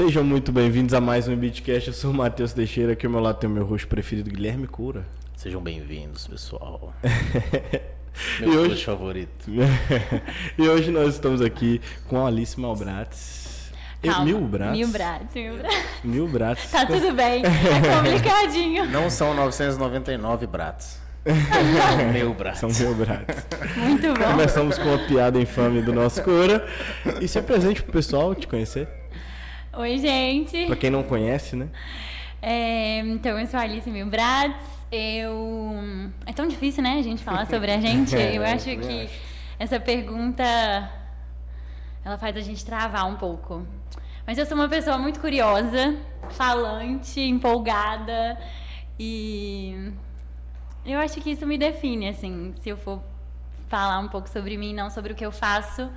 Sejam 0.00 0.24
muito 0.24 0.50
bem-vindos 0.50 0.94
a 0.94 1.00
mais 1.00 1.28
um 1.28 1.36
Beatcast. 1.36 1.88
Eu 1.88 1.92
sou 1.92 2.10
o 2.10 2.14
Matheus 2.14 2.54
Teixeira, 2.54 2.94
aqui 2.94 3.04
ao 3.04 3.12
meu 3.12 3.20
lado 3.20 3.38
tem 3.38 3.50
o 3.50 3.52
meu 3.52 3.66
rosto 3.66 3.86
preferido, 3.86 4.30
Guilherme 4.30 4.66
Cura. 4.66 5.04
Sejam 5.36 5.60
bem-vindos, 5.60 6.26
pessoal. 6.26 6.94
E 8.40 8.46
Meu 8.46 8.60
hoje- 8.62 8.72
hoje... 8.72 8.84
favorito. 8.84 9.46
e 10.58 10.68
hoje 10.68 10.90
nós 10.90 11.14
estamos 11.14 11.42
aqui 11.42 11.80
com 12.08 12.24
a 12.24 12.28
Alice 12.28 12.58
Malbrates. 12.58 13.70
Calma. 14.02 14.24
Mil 14.24 14.40
Brates? 14.40 14.78
Mil 14.78 14.88
braços, 14.88 15.34
mil 15.34 15.58
braços. 15.58 15.84
Mil 16.02 16.28
Brates. 16.28 16.70
Tá 16.70 16.86
tudo 16.86 17.12
bem. 17.12 17.42
É 17.44 17.96
complicadinho. 17.96 18.86
Não 18.86 19.08
são 19.10 19.32
999 19.34 20.46
bratos. 20.46 20.96
Meu 22.12 22.34
braço. 22.34 22.68
São 22.68 22.86
mil 22.86 22.94
Brates. 22.96 23.46
Muito 23.76 24.12
bom. 24.14 24.24
Começamos 24.32 24.78
com 24.78 24.88
uma 24.88 25.06
piada 25.06 25.38
infame 25.38 25.82
do 25.82 25.92
nosso 25.92 26.22
Cura. 26.22 26.66
E 27.20 27.28
se 27.28 27.38
apresente 27.38 27.82
pro 27.82 27.92
pessoal 27.92 28.34
te 28.34 28.48
conhecer. 28.48 28.88
Oi, 29.72 29.98
gente. 29.98 30.66
Pra 30.66 30.76
quem 30.76 30.90
não 30.90 31.02
conhece, 31.02 31.54
né? 31.56 31.68
É, 32.42 32.98
então, 33.00 33.38
eu 33.38 33.46
sou 33.46 33.58
a 33.60 33.62
Alice 33.62 33.88
Milbrads. 33.90 34.56
Eu. 34.90 35.80
É 36.26 36.32
tão 36.32 36.48
difícil, 36.48 36.82
né, 36.82 36.96
a 36.98 37.02
gente 37.02 37.22
falar 37.22 37.46
sobre 37.46 37.70
a 37.70 37.78
gente. 37.80 38.16
É, 38.16 38.30
Eu 38.36 38.42
eu 38.42 38.44
acho 38.44 38.64
também 38.64 38.80
que 38.80 39.04
acho. 39.04 39.20
essa 39.58 39.78
pergunta. 39.78 40.42
Ela 42.04 42.18
faz 42.18 42.36
a 42.36 42.40
gente 42.40 42.64
travar 42.64 43.06
um 43.08 43.16
pouco. 43.16 43.66
Mas 44.26 44.38
eu 44.38 44.46
sou 44.46 44.56
uma 44.56 44.68
pessoa 44.68 44.98
muito 44.98 45.20
curiosa, 45.20 45.96
falante, 46.30 47.20
empolgada. 47.20 48.38
E. 48.98 49.92
Eu 50.84 50.98
acho 50.98 51.20
que 51.20 51.30
isso 51.30 51.46
me 51.46 51.58
define, 51.58 52.08
assim, 52.08 52.54
se 52.60 52.70
eu 52.70 52.76
for 52.76 53.00
falar 53.68 53.98
um 54.00 54.08
pouco 54.08 54.28
sobre 54.28 54.56
mim, 54.56 54.74
não 54.74 54.88
sobre 54.90 55.12
o 55.12 55.14
que 55.14 55.24
eu 55.24 55.30
faço. 55.30 55.88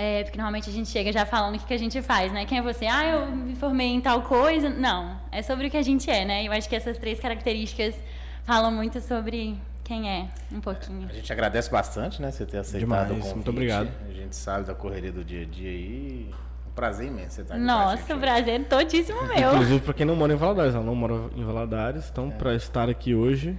É, 0.00 0.22
porque 0.22 0.38
normalmente 0.38 0.70
a 0.70 0.72
gente 0.72 0.88
chega 0.88 1.10
já 1.10 1.26
falando 1.26 1.56
o 1.56 1.58
que, 1.58 1.66
que 1.66 1.74
a 1.74 1.78
gente 1.78 2.00
faz, 2.00 2.30
né? 2.32 2.44
Quem 2.44 2.58
é 2.58 2.62
você? 2.62 2.86
Ah, 2.86 3.04
eu 3.04 3.26
me 3.32 3.56
formei 3.56 3.88
em 3.88 4.00
tal 4.00 4.22
coisa. 4.22 4.70
Não, 4.70 5.16
é 5.32 5.42
sobre 5.42 5.66
o 5.66 5.70
que 5.70 5.76
a 5.76 5.82
gente 5.82 6.08
é, 6.08 6.24
né? 6.24 6.44
Eu 6.44 6.52
acho 6.52 6.68
que 6.68 6.76
essas 6.76 6.96
três 6.98 7.18
características 7.18 7.96
falam 8.44 8.70
muito 8.70 9.00
sobre 9.00 9.56
quem 9.82 10.08
é, 10.08 10.28
um 10.52 10.60
pouquinho. 10.60 11.08
A 11.10 11.12
gente 11.12 11.32
agradece 11.32 11.68
bastante, 11.68 12.22
né, 12.22 12.30
você 12.30 12.46
ter 12.46 12.58
aceitado 12.58 12.80
Demais, 12.80 13.10
o 13.10 13.14
convite. 13.14 13.34
muito 13.34 13.50
obrigado. 13.50 13.88
A 14.08 14.12
gente 14.12 14.36
sabe 14.36 14.66
da 14.66 14.74
correria 14.74 15.10
do 15.10 15.24
dia 15.24 15.42
a 15.42 15.44
dia 15.44 15.68
aí. 15.70 16.30
Um 16.68 16.70
prazer 16.74 17.08
imenso 17.08 17.34
você 17.36 17.40
estar 17.42 17.54
aqui 17.54 17.64
com 17.64 17.70
a 17.70 17.74
Nossa, 17.74 18.12
o 18.12 18.16
hoje. 18.16 18.20
prazer 18.20 18.60
é 18.60 18.64
todíssimo 18.64 19.20
meu. 19.26 19.52
Inclusive 19.52 19.80
pra 19.80 19.94
quem 19.94 20.06
não 20.06 20.14
mora 20.14 20.32
em 20.32 20.36
Valadares. 20.36 20.74
Ela 20.76 20.84
não 20.84 20.94
mora 20.94 21.14
em 21.34 21.44
Valadares, 21.44 22.08
então 22.08 22.30
pra 22.30 22.54
estar 22.54 22.88
aqui 22.88 23.16
hoje 23.16 23.58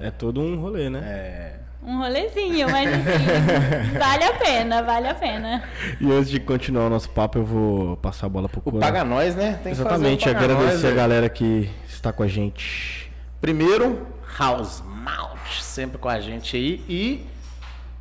é 0.00 0.10
todo 0.12 0.40
um 0.40 0.60
rolê, 0.60 0.88
né? 0.88 1.00
É, 1.04 1.69
Um 1.82 1.98
rolezinho, 1.98 2.68
mas 2.70 2.88
assim, 2.92 3.96
vale 3.98 4.24
a 4.24 4.34
pena, 4.34 4.82
vale 4.82 5.08
a 5.08 5.14
pena. 5.14 5.62
E 6.00 6.12
antes 6.12 6.30
de 6.30 6.38
continuar 6.38 6.86
o 6.86 6.90
nosso 6.90 7.08
papo, 7.08 7.38
eu 7.38 7.44
vou 7.44 7.96
passar 7.96 8.26
a 8.26 8.28
bola 8.28 8.48
pro 8.48 8.60
o 8.60 8.62
Cura. 8.62 8.80
Paga 8.80 9.02
Nós, 9.02 9.34
né? 9.34 9.52
Tem 9.62 9.72
que 9.72 9.80
Exatamente, 9.80 10.24
fazer 10.24 10.36
o 10.36 10.40
Paga 10.40 10.48
Nós, 10.48 10.56
agradecer 10.62 10.86
a 10.86 10.90
velho. 10.90 10.96
galera 10.96 11.28
que 11.30 11.70
está 11.88 12.12
com 12.12 12.22
a 12.22 12.28
gente. 12.28 13.10
Primeiro, 13.40 14.06
House 14.38 14.82
Malt, 14.86 15.62
sempre 15.62 15.96
com 15.96 16.08
a 16.08 16.20
gente 16.20 16.54
aí. 16.56 16.84
E 16.86 17.26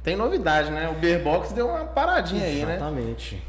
tem 0.04 0.16
novidade, 0.18 0.70
né? 0.72 0.90
O 0.90 1.00
Beer 1.00 1.24
Box 1.24 1.54
deu 1.54 1.70
uma 1.70 1.86
paradinha 1.86 2.44
aí, 2.44 2.66
né? 2.66 2.76
Exatamente. 2.76 3.42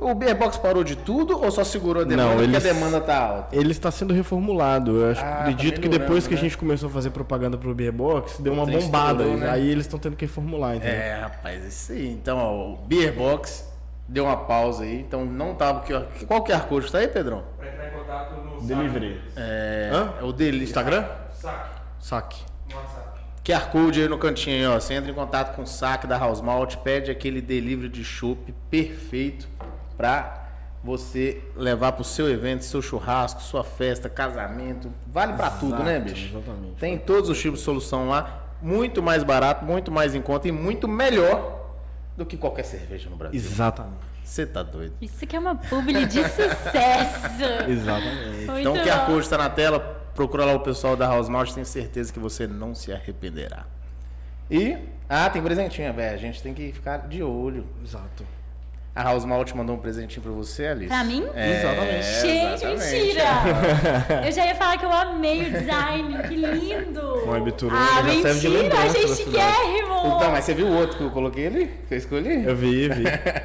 O 0.00 0.14
Beer 0.14 0.36
Box 0.38 0.56
parou 0.58 0.84
de 0.84 0.94
tudo 0.94 1.42
ou 1.42 1.50
só 1.50 1.64
segurou 1.64 2.02
a 2.02 2.04
demanda 2.06 2.28
Não, 2.28 2.36
porque 2.36 2.44
eles- 2.56 2.64
a 2.64 2.72
demanda 2.72 3.00
tá 3.00 3.18
alta? 3.18 3.56
Ele 3.56 3.72
está 3.72 3.90
sendo 3.90 4.14
reformulado. 4.14 4.96
Eu 5.02 5.10
acho, 5.10 5.20
Ah, 5.20 5.24
tá 5.24 5.38
acredito 5.40 5.74
que 5.80 5.88
melhorando, 5.88 5.98
depois 6.06 6.26
que 6.28 6.34
a 6.34 6.36
né? 6.36 6.42
gente 6.42 6.56
começou 6.56 6.88
a 6.88 6.92
fazer 6.92 7.10
propaganda 7.10 7.58
pro 7.58 7.74
Beer 7.74 7.92
Box, 7.92 8.40
deu 8.40 8.52
uma 8.52 8.64
bombada. 8.64 9.24
estourou, 9.24 9.36
né? 9.36 9.50
Aí 9.50 9.68
eles 9.68 9.86
estão 9.86 9.98
tendo 9.98 10.14
que 10.14 10.24
reformular, 10.24 10.76
entendeu? 10.76 10.94
É, 10.94 11.20
rapaz, 11.22 11.64
isso 11.64 11.90
aí. 11.92 12.08
Então, 12.12 12.38
ó, 12.38 12.74
o 12.74 12.76
Beer 12.86 13.12
Box 13.12 13.68
deu 14.06 14.24
uma 14.26 14.36
pausa 14.36 14.84
aí. 14.84 15.00
Então, 15.00 15.24
não 15.24 15.54
tava 15.56 15.80
aqui, 15.80 15.92
ó. 15.92 16.02
Qual 16.28 16.44
QR 16.44 16.60
Code 16.68 16.92
tá 16.92 16.98
aí, 16.98 17.08
Pedrão? 17.08 17.42
Vai 17.58 17.68
entrar 17.68 17.88
em 17.88 17.90
contato 17.90 18.34
no 18.40 18.60
Delivery. 18.66 19.20
É, 19.36 19.90
Hã? 19.92 20.12
é 20.20 20.24
o 20.24 20.32
dele, 20.32 20.62
Instagram? 20.62 21.04
saque 21.32 21.76
Saque. 21.98 22.44
WhatsApp. 22.72 23.18
QR 23.44 23.70
Code 23.72 24.00
aí 24.02 24.08
no 24.08 24.16
cantinho 24.18 24.56
aí, 24.58 24.66
ó. 24.76 24.78
Você 24.78 24.94
entra 24.94 25.10
em 25.10 25.14
contato 25.14 25.56
com 25.56 25.62
o 25.62 25.66
saque 25.66 26.06
da 26.06 26.16
House 26.16 26.40
Malt, 26.40 26.76
pede 26.76 27.10
aquele 27.10 27.40
delivery 27.40 27.88
de 27.88 28.04
chopp 28.04 28.54
perfeito 28.70 29.48
pra 29.98 30.46
você 30.82 31.42
levar 31.56 31.92
pro 31.92 32.04
seu 32.04 32.30
evento, 32.30 32.64
seu 32.64 32.80
churrasco, 32.80 33.42
sua 33.42 33.64
festa, 33.64 34.08
casamento. 34.08 34.90
Vale 35.08 35.34
pra 35.34 35.50
tudo, 35.50 35.82
né, 35.82 35.98
bicho? 35.98 36.34
exatamente. 36.34 36.76
Tem 36.78 36.96
todos 36.96 37.28
os 37.28 37.38
tipos 37.38 37.58
de 37.58 37.64
solução 37.64 38.08
lá, 38.08 38.44
muito 38.62 39.02
mais 39.02 39.24
barato, 39.24 39.64
muito 39.64 39.90
mais 39.90 40.14
em 40.14 40.22
conta 40.22 40.48
e 40.48 40.52
muito 40.52 40.86
melhor 40.88 41.66
do 42.16 42.24
que 42.24 42.36
qualquer 42.36 42.64
cerveja 42.64 43.10
no 43.10 43.16
Brasil. 43.16 43.38
Exatamente. 43.38 44.08
Você 44.24 44.46
tá 44.46 44.62
doido. 44.62 44.94
Isso 45.00 45.26
que 45.26 45.34
é 45.34 45.38
uma 45.38 45.56
publi 45.56 46.06
de 46.06 46.22
sucesso. 46.22 47.26
Exatamente. 47.68 48.46
Muito 48.46 48.60
Então 48.60 48.74
o 48.74 48.78
QR. 48.78 49.06
Code 49.06 49.20
está 49.20 49.38
na 49.38 49.50
tela, 49.50 49.80
procura 50.14 50.44
lá 50.44 50.52
o 50.54 50.60
pessoal 50.60 50.96
da 50.96 51.06
House 51.06 51.28
Malt, 51.28 51.52
tenho 51.52 51.66
certeza 51.66 52.12
que 52.12 52.18
você 52.18 52.46
não 52.46 52.74
se 52.74 52.92
arrependerá. 52.92 53.64
E, 54.50 54.76
ah, 55.08 55.28
tem 55.30 55.42
presentinho, 55.42 55.92
velho, 55.92 56.14
a 56.14 56.18
gente 56.18 56.42
tem 56.42 56.54
que 56.54 56.72
ficar 56.72 57.08
de 57.08 57.22
olho. 57.22 57.66
Exato. 57.82 58.24
A 58.98 59.02
House 59.04 59.24
Malt 59.24 59.52
mandou 59.52 59.76
um 59.76 59.78
presentinho 59.78 60.20
pra 60.20 60.32
você, 60.32 60.66
Alice. 60.66 60.88
Pra 60.88 61.04
mim? 61.04 61.24
É, 61.32 61.60
Exatamente. 61.60 62.04
Gente, 62.04 62.64
exatamente. 62.64 62.92
mentira! 62.92 64.24
Eu 64.26 64.32
já 64.32 64.46
ia 64.46 64.54
falar 64.56 64.76
que 64.76 64.84
eu 64.84 64.92
amei 64.92 65.42
o 65.42 65.50
design, 65.52 66.18
que 66.26 66.34
lindo! 66.34 67.24
Um 67.24 67.30
webtoon 67.30 67.68
Ah, 67.70 68.02
já 68.02 68.22
serve 68.22 68.40
de 68.40 68.48
mentira, 68.48 68.62
lembrança 68.62 68.86
achei 68.88 69.02
da 69.06 69.14
cidade. 69.14 69.54
chiquérrimo! 69.54 69.98
Então, 70.16 70.30
mas 70.32 70.44
você 70.44 70.54
viu 70.54 70.66
o 70.66 70.76
outro 70.76 70.96
que 70.98 71.04
eu 71.04 71.10
coloquei 71.12 71.46
ali? 71.46 71.66
Que 71.86 71.94
eu 71.94 71.98
escolhi? 71.98 72.44
Eu 72.44 72.56
vi, 72.56 72.88
vi. 72.88 73.04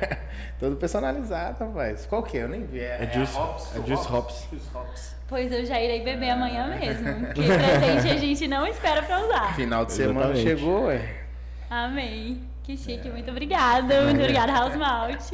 Todo 0.59 0.75
personalizado, 0.75 1.63
rapaz. 1.65 2.07
Qual 2.07 2.23
que 2.23 2.35
é? 2.37 2.43
Eu 2.43 2.47
nem 2.49 2.65
vi. 2.65 2.79
É, 2.79 3.07
É 3.07 3.11
Juice- 3.13 3.37
a 3.37 3.41
Hops. 3.43 3.67
é 3.75 3.87
Juice 3.87 4.11
Hops. 4.11 4.47
Juice 4.51 4.65
Hops. 4.73 5.15
Pois 5.27 5.51
eu 5.51 5.63
já 5.67 5.79
irei 5.79 6.01
beber 6.03 6.31
amanhã 6.31 6.67
mesmo. 6.79 7.27
Que 7.27 7.43
presente 7.45 8.09
a 8.11 8.17
gente 8.17 8.47
não 8.47 8.65
espera 8.65 9.03
pra 9.03 9.23
usar. 9.23 9.55
Final 9.55 9.85
de 9.85 9.93
semana 9.93 10.31
Exatamente. 10.31 10.47
chegou, 10.59 10.85
ué. 10.85 10.99
Amei. 11.69 12.39
Que 12.63 12.77
chique, 12.77 13.09
muito 13.09 13.29
obrigada. 13.29 14.03
Muito 14.03 14.21
obrigada, 14.21 14.53
House 14.53 14.75
Malt. 14.75 15.33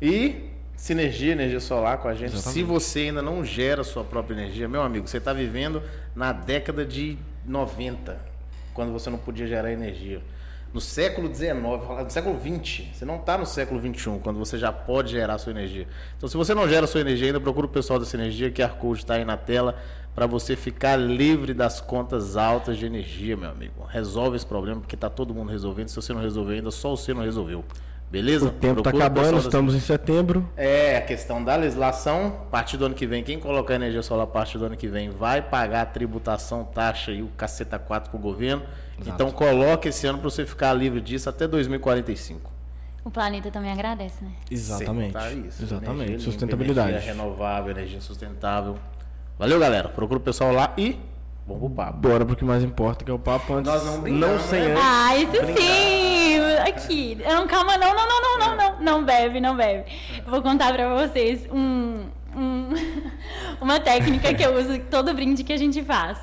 E 0.00 0.50
sinergia, 0.76 1.32
energia 1.32 1.60
solar 1.60 1.98
com 1.98 2.08
a 2.08 2.14
gente. 2.14 2.34
Exatamente. 2.34 2.52
Se 2.52 2.62
você 2.62 3.00
ainda 3.00 3.22
não 3.22 3.44
gera 3.44 3.82
sua 3.82 4.04
própria 4.04 4.34
energia, 4.34 4.68
meu 4.68 4.82
amigo, 4.82 5.08
você 5.08 5.16
está 5.16 5.32
vivendo 5.32 5.82
na 6.14 6.32
década 6.32 6.84
de 6.84 7.16
90, 7.46 8.18
quando 8.74 8.92
você 8.92 9.08
não 9.08 9.18
podia 9.18 9.46
gerar 9.46 9.72
energia. 9.72 10.20
No 10.74 10.80
século 10.80 11.32
XIX, 11.32 11.54
no 11.54 12.10
século 12.10 12.36
XX, 12.38 12.88
você 12.92 13.04
não 13.04 13.16
está 13.16 13.38
no 13.38 13.46
século 13.46 13.80
XXI, 13.80 14.18
quando 14.20 14.40
você 14.40 14.58
já 14.58 14.72
pode 14.72 15.12
gerar 15.12 15.38
sua 15.38 15.52
energia. 15.52 15.86
Então, 16.16 16.28
se 16.28 16.36
você 16.36 16.52
não 16.52 16.68
gera 16.68 16.84
sua 16.86 17.00
energia 17.00 17.28
ainda, 17.28 17.40
procura 17.40 17.66
o 17.66 17.70
pessoal 17.70 17.98
da 17.98 18.04
Sinergia, 18.04 18.50
que 18.50 18.60
a 18.60 18.68
Code 18.68 18.98
está 18.98 19.14
aí 19.14 19.24
na 19.24 19.36
tela, 19.36 19.80
para 20.14 20.26
você 20.26 20.54
ficar 20.54 20.96
livre 20.96 21.52
das 21.52 21.80
contas 21.80 22.36
altas 22.36 22.76
de 22.78 22.86
energia, 22.86 23.36
meu 23.36 23.50
amigo. 23.50 23.84
Resolve 23.88 24.36
esse 24.36 24.46
problema, 24.46 24.80
porque 24.80 24.94
está 24.94 25.10
todo 25.10 25.34
mundo 25.34 25.50
resolvendo. 25.50 25.88
Se 25.88 25.96
você 25.96 26.12
não 26.12 26.20
resolveu 26.20 26.54
ainda, 26.56 26.70
só 26.70 26.90
você 26.90 27.12
não 27.12 27.22
resolveu. 27.22 27.64
Beleza? 28.10 28.46
O 28.46 28.50
tempo 28.50 28.80
tá 28.80 28.90
Procura 28.90 29.04
o 29.04 29.06
acabando, 29.08 29.38
estamos 29.38 29.74
em 29.74 29.80
setembro. 29.80 30.48
é, 30.56 30.96
a 30.96 31.00
questão 31.00 31.42
da 31.42 31.56
legislação, 31.56 32.26
a 32.46 32.50
partir 32.50 32.76
do 32.76 32.86
ano 32.86 32.94
que 32.94 33.06
vem, 33.08 33.24
quem 33.24 33.40
colocar 33.40 33.74
energia 33.74 34.02
solar 34.02 34.22
a 34.24 34.26
partir 34.28 34.56
do 34.56 34.66
ano 34.66 34.76
que 34.76 34.86
vem 34.86 35.10
vai 35.10 35.42
pagar 35.42 35.82
a 35.82 35.86
tributação, 35.86 36.62
taxa 36.64 37.10
e 37.10 37.22
o 37.22 37.28
caceta 37.36 37.76
4 37.76 38.10
pro 38.10 38.18
governo. 38.20 38.62
Então 39.04 39.32
coloque 39.32 39.88
esse 39.88 40.06
ano 40.06 40.18
para 40.18 40.30
você 40.30 40.46
ficar 40.46 40.72
livre 40.74 41.00
disso 41.00 41.28
até 41.28 41.48
2045. 41.48 42.52
O 43.04 43.10
planeta 43.10 43.50
também 43.50 43.72
agradece, 43.72 44.22
né? 44.22 44.30
Exatamente. 44.48 45.12
Tá 45.12 45.30
isso, 45.32 45.62
Exatamente. 45.64 45.92
energia 45.94 46.16
limpa, 46.16 46.20
Sustentabilidade. 46.30 46.90
Energia 46.90 47.12
renovável, 47.12 47.70
energia 47.72 48.00
sustentável. 48.00 48.78
Valeu, 49.38 49.58
galera. 49.58 49.88
Procura 49.88 50.18
o 50.18 50.22
pessoal 50.22 50.52
lá 50.52 50.72
e 50.76 50.98
vamos 51.46 51.62
pro 51.62 51.70
papo. 51.70 51.98
Bora 51.98 52.24
pro 52.24 52.36
que 52.36 52.44
mais 52.44 52.62
importa, 52.62 53.04
que 53.04 53.10
é 53.10 53.14
o 53.14 53.18
papo 53.18 53.54
antes. 53.54 53.70
Nós 53.72 53.84
não 53.84 54.00
brincamos, 54.00 54.42
sem 54.42 54.60
né? 54.60 54.70
antes. 54.72 54.82
Ah, 54.84 55.16
isso 55.16 55.30
Brincar. 55.30 55.56
sim! 55.62 56.34
Aqui. 56.68 57.18
Não, 57.26 57.46
calma, 57.46 57.76
não, 57.76 57.94
não, 57.94 58.06
não, 58.06 58.20
não, 58.20 58.38
não, 58.38 58.56
não. 58.56 58.80
Não 58.80 59.04
bebe, 59.04 59.40
não 59.40 59.56
bebe. 59.56 59.84
Eu 60.24 60.30
vou 60.30 60.40
contar 60.42 60.72
pra 60.72 60.94
vocês 60.94 61.46
um, 61.52 62.04
um- 62.34 62.68
uma 63.60 63.78
técnica 63.80 64.32
que 64.32 64.42
eu 64.42 64.56
uso 64.58 64.78
todo 64.90 65.12
brinde 65.14 65.42
que 65.44 65.52
a 65.52 65.56
gente 65.56 65.82
faz. 65.84 66.18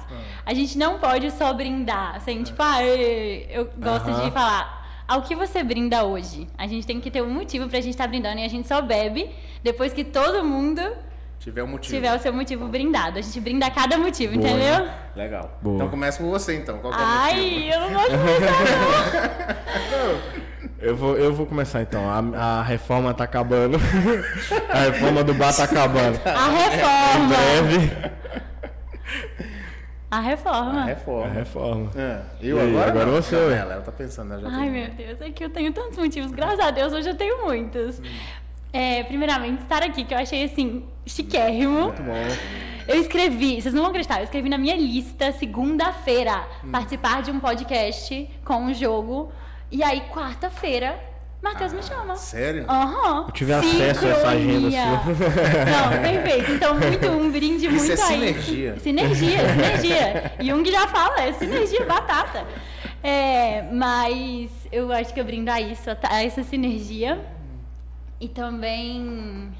A 0.45 0.53
gente 0.53 0.77
não 0.77 0.97
pode 0.99 1.29
só 1.31 1.53
brindar. 1.53 2.15
Assim, 2.15 2.41
tipo, 2.43 2.61
ah, 2.61 2.83
eu, 2.83 3.45
eu 3.49 3.69
gosto 3.77 4.09
Aham. 4.09 4.25
de 4.25 4.31
falar. 4.31 4.81
Ao 5.07 5.21
que 5.21 5.35
você 5.35 5.61
brinda 5.61 6.05
hoje? 6.05 6.47
A 6.57 6.65
gente 6.65 6.87
tem 6.87 6.99
que 7.01 7.11
ter 7.11 7.21
um 7.21 7.29
motivo 7.29 7.67
pra 7.67 7.81
gente 7.81 7.91
estar 7.91 8.07
brindando 8.07 8.39
e 8.39 8.45
a 8.45 8.47
gente 8.47 8.67
só 8.67 8.81
bebe 8.81 9.29
depois 9.61 9.91
que 9.93 10.03
todo 10.05 10.43
mundo 10.43 10.81
Tiver 11.41 11.63
um 11.63 11.67
motivo. 11.67 11.95
tiver 11.95 12.15
o 12.15 12.19
seu 12.19 12.31
motivo 12.31 12.67
brindado. 12.67 13.17
A 13.17 13.21
gente 13.21 13.39
brinda 13.41 13.65
a 13.65 13.71
cada 13.71 13.97
motivo, 13.97 14.37
Boa, 14.37 14.47
entendeu? 14.47 14.87
Legal. 15.15 15.57
Boa. 15.61 15.75
Então 15.75 15.89
começa 15.89 16.21
com 16.23 16.29
você 16.29 16.55
então. 16.55 16.77
Qual 16.77 16.93
que 16.93 16.99
é 16.99 17.03
o 17.03 17.07
motivo? 17.07 17.23
Ai, 17.23 17.73
eu 17.73 17.89
não 17.89 18.03
de 18.03 18.17
começar, 18.17 19.65
não. 19.91 20.71
Eu 20.79 20.95
vou, 20.95 21.17
eu 21.17 21.33
vou 21.33 21.45
começar 21.47 21.81
então. 21.81 22.07
A, 22.09 22.59
a 22.59 22.63
reforma 22.63 23.11
tá 23.13 23.23
acabando. 23.23 23.77
a 24.69 24.77
reforma 24.79 25.23
do 25.23 25.33
bar 25.33 25.55
tá 25.55 25.63
acabando. 25.63 26.19
A 26.25 26.49
Em 26.49 26.57
reforma. 26.57 27.27
breve. 27.27 27.91
A 30.11 30.19
reforma. 30.19 30.79
A 30.79 30.83
A 30.83 30.85
reforma. 30.85 31.27
reforma. 31.33 31.91
Ah, 31.97 32.21
eu 32.41 32.57
E 32.57 32.61
agora? 32.69 32.89
agora 32.91 33.05
não. 33.05 33.13
você, 33.13 33.35
Não. 33.35 33.49
Ela, 33.51 33.73
ela 33.73 33.81
tá 33.81 33.91
pensando, 33.91 34.33
ela 34.33 34.41
já 34.41 34.47
Ai, 34.49 34.61
tem- 34.63 34.71
meu 34.71 34.89
Deus, 34.91 35.21
é 35.21 35.29
que 35.31 35.43
eu 35.43 35.49
tenho 35.49 35.71
tantos 35.71 35.97
motivos. 35.97 36.31
Graças 36.31 36.59
a 36.59 36.69
Deus, 36.71 36.91
hoje 36.93 37.09
eu 37.09 37.15
tenho 37.15 37.43
muitos. 37.45 38.01
É, 38.73 39.03
primeiramente, 39.03 39.63
estar 39.63 39.83
aqui, 39.83 40.03
que 40.03 40.13
eu 40.13 40.17
achei 40.17 40.43
assim, 40.43 40.85
chiquérrimo. 41.05 41.81
Muito 41.83 42.03
bom. 42.03 42.13
Eu 42.87 42.99
escrevi, 42.99 43.61
vocês 43.61 43.73
não 43.73 43.81
vão 43.81 43.89
acreditar, 43.91 44.19
eu 44.19 44.23
escrevi 44.23 44.49
na 44.49 44.57
minha 44.57 44.75
lista, 44.75 45.31
segunda-feira, 45.33 46.45
participar 46.71 47.21
de 47.21 47.31
um 47.31 47.39
podcast 47.39 48.29
com 48.43 48.55
um 48.63 48.73
jogo. 48.73 49.31
E 49.71 49.83
aí, 49.83 50.01
quarta-feira, 50.11 50.99
Matheus 51.41 51.73
me 51.73 51.81
chama. 51.81 52.15
Sério? 52.15 52.65
Aham. 52.69 53.25
Eu 53.27 53.31
tive 53.33 53.53
acesso 53.53 54.05
a 54.05 54.09
essa 54.09 54.29
agenda 54.29 54.69
Sincronia. 54.69 55.01
sua. 55.03 55.65
Não, 55.65 56.01
perfeito. 56.01 56.51
Então, 56.51 56.75
muito, 56.75 57.07
um 57.09 57.31
brinde 57.31 57.65
Isso 57.65 57.75
muito 57.75 57.91
é 57.91 57.93
a 57.93 57.97
sinergia. 57.97 58.73
isso. 58.73 58.83
Sinergia, 58.83 59.37
sinergia. 59.49 60.33
Jung 60.39 60.71
já 60.71 60.87
fala, 60.87 61.21
é 61.21 61.33
sinergia, 61.33 61.85
batata. 61.85 62.45
É, 63.03 63.63
mas 63.71 64.49
eu 64.71 64.91
acho 64.91 65.13
que 65.13 65.19
eu 65.19 65.25
brindo 65.25 65.49
a 65.49 65.59
isso, 65.59 65.89
a 66.03 66.23
essa 66.23 66.43
sinergia. 66.43 67.19
E 68.21 68.29
também 68.29 69.51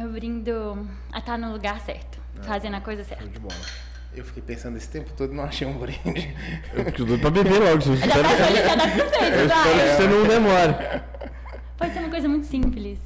eu 0.00 0.10
brindo 0.10 0.88
a 1.12 1.18
estar 1.18 1.36
no 1.36 1.52
lugar 1.52 1.78
certo, 1.80 2.18
fazendo 2.40 2.76
a 2.76 2.80
coisa 2.80 3.04
certa. 3.04 3.22
Muito 3.22 3.38
bom. 3.38 3.54
Eu 4.14 4.24
fiquei 4.24 4.42
pensando 4.42 4.78
esse 4.78 4.88
tempo 4.88 5.12
todo 5.12 5.34
e 5.34 5.36
não 5.36 5.44
achei 5.44 5.66
um 5.66 5.74
brinde. 5.74 6.34
Eu 6.72 6.86
fico 6.86 7.04
doido 7.04 7.20
pra 7.20 7.30
beber 7.30 7.60
logo. 7.60 7.74
Eu 7.74 7.80
Já 7.80 7.94
espero, 8.06 8.22
passou 8.22 8.46
ali, 8.46 8.56
já 8.56 8.74
dá 8.74 8.88
pra 8.88 8.96
eu 8.96 9.06
espero 9.46 9.78
que 9.78 9.96
você 9.96 10.08
não 10.08 10.26
demore. 10.26 11.02
Pode 11.76 11.92
ser 11.92 11.98
uma 11.98 12.08
coisa 12.08 12.28
muito 12.28 12.46
simples. 12.46 12.98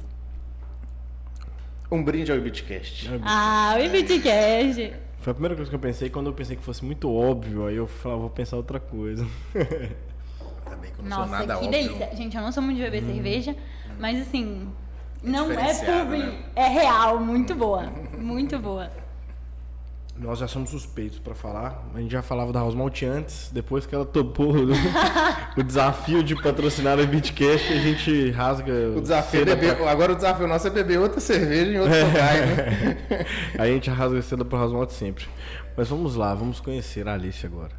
Um 1.91 2.01
brinde 2.01 2.31
ao 2.31 2.37
Ibitcast. 2.37 3.09
Ah, 3.23 3.75
o 3.77 3.83
IBTCast. 3.83 4.93
Foi 5.19 5.31
a 5.31 5.33
primeira 5.33 5.55
coisa 5.55 5.69
que 5.69 5.75
eu 5.75 5.79
pensei 5.79 6.09
quando 6.09 6.27
eu 6.27 6.33
pensei 6.33 6.55
que 6.55 6.63
fosse 6.63 6.83
muito 6.85 7.13
óbvio. 7.13 7.67
Aí 7.67 7.75
eu 7.75 7.87
falei, 7.87 8.17
ah, 8.17 8.21
vou 8.21 8.29
pensar 8.29 8.55
outra 8.55 8.79
coisa. 8.79 9.27
Ainda 9.53 10.77
bem 10.77 10.91
que 10.91 10.92
eu 10.92 10.92
não 10.92 10.92
sou 10.92 10.92
Nossa, 11.09 11.31
nada 11.31 11.45
que 11.57 11.65
óbvio. 11.65 11.71
delícia. 11.71 12.09
Gente, 12.15 12.35
eu 12.37 12.43
não 12.43 12.51
sou 12.51 12.63
muito 12.63 12.77
de 12.77 12.83
beber 12.83 13.03
cerveja, 13.03 13.55
mas 13.99 14.21
assim, 14.21 14.67
não 15.23 15.51
é 15.51 15.73
publi, 15.73 16.17
né? 16.19 16.39
é 16.55 16.67
real, 16.67 17.19
muito 17.19 17.53
boa. 17.55 17.91
Muito 18.17 18.57
boa. 18.59 18.89
Nós 20.15 20.37
já 20.37 20.47
somos 20.47 20.69
suspeitos 20.69 21.17
pra 21.17 21.33
falar. 21.33 21.83
A 21.95 21.99
gente 21.99 22.11
já 22.11 22.21
falava 22.21 22.53
da 22.53 22.59
House 22.59 22.75
Malt 22.75 23.01
antes, 23.01 23.49
depois 23.51 23.87
que 23.87 23.95
ela 23.95 24.05
topou 24.05 24.53
o, 24.55 24.67
o 25.57 25.63
desafio 25.63 26.23
de 26.23 26.35
patrocinar 26.39 26.99
o 26.99 27.07
Beatcast, 27.07 27.73
a 27.73 27.77
gente 27.77 28.29
rasga. 28.29 28.71
O 28.95 29.01
desafio 29.01 29.41
é 29.41 29.45
beber. 29.45 29.87
Agora 29.87 30.11
o 30.11 30.15
desafio 30.15 30.47
nosso 30.47 30.67
é 30.67 30.69
beber 30.69 30.99
outra 30.99 31.19
cerveja 31.19 31.71
em 31.71 31.79
outro 31.79 32.05
lugar, 32.05 32.35
né? 32.45 32.95
pra- 33.07 33.25
Aí 33.63 33.71
a 33.71 33.73
gente 33.73 33.89
rasga 33.89 34.21
cedo 34.21 34.45
pro 34.45 34.55
House 34.59 34.71
Malt 34.71 34.91
sempre. 34.91 35.25
Mas 35.75 35.87
vamos 35.89 36.15
lá, 36.15 36.35
vamos 36.35 36.59
conhecer 36.59 37.07
a 37.07 37.13
Alice 37.15 37.43
agora. 37.43 37.71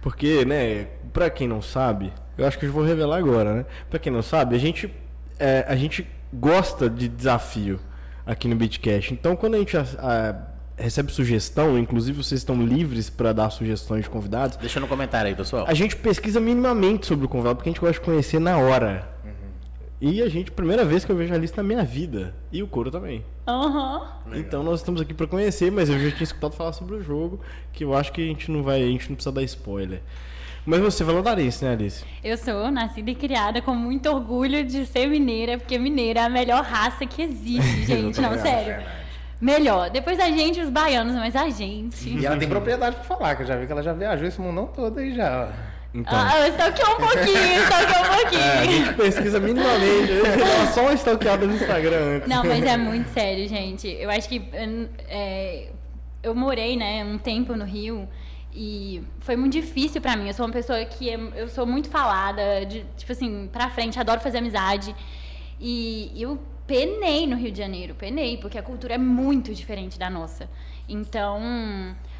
Porque, 0.00 0.44
né, 0.44 0.86
pra 1.12 1.28
quem 1.30 1.48
não 1.48 1.60
sabe, 1.60 2.12
eu 2.36 2.46
acho 2.46 2.58
que 2.58 2.66
eu 2.66 2.72
vou 2.72 2.84
revelar 2.84 3.16
agora, 3.18 3.54
né? 3.54 3.66
Pra 3.90 3.98
quem 3.98 4.12
não 4.12 4.22
sabe, 4.22 4.54
a 4.54 4.58
gente, 4.58 4.92
é, 5.38 5.64
a 5.68 5.74
gente 5.76 6.06
gosta 6.32 6.88
de 6.88 7.08
desafio 7.08 7.80
aqui 8.26 8.46
no 8.46 8.54
Beatcast. 8.56 9.12
Então, 9.12 9.34
quando 9.34 9.54
a 9.54 9.58
gente 9.58 9.76
ah, 9.76 10.36
recebe 10.76 11.10
sugestão, 11.10 11.76
inclusive 11.78 12.22
vocês 12.22 12.40
estão 12.40 12.62
livres 12.64 13.10
pra 13.10 13.32
dar 13.32 13.50
sugestões 13.50 14.04
de 14.04 14.10
convidados, 14.10 14.56
Deixa 14.58 14.78
no 14.78 14.86
comentário 14.86 15.28
aí, 15.28 15.34
pessoal. 15.34 15.64
a 15.66 15.74
gente 15.74 15.96
pesquisa 15.96 16.38
minimamente 16.40 17.06
sobre 17.06 17.26
o 17.26 17.28
convidado, 17.28 17.56
porque 17.56 17.68
a 17.68 17.72
gente 17.72 17.80
gosta 17.80 17.94
de 17.94 18.00
conhecer 18.00 18.38
na 18.38 18.56
hora. 18.58 19.08
E 20.00 20.22
a 20.22 20.28
gente, 20.28 20.52
primeira 20.52 20.84
vez 20.84 21.04
que 21.04 21.10
eu 21.10 21.16
vejo 21.16 21.34
a 21.34 21.36
lista 21.36 21.60
na 21.60 21.66
minha 21.66 21.82
vida. 21.82 22.32
E 22.52 22.62
o 22.62 22.68
Coro 22.68 22.90
também. 22.90 23.24
Aham. 23.46 24.06
Então 24.32 24.62
nós 24.62 24.78
estamos 24.80 25.00
aqui 25.00 25.12
pra 25.12 25.26
conhecer, 25.26 25.72
mas 25.72 25.88
eu 25.88 25.98
já 25.98 26.10
tinha 26.10 26.22
escutado 26.22 26.52
falar 26.52 26.72
sobre 26.72 26.94
o 26.94 27.02
jogo, 27.02 27.40
que 27.72 27.82
eu 27.82 27.94
acho 27.94 28.12
que 28.12 28.22
a 28.22 28.24
gente 28.24 28.50
não 28.50 28.62
vai, 28.62 28.82
a 28.82 28.86
gente 28.86 29.08
não 29.08 29.16
precisa 29.16 29.32
dar 29.32 29.42
spoiler. 29.42 30.00
Mas 30.64 30.80
você 30.80 31.04
falou 31.04 31.22
da 31.22 31.32
Alice, 31.32 31.64
né, 31.64 31.72
Alice? 31.72 32.04
Eu 32.22 32.36
sou 32.36 32.70
nascida 32.70 33.10
e 33.10 33.14
criada 33.14 33.60
com 33.60 33.74
muito 33.74 34.08
orgulho 34.08 34.64
de 34.64 34.86
ser 34.86 35.06
mineira, 35.08 35.58
porque 35.58 35.78
mineira 35.78 36.20
é 36.20 36.24
a 36.24 36.28
melhor 36.28 36.62
raça 36.62 37.06
que 37.06 37.22
existe, 37.22 37.86
gente. 37.86 38.20
Não, 38.20 38.38
sério. 38.38 38.86
Melhor. 39.40 39.88
Depois 39.90 40.18
da 40.18 40.30
gente, 40.30 40.60
os 40.60 40.68
baianos, 40.68 41.14
mas 41.14 41.34
a 41.34 41.48
gente. 41.48 42.08
E 42.08 42.26
ela 42.26 42.36
tem 42.36 42.48
propriedade 42.48 42.96
pra 42.96 43.04
falar, 43.04 43.34
que 43.34 43.42
eu 43.42 43.46
já 43.46 43.56
vi 43.56 43.66
que 43.66 43.72
ela 43.72 43.82
já 43.82 43.92
viajou 43.92 44.28
esse 44.28 44.40
mundão 44.40 44.66
todo 44.66 44.98
aí 44.98 45.14
já. 45.14 45.52
Então. 45.94 46.12
Ah, 46.18 46.46
eu 46.46 46.52
um 46.92 46.96
pouquinho, 46.96 47.62
stalkeou 47.62 48.00
um 48.00 48.04
É, 48.08 48.12
a 48.12 48.58
pouquinho. 48.60 48.72
gente 48.84 48.94
pesquisa 48.94 49.40
minimamente. 49.40 50.12
Eu 50.12 50.24
dava 50.24 50.66
só 50.72 50.82
uma 50.82 50.92
stalkeada 50.94 51.46
no 51.46 51.54
Instagram 51.54 52.16
antes. 52.16 52.28
Não, 52.28 52.44
mas 52.44 52.62
é 52.62 52.76
muito 52.76 53.08
sério, 53.10 53.48
gente. 53.48 53.88
Eu 53.88 54.10
acho 54.10 54.28
que 54.28 54.42
é, 55.08 55.68
eu 56.22 56.34
morei, 56.34 56.76
né, 56.76 57.04
um 57.04 57.16
tempo 57.16 57.54
no 57.56 57.64
Rio 57.64 58.06
e 58.52 59.02
foi 59.20 59.34
muito 59.36 59.54
difícil 59.54 60.00
pra 60.00 60.14
mim. 60.16 60.26
Eu 60.28 60.34
sou 60.34 60.44
uma 60.44 60.52
pessoa 60.52 60.84
que 60.84 61.08
é- 61.08 61.18
eu 61.36 61.48
sou 61.48 61.66
muito 61.66 61.88
falada, 61.88 62.66
de, 62.66 62.84
tipo 62.96 63.10
assim, 63.12 63.48
pra 63.50 63.70
frente, 63.70 63.98
adoro 63.98 64.20
fazer 64.20 64.38
amizade. 64.38 64.94
E 65.58 66.12
eu 66.16 66.38
penei 66.66 67.26
no 67.26 67.34
Rio 67.36 67.50
de 67.50 67.58
Janeiro, 67.58 67.94
penei, 67.94 68.36
porque 68.36 68.58
a 68.58 68.62
cultura 68.62 68.94
é 68.94 68.98
muito 68.98 69.54
diferente 69.54 69.98
da 69.98 70.10
nossa. 70.10 70.48
Então, 70.88 71.40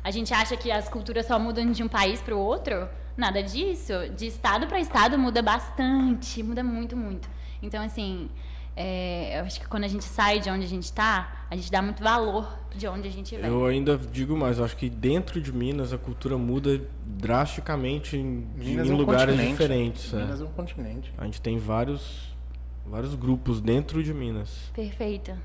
a 0.02 0.10
gente 0.10 0.32
acha 0.32 0.56
que 0.56 0.70
as 0.70 0.88
culturas 0.88 1.26
só 1.26 1.38
mudam 1.38 1.70
de 1.70 1.82
um 1.82 1.88
país 1.88 2.20
para 2.22 2.34
o 2.34 2.38
outro? 2.38 2.88
Nada 3.18 3.42
disso. 3.42 3.92
De 4.16 4.28
estado 4.28 4.68
para 4.68 4.78
estado 4.78 5.18
muda 5.18 5.42
bastante, 5.42 6.40
muda 6.40 6.62
muito, 6.62 6.96
muito. 6.96 7.28
Então, 7.60 7.82
assim, 7.84 8.30
é, 8.76 9.40
eu 9.40 9.44
acho 9.44 9.58
que 9.60 9.66
quando 9.66 9.82
a 9.82 9.88
gente 9.88 10.04
sai 10.04 10.38
de 10.38 10.48
onde 10.48 10.64
a 10.64 10.68
gente 10.68 10.84
está, 10.84 11.46
a 11.50 11.56
gente 11.56 11.68
dá 11.68 11.82
muito 11.82 12.00
valor 12.00 12.48
de 12.76 12.86
onde 12.86 13.08
a 13.08 13.10
gente 13.10 13.36
vem. 13.36 13.44
Eu 13.44 13.66
ainda 13.66 13.98
digo 13.98 14.36
mais, 14.36 14.58
eu 14.58 14.64
acho 14.64 14.76
que 14.76 14.88
dentro 14.88 15.40
de 15.40 15.52
Minas 15.52 15.92
a 15.92 15.98
cultura 15.98 16.38
muda 16.38 16.80
drasticamente 17.04 18.16
em, 18.16 18.46
em 18.60 18.78
é 18.78 18.82
um 18.84 18.96
lugares 18.96 19.34
continente. 19.34 19.50
diferentes. 19.50 20.14
é. 20.14 20.18
Minas 20.18 20.40
é 20.40 20.44
um 20.44 20.52
continente. 20.52 21.12
A 21.18 21.24
gente 21.24 21.40
tem 21.40 21.58
vários, 21.58 22.36
vários 22.86 23.16
grupos 23.16 23.60
dentro 23.60 24.00
de 24.00 24.14
Minas. 24.14 24.70
Perfeita. 24.72 25.36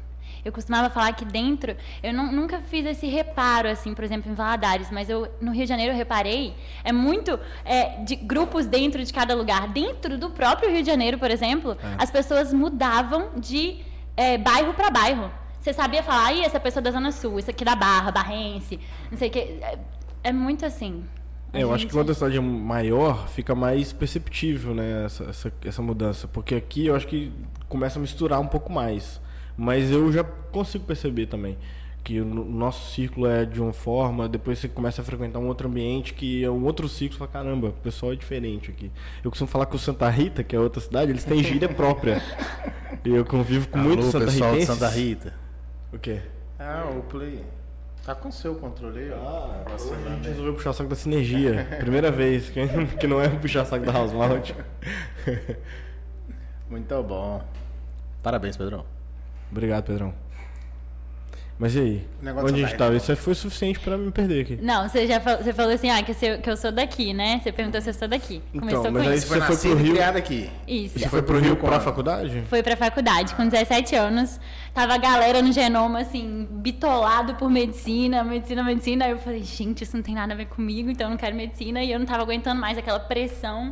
Eu 0.46 0.52
costumava 0.52 0.90
falar 0.90 1.14
que 1.14 1.24
dentro, 1.24 1.76
eu 2.02 2.14
não- 2.14 2.32
nunca 2.32 2.60
fiz 2.62 2.86
esse 2.86 3.08
reparo, 3.08 3.70
assim, 3.70 3.94
por 3.94 4.04
exemplo, 4.04 4.32
em 4.32 4.36
Valadares, 4.36 4.90
mas 4.92 5.10
eu, 5.10 5.28
no 5.40 5.52
Rio 5.52 5.64
de 5.64 5.70
Janeiro 5.70 5.94
eu 5.94 5.98
reparei, 5.98 6.54
é 6.84 6.92
muito 6.92 7.40
é, 7.64 8.02
de 8.04 8.16
grupos 8.16 8.66
dentro 8.66 9.04
de 9.04 9.14
cada 9.14 9.34
lugar. 9.36 9.68
Dentro 9.70 10.18
do 10.18 10.30
próprio 10.30 10.70
Rio 10.70 10.82
de 10.82 10.88
Janeiro, 10.88 11.18
por 11.18 11.32
exemplo, 11.32 11.78
as 11.98 12.12
pessoas 12.12 12.52
mudavam 12.54 13.30
de 13.38 13.80
é, 14.18 14.38
bairro 14.38 14.74
para 14.74 14.90
bairro. 14.90 15.32
Você 15.62 15.72
sabia 15.72 16.04
falar, 16.04 16.34
Ih, 16.34 16.42
essa 16.44 16.60
pessoa 16.60 16.82
é 16.82 16.84
da 16.84 16.92
Zona 16.92 17.12
Sul, 17.12 17.40
isso 17.40 17.50
aqui 17.50 17.64
da 17.64 17.76
Barra, 17.76 18.12
Barrense, 18.12 18.80
não 19.10 19.18
sei 19.18 19.30
o 19.30 19.32
que. 19.32 19.40
É, 19.40 19.80
é 20.26 20.32
muito 20.34 20.66
assim. 20.66 21.06
É, 21.54 21.62
eu 21.64 21.72
acho 21.74 21.86
que 21.86 21.94
quando 21.94 22.10
a 22.12 22.14
cidade 22.16 22.36
é 22.36 22.40
maior, 22.42 23.28
fica 23.30 23.54
mais 23.56 23.94
perceptível, 23.94 24.74
né, 24.74 25.06
essa, 25.06 25.24
essa, 25.26 25.54
essa 25.64 25.82
mudança. 25.82 26.28
Porque 26.28 26.56
aqui 26.56 26.88
eu 26.88 26.96
acho 26.96 27.08
que 27.08 27.32
começa 27.70 27.98
a 27.98 28.02
misturar 28.02 28.40
um 28.42 28.48
pouco 28.48 28.74
mais. 28.74 29.22
Mas 29.58 29.92
eu 29.92 30.12
já 30.12 30.24
consigo 30.24 30.84
perceber 30.86 31.28
também 31.28 31.58
que 32.04 32.20
o 32.20 32.26
no- 32.26 32.44
nosso 32.44 32.92
círculo 32.94 33.28
é 33.28 33.46
de 33.46 33.62
uma 33.62 33.72
forma, 33.72 34.28
depois 34.28 34.60
você 34.60 34.68
começa 34.68 35.02
a 35.02 35.06
frequentar 35.06 35.40
um 35.40 35.48
outro 35.48 35.68
ambiente 35.70 36.14
que 36.14 36.44
é 36.44 36.50
um 36.50 36.66
outro 36.66 36.90
ciclo, 36.90 37.14
você 37.14 37.20
fala, 37.20 37.32
caramba, 37.32 37.68
o 37.70 37.72
pessoal 37.74 38.12
é 38.12 38.16
diferente 38.16 38.70
aqui. 38.72 38.92
Eu 39.24 39.30
costumo 39.32 39.48
falar 39.50 39.66
que 39.68 39.76
o 39.76 39.80
Santa 39.80 40.10
Rita, 40.10 40.44
que 40.44 40.54
é 40.56 40.60
outra 40.60 40.82
cidade, 40.82 41.12
eles 41.12 41.24
têm 41.24 41.42
gíria 41.42 41.70
própria. 41.74 42.22
E 43.06 43.10
eu 43.10 43.24
convivo 43.24 43.70
com 43.70 43.78
muitos 43.78 44.08
Santa 44.08 44.26
pessoal 44.26 44.56
de. 44.56 44.66
Santa 44.66 44.90
Rita. 44.90 45.34
O 45.94 45.98
quê? 46.00 46.20
Ah, 46.60 46.90
o 46.94 47.02
Play. 47.04 47.44
Tá 48.06 48.14
com 48.14 48.28
o 48.28 48.32
seu 48.34 48.56
controle 48.56 49.00
aí, 49.00 49.12
ó. 49.12 49.52
A 49.66 49.70
Vacilando 49.70 50.10
gente 50.16 50.28
resolveu 50.28 50.54
puxar 50.56 50.74
saco 50.74 50.90
da 50.90 50.96
sinergia. 50.98 51.66
Primeira 51.80 52.12
vez, 52.12 52.50
que, 52.50 52.60
que 53.00 53.08
não 53.08 53.22
é 53.22 53.30
puxar 53.30 53.64
saco 53.64 53.86
da 53.86 53.94
House 53.94 54.12
Malt. 54.12 54.52
Muito 56.70 57.04
bom. 57.04 57.42
Parabéns, 58.22 58.58
Pedrão. 58.58 58.86
Obrigado, 59.54 59.84
Pedrão. 59.84 60.14
Mas 61.60 61.76
e 61.76 61.80
aí? 61.80 62.08
Onde 62.44 62.64
a 62.64 62.68
gente 62.68 62.76
tava? 62.76 62.94
Rita. 62.94 63.14
Isso 63.14 63.22
foi 63.22 63.36
suficiente 63.36 63.80
pra 63.80 63.96
me 63.96 64.12
perder 64.12 64.42
aqui. 64.42 64.60
Não, 64.60 64.90
você 64.90 65.06
já 65.06 65.20
falou, 65.20 65.44
você 65.44 65.54
falou 65.54 65.72
assim, 65.72 65.92
ah, 65.92 66.02
que 66.02 66.10
eu, 66.12 66.16
sou, 66.16 66.38
que 66.40 66.50
eu 66.50 66.58
sou 66.58 66.72
daqui, 66.72 67.14
né? 67.14 67.40
Você 67.42 67.52
perguntou 67.52 67.80
se 67.80 67.92
eu 67.92 67.94
sou 67.94 68.08
daqui. 68.08 68.42
Então, 68.52 68.68
Começou 68.68 68.92
mas 68.92 69.04
com 69.04 69.10
aí 69.10 69.18
isso. 69.18 69.28
Você 69.28 69.40
foi 69.40 69.56
foi 69.56 69.70
pro 69.70 69.84
Rio? 69.84 69.94
criado 69.94 70.18
aqui. 70.18 70.50
Isso. 70.68 70.98
Você 70.98 71.08
foi 71.08 71.22
pro 71.22 71.40
Rio 71.40 71.56
quando? 71.56 71.80
faculdade? 71.80 72.42
Foi 72.50 72.64
pra 72.64 72.76
faculdade 72.76 73.36
com 73.36 73.48
17 73.48 73.96
anos. 73.96 74.40
Tava 74.74 74.96
a 74.96 74.98
galera 74.98 75.44
no 75.44 75.52
genoma, 75.52 76.00
assim, 76.00 76.48
bitolado 76.50 77.36
por 77.36 77.52
medicina, 77.52 78.24
medicina, 78.24 78.64
medicina. 78.64 79.06
Aí 79.06 79.12
eu 79.12 79.20
falei, 79.20 79.44
gente, 79.44 79.84
isso 79.84 79.96
não 79.96 80.04
tem 80.04 80.16
nada 80.16 80.34
a 80.34 80.36
ver 80.36 80.48
comigo, 80.48 80.90
então 80.90 81.06
eu 81.06 81.12
não 81.12 81.18
quero 81.18 81.36
medicina. 81.36 81.84
E 81.84 81.92
eu 81.92 82.00
não 82.00 82.06
tava 82.08 82.24
aguentando 82.24 82.60
mais 82.60 82.80
aquela 82.80 83.00
pressão. 83.00 83.70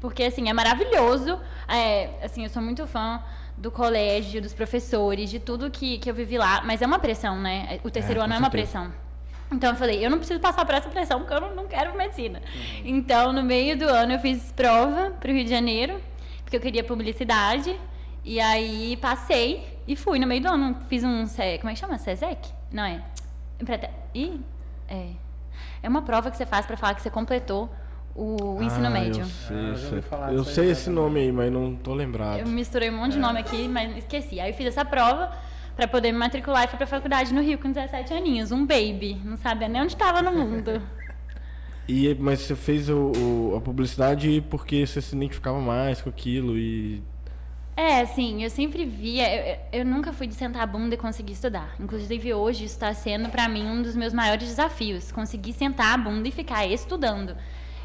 Porque, 0.00 0.24
assim, 0.24 0.48
é 0.48 0.52
maravilhoso. 0.52 1.38
É, 1.68 2.10
assim, 2.24 2.42
eu 2.42 2.50
sou 2.50 2.60
muito 2.60 2.84
fã 2.88 3.22
do 3.60 3.70
colégio, 3.70 4.40
dos 4.40 4.54
professores, 4.54 5.28
de 5.28 5.38
tudo 5.38 5.70
que, 5.70 5.98
que 5.98 6.10
eu 6.10 6.14
vivi 6.14 6.38
lá. 6.38 6.62
Mas 6.64 6.80
é 6.80 6.86
uma 6.86 6.98
pressão, 6.98 7.38
né? 7.38 7.78
O 7.84 7.90
terceiro 7.90 8.20
É, 8.20 8.24
ano 8.24 8.32
é 8.32 8.38
uma 8.38 8.48
pressão. 8.48 8.90
Então 9.52 9.70
eu 9.70 9.76
falei, 9.76 10.04
eu 10.04 10.08
não 10.08 10.16
preciso 10.16 10.40
passar 10.40 10.64
por 10.64 10.74
essa 10.74 10.88
pressão, 10.88 11.18
porque 11.20 11.34
eu 11.34 11.40
não, 11.40 11.54
não 11.54 11.66
quero 11.66 11.94
medicina. 11.96 12.40
Então, 12.84 13.32
no 13.32 13.42
meio 13.42 13.76
do 13.76 13.84
ano, 13.84 14.14
eu 14.14 14.18
fiz 14.18 14.50
prova 14.52 15.10
pro 15.10 15.30
Rio 15.30 15.44
de 15.44 15.50
Janeiro, 15.50 16.00
porque 16.42 16.56
eu 16.56 16.60
queria 16.60 16.82
publicidade. 16.82 17.78
E 18.24 18.40
aí 18.40 18.96
passei 18.96 19.78
e 19.86 19.94
fui 19.94 20.18
no 20.18 20.26
meio 20.26 20.40
do 20.40 20.48
ano. 20.48 20.76
Fiz 20.88 21.04
um. 21.04 21.26
Como 21.26 21.70
é 21.70 21.74
que 21.74 21.78
chama? 21.78 21.98
SESEC? 21.98 22.48
Não 22.72 22.84
é? 22.84 23.02
Ih, 24.14 24.40
é. 24.88 25.08
É 25.82 25.88
uma 25.88 26.00
prova 26.02 26.30
que 26.30 26.36
você 26.36 26.46
faz 26.46 26.64
pra 26.64 26.76
falar 26.76 26.94
que 26.94 27.02
você 27.02 27.10
completou 27.10 27.68
o, 28.14 28.56
o 28.58 28.62
ensino 28.62 28.86
Ah, 28.86 28.90
médio. 28.90 29.22
Eu 29.22 29.76
sei, 29.76 30.02
Ah, 30.12 30.30
eu 30.32 30.38
Eu 30.38 30.44
sei 30.44 30.66
já 30.66 30.72
esse 30.72 30.84
também. 30.86 31.02
nome 31.04 31.20
aí, 31.20 31.32
mas 31.32 31.52
não 31.52 31.74
tô 31.76 31.94
lembrado. 31.94 32.40
Eu 32.40 32.46
misturei 32.46 32.90
um 32.90 32.96
monte 32.96 33.12
de 33.12 33.18
nome 33.18 33.38
aqui, 33.38 33.68
mas 33.68 33.96
esqueci. 33.96 34.38
Aí 34.40 34.50
eu 34.50 34.54
fiz 34.54 34.66
essa 34.66 34.84
prova 34.84 35.30
pra 35.76 35.86
poder 35.88 36.12
me 36.12 36.18
matricular 36.18 36.64
e 36.64 36.68
fui 36.68 36.76
pra 36.76 36.86
faculdade 36.86 37.32
no 37.32 37.40
Rio 37.40 37.58
com 37.58 37.70
17 37.70 38.12
aninhos. 38.12 38.52
Um 38.52 38.66
baby. 38.66 39.20
Não 39.24 39.36
sabia 39.36 39.68
nem 39.68 39.82
onde 39.82 39.96
tava 39.96 40.22
no 40.22 40.32
mundo. 40.32 40.80
E, 41.88 42.14
mas 42.20 42.40
você 42.42 42.54
fez 42.54 42.88
o, 42.88 43.10
o- 43.16 43.56
a 43.56 43.60
publicidade 43.60 44.44
porque 44.48 44.86
você 44.86 45.00
se 45.02 45.16
identificava 45.16 45.58
mais 45.60 46.00
com 46.00 46.08
aquilo 46.08 46.56
e. 46.56 47.02
É, 47.76 48.00
assim, 48.02 48.44
eu 48.44 48.50
sempre 48.50 48.84
via. 48.84 49.28
Eu, 49.34 49.54
eu- 49.72 49.80
eu 49.80 49.84
nunca 49.84 50.12
fui 50.12 50.28
de 50.28 50.34
sentar 50.34 50.62
a 50.62 50.66
bunda 50.66 50.94
e 50.94 50.98
conseguir 50.98 51.32
estudar. 51.32 51.74
Inclusive, 51.80 52.32
hoje 52.32 52.64
isso 52.64 52.74
está 52.74 52.94
sendo, 52.94 53.28
pra 53.28 53.48
mim, 53.48 53.66
um 53.66 53.82
dos 53.82 53.96
meus 53.96 54.12
maiores 54.12 54.46
desafios. 54.46 55.10
Conseguir 55.10 55.52
sentar 55.52 55.94
a 55.94 55.96
bunda 55.96 56.28
e 56.28 56.30
ficar 56.30 56.64
estudando. 56.64 57.34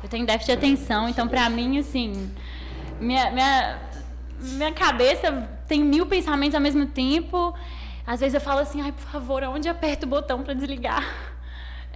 Eu 0.06 0.10
tenho 0.10 0.24
déficit 0.26 0.52
de 0.52 0.58
atenção, 0.66 1.10
então, 1.10 1.28
pra 1.28 1.50
mim, 1.50 1.80
assim. 1.80 2.32
Minha, 3.00 3.32
minha, 3.32 3.80
minha 4.40 4.72
cabeça 4.72 5.50
tem 5.68 5.84
mil 5.84 6.06
pensamentos 6.06 6.54
ao 6.54 6.62
mesmo 6.62 6.86
tempo. 6.86 7.56
Às 8.06 8.20
vezes 8.20 8.36
eu 8.36 8.40
falo 8.42 8.60
assim, 8.60 8.82
ai, 8.82 8.92
por 8.92 9.02
favor, 9.06 9.44
aonde 9.44 9.68
eu 9.68 9.72
aperto 9.72 10.06
o 10.06 10.10
botão 10.10 10.44
pra 10.44 10.54
desligar? 10.54 11.04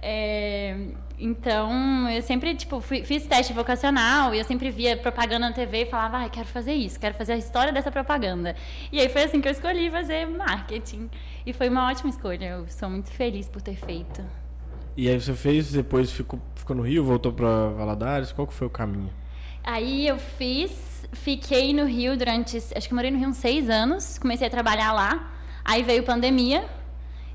É, 0.02 0.76
então, 1.18 2.08
eu 2.10 2.20
sempre, 2.22 2.52
tipo, 2.56 2.80
fui- 2.80 3.04
fiz 3.04 3.26
teste 3.28 3.52
vocacional 3.52 4.34
e 4.34 4.38
eu 4.38 4.44
sempre 4.44 4.70
via 4.70 4.96
propaganda 4.96 5.46
na 5.48 5.52
TV 5.54 5.82
e 5.82 5.86
falava, 5.86 6.16
ai, 6.16 6.30
quero 6.30 6.48
fazer 6.48 6.72
isso, 6.74 6.98
quero 6.98 7.14
fazer 7.14 7.34
a 7.34 7.36
história 7.36 7.72
dessa 7.72 7.92
propaganda. 7.92 8.56
E 8.90 8.98
aí 8.98 9.08
foi 9.08 9.22
assim 9.22 9.40
que 9.40 9.46
eu 9.46 9.52
escolhi 9.52 9.88
fazer 9.90 10.26
marketing. 10.26 11.08
E 11.46 11.52
foi 11.52 11.68
uma 11.68 11.88
ótima 11.88 12.10
escolha, 12.10 12.46
eu 12.46 12.66
sou 12.68 12.90
muito 12.90 13.10
feliz 13.10 13.48
por 13.48 13.62
ter 13.62 13.76
feito. 13.76 14.24
E 15.00 15.08
aí 15.08 15.18
você 15.18 15.32
fez, 15.32 15.72
depois 15.72 16.12
ficou, 16.12 16.38
ficou 16.54 16.76
no 16.76 16.82
Rio, 16.82 17.02
voltou 17.02 17.32
pra 17.32 17.68
Valadares. 17.68 18.32
Qual 18.32 18.46
que 18.46 18.52
foi 18.52 18.66
o 18.66 18.70
caminho? 18.70 19.10
Aí 19.64 20.06
eu 20.06 20.18
fiz, 20.18 21.08
fiquei 21.14 21.72
no 21.72 21.86
Rio 21.86 22.18
durante, 22.18 22.58
acho 22.58 22.86
que 22.86 22.94
morei 22.94 23.10
no 23.10 23.18
Rio 23.18 23.30
uns 23.30 23.38
seis 23.38 23.70
anos, 23.70 24.18
comecei 24.18 24.46
a 24.46 24.50
trabalhar 24.50 24.92
lá. 24.92 25.32
Aí 25.64 25.82
veio 25.82 26.02
pandemia, 26.02 26.66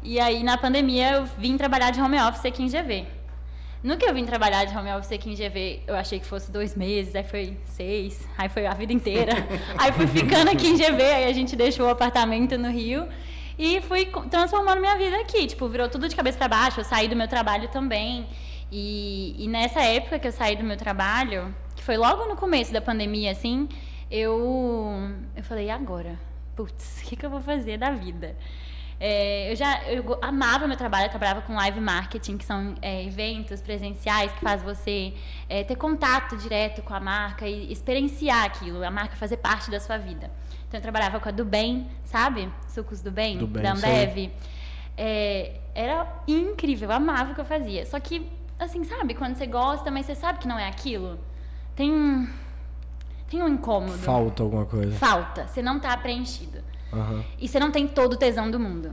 e 0.04 0.20
aí 0.20 0.44
na 0.44 0.60
pandemia 0.60 1.14
eu 1.14 1.26
vim 1.40 1.58
trabalhar 1.58 1.90
de 1.90 2.00
home 2.00 2.20
office 2.22 2.46
aqui 2.46 2.62
em 2.62 2.68
GV. 2.68 3.08
No 3.82 3.98
que 3.98 4.06
eu 4.06 4.14
vim 4.14 4.26
trabalhar 4.26 4.66
de 4.66 4.78
home 4.78 4.92
office 4.92 5.14
aqui 5.14 5.32
em 5.32 5.34
GV, 5.34 5.82
eu 5.88 5.96
achei 5.96 6.20
que 6.20 6.26
fosse 6.28 6.52
dois 6.52 6.76
meses, 6.76 7.16
aí 7.16 7.24
foi 7.24 7.58
seis, 7.66 8.28
aí 8.38 8.48
foi 8.48 8.68
a 8.68 8.76
vida 8.76 8.94
inteira. 8.94 9.34
aí 9.76 9.92
fui 9.92 10.06
ficando 10.06 10.52
aqui 10.52 10.68
em 10.68 10.78
GV, 10.78 11.02
aí 11.02 11.26
a 11.26 11.34
gente 11.34 11.56
deixou 11.56 11.88
o 11.88 11.90
apartamento 11.90 12.60
no 12.60 12.70
Rio 12.70 13.08
e 13.58 13.82
fui 13.82 14.06
transformando 14.30 14.80
minha 14.80 14.98
vida 14.98 15.20
aqui. 15.22 15.48
Tipo, 15.48 15.68
virou 15.68 15.90
tudo 15.90 16.08
de 16.08 16.16
cabeça 16.16 16.38
para 16.38 16.48
baixo, 16.48 16.80
eu 16.80 16.84
saí 16.84 17.08
do 17.08 17.16
meu 17.16 17.28
trabalho 17.28 17.68
também. 17.70 18.28
E, 18.72 19.36
e 19.38 19.48
nessa 19.48 19.82
época 19.82 20.20
que 20.20 20.28
eu 20.28 20.32
saí 20.32 20.56
do 20.56 20.64
meu 20.64 20.78
trabalho, 20.78 21.54
que 21.76 21.84
foi 21.84 21.98
logo 21.98 22.26
no 22.26 22.36
começo 22.36 22.74
da 22.74 22.82
pandemia, 22.82 23.32
assim, 23.32 23.70
eu, 24.10 25.12
eu 25.36 25.44
falei, 25.44 25.68
e 25.68 25.70
agora? 25.70 26.20
Putz, 26.56 27.02
o 27.02 27.06
que, 27.06 27.16
que 27.16 27.26
eu 27.26 27.30
vou 27.30 27.42
fazer 27.42 27.78
da 27.78 27.92
vida? 27.92 28.36
É, 28.98 29.52
eu 29.52 29.56
já 29.58 29.84
eu 29.84 30.18
amava 30.22 30.68
meu 30.68 30.78
trabalho, 30.78 31.06
eu 31.06 31.10
trabalhava 31.10 31.42
com 31.42 31.54
live 31.54 31.82
marketing, 31.82 32.38
que 32.38 32.46
são 32.46 32.76
é, 32.82 33.04
eventos 33.04 33.62
presenciais 33.62 34.32
que 34.32 34.40
faz 34.40 34.64
você 34.64 35.14
é, 35.50 35.64
ter 35.66 35.76
contato 35.76 36.38
direto 36.38 36.82
com 36.82 36.94
a 36.94 37.00
marca 37.00 37.46
e 37.46 37.72
experienciar 37.72 38.46
aquilo, 38.46 38.84
a 38.84 38.92
marca 38.92 39.16
fazer 39.18 39.38
parte 39.38 39.70
da 39.70 39.82
sua 39.82 39.98
vida. 39.98 40.32
Então 40.68 40.78
eu 40.78 40.82
trabalhava 40.82 41.20
com 41.20 41.30
a 41.30 41.32
do 41.32 41.46
Bem, 41.46 41.88
sabe? 42.04 42.50
Sucos 42.68 43.02
do 43.02 43.12
Bem, 43.12 43.38
Do 43.38 43.48
Bem, 43.48 43.64
da. 43.64 43.74
Ambev. 43.74 44.32
É, 44.98 45.60
era 45.74 46.08
incrível, 46.28 46.90
eu 46.90 46.96
amava 46.96 47.32
o 47.32 47.36
que 47.36 47.42
eu 47.42 47.46
fazia. 47.46 47.86
Só 47.86 48.00
que, 48.00 48.30
assim, 48.58 48.84
sabe, 48.84 49.14
quando 49.14 49.36
você 49.36 49.46
gosta, 49.46 49.92
mas 49.92 50.06
você 50.06 50.16
sabe 50.16 50.40
que 50.40 50.48
não 50.48 50.58
é 50.58 50.68
aquilo, 50.68 51.20
tem 51.76 51.92
um, 51.92 52.28
tem 53.30 53.42
um 53.44 53.48
incômodo. 53.48 53.98
Falta 53.98 54.44
alguma 54.44 54.66
coisa. 54.66 54.96
Falta, 54.98 55.48
você 55.48 55.62
não 55.62 55.80
tá 55.80 55.96
preenchido. 55.98 56.60
Aham. 56.94 57.24
E 57.40 57.48
você 57.48 57.60
não 57.60 57.72
tem 57.72 57.88
todo 57.88 58.14
o 58.14 58.18
tesão 58.18 58.50
do 58.50 58.60
mundo. 58.60 58.92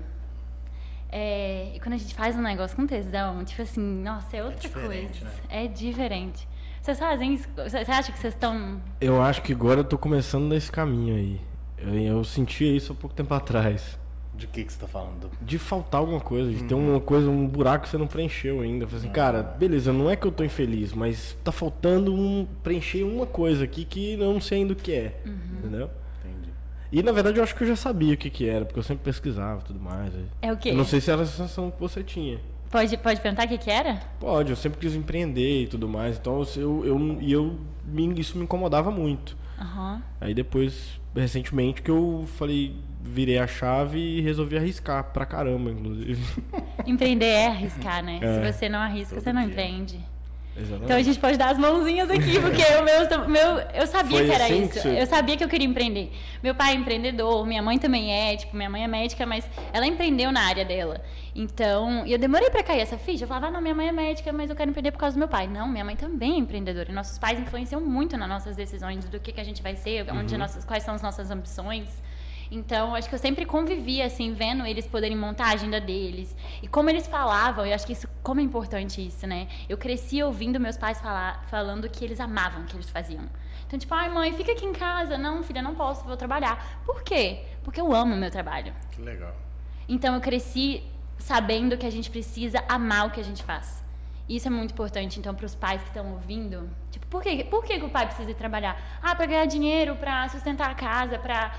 É, 1.08 1.70
e 1.74 1.78
quando 1.80 1.92
a 1.94 1.98
gente 1.98 2.14
faz 2.14 2.34
um 2.36 2.40
negócio 2.42 2.74
com 2.74 2.86
tesão, 2.86 3.44
tipo 3.44 3.60
assim, 3.62 3.80
nossa, 3.80 4.36
é 4.36 4.42
outra 4.42 4.58
diferente, 4.58 5.20
coisa. 5.20 5.24
né? 5.24 5.64
É 5.64 5.66
diferente. 5.68 6.48
Vocês 6.80 6.98
fazem 6.98 7.34
isso? 7.34 7.46
Você 7.54 7.76
acha 7.78 8.10
que 8.10 8.18
vocês 8.18 8.34
estão. 8.34 8.80
Eu 9.00 9.22
acho 9.22 9.42
que 9.42 9.52
agora 9.52 9.80
eu 9.80 9.84
tô 9.84 9.96
começando 9.96 10.48
nesse 10.48 10.72
caminho 10.72 11.14
aí. 11.14 11.40
Eu, 11.82 11.94
eu 12.18 12.24
sentia 12.24 12.74
isso 12.74 12.92
há 12.92 12.94
pouco 12.94 13.14
tempo 13.14 13.32
atrás. 13.34 13.98
De 14.34 14.46
que, 14.46 14.64
que 14.64 14.72
você 14.72 14.78
tá 14.80 14.88
falando? 14.88 15.30
De 15.42 15.58
faltar 15.58 16.00
alguma 16.00 16.18
coisa, 16.20 16.50
de 16.50 16.62
Uhum. 16.62 16.66
ter 16.68 16.74
uma 16.74 17.00
coisa, 17.00 17.28
um 17.28 17.46
buraco 17.46 17.84
que 17.84 17.90
você 17.90 17.98
não 17.98 18.06
preencheu 18.06 18.60
ainda. 18.60 18.84
Eu 18.84 18.88
falei 18.88 19.04
assim, 19.04 19.12
cara, 19.12 19.42
beleza, 19.42 19.92
não 19.92 20.10
é 20.10 20.16
que 20.16 20.26
eu 20.26 20.32
tô 20.32 20.42
infeliz, 20.42 20.92
mas 20.94 21.36
tá 21.44 21.52
faltando 21.52 22.14
um, 22.14 22.46
preencher 22.62 23.02
uma 23.04 23.26
coisa 23.26 23.64
aqui 23.64 23.84
que 23.84 24.14
eu 24.14 24.32
não 24.32 24.40
sei 24.40 24.58
ainda 24.62 24.72
o 24.72 24.76
que 24.76 24.92
é. 24.92 25.20
Uhum. 25.26 25.32
Entendeu? 25.58 25.90
Entendi. 26.24 26.48
E 26.90 27.02
na 27.02 27.12
verdade 27.12 27.38
eu 27.38 27.44
acho 27.44 27.54
que 27.54 27.62
eu 27.62 27.68
já 27.68 27.76
sabia 27.76 28.14
o 28.14 28.16
que, 28.16 28.30
que 28.30 28.48
era, 28.48 28.64
porque 28.64 28.78
eu 28.78 28.82
sempre 28.82 29.04
pesquisava 29.04 29.60
e 29.60 29.64
tudo 29.64 29.78
mais. 29.78 30.12
É 30.40 30.50
o 30.50 30.56
quê? 30.56 30.70
Eu 30.70 30.76
não 30.76 30.84
sei 30.86 31.00
se 31.00 31.10
era 31.10 31.22
a 31.22 31.26
sensação 31.26 31.70
que 31.70 31.78
você 31.78 32.02
tinha. 32.02 32.40
Pode, 32.70 32.96
pode 32.96 33.20
perguntar 33.20 33.44
o 33.44 33.48
que, 33.48 33.58
que 33.58 33.70
era? 33.70 34.00
Pode, 34.18 34.48
eu 34.48 34.56
sempre 34.56 34.78
quis 34.80 34.94
empreender 34.94 35.64
e 35.64 35.66
tudo 35.66 35.86
mais. 35.86 36.16
Então 36.16 36.42
eu, 36.56 36.86
eu, 36.86 37.18
e 37.20 37.30
eu, 37.30 37.58
me- 37.84 38.18
isso 38.18 38.38
me 38.38 38.44
incomodava 38.44 38.90
muito. 38.90 39.36
Aí 40.20 40.32
depois, 40.32 40.98
recentemente, 41.14 41.82
que 41.82 41.90
eu 41.90 42.26
falei, 42.36 42.74
virei 43.02 43.38
a 43.38 43.46
chave 43.46 43.98
e 43.98 44.20
resolvi 44.20 44.56
arriscar 44.56 45.12
pra 45.12 45.26
caramba, 45.26 45.70
inclusive. 45.70 46.22
Empreender 46.86 47.26
é 47.26 47.46
arriscar, 47.48 48.02
né? 48.02 48.18
É. 48.22 48.34
Se 48.34 48.52
você 48.52 48.68
não 48.68 48.78
arrisca, 48.78 49.20
você 49.20 49.32
não 49.32 49.42
dia. 49.42 49.50
empreende. 49.50 50.11
Exatamente. 50.54 50.84
Então 50.84 50.96
a 50.96 51.02
gente 51.02 51.18
pode 51.18 51.36
dar 51.38 51.50
as 51.50 51.58
mãozinhas 51.58 52.10
aqui, 52.10 52.38
porque 52.40 52.62
o 52.62 52.82
meu, 52.84 53.28
meu 53.28 53.58
eu 53.74 53.86
sabia 53.86 54.18
Foi 54.18 54.26
que 54.26 54.32
era 54.34 54.44
assim 54.44 54.62
isso. 54.64 54.72
que 54.72 54.80
você- 54.80 55.00
Eu 55.00 55.06
sabia 55.06 55.36
que 55.36 55.42
eu 55.44 55.48
queria 55.48 55.66
empreender. 55.66 56.12
Meu 56.42 56.54
pai 56.54 56.72
é 56.72 56.76
empreendedor, 56.76 57.46
minha 57.46 57.62
mãe 57.62 57.78
também 57.78 58.12
é, 58.12 58.36
tipo, 58.36 58.54
minha 58.56 58.68
mãe 58.68 58.84
é 58.84 58.88
médica, 58.88 59.24
mas 59.24 59.48
ela 59.72 59.86
empreendeu 59.86 60.30
na 60.30 60.42
área 60.42 60.64
dela. 60.64 61.00
Então, 61.34 62.06
e 62.06 62.12
eu 62.12 62.18
demorei 62.18 62.50
pra 62.50 62.62
cair 62.62 62.80
essa 62.80 62.98
ficha. 62.98 63.24
Eu 63.24 63.28
falava, 63.28 63.46
ah, 63.46 63.50
não, 63.50 63.60
minha 63.62 63.74
mãe 63.74 63.88
é 63.88 63.92
médica, 63.92 64.30
mas 64.32 64.50
eu 64.50 64.56
quero 64.56 64.68
empreender 64.70 64.90
por 64.92 64.98
causa 64.98 65.16
do 65.16 65.18
meu 65.18 65.28
pai. 65.28 65.46
Não, 65.46 65.66
minha 65.66 65.84
mãe 65.84 65.96
também 65.96 66.34
é 66.34 66.36
empreendedora. 66.38 66.90
E 66.90 66.94
nossos 66.94 67.18
pais 67.18 67.40
influenciam 67.40 67.80
muito 67.80 68.16
nas 68.18 68.28
nossas 68.28 68.54
decisões 68.54 69.04
do 69.06 69.18
que, 69.18 69.32
que 69.32 69.40
a 69.40 69.44
gente 69.44 69.62
vai 69.62 69.74
ser, 69.74 70.04
onde 70.12 70.36
nossas, 70.36 70.64
quais 70.66 70.82
são 70.82 70.94
as 70.94 71.00
nossas 71.00 71.30
ambições. 71.30 71.88
Então, 72.54 72.94
acho 72.94 73.08
que 73.08 73.14
eu 73.14 73.18
sempre 73.18 73.46
convivia, 73.46 74.04
assim, 74.04 74.34
vendo 74.34 74.66
eles 74.66 74.86
poderem 74.86 75.16
montar 75.16 75.46
a 75.46 75.52
agenda 75.52 75.80
deles. 75.80 76.36
E 76.62 76.68
como 76.68 76.90
eles 76.90 77.06
falavam, 77.06 77.64
eu 77.64 77.74
acho 77.74 77.86
que 77.86 77.94
isso, 77.94 78.06
como 78.22 78.40
é 78.40 78.42
importante 78.42 79.04
isso, 79.04 79.26
né? 79.26 79.48
Eu 79.70 79.78
cresci 79.78 80.22
ouvindo 80.22 80.60
meus 80.60 80.76
pais 80.76 81.00
falar, 81.00 81.42
falando 81.46 81.88
que 81.88 82.04
eles 82.04 82.20
amavam 82.20 82.60
o 82.60 82.66
que 82.66 82.76
eles 82.76 82.90
faziam. 82.90 83.24
Então, 83.66 83.78
tipo, 83.78 83.94
ai, 83.94 84.10
mãe, 84.10 84.34
fica 84.34 84.52
aqui 84.52 84.66
em 84.66 84.72
casa. 84.74 85.16
Não, 85.16 85.42
filha, 85.42 85.62
não 85.62 85.74
posso, 85.74 86.04
vou 86.04 86.14
trabalhar. 86.14 86.82
Por 86.84 87.02
quê? 87.02 87.42
Porque 87.64 87.80
eu 87.80 87.90
amo 87.94 88.14
o 88.14 88.18
meu 88.18 88.30
trabalho. 88.30 88.74
Que 88.90 89.00
legal. 89.00 89.34
Então, 89.88 90.14
eu 90.14 90.20
cresci 90.20 90.82
sabendo 91.16 91.78
que 91.78 91.86
a 91.86 91.90
gente 91.90 92.10
precisa 92.10 92.62
amar 92.68 93.06
o 93.06 93.10
que 93.12 93.20
a 93.20 93.24
gente 93.24 93.42
faz. 93.42 93.82
Isso 94.28 94.46
é 94.46 94.50
muito 94.50 94.72
importante, 94.72 95.18
então, 95.18 95.34
para 95.34 95.46
os 95.46 95.54
pais 95.54 95.80
que 95.80 95.88
estão 95.88 96.12
ouvindo. 96.12 96.68
Tipo, 96.90 97.06
por, 97.06 97.22
quê? 97.22 97.46
por 97.48 97.64
que, 97.64 97.78
que 97.78 97.84
o 97.86 97.88
pai 97.88 98.04
precisa 98.04 98.30
ir 98.30 98.34
trabalhar? 98.34 98.78
Ah, 99.02 99.14
para 99.14 99.24
ganhar 99.24 99.46
dinheiro, 99.46 99.96
para 99.96 100.28
sustentar 100.28 100.70
a 100.70 100.74
casa, 100.74 101.18
para 101.18 101.52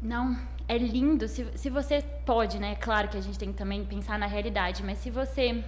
não, 0.00 0.36
é 0.68 0.78
lindo. 0.78 1.26
Se, 1.26 1.46
se 1.56 1.70
você 1.70 2.02
pode, 2.24 2.58
né? 2.58 2.76
Claro 2.76 3.08
que 3.08 3.16
a 3.16 3.20
gente 3.20 3.38
tem 3.38 3.50
que 3.52 3.58
também 3.58 3.84
pensar 3.84 4.18
na 4.18 4.26
realidade, 4.26 4.82
mas 4.82 4.98
se 4.98 5.10
você. 5.10 5.64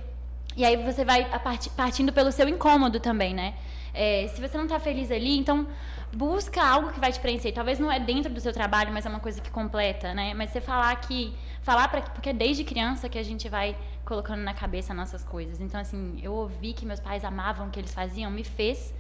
E 0.57 0.65
aí 0.65 0.77
você 0.77 1.05
vai 1.05 1.29
partindo 1.77 2.13
pelo 2.13 2.33
seu 2.33 2.49
incômodo 2.49 2.99
também, 3.01 3.33
né? 3.33 3.55
É, 3.95 4.29
se 4.29 4.41
você 4.41 4.57
não 4.57 4.67
tá 4.67 4.79
feliz 4.79 5.11
ali, 5.11 5.37
então 5.39 5.67
busca 6.13 6.63
algo 6.63 6.93
que 6.93 7.01
vai 7.01 7.13
te 7.13 7.21
preencher. 7.21 7.53
Talvez 7.53 7.79
não 7.79 7.91
é 7.91 7.99
dentro 7.99 8.33
do 8.33 8.41
seu 8.41 8.53
trabalho, 8.53 8.93
mas 8.93 9.07
é 9.07 9.09
uma 9.09 9.21
coisa 9.21 9.41
que 9.41 9.51
completa, 9.51 10.13
né? 10.15 10.35
Mas 10.35 10.51
você 10.51 10.61
falar 10.61 10.95
que. 10.97 11.35
Falar 11.63 11.89
pra, 11.89 12.01
porque 12.01 12.31
é 12.31 12.33
desde 12.33 12.65
criança 12.65 13.09
que 13.09 13.19
a 13.19 13.23
gente 13.23 13.49
vai 13.49 13.77
colocando 14.05 14.41
na 14.41 14.55
cabeça 14.55 14.95
nossas 14.95 15.23
coisas. 15.23 15.61
Então, 15.61 15.79
assim, 15.81 16.19
eu 16.23 16.33
ouvi 16.33 16.73
que 16.73 16.87
meus 16.87 17.01
pais 17.01 17.25
amavam 17.25 17.69
o 17.69 17.71
que 17.71 17.79
eles 17.79 17.93
faziam, 17.93 18.31
me 18.31 18.45
fez 18.45 18.95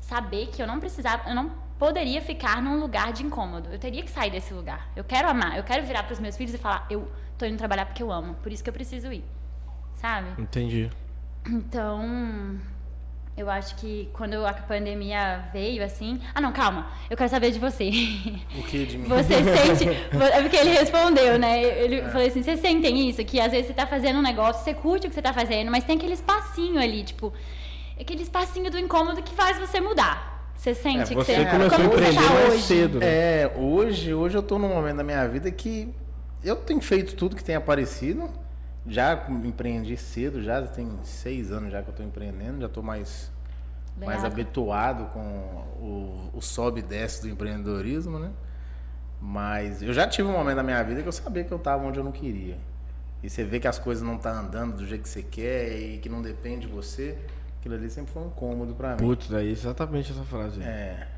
saber 0.00 0.48
que 0.48 0.60
eu 0.60 0.66
não 0.66 0.78
precisava, 0.78 1.30
eu 1.30 1.34
não 1.34 1.50
poderia 1.78 2.20
ficar 2.20 2.62
num 2.62 2.80
lugar 2.80 3.12
de 3.12 3.24
incômodo. 3.24 3.68
Eu 3.70 3.78
teria 3.78 4.02
que 4.02 4.10
sair 4.10 4.30
desse 4.30 4.52
lugar. 4.54 4.88
Eu 4.94 5.04
quero 5.04 5.28
amar, 5.28 5.56
eu 5.56 5.64
quero 5.64 5.84
virar 5.84 6.02
para 6.04 6.12
os 6.12 6.20
meus 6.20 6.36
filhos 6.36 6.54
e 6.54 6.58
falar, 6.58 6.86
eu 6.90 7.10
tô 7.36 7.44
indo 7.46 7.58
trabalhar 7.58 7.86
porque 7.86 8.02
eu 8.02 8.12
amo, 8.12 8.34
por 8.36 8.52
isso 8.52 8.62
que 8.62 8.70
eu 8.70 8.74
preciso 8.74 9.12
ir. 9.12 9.24
Sabe? 9.96 10.40
Entendi. 10.40 10.90
Então, 11.46 12.58
eu 13.36 13.50
acho 13.50 13.74
que 13.76 14.08
quando 14.12 14.46
a 14.46 14.52
pandemia 14.52 15.48
veio 15.52 15.84
assim, 15.84 16.20
ah, 16.34 16.40
não, 16.40 16.52
calma. 16.52 16.90
Eu 17.10 17.16
quero 17.16 17.28
saber 17.28 17.50
de 17.50 17.58
você. 17.58 17.88
O 18.56 18.62
que 18.62 18.86
de 18.86 18.96
mim? 18.96 19.08
Você 19.08 19.34
sente. 19.34 19.84
É 20.32 20.40
porque 20.40 20.56
ele 20.56 20.70
respondeu, 20.70 21.38
né? 21.38 21.62
Ele 21.62 22.02
falou 22.10 22.26
assim: 22.26 22.42
vocês 22.42 22.60
sentem 22.60 23.08
isso? 23.08 23.24
Que 23.24 23.40
às 23.40 23.50
vezes 23.50 23.66
você 23.66 23.74
tá 23.74 23.86
fazendo 23.86 24.20
um 24.20 24.22
negócio, 24.22 24.62
você 24.62 24.72
curte 24.72 25.06
o 25.06 25.10
que 25.10 25.14
você 25.14 25.22
tá 25.22 25.32
fazendo, 25.32 25.70
mas 25.70 25.84
tem 25.84 25.96
aquele 25.96 26.14
espacinho 26.14 26.80
ali, 26.80 27.02
tipo, 27.02 27.32
aquele 28.00 28.22
espacinho 28.22 28.70
do 28.70 28.78
incômodo 28.78 29.22
que 29.22 29.34
faz 29.34 29.58
você 29.58 29.80
mudar. 29.80 30.33
Você 30.56 30.74
sente 30.74 31.00
É, 31.00 31.04
que 31.06 31.14
você 31.14 31.34
você. 31.34 31.44
começou 31.46 31.66
a 31.66 31.70
como 31.76 31.90
você 31.90 31.96
empreender 31.96 32.22
tá 32.28 32.34
mais 32.34 32.52
hoje? 32.54 32.62
cedo, 32.62 32.98
né? 33.00 33.06
É, 33.06 33.52
hoje, 33.56 34.14
hoje 34.14 34.36
eu 34.36 34.42
tô 34.42 34.58
num 34.58 34.68
momento 34.68 34.96
da 34.96 35.04
minha 35.04 35.26
vida 35.28 35.50
que 35.50 35.94
eu 36.42 36.56
tenho 36.56 36.80
feito 36.80 37.14
tudo 37.16 37.36
que 37.36 37.44
tem 37.44 37.54
aparecido. 37.54 38.28
Já 38.86 39.26
empreendi 39.30 39.96
cedo, 39.96 40.42
já 40.42 40.60
tem 40.62 40.90
seis 41.02 41.50
anos 41.50 41.72
já 41.72 41.82
que 41.82 41.88
eu 41.88 41.94
tô 41.94 42.02
empreendendo, 42.02 42.60
já 42.60 42.68
tô 42.68 42.82
mais 42.82 43.32
Bem 43.96 44.08
mais 44.08 44.24
habituado 44.24 45.06
com 45.12 45.20
o, 45.80 46.30
o 46.34 46.40
sobe 46.42 46.80
e 46.80 46.82
desce 46.82 47.22
do 47.22 47.28
empreendedorismo, 47.28 48.18
né? 48.18 48.30
Mas 49.20 49.82
eu 49.82 49.92
já 49.92 50.06
tive 50.06 50.28
um 50.28 50.32
momento 50.32 50.56
da 50.56 50.62
minha 50.62 50.82
vida 50.82 51.00
que 51.00 51.08
eu 51.08 51.12
sabia 51.12 51.44
que 51.44 51.52
eu 51.52 51.56
estava 51.56 51.82
onde 51.82 51.98
eu 51.98 52.04
não 52.04 52.12
queria. 52.12 52.58
E 53.22 53.30
você 53.30 53.42
vê 53.42 53.58
que 53.58 53.66
as 53.66 53.78
coisas 53.78 54.02
não 54.06 54.16
estão 54.16 54.32
andando 54.32 54.76
do 54.76 54.86
jeito 54.86 55.02
que 55.04 55.08
você 55.08 55.22
quer 55.22 55.78
e 55.78 55.98
que 55.98 56.10
não 56.10 56.20
depende 56.20 56.66
de 56.66 56.72
você. 56.72 57.16
Aquilo 57.64 57.76
ali 57.76 57.88
sempre 57.88 58.12
foi 58.12 58.22
um 58.22 58.28
cômodo 58.28 58.74
para 58.74 58.90
mim. 58.90 58.96
Putz, 58.98 59.32
é 59.32 59.42
exatamente 59.42 60.12
essa 60.12 60.22
frase. 60.22 60.60
aí. 60.62 60.68
É. 60.68 61.08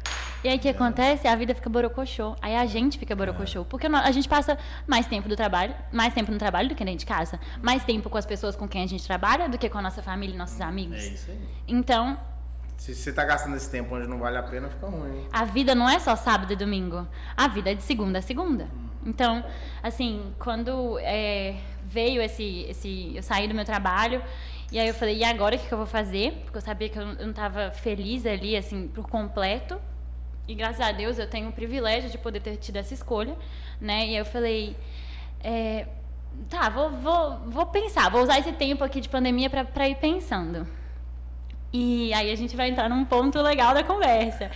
E 0.45 0.49
aí 0.49 0.57
o 0.57 0.61
que 0.61 0.69
acontece? 0.69 1.27
A 1.27 1.35
vida 1.35 1.53
fica 1.57 1.69
borocochô. 1.69 2.37
Aí 2.41 2.55
a 2.55 2.65
gente 2.67 2.97
fica 3.01 3.17
borocochô. 3.17 3.65
Porque 3.65 3.89
nó- 3.89 3.99
a 3.99 4.13
gente 4.13 4.29
passa 4.29 4.57
mais 4.87 5.07
tempo 5.09 5.29
do 5.29 5.35
trabalho, 5.35 5.75
mais 5.93 6.15
tempo 6.15 6.31
no 6.31 6.39
trabalho 6.39 6.69
do 6.69 6.77
que 6.77 6.85
dentro 6.85 7.01
de 7.01 7.07
casa. 7.07 7.41
Mais 7.61 7.83
tempo 7.83 8.09
com 8.09 8.17
as 8.17 8.25
pessoas 8.25 8.55
com 8.55 8.69
quem 8.69 8.85
a 8.85 8.87
gente 8.87 9.05
trabalha 9.05 9.49
do 9.49 9.59
que 9.59 9.69
com 9.69 9.79
a 9.79 9.83
nossa 9.83 10.01
família 10.05 10.37
e 10.37 10.39
nossos 10.39 10.61
amigos. 10.61 10.97
É 10.99 11.09
isso 11.09 11.31
aí. 11.33 11.41
Então, 11.67 12.17
Se 12.77 12.95
você 12.95 13.13
tá 13.13 13.25
gastando 13.25 13.57
esse 13.57 13.69
tempo 13.69 13.97
onde 13.97 14.07
não 14.07 14.19
vale 14.21 14.37
a 14.39 14.43
pena, 14.45 14.69
fica 14.69 14.87
ruim. 14.87 15.17
hein? 15.23 15.29
a 15.33 15.45
vida 15.45 15.75
não 15.75 15.89
é 15.91 15.99
só 15.99 16.15
sábado 16.15 16.53
e 16.53 16.55
domingo. 16.57 17.09
A 17.37 17.49
vida 17.49 17.73
é 17.73 17.75
de 17.75 17.83
segunda 17.83 18.21
a 18.21 18.23
segunda. 18.23 18.69
Então, 19.05 19.45
assim, 19.83 20.33
quando 20.39 20.97
é, 21.01 21.57
veio 21.85 22.23
esse, 22.23 22.67
esse. 22.69 23.17
Eu 23.17 23.23
saí 23.25 23.49
do 23.49 23.55
meu 23.55 23.65
trabalho. 23.65 24.23
E 24.71 24.79
aí 24.79 24.89
eu 24.89 24.95
falei, 24.95 25.19
e 25.19 25.25
agora 25.25 25.55
o 25.55 25.59
que, 25.59 25.67
que 25.67 25.73
eu 25.73 25.79
vou 25.79 25.87
fazer? 25.87 26.33
Porque 26.45 26.59
eu 26.59 26.63
sabia 26.63 26.89
que 26.89 26.99
eu 26.99 27.07
não- 27.07 27.31
estava 27.31 27.71
feliz 27.71 28.27
ali, 28.27 28.57
assim, 28.57 28.89
por 28.89 29.09
completo. 29.09 29.81
E 30.49 30.55
graças 30.55 30.81
a 30.81 30.93
Deus 30.93 31.19
eu 31.19 31.29
tenho 31.29 31.49
o 31.49 31.53
privilégio 31.53 32.11
de 32.11 32.19
poder 32.19 32.41
ter 32.41 32.57
tido 32.57 32.77
essa 32.77 32.95
escolha, 32.95 33.37
né? 33.81 34.07
E 34.07 34.11
aí 34.11 34.17
eu 34.17 34.25
falei, 34.25 34.77
é, 35.43 35.87
tá, 36.49 36.69
vou, 36.69 36.91
vou, 36.91 37.39
vou 37.47 37.67
pensar, 37.67 38.11
vou 38.11 38.23
usar 38.23 38.39
esse 38.39 38.53
tempo 38.53 38.83
aqui 38.85 39.01
de 39.01 39.09
pandemia 39.09 39.49
para 39.51 39.89
ir 39.89 39.97
pensando. 39.97 40.67
E 41.73 42.13
aí 42.15 42.31
a 42.31 42.37
gente 42.37 42.57
vai 42.57 42.71
entrar 42.71 42.89
num 42.89 43.05
ponto 43.05 43.41
legal 43.43 43.75
da 43.75 43.83
conversa, 43.83 44.51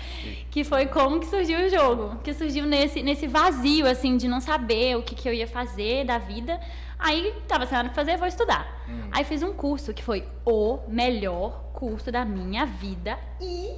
que 0.50 0.62
foi 0.64 0.86
como 0.86 1.20
que 1.20 1.26
surgiu 1.26 1.66
o 1.66 1.68
jogo, 1.68 2.16
que 2.22 2.32
surgiu 2.32 2.64
nesse, 2.66 3.02
nesse 3.02 3.26
vazio, 3.26 3.86
assim, 3.86 4.16
de 4.16 4.26
não 4.28 4.40
saber 4.40 4.96
o 4.96 5.02
que, 5.02 5.14
que 5.14 5.28
eu 5.28 5.34
ia 5.34 5.46
fazer 5.46 6.04
da 6.04 6.18
vida. 6.18 6.58
Aí 7.00 7.34
tava 7.48 7.66
sem 7.66 7.76
nada 7.76 7.88
pra 7.88 7.94
fazer, 7.96 8.16
vou 8.16 8.28
estudar. 8.28 8.66
Aí 9.12 9.24
fiz 9.24 9.42
um 9.42 9.52
curso 9.52 9.92
que 9.94 10.02
foi 10.02 10.24
o 10.44 10.78
melhor 10.88 11.70
curso 11.72 12.12
da 12.12 12.24
minha 12.24 12.66
vida 12.66 13.18
e 13.40 13.70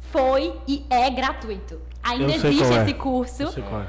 foi 0.00 0.54
e 0.66 0.84
é 0.90 1.08
gratuito. 1.10 1.80
Ainda 2.02 2.24
Eu 2.24 2.30
existe 2.30 2.72
é. 2.72 2.82
esse 2.82 2.94
curso. 2.94 3.42
Não 3.44 3.52
sei 3.52 3.62
qual 3.62 3.82
é. 3.82 3.86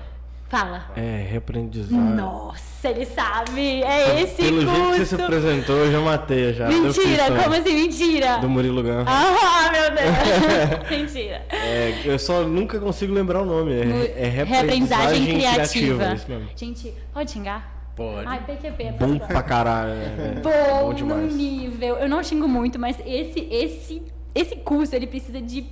Fala. 0.50 0.86
É, 0.96 1.28
reaprendizagem. 1.30 1.96
Nossa, 2.00 2.90
ele 2.90 3.06
sabe. 3.06 3.84
É 3.84 4.20
esse 4.24 4.42
Pelo 4.42 4.66
curso. 4.66 4.76
jeito 4.76 4.92
que 4.94 4.98
você 4.98 5.06
se 5.18 5.22
apresentou, 5.22 5.76
eu 5.76 5.92
já 5.92 6.00
matei 6.00 6.54
já. 6.54 6.72
Eu 6.72 6.82
Mentira, 6.84 7.26
também. 7.26 7.44
como 7.44 7.56
assim 7.56 7.76
mentira? 7.76 8.38
Do 8.40 8.50
Murilo 8.50 8.82
Gun. 8.82 9.06
Ah, 9.06 9.70
meu 9.72 9.90
Deus. 9.92 10.90
mentira. 10.90 11.46
É, 11.50 12.02
eu 12.04 12.18
só 12.18 12.42
nunca 12.42 12.80
consigo 12.80 13.14
lembrar 13.14 13.42
o 13.44 13.46
nome. 13.46 13.74
É, 13.74 14.24
é 14.24 14.28
Reaprendizagem 14.28 15.26
reaprendizagem 15.26 15.26
criativa. 15.40 16.04
é 16.06 16.16
isso 16.16 16.26
mesmo. 16.28 16.50
Gente, 16.56 16.94
pode 17.14 17.30
xingar? 17.32 17.79
Pode. 18.00 18.25
Ai, 18.27 18.39
PQP. 18.46 18.84
é 18.84 18.91
Bom 18.94 19.20
pra 19.20 19.44
caralho. 19.44 19.89
né? 19.94 20.36
É, 20.38 20.39
Bom, 20.39 20.88
bom 20.88 20.94
demais. 20.94 21.36
nível. 21.36 21.98
Eu 21.98 22.08
não 22.08 22.24
xingo 22.24 22.48
muito, 22.48 22.79
mas 22.79 22.98
esse, 23.06 23.41
esse, 23.51 24.01
esse 24.34 24.56
curso, 24.56 24.96
ele 24.96 25.06
precisa 25.06 25.41
de 25.41 25.65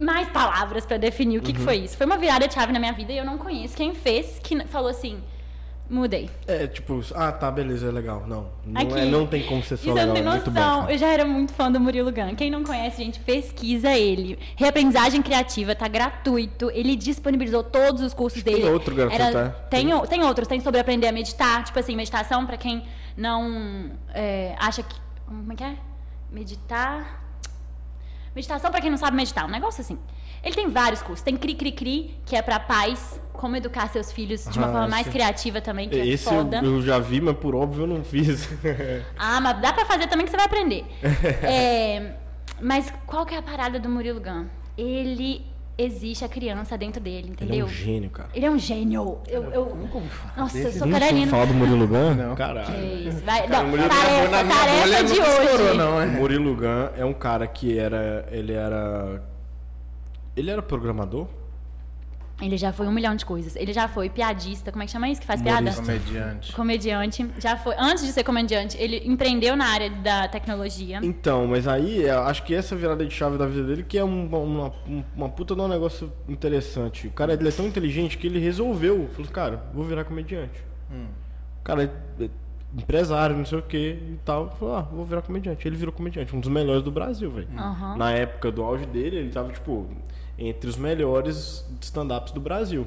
mais 0.00 0.26
palavras 0.30 0.86
pra 0.86 0.96
definir 0.96 1.36
o 1.38 1.42
que, 1.42 1.52
que 1.52 1.58
Uhum. 1.58 1.64
foi 1.66 1.76
isso. 1.76 1.98
Foi 1.98 2.06
uma 2.06 2.16
virada 2.16 2.50
chave 2.50 2.72
na 2.72 2.78
minha 2.78 2.94
vida 2.94 3.12
e 3.12 3.18
eu 3.18 3.26
não 3.26 3.36
conheço 3.36 3.76
quem 3.76 3.94
fez, 3.94 4.38
que 4.42 4.58
falou 4.68 4.88
assim, 4.88 5.18
mudei. 5.92 6.30
É, 6.46 6.66
tipo, 6.66 7.00
ah, 7.14 7.30
tá, 7.30 7.50
beleza, 7.50 7.86
é 7.88 7.90
legal. 7.90 8.24
Não, 8.26 8.48
não, 8.64 8.80
Aqui. 8.80 8.98
é, 8.98 9.04
não 9.04 9.26
tem 9.26 9.42
como 9.44 9.62
ser 9.62 9.76
só 9.76 9.92
legal, 9.92 10.06
não 10.08 10.14
tem 10.14 10.22
é 10.22 10.26
bom. 10.26 10.36
noção. 10.36 10.52
cara. 10.80 10.92
eu 10.92 10.98
já 10.98 11.08
era 11.08 11.24
muito 11.24 11.52
fã 11.52 11.70
do 11.70 11.78
Murilo 11.78 12.10
Gun. 12.10 12.34
Quem 12.34 12.50
não 12.50 12.64
conhece, 12.64 13.02
gente, 13.04 13.20
pesquisa 13.20 13.90
ele. 13.94 14.38
Reaprendizagem 14.56 15.20
criativa, 15.22 15.74
tá 15.74 15.86
gratuito. 15.86 16.70
Ele 16.70 16.96
disponibilizou 16.96 17.62
todos 17.62 18.00
os 18.02 18.14
cursos 18.14 18.42
tem 18.42 18.54
dele. 18.54 18.68
outro 18.70 18.94
gratuito, 18.94 19.22
Era- 19.22 19.40
é? 19.40 19.48
Tem, 19.68 19.86
tem 20.08 20.24
outros, 20.24 20.48
tem 20.48 20.60
sobre 20.60 20.80
aprender 20.80 21.06
a 21.08 21.12
meditar. 21.12 21.62
Tipo 21.64 21.78
assim, 21.78 21.94
meditação 21.94 22.46
pra 22.46 22.56
quem 22.56 22.82
não 23.16 23.90
é, 24.14 24.54
acha 24.58 24.82
que. 24.82 24.96
Como 25.26 25.52
é 25.52 25.56
que 25.56 25.64
é? 25.64 25.76
Meditar. 26.30 27.22
Meditação 28.34 28.70
pra 28.70 28.80
quem 28.80 28.90
não 28.90 28.96
sabe 28.96 29.14
meditar, 29.14 29.44
um 29.44 29.50
negócio 29.50 29.82
assim. 29.82 29.98
Ele 30.44 30.54
tem 30.54 30.68
vários 30.68 31.02
cursos. 31.02 31.22
Tem 31.22 31.36
Cri 31.36 31.54
Cri 31.54 31.72
Cri, 31.72 32.14
que 32.26 32.34
é 32.36 32.42
pra 32.42 32.58
pais, 32.58 33.20
como 33.32 33.56
educar 33.56 33.88
seus 33.88 34.10
filhos 34.12 34.44
de 34.44 34.58
uma 34.58 34.68
Ah, 34.68 34.72
forma 34.72 34.88
mais 34.88 35.06
esse- 35.06 35.10
criativa 35.16 35.60
também, 35.60 35.88
que 35.88 35.96
Esse 35.96 36.28
é 36.28 36.32
eu, 36.32 36.36
foda. 36.38 36.60
eu 36.62 36.82
já 36.82 36.98
vi, 36.98 37.20
mas 37.20 37.36
por 37.36 37.54
óbvio 37.54 37.84
eu 37.84 37.86
não 37.86 38.02
fiz. 38.04 38.48
Ah, 39.18 39.40
mas 39.40 39.60
dá 39.60 39.72
pra 39.72 39.84
fazer 39.84 40.06
também 40.08 40.24
que 40.26 40.30
você 40.30 40.36
vai 40.36 40.46
aprender. 40.46 40.84
É, 41.42 42.12
mas 42.60 42.92
qual 43.06 43.24
que 43.26 43.34
é 43.34 43.38
a 43.38 43.42
parada 43.42 43.78
do 43.78 43.88
Murilo 43.88 44.20
Gun? 44.20 44.46
Ele 44.76 45.44
existe 45.78 46.24
a 46.24 46.28
criança 46.28 46.76
dentro 46.76 47.00
dele, 47.00 47.18
Ele 47.18 47.28
é 47.28 47.32
entendeu? 47.32 47.66
um 47.66 47.68
gênio, 47.68 48.10
cara. 48.10 48.28
Ele 48.34 48.46
é 48.46 48.50
um 48.50 48.58
gênio. 48.58 49.18
Eu, 49.28 49.44
eu... 49.52 49.76
Nossa, 50.36 50.58
eu 50.58 50.72
sou 50.72 50.88
carolina. 50.88 51.26
falar 51.30 51.46
do 51.46 51.54
Murilo 51.54 51.86
Gun? 51.88 52.14
Não. 52.14 52.34
Caralho. 52.36 53.12
Vai- 53.24 53.46
Cara, 53.48 53.62
não, 53.62 53.70
Murilo 53.70 53.88
tarefa, 53.88 54.44
tarefa 54.44 55.04
de 55.04 55.20
hoje. 55.20 55.76
não, 55.76 56.00
é? 56.00 56.06
Murilo 56.06 56.54
Gun 56.56 56.88
é 56.96 57.04
um 57.04 57.12
cara 57.14 57.46
que 57.46 57.76
era. 57.78 58.26
Ele 58.30 58.52
era. 58.52 59.22
Ele 60.36 60.50
era 60.50 60.62
programador? 60.62 61.26
Ele 62.40 62.56
já 62.56 62.72
foi 62.72 62.88
um 62.88 62.92
milhão 62.92 63.14
de 63.14 63.24
coisas. 63.24 63.54
Ele 63.54 63.72
já 63.72 63.86
foi 63.86 64.08
piadista, 64.10 64.72
como 64.72 64.82
é 64.82 64.86
que 64.86 64.90
chama 64.92 65.08
isso? 65.08 65.20
Que 65.20 65.26
faz 65.26 65.40
piada? 65.40 65.60
Humorista. 65.60 65.82
Comediante. 65.82 66.52
Comediante. 66.52 67.30
Já 67.38 67.56
foi. 67.56 67.74
Antes 67.78 68.04
de 68.04 68.10
ser 68.12 68.24
comediante, 68.24 68.76
ele 68.78 69.00
empreendeu 69.06 69.54
na 69.54 69.66
área 69.66 69.88
da 69.90 70.26
tecnologia. 70.26 70.98
Então, 71.04 71.46
mas 71.46 71.68
aí 71.68 72.02
eu 72.02 72.20
acho 72.22 72.42
que 72.42 72.52
essa 72.52 72.74
virada 72.74 73.06
de 73.06 73.14
chave 73.14 73.38
da 73.38 73.46
vida 73.46 73.62
dele 73.64 73.84
que 73.84 73.96
é 73.96 74.04
um- 74.04 74.26
uma, 74.26 74.38
uma, 74.38 74.72
uma 75.14 75.28
puta 75.28 75.54
de 75.54 75.60
um 75.60 75.68
negócio 75.68 76.12
interessante. 76.28 77.06
O 77.06 77.12
cara 77.12 77.34
ele 77.34 77.46
é 77.48 77.52
tão 77.52 77.66
inteligente 77.66 78.18
que 78.18 78.26
ele 78.26 78.40
resolveu. 78.40 79.08
Falou, 79.12 79.30
cara, 79.30 79.62
vou 79.72 79.84
virar 79.84 80.04
comediante. 80.04 80.58
O 80.90 81.62
cara 81.62 81.84
é 81.84 82.24
é 82.24 82.28
empresário, 82.80 83.36
não 83.36 83.44
sei 83.44 83.58
o 83.58 83.62
que 83.62 83.76
e 83.76 84.18
tal. 84.24 84.50
Falou, 84.58 84.76
ah, 84.76 84.80
vou 84.80 85.04
virar 85.04 85.22
comediante. 85.22 85.68
Ele 85.68 85.76
virou 85.76 85.92
comediante, 85.92 86.34
um 86.34 86.40
dos 86.40 86.48
melhores 86.50 86.82
do 86.82 86.90
Brasil, 86.90 87.30
velho. 87.30 87.48
Aham. 87.56 87.96
Na 87.98 88.10
época 88.12 88.50
do 88.50 88.64
auge 88.64 88.86
dele, 88.86 89.16
ele 89.18 89.30
tava, 89.30 89.52
tipo, 89.52 89.86
entre 90.38 90.68
os 90.68 90.76
melhores 90.76 91.64
stand-ups 91.80 92.32
do 92.32 92.40
Brasil. 92.40 92.86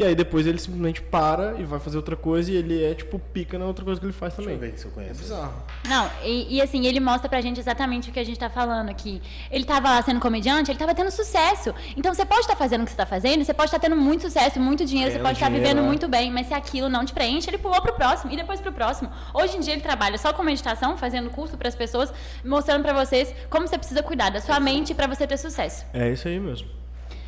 E 0.00 0.04
aí 0.04 0.14
depois 0.14 0.46
ele 0.46 0.56
simplesmente 0.58 1.02
para 1.02 1.56
e 1.58 1.62
vai 1.64 1.78
fazer 1.78 1.98
outra 1.98 2.16
coisa 2.16 2.50
e 2.50 2.56
ele 2.56 2.82
é, 2.82 2.94
tipo, 2.94 3.18
pica 3.18 3.58
na 3.58 3.66
outra 3.66 3.84
coisa 3.84 4.00
que 4.00 4.06
ele 4.06 4.14
faz 4.14 4.32
Deixa 4.32 4.50
também. 4.50 4.54
eu 4.66 4.72
ver 4.72 4.78
se 4.78 4.86
eu 4.86 4.90
É 4.92 4.94
conheço. 4.94 5.20
bizarro. 5.20 5.52
Não, 5.86 6.10
e, 6.24 6.56
e 6.56 6.62
assim, 6.62 6.86
ele 6.86 6.98
mostra 7.00 7.28
pra 7.28 7.42
gente 7.42 7.60
exatamente 7.60 8.08
o 8.08 8.12
que 8.14 8.18
a 8.18 8.24
gente 8.24 8.38
tá 8.38 8.48
falando 8.48 8.88
aqui. 8.88 9.20
Ele 9.50 9.62
tava 9.62 9.90
lá 9.90 10.00
sendo 10.00 10.18
comediante, 10.18 10.70
ele 10.70 10.78
tava 10.78 10.94
tendo 10.94 11.10
sucesso. 11.10 11.74
Então 11.98 12.14
você 12.14 12.24
pode 12.24 12.40
estar 12.40 12.56
fazendo 12.56 12.80
o 12.80 12.84
que 12.86 12.92
você 12.92 12.96
tá 12.96 13.04
fazendo, 13.04 13.44
você 13.44 13.52
pode 13.52 13.68
estar 13.68 13.78
tendo 13.78 13.94
muito 13.94 14.22
sucesso, 14.22 14.58
muito 14.58 14.86
dinheiro, 14.86 15.10
É, 15.10 15.14
você 15.16 15.20
pode 15.20 15.34
estar 15.34 15.48
dinheiro, 15.48 15.68
vivendo 15.68 15.84
é. 15.84 15.86
muito 15.86 16.08
bem, 16.08 16.30
mas 16.30 16.46
se 16.46 16.54
aquilo 16.54 16.88
não 16.88 17.04
te 17.04 17.12
preenche, 17.12 17.50
ele 17.50 17.58
pulou 17.58 17.82
pro 17.82 17.92
próximo 17.92 18.32
e 18.32 18.36
depois 18.36 18.58
pro 18.58 18.72
próximo. 18.72 19.10
Hoje 19.34 19.58
em 19.58 19.60
dia 19.60 19.74
ele 19.74 19.82
trabalha 19.82 20.16
só 20.16 20.32
com 20.32 20.42
meditação, 20.42 20.96
fazendo 20.96 21.28
curso 21.28 21.58
pras 21.58 21.74
pessoas, 21.74 22.10
mostrando 22.42 22.82
pra 22.82 22.94
vocês 22.94 23.34
como 23.50 23.68
você 23.68 23.76
precisa 23.76 24.02
cuidar 24.02 24.30
da 24.30 24.40
sua 24.40 24.58
mente 24.58 24.94
pra 24.94 25.06
você 25.06 25.26
ter 25.26 25.36
sucesso. 25.36 25.84
É 25.92 26.08
isso 26.10 26.26
aí 26.26 26.40
mesmo. 26.40 26.68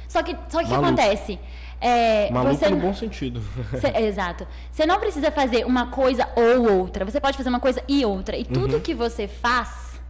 Só 0.08 0.22
que, 0.22 0.36
só 0.48 0.58
que 0.60 0.64
o 0.64 0.68
que 0.68 0.72
Maluco. 0.74 0.86
acontece? 0.88 1.38
É, 1.84 2.30
Maluco 2.30 2.54
você 2.54 2.68
no 2.68 2.76
bom 2.76 2.94
sentido. 2.94 3.42
Cê- 3.80 3.98
exato. 4.04 4.46
Você 4.70 4.86
não 4.86 5.00
precisa 5.00 5.32
fazer 5.32 5.66
uma 5.66 5.88
coisa 5.88 6.28
ou 6.36 6.78
outra. 6.78 7.04
Você 7.04 7.20
pode 7.20 7.36
fazer 7.36 7.48
uma 7.48 7.58
coisa 7.58 7.82
e 7.88 8.04
outra. 8.04 8.36
E 8.36 8.44
tudo 8.44 8.80
que 8.80 8.94
você 8.94 9.26
faz, 9.26 10.00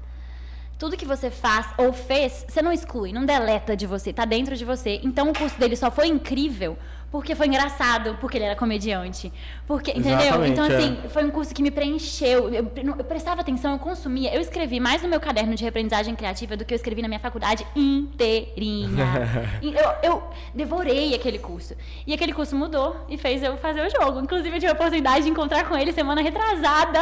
tudo 0.78 0.96
que 0.96 1.06
você 1.06 1.30
faz 1.30 1.66
ou 1.78 1.92
fez, 1.92 2.44
você 2.46 2.60
não 2.60 2.72
exclui, 2.72 3.12
não 3.12 3.24
deleta 3.24 3.74
de 3.74 3.86
você, 3.86 4.12
tá 4.12 4.26
dentro 4.26 4.54
de 4.54 4.64
você. 4.66 5.00
Então 5.02 5.30
o 5.30 5.32
curso 5.32 5.58
dele 5.58 5.74
só 5.74 5.90
foi 5.90 6.08
incrível 6.08 6.76
porque 7.12 7.34
foi 7.34 7.46
engraçado, 7.46 8.16
porque 8.18 8.38
ele 8.38 8.46
era 8.46 8.56
comediante. 8.56 9.30
Porque, 9.66 9.90
entendeu? 9.90 10.18
Exatamente, 10.18 10.52
Então, 10.52 10.64
é. 10.64 10.74
assim, 10.74 10.98
foi 11.10 11.24
um 11.24 11.30
curso 11.30 11.54
que 11.54 11.62
me 11.62 11.70
preencheu. 11.70 12.48
Eu, 12.48 12.72
eu 12.74 13.04
prestava 13.04 13.42
atenção, 13.42 13.72
eu 13.72 13.78
consumia. 13.78 14.34
Eu 14.34 14.40
escrevi 14.40 14.80
mais 14.80 15.02
no 15.02 15.08
meu 15.08 15.20
caderno 15.20 15.54
de 15.54 15.62
reaprendizagem 15.62 16.14
criativa 16.14 16.56
do 16.56 16.64
que 16.64 16.72
eu 16.72 16.76
escrevi 16.76 17.02
na 17.02 17.08
minha 17.08 17.20
faculdade 17.20 17.66
inteirinha. 17.76 19.52
Eu, 19.62 20.10
eu 20.10 20.22
devorei 20.54 21.14
aquele 21.14 21.38
curso. 21.38 21.74
E 22.06 22.12
aquele 22.12 22.32
curso 22.32 22.54
mudou 22.54 22.96
e 23.08 23.16
fez 23.16 23.42
eu 23.42 23.56
fazer 23.56 23.86
o 23.86 23.90
jogo. 23.90 24.20
Inclusive, 24.20 24.56
eu 24.56 24.60
tive 24.60 24.70
a 24.70 24.74
oportunidade 24.74 25.24
de 25.24 25.30
encontrar 25.30 25.66
com 25.66 25.76
ele 25.76 25.92
semana 25.92 26.20
retrasada. 26.20 27.00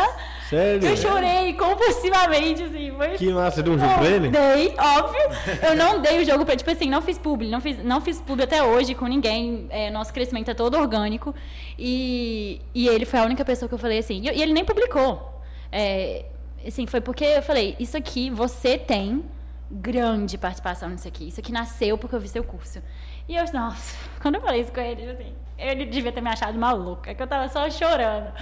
Sério? 0.48 0.88
Eu 0.88 0.96
chorei 0.96 1.52
compulsivamente, 1.54 2.62
assim. 2.62 2.92
Foi... 2.96 3.08
Que 3.10 3.32
massa, 3.32 3.56
você 3.56 3.62
deu 3.62 3.72
um 3.74 3.78
jogo 3.78 3.94
pra 3.94 4.06
ele? 4.06 4.28
Dei, 4.28 4.74
óbvio. 4.78 5.20
Eu 5.68 5.76
não 5.76 6.00
dei 6.00 6.22
o 6.22 6.24
jogo 6.24 6.44
pra 6.44 6.56
Tipo 6.56 6.70
assim, 6.70 6.90
não 6.90 7.00
fiz 7.00 7.18
publi, 7.18 7.48
não 7.48 7.60
fiz, 7.60 7.82
não 7.82 8.00
fiz 8.00 8.20
publi 8.20 8.44
até 8.44 8.62
hoje 8.62 8.94
com 8.94 9.06
ninguém. 9.06 9.66
É, 9.70 9.90
nosso 10.00 10.12
crescimento 10.12 10.50
é 10.50 10.54
todo 10.54 10.76
orgânico. 10.76 11.34
E, 11.78 12.60
e 12.74 12.88
ele 12.88 13.04
foi 13.04 13.20
a 13.20 13.24
única 13.24 13.44
pessoa 13.44 13.68
que 13.68 13.74
eu 13.74 13.78
falei 13.78 13.98
assim. 13.98 14.20
E, 14.20 14.26
e 14.26 14.42
ele 14.42 14.52
nem 14.52 14.64
publicou. 14.64 15.40
É, 15.70 16.24
assim, 16.66 16.86
foi 16.86 17.00
porque 17.00 17.24
eu 17.24 17.42
falei, 17.42 17.76
isso 17.78 17.96
aqui 17.96 18.30
você 18.30 18.76
tem 18.76 19.24
grande 19.70 20.36
participação 20.36 20.88
nisso 20.88 21.06
aqui. 21.06 21.28
Isso 21.28 21.40
aqui 21.40 21.52
nasceu 21.52 21.96
porque 21.96 22.14
eu 22.14 22.20
vi 22.20 22.28
seu 22.28 22.42
curso. 22.42 22.82
E 23.28 23.36
eu, 23.36 23.44
nossa, 23.52 23.96
quando 24.20 24.34
eu 24.36 24.40
falei 24.40 24.62
isso 24.62 24.72
com 24.72 24.80
ele, 24.80 25.08
assim, 25.08 25.32
ele 25.60 25.84
devia 25.86 26.10
ter 26.10 26.20
me 26.20 26.28
achado 26.30 26.58
maluca, 26.58 27.14
que 27.14 27.22
eu 27.22 27.26
tava 27.26 27.48
só 27.48 27.68
chorando. 27.70 28.32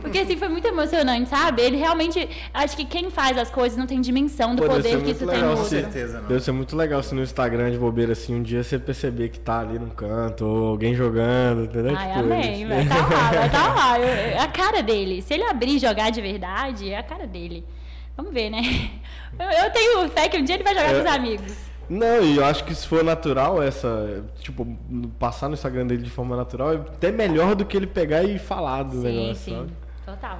Porque 0.00 0.18
assim, 0.18 0.36
foi 0.36 0.48
muito 0.48 0.66
emocionante, 0.66 1.28
sabe? 1.28 1.62
Ele 1.62 1.76
realmente. 1.76 2.28
Acho 2.54 2.76
que 2.76 2.84
quem 2.84 3.10
faz 3.10 3.36
as 3.36 3.50
coisas 3.50 3.76
não 3.78 3.86
tem 3.86 4.00
dimensão 4.00 4.54
do 4.54 4.62
Pô, 4.62 4.68
poder 4.68 5.02
que 5.02 5.10
isso 5.10 5.20
tem 5.20 5.28
legal 5.28 5.50
no 5.50 5.54
Com 5.56 5.62
outro. 5.62 5.68
certeza 5.80 6.20
não. 6.20 6.28
Deve 6.28 6.40
ser 6.40 6.52
muito 6.52 6.76
legal 6.76 7.02
se 7.02 7.14
no 7.14 7.22
Instagram 7.22 7.70
de 7.70 7.78
bobeira 7.78 8.12
assim 8.12 8.34
um 8.34 8.42
dia 8.42 8.62
você 8.62 8.78
perceber 8.78 9.28
que 9.30 9.38
tá 9.40 9.60
ali 9.60 9.78
num 9.78 9.90
canto, 9.90 10.44
ou 10.46 10.68
alguém 10.68 10.94
jogando, 10.94 11.64
entendeu? 11.64 11.94
Ai, 11.96 12.08
Tipo, 12.08 12.20
amém. 12.20 12.66
Vai 12.66 12.86
tá 12.86 12.96
lá, 12.96 13.30
vai 13.30 13.50
tá 13.50 13.74
lá. 13.74 13.98
Eu- 14.00 14.04
é 14.06 14.38
a 14.38 14.48
cara 14.48 14.82
dele. 14.82 15.22
Se 15.22 15.34
ele 15.34 15.44
abrir 15.44 15.76
e 15.76 15.78
jogar 15.78 16.10
de 16.10 16.20
verdade, 16.20 16.90
é 16.90 16.98
a 16.98 17.02
cara 17.02 17.26
dele. 17.26 17.64
Vamos 18.16 18.32
ver, 18.32 18.50
né? 18.50 18.60
Eu, 19.38 19.64
eu 19.64 19.70
tenho 19.70 20.08
fé 20.10 20.28
que 20.28 20.36
um 20.36 20.44
dia 20.44 20.56
ele 20.56 20.64
vai 20.64 20.74
jogar 20.74 20.90
É. 20.90 20.94
com 20.94 21.00
os 21.00 21.06
amigos. 21.06 21.69
Não, 21.92 22.22
e 22.22 22.36
eu 22.36 22.44
acho 22.44 22.62
que 22.64 22.72
se 22.72 22.86
for 22.86 23.02
natural, 23.02 23.60
essa. 23.60 24.24
Tipo, 24.38 24.64
passar 25.18 25.48
no 25.48 25.54
Instagram 25.54 25.88
dele 25.88 26.04
de 26.04 26.10
forma 26.10 26.36
natural 26.36 26.72
é 26.72 26.76
até 26.76 27.10
melhor 27.10 27.56
do 27.56 27.64
que 27.66 27.76
ele 27.76 27.86
pegar 27.88 28.22
e 28.22 28.38
falar 28.38 28.84
do 28.84 29.02
Sim, 29.02 29.02
negócio. 29.02 29.34
sim. 29.44 29.56
sabe? 29.56 29.72
Total. 30.06 30.38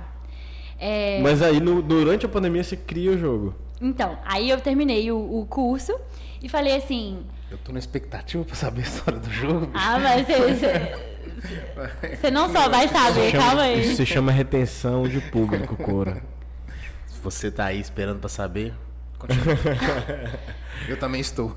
É, 0.79 1.21
Mas 1.21 1.43
aí 1.43 1.59
no- 1.61 1.83
durante 1.83 2.25
a 2.25 2.29
pandemia 2.29 2.63
você 2.63 2.77
cria 2.77 3.11
o 3.11 3.19
jogo. 3.19 3.55
Então, 3.81 4.17
aí 4.25 4.49
eu 4.49 4.61
terminei 4.61 5.11
o, 5.11 5.17
o 5.41 5.45
curso 5.47 5.93
e 6.41 6.49
falei 6.49 6.77
assim. 6.77 7.19
Eu 7.51 7.59
tô 7.59 7.73
na 7.73 7.79
expectativa 7.81 8.45
pra 8.45 8.55
saber 8.55 8.83
a 8.83 8.85
história 8.85 9.19
do 9.19 9.31
jogo. 9.31 9.67
bicho. 9.67 9.73
Ah, 9.75 9.99
mas 9.99 10.27
você. 10.27 11.11
Você 12.17 12.31
não 12.31 12.49
só 12.53 12.69
vai 12.69 12.87
saber, 12.89 13.31
Chama- 13.33 13.45
calma 13.45 13.63
aí. 13.63 13.81
Isso 13.81 13.97
se 13.97 14.07
chama 14.07 14.31
retenção 14.31 15.09
de 15.09 15.21
público, 15.21 15.77
Cora. 15.77 16.23
Se 17.09 17.19
você 17.21 17.51
tá 17.51 17.65
aí 17.67 17.81
esperando 17.81 18.21
pra 18.21 18.29
saber, 18.29 18.73
continua. 19.19 19.57
eu 20.89 20.99
também 20.99 21.21
estou. 21.21 21.57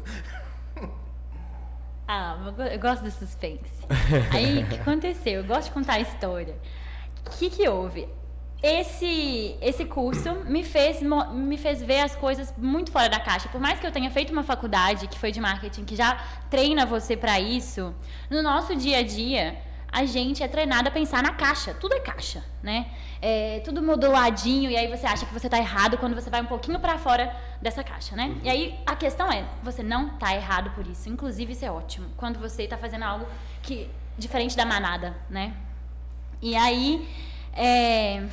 Ah, 2.07 2.38
eu 2.45 2.51
go- 2.51 2.62
eu 2.63 2.79
gosto 2.79 3.03
do 3.03 3.12
suspense. 3.12 3.71
Aí, 4.33 4.63
o 4.63 4.67
que 4.67 4.75
aconteceu? 4.75 5.41
Eu 5.41 5.45
gosto 5.45 5.65
de 5.65 5.71
contar 5.71 5.93
a 5.93 5.99
história. 5.99 6.55
O 7.25 7.29
que, 7.31 7.49
que 7.49 7.67
houve? 7.67 8.07
Esse, 8.62 9.57
esse 9.62 9.83
curso 9.86 10.36
me 10.45 10.63
fez, 10.63 11.01
me 11.01 11.57
fez 11.57 11.81
ver 11.81 11.99
as 12.01 12.15
coisas 12.15 12.53
muito 12.57 12.91
fora 12.91 13.09
da 13.09 13.19
caixa. 13.19 13.49
Por 13.49 13.59
mais 13.59 13.79
que 13.79 13.86
eu 13.88 13.91
tenha 13.91 14.09
feito 14.09 14.31
uma 14.31 14.43
faculdade 14.43 15.07
que 15.07 15.19
foi 15.19 15.31
de 15.31 15.39
marketing, 15.41 15.83
que 15.83 15.95
já 15.95 16.15
treina 16.49 16.86
você 16.86 17.17
para 17.17 17.39
isso, 17.39 17.93
no 18.29 18.41
nosso 18.41 18.73
dia 18.75 18.99
a 18.99 19.03
dia, 19.03 19.57
a 19.93 20.06
gente 20.06 20.41
é 20.41 20.47
treinado 20.47 20.89
a 20.89 20.91
pensar 20.91 21.21
na 21.21 21.32
caixa. 21.32 21.75
Tudo 21.75 21.93
é 21.93 21.99
caixa, 21.99 22.43
né? 22.63 22.88
É 23.21 23.62
tudo 23.63 23.82
moduladinho 23.82 24.71
e 24.71 24.75
aí 24.75 24.88
você 24.88 25.06
acha 25.06 25.23
que 25.25 25.32
você 25.32 25.47
tá 25.47 25.60
errado 25.60 25.99
quando 25.99 26.15
você 26.15 26.32
vai 26.32 26.41
um 26.41 26.47
pouquinho 26.47 26.79
para 26.79 26.97
fora 26.97 27.34
dessa 27.62 27.84
caixa, 27.84 28.15
né? 28.15 28.36
E 28.43 28.49
aí 28.49 28.79
a 28.88 28.95
questão 28.95 29.32
é, 29.32 29.45
você 29.62 29.84
não 29.84 30.10
tá 30.17 30.34
errado 30.36 30.71
por 30.71 30.88
isso. 30.88 31.08
Inclusive 31.08 31.53
isso 31.53 31.63
é 31.63 31.71
ótimo. 31.71 32.08
Quando 32.17 32.39
você 32.39 32.67
tá 32.67 32.75
fazendo 32.75 33.03
algo 33.03 33.27
que 33.62 33.88
diferente 34.17 34.58
da 34.58 34.65
manada, 34.65 35.15
né? 35.29 35.53
E 36.41 36.56
aí, 36.56 37.08
é, 37.56 38.23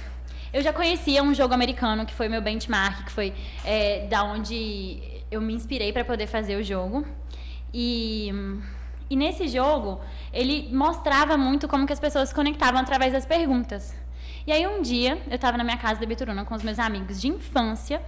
eu 0.53 0.62
já 0.62 0.73
conhecia 0.73 1.23
um 1.23 1.35
jogo 1.35 1.53
americano 1.53 2.07
que 2.07 2.14
foi 2.14 2.29
meu 2.29 2.40
benchmark, 2.40 3.05
que 3.05 3.12
foi 3.12 3.35
é, 3.64 4.07
da 4.09 4.25
onde 4.25 4.99
eu 5.31 5.40
me 5.42 5.53
inspirei 5.53 5.92
para 5.92 6.05
poder 6.05 6.27
fazer 6.27 6.57
o 6.57 6.64
jogo. 6.64 7.07
E, 7.73 8.33
e 9.11 9.16
nesse 9.16 9.49
jogo, 9.49 10.01
ele 10.33 10.70
mostrava 10.73 11.37
muito 11.37 11.66
como 11.66 11.85
que 11.87 11.92
as 11.92 11.99
pessoas 12.01 12.29
se 12.29 12.35
conectavam 12.35 12.81
através 12.81 13.12
das 13.12 13.27
perguntas. 13.27 13.92
E 14.46 14.53
aí 14.53 14.66
um 14.66 14.81
dia, 14.81 15.20
eu 15.29 15.35
estava 15.35 15.59
na 15.59 15.64
minha 15.64 15.77
casa 15.77 16.01
da 16.01 16.07
Bituruna 16.07 16.44
com 16.44 16.55
os 16.55 16.62
meus 16.62 16.79
amigos 16.79 17.20
de 17.20 17.29
infância. 17.29 18.01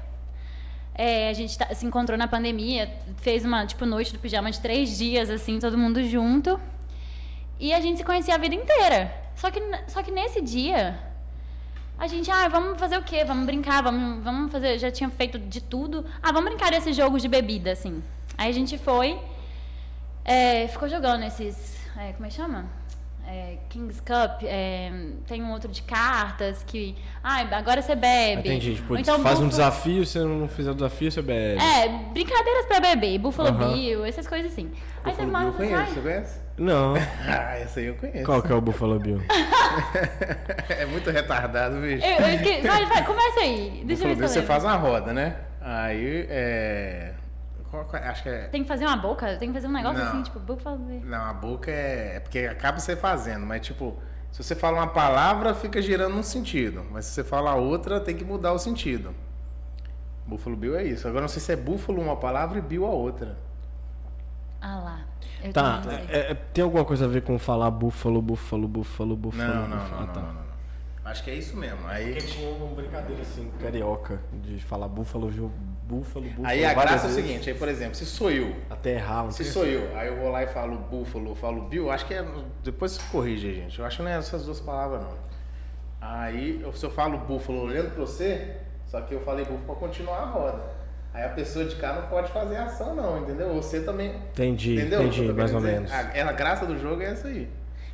É, 0.94 1.28
a 1.28 1.32
gente 1.32 1.58
tá- 1.58 1.74
se 1.74 1.84
encontrou 1.84 2.16
na 2.16 2.28
pandemia, 2.28 2.88
fez 3.16 3.44
uma 3.44 3.66
tipo 3.66 3.84
noite 3.84 4.12
do 4.12 4.18
pijama 4.18 4.50
de 4.50 4.60
três 4.60 4.96
dias, 4.96 5.28
assim, 5.28 5.58
todo 5.58 5.76
mundo 5.76 6.02
junto. 6.04 6.58
E 7.58 7.72
a 7.74 7.80
gente 7.80 7.98
se 7.98 8.04
conhecia 8.04 8.34
a 8.34 8.38
vida 8.38 8.54
inteira. 8.54 9.12
Só 9.34 9.50
que, 9.50 9.60
só 9.88 10.02
que 10.02 10.10
nesse 10.10 10.40
dia, 10.40 10.98
a 11.98 12.06
gente, 12.06 12.30
ah, 12.30 12.48
vamos 12.48 12.78
fazer 12.78 12.96
o 12.98 13.02
quê? 13.02 13.24
Vamos 13.24 13.46
brincar, 13.46 13.82
vamos, 13.82 14.22
vamos 14.22 14.52
fazer. 14.52 14.78
Já 14.78 14.90
tinha 14.90 15.08
feito 15.10 15.38
de 15.38 15.60
tudo. 15.60 16.04
Ah, 16.22 16.32
vamos 16.32 16.50
brincar 16.50 16.70
desses 16.70 16.94
jogos 16.96 17.22
de 17.22 17.28
bebida, 17.28 17.72
assim. 17.72 18.02
Aí 18.36 18.50
a 18.50 18.54
gente 18.54 18.76
foi, 18.78 19.18
é, 20.24 20.66
ficou 20.68 20.88
jogando 20.88 21.24
esses. 21.24 21.76
é, 21.98 22.12
como 22.12 22.26
é 22.26 22.28
que 22.28 22.34
chama? 22.34 22.66
É, 23.24 23.56
King's 23.70 24.00
Cup, 24.00 24.42
é, 24.42 24.90
tem 25.28 25.40
um 25.42 25.52
outro 25.52 25.70
de 25.70 25.80
cartas 25.82 26.62
que. 26.66 26.94
Ah, 27.22 27.40
agora 27.56 27.80
você 27.80 27.94
bebe. 27.94 28.40
Entendi. 28.48 28.74
Tipo, 28.74 28.94
Ou 28.94 28.98
então 28.98 29.14
faz 29.20 29.38
um 29.38 29.44
Buffalo- 29.46 29.50
desafio, 29.50 30.04
se 30.04 30.18
não 30.18 30.48
fizer 30.48 30.72
o 30.72 30.74
desafio, 30.74 31.10
você 31.10 31.22
bebe. 31.22 31.60
É, 31.62 31.88
brincadeiras 32.12 32.66
pra 32.66 32.80
beber, 32.80 33.18
Buffalo. 33.18 33.52
Bill, 33.52 34.04
essas 34.04 34.26
coisas 34.26 34.50
assim. 34.52 34.70
Aí 35.04 35.12
Buffalo 35.12 35.28
uma 35.28 35.38
Bill 35.38 35.48
hora 35.48 35.54
eu 35.64 35.68
conheço, 35.70 35.92
você 35.92 35.98
"Ai, 35.98 36.02
conhece? 36.02 36.40
Não. 36.58 36.94
Ah, 37.26 37.58
essa 37.58 37.80
aí 37.80 37.86
eu 37.86 37.94
conheço. 37.94 38.24
Qual 38.24 38.42
que 38.42 38.52
é 38.52 38.54
o 38.54 38.60
Buffalo 38.60 38.98
Bill? 38.98 39.20
é 40.68 40.84
muito 40.86 41.08
retardado, 41.10 41.76
bicho. 41.80 42.04
Eu, 42.04 42.18
eu 42.26 42.34
esqueci. 42.34 42.66
Vai, 42.66 42.86
vai, 42.86 43.04
começa 43.04 43.40
aí. 43.40 43.82
Deixa 43.86 44.02
eu 44.02 44.08
ver 44.08 44.14
Buffalo 44.14 44.16
Bill, 44.16 44.28
você 44.28 44.42
faz 44.42 44.64
uma 44.64 44.74
roda, 44.76 45.12
né? 45.12 45.36
Aí, 45.60 46.26
é... 46.28 47.12
qual- 47.72 47.84
qual- 47.86 48.02
acho 48.04 48.22
que 48.22 48.28
é... 48.28 48.46
Tem 48.48 48.62
que 48.62 48.68
fazer 48.68 48.86
uma 48.86 48.96
boca? 48.96 49.36
Tem 49.36 49.48
que 49.48 49.54
fazer 49.54 49.66
um 49.66 49.72
negócio 49.72 49.98
Não. 49.98 50.08
assim, 50.10 50.22
tipo, 50.22 50.38
Buffalo 50.38 50.78
Bill. 50.78 51.00
Não, 51.04 51.24
a 51.24 51.32
boca 51.32 51.70
é... 51.72 52.16
é 52.16 52.20
porque 52.20 52.38
acaba 52.40 52.78
você 52.78 52.94
fazendo, 52.94 53.44
mas 53.44 53.66
tipo, 53.66 53.96
se 54.30 54.42
você 54.44 54.54
fala 54.54 54.76
uma 54.78 54.86
palavra, 54.88 55.52
fica 55.54 55.82
girando 55.82 56.14
num 56.14 56.22
sentido. 56.22 56.84
Mas 56.92 57.06
se 57.06 57.12
você 57.12 57.24
fala 57.24 57.54
outra, 57.56 57.98
tem 58.00 58.14
que 58.16 58.24
mudar 58.24 58.52
o 58.52 58.58
sentido. 58.58 59.12
Buffalo 60.24 60.54
Bill 60.56 60.76
é 60.76 60.84
isso. 60.84 61.08
Agora 61.08 61.22
não 61.22 61.28
sei 61.28 61.40
se 61.42 61.52
é 61.52 61.56
búfalo 61.56 62.00
uma 62.00 62.14
palavra 62.16 62.58
e 62.58 62.62
Bill 62.62 62.86
a 62.86 62.90
outra. 62.90 63.36
Ah 64.60 64.76
lá. 64.78 65.00
Eu 65.42 65.52
Tá, 65.52 65.82
é- 66.08 66.30
é- 66.30 66.34
tem 66.34 66.62
alguma 66.62 66.84
coisa 66.84 67.06
a 67.06 67.08
ver 67.08 67.22
com 67.22 67.36
falar 67.38 67.68
búfalo, 67.70 68.22
búfalo, 68.22 68.68
búfalo, 68.68 69.16
búfalo? 69.16 69.42
Não, 69.52 69.68
não, 69.68 69.76
búfalo? 69.76 69.90
não, 69.90 69.96
Ah, 69.96 70.06
não, 70.06 70.12
tá. 70.12 70.20
não, 70.20 70.26
não, 70.28 70.34
não. 70.34 70.52
Acho 71.04 71.24
que 71.24 71.30
é 71.32 71.34
isso 71.34 71.56
mesmo. 71.56 71.80
Aí, 71.88 72.14
tinha 72.14 72.48
uma 72.48 72.72
brincadeira 72.76 73.20
assim, 73.22 73.50
carioca, 73.60 74.20
de 74.32 74.60
falar 74.60 74.86
búfalo, 74.86 75.28
viu? 75.28 75.50
Búfalo, 75.84 76.26
búfalo. 76.26 76.46
aí 76.46 76.64
a 76.64 76.72
graça 76.74 77.06
é 77.06 77.10
o 77.10 77.12
vezes, 77.12 77.14
seguinte, 77.26 77.50
aí 77.50 77.56
por 77.56 77.68
exemplo, 77.68 77.94
se 77.96 78.06
sou 78.06 78.30
eu, 78.30 78.54
Até 78.70 78.94
errar, 78.94 79.30
se 79.32 79.44
sou 79.44 79.64
eu, 79.66 79.94
aí 79.96 80.08
eu 80.08 80.16
vou 80.16 80.30
lá 80.30 80.42
e 80.42 80.46
falo 80.46 80.76
búfalo, 80.78 81.34
falo 81.34 81.62
Bill, 81.62 81.90
acho 81.90 82.06
que 82.06 82.14
é. 82.14 82.24
Depois 82.62 82.92
você 82.92 83.02
corrige, 83.10 83.52
gente. 83.54 83.78
Eu 83.78 83.84
acho 83.84 83.96
que 83.98 84.02
não 84.02 84.10
é 84.10 84.16
essas 84.16 84.44
duas 84.46 84.60
palavras, 84.60 85.02
não. 85.02 85.10
Aí, 86.00 86.60
eu- 86.62 86.72
se 86.72 86.84
eu 86.84 86.90
falo 86.90 87.18
búfalo 87.18 87.62
olhando 87.64 87.90
pra 87.94 88.00
você, 88.04 88.56
só 88.86 89.00
que 89.02 89.14
eu 89.14 89.20
falei 89.20 89.44
búfalo 89.44 89.64
pra 89.66 89.74
continuar 89.74 90.18
a 90.18 90.26
roda. 90.26 90.62
Aí 91.14 91.24
a 91.24 91.28
pessoa 91.28 91.64
de 91.66 91.76
cá 91.76 91.92
não 91.92 92.08
pode 92.08 92.32
fazer 92.32 92.56
ação, 92.56 92.94
não, 92.94 93.20
entendeu? 93.22 93.52
Você 93.54 93.80
também. 93.80 94.14
Entendi, 94.32 94.74
entendeu? 94.74 95.02
entendi, 95.02 95.30
mais 95.32 95.52
ou 95.52 95.60
dizer? 95.60 95.72
menos. 95.72 95.92
A, 95.92 95.98
a 96.30 96.32
graça 96.32 96.64
do 96.64 96.78
jogo 96.78 97.02
é 97.02 97.06
essa 97.10 97.28
aí. 97.28 97.48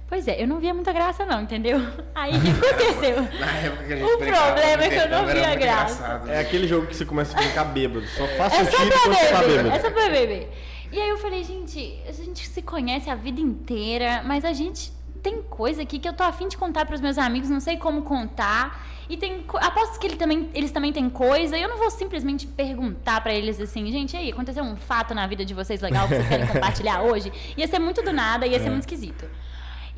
Pois 0.08 0.26
é, 0.26 0.42
eu 0.42 0.48
não 0.48 0.58
via 0.58 0.72
muita 0.72 0.90
graça, 0.92 1.26
não, 1.26 1.42
entendeu? 1.42 1.78
Aí 2.14 2.32
o 2.34 2.40
que 2.40 2.48
aconteceu? 2.50 3.22
Na 3.38 3.52
época 3.58 3.84
que 3.84 3.92
a 3.92 3.96
gente 3.96 4.04
O 4.10 4.16
problema 4.18 4.84
é 4.84 4.88
que 4.88 4.94
eu 4.96 5.08
no 5.08 5.16
não 5.18 5.26
via 5.26 5.54
graça. 5.54 5.94
engraçado. 5.94 6.30
É 6.30 6.40
aquele 6.40 6.66
jogo 6.66 6.86
que 6.86 6.96
você 6.96 7.04
começa 7.04 7.36
a 7.36 7.40
brincar 7.42 7.64
bêbado. 7.64 8.06
Só 8.08 8.26
faz 8.28 8.52
É 8.54 8.64
só 8.64 8.70
sentido 8.70 8.88
pra 8.88 9.00
quando 9.00 9.14
você 9.16 9.26
tá 9.28 9.38
beber, 9.40 9.56
bêbado. 9.64 9.76
é 9.76 9.80
só 9.80 9.90
pra 9.90 10.08
beber. 10.08 10.50
E 10.90 10.98
aí 11.00 11.08
eu 11.10 11.18
falei, 11.18 11.44
gente, 11.44 11.98
a 12.08 12.12
gente 12.12 12.48
se 12.48 12.62
conhece 12.62 13.10
a 13.10 13.14
vida 13.14 13.38
inteira, 13.40 14.22
mas 14.24 14.44
a 14.46 14.54
gente 14.54 14.90
tem 15.22 15.42
coisa 15.42 15.82
aqui 15.82 15.98
que 15.98 16.08
eu 16.08 16.14
tô 16.14 16.22
afim 16.22 16.48
de 16.48 16.56
contar 16.56 16.86
pros 16.86 17.00
meus 17.02 17.18
amigos, 17.18 17.50
não 17.50 17.60
sei 17.60 17.76
como 17.76 18.00
contar. 18.02 18.86
E 19.10 19.16
tem. 19.16 19.44
Aposto 19.60 19.98
que 19.98 20.06
ele 20.06 20.16
também, 20.16 20.48
eles 20.54 20.70
também 20.70 20.92
têm 20.92 21.10
coisa, 21.10 21.56
e 21.58 21.62
eu 21.62 21.68
não 21.68 21.76
vou 21.76 21.90
simplesmente 21.90 22.46
perguntar 22.46 23.20
pra 23.22 23.34
eles 23.34 23.60
assim, 23.60 23.90
gente, 23.92 24.14
e 24.14 24.16
aí, 24.16 24.30
aconteceu 24.32 24.62
um 24.64 24.76
fato 24.76 25.14
na 25.14 25.26
vida 25.26 25.44
de 25.44 25.52
vocês 25.52 25.80
legal 25.82 26.08
que 26.08 26.14
vocês 26.14 26.28
querem 26.28 26.46
compartilhar 26.48 27.02
hoje? 27.02 27.30
Ia 27.56 27.66
ser 27.68 27.78
muito 27.78 28.02
do 28.02 28.12
nada, 28.12 28.46
ia 28.46 28.58
ser 28.58 28.70
muito 28.70 28.82
esquisito. 28.82 29.26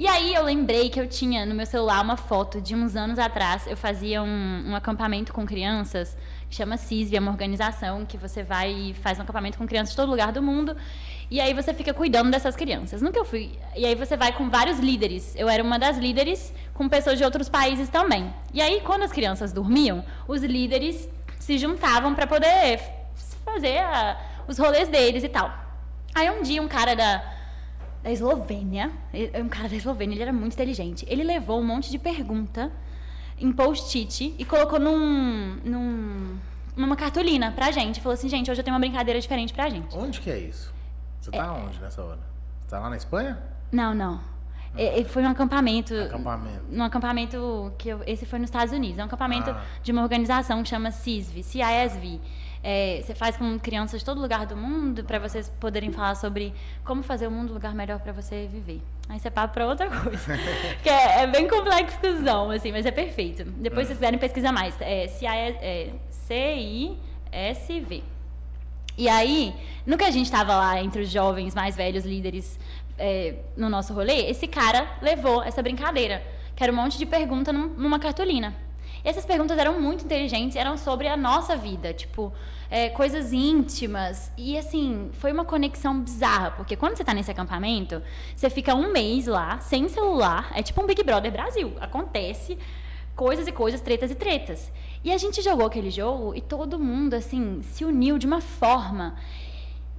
E 0.00 0.08
aí 0.08 0.34
eu 0.34 0.42
lembrei 0.42 0.88
que 0.88 0.98
eu 0.98 1.06
tinha 1.06 1.44
no 1.44 1.54
meu 1.54 1.66
celular 1.66 2.02
uma 2.02 2.16
foto 2.16 2.58
de 2.58 2.74
uns 2.74 2.96
anos 2.96 3.18
atrás. 3.18 3.66
Eu 3.66 3.76
fazia 3.76 4.22
um, 4.22 4.70
um 4.70 4.74
acampamento 4.74 5.30
com 5.30 5.44
crianças, 5.44 6.16
que 6.48 6.56
chama 6.56 6.78
CISV, 6.78 7.16
é 7.18 7.20
uma 7.20 7.30
organização 7.30 8.06
que 8.06 8.16
você 8.16 8.42
vai 8.42 8.72
e 8.72 8.94
faz 8.94 9.18
um 9.18 9.22
acampamento 9.24 9.58
com 9.58 9.66
crianças 9.66 9.90
de 9.90 9.96
todo 9.96 10.08
lugar 10.08 10.32
do 10.32 10.40
mundo. 10.42 10.74
E 11.30 11.38
aí 11.38 11.52
você 11.52 11.74
fica 11.74 11.92
cuidando 11.92 12.30
dessas 12.30 12.56
crianças. 12.56 13.02
Nunca 13.02 13.18
eu 13.18 13.26
fui. 13.26 13.50
E 13.76 13.84
aí 13.84 13.94
você 13.94 14.16
vai 14.16 14.32
com 14.32 14.48
vários 14.48 14.78
líderes. 14.78 15.34
Eu 15.36 15.50
era 15.50 15.62
uma 15.62 15.78
das 15.78 15.98
líderes 15.98 16.50
com 16.72 16.88
pessoas 16.88 17.18
de 17.18 17.24
outros 17.24 17.50
países 17.50 17.90
também. 17.90 18.32
E 18.54 18.62
aí 18.62 18.80
quando 18.80 19.02
as 19.02 19.12
crianças 19.12 19.52
dormiam, 19.52 20.02
os 20.26 20.42
líderes 20.42 21.10
se 21.38 21.58
juntavam 21.58 22.14
para 22.14 22.26
poder 22.26 22.80
fazer 23.44 23.76
a- 23.80 24.18
os 24.48 24.56
rolês 24.56 24.88
deles 24.88 25.22
e 25.24 25.28
tal. 25.28 25.52
Aí 26.14 26.30
um 26.30 26.40
dia 26.42 26.62
um 26.62 26.68
cara 26.68 26.96
da 26.96 27.22
da 28.02 28.10
Eslovênia. 28.10 28.90
ele- 29.12 29.42
Um 29.42 29.48
cara 29.48 29.68
da 29.68 29.76
Eslovênia, 29.76 30.14
ele 30.14 30.22
era 30.22 30.32
muito 30.32 30.54
inteligente. 30.54 31.04
Ele 31.08 31.22
levou 31.24 31.60
um 31.60 31.64
monte 31.64 31.90
de 31.90 31.98
pergunta 31.98 32.70
em 33.38 33.52
post-it 33.52 34.34
e 34.38 34.44
colocou 34.44 34.78
num, 34.80 35.56
num, 35.64 36.36
numa 36.76 36.96
cartolina 36.96 37.52
pra 37.52 37.70
gente. 37.70 38.00
Falou 38.00 38.14
assim, 38.14 38.28
gente, 38.28 38.50
hoje 38.50 38.60
eu 38.60 38.64
tenho 38.64 38.74
uma 38.74 38.80
brincadeira 38.80 39.20
diferente 39.20 39.52
pra 39.52 39.68
gente. 39.68 39.96
Onde 39.96 40.20
que 40.20 40.30
é 40.30 40.38
isso? 40.38 40.72
Você 41.20 41.30
tá 41.30 41.52
onde 41.52 41.78
nessa 41.80 42.02
hora? 42.02 42.18
Você 42.64 42.70
tá 42.70 42.78
lá 42.80 42.90
na 42.90 42.96
Espanha? 42.96 43.38
Não, 43.72 43.94
não. 43.94 44.20
É, 44.76 45.00
é, 45.00 45.04
foi 45.04 45.22
um 45.24 45.28
acampamento. 45.28 45.92
Acampamento. 45.94 46.64
Num 46.70 46.84
acampamento 46.84 47.72
que 47.76 47.88
eu, 47.88 48.00
esse 48.06 48.24
foi 48.24 48.38
nos 48.38 48.48
Estados 48.48 48.72
Unidos. 48.72 48.98
É 48.98 49.02
um 49.02 49.06
acampamento 49.06 49.50
Ah. 49.50 49.62
de 49.82 49.90
uma 49.92 50.02
organização 50.02 50.62
que 50.62 50.68
chama 50.68 50.90
CISV, 50.92 51.42
CISV. 51.42 52.20
É, 52.62 53.00
você 53.02 53.14
faz 53.14 53.36
com 53.38 53.58
crianças 53.58 54.00
de 54.00 54.04
todo 54.04 54.20
lugar 54.20 54.44
do 54.44 54.54
mundo 54.56 55.02
para 55.02 55.18
vocês 55.18 55.48
poderem 55.60 55.90
falar 55.90 56.14
sobre 56.14 56.52
como 56.84 57.02
fazer 57.02 57.26
o 57.26 57.30
mundo 57.30 57.50
um 57.50 57.54
lugar 57.54 57.74
melhor 57.74 57.98
para 58.00 58.12
você 58.12 58.46
viver. 58.52 58.82
Aí 59.08 59.18
você 59.18 59.30
papo 59.30 59.54
para 59.54 59.66
outra 59.66 59.88
coisa. 59.88 60.36
que 60.82 60.88
é, 60.90 61.22
é 61.22 61.26
bem 61.26 61.48
complexozão, 61.48 62.50
assim, 62.50 62.70
mas 62.70 62.84
é 62.84 62.90
perfeito. 62.90 63.44
Depois, 63.44 63.86
se 63.86 63.94
vocês 63.94 63.98
quiserem, 63.98 64.18
pesquisa 64.18 64.52
mais. 64.52 64.74
É, 64.80 65.06
CI 65.08 65.26
é 65.26 65.90
C-I-S-V. 66.10 68.02
E 68.98 69.08
aí, 69.08 69.54
no 69.86 69.96
que 69.96 70.04
a 70.04 70.10
gente 70.10 70.30
tava 70.30 70.54
lá 70.54 70.80
entre 70.82 71.00
os 71.02 71.08
jovens 71.10 71.54
mais 71.54 71.74
velhos 71.76 72.04
líderes 72.04 72.58
é, 72.98 73.36
no 73.56 73.70
nosso 73.70 73.94
rolê, 73.94 74.26
esse 74.28 74.46
cara 74.46 74.86
levou 75.00 75.42
essa 75.42 75.62
brincadeira, 75.62 76.22
que 76.54 76.62
era 76.62 76.70
um 76.70 76.76
monte 76.76 76.98
de 76.98 77.06
pergunta 77.06 77.52
num- 77.52 77.68
numa 77.68 77.98
cartolina. 77.98 78.54
E 79.04 79.08
essas 79.08 79.24
perguntas 79.24 79.58
eram 79.58 79.80
muito 79.80 80.04
inteligentes, 80.04 80.56
eram 80.56 80.76
sobre 80.76 81.08
a 81.08 81.16
nossa 81.16 81.56
vida, 81.56 81.92
tipo, 81.92 82.32
é, 82.70 82.88
coisas 82.90 83.32
íntimas. 83.32 84.30
E 84.36 84.56
assim, 84.56 85.10
foi 85.14 85.32
uma 85.32 85.44
conexão 85.44 86.00
bizarra, 86.00 86.50
porque 86.52 86.76
quando 86.76 86.96
você 86.96 87.04
tá 87.04 87.14
nesse 87.14 87.30
acampamento, 87.30 88.02
você 88.36 88.48
fica 88.48 88.74
um 88.74 88.92
mês 88.92 89.26
lá, 89.26 89.58
sem 89.60 89.88
celular, 89.88 90.50
é 90.54 90.62
tipo 90.62 90.82
um 90.82 90.86
Big 90.86 91.02
Brother 91.02 91.32
Brasil. 91.32 91.72
Acontece 91.80 92.58
coisas 93.16 93.46
e 93.46 93.52
coisas, 93.52 93.80
tretas 93.80 94.10
e 94.10 94.14
tretas. 94.14 94.70
E 95.02 95.12
a 95.12 95.18
gente 95.18 95.42
jogou 95.42 95.66
aquele 95.66 95.90
jogo 95.90 96.34
e 96.34 96.40
todo 96.40 96.78
mundo, 96.78 97.14
assim, 97.14 97.62
se 97.62 97.84
uniu 97.84 98.18
de 98.18 98.26
uma 98.26 98.40
forma. 98.40 99.16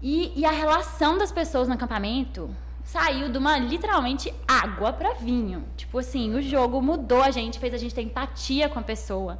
E, 0.02 0.32
e 0.36 0.46
a 0.46 0.52
relação 0.52 1.18
das 1.18 1.32
pessoas 1.32 1.68
no 1.68 1.74
acampamento 1.74 2.50
saiu 2.91 3.30
de 3.30 3.38
uma, 3.38 3.58
literalmente, 3.58 4.34
água 4.45 4.91
para 4.91 5.13
vinho. 5.13 5.63
Tipo 5.77 5.99
assim, 5.99 6.36
o 6.36 6.41
jogo 6.41 6.82
mudou 6.82 7.21
a 7.23 7.32
gente, 7.32 7.58
fez 7.58 7.73
a 7.73 7.77
gente 7.77 7.95
ter 7.95 8.01
empatia 8.01 8.67
com 8.67 8.80
a 8.80 8.82
pessoa. 8.82 9.39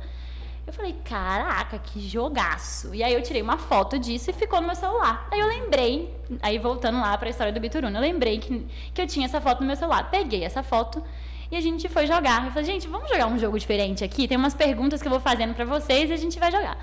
Eu 0.66 0.72
falei, 0.72 0.96
caraca, 1.04 1.78
que 1.78 2.00
jogaço. 2.00 2.96
E 2.96 3.04
aí 3.04 3.14
eu 3.14 3.22
tirei 3.22 3.42
uma 3.42 3.58
foto 3.58 4.00
disso 4.00 4.30
e 4.30 4.34
ficou 4.34 4.62
no 4.62 4.68
meu 4.68 4.76
celular. 4.76 5.28
Aí 5.30 5.38
eu 5.38 5.48
lembrei, 5.48 6.16
aí 6.42 6.58
voltando 6.58 7.02
lá 7.02 7.18
pra 7.18 7.30
história 7.30 7.52
do 7.52 7.60
Bituruna, 7.60 7.98
eu 7.98 8.02
lembrei 8.02 8.40
que, 8.40 8.66
que 8.94 9.02
eu 9.02 9.06
tinha 9.06 9.26
essa 9.26 9.42
foto 9.42 9.60
no 9.60 9.68
meu 9.68 9.76
celular. 9.76 10.10
Peguei 10.10 10.46
essa 10.46 10.64
foto 10.64 11.04
e 11.52 11.58
a 11.58 11.60
gente 11.60 11.90
foi 11.90 12.08
jogar. 12.08 12.46
Eu 12.46 12.52
falei, 12.52 12.64
gente, 12.64 12.88
vamos 12.88 13.10
jogar 13.10 13.28
um 13.28 13.38
jogo 13.38 13.60
diferente 13.60 14.02
aqui? 14.02 14.30
Tem 14.30 14.38
umas 14.38 14.54
perguntas 14.54 15.02
que 15.02 15.10
eu 15.10 15.12
vou 15.12 15.20
fazendo 15.20 15.54
pra 15.54 15.66
vocês 15.66 16.10
e 16.10 16.14
a 16.14 16.18
gente 16.18 16.40
vai 16.40 16.54
jogar. 16.54 16.78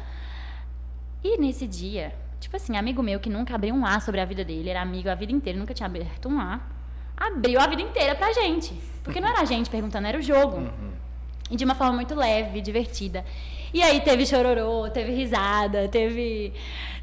E 1.24 1.38
nesse 1.38 1.66
dia, 1.66 2.14
tipo 2.40 2.56
assim, 2.56 2.76
amigo 2.76 3.02
meu 3.02 3.18
que 3.20 3.28
nunca 3.30 3.54
abriu 3.54 3.74
um 3.74 3.84
A 3.86 4.00
sobre 4.00 4.20
a 4.20 4.24
vida 4.24 4.44
dele, 4.44 4.70
era 4.70 4.80
amigo 4.82 5.08
a 5.08 5.14
vida 5.14 5.32
inteira, 5.32 5.58
nunca 5.58 5.74
tinha 5.74 5.86
aberto 5.86 6.28
um 6.28 6.40
A, 6.40 6.60
abriu 7.16 7.60
a 7.60 7.66
vida 7.66 7.82
inteira 7.82 8.14
pra 8.14 8.32
gente. 8.32 8.72
Porque 9.02 9.20
não 9.20 9.28
era 9.28 9.40
a 9.40 9.44
gente 9.44 9.70
perguntando, 9.70 10.06
era 10.06 10.18
o 10.18 10.22
jogo. 10.22 10.56
E 11.50 11.56
de 11.56 11.64
uma 11.64 11.74
forma 11.74 11.94
muito 11.94 12.14
leve, 12.14 12.60
divertida. 12.60 13.24
E 13.72 13.82
aí 13.82 14.00
teve 14.00 14.26
chororô, 14.26 14.88
teve 14.90 15.12
risada, 15.12 15.88
teve, 15.88 16.52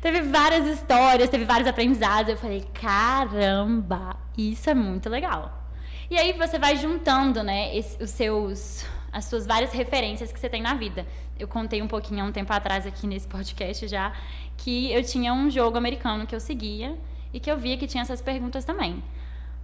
teve 0.01 0.21
várias 0.21 0.67
histórias, 0.67 1.29
teve 1.29 1.45
vários 1.45 1.67
aprendizados. 1.67 2.29
Eu 2.31 2.37
falei, 2.37 2.63
caramba, 2.73 4.15
isso 4.37 4.69
é 4.69 4.73
muito 4.75 5.09
legal. 5.09 5.63
E 6.09 6.17
aí 6.17 6.33
você 6.33 6.59
vai 6.59 6.75
juntando, 6.77 7.41
né, 7.41 7.75
esse- 7.75 8.01
os 8.03 8.11
seus, 8.11 8.85
as 9.15 9.23
suas 9.25 9.47
várias 9.47 9.71
referências 9.71 10.29
que 10.29 10.37
você 10.37 10.49
tem 10.49 10.61
na 10.61 10.73
vida. 10.73 11.07
Eu 11.39 11.47
contei 11.47 11.81
um 11.81 11.87
pouquinho 11.87 12.25
há 12.25 12.27
um 12.27 12.33
tempo 12.33 12.51
atrás 12.51 12.85
aqui 12.85 13.07
nesse 13.07 13.25
podcast 13.29 13.87
já 13.87 14.11
que 14.57 14.91
eu 14.91 15.01
tinha 15.01 15.33
um 15.33 15.49
jogo 15.49 15.77
americano 15.77 16.27
que 16.27 16.35
eu 16.35 16.39
seguia 16.39 16.97
e 17.33 17.39
que 17.39 17.49
eu 17.49 17.57
via 17.57 17.77
que 17.77 17.87
tinha 17.87 18.01
essas 18.01 18.21
perguntas 18.21 18.65
também. 18.65 19.01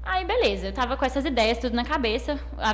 Aí, 0.02 0.26
beleza, 0.26 0.68
eu 0.68 0.72
tava 0.72 0.96
com 0.96 1.04
essas 1.04 1.26
ideias 1.26 1.58
tudo 1.58 1.76
na 1.76 1.84
cabeça. 1.84 2.40
A 2.58 2.74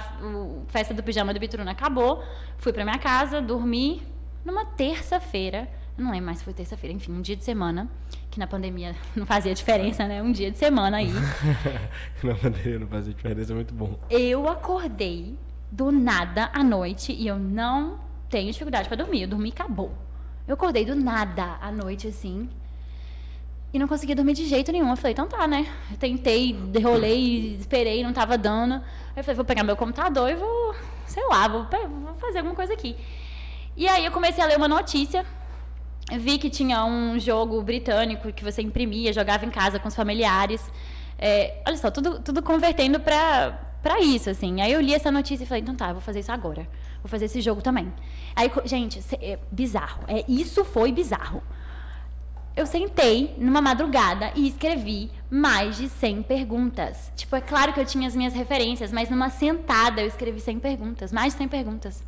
festa 0.67 0.93
do 0.93 1.01
pijama 1.01 1.33
do 1.33 1.39
Bituruna 1.39 1.71
acabou. 1.71 2.23
Fui 2.59 2.71
pra 2.71 2.85
minha 2.85 2.99
casa, 2.99 3.41
dormi. 3.41 4.03
Numa 4.45 4.63
terça-feira, 4.63 5.67
não 5.97 6.11
lembro 6.11 6.27
mais 6.27 6.37
se 6.37 6.43
foi 6.43 6.53
terça-feira, 6.53 6.95
enfim, 6.95 7.11
um 7.11 7.21
dia 7.21 7.35
de 7.35 7.43
semana, 7.43 7.89
que 8.29 8.39
na 8.39 8.45
pandemia 8.45 8.95
não 9.15 9.25
fazia 9.25 9.53
diferença, 9.53 10.07
né? 10.07 10.21
Um 10.21 10.31
dia 10.31 10.51
de 10.51 10.59
semana 10.59 10.97
aí. 10.97 11.11
Na 12.23 12.33
bandeira 12.35 12.79
não 12.79 12.87
fazia 12.87 13.13
diferença, 13.13 13.51
é 13.51 13.55
muito 13.55 13.73
bom. 13.73 13.99
Eu 14.09 14.47
acordei 14.47 15.35
do 15.71 15.91
nada 15.91 16.49
à 16.53 16.63
noite 16.63 17.11
e 17.11 17.27
eu 17.27 17.37
não 17.37 17.99
tenho 18.29 18.51
dificuldade 18.51 18.87
pra 18.87 18.97
dormir. 18.97 19.23
Eu 19.23 19.27
dormi 19.27 19.49
e 19.49 19.51
acabou. 19.51 19.91
Eu 20.47 20.53
acordei 20.53 20.85
do 20.85 20.95
nada 20.95 21.57
à 21.61 21.71
noite, 21.71 22.07
assim. 22.07 22.49
E 23.73 23.77
não 23.77 23.87
conseguia 23.87 24.15
dormir 24.15 24.33
de 24.33 24.45
jeito 24.45 24.71
nenhum. 24.71 24.89
Eu 24.89 24.95
falei, 24.95 25.11
então 25.11 25.27
tá, 25.27 25.45
né? 25.45 25.67
Eu 25.91 25.97
tentei, 25.97 26.53
derrolei, 26.53 27.57
esperei, 27.59 28.01
não 28.01 28.13
tava 28.13 28.37
dando. 28.37 28.75
Aí 28.75 28.81
eu 29.17 29.23
falei, 29.23 29.35
vou 29.35 29.45
pegar 29.45 29.63
meu 29.63 29.75
computador 29.75 30.29
e 30.29 30.35
vou, 30.35 30.73
sei 31.05 31.25
lá, 31.27 31.47
vou, 31.47 31.67
vou 32.03 32.15
fazer 32.15 32.39
alguma 32.39 32.55
coisa 32.55 32.73
aqui. 32.73 32.95
E 33.75 33.87
aí 33.87 34.05
eu 34.05 34.11
comecei 34.11 34.43
a 34.43 34.47
ler 34.47 34.57
uma 34.57 34.67
notícia. 34.67 35.25
Vi 36.17 36.37
que 36.37 36.49
tinha 36.49 36.85
um 36.85 37.19
jogo 37.19 37.61
britânico 37.61 38.31
que 38.31 38.41
você 38.41 38.61
imprimia, 38.61 39.11
jogava 39.11 39.45
em 39.45 39.49
casa 39.49 39.77
com 39.77 39.89
os 39.89 39.95
familiares. 39.95 40.71
É, 41.19 41.61
olha 41.67 41.75
só, 41.75 41.91
tudo, 41.91 42.21
tudo 42.21 42.41
convertendo 42.41 43.01
pra, 43.01 43.59
pra 43.81 43.99
isso, 43.99 44.29
assim. 44.29 44.61
Aí 44.61 44.71
eu 44.71 44.81
li 44.81 44.93
essa 44.93 45.11
notícia 45.11 45.43
e 45.43 45.47
falei, 45.47 45.61
então 45.61 45.75
tá, 45.75 45.91
vou 45.91 46.01
fazer 46.01 46.19
isso 46.19 46.31
agora. 46.31 46.67
Vou 47.01 47.09
fazer 47.09 47.25
esse 47.25 47.41
jogo 47.41 47.61
também. 47.61 47.93
Aí, 48.35 48.51
gente, 48.65 48.99
é 49.21 49.39
bizarro. 49.51 50.03
É, 50.07 50.23
isso 50.27 50.63
foi 50.65 50.91
bizarro. 50.91 51.41
Eu 52.55 52.65
sentei 52.65 53.35
numa 53.37 53.61
madrugada 53.61 54.31
e 54.35 54.47
escrevi 54.47 55.11
mais 55.29 55.77
de 55.77 55.87
100 55.87 56.23
perguntas. 56.23 57.11
Tipo, 57.15 57.35
é 57.35 57.41
claro 57.41 57.71
que 57.71 57.79
eu 57.79 57.85
tinha 57.85 58.07
as 58.07 58.15
minhas 58.15 58.33
referências, 58.33 58.91
mas 58.91 59.11
numa 59.11 59.29
sentada 59.29 60.01
eu 60.01 60.07
escrevi 60.07 60.39
100 60.39 60.59
perguntas, 60.59 61.11
mais 61.11 61.33
de 61.33 61.37
100 61.37 61.47
perguntas. 61.49 62.03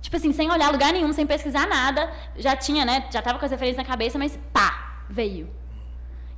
Tipo 0.00 0.16
assim, 0.16 0.32
sem 0.32 0.50
olhar 0.50 0.70
lugar 0.70 0.92
nenhum, 0.92 1.12
sem 1.12 1.26
pesquisar 1.26 1.66
nada, 1.66 2.10
já 2.36 2.56
tinha, 2.56 2.84
né? 2.84 3.06
Já 3.10 3.20
tava 3.20 3.38
com 3.38 3.44
as 3.44 3.50
referências 3.50 3.76
na 3.76 3.84
cabeça, 3.84 4.18
mas 4.18 4.38
pá, 4.52 5.02
veio. 5.10 5.50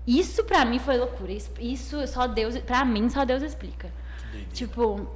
Isso 0.06 0.42
pra 0.42 0.64
mim 0.64 0.80
foi 0.80 0.96
loucura. 0.96 1.30
Isso, 1.30 1.52
isso 1.60 2.06
só 2.08 2.26
Deus, 2.26 2.58
pra 2.58 2.84
mim 2.84 3.08
só 3.08 3.24
Deus 3.24 3.42
explica. 3.42 3.92
Tipo, 4.53 5.09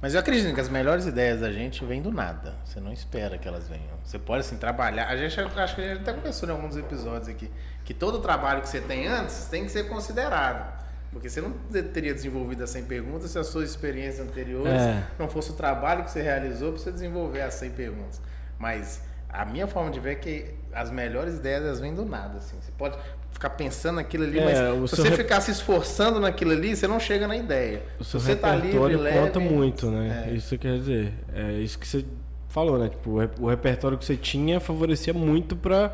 Mas 0.00 0.14
eu 0.14 0.20
acredito 0.20 0.54
que 0.54 0.60
as 0.60 0.68
melhores 0.68 1.06
ideias 1.06 1.40
da 1.40 1.52
gente 1.52 1.84
vêm 1.84 2.00
do 2.00 2.10
nada. 2.10 2.54
Você 2.64 2.80
não 2.80 2.92
espera 2.92 3.36
que 3.36 3.46
elas 3.46 3.68
venham. 3.68 3.98
Você 4.02 4.18
pode, 4.18 4.40
assim, 4.40 4.56
trabalhar. 4.56 5.08
A 5.08 5.16
gente, 5.16 5.38
acho 5.38 5.74
que 5.74 5.80
a 5.82 5.88
gente 5.88 6.00
até 6.00 6.12
conversou 6.12 6.48
em 6.48 6.52
alguns 6.52 6.76
episódios 6.76 7.28
aqui. 7.28 7.50
Que 7.84 7.92
todo 7.92 8.18
trabalho 8.20 8.62
que 8.62 8.68
você 8.68 8.80
tem 8.80 9.06
antes 9.06 9.46
tem 9.46 9.64
que 9.64 9.70
ser 9.70 9.84
considerado. 9.88 10.80
Porque 11.12 11.28
você 11.28 11.40
não 11.40 11.50
teria 11.92 12.14
desenvolvido 12.14 12.62
as 12.64 12.70
100 12.70 12.84
perguntas 12.84 13.30
se 13.32 13.38
as 13.38 13.48
suas 13.48 13.68
experiências 13.68 14.26
anteriores 14.26 14.72
É. 14.72 15.04
não 15.18 15.28
fosse 15.28 15.50
o 15.50 15.54
trabalho 15.54 16.04
que 16.04 16.10
você 16.10 16.22
realizou 16.22 16.72
para 16.72 16.80
você 16.80 16.92
desenvolver 16.92 17.42
as 17.42 17.54
100 17.54 17.70
perguntas. 17.72 18.20
Mas 18.58 19.02
a 19.28 19.44
minha 19.44 19.66
forma 19.66 19.90
de 19.90 19.98
ver 19.98 20.12
é 20.12 20.14
que 20.14 20.54
as 20.72 20.88
melhores 20.90 21.34
ideias 21.34 21.64
elas 21.64 21.80
vêm 21.80 21.92
do 21.94 22.04
nada. 22.04 22.38
Assim. 22.38 22.56
Você 22.60 22.70
pode 22.78 22.96
ficar 23.32 23.50
pensando 23.50 23.96
naquilo 23.96 24.24
ali, 24.24 24.38
É, 24.38 24.44
mas 24.44 24.90
se 24.90 24.96
você 24.96 25.02
rep- 25.08 25.16
ficar 25.16 25.40
se 25.40 25.50
esforçando 25.50 26.20
naquilo 26.20 26.52
ali, 26.52 26.74
você 26.76 26.86
não 26.86 27.00
chega 27.00 27.26
na 27.26 27.36
ideia. 27.36 27.82
O 27.98 28.04
seu 28.04 28.20
Se 28.20 28.26
você 28.26 28.36
tá 28.36 28.50
livre, 28.54 28.66
repertório 28.68 28.98
leve, 29.00 29.18
conta 29.18 29.40
muito, 29.40 29.90
né? 29.90 30.26
É. 30.28 30.34
Isso 30.34 30.56
quer 30.58 30.76
dizer. 30.78 31.14
É 31.34 31.52
isso 31.52 31.78
que 31.78 31.86
você 31.88 32.04
falou, 32.48 32.78
né? 32.78 32.88
Tipo, 32.88 33.10
o 33.10 33.18
rep- 33.20 33.38
o 33.40 33.46
repertório 33.48 33.96
que 33.96 34.04
você 34.04 34.16
tinha 34.16 34.60
favorecia 34.60 35.14
muito 35.14 35.56
pra, 35.56 35.92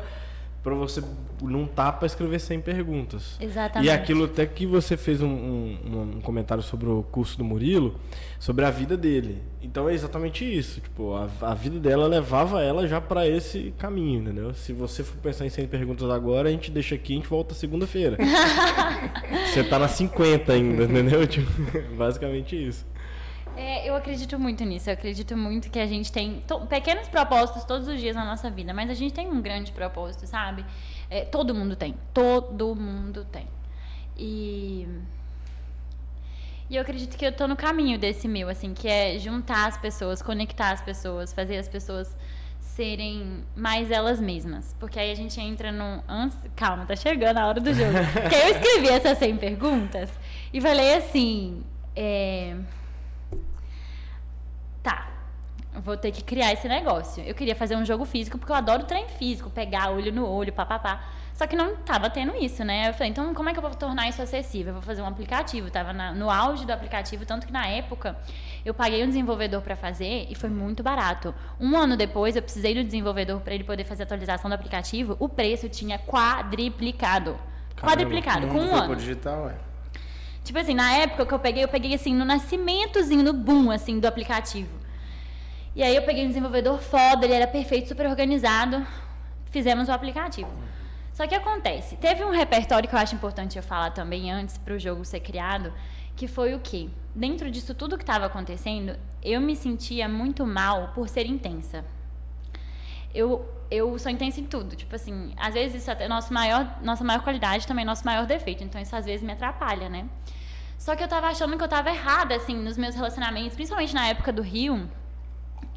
pra 0.67 0.75
você 0.75 1.01
não 1.41 1.65
tá 1.65 1.91
pra 1.91 2.05
escrever 2.07 2.39
100 2.39 2.61
perguntas. 2.61 3.37
Exatamente. 3.39 3.87
E 3.87 3.91
aquilo 3.91 4.25
até 4.25 4.45
que 4.45 4.65
você 4.65 4.97
fez 4.97 5.21
um, 5.21 5.27
um- 5.27 6.11
um 6.17 6.21
comentário 6.21 6.63
sobre 6.63 6.89
o 6.89 7.03
curso 7.03 7.37
do 7.37 7.43
Murilo, 7.43 7.95
sobre 8.39 8.65
a 8.65 8.71
vida 8.71 8.97
dele. 8.97 9.41
Então 9.61 9.87
é 9.87 9.93
exatamente 9.93 10.43
isso. 10.43 10.81
Tipo, 10.81 11.13
a, 11.13 11.29
a 11.41 11.53
vida 11.53 11.79
dela 11.79 12.07
levava 12.07 12.61
ela 12.63 12.87
já 12.87 12.99
pra 12.99 13.27
esse 13.27 13.73
caminho, 13.77 14.21
entendeu? 14.21 14.53
Se 14.53 14.73
você 14.73 15.03
for 15.03 15.15
pensar 15.17 15.45
em 15.45 15.49
100 15.49 15.67
perguntas 15.67 16.09
agora, 16.09 16.49
a 16.49 16.51
gente 16.51 16.71
deixa 16.71 16.95
aqui 16.95 17.13
e 17.13 17.15
a 17.15 17.19
gente 17.19 17.29
volta 17.29 17.53
segunda-feira. 17.53 18.17
você 19.53 19.63
tá 19.63 19.79
na 19.79 19.87
50 19.87 20.51
ainda, 20.51 20.83
entendeu? 20.83 21.25
Tipo, 21.27 21.49
basicamente 21.95 22.55
isso. 22.67 22.85
É, 23.57 23.89
eu 23.89 23.95
acredito 23.95 24.37
muito 24.37 24.63
nisso. 24.63 24.89
Eu 24.89 24.93
acredito 24.93 25.35
muito 25.35 25.69
que 25.71 25.79
a 25.79 25.87
gente 25.87 26.11
tem 26.11 26.43
pequenos 26.69 27.07
propósitos 27.07 27.63
todos 27.63 27.87
os 27.87 27.99
dias 27.99 28.15
na 28.15 28.23
nossa 28.23 28.51
vida, 28.51 28.71
mas 28.73 28.89
a 28.89 28.93
gente 28.93 29.13
tem 29.13 29.27
um 29.27 29.41
grande 29.41 29.71
propósito, 29.71 30.27
sabe? 30.27 30.63
É, 31.09 31.25
todo 31.25 31.55
mundo 31.55 31.75
tem. 31.75 31.95
Todo 32.13 32.75
mundo 32.75 33.25
tem. 33.25 33.47
E. 34.15 34.87
E 36.69 36.75
eu 36.75 36.81
acredito 36.81 37.17
que 37.17 37.25
eu 37.25 37.31
tô 37.31 37.47
no 37.47 37.55
caminho 37.55 37.97
desse 37.97 38.27
meu, 38.27 38.49
assim, 38.49 38.73
que 38.73 38.87
é 38.87 39.17
juntar 39.17 39.67
as 39.67 39.77
pessoas, 39.77 40.21
conectar 40.21 40.71
as 40.71 40.81
pessoas, 40.81 41.31
fazer 41.31 41.57
as 41.57 41.67
pessoas 41.67 42.13
serem 42.59 43.43
mais 43.55 43.89
elas 43.89 44.19
mesmas. 44.19 44.75
Porque 44.79 44.99
aí 44.99 45.11
a 45.11 45.15
gente 45.15 45.39
entra 45.41 45.71
num. 45.71 46.01
Antes... 46.07 46.37
Calma, 46.55 46.85
tá 46.85 46.95
chegando 46.95 47.37
a 47.37 47.47
hora 47.47 47.59
do 47.59 47.73
jogo. 47.73 47.97
Porque 48.13 48.35
eu 48.35 48.49
escrevi 48.49 48.89
essas 48.89 49.17
100 49.17 49.37
perguntas 49.37 50.11
e 50.53 50.61
falei 50.61 50.93
assim. 50.93 51.63
É... 51.95 52.55
Tá. 54.87 55.05
vou 55.83 55.97
ter 55.97 56.11
que 56.13 56.23
criar 56.23 56.53
esse 56.53 56.65
negócio. 56.65 57.21
Eu 57.21 57.35
queria 57.35 57.53
fazer 57.53 57.75
um 57.75 57.83
jogo 57.83 58.05
físico 58.05 58.37
porque 58.37 58.53
eu 58.53 58.55
adoro 58.55 58.85
trem 58.85 59.05
físico, 59.09 59.49
pegar 59.49 59.91
olho 59.91 60.13
no 60.13 60.25
olho, 60.25 60.53
papapá. 60.53 61.03
Só 61.33 61.45
que 61.45 61.57
não 61.57 61.73
estava 61.73 62.09
tendo 62.09 62.33
isso, 62.37 62.63
né? 62.63 62.87
Eu 62.87 62.93
falei, 62.93 63.09
então 63.09 63.33
como 63.33 63.49
é 63.49 63.51
que 63.51 63.59
eu 63.59 63.61
vou 63.61 63.69
tornar 63.71 64.07
isso 64.07 64.21
acessível? 64.21 64.69
Eu 64.69 64.73
vou 64.75 64.81
fazer 64.81 65.01
um 65.01 65.05
aplicativo. 65.05 65.69
Tava 65.69 65.91
no 66.13 66.29
auge 66.29 66.65
do 66.65 66.71
aplicativo, 66.71 67.25
tanto 67.25 67.45
que 67.45 67.51
na 67.51 67.67
época 67.67 68.17
eu 68.63 68.73
paguei 68.73 69.03
um 69.03 69.07
desenvolvedor 69.07 69.61
para 69.61 69.75
fazer 69.75 70.25
e 70.29 70.35
foi 70.35 70.49
muito 70.49 70.81
barato. 70.81 71.35
Um 71.59 71.75
ano 71.75 71.97
depois 71.97 72.37
eu 72.37 72.41
precisei 72.41 72.73
do 72.73 72.83
desenvolvedor 72.85 73.41
para 73.41 73.53
ele 73.53 73.65
poder 73.65 73.83
fazer 73.83 74.03
a 74.03 74.05
atualização 74.05 74.49
do 74.49 74.53
aplicativo. 74.53 75.17
O 75.19 75.27
preço 75.27 75.67
tinha 75.67 75.99
quadriplicado. 75.99 77.37
Quadriplicado, 77.75 78.47
com 78.47 78.59
um 78.59 78.73
ano. 78.73 78.95
digital, 78.95 79.49
é. 79.49 79.66
Tipo 80.47 80.59
assim, 80.59 80.73
na 80.73 80.93
época 80.93 81.25
que 81.25 81.33
eu 81.33 81.39
peguei, 81.39 81.61
eu 81.65 81.67
peguei 81.67 81.93
assim, 81.93 82.13
no 82.13 82.23
nascimentozinho, 82.23 83.21
no 83.21 83.33
boom, 83.33 83.69
assim, 83.69 83.99
do 83.99 84.07
aplicativo. 84.07 84.69
E 85.75 85.83
aí 85.83 85.93
eu 85.93 86.03
peguei 86.03 86.23
um 86.23 86.29
desenvolvedor 86.29 86.79
foda, 86.79 87.25
ele 87.25 87.33
era 87.33 87.45
perfeito, 87.45 87.89
super 87.89 88.07
organizado. 88.07 88.87
Fizemos 89.51 89.89
o 89.89 89.91
aplicativo. 89.91 90.49
Só 91.11 91.27
que 91.27 91.35
acontece, 91.35 91.97
teve 91.97 92.23
um 92.23 92.29
repertório 92.29 92.87
que 92.87 92.95
eu 92.95 92.99
acho 92.99 93.13
importante 93.13 93.57
eu 93.57 93.63
falar 93.63 93.91
também 93.91 94.31
antes 94.31 94.57
para 94.57 94.73
o 94.73 94.79
jogo 94.79 95.03
ser 95.03 95.19
criado, 95.19 95.73
que 96.15 96.29
foi 96.29 96.55
o 96.55 96.61
que? 96.61 96.89
Dentro 97.13 97.51
disso 97.51 97.75
tudo 97.75 97.97
que 97.97 98.03
estava 98.03 98.27
acontecendo, 98.27 98.95
eu 99.21 99.41
me 99.41 99.53
sentia 99.53 100.07
muito 100.07 100.47
mal 100.47 100.93
por 100.95 101.09
ser 101.09 101.25
intensa. 101.25 101.83
Eu, 103.17 103.29
eu 103.71 103.97
sou 103.97 104.11
intensa 104.11 104.39
em 104.39 104.45
tudo. 104.45 104.75
Tipo 104.75 104.95
assim, 104.95 105.33
às 105.37 105.53
vezes 105.53 105.81
isso 105.81 105.91
é 105.91 106.07
nosso 106.07 106.33
maior, 106.33 106.77
nossa 106.81 107.03
maior 107.03 107.21
qualidade 107.21 107.65
também 107.65 107.83
nosso 107.83 108.05
maior 108.05 108.25
defeito. 108.25 108.63
Então 108.63 108.79
isso 108.79 108.95
às 108.95 109.05
vezes 109.05 109.23
me 109.25 109.33
atrapalha, 109.33 109.89
né? 109.89 110.07
Só 110.77 110.95
que 110.95 111.03
eu 111.03 111.07
tava 111.07 111.27
achando 111.27 111.57
que 111.57 111.63
eu 111.63 111.67
tava 111.67 111.89
errada, 111.89 112.35
assim, 112.35 112.55
nos 112.55 112.77
meus 112.77 112.93
relacionamentos, 112.95 113.55
principalmente 113.55 113.93
na 113.95 114.07
época 114.07 114.31
do 114.31 114.43
Rio. 114.43 114.87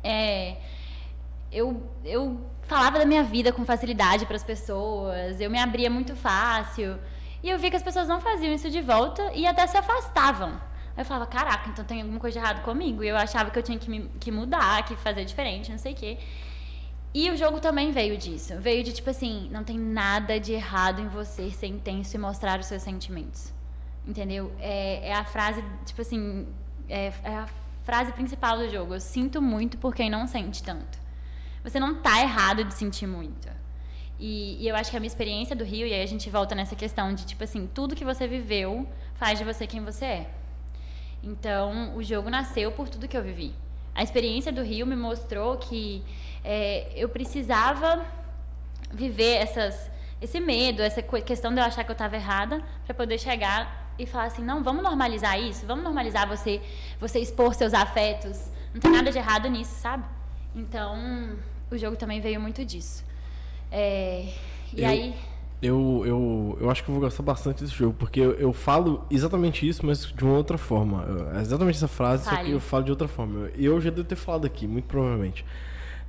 É, 0.05 0.57
eu, 1.51 1.83
eu 2.05 2.23
falava 2.63 2.99
da 2.99 3.07
minha 3.07 3.25
vida 3.25 3.53
com 3.53 3.65
facilidade 3.65 4.27
para 4.27 4.37
as 4.37 4.45
pessoas, 4.45 5.41
eu 5.41 5.51
me 5.51 5.59
abria 5.59 5.89
muito 5.89 6.15
fácil. 6.15 6.99
E 7.43 7.49
eu 7.49 7.59
vi 7.59 7.71
que 7.71 7.77
as 7.77 7.83
pessoas 7.83 8.07
não 8.07 8.21
faziam 8.21 8.53
isso 8.53 8.69
de 8.71 8.83
volta 8.83 9.33
e 9.33 9.47
até 9.47 9.67
se 9.67 9.77
afastavam. 9.77 10.61
Eu 10.97 11.05
falava, 11.05 11.27
caraca, 11.27 11.71
então 11.71 11.85
tem 11.85 12.03
alguma 12.03 12.21
coisa 12.21 12.39
de 12.39 12.45
errado 12.45 12.63
comigo. 12.63 13.03
E 13.03 13.09
eu 13.09 13.17
achava 13.17 13.51
que 13.51 13.59
eu 13.59 13.63
tinha 13.63 13.79
que, 13.79 13.89
me, 13.89 14.11
que 14.21 14.31
mudar, 14.31 14.85
que 14.85 14.95
fazer 14.97 15.25
diferente, 15.25 15.71
não 15.71 15.79
sei 15.79 15.95
o 15.95 15.97
quê. 15.97 16.19
E 17.13 17.31
o 17.31 17.37
jogo 17.37 17.61
também 17.61 17.91
veio 17.91 18.17
disso. 18.17 18.55
Veio 18.59 18.85
de 18.85 18.93
tipo 18.93 19.11
assim, 19.11 19.49
não 19.51 19.65
tem 19.65 19.79
nada 19.79 20.39
de 20.39 20.53
errado 20.53 21.01
em 21.01 21.09
você 21.09 21.51
ser 21.51 21.67
intenso 21.67 22.17
e 22.17 22.19
mostrar 22.19 22.61
os 22.61 22.67
seus 22.67 22.83
sentimentos. 22.83 23.53
Entendeu? 24.07 24.53
É, 24.61 25.09
é 25.09 25.15
a 25.15 25.25
frase, 25.25 25.63
tipo 25.85 26.01
assim, 26.01 26.47
é, 26.89 27.13
é 27.23 27.35
a 27.35 27.49
frase 27.85 28.13
principal 28.13 28.59
do 28.59 28.69
jogo. 28.69 28.95
Eu 28.95 29.01
sinto 29.01 29.43
muito 29.43 29.77
por 29.79 29.95
quem 29.95 30.09
não 30.09 30.27
sente 30.27 30.63
tanto 30.63 31.01
você 31.63 31.79
não 31.79 31.95
tá 31.95 32.21
errado 32.21 32.65
de 32.65 32.75
sentir 32.75 33.07
muito. 33.07 33.49
E, 34.19 34.63
e, 34.63 34.69
eu 34.69 34.77
acho 34.77 34.91
que 34.91 34.97
a 34.97 35.01
minha 35.01 35.09
experiência 35.09 35.57
do 35.57 35.65
Rio, 35.65 35.87
e 35.87 35.95
aí 35.95 36.03
a 36.03 36.07
gente 36.07 36.29
volta 36.29 36.55
nessa 36.55 36.77
questão 36.77 37.15
de, 37.15 37.25
tipo 37.27 37.43
assim, 37.43 37.69
tudo 37.73 37.97
que 37.97 38.05
você 38.05 38.27
viveu 38.29 38.87
faz 39.15 39.39
de 39.39 39.45
você 39.45 39.67
quem 39.67 39.83
você 39.83 40.05
é. 40.05 40.31
Então, 41.23 41.97
o 41.97 42.03
jogo 42.03 42.29
nasceu 42.29 42.73
por 42.73 42.89
tudo 42.89 43.09
que 43.09 43.17
eu 43.17 43.23
vivi. 43.23 43.55
A 43.95 44.03
experiência 44.03 44.53
do 44.53 44.63
Rio 44.63 44.87
me 44.87 44.97
mostrou 44.97 45.57
que 45.57 46.03
é, 46.45 46.91
eu 46.95 47.09
precisava 47.09 48.05
viver 48.93 49.37
essas, 49.37 49.91
esse 50.21 50.41
medo, 50.41 50.83
essa 50.83 51.03
questão 51.03 51.53
de 51.53 51.61
eu 51.61 51.65
achar 51.65 51.85
que 51.85 51.91
eu 51.91 51.95
estava 51.95 52.17
errada, 52.17 52.63
para 52.85 52.95
poder 52.95 53.19
chegar 53.19 53.93
e 53.99 54.07
falar 54.07 54.25
assim: 54.25 54.43
não, 54.43 54.63
vamos 54.63 54.83
normalizar 54.83 55.39
isso, 55.41 55.67
vamos 55.67 55.85
normalizar 55.85 56.27
você, 56.29 56.61
você 56.99 57.19
expor 57.21 57.55
seus 57.55 57.75
afetos. 57.75 58.51
Não 58.73 58.81
tem 58.81 58.91
nada 58.91 59.11
de 59.11 59.19
errado 59.19 59.49
nisso, 59.49 59.75
sabe? 59.81 60.05
Então, 60.55 61.37
o 61.71 61.77
jogo 61.77 61.97
também 61.97 62.21
veio 62.21 62.41
muito 62.41 62.65
disso. 62.65 63.05
É, 63.71 64.33
e 64.73 64.83
eu, 64.83 64.89
aí. 64.89 65.15
Eu, 65.63 66.03
eu, 66.07 66.59
eu 66.61 66.71
acho 66.71 66.83
que 66.83 66.89
eu 66.89 66.95
vou 66.95 67.03
gostar 67.03 67.23
bastante 67.23 67.63
desse 67.63 67.75
jogo, 67.75 67.95
porque 67.99 68.19
eu, 68.19 68.33
eu 68.33 68.53
falo 68.53 69.05
exatamente 69.11 69.69
isso, 69.69 69.85
mas 69.85 70.07
de 70.07 70.25
uma 70.25 70.37
outra 70.37 70.57
forma. 70.57 71.05
É 71.35 71.41
exatamente 71.41 71.77
essa 71.77 71.89
frase, 71.89 72.25
Fale. 72.25 72.37
só 72.37 72.45
que 72.45 72.51
eu 72.51 72.61
falo 72.61 72.85
de 72.85 72.91
outra 72.91 73.07
forma. 73.07 73.51
E 73.55 73.67
eu 73.67 73.79
já 73.81 73.91
devo 73.91 74.09
ter 74.09 74.17
falado 74.17 74.47
aqui, 74.47 74.67
muito 74.67 74.87
provavelmente. 74.87 75.45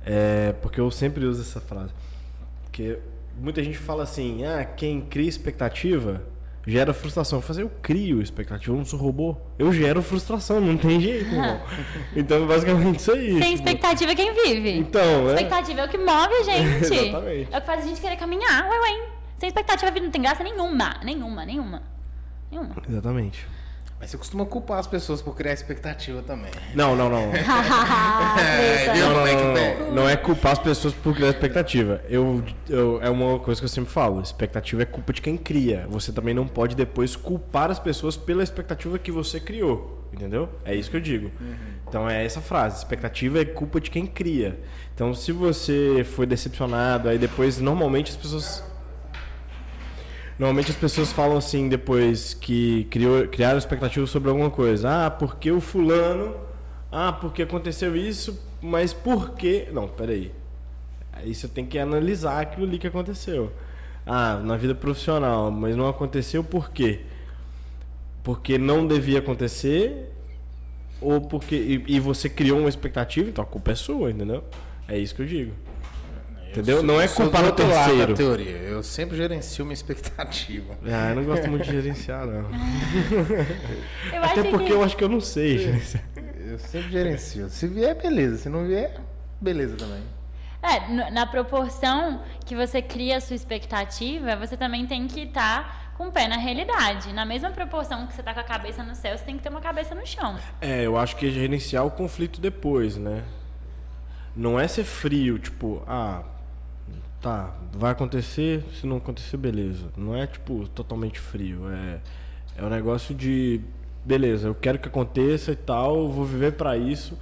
É, 0.06 0.54
porque 0.62 0.80
eu 0.80 0.90
sempre 0.90 1.24
uso 1.26 1.42
essa 1.42 1.60
frase. 1.60 1.92
Porque 2.64 2.98
muita 3.38 3.62
gente 3.62 3.76
fala 3.76 4.02
assim: 4.04 4.44
ah, 4.44 4.64
quem 4.64 5.02
cria 5.02 5.28
expectativa 5.28 6.22
gera 6.66 6.94
frustração. 6.94 7.38
Eu 7.38 7.42
fazer, 7.42 7.62
eu 7.62 7.70
crio 7.82 8.22
expectativa, 8.22 8.72
eu 8.72 8.78
não 8.78 8.84
sou 8.84 8.98
robô. 8.98 9.36
Eu 9.58 9.72
gero 9.72 10.02
frustração, 10.02 10.60
não 10.60 10.76
tem 10.76 11.00
jeito, 11.00 11.26
irmão. 11.26 11.60
Então, 12.14 12.46
basicamente 12.46 13.00
isso 13.00 13.12
aí. 13.12 13.38
Sem 13.38 13.54
expectativa 13.54 14.14
quem 14.14 14.32
vive. 14.32 14.78
Então, 14.78 15.28
é. 15.30 15.34
Expectativa 15.34 15.80
é 15.80 15.84
o 15.84 15.88
que 15.88 15.98
move 15.98 16.34
a 16.34 16.42
gente. 16.42 16.94
Exatamente. 16.94 17.48
É 17.50 17.58
o 17.58 17.60
que 17.60 17.66
faz 17.66 17.84
a 17.84 17.86
gente 17.86 18.00
querer 18.00 18.16
caminhar, 18.16 18.68
ué, 18.68 18.80
ué. 18.80 19.21
Sem 19.42 19.48
expectativa 19.48 19.88
a 19.88 19.90
vida 19.92 20.06
não 20.06 20.12
tem 20.12 20.22
graça 20.22 20.44
nenhuma. 20.44 21.00
Nenhuma, 21.02 21.44
nenhuma. 21.44 21.82
Nenhuma. 22.48 22.76
Exatamente. 22.88 23.44
Mas 23.98 24.10
você 24.10 24.16
costuma 24.16 24.46
culpar 24.46 24.78
as 24.78 24.86
pessoas 24.86 25.20
por 25.20 25.34
criar 25.34 25.52
expectativa 25.52 26.22
também. 26.22 26.52
Não, 26.76 26.94
não, 26.94 27.10
não. 27.10 27.34
é, 28.38 28.94
não, 29.00 29.10
não, 29.10 29.24
não, 29.24 29.94
não, 29.94 30.08
é 30.08 30.16
culpar 30.16 30.52
as 30.52 30.60
pessoas 30.60 30.94
por 30.94 31.16
criar 31.16 31.30
expectativa. 31.30 32.00
Eu, 32.08 32.44
eu, 32.68 33.02
é 33.02 33.10
uma 33.10 33.40
coisa 33.40 33.60
que 33.60 33.64
eu 33.64 33.68
sempre 33.68 33.90
falo. 33.90 34.22
Expectativa 34.22 34.82
é 34.82 34.84
culpa 34.84 35.12
de 35.12 35.20
quem 35.20 35.36
cria. 35.36 35.88
Você 35.90 36.12
também 36.12 36.34
não 36.34 36.46
pode 36.46 36.76
depois 36.76 37.16
culpar 37.16 37.68
as 37.68 37.80
pessoas 37.80 38.16
pela 38.16 38.44
expectativa 38.44 38.96
que 38.96 39.10
você 39.10 39.40
criou. 39.40 40.06
Entendeu? 40.12 40.48
É 40.64 40.72
isso 40.72 40.88
que 40.88 40.96
eu 40.96 41.00
digo. 41.00 41.32
Uhum. 41.40 41.56
Então 41.88 42.08
é 42.08 42.24
essa 42.24 42.40
frase. 42.40 42.76
Expectativa 42.76 43.40
é 43.40 43.44
culpa 43.44 43.80
de 43.80 43.90
quem 43.90 44.06
cria. 44.06 44.60
Então 44.94 45.12
se 45.12 45.32
você 45.32 46.04
foi 46.04 46.26
decepcionado, 46.26 47.08
aí 47.08 47.18
depois 47.18 47.58
normalmente 47.58 48.12
as 48.12 48.16
pessoas 48.16 48.71
Normalmente 50.42 50.72
as 50.72 50.76
pessoas 50.76 51.12
falam 51.12 51.36
assim 51.36 51.68
depois 51.68 52.34
que 52.34 52.82
criou, 52.90 53.28
criaram 53.28 53.56
expectativas 53.56 54.10
sobre 54.10 54.28
alguma 54.28 54.50
coisa. 54.50 55.06
Ah, 55.06 55.08
porque 55.08 55.52
o 55.52 55.60
fulano. 55.60 56.34
Ah, 56.90 57.12
porque 57.12 57.42
aconteceu 57.42 57.94
isso, 57.94 58.44
mas 58.60 58.92
por 58.92 59.36
quê? 59.36 59.68
Não, 59.72 59.86
peraí. 59.86 60.32
Aí 61.12 61.32
você 61.32 61.46
tem 61.46 61.64
que 61.64 61.78
analisar 61.78 62.40
aquilo 62.40 62.66
ali 62.66 62.76
que 62.76 62.88
aconteceu. 62.88 63.52
Ah, 64.04 64.40
na 64.44 64.56
vida 64.56 64.74
profissional, 64.74 65.48
mas 65.48 65.76
não 65.76 65.86
aconteceu 65.86 66.42
por 66.42 66.72
quê? 66.72 67.02
Porque 68.24 68.58
não 68.58 68.84
devia 68.84 69.20
acontecer 69.20 70.10
ou 71.00 71.20
porque 71.20 71.54
e, 71.54 71.84
e 71.86 72.00
você 72.00 72.28
criou 72.28 72.58
uma 72.58 72.68
expectativa, 72.68 73.28
então 73.28 73.44
a 73.44 73.46
culpa 73.46 73.70
é 73.70 73.76
sua, 73.76 74.10
entendeu? 74.10 74.42
É 74.88 74.98
isso 74.98 75.14
que 75.14 75.22
eu 75.22 75.26
digo. 75.26 75.52
Entendeu? 76.52 76.76
Sou, 76.76 76.86
não 76.86 77.00
é 77.00 77.08
culpa 77.08 77.42
do 77.42 77.52
terceiro. 77.52 78.14
teoria. 78.14 78.56
Eu 78.58 78.82
sempre 78.82 79.16
gerencio 79.16 79.64
uma 79.64 79.72
expectativa. 79.72 80.76
Ah, 80.84 81.10
eu 81.10 81.16
não 81.16 81.24
gosto 81.24 81.48
muito 81.48 81.64
de 81.64 81.70
gerenciar, 81.70 82.26
não. 82.26 82.50
Até 84.22 84.42
porque 84.44 84.66
que... 84.66 84.72
eu 84.72 84.82
acho 84.84 84.96
que 84.96 85.02
eu 85.02 85.08
não 85.08 85.20
sei 85.20 85.58
gerenciar. 85.58 86.04
Eu 86.46 86.58
sempre 86.58 86.90
gerencio. 86.90 87.48
Se 87.48 87.66
vier, 87.66 87.94
beleza. 87.94 88.36
Se 88.36 88.48
não 88.50 88.66
vier, 88.66 89.00
beleza 89.40 89.76
também. 89.76 90.02
É, 90.62 91.10
na 91.10 91.26
proporção 91.26 92.22
que 92.44 92.54
você 92.54 92.82
cria 92.82 93.16
a 93.16 93.20
sua 93.20 93.34
expectativa, 93.34 94.36
você 94.36 94.56
também 94.56 94.86
tem 94.86 95.08
que 95.08 95.22
estar 95.22 95.64
tá 95.64 95.82
com 95.96 96.08
o 96.08 96.12
pé 96.12 96.28
na 96.28 96.36
realidade. 96.36 97.12
Na 97.12 97.24
mesma 97.24 97.50
proporção 97.50 98.06
que 98.06 98.12
você 98.12 98.20
está 98.20 98.34
com 98.34 98.40
a 98.40 98.44
cabeça 98.44 98.82
no 98.82 98.94
céu, 98.94 99.16
você 99.16 99.24
tem 99.24 99.36
que 99.36 99.42
ter 99.42 99.48
uma 99.48 99.60
cabeça 99.60 99.94
no 99.94 100.06
chão. 100.06 100.38
É, 100.60 100.82
eu 100.82 100.98
acho 100.98 101.16
que 101.16 101.26
é 101.26 101.30
gerenciar 101.30 101.86
o 101.86 101.90
conflito 101.90 102.40
depois, 102.40 102.96
né? 102.96 103.24
Não 104.36 104.58
é 104.58 104.68
ser 104.68 104.84
frio, 104.84 105.38
tipo, 105.38 105.82
ah, 105.86 106.22
tá, 107.22 107.54
vai 107.72 107.92
acontecer, 107.92 108.64
se 108.78 108.86
não 108.86 108.98
acontecer, 108.98 109.36
beleza. 109.36 109.86
Não 109.96 110.14
é 110.14 110.26
tipo 110.26 110.68
totalmente 110.68 111.18
frio, 111.18 111.70
é 111.70 112.00
é 112.56 112.62
um 112.62 112.68
negócio 112.68 113.14
de 113.14 113.60
beleza, 114.04 114.48
eu 114.48 114.54
quero 114.54 114.78
que 114.78 114.88
aconteça 114.88 115.52
e 115.52 115.56
tal, 115.56 116.08
vou 116.10 116.24
viver 116.24 116.52
para 116.52 116.76
isso. 116.76 117.18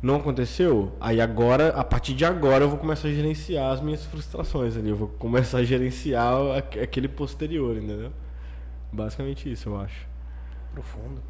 Não 0.00 0.16
aconteceu? 0.16 0.92
Aí 1.00 1.20
agora, 1.20 1.68
a 1.68 1.84
partir 1.84 2.14
de 2.14 2.24
agora, 2.24 2.64
eu 2.64 2.68
vou 2.68 2.78
começar 2.78 3.06
a 3.06 3.12
gerenciar 3.12 3.72
as 3.72 3.80
minhas 3.80 4.04
frustrações 4.04 4.76
ali. 4.76 4.88
Eu 4.88 4.96
vou 4.96 5.08
começar 5.08 5.58
a 5.58 5.64
gerenciar 5.64 6.34
aquele 6.82 7.06
posterior, 7.06 7.76
entendeu? 7.76 8.10
Basicamente 8.92 9.50
isso, 9.50 9.68
eu 9.68 9.80
acho. 9.80 10.06
Profundo. 10.72 11.22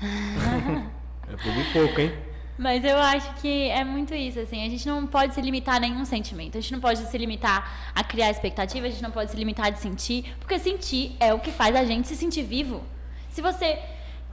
é 0.00 1.36
por 1.36 1.50
um 1.50 1.72
pouco, 1.72 2.00
hein? 2.00 2.12
Mas 2.56 2.84
eu 2.84 2.96
acho 2.96 3.34
que 3.34 3.68
é 3.68 3.82
muito 3.82 4.14
isso, 4.14 4.38
assim, 4.38 4.64
a 4.64 4.70
gente 4.70 4.86
não 4.86 5.06
pode 5.06 5.34
se 5.34 5.40
limitar 5.40 5.76
a 5.76 5.80
nenhum 5.80 6.04
sentimento, 6.04 6.56
a 6.56 6.60
gente 6.60 6.72
não 6.72 6.80
pode 6.80 7.00
se 7.00 7.18
limitar 7.18 7.90
a 7.92 8.04
criar 8.04 8.30
expectativa, 8.30 8.86
a 8.86 8.90
gente 8.90 9.02
não 9.02 9.10
pode 9.10 9.32
se 9.32 9.36
limitar 9.36 9.72
a 9.72 9.74
sentir, 9.74 10.32
porque 10.38 10.58
sentir 10.58 11.16
é 11.18 11.34
o 11.34 11.40
que 11.40 11.50
faz 11.50 11.74
a 11.74 11.84
gente 11.84 12.06
se 12.06 12.14
sentir 12.14 12.44
vivo. 12.44 12.84
Se 13.30 13.42
você 13.42 13.80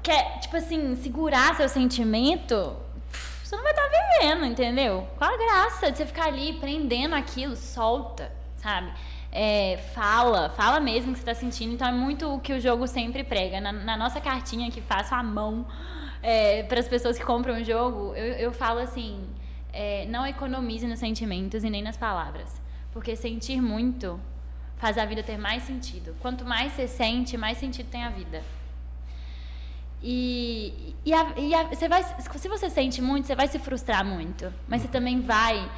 quer, 0.03 0.39
tipo 0.39 0.55
assim, 0.55 0.95
segurar 0.97 1.55
seu 1.55 1.67
sentimento, 1.67 2.76
você 3.43 3.55
não 3.55 3.63
vai 3.63 3.72
estar 3.72 3.89
tá 3.89 3.89
vivendo, 3.89 4.45
entendeu? 4.45 5.07
Qual 5.17 5.34
a 5.34 5.38
graça 5.38 5.91
de 5.91 5.97
você 5.97 6.05
ficar 6.05 6.28
ali 6.28 6.53
prendendo 6.53 7.15
aquilo? 7.15 7.55
Solta, 7.55 8.32
sabe? 8.57 8.93
É, 9.32 9.80
fala, 9.93 10.49
fala 10.51 10.80
mesmo 10.80 11.13
que 11.13 11.19
você 11.19 11.30
está 11.30 11.34
sentindo. 11.34 11.74
Então 11.74 11.88
é 11.88 11.91
muito 11.91 12.34
o 12.34 12.39
que 12.39 12.53
o 12.53 12.61
jogo 12.61 12.88
sempre 12.88 13.24
prega. 13.24 13.59
Na, 13.59 13.72
na 13.72 13.97
nossa 13.97 14.22
cartinha 14.22 14.69
que 14.69 14.82
faço 14.82 15.13
à 15.15 15.24
mão, 15.24 15.65
é, 16.22 16.63
para 16.63 16.80
as 16.80 16.88
pessoas 16.88 17.17
que 17.17 17.24
compram 17.24 17.61
o 17.61 17.63
jogo, 17.63 18.15
eu, 18.15 18.34
eu 18.34 18.51
falo 18.51 18.80
assim: 18.80 19.22
é, 19.74 20.05
não 20.07 20.26
economize 20.26 20.86
nos 20.86 20.99
sentimentos 20.99 21.63
e 21.63 21.69
nem 21.69 21.82
nas 21.82 21.97
palavras. 21.97 22.61
Porque 22.91 23.15
sentir 23.15 23.61
muito 23.61 24.19
faz 24.78 24.97
a 24.97 25.05
vida 25.05 25.24
ter 25.24 25.38
mais 25.38 25.63
sentido. 25.63 26.15
Quanto 26.19 26.43
mais 26.43 26.74
você 26.74 26.88
sente, 26.88 27.38
mais 27.38 27.57
sentido 27.57 27.88
tem 27.89 28.03
a 28.03 28.09
vida. 28.09 28.41
E, 30.03 30.95
e, 31.05 31.13
a, 31.13 31.34
e 31.38 31.53
a, 31.53 31.63
você 31.63 31.88
vai, 31.88 32.03
se 32.03 32.49
você 32.49 32.69
sente 32.69 33.01
muito, 33.01 33.28
você 33.28 33.36
vai 33.36 33.47
se 33.47 33.59
frustrar 33.59 34.03
muito. 34.03 34.51
Mas 34.67 34.82
você 34.82 34.88
também 34.88 35.22
vai 35.22 35.69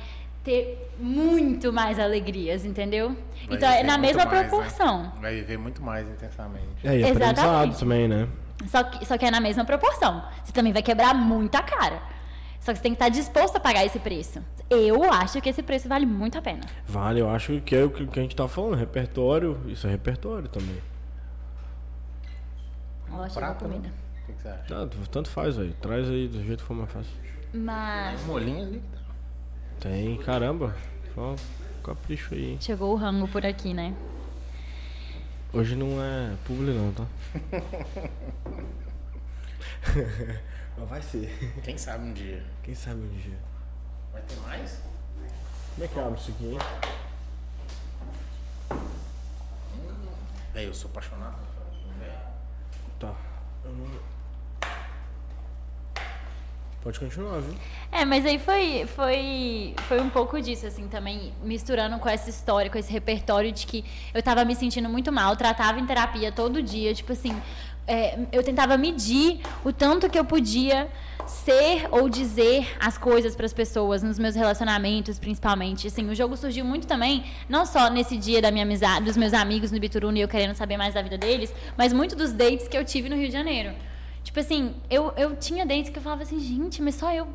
ter 0.44 0.90
muito 0.98 1.72
mais 1.72 2.00
alegrias, 2.00 2.66
entendeu? 2.66 3.10
Vai 3.48 3.58
então 3.58 3.70
é 3.70 3.84
na 3.84 3.98
mesma 3.98 4.26
mais, 4.26 4.32
né? 4.32 4.48
proporção. 4.48 5.12
Vai 5.22 5.36
viver 5.36 5.58
muito 5.58 5.82
mais 5.82 6.08
intensamente. 6.10 6.86
É, 6.86 7.00
e 7.00 7.04
aprendizado 7.04 7.38
Exatamente. 7.38 7.80
também, 7.80 8.08
né? 8.08 8.28
Só 8.68 8.84
que, 8.84 9.06
só 9.06 9.18
que 9.18 9.26
é 9.26 9.32
na 9.32 9.40
mesma 9.40 9.66
proporção. 9.66 10.24
Você 10.44 10.52
também 10.52 10.72
vai 10.74 10.82
quebrar 10.82 11.14
muito 11.14 11.56
a 11.56 11.62
cara. 11.64 12.02
Só 12.60 12.72
que 12.72 12.78
você 12.78 12.84
tem 12.84 12.92
que 12.94 12.96
estar 12.96 13.10
disposto 13.10 13.58
a 13.58 13.60
pagar 13.60 13.86
esse 13.86 14.00
preço. 14.00 14.42
Eu 14.70 15.04
acho 15.12 15.42
que 15.42 15.50
esse 15.50 15.62
preço 15.62 15.90
vale 15.90 16.06
muito 16.06 16.38
a 16.38 16.42
pena. 16.42 16.62
Vale, 16.88 17.20
eu 17.20 17.30
acho 17.30 17.60
que 17.62 17.76
é 17.76 17.84
o 17.84 17.90
que 17.90 18.20
a 18.20 18.24
gente 18.24 18.36
tá 18.36 18.48
falando. 18.48 18.76
Repertório, 18.76 19.60
isso 19.68 19.86
é 19.86 19.90
repertório 19.90 20.48
também. 20.48 20.78
Ó, 23.12 23.16
chegou 23.16 23.26
a 23.26 23.30
Prato, 23.30 23.68
né? 23.68 23.76
comida. 23.76 23.94
O 24.24 24.26
que 24.26 24.34
que 24.34 24.42
você 24.42 24.48
acha? 24.48 24.64
Tanto, 24.68 24.98
tanto 25.10 25.30
faz, 25.30 25.60
aí. 25.60 25.74
Traz 25.82 26.10
aí 26.10 26.28
do 26.28 26.42
jeito 26.44 26.60
que 26.62 26.66
for 26.66 26.74
mais 26.74 26.92
fácil. 26.92 27.12
Mas 27.54 28.22
Um 28.24 28.28
molinho 28.28 28.66
ali. 28.66 28.84
Tem, 29.80 30.18
caramba. 30.18 30.76
Só 31.14 31.36
capricho 31.84 32.34
aí. 32.34 32.58
chegou 32.62 32.94
o 32.94 32.96
rango 32.96 33.28
por 33.28 33.46
aqui, 33.46 33.74
né? 33.74 33.94
Hoje 35.54 35.76
não 35.76 36.02
é 36.04 36.36
publi 36.46 36.74
não, 36.74 36.92
tá? 36.94 37.06
Mas 40.78 40.90
vai 40.90 41.02
ser. 41.02 41.30
Quem 41.64 41.78
sabe 41.78 42.06
um 42.06 42.14
dia. 42.14 42.44
Quem 42.64 42.74
sabe 42.74 43.02
um 43.02 43.10
dia. 43.10 43.38
Vai 44.12 44.22
ter 44.24 44.36
mais? 44.38 44.80
Como 45.76 45.86
é 45.86 45.88
que 45.88 46.00
abre 46.00 46.20
isso 46.20 46.32
aqui, 46.32 46.46
hein? 46.46 46.58
É, 50.56 50.66
eu 50.66 50.74
sou 50.74 50.90
apaixonado. 50.90 51.38
Tá. 53.00 53.14
Eu 53.66 53.72
não- 53.74 54.13
Pode 56.84 57.00
continuar, 57.00 57.40
viu? 57.40 57.56
É, 57.90 58.04
mas 58.04 58.26
aí 58.26 58.38
foi, 58.38 58.86
foi, 58.94 59.74
foi 59.88 60.02
um 60.02 60.10
pouco 60.10 60.42
disso, 60.42 60.68
assim, 60.68 60.90
também 60.90 61.32
misturando 61.42 61.98
com 61.98 62.10
essa 62.10 62.30
história, 62.30 62.70
com 62.70 62.78
esse 62.78 62.92
repertório 62.92 63.54
de 63.54 63.66
que 63.66 63.86
eu 64.14 64.22
tava 64.22 64.44
me 64.44 64.54
sentindo 64.54 64.90
muito 64.90 65.10
mal, 65.10 65.34
tratava 65.38 65.80
em 65.80 65.86
terapia 65.86 66.30
todo 66.30 66.62
dia, 66.62 66.94
tipo 66.94 67.14
assim, 67.14 67.34
é, 67.88 68.20
eu 68.34 68.44
tentava 68.44 68.78
medir 68.78 69.40
o 69.64 69.72
tanto 69.72 70.10
que 70.10 70.20
eu 70.20 70.26
podia 70.26 70.90
ser 71.26 71.88
ou 71.90 72.10
dizer 72.10 72.68
as 72.82 72.98
coisas 72.98 73.34
para 73.34 73.46
as 73.46 73.54
pessoas, 73.54 74.04
nos 74.04 74.20
meus 74.20 74.36
relacionamentos, 74.36 75.18
principalmente. 75.18 75.88
Assim, 75.88 76.10
o 76.10 76.14
jogo 76.14 76.36
surgiu 76.36 76.66
muito 76.66 76.86
também, 76.86 77.24
não 77.48 77.66
só 77.66 77.90
nesse 77.90 78.18
dia 78.18 78.42
da 78.42 78.52
minha 78.52 78.66
amizade, 78.66 79.06
dos 79.06 79.16
meus 79.16 79.34
amigos 79.34 79.72
no 79.72 79.80
Bituruna 79.80 80.18
e 80.18 80.22
eu 80.22 80.28
querendo 80.28 80.54
saber 80.54 80.76
mais 80.76 80.94
da 80.94 81.02
vida 81.02 81.18
deles, 81.18 81.54
mas 81.78 81.94
muito 81.94 82.14
dos 82.14 82.34
dates 82.34 82.68
que 82.68 82.78
eu 82.78 82.84
tive 82.84 83.08
no 83.08 83.16
Rio 83.16 83.28
de 83.28 83.34
Janeiro. 83.34 83.74
Tipo 84.24 84.40
assim, 84.40 84.76
eu, 84.90 85.14
eu 85.18 85.36
tinha 85.36 85.66
dates 85.66 85.90
que 85.90 86.00
eu 86.00 86.04
falava 86.04 86.24
assim, 86.24 86.40
gente, 86.40 86.82
mas 86.82 86.96
só 86.96 87.14
eu. 87.14 87.28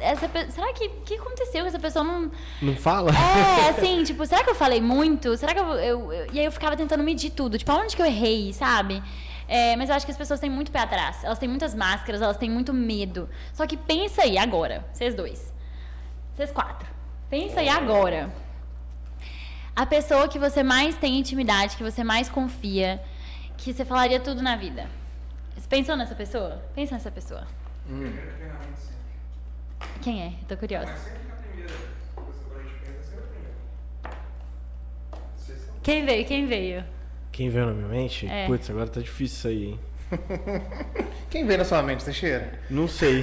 Essa, 0.00 0.28
será 0.52 0.72
que 0.72 0.88
que 1.04 1.14
aconteceu? 1.16 1.66
Essa 1.66 1.78
pessoa 1.80 2.04
não. 2.04 2.30
Não 2.62 2.76
fala? 2.76 3.10
É, 3.10 3.70
assim, 3.76 4.04
tipo, 4.04 4.24
será 4.24 4.44
que 4.44 4.50
eu 4.50 4.54
falei 4.54 4.80
muito? 4.80 5.36
Será 5.36 5.52
que 5.52 5.58
eu, 5.60 5.66
eu- 5.74 6.12
eu- 6.12 6.26
E 6.32 6.38
aí 6.38 6.44
eu 6.44 6.52
ficava 6.52 6.76
tentando 6.76 7.02
medir 7.02 7.30
tudo. 7.30 7.58
Tipo, 7.58 7.72
aonde 7.72 7.96
que 7.96 8.00
eu 8.02 8.06
errei, 8.06 8.52
sabe? 8.52 9.02
É, 9.48 9.74
mas 9.76 9.88
eu 9.88 9.96
acho 9.96 10.04
que 10.06 10.12
as 10.12 10.18
pessoas 10.18 10.38
têm 10.38 10.48
muito 10.50 10.70
pé 10.70 10.78
atrás. 10.80 11.24
Elas 11.24 11.38
têm 11.38 11.48
muitas 11.48 11.74
máscaras, 11.74 12.22
elas 12.22 12.36
têm 12.36 12.48
muito 12.50 12.72
medo. 12.72 13.28
Só 13.52 13.66
que 13.66 13.76
pensa 13.76 14.22
aí 14.22 14.38
agora, 14.38 14.84
vocês 14.92 15.14
dois. 15.14 15.52
Vocês 16.36 16.52
quatro. 16.52 16.86
Pensa 17.28 17.58
aí 17.60 17.68
agora. 17.68 18.32
A 19.74 19.86
pessoa 19.86 20.28
que 20.28 20.38
você 20.38 20.62
mais 20.62 20.96
tem 20.96 21.18
intimidade, 21.18 21.76
que 21.76 21.82
você 21.82 22.04
mais 22.04 22.28
confia, 22.28 23.02
que 23.56 23.72
você 23.72 23.84
falaria 23.84 24.20
tudo 24.20 24.42
na 24.42 24.54
vida. 24.56 24.86
Pensou 25.68 25.96
nessa 25.96 26.14
pessoa? 26.14 26.62
Pensa 26.74 26.94
nessa 26.94 27.10
pessoa. 27.10 27.46
Quem 30.02 30.22
é? 30.22 30.32
Tô 30.48 30.56
curiosa. 30.56 30.92
Quem 35.82 36.04
veio? 36.04 36.24
Quem 36.26 36.46
veio? 36.46 36.84
Quem 37.32 37.50
veio 37.50 37.66
na 37.66 37.72
minha 37.72 37.88
mente? 37.88 38.26
É. 38.26 38.46
Putz, 38.46 38.68
agora 38.70 38.88
tá 38.88 39.00
difícil 39.00 39.36
isso 39.36 39.48
aí, 39.48 39.64
hein? 39.70 39.80
Quem 41.30 41.46
vê 41.46 41.56
na 41.58 41.64
sua 41.64 41.82
mente, 41.82 42.02
Teixeira? 42.04 42.58
Não 42.70 42.88
sei. 42.88 43.22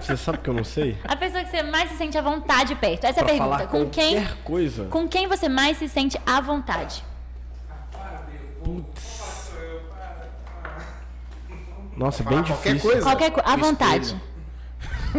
Você 0.00 0.16
sabe 0.16 0.38
que 0.38 0.50
eu 0.50 0.54
não 0.54 0.64
sei? 0.64 0.98
A 1.04 1.14
pessoa 1.16 1.44
que 1.44 1.50
você 1.50 1.62
mais 1.62 1.88
se 1.90 1.96
sente 1.96 2.18
à 2.18 2.22
vontade 2.22 2.74
perto. 2.74 3.04
Essa 3.04 3.20
é 3.20 3.22
a 3.22 3.24
pra 3.24 3.34
pergunta. 3.34 3.58
falar 3.58 3.66
Com 3.68 3.88
quem, 3.90 4.14
qualquer 4.16 4.36
coisa. 4.42 4.84
com 4.86 5.08
quem 5.08 5.28
você 5.28 5.48
mais 5.48 5.76
se 5.78 5.88
sente 5.88 6.20
à 6.26 6.40
vontade? 6.40 7.04
Nossa, 11.96 12.22
bem 12.22 12.42
qualquer 12.44 12.74
difícil. 12.74 12.90
coisa? 12.90 13.02
Qualquer 13.02 13.30
coisa. 13.30 13.48
À 13.48 13.56
vontade. 13.56 14.16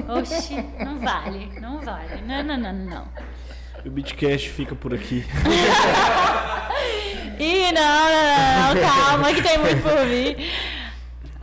Oxi, 0.07 0.63
não 0.79 0.99
vale. 0.99 1.59
Não 1.59 1.81
vale. 1.81 2.21
Não, 2.21 2.43
não, 2.43 2.57
não, 2.57 2.73
não. 2.73 3.07
O 3.85 3.89
Bitcast 3.89 4.49
fica 4.49 4.75
por 4.75 4.93
aqui. 4.93 5.25
Ih, 7.39 7.71
não, 7.71 7.81
não, 8.11 8.73
não, 8.73 8.81
calma, 8.81 9.33
que 9.33 9.41
tem 9.41 9.57
muito 9.59 9.81
por 9.81 10.05
vir. 10.07 10.51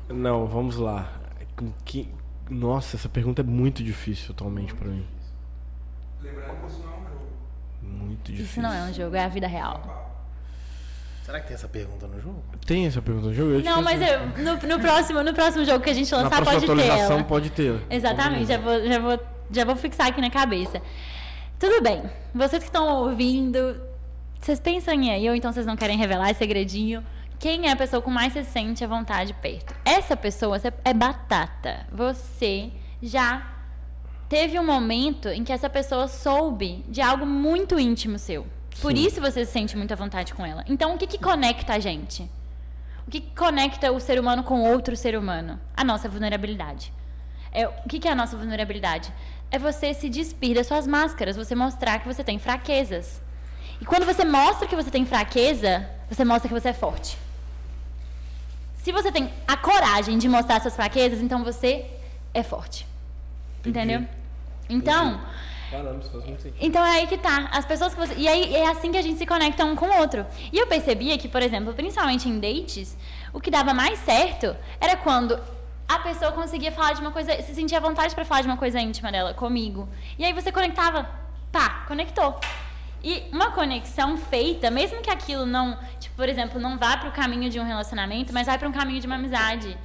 Não, 0.08 0.46
vamos 0.46 0.76
lá. 0.76 1.12
Com 1.56 1.72
que... 1.84 2.08
Nossa, 2.50 2.96
essa 2.96 3.08
pergunta 3.08 3.42
é 3.42 3.44
muito 3.44 3.82
difícil 3.82 4.32
atualmente 4.32 4.74
pra 4.74 4.88
mim. 4.88 5.06
Lembrando 6.20 6.60
que 6.60 6.66
isso 6.66 6.82
não 6.82 6.92
é 6.92 6.96
um 6.96 7.04
jogo. 7.04 7.26
Muito 7.82 8.32
difícil. 8.32 8.44
Isso 8.44 8.60
não 8.62 8.72
é 8.72 8.82
um 8.82 8.92
jogo, 8.92 9.16
é 9.16 9.24
a 9.24 9.28
vida 9.28 9.46
real. 9.46 10.03
Será 11.24 11.40
que 11.40 11.46
tem 11.46 11.54
essa 11.54 11.68
pergunta 11.68 12.06
no 12.06 12.20
jogo? 12.20 12.44
Tem 12.66 12.86
essa 12.86 13.00
pergunta 13.00 13.28
no 13.28 13.34
jogo? 13.34 13.52
Eu 13.52 13.62
Não, 13.62 13.80
mas 13.80 13.98
eu, 13.98 14.26
no, 14.44 14.68
no 14.68 14.78
próximo, 14.78 15.22
no 15.22 15.32
próximo 15.32 15.64
jogo 15.64 15.82
que 15.82 15.88
a 15.88 15.94
gente 15.94 16.12
Na 16.12 16.18
lançar, 16.18 16.42
próxima 16.42 16.66
pode 16.66 16.82
ter 16.82 16.88
ela. 16.88 17.24
pode 17.24 17.50
ter. 17.50 17.80
Exatamente, 17.88 18.46
já 18.46 18.58
vou, 18.58 18.86
já, 18.86 18.98
vou, 18.98 19.20
já 19.50 19.64
vou 19.64 19.74
fixar 19.74 20.08
aqui 20.08 20.20
na 20.20 20.28
cabeça. 20.28 20.82
Tudo 21.58 21.82
bem, 21.82 22.02
vocês 22.34 22.62
que 22.62 22.68
estão 22.68 23.04
ouvindo, 23.04 23.80
vocês 24.38 24.60
pensam 24.60 24.92
em 24.92 25.12
aí, 25.12 25.26
ou 25.26 25.34
então 25.34 25.50
vocês 25.50 25.64
não 25.64 25.76
querem 25.76 25.96
revelar 25.96 26.30
esse 26.30 26.40
segredinho, 26.40 27.02
quem 27.38 27.68
é 27.68 27.72
a 27.72 27.76
pessoa 27.76 28.02
com 28.02 28.10
mais 28.10 28.34
se 28.34 28.44
sente 28.44 28.84
à 28.84 28.86
vontade 28.86 29.32
perto? 29.32 29.74
Essa 29.82 30.14
pessoa 30.14 30.60
é 30.84 30.92
batata. 30.92 31.86
Você 31.90 32.70
já 33.02 33.50
teve 34.28 34.58
um 34.58 34.64
momento 34.64 35.28
em 35.28 35.42
que 35.42 35.54
essa 35.54 35.70
pessoa 35.70 36.06
soube 36.06 36.84
de 36.86 37.00
algo 37.00 37.24
muito 37.24 37.80
íntimo 37.80 38.18
seu. 38.18 38.46
Por 38.80 38.96
Sim. 38.96 39.06
isso 39.06 39.20
você 39.20 39.44
se 39.44 39.52
sente 39.52 39.76
muito 39.76 39.92
à 39.92 39.96
vontade 39.96 40.34
com 40.34 40.44
ela. 40.44 40.64
Então, 40.68 40.94
o 40.94 40.98
que, 40.98 41.06
que 41.06 41.18
conecta 41.18 41.74
a 41.74 41.78
gente? 41.78 42.28
O 43.06 43.10
que 43.10 43.20
que 43.20 43.34
conecta 43.36 43.92
o 43.92 44.00
ser 44.00 44.18
humano 44.18 44.42
com 44.42 44.62
outro 44.62 44.96
ser 44.96 45.16
humano? 45.16 45.60
A 45.76 45.84
nossa 45.84 46.08
vulnerabilidade. 46.08 46.92
É, 47.52 47.68
o 47.68 47.88
que, 47.88 47.98
que 47.98 48.08
é 48.08 48.12
a 48.12 48.14
nossa 48.14 48.36
vulnerabilidade? 48.36 49.12
É 49.50 49.58
você 49.58 49.94
se 49.94 50.08
despir 50.08 50.56
das 50.56 50.66
suas 50.66 50.86
máscaras, 50.86 51.36
você 51.36 51.54
mostrar 51.54 52.00
que 52.00 52.06
você 52.06 52.24
tem 52.24 52.38
fraquezas. 52.38 53.22
E 53.80 53.84
quando 53.84 54.04
você 54.04 54.24
mostra 54.24 54.66
que 54.66 54.74
você 54.74 54.90
tem 54.90 55.04
fraqueza, 55.04 55.88
você 56.10 56.24
mostra 56.24 56.48
que 56.48 56.54
você 56.54 56.70
é 56.70 56.72
forte. 56.72 57.16
Se 58.76 58.92
você 58.92 59.10
tem 59.12 59.32
a 59.46 59.56
coragem 59.56 60.18
de 60.18 60.28
mostrar 60.28 60.60
suas 60.60 60.74
fraquezas, 60.74 61.22
então 61.22 61.44
você 61.44 61.86
é 62.32 62.42
forte. 62.42 62.86
Entendi. 63.60 63.94
Entendeu? 63.94 64.08
Então, 64.68 65.20
Então 66.60 66.84
é 66.84 66.98
aí 66.98 67.06
que 67.06 67.18
tá. 67.18 67.48
As 67.52 67.64
pessoas 67.64 67.94
que 67.94 68.00
você. 68.00 68.14
E 68.16 68.28
aí 68.28 68.54
é 68.54 68.68
assim 68.68 68.92
que 68.92 68.98
a 68.98 69.02
gente 69.02 69.18
se 69.18 69.26
conecta 69.26 69.64
um 69.64 69.74
com 69.74 69.86
o 69.86 69.98
outro. 69.98 70.26
E 70.52 70.58
eu 70.58 70.66
percebia 70.66 71.16
que, 71.18 71.28
por 71.28 71.42
exemplo, 71.42 71.72
principalmente 71.74 72.28
em 72.28 72.38
dates, 72.38 72.96
o 73.32 73.40
que 73.40 73.50
dava 73.50 73.74
mais 73.74 73.98
certo 74.00 74.56
era 74.80 74.96
quando 74.96 75.38
a 75.88 75.98
pessoa 75.98 76.32
conseguia 76.32 76.72
falar 76.72 76.94
de 76.94 77.00
uma 77.00 77.10
coisa. 77.10 77.40
Se 77.42 77.54
sentia 77.54 77.80
vontade 77.80 78.14
pra 78.14 78.24
falar 78.24 78.42
de 78.42 78.46
uma 78.46 78.56
coisa 78.56 78.80
íntima 78.80 79.10
dela 79.10 79.34
comigo. 79.34 79.88
E 80.18 80.24
aí 80.24 80.32
você 80.32 80.50
conectava. 80.50 81.08
Pá, 81.50 81.84
conectou. 81.86 82.38
E 83.02 83.22
uma 83.30 83.50
conexão 83.50 84.16
feita, 84.16 84.70
mesmo 84.70 85.02
que 85.02 85.10
aquilo 85.10 85.44
não, 85.44 85.78
tipo, 86.00 86.16
por 86.16 86.26
exemplo, 86.26 86.58
não 86.58 86.78
vá 86.78 86.96
pro 86.96 87.12
caminho 87.12 87.50
de 87.50 87.60
um 87.60 87.64
relacionamento, 87.64 88.32
mas 88.32 88.46
vai 88.46 88.58
para 88.58 88.66
um 88.66 88.72
caminho 88.72 88.98
de 88.98 89.06
uma 89.06 89.16
amizade. 89.16 89.76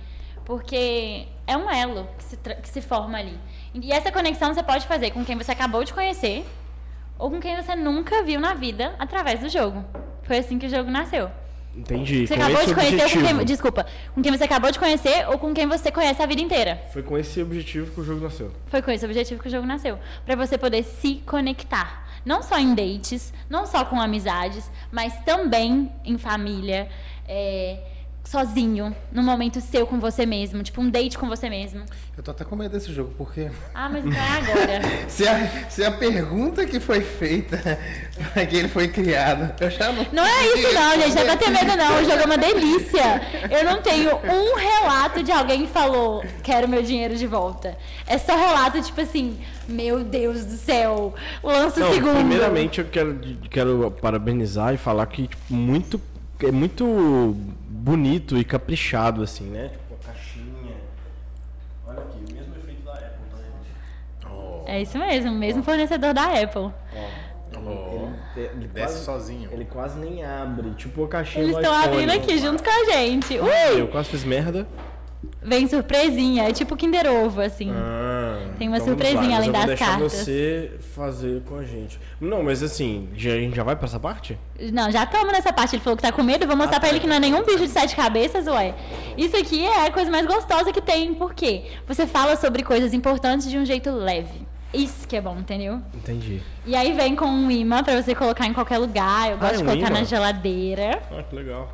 Porque 0.46 1.28
é 1.46 1.58
um 1.58 1.70
elo 1.70 2.08
que 2.18 2.24
se, 2.24 2.38
que 2.38 2.70
se 2.70 2.82
forma 2.82 3.18
ali. 3.18 3.38
E 3.74 3.92
essa 3.92 4.12
conexão 4.12 4.54
você 4.54 4.64
pode 4.64 4.88
fazer 4.88 5.12
com 5.12 5.24
quem 5.24 5.38
você 5.38 5.52
acabou 5.52 5.84
de 5.84 5.94
conhecer 5.94 6.46
ou 7.18 7.30
com 7.30 7.40
quem 7.40 7.56
você 7.56 7.76
nunca 7.76 8.24
viu 8.24 8.40
na 8.40 8.54
vida 8.54 8.96
através 8.98 9.40
do 9.40 9.50
jogo. 9.50 9.84
Foi 10.24 10.38
assim 10.38 10.58
que 10.58 10.66
o 10.66 10.70
jogo 10.70 10.90
nasceu. 10.90 11.30
Entendi. 11.76 12.26
Você 12.28 12.36
com 12.36 12.44
acabou 12.44 12.66
de 12.66 12.74
conhecer 12.74 12.96
ou 12.96 13.00
com 13.00 13.06
objetivo. 13.06 13.38
quem. 13.38 13.46
Desculpa. 13.46 13.86
Com 14.14 14.22
quem 14.22 14.32
você 14.32 14.44
acabou 14.44 14.72
de 14.72 14.80
conhecer 14.80 15.28
ou 15.30 15.38
com 15.38 15.54
quem 15.54 15.68
você 15.68 15.92
conhece 15.92 16.22
a 16.22 16.26
vida 16.26 16.42
inteira. 16.42 16.82
Foi 16.92 17.04
com 17.04 17.18
esse 17.18 17.42
objetivo 17.42 17.92
que 17.92 18.02
o 18.02 18.04
jogo 18.04 18.22
nasceu. 18.22 18.52
Foi 18.68 18.82
com 18.82 18.92
esse 18.92 19.06
objetivo 19.06 19.42
que 19.42 19.48
o 19.48 19.52
jogo 19.52 19.68
nasceu. 19.68 20.00
Pra 20.26 20.36
você 20.36 20.58
poder 20.58 20.84
se 20.84 21.16
conectar. 21.26 22.08
Não 22.26 22.42
só 22.42 22.58
em 22.58 22.74
dates, 22.74 23.34
não 23.50 23.66
só 23.66 23.86
com 23.86 24.02
amizades, 24.02 24.70
mas 24.92 25.16
também 25.24 25.92
em 26.04 26.18
família. 26.18 26.90
é, 27.28 27.80
sozinho, 28.24 28.96
num 29.12 29.24
momento 29.24 29.60
seu 29.60 29.88
com 29.88 30.00
você 30.00 30.26
mesmo, 30.26 30.62
tipo 30.62 30.80
um 30.82 30.90
date 30.90 31.18
com 31.18 31.28
você 31.28 31.50
mesmo. 31.50 31.84
Eu 32.16 32.22
tô 32.22 32.32
até 32.32 32.44
com 32.44 32.56
medo 32.56 32.72
desse 32.72 32.94
jogo, 32.94 33.12
porque 33.18 33.50
Ah, 33.74 33.90
mas 33.90 34.06
então 34.06 34.20
é 34.22 34.38
agora. 34.38 34.82
se 35.10 35.28
a, 35.28 35.70
se 35.70 35.84
a 35.84 35.92
pergunta 35.92 36.66
que 36.66 36.80
foi 36.80 37.02
feita 37.02 37.58
para 38.34 38.46
que 38.46 38.56
ele 38.56 38.68
foi 38.68 38.88
criado, 38.90 39.54
eu 39.60 39.72
já 39.72 39.92
não. 39.92 40.06
Não 40.12 40.24
é 40.26 40.46
isso 40.46 40.74
não, 40.74 40.92
gente, 41.02 41.16
não 41.16 41.22
é 41.22 41.26
pra 41.26 41.38
ter 41.38 41.50
medo 41.50 41.76
não, 41.76 42.02
o 42.02 42.04
jogo 42.04 42.22
é 42.22 42.26
uma 42.26 42.38
delícia. 42.38 43.22
Eu 43.50 43.64
não 43.66 43.82
tenho 43.82 44.12
um 44.16 44.56
relato 44.56 45.24
de 45.24 45.32
alguém 45.32 45.66
que 45.66 45.72
falou, 45.72 46.24
quero 46.44 46.68
meu 46.68 46.84
dinheiro 46.84 47.16
de 47.16 47.26
volta. 47.26 47.78
É 48.06 48.18
só 48.18 48.36
relato, 48.36 48.82
tipo 48.82 49.00
assim, 49.02 49.40
meu 49.68 50.04
Deus 50.04 50.46
do 50.46 50.58
céu, 50.58 51.16
lança 51.44 51.80
o 51.80 51.84
Não, 51.84 51.94
segundo. 51.94 52.16
primeiramente 52.18 52.80
eu 52.80 52.86
quero, 52.86 53.20
quero 53.50 53.92
parabenizar 54.02 54.74
e 54.74 54.78
falar 54.78 55.06
que 55.08 55.24
tipo, 55.28 55.42
muito, 55.54 56.00
é 56.44 56.52
muito 56.52 57.36
bonito 57.80 58.38
e 58.38 58.44
caprichado, 58.44 59.24
assim, 59.24 59.46
né? 59.46 59.70
Tipo, 59.70 59.96
a 59.96 60.08
caixinha. 60.08 60.76
Olha 61.88 62.00
aqui, 62.00 62.18
o 62.18 62.34
mesmo 62.34 62.56
efeito 62.56 62.82
da 62.84 62.94
Apple, 62.94 63.26
tá 64.22 64.30
É 64.68 64.82
isso 64.82 64.98
mesmo, 65.00 65.32
mesmo 65.32 65.64
fornecedor 65.64 66.14
da 66.14 66.26
Apple. 66.26 66.72
Oh, 67.56 68.10
Ele, 68.36 68.46
ele 68.46 68.68
desce 68.68 68.94
quase, 68.94 69.06
sozinho. 69.06 69.50
ele 69.52 69.66
quase 69.66 69.98
nem 69.98 70.24
abre. 70.24 70.72
Tipo 70.76 71.06
a 71.06 71.08
caixinha 71.08 71.44
Eles 71.44 71.56
do 71.56 71.62
estão 71.62 71.74
abrindo 71.76 72.12
aqui 72.12 72.38
junto 72.38 72.64
com 72.64 72.70
a 72.70 72.86
gente. 72.92 73.34
Eu 73.34 73.46
Ui! 73.46 73.88
quase 73.88 74.10
fiz 74.10 74.24
merda. 74.24 74.68
Vem 75.42 75.68
surpresinha, 75.68 76.48
é 76.48 76.54
tipo 76.54 76.78
Kinder 76.78 77.06
Ovo, 77.12 77.42
assim. 77.42 77.72
Ah, 77.74 78.40
Tem 78.58 78.68
uma 78.70 78.78
então 78.78 78.88
surpresinha 78.88 79.38
além 79.38 79.38
mas 79.38 79.48
eu 79.48 79.52
vou 79.54 79.54
das 79.54 79.66
deixar 79.66 79.86
cartas. 79.86 80.14
você 80.14 80.72
fazer 80.96 81.42
com 81.44 81.56
a 81.58 81.64
gente. 81.64 82.00
Não, 82.22 82.42
mas 82.42 82.64
assim, 82.64 83.10
já, 83.16 83.32
a 83.32 83.38
gente 83.38 83.56
já 83.56 83.64
vai 83.64 83.76
pra 83.76 83.86
essa 83.86 84.00
parte? 84.00 84.38
Não, 84.72 84.90
já 84.90 85.04
estamos 85.04 85.32
nessa 85.34 85.52
parte. 85.52 85.76
Ele 85.76 85.84
falou 85.84 85.98
que 85.98 86.04
tá 86.04 86.12
com 86.12 86.24
medo. 86.24 86.44
Eu 86.44 86.48
vou 86.48 86.56
mostrar 86.56 86.80
pra 86.80 86.88
ele 86.90 87.02
que 87.02 87.08
não 87.08 87.16
é 87.18 87.20
nenhum 87.20 87.44
bicho 87.44 87.60
de 87.60 87.68
sete 87.70 87.96
cabeças, 87.98 88.48
ué. 88.48 88.74
Isso 89.18 89.36
aqui 89.36 89.66
é 89.66 89.88
a 89.88 89.92
coisa 89.92 90.10
mais 90.10 90.26
gostosa 90.26 90.72
que 90.72 90.82
tem. 90.82 91.14
Por 91.14 91.34
quê? 91.34 91.66
Você 91.86 92.08
fala 92.08 92.38
sobre 92.38 92.64
coisas 92.64 92.94
importantes 92.94 93.50
de 93.50 93.58
um 93.58 93.66
jeito 93.66 93.92
leve. 93.92 94.48
Isso 94.74 95.06
que 95.08 95.16
é 95.18 95.22
bom, 95.22 95.38
entendeu? 95.38 95.82
Entendi. 95.94 96.42
E 96.66 96.76
aí 96.76 96.94
vem 96.94 97.16
com 97.16 97.26
um 97.26 97.50
imã 97.52 97.84
pra 97.84 98.02
você 98.02 98.14
colocar 98.16 98.46
em 98.46 98.54
qualquer 98.54 98.78
lugar. 98.78 99.32
Eu 99.32 99.38
gosto 99.38 99.56
é 99.56 99.58
de 99.58 99.64
colocar 99.66 99.90
na 99.90 100.04
geladeira. 100.04 101.02
Ah, 101.12 101.24
que 101.24 101.36
legal. 101.36 101.74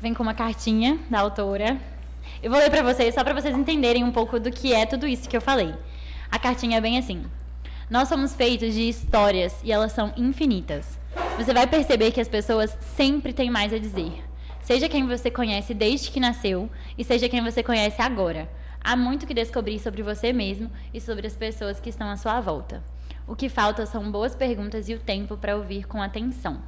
Vem 0.00 0.12
com 0.12 0.22
uma 0.22 0.34
cartinha 0.34 0.98
da 1.10 1.20
autora. 1.20 1.76
Eu 2.46 2.50
vou 2.52 2.60
ler 2.60 2.70
pra 2.70 2.80
vocês 2.80 3.12
só 3.12 3.24
pra 3.24 3.34
vocês 3.34 3.58
entenderem 3.58 4.04
um 4.04 4.12
pouco 4.12 4.38
do 4.38 4.52
que 4.52 4.72
é 4.72 4.86
tudo 4.86 5.04
isso 5.04 5.28
que 5.28 5.36
eu 5.36 5.40
falei. 5.40 5.74
A 6.30 6.38
cartinha 6.38 6.78
é 6.78 6.80
bem 6.80 6.96
assim: 6.96 7.26
Nós 7.90 8.08
somos 8.08 8.36
feitos 8.36 8.72
de 8.72 8.88
histórias 8.88 9.58
e 9.64 9.72
elas 9.72 9.90
são 9.90 10.12
infinitas. 10.16 10.96
Você 11.36 11.52
vai 11.52 11.66
perceber 11.66 12.12
que 12.12 12.20
as 12.20 12.28
pessoas 12.28 12.78
sempre 12.94 13.32
têm 13.32 13.50
mais 13.50 13.72
a 13.72 13.78
dizer. 13.78 14.22
Seja 14.62 14.88
quem 14.88 15.08
você 15.08 15.28
conhece 15.28 15.74
desde 15.74 16.08
que 16.08 16.20
nasceu 16.20 16.70
e 16.96 17.02
seja 17.02 17.28
quem 17.28 17.42
você 17.42 17.64
conhece 17.64 18.00
agora. 18.00 18.48
Há 18.80 18.94
muito 18.94 19.26
que 19.26 19.34
descobrir 19.34 19.80
sobre 19.80 20.04
você 20.04 20.32
mesmo 20.32 20.70
e 20.94 21.00
sobre 21.00 21.26
as 21.26 21.34
pessoas 21.34 21.80
que 21.80 21.90
estão 21.90 22.08
à 22.08 22.16
sua 22.16 22.40
volta. 22.40 22.80
O 23.26 23.34
que 23.34 23.48
falta 23.48 23.84
são 23.86 24.08
boas 24.08 24.36
perguntas 24.36 24.88
e 24.88 24.94
o 24.94 25.00
tempo 25.00 25.36
para 25.36 25.56
ouvir 25.56 25.84
com 25.88 26.00
atenção. 26.00 26.62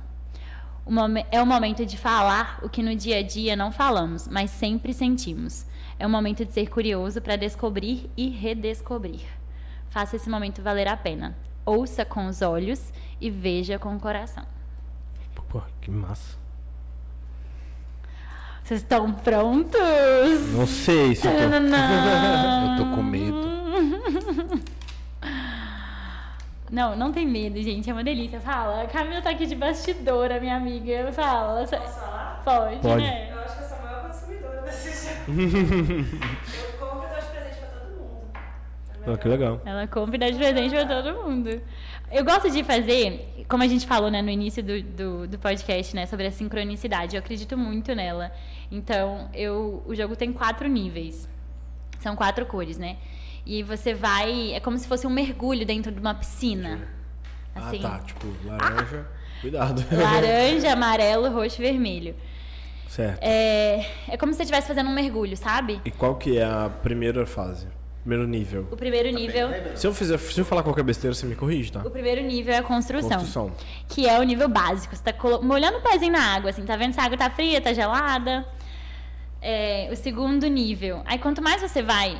É 1.31 1.41
o 1.41 1.47
momento 1.47 1.87
de 1.87 1.97
falar 1.97 2.59
o 2.63 2.69
que 2.69 2.83
no 2.83 2.97
dia 2.97 3.19
a 3.19 3.23
dia 3.23 3.55
não 3.55 3.71
falamos, 3.71 4.27
mas 4.27 4.51
sempre 4.51 4.93
sentimos. 4.93 5.68
É 5.99 6.07
o 6.07 6.11
momento 6.11 6.45
de 6.45 6.53
ser 6.53 6.69
curioso 6.69 7.21
para 7.21 7.37
descobrir 7.37 8.09
e 8.17 8.29
redescobrir. 8.29 9.23
Faça 9.91 10.17
esse 10.17 10.31
momento 10.31 10.63
valer 10.63 10.87
a 10.89 10.97
pena. 10.97 11.37
Ouça 11.67 12.05
com 12.05 12.27
os 12.27 12.41
olhos 12.41 12.93
e 13.21 13.31
veja 13.31 13.79
com 13.79 13.97
o 13.97 14.01
coração. 14.01 14.45
Pô, 15.49 15.63
que 15.81 15.91
massa. 15.91 16.37
Vocês 18.63 18.83
estão 18.83 19.11
prontos? 19.13 19.81
Não 20.53 20.67
sei 20.67 21.15
se 21.15 21.27
eu 21.27 21.33
tô... 21.33 21.39
Eu 22.83 22.85
tô 22.85 22.95
com 22.95 23.03
medo. 23.03 23.49
Não, 26.71 26.95
não 26.95 27.11
tem 27.11 27.27
medo, 27.27 27.61
gente. 27.63 27.89
É 27.89 27.93
uma 27.93 28.05
delícia. 28.05 28.39
Fala. 28.41 28.83
A 28.83 28.87
Camila 28.87 29.23
tá 29.23 29.31
aqui 29.31 29.47
de 29.47 29.55
bastidora, 29.55 30.39
minha 30.39 30.57
amiga. 30.57 31.11
Fala. 31.13 31.61
Posso 31.67 31.99
falar? 31.99 32.43
Pode, 32.45 32.77
Pode. 32.81 33.03
né? 33.03 33.33
Eu 33.33 33.41
acho 33.41 33.57
que 33.57 33.65
eu 35.29 36.73
compro 36.79 37.07
e 37.07 37.11
dou 37.11 37.21
de 37.21 37.27
presente 37.27 37.59
pra 37.59 37.69
todo 37.69 37.91
mundo. 37.91 38.23
É 39.07 39.13
Ah, 39.13 39.17
que 39.19 39.29
legal. 39.29 39.61
Ela 39.65 39.87
compra 39.87 40.17
e 40.17 40.19
dá 40.19 40.31
de 40.31 40.39
presente 40.39 40.71
pra 40.71 40.87
todo 40.87 41.25
mundo. 41.25 41.61
Eu 42.11 42.25
gosto 42.25 42.51
de 42.51 42.65
fazer, 42.65 43.45
como 43.49 43.63
a 43.63 43.67
gente 43.69 43.87
falou 43.87 44.11
né, 44.11 44.23
no 44.23 44.31
início 44.31 44.63
do, 44.63 44.83
do, 44.83 45.29
do 45.29 45.39
podcast, 45.39 45.95
né, 45.95 46.07
sobre 46.07 46.27
a 46.27 46.31
sincronicidade. 46.33 47.17
Eu 47.17 47.21
acredito 47.21 47.57
muito 47.57 47.95
nela. 47.95 48.33
Então, 48.71 49.29
eu, 49.35 49.83
o 49.87 49.95
jogo 49.95 50.17
tem 50.17 50.33
quatro 50.33 50.69
níveis. 50.69 51.29
São 52.01 52.17
quatro 52.17 52.47
cores, 52.47 52.79
né? 52.79 52.97
E 53.45 53.63
você 53.63 53.93
vai. 53.95 54.53
É 54.53 54.61
como 54.61 54.79
se 54.79 54.87
fosse 54.87 55.07
um 55.07 55.11
mergulho 55.11 55.67
dentro 55.67 55.91
de 55.91 56.01
uma 56.01 56.15
piscina. 56.15 56.81
Assim. 57.55 57.81
Ah, 57.85 57.91
tá. 57.91 57.99
Tipo, 58.01 58.27
laranja. 58.45 59.07
Cuidado. 59.41 59.85
Laranja, 59.93 60.73
amarelo, 60.73 61.31
roxo 61.31 61.61
e 61.61 61.65
vermelho. 61.65 62.15
Certo. 62.89 63.19
É, 63.23 63.87
é 64.09 64.17
como 64.17 64.33
se 64.33 64.39
você 64.39 64.43
estivesse 64.43 64.67
fazendo 64.67 64.89
um 64.89 64.95
mergulho, 64.95 65.37
sabe? 65.37 65.81
E 65.85 65.91
qual 65.91 66.17
que 66.17 66.39
é 66.39 66.45
a 66.45 66.71
primeira 66.83 67.25
fase? 67.27 67.67
Primeiro 68.01 68.27
nível. 68.27 68.67
O 68.71 68.77
primeiro 68.77 69.11
nível. 69.11 69.49
Se 69.75 69.87
eu 69.87 69.93
fizer, 69.93 70.19
se 70.19 70.41
eu 70.41 70.45
falar 70.45 70.63
qualquer 70.63 70.83
besteira, 70.83 71.15
você 71.15 71.27
me 71.27 71.35
corrige, 71.35 71.71
tá? 71.71 71.81
O 71.81 71.91
primeiro 71.91 72.23
nível 72.23 72.55
é 72.55 72.59
a 72.59 72.63
construção. 72.63 73.11
Construção. 73.11 73.53
Que 73.87 74.09
é 74.09 74.19
o 74.19 74.23
nível 74.23 74.49
básico. 74.49 74.97
Você 74.97 75.03
tá 75.03 75.15
molhando 75.43 75.79
o 75.79 75.83
pezinho 75.83 76.13
na 76.13 76.35
água, 76.35 76.49
assim, 76.51 76.65
tá 76.65 76.75
vendo 76.75 76.95
se 76.95 77.01
a 77.01 77.05
água 77.05 77.19
tá 77.19 77.29
fria, 77.29 77.61
tá 77.61 77.73
gelada. 77.73 78.47
É, 79.43 79.91
o 79.93 79.97
segundo 79.97 80.47
nível. 80.47 81.03
Aí 81.05 81.19
quanto 81.19 81.43
mais 81.43 81.61
você 81.61 81.83
vai 81.83 82.19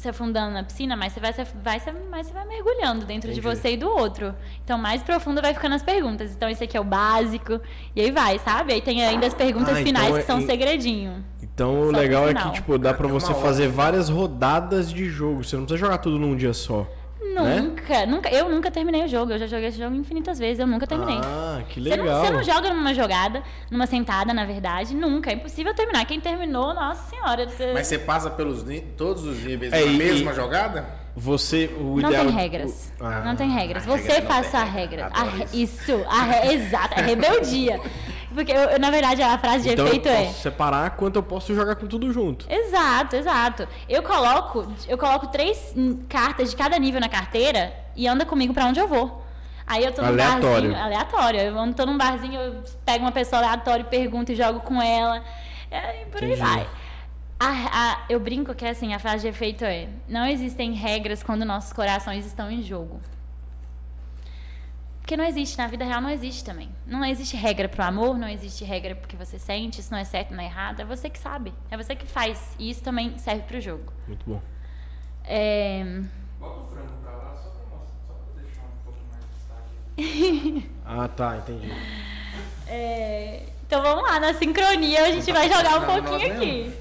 se 0.00 0.08
afundando 0.08 0.52
na 0.54 0.62
piscina, 0.64 0.96
mais 0.96 1.12
você 1.12 1.20
vai, 1.20 1.32
se- 1.32 1.46
vai, 1.62 1.78
se- 1.78 1.92
mais 2.10 2.26
você 2.26 2.32
vai 2.32 2.46
mergulhando 2.46 3.04
dentro 3.04 3.30
de 3.32 3.38
Entendi. 3.38 3.56
você 3.58 3.72
e 3.72 3.76
do 3.76 3.88
outro. 3.88 4.34
Então, 4.64 4.78
mais 4.78 5.02
profundo 5.02 5.40
vai 5.42 5.52
ficando 5.52 5.74
as 5.74 5.82
perguntas. 5.82 6.32
Então, 6.34 6.48
esse 6.48 6.64
aqui 6.64 6.76
é 6.76 6.80
o 6.80 6.84
básico. 6.84 7.60
E 7.94 8.00
aí 8.00 8.10
vai, 8.10 8.38
sabe? 8.38 8.72
Aí 8.72 8.80
tem 8.80 9.04
ainda 9.04 9.26
as 9.26 9.34
perguntas 9.34 9.76
Ah, 9.76 9.80
então 9.80 9.84
finais 9.84 10.16
é 10.16 10.20
que 10.20 10.26
são 10.26 10.40
em- 10.40 10.46
segredinho. 10.46 11.24
Então 11.42 11.80
o 11.82 11.90
legal 11.92 12.28
é 12.28 12.34
que, 12.34 12.50
tipo, 12.52 12.78
dá 12.78 12.94
pra 12.94 13.06
Uma 13.06 13.20
você 13.20 13.34
fazer 13.34 13.68
várias 13.68 14.08
rodadas 14.08 14.90
de 14.90 15.08
jogo. 15.10 15.44
Você 15.44 15.56
não 15.56 15.64
precisa 15.64 15.84
jogar 15.86 15.98
tudo 15.98 16.18
num 16.18 16.34
dia 16.34 16.54
só. 16.54 16.86
Né? 17.34 17.60
Nunca, 17.60 18.06
nunca. 18.06 18.28
Eu 18.30 18.48
nunca 18.48 18.70
terminei 18.70 19.04
o 19.04 19.08
jogo. 19.08 19.32
Eu 19.32 19.38
já 19.38 19.46
joguei 19.46 19.68
esse 19.68 19.78
jogo 19.78 19.94
infinitas 19.94 20.38
vezes. 20.38 20.58
Eu 20.58 20.66
nunca 20.66 20.86
terminei. 20.86 21.18
Ah, 21.22 21.62
que 21.68 21.80
Você 21.80 21.96
não, 21.96 22.04
legal. 22.04 22.24
você 22.24 22.30
não 22.30 22.42
joga 22.42 22.72
numa 22.74 22.94
jogada, 22.94 23.42
numa 23.70 23.86
sentada, 23.86 24.32
na 24.32 24.44
verdade, 24.44 24.94
nunca. 24.94 25.30
É 25.30 25.34
impossível 25.34 25.74
terminar. 25.74 26.04
Quem 26.06 26.18
terminou, 26.20 26.72
nossa 26.74 27.08
senhora. 27.10 27.46
você- 27.48 27.72
Mas 27.72 27.86
você 27.86 27.98
passa 27.98 28.30
pelos 28.30 28.64
todos 28.96 29.24
os 29.24 29.44
níveis 29.44 29.72
É, 29.72 29.80
na 29.84 29.92
e- 29.92 29.96
mesma 29.96 30.32
jogada? 30.34 30.98
Você, 31.16 31.68
o 31.78 32.00
Não 32.00 32.08
ideal... 32.08 32.24
tem 32.26 32.34
regras. 32.34 32.92
o- 33.00 33.04
Ah, 33.04 33.20
não 33.24 33.36
tem 33.36 33.50
regras. 33.50 33.84
Você 33.84 34.08
regra 34.12 34.20
não 34.22 34.28
faça 34.28 34.50
tem 34.52 34.60
a 34.60 34.64
regra. 34.64 35.10
A 35.12 35.22
re- 35.24 35.44
isso. 35.52 35.56
Isso, 35.92 36.04
a 36.08 36.22
re- 36.22 36.52
exato, 36.54 36.94
é 36.98 37.02
rebeldia. 37.02 37.80
Porque, 38.34 38.52
eu, 38.52 38.78
na 38.78 38.90
verdade, 38.90 39.20
a 39.22 39.36
frase 39.38 39.64
de 39.64 39.70
Então 39.74 39.86
efeito 39.86 40.08
eu 40.08 40.12
é. 40.14 40.24
posso 40.26 40.40
separar 40.40 40.90
quanto 40.90 41.16
eu 41.16 41.22
posso 41.22 41.54
jogar 41.54 41.74
com 41.76 41.86
tudo 41.86 42.12
junto. 42.12 42.46
Exato, 42.50 43.16
exato. 43.16 43.66
Eu 43.88 44.02
coloco, 44.02 44.72
eu 44.88 44.96
coloco 44.96 45.26
três 45.28 45.74
cartas 46.08 46.50
de 46.50 46.56
cada 46.56 46.78
nível 46.78 47.00
na 47.00 47.08
carteira 47.08 47.72
e 47.96 48.06
anda 48.06 48.24
comigo 48.24 48.54
pra 48.54 48.66
onde 48.66 48.78
eu 48.78 48.86
vou. 48.86 49.24
Aí 49.66 49.84
eu 49.84 49.92
tô 49.92 50.02
num 50.02 50.08
Aleatório. 50.08 50.70
barzinho. 50.70 50.76
Aleatório. 50.84 51.40
Eu 51.40 51.74
tô 51.74 51.86
num 51.86 51.96
barzinho, 51.98 52.40
eu 52.40 52.62
pego 52.84 53.04
uma 53.04 53.12
pessoa 53.12 53.40
aleatória, 53.42 53.84
pergunto 53.84 54.32
e 54.32 54.34
jogo 54.36 54.60
com 54.60 54.80
ela. 54.80 55.22
É, 55.70 56.02
e 56.02 56.06
por 56.06 56.22
aí 56.22 56.32
Entendi. 56.32 56.40
vai. 56.40 56.66
A- 57.38 57.92
a- 57.92 57.98
eu 58.08 58.20
brinco 58.20 58.54
que 58.54 58.66
assim, 58.66 58.92
a 58.92 58.98
frase 58.98 59.22
de 59.22 59.28
efeito 59.28 59.64
é: 59.64 59.88
não 60.08 60.26
existem 60.26 60.72
regras 60.72 61.22
quando 61.22 61.44
nossos 61.44 61.72
corações 61.72 62.26
estão 62.26 62.50
em 62.50 62.62
jogo. 62.62 63.00
Porque 65.10 65.20
não 65.20 65.28
existe, 65.28 65.58
na 65.58 65.66
vida 65.66 65.84
real 65.84 66.00
não 66.00 66.08
existe 66.08 66.44
também. 66.44 66.68
Não 66.86 67.04
existe 67.04 67.36
regra 67.36 67.68
pro 67.68 67.82
amor, 67.82 68.16
não 68.16 68.28
existe 68.28 68.64
regra 68.64 68.94
porque 68.94 69.16
você 69.16 69.40
sente, 69.40 69.80
isso 69.80 69.90
não 69.90 69.98
é 69.98 70.04
certo, 70.04 70.32
não 70.32 70.40
é 70.40 70.44
errado. 70.44 70.78
É 70.78 70.84
você 70.84 71.10
que 71.10 71.18
sabe, 71.18 71.52
é 71.68 71.76
você 71.76 71.96
que 71.96 72.06
faz. 72.06 72.54
E 72.60 72.70
isso 72.70 72.80
também 72.80 73.18
serve 73.18 73.42
pro 73.42 73.60
jogo. 73.60 73.92
Muito 74.06 74.24
bom. 74.24 74.40
É, 75.24 75.82
Bota 76.38 76.60
o 76.60 76.66
frango 76.68 76.92
pra 77.02 77.10
lá 77.10 77.34
só 77.34 77.50
pra, 77.50 77.76
mostrar, 77.76 78.04
só 78.06 78.12
pra 78.12 78.40
deixar 78.40 78.62
um 78.62 78.84
pouco 78.84 79.00
mais 79.10 79.24
de 79.24 80.06
destaque. 80.14 80.70
Ah, 80.86 81.08
tá, 81.08 81.38
entendi. 81.38 81.72
é, 82.68 83.46
Então 83.66 83.82
vamos 83.82 84.04
lá, 84.08 84.20
na 84.20 84.32
sincronia 84.34 85.06
a 85.06 85.10
gente 85.10 85.32
vai 85.32 85.48
jogar 85.48 85.76
um 85.76 85.80
funcionando 85.80 86.08
pouquinho 86.08 86.32
aqui. 86.36 86.74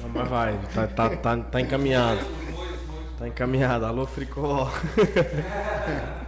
Não, 0.00 0.08
mas 0.08 0.28
vai, 0.28 0.58
tá, 0.74 0.88
tá, 0.88 1.16
tá, 1.16 1.36
tá 1.36 1.60
encaminhado. 1.60 2.18
Tá 3.16 3.28
encaminhado. 3.28 3.86
Alô, 3.86 4.04
Fricó. 4.06 4.68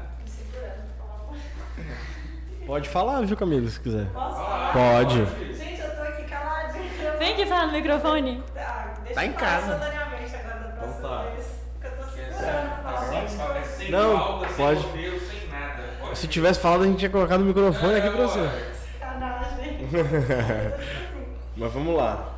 Pode 2.70 2.88
falar, 2.88 3.22
viu, 3.22 3.36
Camila, 3.36 3.68
se 3.68 3.80
quiser. 3.80 4.06
Posso 4.12 4.36
falar? 4.36 4.72
Pode. 4.72 5.16
Gente, 5.56 5.80
eu 5.80 5.90
tô 5.90 6.02
aqui 6.02 6.22
caladinha. 6.22 7.12
Vem 7.18 7.32
aqui 7.32 7.46
falar 7.46 7.66
no 7.66 7.72
microfone. 7.72 8.44
Tá, 8.54 8.94
deixa 9.02 9.14
Tá 9.16 9.24
eu 9.26 9.28
em 9.28 9.32
falar 9.34 9.50
casa. 9.50 9.66
espontaneamente 9.74 10.36
agora 10.36 10.54
da 10.60 10.68
próxima 10.68 10.96
Então 10.98 11.10
tá. 11.10 11.22
vez. 11.24 11.46
Porque 11.80 11.86
eu 11.88 11.90
tô 11.90 12.10
segurando. 12.12 13.10
Gente, 13.10 13.36
tô 13.36 13.52
É 13.52 13.62
sem 13.64 13.90
Não, 13.90 14.38
sem 14.40 14.48
pode. 14.56 14.80
roteiro, 14.82 15.18
sem 15.20 15.48
nada. 15.48 15.82
Pode 16.00 16.18
Se 16.18 16.28
tivesse 16.28 16.60
falado, 16.60 16.82
a 16.84 16.86
gente 16.86 16.98
tinha 16.98 17.10
colocado 17.10 17.40
o 17.40 17.44
microfone 17.44 17.94
aqui 17.96 18.08
pra 18.10 18.22
você. 18.28 18.50
sacanagem. 19.00 19.88
Mas 21.56 21.72
vamos 21.72 21.96
lá. 21.96 22.34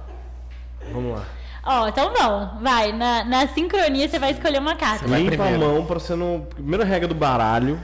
Vamos 0.95 1.13
lá. 1.19 1.25
Ó, 1.65 1.87
então 1.89 2.13
não. 2.13 2.59
Vai, 2.61 2.93
na, 2.93 3.25
na 3.25 3.47
sincronia 3.47 4.09
você 4.09 4.19
vai 4.19 4.33
escolher 4.33 4.59
uma 4.59 4.75
carta. 4.75 5.07
vai 5.07 5.23
Limpa 5.23 5.45
a 5.45 5.51
mão 5.59 5.85
pra 5.87 5.99
você 6.01 6.15
não. 6.17 6.41
Primeira 6.55 6.85
regra 6.85 7.07
do 7.07 7.15
baralho. 7.15 7.79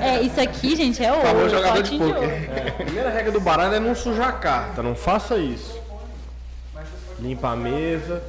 É, 0.00 0.22
isso 0.22 0.40
aqui, 0.40 0.74
gente, 0.74 1.04
é 1.04 1.12
Falou 1.12 1.42
ouro. 1.42 1.50
jogador 1.50 1.82
de 1.82 2.02
ouro. 2.02 2.24
É, 2.24 2.70
primeira 2.70 3.10
regra 3.10 3.30
do 3.30 3.40
baralho 3.40 3.74
é 3.74 3.80
não 3.80 3.94
sujar 3.94 4.28
a 4.28 4.32
carta. 4.32 4.82
Não 4.82 4.94
faça 4.94 5.36
isso. 5.36 5.78
Limpa 7.18 7.50
a 7.50 7.56
mesa. 7.56 8.22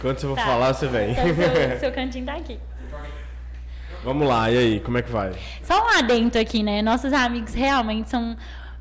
Quando 0.00 0.18
você 0.18 0.26
for 0.26 0.36
Tá. 0.36 0.44
falar, 0.44 0.72
você 0.72 0.86
vem. 0.88 1.12
Então, 1.12 1.24
seu, 1.26 1.78
seu 1.80 1.92
cantinho 1.92 2.24
tá 2.26 2.34
aqui. 2.34 2.58
Vamos 4.02 4.26
lá, 4.26 4.50
e 4.50 4.58
aí, 4.58 4.80
como 4.80 4.98
é 4.98 5.02
que 5.02 5.12
vai? 5.12 5.32
Só 5.62 5.80
um 5.84 5.88
adento 5.98 6.36
aqui, 6.36 6.62
né? 6.64 6.82
Nossos 6.82 7.12
amigos 7.12 7.54
realmente 7.54 8.10
são 8.10 8.36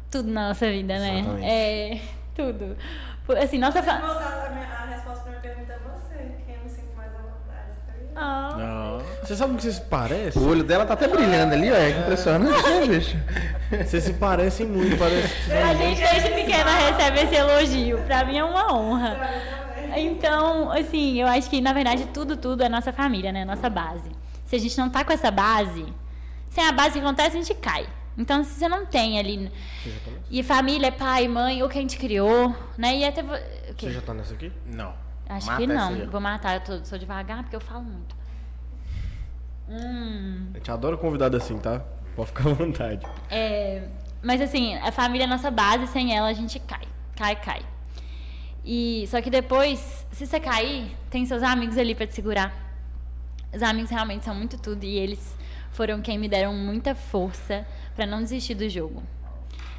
tudo 0.10 0.32
na 0.32 0.48
nossa 0.48 0.68
vida, 0.72 0.98
né? 0.98 1.20
Exatamente. 1.20 1.46
É. 1.46 2.00
Tudo. 2.36 2.78
Assim, 3.42 3.58
nossa 3.58 3.82
fa... 3.82 3.98
voltar 3.98 4.48
a, 4.48 4.50
minha, 4.50 4.68
a 4.68 4.86
resposta 4.86 5.22
pra 5.22 5.32
minha 5.32 5.42
pergunta 5.42 5.74
é 5.74 5.80
você. 5.80 6.32
Quem 6.46 6.56
eu 6.56 6.64
me 6.64 6.70
sinto 6.70 6.96
mais 6.96 7.10
à 7.10 7.18
vontade? 7.18 7.78
Ah. 8.16 9.00
Você 9.24 9.36
sabe 9.36 9.54
o 9.54 9.56
que 9.56 9.62
vocês 9.64 9.76
se 9.76 9.82
parecem? 9.82 10.42
O 10.42 10.50
olho 10.50 10.64
dela 10.64 10.86
tá 10.86 10.94
até 10.94 11.08
brilhando 11.08 11.54
ali, 11.54 11.72
ó. 11.72 11.76
É 11.76 11.90
impressionante, 11.92 12.64
né, 12.64 12.88
bicho? 12.88 13.18
Vocês 13.86 14.04
se 14.04 14.14
parecem 14.14 14.66
muito, 14.66 14.98
parece 14.98 15.28
que 15.28 15.44
vocês 15.44 15.64
A 15.64 15.74
gente 15.74 16.02
desde 16.02 16.30
pequena 16.32 16.72
recebe 16.78 17.20
esse 17.22 17.36
elogio. 17.36 17.98
Pra 18.00 18.26
mim 18.26 18.38
é 18.38 18.44
uma 18.44 18.74
honra. 18.74 19.18
Então, 19.96 20.72
assim, 20.72 21.20
eu 21.22 21.28
acho 21.28 21.50
que 21.50 21.62
na 21.62 21.74
verdade 21.74 22.06
tudo, 22.14 22.36
tudo 22.38 22.64
é 22.64 22.70
nossa 22.70 22.92
família, 22.92 23.32
né? 23.32 23.46
Nossa 23.46 23.70
base. 23.70 24.12
Se 24.46 24.56
a 24.56 24.60
gente 24.60 24.78
não 24.78 24.90
tá 24.90 25.06
com 25.06 25.14
essa 25.14 25.32
base, 25.32 25.86
sem 26.50 26.66
a 26.66 26.72
base 26.72 26.94
que 26.94 27.00
acontece, 27.00 27.38
a 27.38 27.42
gente 27.42 27.54
cai. 27.56 27.86
Então, 28.22 28.43
se 28.43 28.51
você 28.59 28.67
não 28.69 28.86
tem 28.86 29.17
ali. 29.17 29.51
E 30.30 30.43
família 30.43 30.88
é 30.88 30.91
pai, 30.91 31.28
mãe, 31.28 31.63
ou 31.63 31.67
que 31.67 31.78
a 31.80 31.82
gente 31.82 31.97
criou, 31.97 32.55
né? 32.78 32.95
E 32.97 33.03
até. 33.03 33.24
vo- 33.24 33.34
O 33.34 33.74
quê? 33.74 33.88
Você 33.88 33.91
já 33.93 34.01
tá 34.01 34.13
nessa 34.13 34.34
aqui? 34.36 34.51
Não. 34.65 34.93
Acho 35.28 35.47
Mata 35.47 35.59
que 35.59 35.65
não. 35.67 36.09
Vou 36.09 36.22
matar, 36.22 36.55
eu 36.55 36.61
tô- 36.61 36.86
sou 36.86 36.99
devagar 36.99 37.41
porque 37.41 37.55
eu 37.55 37.59
falo 37.61 37.84
muito. 37.84 38.15
Hum. 39.67 40.49
A 40.53 40.57
gente 40.57 40.69
adora 40.72 40.97
convidado 40.97 41.36
assim, 41.36 41.57
tá? 41.57 41.82
Pode 42.15 42.28
ficar 42.28 42.49
à 42.49 42.53
vontade. 42.53 43.05
É, 43.30 43.88
mas 44.22 44.39
assim, 44.41 44.76
a 44.76 44.91
família 44.91 45.24
é 45.24 45.28
nossa 45.28 45.49
base, 45.49 45.88
sem 45.88 46.15
ela 46.15 46.28
a 46.28 46.34
gente 46.34 46.59
cai. 46.59 46.88
Cai, 47.15 47.36
cai. 47.38 47.61
E, 48.63 49.05
só 49.07 49.19
que 49.22 49.30
depois, 49.32 50.05
se 50.11 50.28
você 50.28 50.39
cair, 50.39 50.95
tem 51.09 51.26
seus 51.26 51.41
amigos 51.41 51.78
ali 51.78 51.95
pra 51.95 52.05
te 52.05 52.13
segurar. 52.13 52.53
Os 53.53 53.63
amigos 53.63 53.89
realmente 53.89 54.24
são 54.26 54.36
muito 54.36 54.57
tudo 54.59 54.84
e 54.84 54.97
eles 54.99 55.36
foram 55.72 56.01
quem 56.01 56.17
me 56.19 56.28
deram 56.28 56.53
muita 56.53 56.93
força 56.93 57.65
pra 57.96 58.06
não 58.06 58.20
desistir 58.22 58.56
do 58.56 58.68
jogo. 58.70 59.02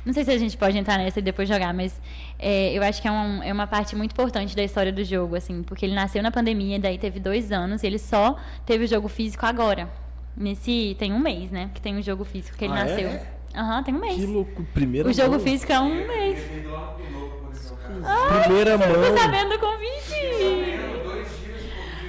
Não 0.04 0.12
sei 0.12 0.24
se 0.24 0.30
a 0.32 0.38
gente 0.38 0.56
pode 0.56 0.76
entrar 0.76 0.98
nessa 0.98 1.20
e 1.20 1.22
depois 1.22 1.48
jogar, 1.48 1.72
mas 1.72 2.00
é, 2.38 2.72
eu 2.76 2.82
acho 2.82 3.00
que 3.00 3.06
é, 3.06 3.10
um- 3.12 3.40
é 3.42 3.52
uma 3.52 3.68
parte 3.68 3.94
muito 3.94 4.10
importante 4.12 4.56
da 4.56 4.62
história 4.64 4.92
do 4.92 5.04
jogo, 5.04 5.36
assim, 5.36 5.62
porque 5.62 5.86
ele 5.86 5.94
nasceu 5.94 6.20
na 6.22 6.30
pandemia, 6.32 6.78
daí 6.80 6.98
teve 6.98 7.20
dois 7.20 7.52
anos 7.52 7.82
e 7.84 7.86
ele 7.86 7.98
só 8.00 8.36
teve 8.66 8.84
o 8.84 8.88
jogo 8.88 9.08
físico 9.08 9.46
agora. 9.46 9.88
Nesse. 10.36 10.96
Tem 10.98 11.12
um 11.12 11.18
mês, 11.20 11.50
né? 11.52 11.70
Que 11.74 11.80
tem 11.80 11.96
o 11.96 12.02
jogo 12.02 12.24
físico 12.24 12.56
que 12.56 12.64
ele 12.64 12.72
Ah, 12.72 12.80
é? 12.80 12.84
nasceu. 12.84 13.20
Aham, 13.54 13.82
tem 13.84 13.94
um 13.94 14.00
mês. 14.00 14.14
Que 14.16 14.26
louco, 14.26 14.64
primeira 14.74 15.08
O 15.08 15.12
jogo 15.12 15.32
mão. 15.32 15.40
físico 15.40 15.70
é 15.72 15.78
um 15.78 15.94
mês. 16.08 16.40
Poder 16.48 16.62
jogar. 16.62 16.96
Primeira 18.44 18.78
Tô 18.78 18.86
mão. 18.86 19.18
sabendo 19.18 19.50
do 19.50 19.58
convite. 19.58 20.08
Tenho 20.10 21.04
dois 21.04 21.28
dias 21.44 21.60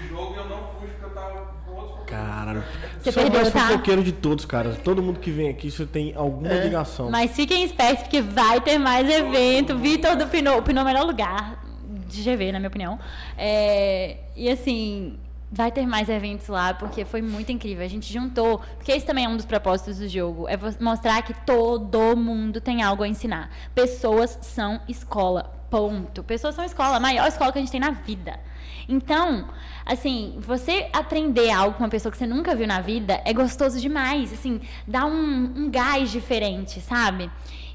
de 0.01 0.07
jogo 0.09 0.33
e 0.33 0.37
eu 0.37 0.45
não 0.49 0.67
fui 0.79 0.87
porque 0.87 1.05
eu 1.05 1.09
tava 1.09 1.53
com 1.65 1.71
outros 1.73 1.99
compromissos. 1.99 2.02
Caralho. 2.13 2.63
Você 2.99 3.11
Você 3.11 3.19
é 3.19 3.23
o 3.23 3.31
mais 3.31 3.43
perdeu, 3.43 3.51
tá? 3.51 3.67
fofoqueiro 3.67 4.03
de 4.03 4.11
todos, 4.11 4.45
cara. 4.45 4.75
Todo 4.83 5.01
mundo 5.01 5.19
que 5.19 5.31
vem 5.31 5.49
aqui, 5.49 5.71
você 5.71 5.85
tem 5.85 6.13
alguma 6.15 6.53
ligação. 6.53 7.09
Mas 7.09 7.31
fiquem 7.31 7.63
espertos, 7.63 8.03
porque 8.03 8.21
vai 8.21 8.61
ter 8.61 8.77
mais 8.77 9.09
evento. 9.09 9.77
Vitor 9.77 10.15
do 10.15 10.27
Pinot. 10.27 10.59
O 10.59 10.61
Pinot 10.61 10.81
é 10.81 10.83
o 10.83 10.85
melhor 10.85 11.05
lugar 11.05 11.63
de 12.07 12.21
GV, 12.21 12.51
na 12.51 12.59
minha 12.59 12.67
opinião. 12.67 12.99
É, 13.35 14.17
e 14.35 14.47
assim, 14.47 15.17
vai 15.51 15.71
ter 15.71 15.87
mais 15.87 16.07
eventos 16.07 16.47
lá, 16.47 16.73
porque 16.75 17.03
foi 17.03 17.21
muito 17.21 17.51
incrível. 17.51 17.83
A 17.83 17.89
gente 17.89 18.13
juntou. 18.13 18.61
Porque 18.77 18.91
esse 18.91 19.05
também 19.05 19.25
é 19.25 19.29
um 19.29 19.35
dos 19.35 19.45
propósitos 19.45 19.97
do 19.97 20.07
jogo. 20.07 20.47
É 20.47 20.57
mostrar 20.79 21.21
que 21.23 21.33
todo 21.45 22.15
mundo 22.15 22.61
tem 22.61 22.83
algo 22.83 23.01
a 23.01 23.07
ensinar. 23.07 23.49
Pessoas 23.73 24.37
são 24.41 24.79
escola. 24.87 25.51
Ponto. 25.71 26.23
Pessoas 26.23 26.53
são 26.53 26.63
escola, 26.63 26.97
a 26.97 26.99
maior 26.99 27.27
escola 27.27 27.51
que 27.51 27.57
a 27.57 27.61
gente 27.61 27.71
tem 27.71 27.79
na 27.79 27.89
vida. 27.89 28.39
Então, 28.87 29.47
assim, 29.85 30.35
você 30.39 30.87
aprender 30.93 31.49
algo 31.51 31.75
com 31.77 31.83
uma 31.83 31.89
pessoa 31.89 32.11
que 32.11 32.17
você 32.17 32.27
nunca 32.27 32.55
viu 32.55 32.67
na 32.67 32.81
vida 32.81 33.21
é 33.25 33.33
gostoso 33.33 33.79
demais. 33.79 34.33
Assim, 34.33 34.61
dá 34.87 35.05
um, 35.05 35.53
um 35.55 35.69
gás 35.71 36.11
diferente, 36.11 36.79
sabe? 36.81 37.29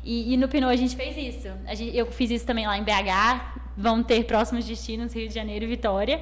E, 0.05 0.33
e 0.33 0.37
no 0.37 0.49
Pinot 0.49 0.73
a 0.73 0.77
gente 0.77 0.97
fez 0.97 1.17
isso. 1.17 1.49
Gente- 1.75 1.97
eu 1.97 2.07
fiz 2.11 2.31
isso 2.31 2.47
também 2.47 2.67
lá 2.67 2.79
em 2.79 2.83
BH. 2.83 3.59
Vão 3.77 4.03
ter 4.03 4.25
próximos 4.25 4.65
destinos, 4.65 5.15
Rio 5.15 5.29
de 5.29 5.35
Janeiro 5.35 5.65
e 5.65 5.69
Vitória. 5.69 6.21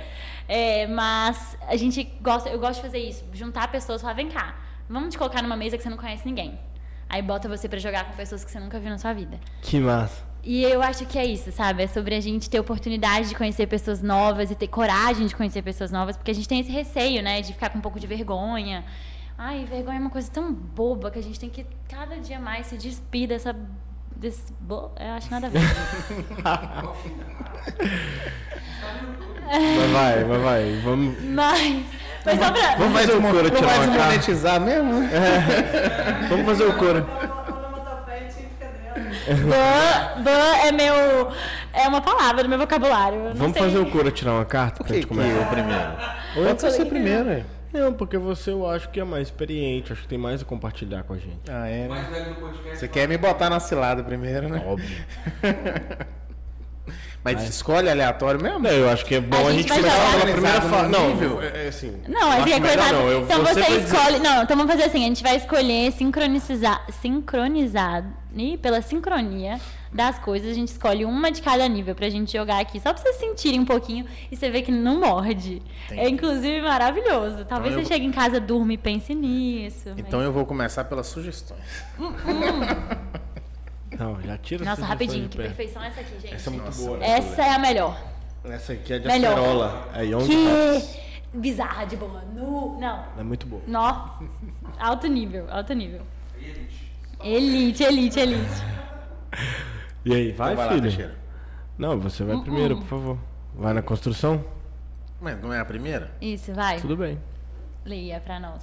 É, 0.49 0.87
mas 0.87 1.57
a 1.67 1.77
gente 1.77 2.05
gosta, 2.21 2.49
eu 2.49 2.59
gosto 2.59 2.77
de 2.77 2.83
fazer 2.83 2.99
isso. 2.99 3.25
Juntar 3.33 3.69
pessoas 3.71 4.01
e 4.01 4.03
falar, 4.03 4.15
vem 4.15 4.29
cá, 4.29 4.57
vamos 4.89 5.11
te 5.11 5.19
colocar 5.19 5.43
numa 5.43 5.57
mesa 5.57 5.77
que 5.77 5.83
você 5.83 5.89
não 5.91 5.97
conhece 5.97 6.27
ninguém. 6.27 6.59
Aí 7.09 7.23
bota 7.23 7.49
você 7.49 7.69
pra 7.69 7.79
jogar 7.79 8.05
com 8.05 8.13
pessoas 8.17 8.45
que 8.45 8.51
você 8.51 8.59
nunca 8.59 8.79
viu 8.81 8.91
na 8.91 8.99
sua 8.99 9.13
vida. 9.13 9.39
Que 9.63 9.79
massa. 9.79 10.23
E 10.49 10.63
eu 10.63 10.81
acho 10.81 11.05
que 11.07 11.19
é 11.19 11.27
isso, 11.27 11.51
sabe? 11.51 11.83
É 11.83 11.89
sobre 11.89 12.15
a 12.15 12.21
gente 12.21 12.49
ter 12.49 12.61
oportunidade 12.61 13.29
de 13.31 13.35
conhecer 13.35 13.67
pessoas 13.67 14.01
novas 14.01 14.49
e 14.49 14.55
ter 14.55 14.69
coragem 14.69 15.27
de 15.27 15.35
conhecer 15.35 15.61
pessoas 15.61 15.91
novas, 15.91 16.17
porque 16.17 16.31
a 16.31 16.35
gente 16.35 16.47
tem 16.47 16.61
esse 16.61 16.71
receio, 16.71 17.21
né? 17.21 17.43
De 17.43 17.53
ficar 17.53 17.69
com 17.71 17.79
um 17.79 17.81
pouco 17.81 17.99
de 17.99 18.07
vergonha. 18.07 18.85
Ai, 19.37 19.65
vergonha 19.69 19.97
é 19.99 20.01
uma 20.01 20.09
coisa 20.09 20.31
tão 20.31 20.53
boba 20.53 21.11
que 21.11 21.19
a 21.19 21.23
gente 21.23 21.41
tem 21.41 21.51
que 21.51 21.67
cada 21.89 22.17
dia 22.21 22.39
mais 22.39 22.69
se 22.69 22.77
despir 22.77 23.29
dessa. 23.29 23.57
Desse, 24.15 24.53
bo... 24.61 24.93
Eu 24.99 25.15
acho 25.15 25.29
nada 25.33 25.49
a 25.49 25.51
ver. 25.51 25.61
Mas 29.77 29.91
vai, 29.91 30.25
mas 30.25 30.43
vai. 30.43 30.81
Vamos, 30.85 31.23
Mas. 31.25 31.85
Mas 32.25 32.39
só 32.39 32.51
pra. 32.53 32.77
vamos 32.77 33.01
fazer 33.01 33.13
o 33.17 33.21
couro 33.23 33.51
tirar 33.51 33.67
vai 33.67 33.77
uma 33.77 33.87
carta. 33.87 33.91
desmonetizar 33.91 34.61
mesmo? 34.61 34.93
né? 35.01 35.11
Vamos 36.29 36.47
fazer 36.47 36.65
o 36.65 36.73
couro. 36.77 37.07
Ban, 39.27 40.23
ban 40.23 40.57
é 40.67 40.73
meu. 40.73 41.31
É 41.73 41.89
uma 41.89 42.01
palavra 42.01 42.43
do 42.43 42.49
meu 42.49 42.59
vocabulário. 42.59 43.19
eu 43.19 43.25
não 43.31 43.35
Vamos 43.35 43.53
sei. 43.55 43.63
fazer 43.63 43.79
o 43.79 43.91
couro 43.91 44.11
tirar 44.11 44.33
uma 44.33 44.45
carta 44.45 44.83
pra 44.85 44.95
gente 44.95 45.07
começar? 45.07 45.29
eu 45.31 45.47
primeiro? 45.47 45.93
Pode 46.35 46.61
ser 46.61 46.71
você 46.71 46.85
primeiro, 46.85 47.33
hein? 47.33 47.45
Não, 47.73 47.93
porque 47.93 48.17
você 48.17 48.51
eu 48.53 48.67
acho 48.69 48.89
que 48.89 48.99
é 49.01 49.05
mais 49.05 49.29
experiente, 49.29 49.93
acho 49.93 50.03
que 50.03 50.09
tem 50.09 50.17
mais 50.17 50.41
a 50.41 50.45
compartilhar 50.45 51.03
com 51.03 51.13
a 51.13 51.19
gente. 51.19 51.41
Ah, 51.51 51.69
é, 51.69 51.83
né? 51.83 51.89
Mais 51.89 52.09
velho 52.09 52.35
do 52.35 52.41
podcast. 52.41 52.79
Você 52.79 52.89
quer 52.89 53.07
me 53.09 53.19
botar 53.19 53.51
na 53.51 53.61
cilada 53.61 54.03
primeiro, 54.03 54.49
né? 54.49 54.63
Óbvio. 54.67 55.05
Mas 57.35 57.49
escolhe 57.49 57.91
aleatório 57.91 58.41
mesmo? 58.43 58.59
Não, 58.61 58.71
eu 58.71 58.89
acho 58.89 59.05
que 59.05 59.15
é 59.17 59.21
bom 59.21 59.37
A 59.37 59.41
a, 59.41 59.53
gente 59.53 59.59
gente 59.63 59.69
vai 59.69 59.79
começar 59.81 59.97
jogar- 59.97 60.21
pela 60.21 60.33
primeira 60.33 60.61
fase. 60.63 60.91
Não, 60.91 61.43
é, 61.43 61.65
é 61.65 61.69
assim. 61.69 61.93
Não, 62.09 62.31
assim, 62.33 62.53
é 62.53 62.59
não, 62.93 63.09
eu- 63.11 63.23
então 63.23 63.45
você, 63.45 63.61
escolhe. 63.61 64.19
Não, 64.21 64.43
então 64.43 64.57
vamos 64.57 64.71
fazer 64.73 64.85
assim: 64.85 65.05
a 65.05 65.09
gente 65.09 65.23
vai 65.23 65.37
escolher 65.37 65.93
sincronizar. 65.93 66.87
Sincronizar. 67.03 68.05
E 68.39 68.59
pela 68.59 68.83
sincronia 68.83 69.59
das 69.91 70.19
coisas, 70.19 70.51
a 70.51 70.55
gente 70.55 70.69
escolhe 70.69 71.07
uma 71.07 71.31
de 71.33 71.41
cada 71.41 71.67
nível 71.67 71.95
pra 71.95 72.11
gente 72.11 72.31
jogar 72.37 72.61
aqui. 72.61 72.79
Só 72.79 72.93
pra 72.93 73.03
vocês 73.03 73.17
sentirem 73.17 73.61
um 73.61 73.65
pouquinho 73.65 74.05
e 74.31 74.37
você 74.37 74.51
ver 74.51 74.61
que 74.61 74.71
não 74.71 75.01
morde. 75.01 75.63
É 75.91 76.07
inclusive 76.07 76.61
maravilhoso. 76.61 77.47
Talvez 77.47 77.73
Então 77.73 77.83
você 77.85 77.95
chegue 77.95 78.05
em 78.05 78.13
casa, 78.13 78.39
durma 78.39 78.75
e 78.75 78.77
pense 78.77 79.15
nisso. 79.15 79.95
Então 79.97 80.21
eu 80.21 80.31
vou 80.33 80.45
começar 80.45 80.85
pelas 80.85 81.07
sugestões. 81.07 81.61
Não, 83.99 84.21
já 84.23 84.39
tira 84.39 84.65
Nossa, 84.65 84.81
essas 84.81 84.89
rapidinho, 84.89 85.29
que 85.29 85.37
perfeição 85.37 85.83
é 85.83 85.89
essa 85.89 86.01
aqui, 86.01 86.21
gente. 86.21 86.35
Essa 86.35 86.51
é 86.51 86.53
muito 86.53 86.77
boa. 86.77 86.97
né? 86.99 87.09
Essa 87.11 87.43
é 87.43 87.51
a 87.55 87.59
melhor. 87.59 88.01
Essa 88.45 88.73
aqui 88.75 88.93
é 88.93 88.99
de 88.99 89.07
Melhor. 89.09 89.33
acerola. 89.33 89.89
É 89.95 90.05
Young 90.05 90.33
Hearts. 90.33 90.99
Que 91.33 91.39
bizarra 91.39 91.85
de 91.85 91.97
boa. 91.97 92.21
Nu... 92.33 92.79
Não. 92.79 93.05
É 93.19 93.23
muito 93.23 93.47
boa. 93.47 93.63
Nó. 93.67 94.19
Alto 94.79 95.07
nível, 95.09 95.47
alto 95.51 95.73
nível. 95.75 96.03
Elite, 97.23 97.83
elite, 97.83 98.21
elite. 98.21 98.63
E 100.05 100.15
aí, 100.15 100.33
vai, 100.33 100.53
Então 100.53 100.57
vai 100.57 100.67
lá, 100.67 100.69
filho? 100.69 100.83
Teixeira. 100.83 101.17
Não, 101.77 101.99
você 101.99 102.23
vai 102.25 102.41
primeiro, 102.41 102.77
por 102.79 102.87
favor. 102.87 103.19
Vai 103.55 103.73
na 103.75 103.83
construção? 103.83 104.45
Mas 105.21 105.41
não 105.43 105.53
é 105.53 105.59
a 105.61 105.65
primeira? 105.65 106.11
Isso, 106.21 106.53
vai. 106.55 106.79
Tudo 106.81 106.97
bem. 106.97 107.19
Leia 107.85 108.21
pra 108.21 108.39
nós. 108.39 108.63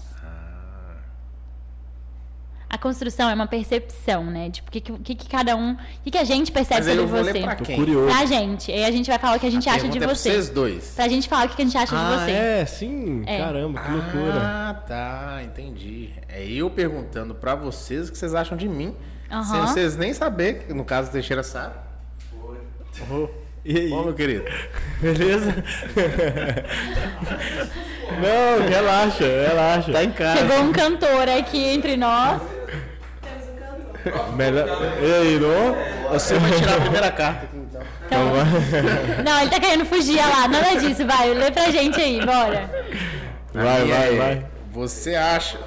A 2.74 2.78
construção 2.80 3.30
é 3.30 3.36
uma 3.36 3.46
percepção, 3.46 4.24
né? 4.26 4.50
Tipo, 4.50 4.68
o 4.70 4.72
que, 4.72 4.82
que, 4.82 5.14
que 5.14 5.30
cada 5.30 5.56
um. 5.56 5.74
O 5.74 5.78
que, 6.04 6.10
que 6.10 6.18
a 6.18 6.24
gente 6.24 6.52
percebe 6.52 6.84
sobre 6.84 7.06
você? 7.06 7.32
ler 7.34 7.44
pra 7.44 7.56
Tô 7.56 7.64
quem? 7.64 7.76
curioso. 7.76 8.08
Pra 8.12 8.26
gente. 8.26 8.72
Aí 8.72 8.84
a 8.84 8.90
gente 8.90 9.06
vai 9.12 9.20
falar 9.20 9.38
o 9.38 9.40
que 9.40 9.46
a 9.46 9.52
gente 9.52 9.70
A 9.70 9.74
acha 9.76 9.88
de 9.88 9.96
é 9.96 10.02
pra 10.02 10.16
você. 10.16 10.32
vocês 10.32 10.50
dois. 10.50 10.94
Pra 10.96 11.08
gente 11.08 11.30
falar 11.30 11.46
o 11.46 11.50
que 11.50 11.62
a 11.62 11.66
gente 11.66 11.78
acha 11.78 11.96
de 11.96 12.02
ah, 12.02 12.18
você. 12.26 12.32
é? 12.32 12.66
Sim? 12.66 13.22
É. 13.28 13.38
Caramba, 13.38 13.80
que 13.80 13.92
loucura. 13.92 14.42
Ah, 14.42 14.74
tá, 14.88 15.42
entendi. 15.44 16.10
É 16.28 16.44
eu 16.44 16.68
perguntando 16.68 17.36
pra 17.36 17.54
vocês 17.54 18.10
o 18.10 18.12
que 18.12 18.18
vocês 18.18 18.34
acham 18.34 18.58
de 18.58 18.68
mim, 18.68 18.96
sem 19.52 19.62
vocês 19.62 19.96
nem 19.96 20.12
saber, 20.12 20.66
no 20.70 20.84
caso 20.84 21.10
o 21.10 21.12
Teixeira 21.12 21.44
sabe. 21.44 21.76
Oh, 23.12 23.28
E 23.64 23.78
aí? 23.78 23.90
Bom, 23.92 24.04
meu 24.06 24.16
querido. 24.16 24.46
Beleza? 25.00 25.64
Não, 28.20 28.68
relaxa, 28.68 29.24
relaxa. 29.24 29.92
Tá 29.92 30.04
em 30.04 30.12
casa. 30.12 30.40
Chegou 30.40 30.60
um 30.64 30.72
cantor 30.72 31.30
aqui 31.30 31.64
entre 31.64 31.96
nós. 31.98 32.42
Melhor. 34.36 34.68
E 35.02 35.14
aí, 35.14 35.40
não? 35.40 36.12
Você 36.12 36.38
vai 36.38 36.52
tirar 36.52 36.78
a 36.78 36.82
primeira 36.82 37.12
carta 37.14 37.46
aqui, 37.46 37.58
então. 37.58 37.82
Então 38.06 38.32
vai. 38.32 39.24
Não, 39.24 39.42
ele 39.42 39.50
tá 39.50 39.60
querendo 39.60 39.86
fugir, 39.86 40.20
olha 40.20 40.28
lá. 40.28 40.48
Nada 40.48 40.76
disso, 40.76 41.06
vai. 41.06 41.34
Lê 41.34 41.52
pra 41.52 41.72
gente 41.72 42.00
aí, 42.00 42.20
bora. 42.24 42.70
Vai, 43.54 43.86
vai, 43.86 44.08
aí, 44.10 44.18
vai. 44.18 44.46
Você 44.72 45.16
acha. 45.16 45.58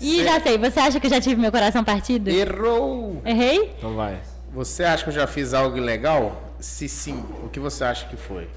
Ih, 0.00 0.22
já 0.22 0.40
sei. 0.40 0.58
Você 0.58 0.78
acha 0.78 1.00
que 1.00 1.06
eu 1.06 1.10
já 1.10 1.20
tive 1.20 1.40
meu 1.40 1.50
coração 1.50 1.82
partido? 1.82 2.28
Errou! 2.28 3.20
Errei? 3.24 3.74
Então 3.78 3.94
vai. 3.94 4.18
Você 4.52 4.84
acha 4.84 5.02
que 5.04 5.10
eu 5.10 5.14
já 5.14 5.26
fiz 5.26 5.54
algo 5.54 5.76
ilegal? 5.76 6.42
Se 6.60 6.88
sim, 6.88 7.24
o 7.42 7.48
que 7.48 7.58
você 7.58 7.84
acha 7.84 8.06
que 8.06 8.16
foi? 8.16 8.48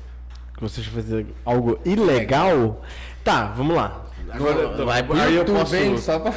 Que 0.55 0.61
você 0.61 0.81
fazer 0.83 1.25
algo 1.45 1.79
ilegal? 1.85 2.81
Tá, 3.23 3.45
vamos 3.45 3.75
lá. 3.75 4.01
Agora, 4.31 4.85
vai 4.85 5.03
pro 5.03 5.19
aí 5.19 5.35
eu 5.35 5.45
posso. 5.45 5.75
hein? 5.75 5.97
Só 5.97 6.19
pra... 6.19 6.31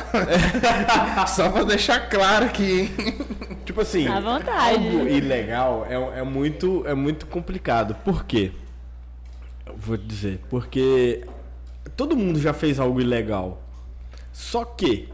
Só 1.26 1.51
pra 1.51 1.62
deixar 1.64 2.09
claro 2.09 2.47
aqui. 2.47 2.90
Tipo 3.64 3.80
assim, 3.80 4.07
À 4.07 4.20
vontade. 4.20 4.76
algo 4.86 5.09
ilegal 5.09 5.86
é, 5.88 6.20
é 6.20 6.22
muito, 6.22 6.84
é 6.86 6.95
muito 6.95 7.26
complicado. 7.26 7.95
Por 8.05 8.24
quê? 8.24 8.53
Eu 9.66 9.74
vou 9.76 9.97
te 9.97 10.05
dizer. 10.07 10.40
Porque 10.51 11.24
todo 11.97 12.14
mundo 12.16 12.38
já 12.40 12.53
fez 12.53 12.78
algo 12.78 13.01
ilegal. 13.01 13.62
Só 14.32 14.64
que 14.64 15.09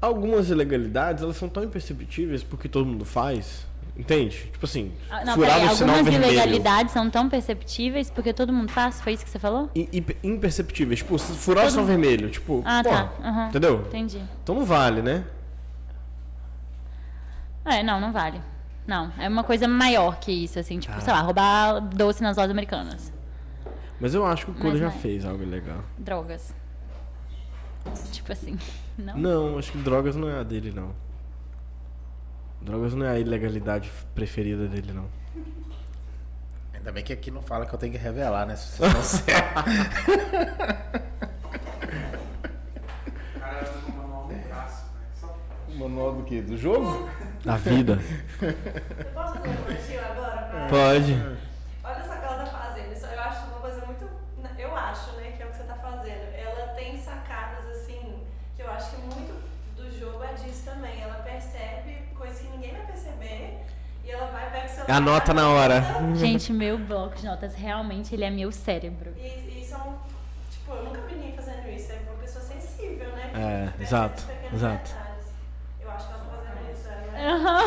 algumas 0.00 0.48
ilegalidades 0.50 1.22
elas 1.22 1.36
são 1.36 1.48
tão 1.48 1.62
imperceptíveis 1.62 2.42
porque 2.42 2.68
todo 2.68 2.86
mundo 2.86 3.04
faz. 3.04 3.66
Entende? 3.98 4.50
Tipo 4.52 4.66
assim, 4.66 4.92
Ah, 5.10 5.24
Não, 5.24 5.34
furar 5.34 5.54
peraí. 5.58 5.68
o 5.72 5.74
sinal 5.76 5.96
Algumas 5.96 6.12
vermelho. 6.14 6.32
ilegalidades 6.34 6.92
são 6.92 7.08
tão 7.08 7.28
perceptíveis 7.30 8.10
porque 8.10 8.32
todo 8.34 8.52
mundo 8.52 8.70
faz? 8.70 9.00
Foi 9.00 9.14
isso 9.14 9.24
que 9.24 9.30
você 9.30 9.38
falou? 9.38 9.70
I- 9.74 9.88
imper- 9.92 10.16
Imperceptíveis. 10.22 10.98
Tipo, 10.98 11.16
furar 11.18 11.66
o 11.66 11.70
sinal 11.70 11.86
vermelho. 11.86 12.30
Tipo, 12.30 12.62
Ah, 12.66 12.82
pô, 12.84 12.90
tá. 12.90 13.12
Aham. 13.24 13.48
entendeu? 13.48 13.80
Entendi. 13.86 14.20
Então 14.42 14.54
não 14.54 14.64
vale, 14.66 15.00
né? 15.00 15.24
É, 17.64 17.82
não, 17.82 17.98
não 18.00 18.12
vale. 18.12 18.40
Não, 18.86 19.10
é 19.18 19.28
uma 19.28 19.42
coisa 19.42 19.66
maior 19.66 20.18
que 20.20 20.30
isso, 20.30 20.58
assim, 20.58 20.76
Ah. 20.76 20.80
tipo, 20.80 21.00
sei 21.00 21.12
lá, 21.12 21.20
roubar 21.20 21.80
doce 21.80 22.22
nas 22.22 22.36
lojas 22.36 22.50
americanas. 22.50 23.12
Mas 23.98 24.14
eu 24.14 24.24
acho 24.26 24.46
que 24.46 24.52
o 24.60 24.64
Mas 24.70 24.78
já 24.78 24.84
não 24.86 24.92
fez 24.92 25.24
algo 25.24 25.42
ilegal. 25.42 25.82
Drogas. 25.98 26.54
Tipo 28.12 28.32
assim, 28.32 28.58
não? 28.98 29.16
Não, 29.18 29.58
acho 29.58 29.72
que 29.72 29.78
drogas 29.78 30.14
não 30.14 30.28
é 30.28 30.38
a 30.38 30.42
dele, 30.42 30.70
não. 30.74 30.90
Drogas 32.66 32.94
não 32.94 33.06
é 33.06 33.10
a 33.10 33.18
ilegalidade 33.20 33.92
preferida 34.12 34.66
dele, 34.66 34.92
não. 34.92 35.08
Ainda 36.74 36.90
bem 36.90 37.04
que 37.04 37.12
aqui 37.12 37.30
não 37.30 37.40
fala 37.40 37.64
que 37.64 37.72
eu 37.72 37.78
tenho 37.78 37.92
que 37.92 37.98
revelar, 37.98 38.44
né? 38.44 38.56
Se 38.56 38.78
vocês 38.78 38.92
não 38.92 39.02
certos. 39.04 39.62
O 43.36 43.38
cara 43.38 43.60
anda 43.60 43.70
com 43.84 43.92
o 43.92 43.96
manual 43.96 44.26
no 44.26 44.48
braço, 44.48 44.84
né? 44.86 45.00
Só 45.14 45.38
Manual 45.78 46.14
do 46.14 46.24
quê? 46.24 46.42
Do 46.42 46.56
jogo? 46.56 47.08
A 47.46 47.56
vida. 47.56 48.00
Eu 48.42 49.04
posso 49.14 49.34
fazer 49.34 50.00
um 50.00 50.04
agora? 50.04 50.36
Pra... 50.36 50.66
Pode. 50.66 51.12
Olha 51.84 52.04
só 52.04 52.14
o 52.14 52.18
que 52.18 52.24
ela 52.24 52.44
tá 52.44 52.46
fazendo. 52.46 52.92
Isso 52.92 53.06
eu 53.06 53.20
acho 53.20 53.46
uma 53.46 53.60
coisa 53.60 53.86
muito. 53.86 54.10
Eu 54.58 54.74
acho, 54.74 55.12
né, 55.12 55.34
que 55.36 55.42
é 55.44 55.46
o 55.46 55.50
que 55.50 55.56
você 55.56 55.62
tá 55.62 55.76
fazendo. 55.76 56.34
Ela 56.34 56.74
tem 56.74 57.00
sacadas 57.00 57.64
assim, 57.68 58.24
que 58.56 58.62
eu 58.62 58.68
acho 58.72 58.90
que 58.90 59.02
muito 59.02 59.40
do 59.76 59.88
jogo 59.96 60.24
é 60.24 60.32
disso 60.34 60.64
também. 60.64 61.00
Ela 61.00 61.22
percebe 61.22 62.06
coisas 62.16 62.40
que 62.40 62.48
ninguém 62.48 62.72
vai 62.72 62.86
perceber. 62.86 63.58
E 64.04 64.05
ela 64.16 64.30
vai, 64.30 64.50
pega 64.50 64.66
o 64.66 64.68
celular. 64.68 64.96
Anota 64.96 65.34
na 65.34 65.48
hora. 65.50 65.84
Gente, 66.14 66.52
meu 66.52 66.78
bloco 66.78 67.16
de 67.16 67.24
notas, 67.26 67.54
realmente, 67.54 68.14
ele 68.14 68.24
é 68.24 68.30
meu 68.30 68.50
cérebro. 68.52 69.12
E, 69.16 69.60
e 69.60 69.64
são. 69.64 69.98
Tipo, 70.50 70.72
eu 70.72 70.84
nunca 70.84 71.00
vi 71.02 71.14
ninguém 71.14 71.34
fazendo 71.36 71.68
isso. 71.68 71.92
É 71.92 72.00
uma 72.08 72.18
pessoa 72.20 72.44
sensível, 72.44 73.08
né? 73.12 73.30
É, 73.78 73.82
exato, 73.82 74.24
exato. 74.52 74.90
detalhes. 74.90 75.26
Eu 75.80 75.90
acho 75.90 76.06
que 76.06 76.12
ela 76.12 76.22
tá 76.22 76.30
fazendo 76.36 76.72
isso. 76.72 76.88
Ela 76.88 77.18
é 77.18 77.30
Aham. 77.30 77.64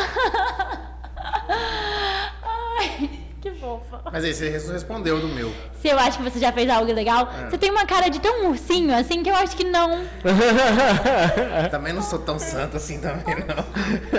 Ai, 2.79 3.28
que 3.41 3.51
fofa. 3.51 4.01
Mas 4.11 4.23
aí 4.23 4.33
você 4.33 4.49
respondeu 4.49 5.19
do 5.19 5.27
meu. 5.29 5.51
Se 5.81 5.87
eu 5.87 5.97
acho 5.97 6.17
que 6.17 6.23
você 6.23 6.39
já 6.39 6.51
fez 6.51 6.69
algo 6.69 6.91
legal, 6.91 7.29
É. 7.45 7.49
você 7.49 7.57
tem 7.57 7.71
uma 7.71 7.85
cara 7.85 8.09
de 8.09 8.19
tão 8.19 8.47
ursinho, 8.49 8.93
assim, 8.93 9.23
que 9.23 9.29
eu 9.29 9.35
acho 9.35 9.55
que 9.55 9.63
não. 9.63 10.01
Também 11.71 11.93
não 11.93 12.01
sou 12.01 12.19
tão 12.19 12.37
santo 12.39 12.77
assim 12.77 12.99
também, 12.99 13.35
não. 13.47 13.65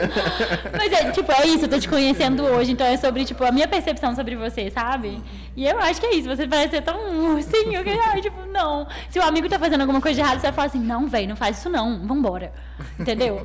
Mas 0.76 0.92
é, 0.92 1.10
tipo, 1.10 1.30
é 1.32 1.46
isso, 1.46 1.64
eu 1.64 1.68
tô 1.68 1.78
te 1.78 1.88
conhecendo 1.88 2.44
hoje, 2.44 2.72
então 2.72 2.86
é 2.86 2.96
sobre, 2.96 3.24
tipo, 3.24 3.44
a 3.44 3.52
minha 3.52 3.68
percepção 3.68 4.14
sobre 4.14 4.36
você, 4.36 4.70
sabe? 4.70 5.22
E 5.56 5.66
eu 5.66 5.78
acho 5.78 6.00
que 6.00 6.06
é 6.06 6.14
isso, 6.14 6.28
você 6.28 6.46
parece 6.46 6.70
ser 6.76 6.82
tão 6.82 7.34
ursinho 7.34 7.82
que, 7.84 7.90
ai, 7.90 8.20
tipo, 8.20 8.40
não. 8.46 8.86
Se 9.10 9.18
o 9.18 9.22
amigo 9.22 9.48
tá 9.48 9.58
fazendo 9.58 9.82
alguma 9.82 10.00
coisa 10.00 10.14
de 10.14 10.20
errado, 10.20 10.36
você 10.40 10.46
vai 10.46 10.52
falar 10.52 10.66
assim, 10.68 10.80
não, 10.80 11.06
velho, 11.08 11.28
não 11.28 11.36
faz 11.36 11.58
isso 11.58 11.68
não, 11.68 12.06
vambora. 12.06 12.52
Entendeu? 12.98 13.44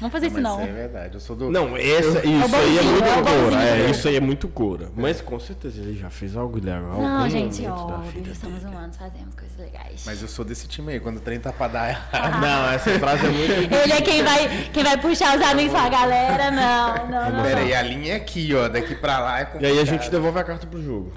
Vamos 0.00 0.12
fazer 0.12 0.26
isso 0.26 0.34
Mas 0.34 0.42
não. 0.42 0.60
isso 0.60 0.68
é 0.68 0.72
verdade. 0.72 1.14
Eu 1.14 1.20
sou 1.20 1.36
do. 1.36 1.48
Não, 1.50 1.76
essa, 1.76 2.08
isso 2.08 2.18
aí 2.18 2.34
é 2.34 2.48
bonzinho, 2.48 2.84
muito 2.90 3.04
é 3.04 3.12
o 3.12 3.22
cora. 3.22 3.40
bonzinho. 3.40 3.62
É, 3.62 3.90
isso 3.90 4.08
aí 4.08 4.16
é 4.16 4.20
muito 4.20 4.48
cora. 4.48 4.90
Mas 4.96 5.11
com 5.20 5.38
certeza 5.38 5.80
ele 5.80 5.98
já 5.98 6.08
fez 6.10 6.36
algo 6.36 6.56
ilegal. 6.58 7.00
Não, 7.00 7.18
algum 7.18 7.28
gente, 7.30 7.56
somos 7.56 8.60
dele. 8.60 8.66
humanos, 8.66 8.96
fazemos 8.96 9.34
coisas 9.34 9.58
legais. 9.58 10.02
Mas 10.06 10.22
eu 10.22 10.28
sou 10.28 10.44
desse 10.44 10.66
time 10.66 10.92
aí, 10.92 11.00
quando 11.00 11.18
o 11.18 11.20
trem 11.20 11.38
tá 11.38 11.52
pra 11.52 11.68
dar 11.68 11.88
errado. 11.90 12.40
Não, 12.40 12.70
essa 12.70 12.98
frase 12.98 13.26
é 13.26 13.28
muito. 13.30 13.52
Ele 13.74 13.92
é 13.92 14.00
quem 14.00 14.22
vai, 14.22 14.48
quem 14.72 14.82
vai 14.84 14.96
puxar 14.96 15.36
os 15.38 15.44
amigos 15.44 15.72
e 15.72 15.76
falar, 15.76 15.88
galera, 15.90 16.50
não, 16.50 17.06
não, 17.08 17.30
não. 17.36 17.42
Pera 17.42 17.56
não. 17.60 17.66
aí, 17.66 17.74
a 17.74 17.82
linha 17.82 18.12
é 18.14 18.16
aqui, 18.16 18.54
ó. 18.54 18.68
Daqui 18.68 18.94
pra 18.94 19.18
lá 19.18 19.38
é 19.40 19.42
E 19.42 19.46
complicado. 19.46 19.72
aí 19.72 19.78
a 19.80 19.84
gente 19.84 20.10
devolve 20.10 20.38
a 20.38 20.44
carta 20.44 20.66
pro 20.66 20.82
jogo. 20.82 21.12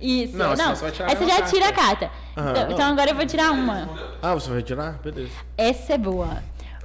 Isso, 0.00 0.36
Não, 0.36 0.50
não. 0.50 0.56
senão 0.56 0.76
você 0.76 0.82
vai 0.82 0.92
tirar 0.92 1.08
Aí 1.08 1.16
você 1.16 1.24
uma 1.24 1.30
já 1.30 1.36
carta. 1.38 1.50
tira 1.50 1.68
a 1.68 1.72
carta. 1.72 2.10
Aham, 2.36 2.50
então, 2.50 2.64
não. 2.66 2.72
então 2.72 2.86
agora 2.92 3.10
eu 3.10 3.16
vou 3.16 3.26
tirar 3.26 3.50
uma. 3.50 3.88
Ah, 4.22 4.34
você 4.34 4.48
vai 4.50 4.62
tirar? 4.62 4.92
Beleza. 5.02 5.30
Essa 5.56 5.94
é 5.94 5.98
boa. 5.98 6.42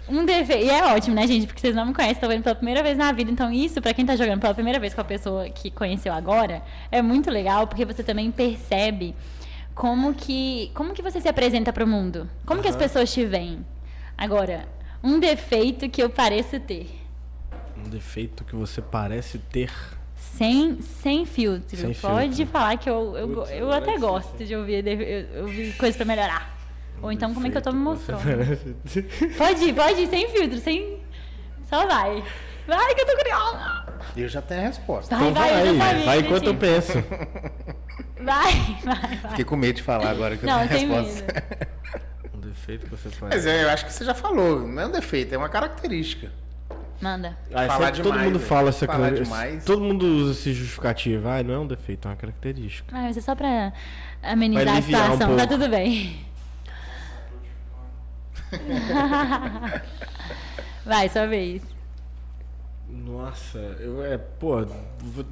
Um 0.08 0.26
defeito. 0.26 0.66
E 0.66 0.70
é 0.70 0.84
ótimo, 0.94 1.16
né, 1.16 1.26
gente? 1.26 1.48
Porque 1.48 1.62
vocês 1.62 1.76
não 1.76 1.86
me 1.86 1.94
conhecem, 1.94 2.16
estão 2.16 2.30
vendo 2.30 2.44
pela 2.44 2.56
primeira 2.56 2.84
vez 2.84 2.98
na 2.98 3.12
vida. 3.12 3.32
Então, 3.32 3.52
isso, 3.52 3.82
pra 3.82 3.94
quem 3.94 4.06
tá 4.06 4.16
jogando 4.16 4.40
pela 4.40 4.54
primeira 4.54 4.80
vez 4.80 4.94
com 4.94 5.02
a 5.02 5.06
pessoa 5.06 5.50
que 5.50 5.72
conheceu 5.72 6.14
agora, 6.14 6.62
é 6.92 7.02
muito 7.02 7.32
legal, 7.32 7.68
porque 7.68 7.86
você 7.86 8.04
também 8.04 8.30
percebe 8.32 9.16
como 9.74 10.14
que. 10.14 10.72
Como 10.74 10.94
que 10.94 11.02
você 11.02 11.22
se 11.22 11.28
apresenta 11.28 11.72
pro 11.72 11.88
mundo. 11.88 12.30
Como 12.46 12.62
que 12.62 12.68
as 12.68 12.76
pessoas 12.76 13.14
te 13.14 13.26
veem. 13.26 13.66
Agora, 14.18 14.68
um 15.04 15.20
defeito 15.20 15.90
que 15.90 16.02
eu 16.02 16.10
pareço 16.10 16.60
ter. 16.60 16.90
Um 17.78 17.90
defeito 17.90 18.44
que 18.44 18.56
você 18.56 18.82
parece 18.82 19.38
ter. 19.38 19.72
Sem, 20.16 20.82
sem 20.82 21.26
filtro. 21.26 21.78
Sem 21.78 21.94
Pode 21.94 22.36
filtro. 22.36 22.52
falar 22.52 22.78
que 22.78 22.90
eu, 22.90 23.16
eu, 23.18 23.28
Putz, 23.30 23.52
eu 23.52 23.72
até 23.72 23.98
gosto 23.98 24.44
de 24.44 24.56
ouvir, 24.56 24.86
eu, 24.88 25.44
ouvir 25.44 25.76
coisas 25.78 25.96
pra 25.96 26.06
melhorar. 26.06 26.53
Ou 27.04 27.12
então 27.12 27.34
como 27.34 27.46
é 27.46 27.50
que 27.50 27.58
eu 27.58 27.62
tô 27.62 27.72
me 27.72 27.80
mostrando. 27.80 28.24
Pode 29.38 29.64
ir, 29.66 29.74
pode 29.76 30.02
ir, 30.02 30.08
sem 30.08 30.28
filtro, 30.30 30.58
sem. 30.60 31.00
Só 31.70 31.86
vai. 31.86 32.24
Vai 32.66 32.96
que 32.96 33.02
eu 33.02 33.06
tô 33.06 33.16
curiosa. 33.18 33.84
Eu 34.16 34.30
já 34.30 34.42
tenho 34.42 34.62
a 34.62 34.64
resposta. 34.68 35.16
Vai, 35.16 35.30
Então 35.30 35.42
vai, 35.42 35.68
eu 35.70 35.76
vai, 35.78 35.90
sabia, 35.90 36.06
vai 36.06 36.20
enquanto 36.20 36.48
eu 36.48 36.56
penso. 36.56 36.94
Vai, 38.22 38.54
vai, 38.86 39.18
vai. 39.18 39.30
Fiquei 39.32 39.44
com 39.46 39.56
medo 39.58 39.76
de 39.76 39.82
falar 39.84 40.10
agora 40.12 40.38
que 40.38 40.46
eu 40.46 40.50
Não, 40.50 40.66
tenho 40.68 40.80
sem 40.80 40.96
a 40.98 41.02
resposta. 41.02 41.34
medo. 41.34 41.68
Um 42.36 42.40
defeito 42.40 42.86
que 42.86 42.92
você 42.92 43.10
Mas 43.10 43.20
parece. 43.20 43.50
eu 43.50 43.70
acho 43.70 43.86
que 43.86 43.92
você 43.94 44.06
já 44.06 44.14
falou. 44.14 44.66
Não 44.66 44.82
é 44.82 44.86
um 44.88 44.92
defeito, 44.92 45.36
é 45.36 45.38
uma 45.38 45.50
característica. 45.50 46.32
Manda. 47.02 47.38
Ah, 47.54 47.68
Falar 47.68 47.88
sempre 47.88 48.02
todo 48.04 48.12
demais, 48.14 48.32
mundo 48.32 48.40
fala 48.40 48.70
essa 48.70 48.86
Falar 48.86 49.10
coisa. 49.10 49.24
demais. 49.26 49.66
Todo 49.66 49.82
mundo 49.84 50.06
usa 50.06 50.32
esse 50.32 50.54
justificativo. 50.54 51.28
Ah, 51.28 51.44
não 51.44 51.54
é 51.54 51.60
um 51.60 51.68
defeito, 51.68 52.08
é 52.08 52.12
uma 52.12 52.16
característica. 52.18 52.96
Ah, 52.98 53.02
mas 53.02 53.18
é 53.18 53.22
só 53.22 53.36
pra 53.36 53.74
amenizar 54.22 54.64
Vai 54.66 54.74
a 54.74 54.78
aliviar 54.78 55.10
um 55.10 55.14
situação. 55.14 55.36
tá 55.36 55.48
tudo 55.48 55.68
bem. 55.68 56.26
Vai, 60.86 61.10
sua 61.10 61.28
vez. 61.28 61.62
Nossa, 62.90 63.58
eu 63.80 64.04
é, 64.04 64.18
pô, 64.18 64.66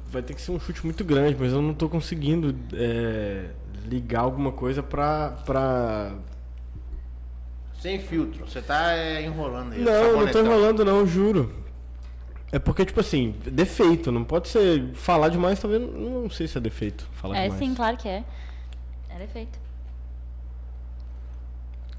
vai 0.08 0.22
ter 0.22 0.34
que 0.34 0.42
ser 0.42 0.50
um 0.50 0.58
chute 0.58 0.84
muito 0.84 1.04
grande, 1.04 1.36
mas 1.38 1.52
eu 1.52 1.62
não 1.62 1.72
tô 1.72 1.88
conseguindo 1.88 2.54
é, 2.74 3.50
ligar 3.84 4.20
alguma 4.20 4.50
coisa 4.50 4.82
pra. 4.82 5.30
pra... 5.44 6.12
Sem 7.80 8.00
filtro. 8.00 8.48
Você 8.48 8.62
tá 8.62 8.96
é, 8.96 9.24
enrolando 9.24 9.74
aí. 9.74 9.80
Não, 9.80 10.20
não 10.20 10.30
tô 10.30 10.40
enrolando 10.40 10.84
não, 10.84 11.06
juro. 11.06 11.52
É 12.50 12.58
porque, 12.58 12.84
tipo 12.84 13.00
assim, 13.00 13.34
defeito, 13.46 14.12
não 14.12 14.24
pode 14.24 14.48
ser. 14.48 14.92
Falar 14.94 15.28
demais 15.28 15.58
também, 15.60 15.78
não 15.78 16.28
sei 16.28 16.46
se 16.46 16.58
é 16.58 16.60
defeito. 16.60 17.08
Falar 17.12 17.36
É 17.36 17.42
demais. 17.44 17.58
sim, 17.58 17.74
claro 17.74 17.96
que 17.96 18.08
é. 18.08 18.24
É 19.08 19.18
defeito. 19.18 19.58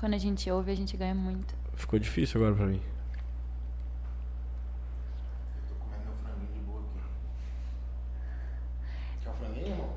Quando 0.03 0.15
a 0.15 0.17
gente 0.17 0.51
ouve, 0.51 0.69
a 0.69 0.75
gente 0.75 0.97
ganha 0.97 1.15
muito. 1.15 1.55
Ficou 1.75 1.97
difícil 1.97 2.41
agora 2.41 2.53
pra 2.57 2.65
mim. 2.65 2.81
Tô 5.69 5.75
comendo 5.75 6.03
meu 6.03 6.13
franguinho 6.21 6.51
de 6.53 6.59
boa 6.59 6.81
aqui. 6.81 6.99
Quer 9.23 9.29
um 9.29 9.33
franguinho, 9.35 9.67
irmão? 9.71 9.93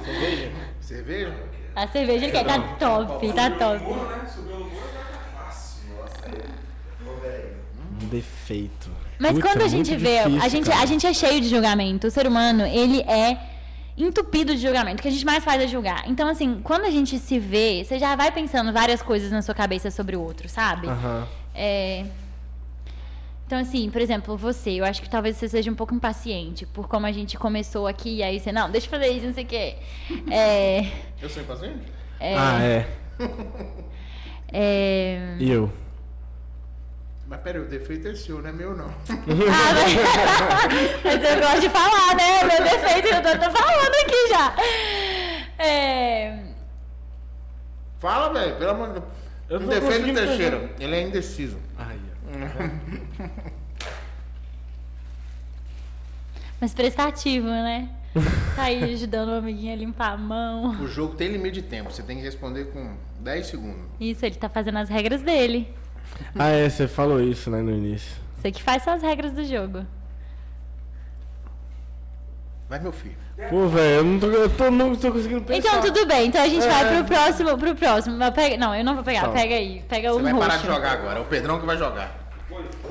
Cerveja? 0.04 0.52
Cerveja? 0.80 1.34
A 1.74 1.88
cerveja 1.88 2.24
ele 2.26 2.30
quer, 2.32 2.44
tá 2.46 2.60
top, 2.76 3.32
tá 3.32 3.50
top. 3.50 3.84
né? 3.84 3.96
Tá 4.14 4.26
fácil. 5.44 5.82
Um 8.00 8.06
defeito. 8.06 8.90
Mas 9.18 9.32
Putz, 9.32 9.42
quando 9.44 9.62
é 9.62 9.64
a 9.64 9.68
gente 9.68 9.90
muito 9.90 10.02
vê, 10.02 10.18
a 10.20 10.28
difícil, 10.28 10.50
gente, 10.50 10.70
cara. 10.70 10.82
a 10.82 10.86
gente 10.86 11.04
é 11.04 11.12
cheio 11.12 11.40
de 11.40 11.48
julgamento. 11.48 12.06
O 12.06 12.10
ser 12.12 12.28
humano, 12.28 12.64
ele 12.64 13.00
é 13.00 13.55
entupido 13.96 14.54
de 14.54 14.60
julgamento. 14.60 14.98
O 14.98 15.02
que 15.02 15.08
a 15.08 15.10
gente 15.10 15.24
mais 15.24 15.42
faz 15.44 15.62
é 15.62 15.66
julgar. 15.66 16.04
Então, 16.06 16.28
assim, 16.28 16.60
quando 16.62 16.84
a 16.84 16.90
gente 16.90 17.18
se 17.18 17.38
vê, 17.38 17.82
você 17.84 17.98
já 17.98 18.14
vai 18.16 18.30
pensando 18.30 18.72
várias 18.72 19.00
coisas 19.02 19.30
na 19.30 19.40
sua 19.42 19.54
cabeça 19.54 19.90
sobre 19.90 20.16
o 20.16 20.20
outro, 20.22 20.48
sabe? 20.48 20.86
Aham. 20.88 21.26
É... 21.54 22.04
Então, 23.46 23.58
assim, 23.60 23.88
por 23.90 24.00
exemplo, 24.02 24.36
você, 24.36 24.70
eu 24.72 24.84
acho 24.84 25.00
que 25.00 25.08
talvez 25.08 25.36
você 25.36 25.48
seja 25.48 25.70
um 25.70 25.74
pouco 25.74 25.94
impaciente 25.94 26.66
por 26.66 26.88
como 26.88 27.06
a 27.06 27.12
gente 27.12 27.38
começou 27.38 27.86
aqui, 27.86 28.16
e 28.16 28.22
aí 28.22 28.40
você, 28.40 28.50
não, 28.50 28.68
deixa 28.68 28.88
eu 28.88 28.90
fazer 28.90 29.06
isso, 29.08 29.26
não 29.26 29.34
sei 29.34 29.44
o 29.44 29.46
quê. 29.46 29.76
É, 30.30 30.90
Eu 31.22 31.30
sou 31.30 31.42
impaciente? 31.42 31.84
é, 32.18 32.34
Ah, 32.36 32.60
é. 32.62 32.86
é, 34.52 35.36
E 35.38 35.50
eu? 35.50 35.70
Mas 37.28 37.40
peraí, 37.40 37.60
o 37.60 37.66
defeito 37.66 38.06
é 38.06 38.14
seu, 38.14 38.40
não 38.40 38.48
é 38.48 38.52
meu 38.52 38.76
não. 38.76 38.86
Ah, 38.86 38.94
mas... 39.74 39.94
mas 41.02 41.24
eu 41.24 41.40
gosto 41.40 41.60
de 41.60 41.68
falar, 41.70 42.14
né? 42.14 42.44
Meu 42.44 42.62
defeito 42.62 43.08
eu 43.08 43.22
tô, 43.22 43.30
tô 43.32 43.50
falando 43.50 43.94
aqui 44.04 44.28
já. 44.28 44.54
É... 45.58 46.44
Fala, 47.98 48.32
velho, 48.32 48.56
pelo 48.56 48.70
amor 48.70 48.86
de 48.88 48.92
Deus. 48.94 49.04
Eu 49.48 49.56
O 49.56 49.60
não 49.60 49.68
tô 49.68 49.74
defeito 49.74 49.92
do 49.92 49.98
conseguindo 49.98 50.20
Teixeira, 50.20 50.70
ele 50.78 50.94
é 50.94 51.02
indeciso. 51.02 51.58
Ai, 51.76 51.98
Mas 56.60 56.72
prestativo, 56.72 57.46
né? 57.46 57.88
Tá 58.54 58.62
aí 58.64 58.94
ajudando 58.94 59.28
o 59.28 59.34
amiguinho 59.34 59.72
a 59.72 59.76
limpar 59.76 60.12
a 60.12 60.16
mão. 60.16 60.70
O 60.80 60.86
jogo 60.86 61.14
tem 61.16 61.28
limite 61.28 61.60
de 61.60 61.68
tempo, 61.68 61.90
você 61.90 62.02
tem 62.02 62.16
que 62.16 62.22
responder 62.22 62.66
com 62.66 62.96
10 63.20 63.46
segundos. 63.46 63.82
Isso, 64.00 64.24
ele 64.24 64.36
tá 64.36 64.48
fazendo 64.48 64.78
as 64.78 64.88
regras 64.88 65.20
dele. 65.22 65.68
ah, 66.38 66.48
é, 66.48 66.68
você 66.68 66.86
falou 66.88 67.20
isso, 67.20 67.50
né, 67.50 67.60
no 67.60 67.70
início. 67.70 68.16
Você 68.36 68.50
que 68.50 68.62
faz 68.62 68.82
só 68.82 68.92
as 68.92 69.02
regras 69.02 69.32
do 69.32 69.44
jogo. 69.44 69.84
Vai, 72.68 72.80
meu 72.80 72.92
filho. 72.92 73.16
Pô, 73.50 73.68
velho, 73.68 73.96
eu 73.98 74.04
não 74.04 74.18
tô, 74.18 74.26
eu 74.28 74.50
tô, 74.50 74.70
não 74.70 74.96
tô 74.96 75.12
conseguindo 75.12 75.42
pensar. 75.42 75.58
Então, 75.78 75.80
tudo 75.82 76.06
bem. 76.06 76.26
Então 76.28 76.42
a 76.42 76.48
gente 76.48 76.64
É. 76.66 76.68
vai 76.68 76.96
pro 76.96 77.04
próximo, 77.04 77.58
pro 77.58 77.74
próximo. 77.76 78.16
Mas 78.16 78.30
pega- 78.30 78.56
Não, 78.56 78.74
eu 78.74 78.84
não 78.84 78.94
vou 78.94 79.04
pegar. 79.04 79.22
Tá. 79.22 79.28
Pega 79.28 79.54
aí. 79.54 79.84
Pega 79.88 80.10
Você 80.12 80.18
um 80.18 80.22
vai 80.22 80.32
roxo. 80.32 80.48
parar 80.48 80.60
de 80.60 80.66
jogar 80.66 80.92
agora, 80.92 81.18
é 81.18 81.22
o 81.22 81.26
Pedrão 81.26 81.60
que 81.60 81.66
vai 81.66 81.76
jogar. 81.76 82.10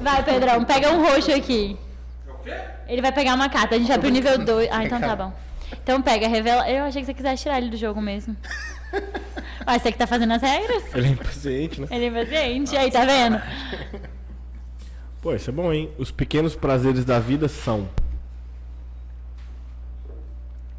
Vai, 0.01 0.24
Pedrão, 0.24 0.63
pega 0.63 0.91
um 0.91 1.03
roxo 1.05 1.32
aqui. 1.34 1.78
É 2.28 2.32
o 2.32 2.36
quê? 2.36 2.53
Ele 2.88 3.01
vai 3.01 3.11
pegar 3.11 3.34
uma 3.34 3.49
carta. 3.49 3.76
A 3.76 3.78
gente 3.78 3.88
vai 3.88 3.97
pro 3.99 4.09
nível 4.09 4.38
2. 4.38 4.70
Ah, 4.72 4.84
então 4.86 4.99
tá 4.99 5.16
bom. 5.16 5.34
Então 5.84 6.01
pega, 6.01 6.28
revela. 6.28 6.70
Eu 6.70 6.86
achei 6.86 7.01
que 7.01 7.07
você 7.07 7.13
quisesse 7.13 7.43
tirar 7.43 7.57
ele 7.57 7.70
do 7.70 7.78
jogo 7.78 7.99
mesmo. 8.01 8.36
Mas 9.65 9.81
você 9.81 9.91
que 9.91 9.97
tá 9.97 10.05
fazendo 10.07 10.33
as 10.33 10.41
regras? 10.41 10.83
Ele 10.95 11.07
é 11.07 11.09
impaciente, 11.11 11.81
né? 11.81 11.88
Ele 11.89 12.05
é 12.05 12.07
impaciente. 12.07 12.77
Aí, 12.77 12.91
tá 12.91 13.03
vendo? 13.05 13.41
Pô, 15.21 15.33
isso 15.33 15.49
é 15.49 15.53
bom, 15.53 15.73
hein? 15.73 15.89
Os 15.97 16.11
pequenos 16.11 16.55
prazeres 16.55 17.03
da 17.03 17.19
vida 17.19 17.47
são. 17.47 17.89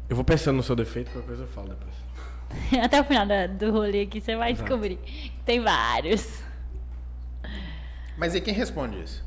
Eu 0.09 0.15
vou 0.15 0.23
pensando 0.23 0.55
no 0.55 0.63
seu 0.63 0.75
defeito, 0.75 1.11
qualquer 1.11 1.27
coisa 1.27 1.43
eu 1.43 1.47
falo 1.49 1.67
depois. 1.69 1.95
Até 2.81 3.01
o 3.01 3.03
final 3.03 3.25
da- 3.25 3.47
do 3.47 3.71
rolê 3.71 4.03
aqui 4.03 4.21
você 4.21 4.37
vai 4.37 4.53
descobrir. 4.53 4.97
Tem 5.45 5.59
vários. 5.61 6.41
Mas 8.17 8.33
e 8.33 8.39
quem 8.41 8.53
responde 8.53 9.01
isso? 9.03 9.23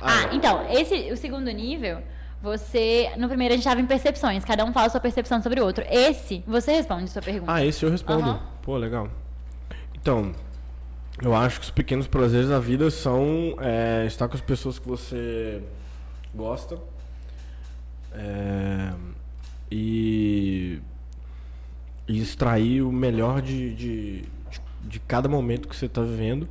Ah, 0.00 0.30
então, 0.32 0.66
esse, 0.70 1.12
o 1.12 1.16
segundo 1.16 1.50
nível, 1.50 2.02
você. 2.44 3.10
No 3.16 3.26
primeiro 3.26 3.54
a 3.54 3.56
gente 3.56 3.64
tava 3.64 3.80
em 3.80 3.86
percepções, 3.86 4.44
cada 4.44 4.64
um 4.64 4.72
fala 4.72 4.88
sua 4.90 5.00
percepção 5.00 5.42
sobre 5.42 5.60
o 5.60 5.64
outro. 5.64 5.84
Esse, 5.90 6.44
você 6.46 6.72
responde 6.72 7.10
sua 7.10 7.22
pergunta. 7.22 7.52
Ah, 7.52 7.64
esse 7.64 7.84
eu 7.84 7.90
respondo. 7.90 8.22
Aham. 8.22 8.40
Pô, 8.62 8.76
legal. 8.76 9.08
Então, 9.94 10.32
eu 11.22 11.34
acho 11.34 11.58
que 11.58 11.64
os 11.64 11.70
pequenos 11.70 12.06
prazeres 12.06 12.48
da 12.48 12.60
vida 12.60 12.90
são 12.90 13.56
é, 13.58 14.04
estar 14.06 14.28
com 14.28 14.34
as 14.34 14.40
pessoas 14.40 14.78
que 14.78 14.86
você 14.86 15.62
gosta. 16.34 16.78
é, 18.14 18.92
e, 19.70 20.80
e 22.06 22.20
extrair 22.20 22.82
o 22.82 22.92
melhor 22.92 23.42
de, 23.42 23.74
de, 23.74 24.24
de, 24.82 25.00
cada 25.00 25.28
momento 25.28 25.68
que 25.68 25.76
você 25.76 25.86
está 25.86 26.02
vivendo. 26.02 26.48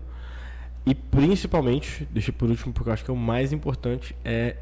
E 0.86 0.94
principalmente, 0.94 2.06
deixa 2.12 2.34
por 2.34 2.50
último 2.50 2.74
porque 2.74 2.90
eu 2.90 2.94
acho 2.94 3.06
que 3.06 3.12
é 3.12 3.14
o 3.14 3.18
mais 3.18 3.54
importante, 3.54 4.14
é, 4.26 4.58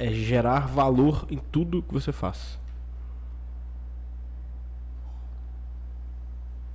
é 0.00 0.10
gerar 0.10 0.66
valor 0.66 1.26
em 1.30 1.36
tudo 1.36 1.82
que 1.82 1.92
você 1.92 2.10
faz. 2.10 2.58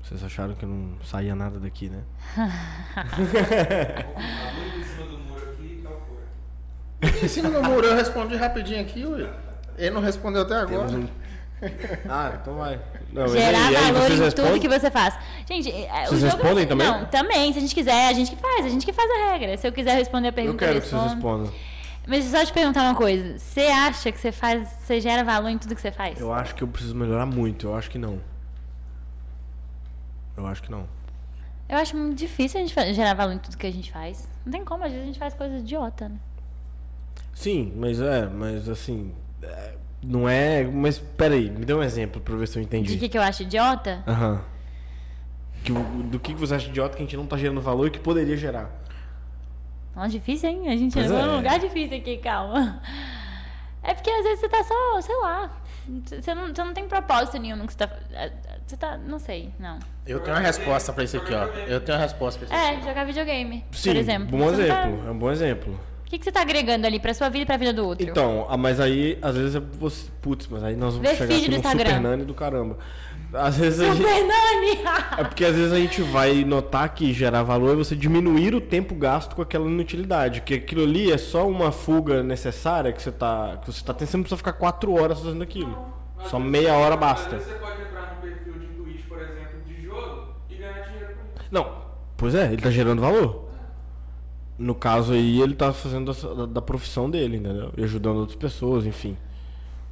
Vocês 0.03 0.23
acharam 0.23 0.53
que 0.53 0.65
não 0.65 0.95
saía 1.03 1.33
nada 1.35 1.59
daqui, 1.59 1.89
né? 1.89 2.03
Em 4.77 4.83
cima 4.83 5.07
do 5.07 5.17
muro 5.17 5.49
aqui 5.51 5.79
e 5.79 5.81
tal 5.83 5.93
fora. 5.93 7.25
Em 7.25 7.27
cima 7.27 7.49
do 7.49 7.63
muro, 7.63 7.87
eu 7.87 7.95
respondi 7.95 8.35
rapidinho 8.35 8.81
aqui, 8.81 9.03
Will. 9.05 9.27
Ele 9.77 9.89
não 9.89 10.01
respondeu 10.01 10.43
até 10.43 10.55
agora. 10.55 10.87
Um- 10.89 11.07
Ah, 12.07 12.37
então 12.39 12.55
vai. 12.55 12.79
Não, 13.11 13.27
Gerar 13.29 13.67
aí, 13.67 13.73
valor 13.73 13.87
em 14.11 14.11
tudo 14.11 14.23
respondem? 14.25 14.59
que 14.61 14.67
você 14.69 14.91
faz. 14.91 15.17
Gente, 15.49 15.71
é, 15.71 16.03
o 16.03 16.07
Vocês 16.07 16.21
jogo 16.21 16.33
respondem 16.33 16.57
assim- 16.59 16.67
também? 16.67 16.87
Não, 16.87 17.05
também. 17.05 17.51
Se 17.53 17.57
a 17.57 17.61
gente 17.61 17.73
quiser, 17.73 18.07
a 18.09 18.13
gente 18.13 18.29
que 18.29 18.37
faz. 18.41 18.65
A 18.65 18.69
gente 18.69 18.85
que 18.85 18.93
faz 18.93 19.09
a 19.09 19.31
regra. 19.31 19.57
Se 19.57 19.65
eu 19.67 19.71
quiser 19.71 19.95
responder 19.95 20.27
a 20.27 20.29
Eu 20.29 20.33
pergunta, 20.33 20.57
quero 20.65 20.81
que 20.81 20.87
vocês 20.87 21.01
respondam. 21.01 21.51
Mas 22.07 22.25
só 22.25 22.45
te 22.45 22.53
perguntar 22.53 22.83
uma 22.83 22.95
coisa. 22.95 23.37
Você 23.39 23.61
acha 23.61 24.11
que 24.11 24.19
você 24.19 24.31
faz, 24.31 24.67
você 24.79 25.01
gera 25.01 25.23
valor 25.23 25.49
em 25.49 25.57
tudo 25.57 25.73
que 25.75 25.81
você 25.81 25.91
faz? 25.91 26.19
Eu 26.19 26.31
acho 26.33 26.53
que 26.53 26.63
eu 26.63 26.67
preciso 26.67 26.95
melhorar 26.95 27.25
muito. 27.25 27.67
Eu 27.67 27.75
acho 27.75 27.89
que 27.89 27.97
não. 27.97 28.19
Eu 30.37 30.45
acho 30.45 30.61
que 30.61 30.71
não. 30.71 30.87
Eu 31.67 31.77
acho 31.77 31.97
muito 31.97 32.15
difícil 32.17 32.59
a 32.61 32.63
gente 32.63 32.93
gerar 32.93 33.13
valor 33.15 33.31
em 33.33 33.39
tudo 33.39 33.57
que 33.57 33.65
a 33.65 33.71
gente 33.71 33.91
faz. 33.91 34.27
Não 34.45 34.51
tem 34.51 34.63
como, 34.63 34.83
às 34.83 34.91
vezes 34.91 35.03
a 35.03 35.07
gente 35.07 35.19
faz 35.19 35.33
coisa 35.33 35.57
idiota, 35.57 36.09
né? 36.09 36.15
Sim, 37.33 37.73
mas 37.75 37.99
é, 37.99 38.27
mas 38.27 38.69
assim. 38.69 39.11
é, 39.41 39.73
não 40.03 40.29
é. 40.29 40.63
Mas 40.63 40.99
peraí, 40.99 41.49
me 41.49 41.65
dê 41.65 41.73
um 41.73 41.81
exemplo 41.81 42.21
pra 42.21 42.35
ver 42.35 42.47
se 42.47 42.59
eu 42.59 42.61
entendi. 42.63 42.93
De 42.93 42.99
que, 42.99 43.09
que 43.09 43.17
eu 43.17 43.21
acho 43.21 43.41
idiota? 43.43 44.03
Aham. 44.07 44.41
Que 45.63 45.71
o- 45.71 46.03
do 46.03 46.19
que 46.19 46.33
que 46.35 46.39
você 46.39 46.53
acha 46.53 46.67
idiota 46.69 46.95
que 46.95 47.01
a 47.01 47.05
gente 47.05 47.17
não 47.17 47.25
tá 47.25 47.35
gerando 47.35 47.59
valor 47.61 47.87
e 47.87 47.89
que 47.89 47.99
poderia 47.99 48.37
gerar? 48.37 48.69
Nossa, 49.95 50.09
difícil, 50.09 50.49
hein? 50.49 50.67
A 50.67 50.75
gente 50.75 50.93
Pois 50.93 51.05
chegou 51.05 51.19
é. 51.21 51.25
num 51.25 51.35
lugar 51.37 51.59
difícil 51.59 51.97
aqui, 51.97 52.17
calma. 52.17 52.81
É 53.81 53.93
porque 53.93 54.09
às 54.09 54.23
vezes 54.23 54.39
você 54.39 54.49
tá 54.49 54.63
só, 54.63 55.01
sei 55.01 55.15
lá. 55.17 55.51
Você 56.03 56.33
não, 56.33 56.47
você 56.47 56.63
não 56.63 56.73
tem 56.73 56.87
propósito 56.87 57.37
nenhum 57.37 57.55
no 57.55 57.67
que 57.67 57.73
você 57.73 57.77
tá. 57.79 57.89
Você 58.65 58.75
tá. 58.77 58.97
Não 58.97 59.19
sei, 59.19 59.51
não. 59.59 59.77
Eu 60.07 60.19
tenho 60.21 60.35
uma 60.35 60.41
resposta 60.41 60.91
pra 60.91 61.03
isso 61.03 61.17
aqui, 61.17 61.31
ó. 61.33 61.43
Eu 61.67 61.79
tenho 61.79 61.95
uma 61.97 62.03
resposta 62.03 62.43
pra 62.43 62.47
isso 62.57 62.65
aqui. 62.67 62.83
É, 62.83 62.87
jogar 62.89 63.03
videogame, 63.05 63.63
Sim, 63.71 63.89
por 63.91 63.95
exemplo. 63.95 64.37
bom 64.37 64.47
tá- 64.47 64.53
exemplo. 64.53 65.07
É 65.07 65.11
um 65.11 65.17
bom 65.19 65.31
exemplo. 65.31 65.79
O 66.01 66.07
que, 66.07 66.17
que 66.17 66.23
você 66.25 66.31
tá 66.31 66.41
agregando 66.41 66.85
ali 66.87 66.99
pra 66.99 67.13
sua 67.13 67.29
vida 67.29 67.43
e 67.43 67.45
pra 67.45 67.57
vida 67.57 67.73
do 67.73 67.85
outro? 67.85 68.07
Então, 68.07 68.45
ah, 68.49 68.57
mas 68.57 68.79
aí, 68.79 69.17
às 69.21 69.35
vezes, 69.35 69.55
é 69.55 69.59
você. 69.59 70.09
Putz, 70.21 70.47
mas 70.47 70.63
aí 70.63 70.75
nós 70.75 70.95
vamos 70.95 71.07
Vê 71.09 71.15
chegar 71.15 71.35
aqui 71.35 71.45
no 71.45 71.51
no 71.51 71.55
Instagram. 71.57 71.85
Super 71.89 72.01
Nani 72.01 72.25
do 72.25 72.33
caramba. 72.33 72.77
Às 73.37 73.57
vezes 73.57 73.79
a 73.81 73.85
gente. 73.93 73.97
Super 73.97 74.23
Nani! 74.25 74.79
É 75.17 75.23
porque 75.23 75.43
às 75.45 75.55
vezes 75.55 75.71
a 75.73 75.77
gente 75.77 76.01
vai 76.01 76.43
notar 76.43 76.93
que 76.93 77.11
gerar 77.13 77.43
valor 77.43 77.73
é 77.73 77.75
você 77.75 77.95
diminuir 77.95 78.53
o 78.55 78.61
tempo 78.61 78.95
gasto 78.95 79.35
com 79.35 79.41
aquela 79.41 79.65
inutilidade. 79.67 80.41
Que 80.41 80.53
aquilo 80.55 80.83
ali 80.83 81.11
é 81.11 81.17
só 81.17 81.47
uma 81.47 81.71
fuga 81.71 82.21
necessária 82.23 82.91
que 82.93 83.01
você 83.01 83.11
tá. 83.11 83.57
Que 83.61 83.71
você 83.71 83.83
tá 83.83 83.93
tendo, 83.93 84.07
você 84.07 84.17
não 84.17 84.23
precisa 84.23 84.37
ficar 84.37 84.53
quatro 84.53 84.93
horas 84.93 85.19
fazendo 85.19 85.41
aquilo. 85.43 85.77
Às 86.19 86.29
Só 86.29 86.39
meia 86.39 86.69
você- 86.73 86.81
hora 86.81 86.95
basta. 86.97 87.39
Você 87.39 87.53
pode 87.55 87.81
entrar 87.81 88.15
no 88.15 88.21
perfil 88.21 88.53
de 88.53 88.67
Twitch, 88.67 89.05
por 89.07 89.19
exemplo, 89.19 89.59
de 89.65 89.83
jogo 89.83 90.27
e 90.49 90.55
ganhar 90.55 90.79
dinheiro 90.87 91.07
com 91.15 91.39
isso. 91.41 91.49
Não, 91.51 91.71
pois 92.17 92.35
é, 92.35 92.45
ele 92.53 92.61
tá 92.61 92.69
gerando 92.71 93.01
valor. 93.01 93.45
No 94.57 94.73
caso 94.73 95.11
aí, 95.11 95.41
ele 95.41 95.53
tá 95.53 95.73
fazendo 95.73 96.13
da, 96.13 96.45
da 96.45 96.61
profissão 96.61 97.09
dele, 97.09 97.35
entendeu? 97.37 97.73
E 97.75 97.83
ajudando 97.83 98.17
outras 98.19 98.37
pessoas, 98.37 98.85
enfim. 98.85 99.17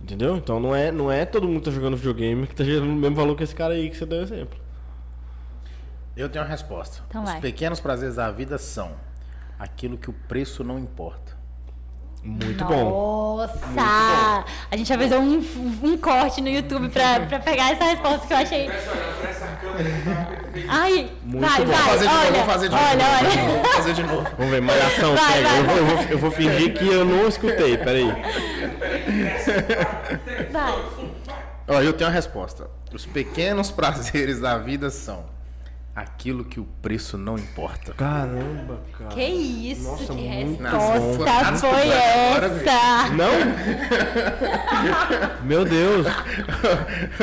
Entendeu? 0.04 0.36
Então 0.36 0.60
não 0.60 0.76
é, 0.76 0.91
não 0.91 1.10
é 1.10 1.26
todo 1.26 1.47
mundo 1.47 1.60
que 1.60 1.66
tá 1.66 1.72
jogando 1.72 1.95
videogame 1.95 2.45
que 2.45 2.54
tá 2.54 2.64
gerando 2.66 2.91
o 2.91 2.95
mesmo 2.95 3.16
valor 3.16 3.38
que 3.38 3.43
esse 3.43 3.56
cara 3.56 3.74
aí 3.74 3.89
que 3.89 3.95
você 3.95 4.06
deu 4.06 4.22
exemplo. 4.22 4.60
Eu 6.16 6.28
tenho 6.28 6.43
uma 6.43 6.51
resposta. 6.51 7.01
Então 7.08 7.24
Os 7.24 7.30
vai. 7.32 7.39
pequenos 7.39 7.80
prazeres 7.80 8.16
da 8.16 8.30
vida 8.30 8.58
são 8.58 8.91
aquilo 9.58 9.97
que 9.97 10.10
o 10.10 10.14
preço 10.14 10.62
não 10.62 10.78
importa. 10.78 11.32
Muito 12.24 12.63
bom. 12.63 13.38
Nossa! 13.38 14.45
A 14.71 14.78
gente 14.78 14.91
avisou 14.93 15.19
um, 15.19 15.45
um 15.84 15.97
corte 15.97 16.39
no 16.41 16.47
YouTube 16.49 16.88
pra, 16.89 17.19
pra 17.21 17.39
pegar 17.39 17.71
essa 17.71 17.84
resposta 17.84 18.26
que 18.26 18.34
eu 18.34 18.38
achei. 18.38 18.69
Ai, 20.69 21.11
Muito 21.24 21.45
vai, 21.45 21.65
bom. 21.65 21.71
vai, 21.71 21.82
Vou 21.82 21.89
fazer 21.89 22.07
de 22.07 22.13
olha, 22.13 22.24
novo, 22.32 22.34
vou 22.38 22.45
fazer 22.45 22.69
de 22.69 22.76
olha, 22.76 22.95
novo. 22.95 23.09
olha. 23.17 23.61
Vou 23.61 23.71
fazer 23.74 23.93
de 23.93 24.03
novo. 24.03 24.28
Vamos 24.38 24.51
ver, 24.51 24.61
malhação, 24.61 25.15
Vai, 25.15 25.34
pega. 25.34 25.49
vai, 25.49 25.59
eu, 25.59 25.65
vou, 25.65 25.76
eu, 25.78 25.86
vou, 25.86 26.05
eu 26.11 26.17
vou 26.19 26.32
fingir 26.32 26.74
que 26.74 26.88
eu 26.88 27.03
não 27.05 27.28
escutei, 27.28 27.78
peraí. 27.78 28.05
Vai. 30.51 30.86
Ó, 31.67 31.82
eu 31.82 31.93
tenho 31.93 32.09
uma 32.09 32.15
resposta. 32.15 32.69
Os 32.93 33.05
pequenos 33.05 33.71
prazeres 33.71 34.39
da 34.39 34.57
vida 34.57 34.89
são 34.89 35.26
aquilo 35.95 36.43
que 36.43 36.59
o 36.59 36.65
preço 36.81 37.17
não 37.19 37.37
importa. 37.37 37.93
Caramba, 37.93 38.79
cara. 38.97 39.11
Que 39.11 39.23
isso? 39.23 39.83
Nossa, 39.83 40.05
que 40.13 40.21
muito 40.21 40.63
bom. 40.63 40.91
resposta 41.17 41.23
Nada 41.43 41.57
foi 41.57 41.87
essa? 41.89 43.09
Não? 43.13 43.31
Meu 45.45 45.63
Deus. 45.63 46.07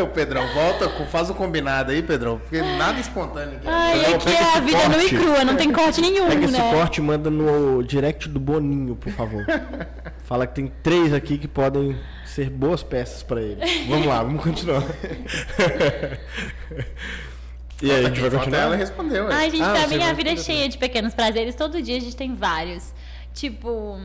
Ô, 0.01 0.07
Pedrão, 0.07 0.47
volta, 0.55 0.89
com- 0.89 1.05
faz 1.07 1.29
o 1.31 1.35
combinado 1.35 1.91
aí, 1.91 2.01
Pedrão, 2.03 2.39
porque 2.39 2.61
nada 2.63 3.01
espontâneo 3.01 3.57
aqui. 3.57 3.67
Ai, 3.69 4.03
Não, 4.03 4.15
aqui 4.15 4.25
pega 4.27 4.39
é 4.39 4.43
a 4.43 4.49
esse 4.53 4.61
vida 4.61 4.89
nua 4.89 4.97
e 5.05 5.11
corte. 5.11 5.17
crua, 5.17 5.45
não 5.45 5.57
tem 5.57 5.73
corte 5.73 6.01
nenhum, 6.01 6.29
Pega 6.29 6.45
esse 6.45 6.53
né? 6.53 6.71
corte 6.73 6.99
e 6.99 7.03
manda 7.03 7.29
no 7.31 7.83
direct 7.83 8.29
do 8.29 8.39
Boninho, 8.39 8.95
por 8.95 9.13
favor. 9.13 9.45
Fala 10.25 10.47
que 10.47 10.55
tem 10.55 10.73
três 10.83 11.13
aqui 11.13 11.39
que 11.39 11.49
podem 11.49 11.99
ser 12.25 12.49
boas 12.49 12.85
peças 12.85 13.23
pra 13.25 13.43
ele. 13.43 13.59
Vamos 13.89 14.07
lá, 14.07 14.23
vamos 14.23 14.43
continuar. 14.45 14.83
E 17.83 17.91
aí, 17.91 18.05
a 18.05 18.09
gente 18.09 18.21
vai 18.21 18.31
Falta 18.31 18.47
ela 18.49 18.63
continuar? 18.65 18.77
respondeu. 18.77 19.25
ué. 19.27 19.35
Ai, 19.35 19.51
gente, 19.51 19.63
Ah, 19.63 19.73
pra 19.73 19.87
mim 19.89 20.03
a 20.03 20.13
vida 20.13 20.31
é 20.31 20.37
cheia 20.37 20.69
de 20.69 20.77
pequenos 20.79 21.15
prazeres. 21.15 21.55
Todo 21.55 21.81
dia 21.83 21.97
a 21.97 22.01
gente 22.01 22.15
tem 22.17 22.35
vários. 22.35 22.93
Tipo, 23.33 23.99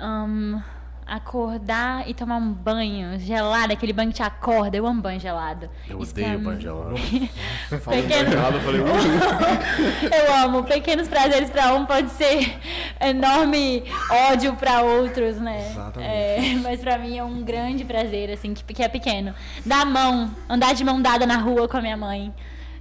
hum, 0.00 0.60
acordar 1.06 2.08
e 2.08 2.14
tomar 2.14 2.36
um 2.36 2.50
banho 2.50 3.18
gelado, 3.18 3.72
aquele 3.74 3.92
banho 3.92 4.08
que 4.08 4.14
te 4.16 4.22
acorda. 4.22 4.76
Eu 4.76 4.86
amo 4.86 5.02
banho 5.02 5.20
gelado. 5.20 5.68
Eu 5.88 6.00
Isso 6.02 6.12
odeio 6.12 6.28
pra 6.28 6.38
banho 6.38 6.60
gelado. 6.60 6.94
Falando 7.82 8.02
Pequeno- 8.02 8.32
errado, 8.32 8.54
eu 8.54 8.60
falei. 8.60 8.80
Eu 10.26 10.34
amo. 10.44 10.64
Pequenos 10.64 11.06
prazeres 11.08 11.50
pra 11.50 11.74
um 11.74 11.84
pode 11.84 12.10
ser 12.10 12.58
enorme 13.00 13.84
ódio 14.30 14.54
pra 14.54 14.80
outros, 14.82 15.36
né? 15.36 15.68
Exatamente. 15.70 16.10
É, 16.10 16.54
mas 16.62 16.80
pra 16.80 16.96
mim 16.98 17.18
é 17.18 17.24
um 17.24 17.42
grande 17.42 17.84
prazer, 17.84 18.30
assim, 18.30 18.54
que, 18.54 18.62
que 18.72 18.82
é 18.82 18.88
pequeno. 18.88 19.34
Dar 19.64 19.82
a 19.82 19.84
mão, 19.84 20.30
andar 20.48 20.74
de 20.74 20.82
mão 20.84 21.02
dada 21.02 21.26
na 21.26 21.36
rua 21.36 21.68
com 21.68 21.76
a 21.76 21.82
minha 21.82 21.96
mãe. 21.96 22.32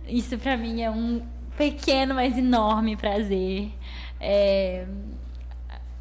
Isso 0.08 0.38
pra 0.38 0.58
mim 0.58 0.82
é 0.82 0.90
um 0.90 1.22
pequeno, 1.58 2.16
mas 2.16 2.38
enorme 2.38 2.96
prazer. 2.96 3.72
É, 4.20 4.86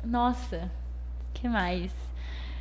Nossa, 0.04 0.70
que 1.34 1.48
mais? 1.48 1.90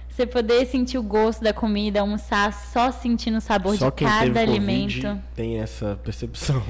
Você 0.09 0.25
poder 0.25 0.65
sentir 0.65 0.97
o 0.97 1.03
gosto 1.03 1.41
da 1.41 1.53
comida, 1.53 2.01
almoçar 2.01 2.51
só 2.51 2.91
sentindo 2.91 3.37
o 3.37 3.41
sabor 3.41 3.77
Só 3.77 3.89
de 3.89 3.95
quem 3.95 4.07
cada 4.07 4.25
teve 4.25 4.39
alimento. 4.39 5.01
Covid 5.01 5.21
tem 5.33 5.59
essa 5.59 5.97
percepção. 6.03 6.61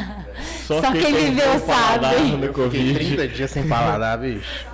Só 0.66 0.80
quem 0.92 1.02
tem 1.02 1.14
viveu 1.14 1.58
sabe. 1.58 2.06
no 2.36 2.46
Fiquei 2.46 2.48
Covid. 2.48 2.94
30 2.94 3.28
dias 3.28 3.50
sem 3.50 3.68
paladar, 3.68 4.18
bicho. 4.18 4.66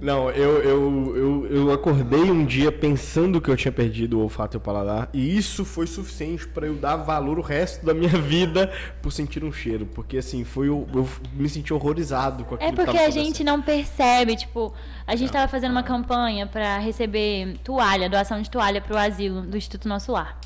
Não, 0.00 0.30
eu, 0.30 0.62
eu, 0.62 1.16
eu, 1.16 1.46
eu 1.50 1.72
acordei 1.72 2.20
um 2.30 2.44
dia 2.44 2.70
pensando 2.70 3.40
que 3.40 3.50
eu 3.50 3.56
tinha 3.56 3.72
perdido 3.72 4.18
o 4.18 4.22
olfato 4.22 4.54
e 4.54 4.58
o 4.58 4.60
paladar, 4.60 5.08
e 5.12 5.36
isso 5.38 5.64
foi 5.64 5.86
suficiente 5.86 6.46
pra 6.46 6.66
eu 6.66 6.74
dar 6.74 6.96
valor 6.96 7.38
o 7.38 7.42
resto 7.42 7.84
da 7.84 7.94
minha 7.94 8.10
vida 8.20 8.70
por 9.00 9.10
sentir 9.10 9.42
um 9.42 9.50
cheiro, 9.50 9.86
porque 9.86 10.18
assim, 10.18 10.44
foi 10.44 10.68
o- 10.68 10.86
eu 10.94 11.08
me 11.32 11.48
senti 11.48 11.72
horrorizado 11.72 12.44
com 12.44 12.54
aquilo 12.56 12.68
É 12.68 12.72
que 12.72 12.76
porque 12.84 12.98
a 12.98 13.08
gente 13.10 13.42
não 13.42 13.62
percebe, 13.62 14.36
tipo, 14.36 14.74
a 15.06 15.16
gente 15.16 15.32
tava 15.32 15.48
fazendo 15.48 15.70
uma 15.72 15.82
campanha 15.82 16.46
pra 16.46 16.76
receber 16.78 17.56
toalha, 17.64 18.10
doação 18.10 18.42
de 18.42 18.50
toalha 18.50 18.82
pro 18.82 18.98
asilo 18.98 19.42
do 19.42 19.56
Instituto 19.56 19.88
Nosso 19.88 20.12
Lar. 20.12 20.38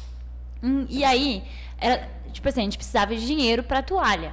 Hum, 0.62 0.86
E 0.88 1.02
aí, 1.02 1.42
era, 1.76 2.08
tipo 2.32 2.48
assim, 2.48 2.60
a 2.60 2.64
gente 2.64 2.76
precisava 2.78 3.16
de 3.16 3.26
dinheiro 3.26 3.64
pra 3.64 3.82
toalha. 3.82 4.32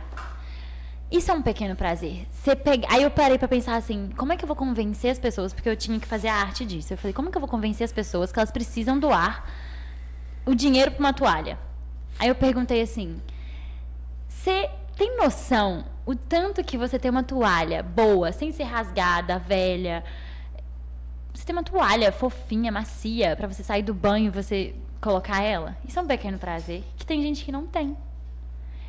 Isso 1.10 1.32
é 1.32 1.34
um 1.34 1.42
pequeno 1.42 1.76
prazer. 1.76 2.28
Você 2.32 2.56
pega... 2.56 2.86
Aí 2.92 3.02
eu 3.02 3.10
parei 3.10 3.38
pra 3.38 3.48
pensar 3.48 3.78
assim, 3.78 4.10
como 4.18 4.34
é 4.34 4.38
que 4.38 4.44
eu 4.44 4.48
vou 4.48 4.58
convencer 4.58 5.10
as 5.10 5.18
pessoas? 5.18 5.54
Porque 5.54 5.70
eu 5.70 5.76
tinha 5.76 5.98
que 6.00 6.06
fazer 6.06 6.28
a 6.28 6.36
arte 6.36 6.66
disso. 6.66 6.94
Eu 6.94 6.98
falei, 6.98 7.14
como 7.14 7.30
é 7.30 7.32
que 7.32 7.38
eu 7.38 7.42
vou 7.42 7.50
convencer 7.50 7.86
as 7.86 7.94
pessoas 7.94 8.32
que 8.32 8.40
elas 8.40 8.52
precisam 8.52 9.00
doar 9.00 9.50
o 10.46 10.54
dinheiro 10.54 10.92
pra 10.92 11.00
uma 11.00 11.14
toalha? 11.14 11.58
Aí 12.20 12.28
eu 12.28 12.36
perguntei 12.36 12.82
assim, 12.82 13.22
você 14.28 14.70
tem 14.98 15.16
noção 15.18 15.86
o 16.06 16.16
tanto 16.16 16.64
que 16.64 16.78
você 16.78 16.98
tem 17.00 17.12
uma 17.12 17.24
toalha 17.24 17.84
boa, 17.84 18.32
sem 18.32 18.52
ser 18.52 18.64
rasgada, 18.64 19.40
velha? 19.40 20.04
Você 21.34 21.46
tem 21.46 21.56
uma 21.56 21.64
toalha 21.64 22.12
fofinha, 22.12 22.72
macia, 22.72 23.36
pra 23.36 23.48
você 23.48 23.64
sair 23.64 23.84
do 23.84 23.94
banho 23.94 24.28
e 24.28 24.30
você 24.30 24.74
colocar 25.00 25.42
ela? 25.42 25.78
Isso 25.88 26.00
é 26.00 26.02
um 26.02 26.08
pequeno 26.08 26.38
prazer 26.38 26.84
que 26.98 27.06
tem 27.06 27.22
gente 27.22 27.46
que 27.46 27.52
não 27.52 27.68
tem. 27.68 27.96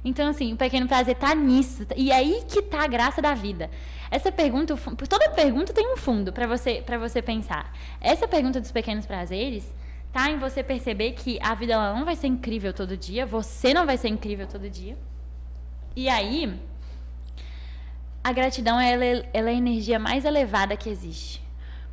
Então, 0.09 0.29
assim, 0.29 0.53
o 0.53 0.57
pequeno 0.57 0.87
prazer 0.89 1.15
tá 1.17 1.35
nisso. 1.35 1.87
E 1.97 2.11
é 2.11 2.17
aí 2.17 2.43
que 2.49 2.63
tá 2.63 2.85
a 2.85 2.87
graça 2.87 3.21
da 3.21 3.35
vida. 3.35 3.71
Essa 4.11 4.33
pergunta, 4.33 4.75
toda 5.09 5.31
pergunta 5.31 5.73
tem 5.73 5.93
um 5.93 5.97
fundo 5.97 6.33
pra 6.33 6.47
você, 6.47 6.83
pra 6.85 6.97
você 6.99 7.21
pensar. 7.21 7.73
Essa 8.01 8.27
pergunta 8.27 8.61
dos 8.61 8.73
pequenos 8.73 9.05
prazeres 9.07 9.65
tá 10.13 10.31
em 10.31 10.39
você 10.39 10.63
perceber 10.63 11.13
que 11.13 11.39
a 11.43 11.55
vida 11.55 11.75
ela 11.75 11.95
não 11.95 12.05
vai 12.05 12.17
ser 12.17 12.27
incrível 12.29 12.73
todo 12.73 12.97
dia, 12.97 13.27
você 13.27 13.75
não 13.75 13.85
vai 13.85 13.99
ser 13.99 14.09
incrível 14.09 14.47
todo 14.47 14.69
dia. 14.71 14.97
E 15.95 16.09
aí, 16.09 16.59
a 18.25 18.33
gratidão 18.33 18.81
ela, 18.81 19.05
é- 19.05 19.29
ela 19.33 19.51
é 19.51 19.53
a 19.55 19.57
energia 19.57 19.99
mais 19.99 20.25
elevada 20.25 20.77
que 20.77 20.89
existe. 20.89 21.43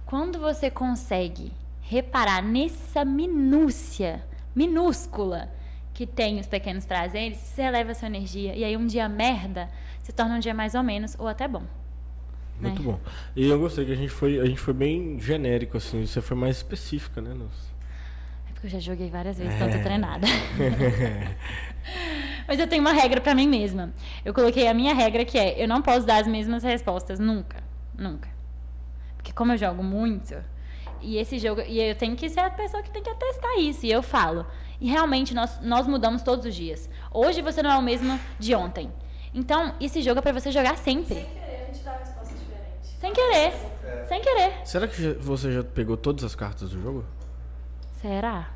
Quando 0.05 0.39
você 0.39 0.69
consegue 0.69 1.51
reparar 1.81 2.41
nessa 2.41 3.03
minúcia, 3.03 4.23
minúscula, 4.55 5.49
que 5.95 6.05
tem 6.05 6.39
os 6.41 6.45
pequenos 6.45 6.85
prazeres, 6.85 7.37
você 7.37 7.63
eleva 7.63 7.91
a 7.91 7.95
sua 7.95 8.07
energia. 8.07 8.53
E 8.53 8.65
aí 8.65 8.75
um 8.75 8.85
dia 8.85 9.07
merda 9.07 9.69
se 10.03 10.11
torna 10.11 10.35
um 10.35 10.39
dia 10.39 10.53
mais 10.53 10.75
ou 10.75 10.83
menos, 10.83 11.15
ou 11.17 11.25
até 11.25 11.47
bom. 11.47 11.63
Muito 12.59 12.83
né? 12.83 12.91
bom. 12.91 12.99
E 13.33 13.47
eu 13.47 13.57
gostei 13.57 13.85
que 13.85 13.93
a 13.93 13.95
gente 13.95 14.09
foi, 14.09 14.39
a 14.39 14.45
gente 14.45 14.59
foi 14.59 14.73
bem 14.73 15.17
genérico, 15.19 15.77
assim, 15.77 16.05
você 16.05 16.21
foi 16.21 16.35
mais 16.35 16.57
específica, 16.57 17.21
né? 17.21 17.33
Nos... 17.33 17.73
É 18.49 18.53
porque 18.53 18.67
eu 18.67 18.71
já 18.71 18.79
joguei 18.79 19.09
várias 19.09 19.37
vezes, 19.37 19.55
então 19.55 19.69
eu 19.69 19.77
tô 19.77 19.83
treinada. 19.83 20.27
Mas 22.45 22.59
eu 22.59 22.67
tenho 22.67 22.81
uma 22.81 22.91
regra 22.91 23.21
pra 23.21 23.33
mim 23.33 23.47
mesma. 23.47 23.93
Eu 24.23 24.33
coloquei 24.33 24.67
a 24.67 24.73
minha 24.73 24.93
regra 24.93 25.23
que 25.23 25.37
é: 25.37 25.63
eu 25.63 25.67
não 25.67 25.81
posso 25.81 26.05
dar 26.05 26.17
as 26.17 26.27
mesmas 26.27 26.61
respostas 26.61 27.19
nunca, 27.19 27.63
nunca. 27.97 28.27
Porque 29.15 29.31
como 29.31 29.53
eu 29.53 29.57
jogo 29.57 29.81
muito, 29.81 30.35
e 31.01 31.17
esse 31.17 31.39
jogo, 31.39 31.61
e 31.61 31.79
eu 31.79 31.95
tenho 31.95 32.17
que 32.17 32.29
ser 32.29 32.41
a 32.41 32.49
pessoa 32.49 32.83
que 32.83 32.91
tem 32.91 33.01
que 33.01 33.09
atestar 33.09 33.59
isso, 33.59 33.85
e 33.85 33.91
eu 33.91 34.03
falo. 34.03 34.45
E 34.79 34.89
realmente 34.89 35.33
nós, 35.33 35.59
nós 35.61 35.87
mudamos 35.87 36.21
todos 36.21 36.45
os 36.45 36.55
dias. 36.55 36.89
Hoje 37.11 37.41
você 37.41 37.61
não 37.63 37.71
é 37.71 37.77
o 37.77 37.81
mesmo 37.81 38.19
de 38.39 38.53
ontem. 38.55 38.91
Então, 39.33 39.73
esse 39.81 40.01
jogo 40.01 40.19
é 40.19 40.21
pra 40.21 40.31
você 40.31 40.51
jogar 40.51 40.77
sempre. 40.77 41.15
Sem 41.15 41.25
querer, 41.25 41.63
a 41.63 41.73
gente 41.73 41.83
dá 41.83 41.91
uma 41.91 41.99
resposta 41.99 42.33
diferente. 42.33 42.99
Sem 42.99 43.13
querer. 43.13 43.53
Sem 44.07 44.21
querer. 44.21 44.53
Será 44.65 44.87
que 44.87 45.13
você 45.19 45.51
já 45.51 45.63
pegou 45.63 45.97
todas 45.97 46.23
as 46.23 46.35
cartas 46.35 46.69
do 46.69 46.81
jogo? 46.81 47.05
Será? 48.01 48.49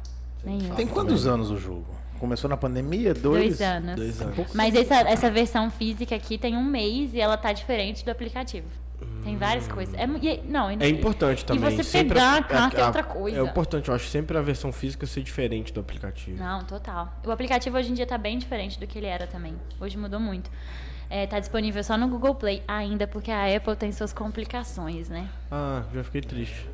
Nem 0.44 0.68
eu. 0.68 0.76
Tem 0.76 0.88
quantos 0.88 1.28
anos 1.28 1.52
o 1.52 1.58
jogo? 1.58 1.88
Começou 2.20 2.50
na 2.50 2.58
pandemia? 2.58 3.14
Dois? 3.14 3.58
Dois 3.58 3.62
anos. 3.62 3.96
Dois 3.96 4.22
anos. 4.22 4.54
Mas 4.54 4.76
essa, 4.76 4.96
essa 5.02 5.32
versão 5.32 5.70
física 5.72 6.16
aqui 6.16 6.38
tem 6.38 6.56
um 6.56 6.64
mês 6.64 7.14
e 7.14 7.20
ela 7.20 7.38
tá 7.38 7.52
diferente 7.54 8.04
do 8.04 8.12
aplicativo. 8.12 8.68
Tem 9.24 9.38
várias 9.38 9.68
coisas. 9.68 9.94
É, 9.96 10.06
e- 10.06 10.42
não, 10.46 10.70
É 10.70 10.88
importante 10.88 11.46
também. 11.46 11.64
você 11.72 11.84
sempre 11.84 12.16
pegar 12.16 12.38
a 12.38 12.44
carta 12.44 12.82
é 12.82 12.86
outra 12.86 13.04
coisa. 13.04 13.40
É 13.40 13.44
importante, 13.44 13.90
eu 13.90 13.96
acho 13.96 14.08
sempre 14.08 14.38
a 14.38 14.42
versão 14.42 14.72
física 14.72 15.06
ser 15.06 15.22
diferente 15.22 15.72
do 15.74 15.80
aplicativo. 15.80 16.38
Não, 16.42 16.64
total. 16.64 17.14
O 17.26 17.32
aplicativo 17.32 17.78
hoje 17.78 17.92
em 17.92 17.94
dia 17.94 18.06
tá 18.08 18.18
bem 18.18 18.38
diferente 18.38 18.80
do 18.80 18.88
que 18.88 18.98
ele 18.98 19.08
era 19.08 19.28
também. 19.28 19.56
Hoje 19.80 19.98
mudou 19.98 20.20
muito. 20.20 20.50
É, 21.10 21.26
tá 21.28 21.40
disponível 21.40 21.84
só 21.84 21.98
no 21.98 22.08
Google 22.08 22.36
Play 22.36 22.64
ainda, 22.68 23.08
porque 23.08 23.32
a 23.32 23.56
Apple 23.56 23.76
tem 23.76 23.92
suas 23.92 24.14
complicações, 24.14 25.10
né? 25.10 25.28
Ah, 25.52 25.84
já 25.94 26.04
fiquei 26.04 26.22
triste. 26.22 26.68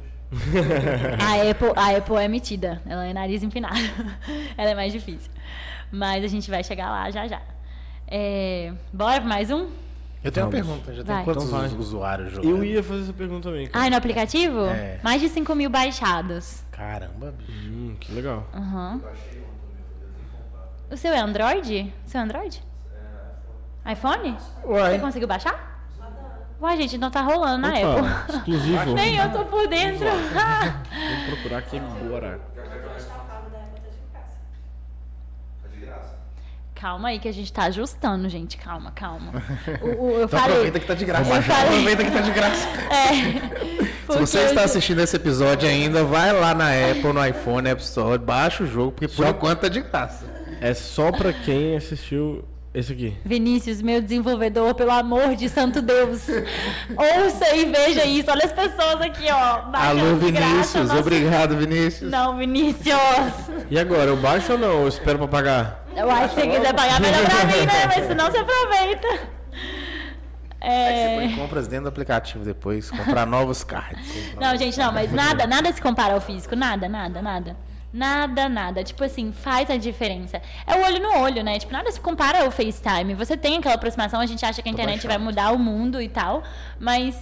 A 1.19 1.35
Apple, 1.49 1.71
a 1.75 1.97
Apple 1.97 2.15
é 2.17 2.27
metida. 2.27 2.81
Ela 2.85 3.05
é 3.05 3.13
nariz 3.13 3.43
empinado. 3.43 3.75
ela 4.57 4.71
é 4.71 4.75
mais 4.75 4.91
difícil. 4.91 5.31
Mas 5.91 6.23
a 6.23 6.27
gente 6.27 6.49
vai 6.49 6.63
chegar 6.63 6.89
lá 6.89 7.09
já 7.11 7.27
já. 7.27 7.41
É, 8.07 8.73
bora 8.93 9.19
pra 9.21 9.29
mais 9.29 9.49
um? 9.49 9.67
Eu 10.25 10.31
tenho 10.31 10.45
uma 10.47 10.51
pergunta. 10.51 10.93
Já 10.93 11.03
tem 11.03 11.15
Vai. 11.15 11.23
quantos 11.23 11.45
Então 11.45 11.59
vai. 11.59 11.69
usuários 11.69 12.31
jogando? 12.33 12.49
Eu 12.57 12.63
ia 12.63 12.83
fazer 12.83 13.01
essa 13.03 13.13
pergunta 13.13 13.49
também. 13.49 13.67
cara. 13.67 13.89
No 13.89 13.95
aplicativo? 13.95 14.65
É. 14.65 14.99
Mais 15.03 15.21
de 15.21 15.29
5 15.29 15.53
mil 15.55 15.69
baixados. 15.69 16.63
Caramba, 16.71 17.31
bicho. 17.31 17.69
Hum, 17.69 17.95
que 17.99 18.11
legal. 18.11 18.47
Aham. 18.53 19.01
O 20.91 20.97
seu 20.97 21.13
é 21.13 21.19
Android? 21.19 21.93
O 22.05 22.09
seu 22.09 22.19
é 22.19 22.23
Android? 22.23 22.63
iPhone? 23.91 24.35
Você 24.39 24.67
Uai. 24.67 24.99
conseguiu 24.99 25.27
baixar? 25.27 25.73
Uai, 26.59 26.75
gente, 26.77 26.97
não 26.97 27.11
tá 27.11 27.21
rolando 27.21 27.59
na 27.59 27.69
Apple. 27.69 27.85
Opa, 27.85 28.25
exclusivo. 28.29 28.93
Nem 28.95 29.15
eu 29.17 29.31
tô 29.31 29.45
por 29.45 29.67
dentro. 29.67 30.07
Vamos 30.07 31.25
procurar 31.29 31.57
aqui 31.59 31.77
agora. 31.77 32.39
Hoje 32.55 33.05
tá 33.05 33.13
pago 33.15 33.49
da 33.51 33.57
Apple, 33.59 33.81
tá 35.61 35.67
de 35.67 35.77
graça. 35.85 36.15
Calma 36.75 37.07
aí 37.09 37.19
que 37.19 37.27
a 37.27 37.33
gente 37.33 37.51
tá 37.51 37.63
ajustando, 37.63 38.27
gente. 38.29 38.57
Calma, 38.57 38.91
calma. 38.91 39.31
O, 39.81 39.87
o- 40.05 40.11
eu 40.11 40.25
Então 40.25 40.39
falei. 40.39 40.51
aproveita 40.55 40.79
que 40.79 40.85
tá 40.85 40.93
de 40.93 41.05
graça. 41.05 41.33
Eu 41.35 41.41
falei- 41.41 41.67
Aproveita 41.67 42.03
que 42.03 42.11
tá 42.11 42.21
de 42.21 42.31
graça. 42.31 42.67
É. 42.91 44.13
Se 44.13 44.19
você 44.19 44.39
está 44.41 44.61
eu- 44.61 44.65
assistindo 44.65 44.99
esse 45.01 45.15
episódio 45.15 45.67
ainda, 45.67 46.03
vai 46.03 46.31
lá 46.31 46.53
na 46.53 46.69
Apple, 46.69 47.11
no 47.11 47.25
iPhone, 47.25 47.67
App 47.67 47.81
Store, 47.81 48.19
baixa 48.19 48.63
o 48.63 48.67
jogo, 48.67 48.91
porque 48.91 49.07
por 49.07 49.25
Só- 49.25 49.29
enquanto 49.31 49.61
tá 49.61 49.67
de 49.67 49.81
graça. 49.81 50.25
É 50.61 50.73
só 50.73 51.11
pra 51.11 51.33
quem 51.33 51.75
assistiu 51.75 52.45
esse 52.73 52.93
aqui. 52.93 53.17
Vinícius, 53.25 53.81
meu 53.81 54.01
desenvolvedor, 54.01 54.75
pelo 54.75 54.91
amor 54.91 55.35
de 55.35 55.49
santo 55.49 55.81
Deus. 55.81 56.27
Ouça 56.95 57.55
e 57.55 57.65
veja 57.65 58.05
isso. 58.05 58.29
Olha 58.29 58.45
as 58.45 58.51
pessoas 58.51 59.01
aqui, 59.01 59.25
ó. 59.31 59.61
Alô, 59.73 60.15
graça 60.17 60.17
Vinícius. 60.17 60.87
nosso- 60.89 60.99
Obrigado, 60.99 61.57
Vinícius. 61.57 62.11
Não, 62.11 62.37
Vinícius. 62.37 62.95
E 63.71 63.79
agora, 63.79 64.05
eu 64.11 64.17
baixo 64.17 64.51
ou 64.53 64.57
não? 64.59 64.81
Eu 64.83 64.87
espero 64.87 65.17
pra 65.17 65.27
pagar? 65.27 65.84
Eu 65.95 66.09
acho 66.11 66.35
que 66.35 66.41
se 66.41 66.47
você 66.47 66.57
quiser 66.57 66.73
pagar, 66.73 66.99
melhor 66.99 67.23
pra 67.25 67.45
mim, 67.45 67.65
né? 67.65 67.87
Mas 67.87 68.07
senão 68.07 68.29
você 68.29 68.37
aproveita. 68.37 69.07
Aí 70.61 70.95
você 70.95 71.15
põe 71.15 71.33
É... 71.33 71.35
compras 71.37 71.67
dentro 71.67 71.83
do 71.85 71.89
aplicativo 71.89 72.43
depois, 72.43 72.89
comprar 72.89 73.25
novos 73.25 73.63
cards. 73.63 74.33
Não, 74.39 74.55
gente, 74.57 74.77
não, 74.79 74.91
mas 74.91 75.11
nada, 75.11 75.45
nada 75.45 75.71
se 75.71 75.81
compara 75.81 76.13
ao 76.13 76.21
físico. 76.21 76.55
Nada, 76.55 76.89
nada, 76.89 77.21
nada. 77.21 77.57
Nada, 77.93 78.49
nada. 78.49 78.83
Tipo 78.83 79.05
assim, 79.05 79.31
faz 79.31 79.69
a 79.69 79.77
diferença. 79.77 80.41
É 80.67 80.75
o 80.75 80.83
olho 80.83 81.01
no 81.01 81.19
olho, 81.19 81.43
né? 81.43 81.57
Tipo, 81.59 81.71
nada 81.71 81.89
se 81.91 81.99
compara 81.99 82.43
ao 82.43 82.51
FaceTime. 82.51 83.13
Você 83.13 83.37
tem 83.37 83.57
aquela 83.57 83.75
aproximação, 83.75 84.19
a 84.19 84.25
gente 84.25 84.45
acha 84.45 84.61
que 84.61 84.67
a 84.67 84.71
internet 84.71 85.07
vai 85.07 85.17
mudar 85.17 85.51
o 85.51 85.59
mundo 85.59 86.01
e 86.01 86.09
tal. 86.09 86.43
Mas 86.77 87.17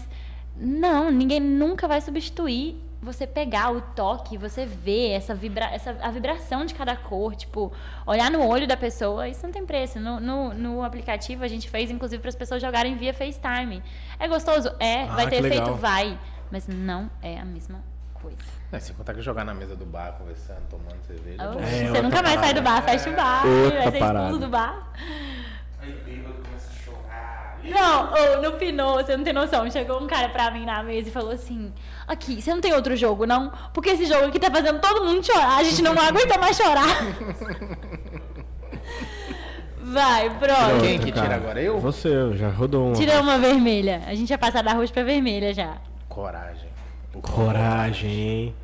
não, 0.58 1.12
ninguém 1.12 1.40
nunca 1.40 1.88
vai 1.88 2.02
substituir 2.02 2.83
você 3.04 3.28
pegar 3.28 3.72
o 3.72 3.82
toque, 3.82 4.38
você 4.38 4.66
ver 4.66 5.12
essa, 5.12 5.36
vibra 5.36 5.66
essa 5.66 5.96
a 6.02 6.10
vibração 6.10 6.66
de 6.66 6.74
cada 6.74 6.96
cor, 6.96 7.36
tipo, 7.36 7.72
olhar 8.08 8.32
no 8.32 8.46
olho 8.48 8.66
da 8.68 8.78
pessoa, 8.78 9.28
isso 9.28 9.44
não 9.46 9.52
tem 9.52 9.66
preço. 9.66 10.00
No, 10.00 10.20
no, 10.20 10.54
no 10.54 10.84
aplicativo 10.84 11.44
a 11.44 11.48
gente 11.48 11.70
fez, 11.70 11.92
inclusive, 11.92 12.22
para 12.22 12.30
as 12.30 12.36
pessoas 12.36 12.62
jogarem 12.62 12.96
via 12.96 13.14
FaceTime. 13.14 13.84
É 14.18 14.28
gostoso? 14.28 14.72
É. 14.80 15.04
Ah, 15.04 15.16
vai 15.16 15.30
ter 15.30 15.38
efeito? 15.38 15.60
legal. 15.60 15.76
Vai. 15.76 16.18
Mas 16.52 16.68
não 16.68 17.10
é 17.22 17.40
a 17.40 17.46
mesma 17.46 17.84
coisa. 18.14 18.38
É, 18.72 18.80
sem 18.80 18.96
contar 18.96 19.14
que 19.14 19.22
jogar 19.22 19.44
na 19.44 19.54
mesa 19.54 19.76
do 19.76 19.86
bar, 19.86 20.14
conversando, 20.18 20.62
tomando 20.70 21.00
cerveja. 21.06 21.50
Oxe, 21.50 21.60
É, 21.60 21.88
você 21.90 22.02
nunca 22.02 22.24
mais 22.24 22.40
sai 22.40 22.54
do 22.54 22.62
bar, 22.62 22.82
fecha 22.84 23.10
o 23.10 23.16
bar, 23.16 23.46
Outra 23.46 23.82
vai 23.84 23.92
ser 23.92 24.00
parada. 24.00 24.20
expulso 24.26 24.40
do 24.46 24.50
bar. 24.50 24.92
Aí 25.82 25.92
bêbado 26.06 26.36
começa. 26.44 26.73
Não, 27.64 28.12
ou 28.12 28.42
no 28.42 28.58
Pinot, 28.58 29.04
você 29.04 29.16
não 29.16 29.24
tem 29.24 29.34
noção. 29.34 29.70
Chegou 29.72 30.02
um 30.02 30.08
cara 30.08 30.30
pra 30.30 30.52
mim 30.52 30.66
na 30.66 30.84
mesa 30.84 31.08
e 31.08 31.12
falou 31.12 31.32
assim: 31.32 31.74
Aqui, 32.08 32.42
você 32.42 32.54
não 32.54 32.62
tem 32.62 32.74
outro 32.74 32.96
jogo, 32.96 33.26
não? 33.26 33.52
Porque 33.74 33.92
esse 33.92 34.06
jogo 34.06 34.26
aqui 34.26 34.40
tá 34.40 34.52
fazendo 34.52 34.80
todo 34.80 35.06
mundo 35.06 35.26
chorar. 35.26 35.58
A 35.58 35.64
gente 35.64 35.82
não 35.82 35.94
aguenta 35.94 36.38
mais 36.38 36.58
chorar. 36.58 36.86
Vai, 39.82 40.30
próximo. 40.38 40.82
Quem 40.82 41.00
que 41.00 41.12
tira 41.12 41.36
agora? 41.36 41.62
Eu? 41.62 41.80
Você, 41.80 42.36
já 42.36 42.50
rodou 42.50 42.88
uma. 42.88 42.96
Tira 42.96 43.22
uma 43.22 43.38
vermelha. 43.38 44.02
A 44.08 44.16
gente 44.16 44.30
ia 44.30 44.38
passar 44.38 44.64
da 44.64 44.74
roxa 44.74 44.92
pra 44.92 45.04
vermelha 45.04 45.54
já. 45.54 45.78
Coragem. 46.10 46.70
Coragem, 47.22 48.12
hein? 48.12 48.56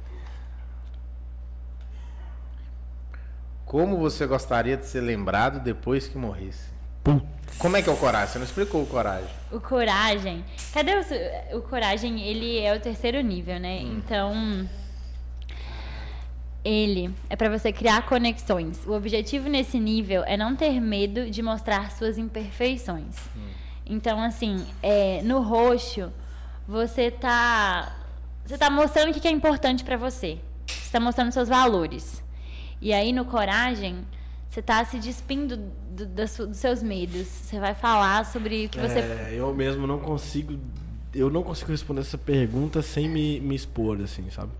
Como 3.66 3.98
você 3.98 4.26
gostaria 4.26 4.76
de 4.76 4.88
ser 4.88 5.02
lembrado 5.02 5.60
depois 5.60 6.08
que 6.08 6.18
morresse? 6.18 6.79
Como 7.58 7.76
é 7.76 7.82
que 7.82 7.90
é 7.90 7.92
o 7.92 7.98
coragem? 7.98 8.28
Você 8.28 8.40
não 8.40 8.46
explicou 8.46 8.84
o 8.84 8.86
coragem. 8.86 9.30
O 9.52 9.60
coragem. 9.60 10.46
Cadê 10.74 10.92
o, 10.94 11.58
o 11.58 11.62
coragem? 11.62 12.22
Ele 12.22 12.60
é 12.60 12.76
o 12.76 12.80
terceiro 12.80 13.20
nível, 13.22 13.60
né? 13.60 13.82
Então. 13.82 14.68
Ele 16.64 17.14
é 17.30 17.36
pra 17.36 17.50
você 17.50 17.72
criar 17.72 18.06
conexões. 18.06 18.86
O 18.86 18.92
objetivo 18.92 19.50
nesse 19.50 19.80
nível 19.80 20.24
é 20.26 20.38
não 20.38 20.56
ter 20.56 20.80
medo 20.80 21.30
de 21.30 21.42
mostrar 21.42 21.92
suas 21.92 22.18
imperfeições. 22.18 23.16
Então, 23.86 24.22
assim, 24.22 24.66
é, 24.84 25.22
no 25.24 25.42
roxo, 25.42 26.12
você 26.68 27.10
tá. 27.10 27.96
Você 28.46 28.58
tá 28.58 28.70
mostrando 28.70 29.10
o 29.10 29.14
que 29.14 29.28
é 29.28 29.32
importante 29.32 29.84
pra 29.84 29.98
você. 29.98 30.38
Você 30.68 30.92
tá 30.92 31.00
mostrando 31.00 31.32
seus 31.32 31.50
valores. 31.50 32.24
E 32.82 32.94
aí, 32.94 33.12
no 33.12 33.26
coragem, 33.26 34.06
você 34.50 34.62
tá 34.62 34.84
se 34.86 34.98
despindo 35.00 35.58
do- 36.06 36.28
su- 36.28 36.48
dos 36.48 36.58
seus 36.58 36.82
medos. 36.84 37.28
Você 37.28 37.60
vai 37.60 37.74
falar 37.74 38.26
sobre 38.26 38.66
o 38.66 38.70
que 38.70 38.80
você. 38.80 39.00
É, 39.00 39.34
eu 39.36 39.54
mesmo 39.54 39.86
não 39.88 40.00
consigo. 40.00 40.60
Eu 41.14 41.30
não 41.30 41.42
consigo 41.44 41.72
responder 41.72 42.02
essa 42.02 42.18
pergunta 42.18 42.82
sem 42.82 43.10
me, 43.10 43.40
me 43.40 43.56
expor, 43.56 44.00
assim, 44.02 44.30
sabe? 44.30 44.52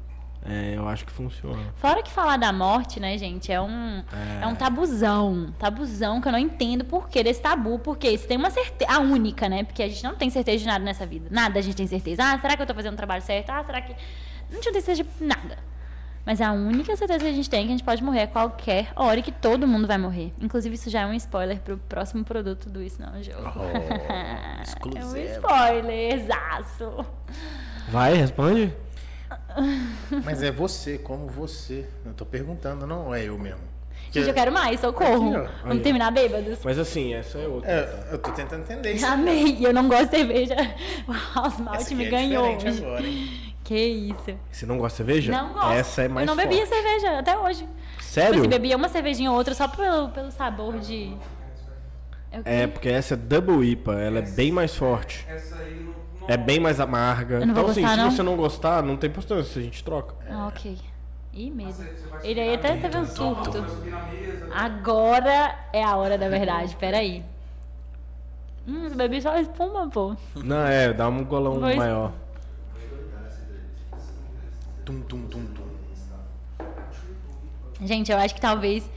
É, 0.46 0.74
eu 0.78 0.88
acho 0.88 1.06
que 1.06 1.12
funciona. 1.12 1.60
Fora 1.76 2.02
que 2.02 2.10
falar 2.10 2.38
da 2.38 2.52
morte, 2.54 2.98
né, 2.98 3.18
gente, 3.18 3.52
é 3.52 3.60
um, 3.62 4.02
é. 4.42 4.48
um 4.48 4.56
tabuzão. 4.56 5.54
Tabuzão 5.60 6.22
que 6.22 6.28
eu 6.30 6.32
não 6.32 6.40
entendo 6.40 6.86
por 6.86 7.10
que 7.10 7.22
desse 7.22 7.42
tabu. 7.42 7.78
Porque 7.80 8.18
você 8.18 8.26
tem 8.26 8.38
uma 8.38 8.50
certeza. 8.50 8.90
A 8.90 9.00
única, 9.00 9.50
né? 9.50 9.64
Porque 9.66 9.84
a 9.84 9.88
gente 9.90 10.04
não 10.04 10.16
tem 10.16 10.30
certeza 10.30 10.60
de 10.60 10.66
nada 10.66 10.84
nessa 10.84 11.06
vida. 11.06 11.28
Nada 11.30 11.60
a 11.60 11.62
gente 11.62 11.76
tem 11.76 11.88
certeza. 11.88 12.24
Ah, 12.24 12.40
será 12.40 12.56
que 12.56 12.62
eu 12.62 12.66
tô 12.68 12.74
fazendo 12.74 12.94
o 12.94 12.98
trabalho 12.98 13.22
certo? 13.22 13.50
Ah, 13.50 13.64
será 13.64 13.82
que. 13.82 13.92
A 13.92 14.54
gente 14.56 14.66
não 14.66 14.72
tem 14.74 14.82
certeza 14.82 15.04
de 15.04 15.26
nada. 15.26 15.58
Mas 16.26 16.42
a 16.42 16.52
única 16.52 16.96
certeza 16.96 17.20
que 17.20 17.30
a 17.30 17.34
gente 17.34 17.50
tem 17.50 17.62
é 17.62 17.64
que 17.64 17.70
a 17.70 17.72
gente 17.72 17.84
pode 17.84 18.04
morrer 18.04 18.24
a 18.24 18.28
qualquer 18.28 18.92
hora 18.96 19.20
e 19.20 19.24
que 19.24 19.32
todo 19.32 19.68
mundo 19.68 19.88
vai 19.88 19.98
morrer. 19.98 20.34
Inclusive, 20.40 20.76
isso 20.76 20.90
já 20.90 21.02
é 21.02 21.06
um 21.06 21.14
spoiler 21.14 21.60
pro 21.60 21.78
próximo 21.78 22.24
produto 22.24 22.70
do 22.70 22.84
Isso 22.84 23.02
Não 23.02 23.16
é 23.16 23.20
um 23.20 23.24
Jogo. 23.24 23.52
Oh, 23.56 23.64
é 24.98 25.06
um 25.06 25.18
spoiler, 25.18 26.14
exaço. 26.14 27.06
Vai, 27.90 28.14
responde. 28.14 28.74
Mas 30.24 30.44
é 30.44 30.52
você, 30.52 30.98
como 30.98 31.28
você. 31.28 31.86
Eu 32.06 32.14
tô 32.14 32.26
perguntando, 32.26 32.86
não 32.86 33.14
é 33.14 33.24
eu 33.24 33.38
mesmo. 33.38 33.70
Gente, 34.12 34.28
eu 34.28 34.34
quero 34.34 34.52
mais, 34.52 34.80
socorro. 34.80 35.36
Aqui, 35.36 35.50
ó. 35.64 35.68
Vamos 35.68 35.84
terminar 35.84 36.12
bêbados? 36.12 36.60
Mas 36.64 36.80
assim, 36.80 37.14
essa 37.14 37.38
é 37.38 37.48
outra. 37.48 37.70
É, 37.70 38.14
eu 38.14 38.18
tô 38.18 38.32
tentando 38.32 38.62
entender 38.62 38.94
isso. 38.94 39.06
Amei, 39.06 39.58
eu 39.62 39.72
não 39.72 39.88
gosto 39.88 40.06
de 40.06 40.18
cerveja. 40.18 40.56
O 41.08 41.14
House 41.36 41.60
Malt 41.60 41.82
Essa 41.82 41.94
me 41.96 42.06
é 42.06 42.10
ganhou 42.10 42.56
hoje. 42.56 42.84
agora, 42.84 43.06
hein? 43.06 43.49
Que 43.70 43.78
isso. 43.78 44.36
Você 44.52 44.66
não 44.66 44.80
gosta 44.80 45.04
de 45.04 45.08
cerveja? 45.12 45.32
Não 45.32 45.54
gosto. 45.54 45.74
Essa 45.74 46.02
é 46.02 46.08
mais 46.08 46.28
Eu 46.28 46.36
não 46.36 46.42
forte. 46.42 46.50
bebia 46.58 46.66
cerveja 46.66 47.20
até 47.20 47.38
hoje. 47.38 47.70
Sério? 48.00 48.32
Tipo 48.32 48.40
assim, 48.48 48.50
bebia 48.50 48.76
uma 48.76 48.90
cervejinha 48.90 49.30
ou 49.30 49.38
outra 49.38 49.54
só 49.54 49.68
pelo, 49.68 50.10
pelo 50.10 50.32
sabor 50.32 50.80
de. 50.80 51.16
É? 52.32 52.64
É, 52.64 52.68
porque 52.68 52.90
essa 52.90 53.14
é 53.14 53.18
Double 53.18 53.64
IPA, 53.64 53.94
ela 53.94 54.18
é 54.18 54.22
bem 54.24 54.52
mais 54.52 54.76
forte. 54.76 55.24
Essa 55.30 55.58
aí 55.58 55.88
não. 56.20 56.28
É 56.28 56.36
bem 56.36 56.60
mais 56.60 56.80
amarga. 56.80 57.36
Eu 57.36 57.46
não 57.46 57.54
vou 57.54 57.62
então, 57.62 57.72
assim, 57.72 57.82
gostar, 57.82 57.96
se 57.98 58.02
não? 58.04 58.12
você 58.12 58.24
não 58.24 58.36
gostar, 58.36 58.82
não 58.82 58.98
tem 58.98 59.08
importância, 59.08 59.60
a 59.60 59.64
gente 59.64 59.84
troca. 59.84 60.16
Ah, 60.28 60.48
ok. 60.48 60.76
Ih, 61.32 61.52
medo. 61.52 61.72
Você- 61.72 61.84
você 61.84 62.28
Ele 62.28 62.40
aí 62.42 62.56
até 62.56 62.76
teve 62.76 62.98
um 62.98 63.06
surto. 63.06 63.52
Mesa. 63.62 64.48
Agora 64.52 65.56
é 65.72 65.84
a 65.84 65.96
hora 65.96 66.18
da 66.18 66.28
verdade, 66.28 66.76
peraí. 66.76 67.24
Hum, 68.68 68.90
bebi 68.96 69.22
só 69.22 69.38
espuma, 69.38 69.88
pô. 69.90 70.16
Não, 70.36 70.66
é, 70.66 70.92
dá 70.92 71.08
um 71.08 71.24
golão 71.24 71.60
Vou 71.60 71.76
maior. 71.76 72.12
Tum, 74.90 75.02
tum, 75.02 75.22
tum, 75.28 75.46
tum. 75.54 76.66
Gente, 77.86 78.12
eu 78.12 78.18
acho 78.18 78.34
que 78.34 78.42
talvez. 78.42 78.90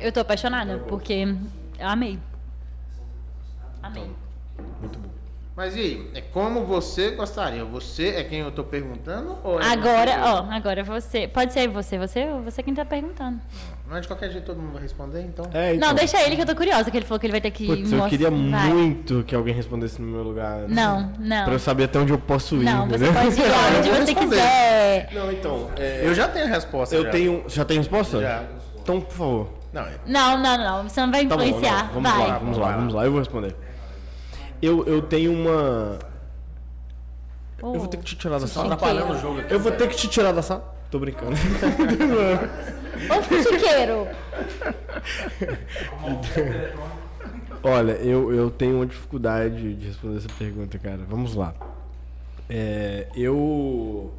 Eu 0.00 0.12
tô 0.12 0.20
apaixonada, 0.20 0.78
porque 0.86 1.26
eu 1.80 1.88
amei. 1.88 2.16
Amei. 3.82 4.08
Mas 5.56 5.74
e 5.74 5.80
aí? 5.80 6.10
É 6.14 6.20
como 6.20 6.64
você 6.64 7.10
gostaria? 7.10 7.64
Você 7.64 8.10
é 8.10 8.22
quem 8.22 8.38
eu 8.38 8.52
tô 8.52 8.62
perguntando? 8.62 9.36
Ou 9.42 9.60
é 9.60 9.64
Agora, 9.66 10.12
você? 10.12 10.20
ó, 10.20 10.44
agora 10.48 10.84
você. 10.84 11.26
Pode 11.26 11.52
ser 11.52 11.66
você, 11.66 11.98
você 11.98 12.26
ou 12.30 12.42
você 12.42 12.62
quem 12.62 12.72
tá 12.72 12.84
perguntando. 12.84 13.40
Mas 13.90 14.02
de 14.02 14.06
qualquer 14.06 14.30
jeito 14.30 14.44
todo 14.44 14.60
mundo 14.60 14.72
vai 14.74 14.82
responder, 14.82 15.20
então. 15.22 15.44
É, 15.52 15.74
então. 15.74 15.88
Não, 15.88 15.94
deixa 15.96 16.22
ele 16.22 16.36
que 16.36 16.42
eu 16.42 16.46
tô 16.46 16.54
curiosa, 16.54 16.88
que 16.92 16.96
ele 16.96 17.04
falou 17.04 17.18
que 17.18 17.26
ele 17.26 17.32
vai 17.32 17.40
ter 17.40 17.50
que 17.50 17.66
Putz, 17.66 17.90
eu 17.90 17.98
mostrar. 17.98 18.08
queria 18.08 18.30
Vai. 18.30 18.38
muito 18.72 19.24
que 19.24 19.34
alguém 19.34 19.52
respondesse 19.52 20.00
no 20.00 20.06
meu 20.06 20.22
lugar. 20.22 20.60
Não, 20.68 21.12
não. 21.18 21.44
Pra 21.44 21.52
eu 21.54 21.58
saber 21.58 21.84
até 21.84 21.98
onde 21.98 22.12
eu 22.12 22.18
posso 22.18 22.54
ir, 22.56 22.64
Não, 22.64 22.86
você 22.86 22.94
entendeu? 23.04 23.12
pode 23.12 23.26
ir 23.34 23.38
Não, 23.40 23.46
eu 23.48 23.78
onde 23.80 23.88
você 23.88 23.96
responder. 24.12 24.14
quiser. 24.36 25.08
Não, 25.12 25.32
então. 25.32 25.70
é, 25.76 26.06
Eu 26.06 26.14
já 26.14 26.28
tenho 26.28 26.44
a 26.46 26.48
resposta. 26.48 26.94
eu 26.94 27.02
já. 27.02 27.10
tenho. 27.10 27.44
Já 27.48 27.64
tem 27.64 27.78
resposta? 27.78 28.20
Já. 28.20 28.44
Então, 28.80 29.00
por 29.00 29.12
favor. 29.12 29.48
Não, 29.72 29.82
é- 29.82 29.94
Não, 30.06 30.38
não, 30.38 30.56
não. 30.58 30.88
Você 30.88 31.00
não 31.00 31.10
vai 31.10 31.26
Tá 31.26 31.36
bom, 31.36 31.42
influenciar. 31.42 31.86
não, 31.86 31.94
vamos 31.94 32.10
vai. 32.12 32.28
lá, 32.28 32.38
vamos 32.38 32.58
lá, 32.58 32.72
vamos 32.76 32.94
lá, 32.94 33.04
eu 33.04 33.10
vou 33.10 33.18
responder. 33.18 33.56
Eu, 34.62 34.86
eu 34.86 35.02
tenho 35.02 35.32
uma. 35.32 35.98
Oh, 37.60 37.74
Eu 37.74 37.80
vou 37.80 37.88
ter 37.88 37.96
que 37.96 38.04
te 38.04 38.14
tirar 38.16 38.38
da 38.38 38.46
sala. 38.46 38.66
atrapalhando 38.74 39.14
o 39.14 39.18
jogo 39.18 39.40
aqui. 39.40 39.52
Eu 39.52 39.58
vou 39.58 39.72
ter 39.72 39.88
que 39.88 39.96
te 39.96 40.06
tirar 40.06 40.30
da 40.32 40.42
sala. 40.42 40.76
Tô 40.92 40.98
brincando. 41.00 41.32
Ô, 43.10 43.22
fuxiqueiro. 43.22 44.08
Olha, 47.62 47.92
eu, 47.92 48.32
eu 48.34 48.50
tenho 48.50 48.76
uma 48.76 48.86
dificuldade 48.86 49.74
de 49.74 49.86
responder 49.88 50.18
essa 50.18 50.28
pergunta, 50.38 50.78
cara. 50.78 51.00
Vamos 51.08 51.34
lá. 51.34 51.54
É, 52.48 53.06
eu. 53.14 54.12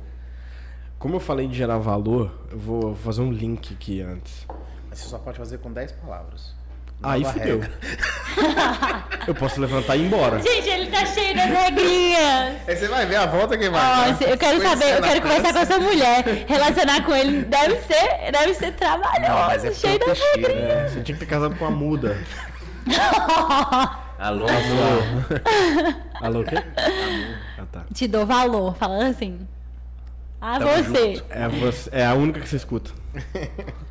Como 0.99 1.15
eu 1.15 1.19
falei 1.19 1.47
de 1.47 1.55
gerar 1.55 1.79
valor, 1.79 2.31
eu 2.51 2.59
vou 2.59 2.95
fazer 2.95 3.21
um 3.21 3.31
link 3.31 3.73
aqui 3.73 4.01
antes. 4.01 4.45
Mas 4.87 4.99
você 4.99 5.09
só 5.09 5.17
pode 5.17 5.37
fazer 5.37 5.57
com 5.57 5.71
10 5.71 5.93
palavras. 5.93 6.53
Aí 7.03 7.21
Nova 7.21 7.33
fudeu. 7.33 7.59
regra. 7.59 7.71
Eu 9.27 9.35
posso 9.35 9.59
levantar 9.61 9.95
e 9.95 10.01
ir 10.01 10.05
embora. 10.07 10.39
Gente, 10.41 10.67
ele 10.69 10.89
tá 10.89 11.05
cheio 11.05 11.35
das 11.35 11.45
regrinhas. 11.45 12.57
Aí 12.67 12.75
você 12.75 12.87
vai 12.87 13.05
ver 13.05 13.17
a 13.17 13.25
volta 13.27 13.55
que 13.57 13.69
vai. 13.69 13.81
Dar. 13.81 14.17
se- 14.17 14.23
eu 14.29 14.37
quero 14.37 14.59
saber, 14.61 14.93
eu 14.93 14.97
a 14.97 15.01
quero 15.01 15.21
conversar 15.21 15.53
com 15.53 15.59
essa 15.59 15.79
mulher. 15.79 16.23
Relacionar 16.47 17.03
com 17.05 17.15
ele 17.15 17.43
deve 17.43 17.75
ser, 17.81 18.31
deve 18.31 18.53
ser 18.55 18.71
trabalhoso, 18.73 19.21
Não, 19.31 19.47
mas 19.47 19.63
é 19.65 19.73
cheio 19.73 19.99
das 19.99 20.17
proteger, 20.17 20.47
regrinhas. 20.49 20.67
né? 20.75 20.89
Você 20.89 21.01
tinha 21.01 21.15
que 21.17 21.23
ter 21.25 21.29
casado 21.31 21.55
com 21.55 21.65
a 21.65 21.69
muda. 21.71 22.17
Alô, 24.17 24.45
Alô, 26.21 26.39
o 26.41 26.43
quê? 26.43 26.55
Ah, 27.59 27.63
tá. 27.71 27.83
Te 27.93 28.07
dou 28.07 28.25
valor, 28.25 28.75
falando 28.75 29.03
assim. 29.09 29.47
Ah, 30.39 30.57
Tamo 30.59 30.71
você. 30.83 31.15
junto. 31.15 31.25
É, 31.29 31.47
você, 31.47 31.89
é 31.93 32.05
a 32.05 32.13
única 32.15 32.39
que 32.39 32.49
você 32.49 32.55
escuta. 32.55 32.89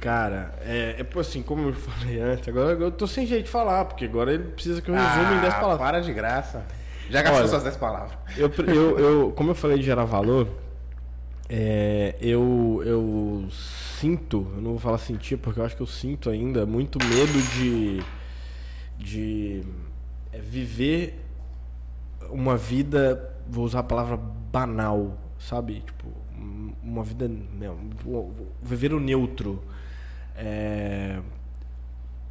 Cara, 0.00 0.54
é, 0.62 0.96
é 0.98 1.20
assim, 1.20 1.42
como 1.42 1.68
eu 1.68 1.72
falei 1.74 2.20
antes, 2.20 2.48
agora 2.48 2.72
eu 2.72 2.90
tô 2.90 3.06
sem 3.06 3.26
jeito 3.26 3.44
de 3.46 3.50
falar, 3.50 3.84
porque 3.84 4.04
agora 4.04 4.32
ele 4.32 4.44
precisa 4.44 4.80
que 4.80 4.90
eu 4.90 4.94
resume 4.94 5.36
em 5.36 5.40
10 5.40 5.54
palavras. 5.54 5.78
Para 5.78 6.00
de 6.00 6.12
graça. 6.12 6.64
Já 7.10 7.22
gastou 7.22 7.40
Olha. 7.40 7.48
suas 7.48 7.62
10 7.64 7.76
palavras. 7.76 8.12
Eu, 8.36 8.50
eu, 8.66 8.98
eu, 8.98 9.32
como 9.32 9.50
eu 9.50 9.54
falei 9.54 9.78
de 9.78 9.82
gerar 9.84 10.04
valor, 10.04 10.48
é, 11.48 12.14
eu, 12.20 12.82
eu 12.86 13.48
sinto, 13.50 14.46
eu 14.54 14.62
não 14.62 14.70
vou 14.72 14.78
falar 14.78 14.98
sentir, 14.98 15.36
porque 15.36 15.58
eu 15.58 15.64
acho 15.64 15.76
que 15.76 15.82
eu 15.82 15.86
sinto 15.86 16.30
ainda 16.30 16.64
muito 16.64 16.98
medo 17.04 17.42
de, 17.54 18.02
de 18.96 19.62
é, 20.32 20.38
viver 20.38 21.20
uma 22.30 22.56
vida, 22.56 23.34
vou 23.48 23.64
usar 23.64 23.80
a 23.80 23.82
palavra 23.82 24.16
banal, 24.16 25.18
sabe? 25.38 25.80
Tipo, 25.84 26.06
um- 26.38 26.72
uma 26.82 27.02
vida. 27.02 27.28
Não, 27.28 27.76
viver 28.62 28.92
o 28.94 29.00
neutro. 29.00 29.60
É, 30.42 31.20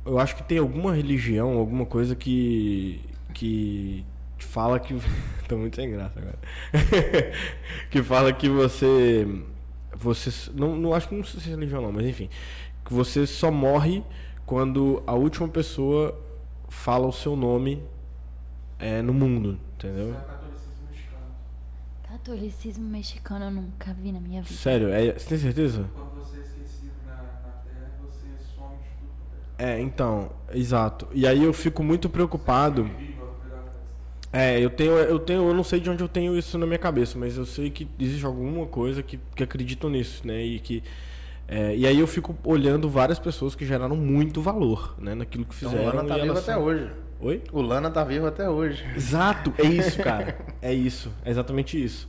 eu 0.05 0.17
acho 0.17 0.35
que 0.35 0.43
tem 0.43 0.57
alguma 0.57 0.95
religião, 0.95 1.57
alguma 1.57 1.85
coisa 1.85 2.15
que. 2.15 3.01
que 3.33 4.05
fala 4.39 4.79
que. 4.79 4.95
Tô 5.47 5.57
muito 5.57 5.75
sem 5.75 5.91
graça 5.91 6.19
agora. 6.19 6.39
que 7.89 8.01
fala 8.01 8.33
que 8.33 8.49
você. 8.49 9.27
Você. 9.95 10.51
Não, 10.53 10.75
não 10.75 10.93
acho 10.93 11.07
que 11.07 11.15
não 11.15 11.23
sei 11.23 11.39
se 11.39 11.47
é 11.49 11.51
religião 11.51 11.81
não, 11.81 11.91
mas 11.91 12.05
enfim. 12.05 12.29
Que 12.83 12.93
você 12.93 13.27
só 13.27 13.51
morre 13.51 14.03
quando 14.45 15.03
a 15.05 15.13
última 15.13 15.47
pessoa 15.47 16.19
fala 16.69 17.05
o 17.05 17.11
seu 17.11 17.35
nome 17.35 17.83
é, 18.79 19.01
no 19.01 19.13
mundo, 19.13 19.59
entendeu? 19.75 20.07
É 20.07 20.17
o 20.17 20.21
catolicismo 20.23 20.87
mexicano. 20.89 21.35
Catolicismo 22.03 22.89
mexicano 22.89 23.45
eu 23.45 23.51
nunca 23.51 23.93
vi 23.93 24.11
na 24.11 24.19
minha 24.19 24.41
vida. 24.41 24.55
Sério, 24.55 24.89
é, 24.89 25.13
você 25.13 25.29
tem 25.29 25.37
certeza? 25.37 25.89
Quando 25.93 26.15
você 26.15 26.37
é 26.37 26.41
esquecido 26.41 26.93
na, 27.05 27.15
na 27.15 27.51
terra, 27.63 27.91
você 28.01 28.27
some 28.55 28.77
de 28.77 28.89
tudo. 28.99 29.11
quanto 29.17 29.45
é 29.59 29.79
então, 29.79 30.31
exato. 30.53 31.07
E 31.13 31.27
aí 31.27 31.43
eu 31.43 31.53
fico 31.53 31.83
muito 31.83 32.09
preocupado. 32.09 32.89
É, 34.31 34.59
eu 34.63 34.69
tenho, 34.69 34.91
eu 34.93 35.17
tenho, 35.17 35.47
eu 35.47 35.53
não 35.55 35.63
sei 35.63 35.79
de 35.79 35.89
onde 35.89 36.03
eu 36.03 36.07
tenho 36.07 36.37
isso 36.37 36.55
na 36.57 36.65
minha 36.67 36.77
cabeça, 36.77 37.17
mas 37.17 37.35
eu 37.35 37.45
sei 37.45 37.69
que 37.71 37.87
existe 37.99 38.23
alguma 38.25 38.67
coisa 38.67 39.01
que, 39.01 39.19
que 39.35 39.41
acreditam 39.43 39.89
nisso, 39.89 40.25
né? 40.25 40.39
E 40.43 40.59
que 40.59 40.83
é, 41.47 41.75
e 41.75 41.87
aí 41.87 41.99
eu 41.99 42.05
fico 42.05 42.37
olhando 42.43 42.87
várias 42.87 43.17
pessoas 43.17 43.55
que 43.55 43.65
geraram 43.65 43.95
muito 43.95 44.39
valor, 44.39 44.93
né, 44.99 45.15
naquilo 45.15 45.45
que 45.45 45.55
Então, 45.55 45.71
fizeram. 45.71 45.91
o 45.91 45.95
Lana 45.95 46.07
tá 46.07 46.15
vivo 46.17 46.31
até 46.33 46.41
são- 46.53 46.61
hoje. 46.63 46.91
Oi? 47.19 47.41
O 47.51 47.61
Lana 47.61 47.89
tá 47.89 48.03
vivo 48.03 48.27
até 48.27 48.47
hoje. 48.47 48.85
Exato, 48.95 49.51
é 49.57 49.63
isso, 49.65 49.97
cara. 50.03 50.37
É 50.61 50.71
isso, 50.71 51.11
é 51.25 51.31
exatamente 51.31 51.83
isso. 51.83 52.07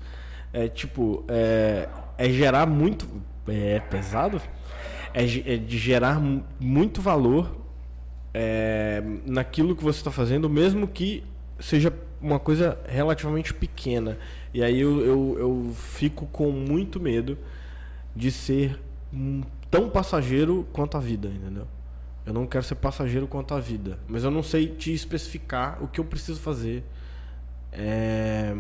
É 0.53 0.69
tipo, 0.69 1.25
é, 1.27 1.89
é 2.19 2.29
gerar 2.29 2.67
muito. 2.67 3.09
É 3.49 3.81
pesado? 3.81 4.43
É, 5.13 5.23
é 5.25 5.57
de 5.57 5.79
gerar 5.79 6.21
mu- 6.21 6.45
muito 6.61 7.01
valor 7.03 7.57
é, 8.33 9.03
naquilo 9.27 9.75
que 9.75 9.83
você 9.83 9.99
está 9.99 10.11
fazendo, 10.11 10.49
mesmo 10.49 10.87
que 10.87 11.25
seja 11.59 11.93
uma 12.21 12.39
coisa 12.39 12.79
relativamente 12.87 13.53
pequena. 13.53 14.19
E 14.55 14.63
aí 14.63 14.81
eu, 14.81 15.01
eu, 15.01 15.37
eu 15.39 15.73
fico 15.75 16.27
com 16.27 16.51
muito 16.51 17.01
medo 17.01 17.37
de 18.15 18.31
ser 18.31 18.79
tão 19.71 19.89
passageiro 19.89 20.67
quanto 20.73 20.97
a 20.97 21.01
vida, 21.01 21.29
entendeu? 21.29 21.67
Eu 22.27 22.33
não 22.35 22.47
quero 22.47 22.63
ser 22.65 22.75
passageiro 22.77 23.27
quanto 23.27 23.55
a 23.55 23.61
vida, 23.61 23.99
mas 24.07 24.23
eu 24.25 24.31
não 24.31 24.43
sei 24.43 24.69
te 24.69 24.93
especificar 24.93 25.83
o 25.83 25.89
que 25.89 25.99
eu 25.99 26.05
preciso 26.05 26.39
fazer 26.41 26.85
é, 27.73 28.55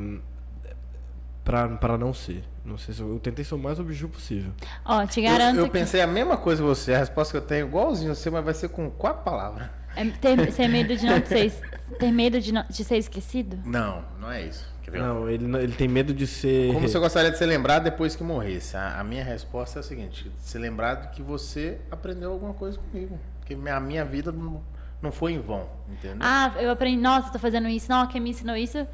pra 1.44 1.98
não 1.98 2.12
ser. 2.14 2.43
Não 2.64 2.76
sei 2.76 2.92
se 2.94 3.00
eu, 3.00 3.12
eu 3.14 3.18
tentei 3.18 3.44
ser 3.44 3.54
o 3.54 3.58
mais 3.58 3.78
objetivo 3.80 4.10
possível. 4.10 4.52
Ó, 4.84 5.06
te 5.06 5.20
Eu, 5.20 5.30
garanto 5.32 5.56
eu 5.58 5.64
que 5.66 5.70
pensei 5.70 6.00
a 6.02 6.06
mesma 6.06 6.36
coisa 6.36 6.62
que 6.62 6.68
você, 6.68 6.92
a 6.94 6.98
resposta 6.98 7.32
que 7.32 7.38
eu 7.38 7.46
tenho 7.46 7.64
é 7.64 7.68
igualzinho 7.68 8.12
a 8.12 8.14
você, 8.14 8.28
mas 8.30 8.44
vai 8.44 8.54
ser 8.54 8.68
com 8.68 8.90
quatro 8.90 9.22
palavras. 9.24 9.68
é 9.96 10.04
ter, 10.04 10.52
ser 10.52 10.68
medo 10.68 10.94
de 10.96 11.06
não 11.06 11.24
ser, 11.24 11.52
ter 11.98 12.12
medo 12.12 12.40
de, 12.40 12.52
não- 12.52 12.64
de 12.68 12.84
ser 12.84 12.98
esquecido? 12.98 13.58
Não, 13.64 14.04
não 14.20 14.30
é 14.30 14.42
isso. 14.46 14.68
Não, 14.92 15.30
ele, 15.30 15.44
ele 15.58 15.72
tem 15.72 15.86
medo 15.86 16.12
de 16.12 16.26
ser. 16.26 16.72
Como 16.74 16.88
você 16.88 16.98
gostaria 16.98 17.30
de 17.30 17.38
ser 17.38 17.46
lembrado 17.46 17.84
depois 17.84 18.16
que 18.16 18.24
morresse? 18.24 18.76
A, 18.76 18.98
a 18.98 19.04
minha 19.04 19.22
resposta 19.22 19.78
é 19.78 19.80
a 19.80 19.82
seguinte: 19.84 20.28
ser 20.40 20.58
lembrado 20.58 21.12
que 21.12 21.22
você 21.22 21.78
aprendeu 21.92 22.32
alguma 22.32 22.52
coisa 22.54 22.76
comigo. 22.76 23.16
Que 23.46 23.54
minha- 23.54 23.76
a 23.76 23.80
minha 23.80 24.04
vida 24.04 24.32
não, 24.32 24.60
não 25.00 25.12
foi 25.12 25.32
em 25.34 25.38
vão, 25.40 25.68
entendeu? 25.88 26.18
Ah, 26.20 26.52
eu 26.58 26.72
aprendi, 26.72 27.00
nossa, 27.00 27.30
tô 27.30 27.38
fazendo 27.38 27.68
isso, 27.68 27.88
não, 27.88 28.04
quem 28.08 28.20
me 28.20 28.30
ensinou 28.30 28.56
isso? 28.56 28.84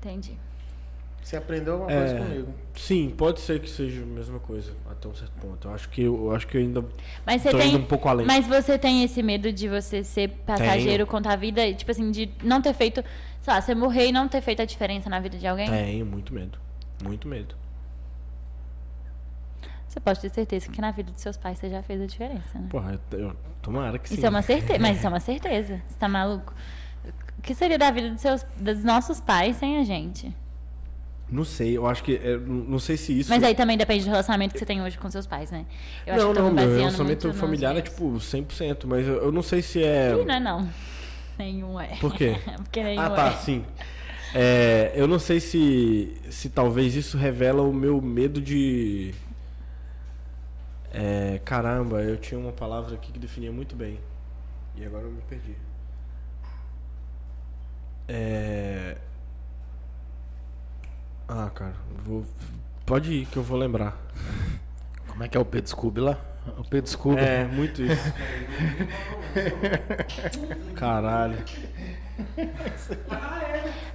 Entendi. 0.00 0.38
Você 1.28 1.36
aprendeu 1.36 1.74
alguma 1.74 1.92
coisa 1.92 2.14
É, 2.14 2.18
comigo. 2.18 2.54
sim, 2.74 3.10
pode 3.10 3.40
ser 3.40 3.60
que 3.60 3.68
seja 3.68 4.02
a 4.02 4.06
mesma 4.06 4.38
coisa 4.38 4.72
até 4.90 5.06
um 5.08 5.14
certo 5.14 5.32
ponto. 5.32 5.68
Eu 5.68 5.74
acho 5.74 5.86
que 5.90 6.00
eu, 6.02 6.14
eu 6.24 6.34
acho 6.34 6.46
que 6.46 6.56
eu 6.56 6.60
ainda 6.62 6.82
Mas 7.26 7.42
você 7.42 7.50
tô 7.50 7.58
tem. 7.58 7.68
indo 7.68 7.76
um 7.80 7.84
pouco 7.84 8.08
além. 8.08 8.26
Mas 8.26 8.46
você 8.46 8.78
tem 8.78 9.04
esse 9.04 9.22
medo 9.22 9.52
de 9.52 9.68
você 9.68 10.02
ser 10.02 10.28
passageiro 10.46 11.04
Tenho. 11.04 11.06
contra 11.06 11.34
a 11.34 11.36
vida, 11.36 11.66
e, 11.66 11.74
tipo 11.74 11.90
assim, 11.90 12.10
de 12.10 12.30
não 12.42 12.62
ter 12.62 12.72
feito, 12.72 13.04
sei 13.42 13.52
lá, 13.52 13.60
você 13.60 13.74
morrer 13.74 14.06
e 14.08 14.12
não 14.12 14.26
ter 14.26 14.40
feito 14.40 14.62
a 14.62 14.64
diferença 14.64 15.10
na 15.10 15.20
vida 15.20 15.36
de 15.36 15.46
alguém? 15.46 15.66
Tenho 15.68 16.06
muito 16.06 16.32
medo. 16.32 16.58
Muito 17.04 17.28
medo. 17.28 17.54
Você 19.86 20.00
pode 20.00 20.20
ter 20.20 20.30
certeza 20.30 20.70
que 20.70 20.80
na 20.80 20.92
vida 20.92 21.12
dos 21.12 21.20
seus 21.20 21.36
pais 21.36 21.58
você 21.58 21.68
já 21.68 21.82
fez 21.82 22.00
a 22.00 22.06
diferença, 22.06 22.58
né? 22.58 22.68
Porra, 22.70 22.98
eu, 23.12 23.18
eu- 23.18 23.36
tomara 23.60 23.98
que 23.98 24.08
sim. 24.08 24.14
Isso 24.14 24.24
é 24.24 24.30
uma 24.30 24.40
certeza, 24.40 24.78
mas 24.80 24.96
isso 24.96 25.04
é 25.06 25.10
uma 25.10 25.20
certeza. 25.20 25.82
Você 25.88 25.98
tá 25.98 26.08
maluco? 26.08 26.54
O 27.38 27.42
que 27.42 27.54
seria 27.54 27.76
da 27.78 27.90
vida 27.90 28.08
dos, 28.08 28.22
seus, 28.22 28.42
dos 28.56 28.82
nossos 28.82 29.20
pais 29.20 29.56
sem 29.56 29.76
a 29.76 29.84
gente? 29.84 30.34
Não 31.30 31.44
sei, 31.44 31.76
eu 31.76 31.86
acho 31.86 32.02
que. 32.02 32.16
é, 32.16 32.38
não 32.38 32.78
sei 32.78 32.96
se 32.96 33.18
isso. 33.18 33.28
Mas 33.28 33.42
aí 33.42 33.54
também 33.54 33.76
depende 33.76 34.04
do 34.04 34.10
relacionamento 34.10 34.54
que 34.54 34.58
você 34.58 34.64
tem 34.64 34.80
hoje 34.82 34.96
com 34.96 35.10
seus 35.10 35.26
pais, 35.26 35.50
né? 35.50 35.66
Eu 36.06 36.16
não, 36.16 36.22
que 36.22 36.28
eu 36.30 36.34
tô 36.34 36.42
não, 36.42 36.50
me 36.50 36.66
meu 36.66 36.76
relacionamento 36.78 37.32
familiar 37.34 37.76
é 37.76 37.82
tipo 37.82 38.12
100%, 38.14 38.86
mas 38.86 39.06
eu, 39.06 39.24
eu 39.24 39.32
não 39.32 39.42
sei 39.42 39.60
se 39.60 39.82
é. 39.82 40.16
Ih, 40.18 40.24
não 40.24 40.34
é 40.34 40.40
não. 40.40 40.68
Nenhum 41.38 41.78
é. 41.78 41.96
Por 42.00 42.14
quê? 42.14 42.36
Porque 42.64 42.82
nenhum 42.82 43.02
Ah, 43.02 43.10
tá, 43.10 43.26
é. 43.28 43.36
sim. 43.36 43.64
É, 44.34 44.92
eu 44.94 45.06
não 45.06 45.18
sei 45.18 45.40
se, 45.40 46.16
se 46.30 46.48
talvez 46.50 46.94
isso 46.94 47.16
revela 47.18 47.62
o 47.62 47.72
meu 47.72 48.00
medo 48.00 48.40
de. 48.40 49.14
É, 50.92 51.40
caramba, 51.44 52.02
eu 52.02 52.16
tinha 52.16 52.40
uma 52.40 52.52
palavra 52.52 52.94
aqui 52.94 53.12
que 53.12 53.18
definia 53.18 53.52
muito 53.52 53.76
bem. 53.76 53.98
E 54.76 54.84
agora 54.84 55.04
eu 55.04 55.10
me 55.10 55.20
perdi. 55.28 55.54
É. 58.08 58.96
Ah, 61.28 61.50
cara, 61.54 61.74
vou. 62.04 62.24
Pode 62.86 63.12
ir 63.12 63.26
que 63.26 63.36
eu 63.36 63.42
vou 63.42 63.58
lembrar. 63.58 63.96
Como 65.08 65.22
é 65.22 65.28
que 65.28 65.36
é 65.36 65.40
o 65.40 65.44
Pedro 65.44 65.68
Scooby 65.68 66.00
lá? 66.00 66.18
O 66.56 66.64
Pedro 66.64 66.90
Scooby. 66.90 67.20
É, 67.20 67.44
muito 67.44 67.82
isso. 67.82 68.14
Caralho. 70.74 71.36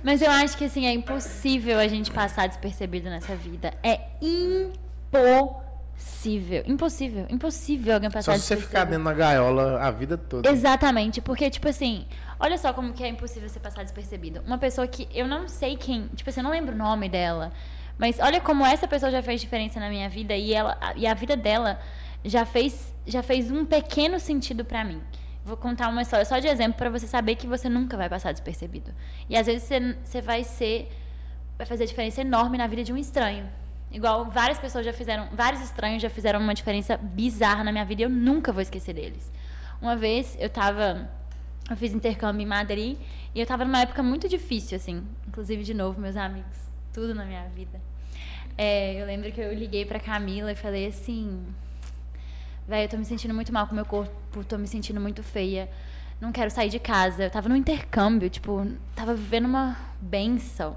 Mas 0.03 0.21
eu 0.21 0.29
acho 0.29 0.55
que 0.57 0.65
assim, 0.65 0.85
é 0.85 0.93
impossível 0.93 1.79
a 1.79 1.87
gente 1.87 2.11
passar 2.11 2.47
despercebido 2.47 3.09
nessa 3.09 3.35
vida. 3.35 3.73
É 3.81 3.99
impossível. 4.21 5.63
Impossível. 6.65 7.25
Impossível 7.29 7.93
alguém 7.95 8.09
Só 8.09 8.17
passar 8.17 8.37
se 8.37 8.45
você 8.45 8.57
ficar 8.57 8.85
dentro 8.85 9.03
da 9.03 9.13
gaiola 9.13 9.79
a 9.81 9.91
vida 9.91 10.17
toda. 10.17 10.49
Exatamente, 10.49 11.21
porque, 11.21 11.49
tipo 11.49 11.67
assim, 11.67 12.05
olha 12.39 12.57
só 12.57 12.73
como 12.73 12.93
que 12.93 13.03
é 13.03 13.07
impossível 13.07 13.49
você 13.49 13.59
passar 13.59 13.83
despercebido. 13.83 14.41
Uma 14.45 14.57
pessoa 14.57 14.87
que 14.87 15.07
eu 15.13 15.27
não 15.27 15.47
sei 15.47 15.75
quem, 15.75 16.07
tipo 16.15 16.29
assim, 16.29 16.39
eu 16.39 16.43
não 16.43 16.51
lembro 16.51 16.73
o 16.73 16.77
nome 16.77 17.09
dela, 17.09 17.51
mas 17.97 18.19
olha 18.19 18.39
como 18.41 18.65
essa 18.65 18.87
pessoa 18.87 19.11
já 19.11 19.21
fez 19.21 19.41
diferença 19.41 19.79
na 19.79 19.89
minha 19.89 20.09
vida 20.09 20.35
e, 20.35 20.53
ela, 20.53 20.77
e 20.95 21.05
a 21.05 21.13
vida 21.13 21.35
dela 21.35 21.79
já 22.23 22.45
fez, 22.45 22.93
já 23.05 23.21
fez 23.21 23.51
um 23.51 23.65
pequeno 23.65 24.19
sentido 24.19 24.63
pra 24.63 24.83
mim. 24.83 25.01
Vou 25.45 25.57
contar 25.57 25.89
uma 25.89 26.01
história 26.01 26.25
só 26.25 26.39
de 26.39 26.47
exemplo 26.47 26.77
pra 26.77 26.89
você 26.89 27.05
saber 27.05 27.35
que 27.35 27.45
você 27.45 27.67
nunca 27.67 27.97
vai 27.97 28.07
passar 28.07 28.31
despercebido. 28.31 28.91
E 29.29 29.35
às 29.35 29.45
vezes 29.45 29.63
você, 29.63 29.97
você 30.01 30.21
vai 30.21 30.43
ser, 30.43 30.89
vai 31.57 31.67
fazer 31.67 31.85
diferença 31.85 32.21
enorme 32.21 32.57
na 32.57 32.65
vida 32.65 32.81
de 32.83 32.93
um 32.93 32.97
estranho. 32.97 33.49
Igual 33.93 34.25
várias 34.25 34.57
pessoas 34.57 34.83
já 34.83 34.91
fizeram, 34.91 35.29
vários 35.31 35.61
estranhos 35.61 36.01
já 36.01 36.09
fizeram 36.09 36.39
uma 36.39 36.55
diferença 36.55 36.97
bizarra 36.97 37.63
na 37.63 37.71
minha 37.71 37.85
vida 37.85 38.01
e 38.01 38.05
eu 38.05 38.09
nunca 38.09 38.51
vou 38.51 38.61
esquecer 38.61 38.93
deles. 38.93 39.31
Uma 39.79 39.95
vez 39.95 40.35
eu 40.39 40.49
tava. 40.49 41.07
Eu 41.69 41.77
fiz 41.77 41.93
intercâmbio 41.93 42.41
em 42.41 42.45
Madrid 42.45 42.97
e 43.35 43.39
eu 43.39 43.45
tava 43.45 43.63
numa 43.63 43.81
época 43.81 44.01
muito 44.01 44.27
difícil, 44.27 44.75
assim. 44.75 45.03
Inclusive, 45.27 45.63
de 45.63 45.73
novo, 45.75 46.01
meus 46.01 46.17
amigos. 46.17 46.57
Tudo 46.91 47.13
na 47.13 47.23
minha 47.23 47.47
vida. 47.49 47.79
É, 48.57 48.99
eu 48.99 49.05
lembro 49.05 49.31
que 49.31 49.39
eu 49.39 49.53
liguei 49.53 49.85
pra 49.85 49.99
Camila 49.99 50.51
e 50.51 50.55
falei 50.55 50.87
assim. 50.87 51.45
Véi, 52.67 52.85
eu 52.85 52.89
tô 52.89 52.97
me 52.97 53.05
sentindo 53.05 53.33
muito 53.33 53.53
mal 53.53 53.67
com 53.67 53.75
meu 53.75 53.85
corpo, 53.85 54.43
tô 54.43 54.57
me 54.57 54.67
sentindo 54.67 54.99
muito 54.99 55.21
feia. 55.21 55.69
Não 56.19 56.31
quero 56.31 56.49
sair 56.49 56.69
de 56.69 56.79
casa. 56.79 57.25
Eu 57.25 57.29
tava 57.29 57.47
no 57.47 57.55
intercâmbio, 57.55 58.29
tipo, 58.29 58.65
tava 58.95 59.13
vivendo 59.13 59.45
uma 59.45 59.77
benção. 60.01 60.75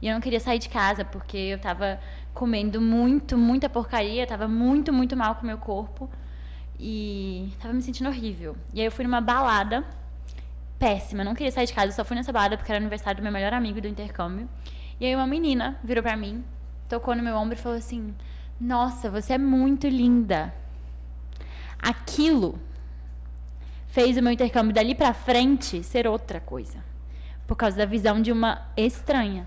E 0.00 0.06
eu 0.06 0.14
não 0.14 0.20
queria 0.20 0.40
sair 0.40 0.58
de 0.58 0.68
casa 0.68 1.04
porque 1.04 1.36
eu 1.36 1.58
tava 1.58 1.98
comendo 2.34 2.80
muito, 2.80 3.36
muita 3.36 3.68
porcaria, 3.68 4.26
tava 4.26 4.46
muito, 4.46 4.92
muito 4.92 5.16
mal 5.16 5.34
com 5.34 5.42
o 5.42 5.46
meu 5.46 5.58
corpo. 5.58 6.08
E 6.78 7.52
tava 7.60 7.74
me 7.74 7.82
sentindo 7.82 8.08
horrível. 8.08 8.56
E 8.72 8.80
aí 8.80 8.86
eu 8.86 8.92
fui 8.92 9.04
numa 9.04 9.20
balada 9.20 9.84
péssima, 10.78 11.24
não 11.24 11.34
queria 11.34 11.50
sair 11.50 11.66
de 11.66 11.72
casa, 11.72 11.92
só 11.92 12.04
fui 12.04 12.16
nessa 12.16 12.32
balada 12.32 12.56
porque 12.56 12.70
era 12.70 12.80
aniversário 12.80 13.20
do 13.20 13.22
meu 13.22 13.32
melhor 13.32 13.52
amigo 13.52 13.80
do 13.80 13.88
intercâmbio. 13.88 14.48
E 15.00 15.06
aí 15.06 15.14
uma 15.14 15.26
menina 15.26 15.78
virou 15.82 16.02
pra 16.02 16.16
mim, 16.16 16.44
tocou 16.88 17.14
no 17.14 17.22
meu 17.22 17.36
ombro 17.36 17.54
e 17.54 17.60
falou 17.60 17.76
assim: 17.76 18.14
"Nossa, 18.60 19.10
você 19.10 19.34
é 19.34 19.38
muito 19.38 19.88
linda". 19.88 20.54
Aquilo 21.80 22.58
fez 23.88 24.16
o 24.16 24.22
meu 24.22 24.32
intercâmbio 24.32 24.72
dali 24.72 24.94
pra 24.94 25.12
frente 25.12 25.82
ser 25.82 26.06
outra 26.06 26.40
coisa, 26.40 26.78
por 27.46 27.56
causa 27.56 27.76
da 27.76 27.84
visão 27.84 28.22
de 28.22 28.30
uma 28.30 28.68
estranha. 28.76 29.46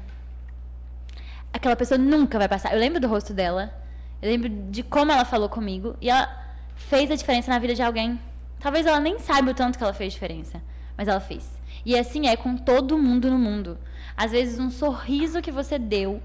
Aquela 1.54 1.76
pessoa 1.76 1.98
nunca 1.98 2.38
vai 2.38 2.48
passar. 2.48 2.74
Eu 2.74 2.80
lembro 2.80 3.00
do 3.00 3.08
rosto 3.08 3.34
dela, 3.34 3.74
eu 4.22 4.30
lembro 4.30 4.50
de 4.50 4.84
como 4.84 5.12
ela 5.12 5.26
falou 5.26 5.50
comigo 5.50 5.96
e 6.00 6.10
ela 6.10 6.30
fez 6.76 7.12
a 7.12 7.16
diferença 7.16 7.52
na 7.52 7.60
vida 7.60 7.76
de 7.76 7.82
alguém. 7.82 8.20
Talvez 8.60 8.86
ela 8.86 9.00
nem 9.00 9.20
saiba 9.20 9.52
o 9.52 9.54
tanto 9.54 9.78
que 9.78 9.84
ela 9.84 9.94
fez 9.94 10.14
diferença, 10.14 10.62
mas 10.98 11.08
ela 11.08 11.20
fez. 11.20 11.50
E 11.86 11.98
assim 11.98 12.28
é 12.28 12.36
com 12.36 12.56
todo 12.56 12.98
mundo 12.98 13.30
no 13.30 13.38
mundo. 13.38 13.78
Às 14.16 14.32
vezes 14.32 14.60
um 14.60 14.70
sorriso 14.70 15.42
que 15.42 15.52
você 15.52 15.80
deu 15.80 16.22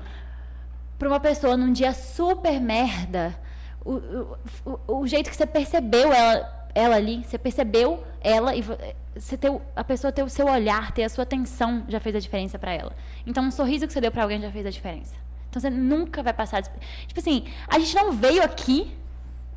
para 0.99 1.09
uma 1.09 1.21
pessoa 1.21 1.57
num 1.57 1.73
dia 1.73 1.93
super 1.93 2.61
merda, 2.61 3.35
o, 3.85 4.37
o, 4.65 4.99
o, 5.01 5.07
jeito 5.07 5.31
que 5.31 5.37
você 5.37 5.47
percebeu 5.47 6.13
ela, 6.13 6.69
ela 6.75 6.97
ali, 6.97 7.23
você 7.25 7.39
percebeu 7.39 8.03
ela 8.21 8.55
e 8.57 8.63
vo- 8.63 8.77
você 9.15 9.37
ter, 9.37 9.53
a 9.75 9.85
pessoa 9.85 10.13
ter 10.13 10.23
o 10.23 10.29
seu 10.29 10.47
olhar, 10.47 10.93
ter 10.93 11.05
a 11.05 11.09
sua 11.09 11.23
atenção 11.23 11.85
já 11.89 12.01
fez 12.01 12.17
a 12.17 12.19
diferença 12.19 12.59
pra 12.59 12.73
ela. 12.73 12.93
Então 13.27 13.45
um 13.45 13.51
sorriso 13.51 13.87
que 13.87 13.93
você 13.93 14.01
deu 14.01 14.13
pra 14.13 14.23
alguém 14.23 14.41
já 14.41 14.51
fez 14.51 14.65
a 14.65 14.71
diferença. 14.71 15.15
Então 15.51 15.61
você 15.61 15.69
nunca 15.71 16.23
vai 16.23 16.33
passar. 16.33 16.63
Tipo 16.63 17.19
assim, 17.19 17.45
a 17.67 17.79
gente 17.79 17.95
não 17.95 18.13
veio 18.13 18.43
aqui 18.43 18.95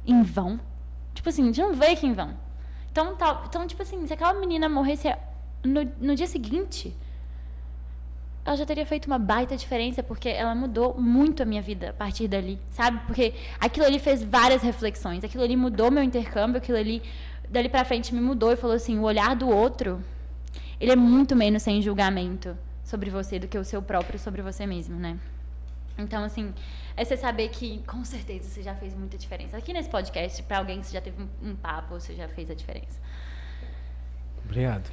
em 0.05 0.23
vão. 0.23 0.59
Tipo 1.13 1.29
assim, 1.29 1.43
a 1.43 1.45
gente 1.45 1.61
não 1.61 1.73
veio 1.73 1.93
aqui 1.93 2.07
em 2.07 2.13
vão. 2.13 2.35
Então, 2.91 3.15
tal, 3.15 3.43
então 3.47 3.67
tipo 3.67 3.81
assim, 3.81 4.07
se 4.07 4.13
aquela 4.13 4.33
menina 4.33 4.67
morresse 4.67 5.13
no, 5.63 5.83
no 5.99 6.15
dia 6.15 6.25
seguinte, 6.25 6.95
ela 8.43 8.55
já 8.55 8.65
teria 8.65 8.85
feito 8.85 9.05
uma 9.05 9.19
baita 9.19 9.55
diferença, 9.55 10.01
porque 10.01 10.29
ela 10.29 10.55
mudou 10.55 10.95
muito 10.99 11.43
a 11.43 11.45
minha 11.45 11.61
vida 11.61 11.91
a 11.91 11.93
partir 11.93 12.27
dali, 12.27 12.57
sabe? 12.71 12.99
Porque 13.05 13.33
aquilo 13.59 13.85
ali 13.85 13.99
fez 13.99 14.23
várias 14.23 14.63
reflexões, 14.63 15.23
aquilo 15.23 15.43
ali 15.43 15.55
mudou 15.55 15.91
meu 15.91 16.01
intercâmbio, 16.01 16.57
aquilo 16.57 16.77
ali, 16.77 17.03
dali 17.49 17.69
pra 17.69 17.85
frente, 17.85 18.15
me 18.15 18.21
mudou 18.21 18.51
e 18.51 18.55
falou 18.55 18.75
assim: 18.75 18.97
o 18.97 19.03
olhar 19.03 19.35
do 19.35 19.47
outro, 19.47 20.03
ele 20.79 20.91
é 20.91 20.95
muito 20.95 21.35
menos 21.35 21.61
sem 21.61 21.81
julgamento 21.81 22.57
sobre 22.89 23.11
você 23.11 23.37
do 23.37 23.47
que 23.47 23.57
o 23.57 23.63
seu 23.63 23.81
próprio 23.81 24.17
sobre 24.17 24.41
você 24.41 24.65
mesmo, 24.65 24.95
né? 24.95 25.17
Então, 25.95 26.23
assim, 26.23 26.53
é 26.97 27.05
você 27.05 27.15
saber 27.15 27.49
que, 27.49 27.83
com 27.85 28.03
certeza, 28.03 28.49
você 28.49 28.63
já 28.63 28.73
fez 28.73 28.95
muita 28.95 29.17
diferença. 29.17 29.57
Aqui 29.57 29.71
nesse 29.73 29.89
podcast, 29.89 30.41
pra 30.43 30.57
alguém 30.57 30.79
que 30.79 30.87
você 30.87 30.93
já 30.93 31.01
teve 31.01 31.21
um, 31.21 31.49
um 31.49 31.55
papo, 31.55 31.99
você 31.99 32.15
já 32.15 32.27
fez 32.27 32.49
a 32.49 32.55
diferença. 32.55 32.99
Obrigado. 34.43 34.89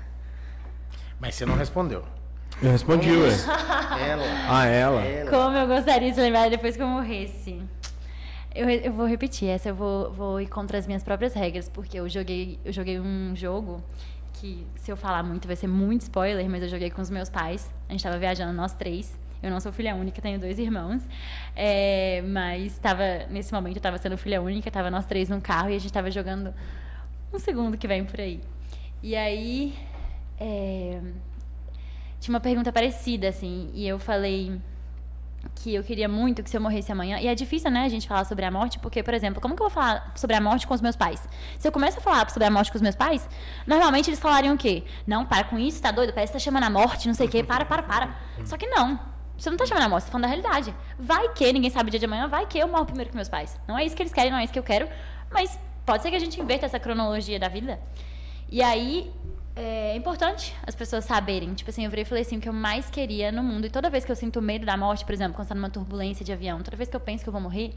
Mas 1.20 1.34
você 1.34 1.44
não 1.44 1.56
respondeu. 1.56 2.02
Eu 2.62 2.70
respondi, 2.70 3.10
ué. 3.10 3.28
Ela. 4.00 4.24
Ah, 4.48 4.66
ela? 4.66 5.02
Como 5.28 5.56
eu 5.56 5.66
gostaria 5.66 6.08
de 6.08 6.14
ser 6.14 6.22
lembrada 6.22 6.50
depois 6.50 6.76
que 6.76 6.82
eu 6.82 6.86
morresse. 6.86 7.62
Eu, 8.54 8.68
eu 8.68 8.92
vou 8.92 9.06
repetir, 9.06 9.48
essa 9.48 9.68
eu 9.68 9.74
vou, 9.74 10.12
vou 10.12 10.40
ir 10.40 10.48
contra 10.48 10.78
as 10.78 10.86
minhas 10.86 11.02
próprias 11.02 11.34
regras, 11.34 11.68
porque 11.68 11.98
eu 12.00 12.08
joguei, 12.08 12.58
eu 12.64 12.72
joguei 12.72 12.98
um 12.98 13.34
jogo 13.36 13.82
que, 14.40 14.66
se 14.76 14.90
eu 14.90 14.96
falar 14.96 15.22
muito, 15.22 15.46
vai 15.46 15.56
ser 15.56 15.66
muito 15.66 16.02
spoiler, 16.02 16.48
mas 16.48 16.62
eu 16.62 16.68
joguei 16.68 16.90
com 16.90 17.02
os 17.02 17.10
meus 17.10 17.28
pais. 17.28 17.72
A 17.88 17.92
gente 17.92 18.02
tava 18.02 18.18
viajando, 18.18 18.52
nós 18.52 18.72
três. 18.72 19.18
Eu 19.42 19.50
não 19.50 19.60
sou 19.60 19.72
filha 19.72 19.94
única, 19.94 20.20
tenho 20.20 20.38
dois 20.38 20.58
irmãos. 20.58 21.02
É, 21.54 22.22
mas 22.22 22.78
tava, 22.78 23.26
nesse 23.30 23.52
momento 23.52 23.76
eu 23.76 23.82
tava 23.82 23.98
sendo 23.98 24.16
filha 24.16 24.40
única, 24.40 24.70
tava 24.70 24.90
nós 24.90 25.06
três 25.06 25.28
num 25.28 25.40
carro 25.40 25.70
e 25.70 25.76
a 25.76 25.78
gente 25.78 25.92
tava 25.92 26.10
jogando 26.10 26.54
um 27.32 27.38
segundo 27.38 27.76
que 27.78 27.86
vem 27.86 28.04
por 28.04 28.20
aí. 28.20 28.40
E 29.02 29.16
aí. 29.16 29.74
é, 30.38 31.00
tinha 32.20 32.34
uma 32.34 32.40
pergunta 32.40 32.70
parecida, 32.70 33.28
assim, 33.28 33.70
e 33.72 33.88
eu 33.88 33.98
falei 33.98 34.60
que 35.54 35.74
eu 35.74 35.82
queria 35.82 36.08
muito 36.08 36.42
que 36.42 36.50
se 36.50 36.56
eu 36.56 36.60
morresse 36.60 36.90
amanhã. 36.90 37.18
E 37.18 37.26
é 37.26 37.34
difícil, 37.34 37.70
né, 37.70 37.84
a 37.84 37.88
gente 37.88 38.06
falar 38.08 38.24
sobre 38.24 38.44
a 38.44 38.50
morte, 38.50 38.78
porque, 38.78 39.02
por 39.02 39.14
exemplo, 39.14 39.40
como 39.40 39.54
que 39.54 39.62
eu 39.62 39.68
vou 39.68 39.74
falar 39.74 40.12
sobre 40.14 40.36
a 40.36 40.40
morte 40.40 40.66
com 40.66 40.74
os 40.74 40.80
meus 40.80 40.96
pais? 40.96 41.26
Se 41.58 41.66
eu 41.66 41.72
começo 41.72 41.98
a 41.98 42.00
falar 42.00 42.28
sobre 42.30 42.46
a 42.46 42.50
morte 42.50 42.70
com 42.70 42.76
os 42.76 42.82
meus 42.82 42.94
pais, 42.94 43.28
normalmente 43.66 44.08
eles 44.08 44.20
falariam 44.20 44.54
o 44.54 44.58
quê? 44.58 44.84
Não, 45.06 45.24
para 45.24 45.44
com 45.44 45.58
isso, 45.58 45.80
tá 45.80 45.90
doido? 45.90 46.12
Parece 46.12 46.32
que 46.32 46.38
tá 46.38 46.44
chamando 46.44 46.64
a 46.64 46.70
morte, 46.70 47.06
não 47.06 47.14
sei 47.14 47.26
o 47.26 47.30
quê, 47.30 47.42
para, 47.42 47.64
para, 47.64 47.82
para. 47.82 48.16
Só 48.44 48.56
que 48.56 48.66
não. 48.66 48.98
Você 49.36 49.48
não 49.48 49.56
tá 49.56 49.64
chamando 49.64 49.84
a 49.84 49.88
morte, 49.88 50.04
você 50.04 50.06
tá 50.08 50.12
falando 50.12 50.22
da 50.24 50.28
realidade. 50.28 50.74
Vai 50.98 51.30
que, 51.30 51.52
ninguém 51.52 51.70
sabe 51.70 51.88
o 51.88 51.90
dia 51.90 51.98
de 51.98 52.04
amanhã, 52.04 52.28
vai 52.28 52.46
que 52.46 52.58
eu 52.58 52.68
morro 52.68 52.84
primeiro 52.84 53.10
que 53.10 53.16
meus 53.16 53.28
pais. 53.28 53.58
Não 53.66 53.78
é 53.78 53.84
isso 53.84 53.96
que 53.96 54.02
eles 54.02 54.12
querem, 54.12 54.30
não 54.30 54.38
é 54.38 54.44
isso 54.44 54.52
que 54.52 54.58
eu 54.58 54.62
quero, 54.62 54.88
mas 55.30 55.58
pode 55.86 56.02
ser 56.02 56.10
que 56.10 56.16
a 56.16 56.20
gente 56.20 56.38
inverta 56.40 56.66
essa 56.66 56.78
cronologia 56.78 57.38
da 57.38 57.48
vida. 57.48 57.80
E 58.50 58.62
aí, 58.62 59.10
é 59.56 59.96
importante 59.96 60.54
as 60.66 60.74
pessoas 60.74 61.04
saberem. 61.04 61.54
Tipo 61.54 61.70
assim, 61.70 61.84
eu 61.84 61.90
virei 61.90 62.02
e 62.02 62.06
falei 62.06 62.22
assim, 62.22 62.38
o 62.38 62.40
que 62.40 62.48
eu 62.48 62.52
mais 62.52 62.88
queria 62.90 63.30
no 63.32 63.42
mundo. 63.42 63.66
E 63.66 63.70
toda 63.70 63.90
vez 63.90 64.04
que 64.04 64.12
eu 64.12 64.16
sinto 64.16 64.40
medo 64.40 64.64
da 64.64 64.76
morte, 64.76 65.04
por 65.04 65.12
exemplo, 65.12 65.34
quando 65.34 65.44
está 65.46 65.54
numa 65.54 65.70
turbulência 65.70 66.24
de 66.24 66.32
avião, 66.32 66.60
toda 66.62 66.76
vez 66.76 66.88
que 66.88 66.96
eu 66.96 67.00
penso 67.00 67.22
que 67.22 67.28
eu 67.28 67.32
vou 67.32 67.40
morrer, 67.42 67.74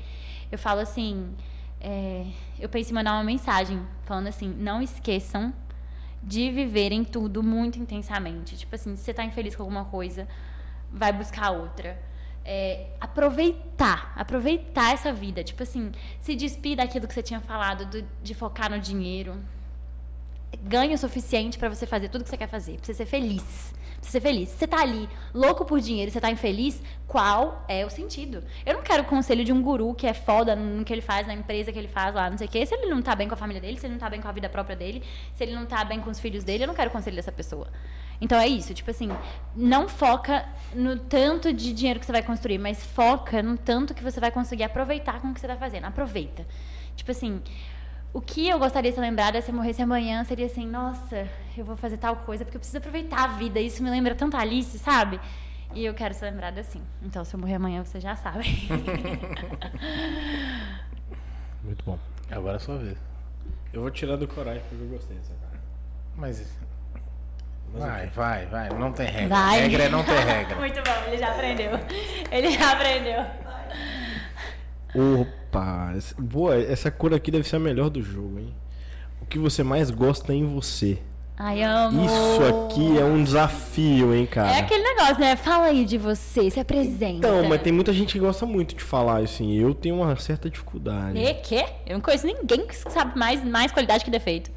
eu 0.52 0.58
falo 0.58 0.80
assim, 0.80 1.34
é, 1.82 2.26
eu 2.60 2.70
penso 2.70 2.92
em 2.92 2.94
mandar 2.94 3.14
uma 3.14 3.24
mensagem 3.24 3.82
falando 4.06 4.28
assim, 4.28 4.48
não 4.58 4.82
esqueçam 4.82 5.54
de 6.22 6.50
viverem 6.52 7.04
tudo 7.04 7.44
muito 7.44 7.80
intensamente. 7.80 8.56
Tipo 8.56 8.76
assim, 8.76 8.96
se 8.96 9.04
você 9.04 9.14
tá 9.14 9.24
infeliz 9.26 9.56
com 9.56 9.64
alguma 9.64 9.86
coisa, 9.86 10.28
vai 10.92 11.12
buscar 11.12 11.52
outra. 11.52 12.00
É, 12.46 12.88
aproveitar, 13.00 14.14
aproveitar 14.16 14.94
essa 14.94 15.12
vida. 15.12 15.44
Tipo 15.44 15.64
assim, 15.64 15.92
se 16.20 16.36
despir 16.36 16.78
daquilo 16.78 17.08
que 17.08 17.14
você 17.14 17.24
tinha 17.24 17.42
falado, 17.42 17.86
do- 17.86 18.06
de 18.22 18.34
focar 18.34 18.70
no 18.70 18.80
dinheiro. 18.80 19.36
Ganhe 20.62 20.94
o 20.94 20.98
suficiente 20.98 21.58
pra 21.58 21.70
você 21.70 21.86
fazer 21.86 22.10
tudo 22.10 22.24
que 22.24 22.30
você 22.30 22.38
quer 22.38 22.48
fazer, 22.48 22.78
pra 22.78 22.86
você 22.86 22.94
ser 22.94 23.06
feliz. 23.06 23.74
Pra 23.74 24.04
você 24.04 24.12
ser 24.12 24.22
feliz. 24.22 24.50
Se 24.50 24.58
você 24.58 24.68
tá 24.68 24.82
ali 24.82 25.10
louco 25.34 25.66
por 25.66 25.80
dinheiro 25.80 26.12
você 26.12 26.22
tá 26.22 26.30
infeliz, 26.30 26.82
qual 27.08 27.64
é 27.68 27.86
o 27.86 27.90
sentido? 27.90 28.44
Eu 28.66 28.76
não 28.76 28.82
quero 28.82 29.04
o 29.04 29.06
conselho 29.06 29.44
de 29.44 29.52
um 29.52 29.62
guru 29.62 29.94
que 29.94 30.06
é 30.06 30.14
foda 30.14 30.56
no 30.56 30.84
que 30.84 30.94
ele 30.94 31.02
faz, 31.02 31.26
na 31.26 31.34
empresa 31.34 31.72
que 31.72 31.80
ele 31.80 31.88
faz 31.88 32.14
lá, 32.14 32.30
não 32.30 32.38
sei 32.38 32.48
o 32.48 32.50
quê. 32.50 32.66
Se 32.66 32.76
ele 32.76 32.88
não 32.88 33.02
tá 33.02 33.16
bem 33.16 33.28
com 33.28 33.34
a 33.34 33.38
família 33.38 33.62
dele, 33.62 33.80
se 33.80 33.86
ele 33.86 33.94
não 33.94 34.00
tá 34.00 34.10
bem 34.10 34.22
com 34.22 34.28
a 34.28 34.32
vida 34.32 34.50
própria 34.50 34.76
dele, 34.76 35.04
se 35.34 35.44
ele 35.44 35.54
não 35.54 35.66
tá 35.66 35.84
bem 35.84 36.00
com 36.00 36.10
os 36.10 36.20
filhos 36.20 36.44
dele, 36.44 36.64
eu 36.64 36.68
não 36.68 36.76
quero 36.76 36.90
o 36.90 36.94
conselho 36.94 37.16
dessa 37.16 37.32
pessoa. 37.32 37.68
Então 38.22 38.40
é 38.40 38.48
isso, 38.48 38.74
tipo 38.74 38.90
assim, 38.90 39.10
não 39.56 39.90
foca 39.90 40.46
no 40.74 40.98
tanto 40.98 41.52
de 41.52 41.74
dinheiro 41.74 42.00
que 42.00 42.06
você 42.06 42.12
vai 42.12 42.24
construir, 42.24 42.58
mas 42.58 42.84
foca 42.84 43.42
no 43.42 43.58
tanto 43.58 43.94
que 43.94 44.04
você 44.04 44.20
vai 44.20 44.32
conseguir 44.32 44.64
aproveitar 44.64 45.20
com 45.20 45.30
o 45.30 45.34
que 45.34 45.40
você 45.40 45.48
tá 45.48 45.58
fazendo. 45.58 45.86
Aproveita. 45.86 46.46
Tipo 46.96 47.12
assim, 47.12 47.42
o 48.14 48.22
que 48.22 48.48
eu 48.48 48.60
gostaria 48.60 48.92
de 48.92 48.96
ser 48.96 49.02
lembrada 49.02 49.42
se 49.42 49.50
eu 49.50 49.56
morresse 49.56 49.82
amanhã 49.82 50.24
seria 50.24 50.46
assim, 50.46 50.68
nossa, 50.68 51.28
eu 51.58 51.66
vou 51.66 51.76
fazer 51.76 51.98
tal 51.98 52.16
coisa 52.18 52.46
porque 52.46 52.56
eu 52.56 52.60
preciso 52.60 52.78
aproveitar 52.78 53.24
a 53.24 53.28
vida. 53.28 53.60
Isso 53.60 53.82
me 53.82 53.90
lembra 53.90 54.14
tanto 54.14 54.38
a 54.38 54.42
Alice, 54.42 54.78
sabe? 54.78 55.20
E 55.74 55.84
eu 55.84 55.94
quero 55.96 56.14
ser 56.14 56.26
lembrada 56.26 56.62
assim. 56.62 56.82
Então, 57.02 57.26
se 57.26 57.34
eu 57.36 57.40
morrer 57.40 57.56
amanhã, 57.56 57.84
vocês 57.84 58.04
já 58.04 58.16
sabem. 58.16 58.46
Muito 61.64 61.84
bom. 61.84 61.98
Agora 62.30 62.54
é 62.54 62.58
a 62.58 62.60
sua 62.60 62.78
vez. 62.78 62.98
Eu 63.72 63.82
vou 63.82 63.90
tirar 63.90 64.16
do 64.18 64.28
coragem 64.28 64.62
porque 64.70 64.84
eu 64.84 64.90
gostei 64.90 65.18
dessa 65.18 65.34
cara. 65.34 65.60
Mas. 66.16 66.46
Mas 67.74 67.84
Vai, 67.84 68.08
vai, 68.08 68.46
vai. 68.46 68.70
Não 68.70 68.94
tem 68.94 69.08
regra. 69.08 69.30
Vai. 69.30 69.62
Regra 69.62 69.84
é 69.86 69.90
não 69.90 70.04
ter 70.04 70.20
regra. 70.20 70.56
Muito 70.62 70.84
bom, 70.84 71.08
ele 71.08 71.18
já 71.18 71.32
aprendeu. 71.32 71.72
Ele 72.32 72.52
já 72.52 72.72
aprendeu. 72.74 73.26
Opa, 74.96 75.94
boa, 76.18 76.56
essa 76.56 76.92
cor 76.92 77.14
aqui 77.14 77.32
deve 77.32 77.48
ser 77.48 77.56
a 77.56 77.60
melhor 77.60 77.90
do 77.90 78.02
jogo, 78.02 78.40
hein? 78.40 78.54
O 79.22 79.26
que 79.26 79.40
você 79.40 79.64
mais 79.64 79.90
gosta 79.90 80.34
em 80.34 80.46
você? 80.46 81.00
Ai, 81.36 81.64
amo. 81.64 82.06
Isso 82.06 82.44
aqui 82.44 82.98
é 83.00 83.04
um 83.04 83.24
desafio, 83.24 84.14
hein, 84.14 84.26
cara? 84.26 84.52
É 84.52 84.60
aquele 84.60 84.84
negócio, 84.84 85.20
né? 85.20 85.36
Fala 85.36 85.66
aí 85.66 85.84
de 85.84 85.98
você, 85.98 86.50
se 86.52 86.60
apresenta. 86.60 87.28
Então, 87.28 87.50
mas 87.50 87.62
tem 87.62 87.74
muita 87.74 87.92
gente 87.92 88.14
que 88.14 88.20
gosta 88.20 88.46
muito 88.46 88.76
de 88.76 88.84
falar, 88.84 89.24
assim. 89.24 89.54
Eu 89.54 89.74
tenho 89.74 89.96
uma 89.96 90.16
certa 90.18 90.48
dificuldade. 90.48 91.18
E 91.18 91.34
quê? 91.36 91.66
Eu 91.88 91.96
não 91.96 92.02
conheço 92.02 92.28
ninguém 92.28 92.68
que 92.68 92.76
sabe 92.76 93.18
mais, 93.18 93.44
mais 93.44 93.72
qualidade 93.72 94.06
que 94.06 94.12
defeito. 94.12 94.52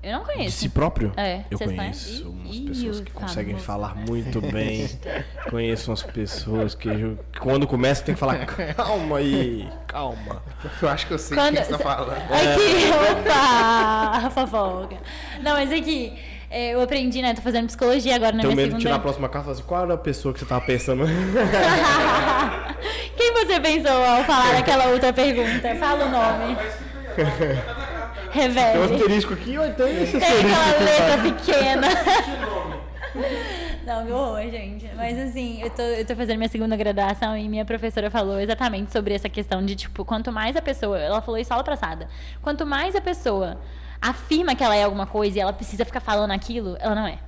Eu 0.00 0.12
não 0.12 0.20
De 0.20 0.26
conheço. 0.32 0.58
si 0.58 0.68
próprio? 0.68 1.12
É, 1.16 1.40
Eu 1.50 1.58
conheço 1.58 1.76
conhecem? 1.76 2.22
umas 2.26 2.58
pessoas 2.60 2.98
o 2.98 3.02
que 3.02 3.12
conseguem 3.12 3.54
famoso 3.58 3.66
falar 3.66 3.96
muito 3.96 4.40
bem. 4.52 4.88
conheço 5.50 5.90
umas 5.90 6.02
pessoas 6.04 6.74
que, 6.74 6.88
que 7.32 7.40
quando 7.40 7.66
começa 7.66 8.04
tem 8.04 8.14
que 8.14 8.20
falar 8.20 8.46
calma 8.76 9.18
aí, 9.18 9.68
calma. 9.88 10.40
Eu 10.80 10.88
acho 10.88 11.06
que 11.06 11.12
eu 11.14 11.18
sei 11.18 11.36
Quando- 11.36 11.56
quem 11.56 11.64
você 11.64 11.72
tá 11.72 11.78
falando. 11.78 12.12
Aqui, 12.12 12.90
opa! 13.20 14.30
Fofoca. 14.30 14.96
Não, 15.42 15.52
mas 15.54 15.72
aqui, 15.72 16.16
é, 16.48 16.74
eu 16.74 16.80
aprendi, 16.80 17.20
né? 17.20 17.34
Tô 17.34 17.42
fazendo 17.42 17.66
psicologia 17.66 18.14
agora 18.14 18.36
na 18.36 18.42
Tenho 18.42 18.54
minha 18.54 18.66
medo 18.66 18.76
de 18.76 18.82
segunda... 18.82 18.88
tirar 18.88 18.96
a 18.96 19.00
próxima 19.00 19.28
carta 19.28 19.40
e 19.40 19.44
falar 19.46 19.58
assim, 19.58 19.68
qual 19.68 19.82
era 19.82 19.94
a 19.94 19.98
pessoa 19.98 20.32
que 20.32 20.38
você 20.38 20.46
tava 20.46 20.64
pensando? 20.64 21.04
Quem 23.16 23.32
você 23.34 23.60
pensou 23.60 24.04
ao 24.04 24.22
falar 24.24 24.58
aquela 24.58 24.86
outra 24.86 25.12
pergunta? 25.12 25.74
Fala 25.74 26.04
o 26.04 26.08
nome. 26.10 26.56
Tem 28.32 28.42
um 28.42 28.52
Revele. 28.54 28.94
asterisco 28.94 29.32
aqui, 29.34 29.58
ou 29.58 29.66
então 29.66 29.86
esse 29.88 30.18
Tem 30.18 30.22
asterisco 30.22 30.60
aquela 30.60 30.70
aqui. 30.70 30.84
letra 30.84 31.22
pequena. 31.22 31.88
Não, 33.86 34.04
que 34.04 34.12
horror, 34.12 34.42
gente. 34.50 34.86
Mas 34.94 35.18
assim, 35.18 35.62
eu 35.62 35.70
tô, 35.70 35.80
eu 35.82 36.04
tô 36.04 36.14
fazendo 36.14 36.36
minha 36.36 36.48
segunda 36.48 36.76
graduação 36.76 37.34
e 37.36 37.48
minha 37.48 37.64
professora 37.64 38.10
falou 38.10 38.38
exatamente 38.38 38.92
sobre 38.92 39.14
essa 39.14 39.28
questão 39.30 39.64
de, 39.64 39.74
tipo, 39.74 40.04
quanto 40.04 40.30
mais 40.30 40.56
a 40.56 40.62
pessoa. 40.62 40.98
Ela 40.98 41.22
falou 41.22 41.38
isso 41.40 41.52
aula 41.52 41.64
passada. 41.64 42.06
Quanto 42.42 42.66
mais 42.66 42.94
a 42.94 43.00
pessoa 43.00 43.58
afirma 44.00 44.54
que 44.54 44.62
ela 44.62 44.76
é 44.76 44.84
alguma 44.84 45.06
coisa 45.06 45.38
e 45.38 45.40
ela 45.40 45.52
precisa 45.54 45.84
ficar 45.86 46.00
falando 46.00 46.32
aquilo, 46.32 46.76
ela 46.80 46.94
não 46.94 47.06
é. 47.06 47.18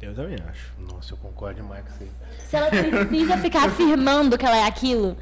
Eu 0.00 0.14
também 0.14 0.36
acho. 0.50 0.72
Nossa, 0.78 1.12
eu 1.12 1.18
concordo 1.18 1.56
demais 1.62 1.84
com 1.84 1.90
você. 1.90 2.08
Se 2.48 2.56
ela 2.56 2.68
precisa 2.70 3.36
ficar 3.38 3.66
afirmando 3.66 4.36
que 4.36 4.44
ela 4.44 4.56
é 4.56 4.64
aquilo, 4.66 5.16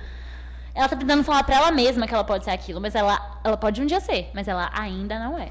ela 0.75 0.89
tá 0.89 0.97
tentando 0.97 1.23
falar 1.23 1.45
pra 1.45 1.57
ela 1.57 1.71
mesma 1.71 2.07
que 2.07 2.15
ela 2.15 2.25
pode 2.25 2.45
ser 2.45 2.51
aquilo, 2.51 2.81
mas 2.81 2.95
ela, 2.95 3.41
ela 3.45 3.57
pode 3.57 3.81
um 3.83 3.87
dia 3.87 4.01
ser, 4.01 4.31
mas 4.35 4.49
ela 4.49 4.71
ainda 4.73 5.19
não 5.19 5.39
é. 5.39 5.51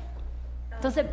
Então 0.79 0.89
você. 0.89 1.01
Ela 1.01 1.09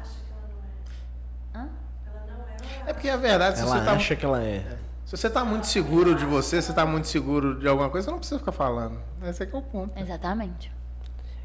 acha 0.00 0.10
que 0.24 0.32
ela 0.32 0.48
não 0.48 1.60
é. 1.60 1.64
Hã? 1.64 1.68
Ela 2.06 2.24
não 2.26 2.44
é, 2.48 2.56
ela 2.80 2.90
É 2.90 2.92
porque 2.92 3.08
a 3.08 3.16
verdade, 3.16 3.58
se 3.58 3.62
Ela 3.64 3.78
você, 3.78 3.84
tá, 3.84 3.92
acha 3.92 4.16
que 4.16 4.24
ela 4.24 4.42
é. 4.42 4.64
se 5.04 5.16
você 5.16 5.28
tá 5.28 5.44
muito 5.44 5.66
seguro 5.66 6.14
de 6.14 6.24
você, 6.24 6.60
se 6.62 6.68
você 6.68 6.72
tá 6.72 6.86
muito 6.86 7.08
seguro 7.08 7.58
de 7.58 7.68
alguma 7.68 7.90
coisa, 7.90 8.06
você 8.06 8.10
não 8.10 8.18
precisa 8.18 8.38
ficar 8.38 8.52
falando. 8.52 8.98
Esse 9.24 9.42
aqui 9.42 9.54
é 9.54 9.58
o 9.58 9.62
ponto. 9.62 9.98
Exatamente. 9.98 10.72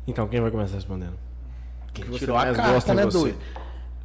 Então, 0.08 0.28
quem 0.28 0.40
vai 0.40 0.50
começar 0.50 0.76
respondendo? 0.76 1.18
Quem 1.94 2.06
que 2.06 2.12
você 2.12 2.20
tirou 2.20 2.38
a 2.38 2.46
mais 2.46 2.56
carta, 2.56 2.72
gosta 2.74 2.94
né, 2.94 3.04
você? 3.04 3.18
doido? 3.18 3.40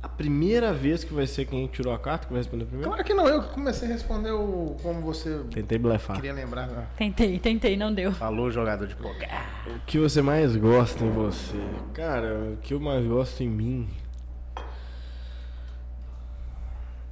A 0.03 0.09
primeira 0.09 0.73
vez 0.73 1.05
que 1.05 1.15
vai 1.15 1.27
ser 1.29 1.45
quem 1.47 1.65
tirou 1.69 1.95
a 1.95 1.99
carta 1.99 2.27
que 2.27 2.33
vai 2.33 2.43
responder 2.43 2.65
primeiro? 2.65 2.91
Claro 2.91 3.05
que 3.05 3.15
não, 3.15 3.29
eu 3.29 3.41
que 3.43 3.55
comecei 3.55 3.89
a 3.89 3.93
responder 3.93 4.33
o, 4.33 4.77
como 4.83 5.01
você 5.01 5.45
Tentei 5.53 5.79
blefar. 5.79 6.16
queria 6.16 6.33
lembrar. 6.33 6.66
né? 6.66 6.87
Tentei, 6.97 7.39
tentei, 7.39 7.77
não 7.77 7.95
deu. 7.95 8.11
Falou 8.12 8.51
jogador 8.51 8.89
de 8.89 8.97
poker. 8.97 9.29
O 9.69 9.79
que 9.87 9.99
você 9.99 10.20
mais 10.20 10.57
gosta 10.57 11.05
em 11.05 11.11
você? 11.11 11.57
Cara, 11.95 12.35
o 12.53 12.57
que 12.57 12.74
eu 12.74 12.81
mais 12.81 13.07
gosto 13.07 13.45
em 13.45 13.49
mim. 13.49 13.89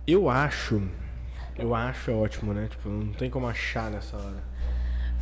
Eu 0.05 0.29
acho. 0.29 0.83
Eu 1.57 1.75
acho 1.75 2.11
é 2.11 2.15
ótimo, 2.15 2.53
né? 2.53 2.67
Tipo, 2.69 2.89
não 2.89 3.13
tem 3.13 3.31
como 3.31 3.47
achar 3.47 3.89
nessa 3.91 4.17
hora. 4.17 4.50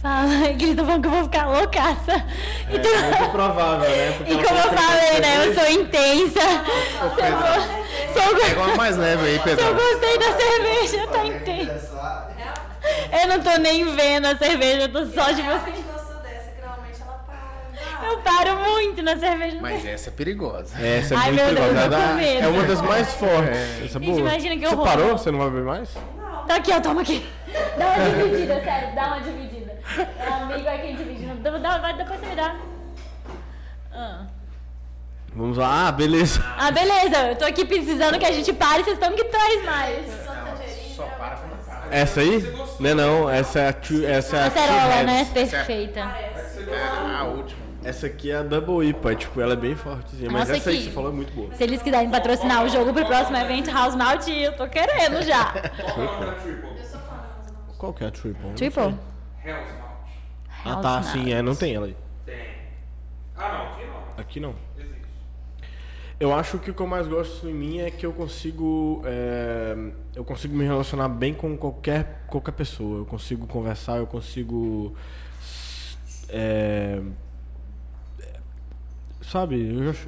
Fala, 0.02 0.28
que 0.56 0.64
eles 0.64 0.68
estão 0.70 0.84
falando 0.86 1.02
que 1.02 1.06
eu 1.08 1.12
vou 1.12 1.22
ficar 1.24 1.46
loucaça. 1.48 2.24
E, 2.70 2.78
tu- 2.78 2.88
É 2.88 3.18
muito 3.18 3.30
provável, 3.32 3.88
né? 3.90 4.14
Porque 4.16 4.32
e 4.32 4.36
como 4.36 4.58
eu 4.58 4.72
falei, 4.72 5.20
né? 5.20 5.46
Eu 5.46 5.54
sou 5.54 5.68
intensa. 5.70 6.40
Se 6.40 7.20
eu, 7.26 7.36
go- 7.36 8.12
se 8.12 8.28
eu 8.28 8.34
go- 8.34 8.40
Pega 8.40 8.60
uma 8.60 8.76
mais 8.76 8.96
leve 8.96 9.22
aí, 9.26 9.32
se 9.42 9.48
eu 9.50 9.56
Pedro. 9.56 9.74
gostei 9.74 10.18
da 10.18 10.32
cerveja, 10.36 11.06
tá 11.08 11.26
intensa. 11.26 11.98
Eu 13.20 13.28
não 13.28 13.40
tô 13.42 13.50
nem 13.58 13.84
vendo 13.94 14.26
a 14.26 14.36
cerveja, 14.36 14.82
eu 14.82 14.92
tô 14.92 15.04
só 15.06 15.30
de 15.32 15.40
Eu 15.40 15.46
você. 15.46 15.70
realmente 15.70 15.82
gostou 15.82 16.16
dessa, 16.22 16.50
que 16.52 16.60
normalmente 16.62 17.02
ela 17.02 17.24
para. 17.26 18.06
Eu 18.08 18.18
paro 18.18 18.56
muito 18.70 19.02
na 19.02 19.16
cerveja. 19.16 19.58
Mas 19.60 19.84
essa 19.84 20.10
é 20.10 20.12
perigosa. 20.12 20.74
Essa 20.80 21.14
é 21.14 21.16
Ai, 21.16 21.32
muito 21.32 21.44
meu 21.44 21.54
Deus, 21.54 21.66
perigosa. 21.68 21.84
eu 21.84 21.90
tô 21.90 21.96
com 21.96 22.02
Ela 22.02 22.14
medo. 22.14 22.44
É 22.44 22.48
uma 22.48 22.62
das 22.64 22.80
mais 22.82 23.12
fortes. 23.14 23.58
Essa 23.58 23.84
é 23.84 23.88
Gente, 23.88 24.04
boa. 24.06 24.20
imagina 24.20 24.54
que 24.56 24.60
Você 24.66 24.74
horror. 24.74 24.86
parou? 24.86 25.18
Você 25.18 25.30
não 25.30 25.38
vai 25.40 25.50
beber 25.50 25.64
mais? 25.64 25.88
Tá 26.46 26.54
aqui, 26.56 26.72
ó, 26.72 26.80
toma 26.80 27.02
aqui. 27.02 27.26
Dá 27.76 27.86
uma 27.86 28.10
dividida, 28.24 28.62
sério, 28.64 28.94
dá 28.94 29.06
uma 29.08 29.20
dividida. 29.20 29.57
É 29.96 30.28
amigo 30.28 30.68
é 30.68 31.58
dá, 31.60 31.78
vai, 31.78 31.96
depois 31.96 32.20
você 32.20 32.26
me 32.26 32.36
dá. 32.36 32.56
Ah. 33.92 34.26
Vamos 35.34 35.56
lá. 35.56 35.88
Ah, 35.88 35.92
beleza. 35.92 36.42
Ah, 36.58 36.70
beleza. 36.70 37.16
Eu 37.28 37.36
tô 37.36 37.44
aqui 37.44 37.64
precisando 37.64 38.18
que 38.18 38.24
a 38.24 38.32
gente 38.32 38.52
pare, 38.52 38.82
vocês 38.84 38.96
estão 38.96 39.14
que 39.14 39.24
traz 39.24 39.64
mais. 39.64 40.06
Só 40.96 41.04
para 41.04 41.36
com 41.36 41.70
a. 41.70 41.94
Essa 41.94 42.20
aí? 42.20 42.40
Não 42.80 42.90
é 42.90 42.94
não. 42.94 43.30
Essa 43.30 43.60
é 43.60 43.68
a, 43.68 43.72
two, 43.72 44.04
essa 44.04 44.36
é 44.36 44.42
a 44.42 44.46
Acerola, 44.46 45.02
né? 45.04 45.26
heads. 45.34 45.50
Perfeita. 45.50 46.00
É 46.00 47.16
a 47.18 47.24
última. 47.24 47.68
Essa 47.84 48.06
aqui 48.06 48.30
é 48.30 48.36
a 48.36 48.42
Double 48.42 48.86
IPA. 48.88 49.14
Tipo, 49.14 49.40
ela 49.40 49.52
é 49.52 49.56
bem 49.56 49.74
fortezinha. 49.74 50.30
Mas 50.30 50.48
Nossa, 50.48 50.56
essa 50.58 50.70
aí 50.70 50.78
que- 50.78 50.84
você 50.84 50.90
falou 50.90 51.10
é 51.10 51.14
muito 51.14 51.32
boa. 51.32 51.54
Se 51.54 51.62
eles 51.62 51.80
quiserem 51.82 52.10
patrocinar 52.10 52.64
o 52.64 52.68
jogo 52.68 52.92
pro 52.92 53.06
próximo 53.06 53.36
evento, 53.36 53.70
House 53.70 53.94
Malt, 53.94 54.26
eu 54.28 54.52
tô 54.56 54.68
querendo 54.68 55.22
já. 55.22 55.52
Qual 55.94 56.22
é 56.22 56.26
da 56.26 56.32
Triple? 56.32 56.68
Qual 57.78 57.92
que 57.92 58.04
é 58.04 58.06
a 58.08 58.10
Triple? 58.10 58.52
Triple? 58.54 58.94
Hell's 59.48 59.72
Mount. 59.78 59.88
Ah, 60.64 60.76
tá. 60.80 61.02
Sim, 61.02 61.32
é. 61.32 61.40
Não 61.40 61.54
tem 61.54 61.74
ela 61.74 61.86
aí. 61.86 61.96
Tem. 62.26 62.36
Ah, 63.36 63.48
não, 63.48 63.66
aqui 63.66 63.86
não. 63.86 64.22
Aqui 64.22 64.40
não. 64.40 64.54
Existe. 64.76 64.98
Eu 66.20 66.34
acho 66.34 66.58
que 66.58 66.70
o 66.70 66.74
que 66.74 66.82
eu 66.82 66.86
mais 66.86 67.06
gosto 67.06 67.48
em 67.48 67.54
mim 67.54 67.78
é 67.78 67.90
que 67.90 68.04
eu 68.04 68.12
consigo 68.12 69.02
é, 69.04 69.76
eu 70.16 70.24
consigo 70.24 70.56
me 70.56 70.64
relacionar 70.64 71.08
bem 71.08 71.32
com 71.32 71.56
qualquer 71.56 72.24
qualquer 72.26 72.52
pessoa. 72.52 72.98
Eu 72.98 73.06
consigo 73.06 73.46
conversar, 73.46 73.98
eu 73.98 74.06
consigo 74.06 74.96
é, 76.28 77.00
sabe? 79.22 79.74
Eu 79.74 79.92
já, 79.92 80.00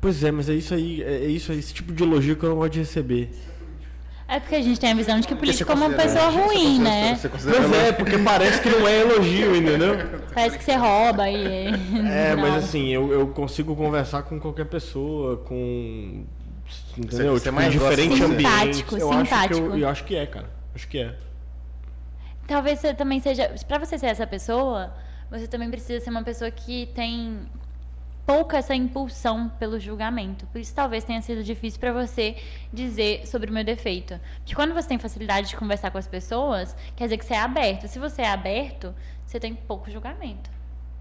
pois 0.00 0.24
é, 0.24 0.30
mas 0.30 0.48
é 0.48 0.54
isso 0.54 0.72
aí, 0.72 1.02
é 1.02 1.26
isso 1.26 1.52
aí, 1.52 1.58
esse 1.58 1.74
tipo 1.74 1.92
de 1.92 2.02
elogio 2.02 2.36
que 2.36 2.44
eu 2.44 2.50
não 2.50 2.56
gosto 2.56 2.72
de 2.72 2.78
receber. 2.80 3.30
É 4.32 4.40
porque 4.40 4.54
a 4.54 4.62
gente 4.62 4.80
tem 4.80 4.92
a 4.92 4.94
visão 4.94 5.20
de 5.20 5.26
que 5.26 5.34
o 5.34 5.36
político 5.36 5.70
é 5.70 5.74
uma 5.74 5.90
pessoa 5.90 6.30
você 6.30 6.38
ruim, 6.38 6.80
né? 6.80 7.14
Você 7.16 7.28
Pois 7.28 7.72
é, 7.72 7.92
porque 7.92 8.16
parece 8.16 8.62
que 8.62 8.70
não 8.70 8.88
é 8.88 9.00
elogio, 9.00 9.54
entendeu? 9.54 9.94
Parece 10.32 10.56
que 10.56 10.64
você 10.64 10.74
rouba 10.74 11.28
e. 11.28 11.66
É, 11.66 11.70
Não. 12.34 12.40
mas 12.40 12.64
assim, 12.64 12.88
eu, 12.88 13.12
eu 13.12 13.26
consigo 13.26 13.76
conversar 13.76 14.22
com 14.22 14.40
qualquer 14.40 14.64
pessoa, 14.64 15.36
com. 15.36 16.24
Entendeu? 16.96 17.34
Você 17.34 17.44
tipo, 17.44 17.54
mais 17.54 17.72
diferente. 17.74 18.16
Simpático, 18.16 18.96
eu 18.96 19.12
Acho 19.12 19.20
que 19.20 19.28
simpático. 19.28 19.66
eu, 19.66 19.78
eu 19.78 19.88
acho 19.90 20.04
que 20.04 20.16
é, 20.16 20.24
cara. 20.24 20.50
Acho 20.74 20.88
que 20.88 20.98
é. 20.98 21.14
Talvez 22.46 22.78
você 22.78 22.94
também 22.94 23.20
seja. 23.20 23.54
Pra 23.68 23.76
você 23.76 23.98
ser 23.98 24.06
essa 24.06 24.26
pessoa, 24.26 24.94
você 25.30 25.46
também 25.46 25.70
precisa 25.70 26.02
ser 26.02 26.08
uma 26.08 26.22
pessoa 26.22 26.50
que 26.50 26.86
tem 26.94 27.40
pouca 28.26 28.56
essa 28.58 28.74
impulsão 28.74 29.48
pelo 29.58 29.78
julgamento. 29.80 30.46
Por 30.46 30.60
isso 30.60 30.74
talvez 30.74 31.04
tenha 31.04 31.20
sido 31.22 31.42
difícil 31.42 31.80
pra 31.80 31.92
você 31.92 32.36
dizer 32.72 33.26
sobre 33.26 33.50
o 33.50 33.52
meu 33.52 33.64
defeito. 33.64 34.18
Porque 34.38 34.54
quando 34.54 34.72
você 34.74 34.88
tem 34.88 34.98
facilidade 34.98 35.48
de 35.48 35.56
conversar 35.56 35.90
com 35.90 35.98
as 35.98 36.06
pessoas, 36.06 36.74
quer 36.96 37.04
dizer 37.04 37.18
que 37.18 37.24
você 37.24 37.34
é 37.34 37.40
aberto. 37.40 37.88
Se 37.88 37.98
você 37.98 38.22
é 38.22 38.28
aberto, 38.30 38.94
você 39.26 39.40
tem 39.40 39.54
pouco 39.54 39.90
julgamento, 39.90 40.50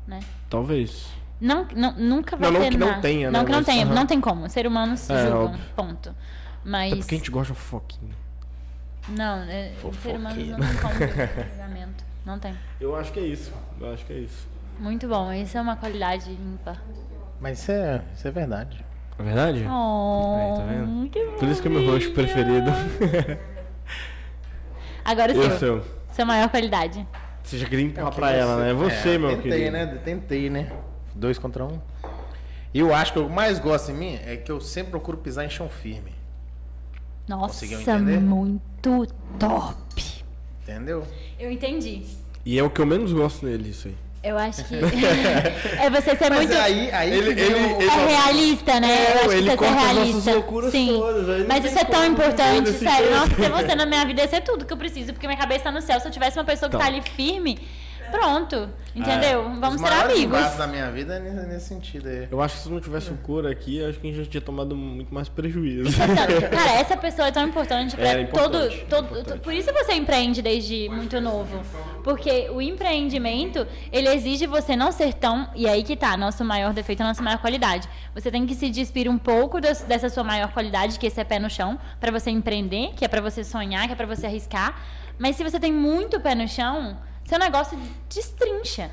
né? 0.07 0.19
Talvez. 0.49 1.07
Não, 1.39 1.68
não, 1.76 1.93
nunca 1.93 2.35
vai 2.35 2.49
Não, 2.52 2.60
não 2.60 2.65
ter 2.65 2.72
que 2.72 2.77
não 2.77 3.02
tenha, 3.02 3.31
né, 3.31 3.38
Não 3.39 3.45
que 3.45 3.52
não 3.52 3.60
mas- 3.60 3.65
tenha, 3.65 3.85
aham. 3.85 3.95
não 3.95 4.06
tem 4.06 4.22
como. 4.22 4.48
Ser 4.49 4.68
humano 4.68 4.95
se 4.98 5.11
É, 5.11 5.23
julgam, 5.23 5.45
óbvio. 5.45 5.65
ponto. 5.76 6.15
Mas 6.64 6.93
É 6.93 6.95
porque 6.98 7.15
a 7.15 7.18
gente 7.18 7.31
gosta 7.31 7.53
de 7.53 7.60
fofoquinha. 7.60 8.14
não, 9.10 9.39
é, 9.43 9.72
ser 10.03 10.15
humano 10.15 10.35
não 10.45 10.60
tem 10.60 10.77
como 10.77 10.98
ter 10.99 11.48
julgamento. 11.49 12.03
Não 12.23 12.38
tem. 12.38 12.53
Eu 12.80 12.95
acho 12.95 13.11
que 13.11 13.19
é 13.19 13.23
isso. 13.26 13.52
Eu 13.80 13.91
acho 13.91 14.06
que 14.06 14.14
é 14.14 14.18
isso. 14.19 14.48
Muito 14.77 15.07
bom, 15.07 15.34
isso 15.34 15.57
é 15.57 15.61
uma 15.61 15.76
qualidade 15.76 16.30
ímpar. 16.31 16.80
Mas 17.41 17.59
isso 17.59 17.72
é, 17.72 18.01
isso 18.15 18.27
é 18.27 18.31
verdade. 18.31 18.85
É 19.19 19.23
verdade? 19.23 19.65
Oh, 19.68 20.35
Aí, 20.38 20.57
tá 20.59 20.65
vendo? 20.65 21.09
que 21.09 21.19
Por 21.39 21.47
isso 21.49 21.61
que 21.61 21.68
é 21.68 21.72
meu 21.72 21.81
roxo 21.85 22.07
fofinho. 22.09 22.13
preferido. 22.13 22.72
Agora 25.03 25.31
o 25.34 25.35
seu. 25.35 25.57
seu? 25.59 25.85
Sua 26.13 26.26
maior 26.26 26.49
qualidade. 26.49 27.05
Você 27.43 27.57
já 27.57 27.68
queria 27.68 27.85
empurrar 27.85 28.13
pra 28.13 28.31
ela, 28.31 28.57
né? 28.57 28.69
É 28.69 28.73
você, 28.73 29.15
É, 29.15 29.18
meu 29.18 29.30
tentei, 29.35 29.51
querido. 29.51 29.72
né? 29.72 29.85
Tentei, 30.05 30.49
né? 30.49 30.72
Dois 31.15 31.38
contra 31.39 31.65
um. 31.65 31.80
E 32.73 32.80
eu 32.80 32.93
acho 32.93 33.11
que 33.13 33.19
o 33.19 33.26
que 33.26 33.30
eu 33.31 33.34
mais 33.35 33.59
gosto 33.59 33.91
em 33.91 33.95
mim 33.95 34.19
é 34.26 34.38
que 34.38 34.51
eu 34.51 34.61
sempre 34.61 34.91
procuro 34.91 35.18
pisar 35.18 35.43
em 35.45 35.49
chão 35.49 35.68
firme. 35.68 36.13
Nossa, 37.27 37.65
Conseguiu 37.65 37.81
entender? 37.81 38.19
muito 38.19 39.07
top. 39.39 40.23
Entendeu? 40.63 41.05
Eu 41.39 41.51
entendi. 41.51 42.03
E 42.45 42.57
é 42.57 42.63
o 42.63 42.69
que 42.69 42.80
eu 42.80 42.85
menos 42.85 43.11
gosto 43.11 43.45
nele, 43.45 43.69
isso 43.69 43.88
aí. 43.88 43.95
Eu 44.23 44.38
acho 44.38 44.64
que. 44.65 44.76
é 45.81 45.89
você 45.89 46.15
ser 46.15 46.30
Mas 46.30 46.45
muito. 46.45 46.53
aí, 46.56 46.91
aí 46.91 47.11
Ele- 47.11 47.34
que 47.34 47.41
ele- 47.41 47.53
ele- 47.73 47.85
É 47.89 48.06
realista, 48.07 48.80
né? 48.80 48.88
É, 48.88 49.11
eu 49.14 49.15
acho 49.22 49.30
que 49.30 49.34
ele 49.35 49.41
você 49.43 49.49
ser 49.49 49.57
corta 49.57 49.73
as 49.73 49.81
nossas 49.81 49.98
realista. 50.06 50.31
loucuras 50.34 50.72
Sim. 50.72 50.88
todas, 50.99 51.48
Mas 51.48 51.65
isso 51.65 51.80
é 51.80 51.84
tão 51.85 52.06
importante, 52.06 52.69
sério. 52.73 52.98
jeito. 52.98 53.11
Nossa, 53.15 53.35
ter 53.35 53.49
você 53.69 53.76
na 53.76 53.85
minha 53.88 54.06
vida 54.06 54.22
ia 54.22 54.27
ser 54.27 54.41
tudo 54.41 54.64
que 54.64 54.72
eu 54.73 54.77
preciso, 54.77 55.11
porque 55.14 55.26
minha 55.26 55.39
cabeça 55.39 55.64
tá 55.64 55.72
no 55.72 55.81
céu. 55.81 55.99
Se 55.99 56.07
eu 56.07 56.11
tivesse 56.11 56.38
uma 56.38 56.45
pessoa 56.45 56.69
que 56.69 56.76
Então. 56.76 56.88
tá 56.88 56.93
ali 56.93 57.02
firme, 57.15 57.57
pronto. 58.11 58.69
Entendeu? 58.93 59.43
Vamos 59.57 59.81
os 59.81 59.88
ser 59.88 59.93
amigos. 59.93 60.55
da 60.57 60.67
minha 60.67 60.91
vida 60.91 61.15
é 61.15 61.19
nesse, 61.19 61.47
nesse 61.47 61.65
sentido 61.69 62.09
aí. 62.09 62.27
Eu 62.29 62.41
acho 62.41 62.57
que 62.57 62.63
se 62.63 62.69
não 62.69 62.81
tivesse 62.81 63.09
o 63.09 63.15
cor 63.17 63.47
aqui, 63.47 63.81
acho 63.85 63.97
que 63.99 64.07
a 64.07 64.11
gente 64.11 64.25
já 64.25 64.29
tinha 64.29 64.41
tomado 64.41 64.75
muito 64.75 65.13
mais 65.13 65.29
prejuízo. 65.29 65.97
Cara, 65.97 66.71
essa 66.73 66.97
pessoa 66.97 67.29
é 67.29 67.31
tão 67.31 67.47
importante 67.47 67.95
pra 67.95 68.05
É, 68.05 68.21
importante, 68.21 68.85
todo, 68.89 68.89
todo, 68.89 69.05
importante. 69.11 69.39
Por 69.39 69.53
isso 69.53 69.71
você 69.71 69.93
empreende 69.93 70.41
desde 70.41 70.89
muito 70.89 71.21
novo. 71.21 71.61
Porque 72.03 72.49
o 72.49 72.61
empreendimento, 72.61 73.65
ele 73.93 74.09
exige 74.09 74.45
você 74.45 74.75
não 74.75 74.91
ser 74.91 75.13
tão. 75.13 75.47
E 75.55 75.67
aí 75.69 75.83
que 75.83 75.95
tá, 75.95 76.17
nosso 76.17 76.43
maior 76.43 76.73
defeito, 76.73 77.01
nossa 77.01 77.23
maior 77.23 77.38
qualidade. 77.39 77.88
Você 78.13 78.29
tem 78.29 78.45
que 78.45 78.53
se 78.55 78.69
despir 78.69 79.09
um 79.09 79.17
pouco 79.17 79.61
das- 79.61 79.83
dessa 79.83 80.09
sua 80.09 80.23
maior 80.23 80.51
qualidade, 80.51 80.99
que 80.99 81.07
esse 81.07 81.19
é 81.19 81.23
pé 81.23 81.39
no 81.39 81.49
chão, 81.49 81.79
pra 81.99 82.11
você 82.11 82.29
empreender, 82.29 82.91
que 82.95 83.05
é 83.05 83.07
pra 83.07 83.21
você 83.21 83.41
sonhar, 83.43 83.88
que 83.88 83.93
é 83.93 83.95
pra 83.95 84.05
você 84.05 84.25
arriscar. 84.25 84.75
Mas 85.17 85.38
se 85.38 85.43
você 85.43 85.59
tem 85.59 85.71
muito 85.71 86.19
pé 86.19 86.35
no 86.35 86.47
chão, 86.47 86.97
seu 87.26 87.39
negócio 87.39 87.77
destrincha, 88.10 88.91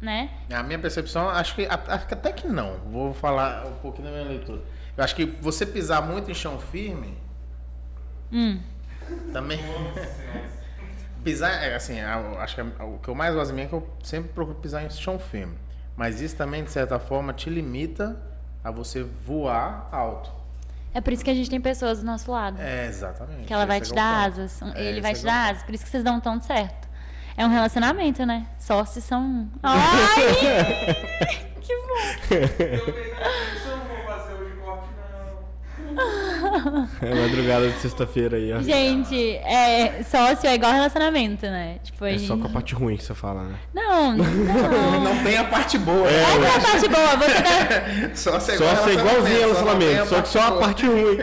né? 0.00 0.30
A 0.52 0.62
minha 0.62 0.78
percepção, 0.78 1.28
acho 1.28 1.54
que, 1.54 1.66
acho 1.66 2.06
que 2.06 2.14
até 2.14 2.32
que 2.32 2.46
não. 2.46 2.78
Vou 2.90 3.12
falar 3.14 3.66
um 3.66 3.72
pouquinho 3.78 4.08
da 4.08 4.14
minha 4.14 4.28
leitura. 4.28 4.60
Eu 4.96 5.04
acho 5.04 5.14
que 5.14 5.24
você 5.24 5.64
pisar 5.64 6.02
muito 6.02 6.30
em 6.30 6.34
chão 6.34 6.58
firme 6.58 7.16
Hum. 8.32 8.60
também. 9.32 9.58
pisar, 11.24 11.50
é, 11.62 11.74
assim, 11.74 12.00
a- 12.00 12.36
acho 12.40 12.54
que 12.54 12.60
a- 12.60 12.84
o 12.84 12.98
que 12.98 13.08
eu 13.08 13.14
mais 13.14 13.34
gosto 13.34 13.50
de 13.50 13.56
mim 13.56 13.62
é 13.62 13.66
que 13.66 13.72
eu 13.74 13.88
sempre 14.02 14.30
procuro 14.32 14.58
pisar 14.58 14.82
em 14.84 14.90
chão 14.90 15.18
firme. 15.18 15.56
Mas 15.96 16.20
isso 16.20 16.36
também, 16.36 16.62
de 16.64 16.70
certa 16.70 16.98
forma, 16.98 17.32
te 17.32 17.50
limita 17.50 18.16
a 18.62 18.70
você 18.70 19.02
voar 19.02 19.88
alto. 19.92 20.30
É 20.94 21.00
por 21.00 21.12
isso 21.12 21.24
que 21.24 21.30
a 21.30 21.34
gente 21.34 21.50
tem 21.50 21.60
pessoas 21.60 21.98
do 22.00 22.06
nosso 22.06 22.30
lado. 22.30 22.60
É, 22.60 22.86
exatamente. 22.86 23.46
Que 23.46 23.52
ela 23.52 23.66
vai 23.66 23.80
te 23.80 23.92
é 23.92 23.94
dar 23.94 24.26
asas. 24.26 24.62
um- 24.62 24.72
É, 24.74 24.84
Ele 24.84 25.00
vai 25.00 25.12
te 25.14 25.20
é 25.20 25.24
dar 25.24 25.50
asas. 25.50 25.62
Por 25.64 25.74
isso 25.74 25.84
que 25.84 25.90
vocês 25.90 26.02
dão 26.04 26.20
tanto 26.20 26.44
certo. 26.46 26.87
É 27.38 27.46
um 27.46 27.48
relacionamento, 27.48 28.26
né? 28.26 28.44
Sócios 28.58 29.04
são. 29.04 29.48
Ai! 29.62 30.34
que 31.60 31.72
bom! 31.72 32.34
Eu 32.34 32.48
peguei 32.48 33.12
isso, 33.54 33.68
eu 33.68 33.76
não 33.76 33.84
vou 33.86 33.96
fazer 34.06 34.32
hoje 34.34 34.52
corte, 34.64 34.88
não. 35.94 36.88
É 37.00 37.14
madrugada 37.14 37.68
de 37.70 37.78
sexta-feira 37.78 38.36
aí, 38.36 38.52
ó. 38.52 38.60
Gente, 38.60 39.36
é, 39.36 40.02
sócio 40.02 40.48
é 40.48 40.54
igual 40.56 40.72
relacionamento, 40.72 41.46
né? 41.46 41.76
Tipo, 41.84 42.06
É 42.06 42.10
gente... 42.12 42.26
só 42.26 42.36
com 42.36 42.46
a 42.46 42.50
parte 42.50 42.74
ruim 42.74 42.96
que 42.96 43.04
você 43.04 43.14
fala, 43.14 43.44
né? 43.44 43.54
Não, 43.72 44.12
não. 44.18 45.00
Não 45.00 45.22
tem 45.22 45.36
a 45.36 45.44
parte 45.44 45.78
boa. 45.78 46.10
né? 46.10 46.22
Essa 46.22 46.44
é 46.44 46.56
a 46.56 46.60
parte 46.60 46.88
boa. 46.88 47.16
Você 47.16 47.42
tá... 47.42 48.10
Só 48.14 48.40
ser 48.40 48.56
Só 48.58 48.74
ser 48.84 48.92
igualzinho 48.94 49.44
ao 49.44 49.54
só 49.54 49.60
relacionamento, 49.64 50.06
só 50.08 50.22
que 50.22 50.28
só 50.28 50.40
a 50.40 50.50
boa. 50.50 50.60
parte 50.62 50.86
ruim. 50.86 51.18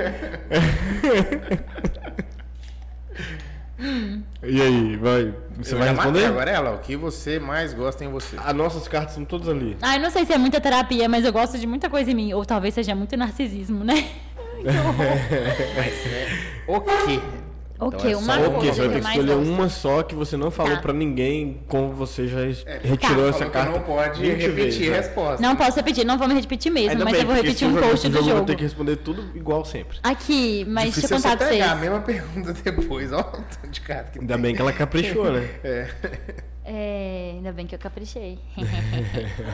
E 4.43 4.61
aí, 4.61 4.95
vai? 4.97 5.33
Você 5.57 5.73
Eu 5.73 5.79
vai 5.79 5.89
responder? 5.89 6.25
Agora 6.25 6.51
ela, 6.51 6.71
o 6.71 6.79
que 6.79 6.95
você 6.95 7.39
mais 7.39 7.73
gosta 7.73 8.03
em 8.03 8.09
você? 8.09 8.35
As 8.43 8.53
nossas 8.53 8.87
cartas 8.87 9.15
são 9.15 9.23
todas 9.23 9.47
ali. 9.47 9.77
Ai, 9.81 9.99
não 9.99 10.09
sei 10.09 10.25
se 10.25 10.33
é 10.33 10.37
muita 10.37 10.59
terapia, 10.59 11.07
mas 11.07 11.23
eu 11.23 11.31
gosto 11.31 11.57
de 11.57 11.65
muita 11.65 11.89
coisa 11.89 12.11
em 12.11 12.15
mim. 12.15 12.33
Ou 12.33 12.45
talvez 12.45 12.73
seja 12.73 12.93
muito 12.93 13.15
narcisismo, 13.15 13.83
né? 13.83 14.09
Mas 15.75 16.05
é 16.05 16.27
o 16.67 16.81
quê? 16.81 17.44
Ok, 17.77 17.97
Então 17.99 18.09
é 18.11 18.15
uma 18.15 18.35
só 18.35 18.49
coisa 18.51 18.73
você 18.73 18.79
vai 18.81 18.89
ter 18.89 18.95
que 18.95 19.03
mais 19.03 19.15
escolher 19.19 19.35
gosto. 19.37 19.51
uma 19.51 19.69
só 19.69 20.03
que 20.03 20.15
você 20.15 20.37
não 20.37 20.49
falou 20.49 20.75
Tá. 20.75 20.81
pra 20.81 20.93
ninguém, 20.93 21.61
como 21.67 21.93
você 21.93 22.25
já 22.27 22.39
É, 22.39 22.79
retirou 22.81 22.97
Falou 23.15 23.29
essa 23.29 23.45
carta. 23.49 23.71
Não 23.71 23.81
pode 23.81 24.21
20 24.21 24.29
repetir 24.41 24.51
vezes, 24.53 24.87
a 24.87 24.91
né? 24.91 24.97
resposta. 24.97 25.41
Não 25.41 25.55
posso 25.57 25.75
repetir, 25.77 26.05
não 26.05 26.17
vou 26.17 26.27
me 26.27 26.33
repetir 26.35 26.71
mesmo, 26.71 26.91
Ainda 26.91 27.03
mas 27.03 27.11
bem, 27.13 27.21
eu 27.21 27.27
vou 27.27 27.35
repetir 27.35 27.67
um 27.67 27.73
post 27.75 28.07
do 28.07 28.17
jogo 28.17 28.29
Eu 28.29 28.35
vou 28.37 28.45
ter 28.45 28.55
que 28.55 28.63
responder 28.63 28.95
tudo 28.97 29.25
igual 29.35 29.65
sempre. 29.65 29.97
Aqui, 30.01 30.63
mas 30.69 30.85
Difícil 30.95 31.09
deixa 31.09 31.13
eu 31.13 31.17
é 31.17 31.19
você 31.19 31.27
contar 31.27 31.37
pra 31.37 31.47
pegar 31.49 31.65
a 31.65 31.67
vocês. 31.75 31.81
mesma 31.81 31.99
pergunta 32.05 32.53
depois. 32.53 33.11
Ó, 33.11 33.31
de 33.69 33.81
carta 33.81 34.11
que 34.13 34.19
Ainda 34.19 34.33
tem. 34.35 34.41
bem 34.43 34.55
que 34.55 34.61
ela 34.61 34.71
caprichou, 34.73 35.31
né? 35.31 35.49
É, 36.67 37.33
ainda 37.35 37.51
bem 37.51 37.67
que 37.67 37.75
eu 37.75 37.79
caprichei. 37.79 38.39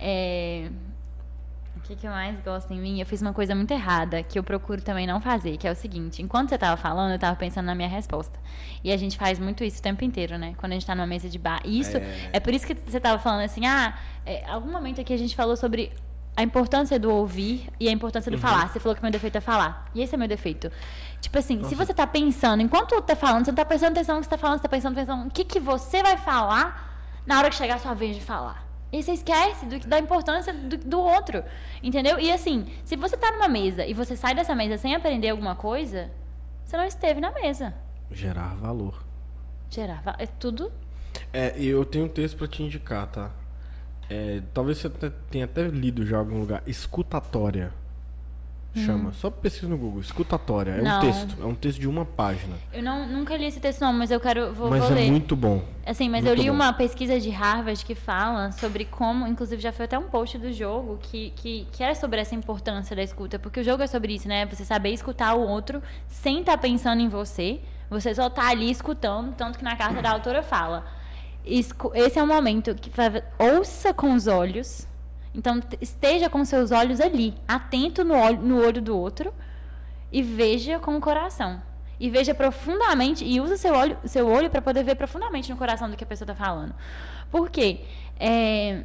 É, 0.00 0.64
o 1.84 1.86
que, 1.86 1.96
que 1.96 2.06
eu 2.06 2.10
mais 2.10 2.40
gosto 2.40 2.72
em 2.72 2.80
mim? 2.80 2.98
Eu 2.98 3.04
fiz 3.04 3.20
uma 3.20 3.34
coisa 3.34 3.54
muito 3.54 3.70
errada 3.70 4.22
que 4.22 4.38
eu 4.38 4.42
procuro 4.42 4.80
também 4.80 5.06
não 5.06 5.20
fazer, 5.20 5.58
que 5.58 5.68
é 5.68 5.70
o 5.70 5.76
seguinte: 5.76 6.22
enquanto 6.22 6.48
você 6.48 6.56
tava 6.56 6.78
falando, 6.78 7.12
eu 7.12 7.18
tava 7.18 7.36
pensando 7.36 7.66
na 7.66 7.74
minha 7.74 7.88
resposta. 7.88 8.40
E 8.82 8.90
a 8.90 8.96
gente 8.96 9.18
faz 9.18 9.38
muito 9.38 9.62
isso 9.62 9.80
o 9.80 9.82
tempo 9.82 10.02
inteiro, 10.02 10.38
né? 10.38 10.54
Quando 10.56 10.72
a 10.72 10.74
gente 10.76 10.86
tá 10.86 10.94
numa 10.94 11.06
mesa 11.06 11.28
de 11.28 11.38
bar. 11.38 11.60
E 11.62 11.78
isso 11.78 11.98
é, 12.32 12.40
por 12.40 12.54
isso 12.54 12.66
que 12.66 12.72
você 12.72 12.98
tava 12.98 13.18
falando 13.18 13.42
assim: 13.42 13.66
ah, 13.66 13.98
é, 14.24 14.46
algum 14.48 14.72
momento 14.72 14.98
aqui 15.02 15.12
a 15.12 15.16
gente 15.18 15.36
falou 15.36 15.58
sobre 15.58 15.92
a 16.34 16.42
importância 16.42 16.98
do 16.98 17.12
ouvir 17.12 17.68
e 17.78 17.86
a 17.86 17.92
importância 17.92 18.32
do 18.32 18.38
falar. 18.38 18.70
Você 18.70 18.80
falou 18.80 18.96
que 18.96 19.02
meu 19.02 19.12
defeito 19.12 19.36
é 19.36 19.42
falar. 19.42 19.86
E 19.94 20.00
esse 20.00 20.14
é 20.14 20.18
meu 20.18 20.26
defeito. 20.26 20.72
Tipo 21.20 21.38
assim, 21.38 21.62
se 21.64 21.74
você 21.74 21.92
tá 21.92 22.06
pensando, 22.06 22.62
enquanto 22.62 22.92
o 22.92 22.94
outro 22.96 23.14
tá 23.14 23.16
falando, 23.16 23.44
você 23.44 23.50
não 23.50 23.56
tá 23.56 23.64
prestando 23.64 23.92
atenção 23.92 24.16
no 24.16 24.20
que 24.22 24.26
você 24.26 24.30
tá 24.30 24.38
falando, 24.38 24.56
você 24.56 24.62
tá 24.62 24.68
pensando, 24.70 24.94
pensando, 24.94 25.26
o 25.26 25.30
que, 25.30 25.44
que 25.44 25.60
você 25.60 26.02
vai 26.02 26.16
falar 26.16 26.94
na 27.26 27.38
hora 27.38 27.50
que 27.50 27.56
chegar 27.56 27.74
a 27.74 27.78
sua 27.78 27.94
vez 27.94 28.16
de 28.16 28.22
falar. 28.22 28.63
E 28.98 29.02
você 29.02 29.12
esquece 29.12 29.66
do, 29.66 29.78
da 29.80 29.98
importância 29.98 30.52
do, 30.52 30.76
do 30.76 31.00
outro. 31.00 31.42
Entendeu? 31.82 32.18
E 32.20 32.30
assim, 32.30 32.66
se 32.84 32.94
você 32.96 33.16
tá 33.16 33.32
numa 33.32 33.48
mesa 33.48 33.84
e 33.84 33.92
você 33.92 34.16
sai 34.16 34.34
dessa 34.34 34.54
mesa 34.54 34.78
sem 34.78 34.94
aprender 34.94 35.30
alguma 35.30 35.56
coisa, 35.56 36.10
você 36.64 36.76
não 36.76 36.84
esteve 36.84 37.20
na 37.20 37.32
mesa. 37.32 37.74
Gerar 38.10 38.54
valor. 38.54 39.02
Gerar, 39.70 40.00
va- 40.02 40.16
é 40.18 40.26
tudo. 40.26 40.70
É, 41.32 41.58
e 41.58 41.66
eu 41.66 41.84
tenho 41.84 42.04
um 42.04 42.08
texto 42.08 42.36
pra 42.36 42.46
te 42.46 42.62
indicar, 42.62 43.06
tá? 43.08 43.30
É, 44.08 44.42
talvez 44.52 44.78
você 44.78 44.90
tenha 45.30 45.44
até 45.46 45.62
lido 45.66 46.06
já 46.06 46.16
em 46.16 46.20
algum 46.20 46.38
lugar. 46.38 46.62
Escutatória. 46.66 47.72
Chama. 48.74 49.12
Só 49.12 49.30
pesquisa 49.30 49.68
no 49.68 49.76
Google. 49.78 50.00
Escutatória. 50.00 50.72
É 50.72 50.80
Hum. 50.80 50.84
Não. 50.84 50.98
um 50.98 51.00
texto. 51.00 51.36
É 51.42 51.44
um 51.46 51.54
texto 51.54 51.80
de 51.80 51.86
uma 51.88 52.04
página. 52.04 52.56
Eu 52.72 52.82
não, 52.82 53.06
nunca 53.06 53.36
li 53.36 53.46
esse 53.46 53.60
texto, 53.60 53.80
não, 53.80 53.92
mas 53.92 54.10
eu 54.10 54.18
quero. 54.18 54.52
Vou, 54.52 54.68
mas 54.68 54.82
vou 54.82 54.90
é 54.92 54.94
ler. 54.94 55.10
muito 55.10 55.36
bom. 55.36 55.62
Assim, 55.86 56.08
mas 56.08 56.24
Muito 56.24 56.38
eu 56.38 56.42
li 56.42 56.48
bom. 56.50 56.56
uma 56.56 56.72
pesquisa 56.72 57.20
de 57.20 57.30
Harvard 57.30 57.84
que 57.84 57.94
fala 57.94 58.50
sobre 58.52 58.84
como, 58.86 59.26
inclusive 59.26 59.60
já 59.62 59.70
foi 59.70 59.84
até 59.84 59.98
um 59.98 60.04
post 60.08 60.38
do 60.38 60.50
jogo 60.52 60.98
que, 61.02 61.30
que, 61.36 61.68
que 61.70 61.82
era 61.84 61.94
sobre 61.94 62.20
essa 62.20 62.34
importância 62.34 62.96
da 62.96 63.02
escuta, 63.02 63.38
porque 63.38 63.60
o 63.60 63.64
jogo 63.64 63.82
é 63.82 63.86
sobre 63.86 64.14
isso, 64.14 64.26
né? 64.26 64.46
Você 64.46 64.64
saber 64.64 64.90
escutar 64.90 65.34
o 65.34 65.46
outro 65.46 65.82
sem 66.08 66.40
estar 66.40 66.56
pensando 66.58 67.00
em 67.02 67.08
você, 67.08 67.60
você 67.90 68.14
só 68.14 68.30
tá 68.30 68.48
ali 68.48 68.70
escutando, 68.70 69.34
tanto 69.36 69.58
que 69.58 69.64
na 69.64 69.76
carta 69.76 70.00
da 70.00 70.10
autora 70.10 70.42
fala. 70.42 70.84
Esse 71.44 72.18
é 72.18 72.22
o 72.22 72.26
momento 72.26 72.74
que 72.74 72.90
ouça 73.38 73.92
com 73.92 74.14
os 74.14 74.26
olhos, 74.26 74.88
então 75.34 75.60
esteja 75.80 76.30
com 76.30 76.44
seus 76.44 76.70
olhos 76.70 77.00
ali, 77.00 77.34
atento 77.46 78.04
no 78.04 78.14
olho, 78.14 78.40
no 78.40 78.64
olho 78.64 78.80
do 78.80 78.96
outro 78.96 79.34
e 80.12 80.22
veja 80.22 80.78
com 80.78 80.96
o 80.96 81.00
coração. 81.00 81.60
E 81.98 82.08
veja 82.08 82.34
profundamente 82.34 83.24
e 83.24 83.40
usa 83.40 83.56
seu 83.56 83.74
olho, 83.74 83.98
seu 84.04 84.28
olho 84.28 84.48
para 84.48 84.62
poder 84.62 84.84
ver 84.84 84.94
profundamente 84.94 85.50
no 85.50 85.56
coração 85.56 85.90
do 85.90 85.96
que 85.96 86.04
a 86.04 86.06
pessoa 86.06 86.30
está 86.30 86.34
falando. 86.34 86.74
Por 87.30 87.50
quê? 87.50 87.80
É, 88.18 88.84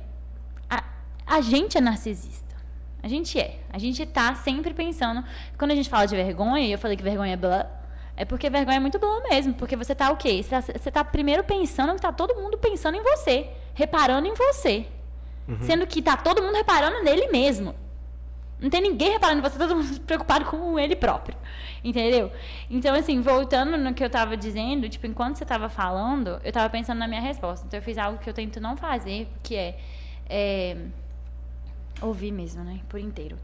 a, 0.70 0.84
a 1.26 1.42
gente 1.42 1.78
é 1.78 1.82
narcisista. 1.82 2.56
A 3.02 3.08
gente 3.08 3.40
é. 3.40 3.60
A 3.72 3.78
gente 3.78 4.06
tá 4.06 4.34
sempre 4.36 4.74
pensando. 4.74 5.24
Quando 5.58 5.72
a 5.72 5.76
gente 5.76 5.90
fala 5.90 6.06
de 6.06 6.16
vergonha, 6.16 6.66
e 6.66 6.72
eu 6.72 6.78
falei 6.78 6.98
que 6.98 7.04
vergonha 7.04 7.34
é 7.34 7.38
blá, 7.38 7.68
é 8.16 8.26
porque 8.26 8.50
vergonha 8.50 8.78
é 8.78 8.80
muito 8.80 9.00
blá 9.00 9.22
mesmo. 9.30 9.54
Porque 9.54 9.76
você 9.76 9.96
tá 9.96 10.12
o 10.12 10.18
quê? 10.18 10.42
Você 10.44 10.50
tá, 10.50 10.62
você 10.62 10.92
tá 10.92 11.04
primeiro 11.04 11.44
pensando 11.44 11.94
que 11.96 12.02
tá 12.02 12.12
todo 12.12 12.36
mundo 12.36 12.58
pensando 12.58 12.96
em 12.96 13.04
você, 13.04 13.50
reparando 13.74 14.28
em 14.28 14.34
você. 14.34 14.88
Sendo 15.62 15.88
que 15.88 16.02
tá 16.02 16.16
todo 16.18 16.42
mundo 16.42 16.56
reparando 16.56 17.04
nele 17.04 17.28
mesmo. 17.28 17.76
Não 18.60 18.70
tem 18.70 18.82
ninguém 18.82 19.12
reparando 19.12 19.40
em 19.40 19.42
você, 19.42 19.58
todo 19.58 19.76
mundo 19.76 20.00
preocupado 20.02 20.46
com 20.46 20.78
ele 20.78 20.96
próprio. 20.96 21.38
Entendeu? 21.84 22.32
Então, 22.70 22.94
assim, 22.94 23.22
voltando 23.22 23.78
no 23.78 23.94
que 23.94 24.04
eu 24.04 24.10
tava 24.10 24.36
dizendo, 24.36 24.90
tipo, 24.90 25.08
enquanto 25.08 25.38
você 25.38 25.46
tava 25.46 25.70
falando, 25.70 26.42
eu 26.44 26.52
tava 26.52 26.70
pensando 26.70 26.98
na 26.98 27.08
minha 27.08 27.22
resposta. 27.22 27.66
Então, 27.66 27.80
eu 27.80 27.84
fiz 27.84 27.98
algo 27.98 28.20
que 28.20 28.30
eu 28.30 28.34
tento 28.34 28.60
não 28.60 28.76
fazer, 28.76 29.30
que 29.42 29.56
é, 29.56 29.80
é 30.30 30.78
ouvir 32.02 32.32
mesmo, 32.32 32.64
né? 32.64 32.82
Por 32.90 33.00
inteiro. 33.00 33.38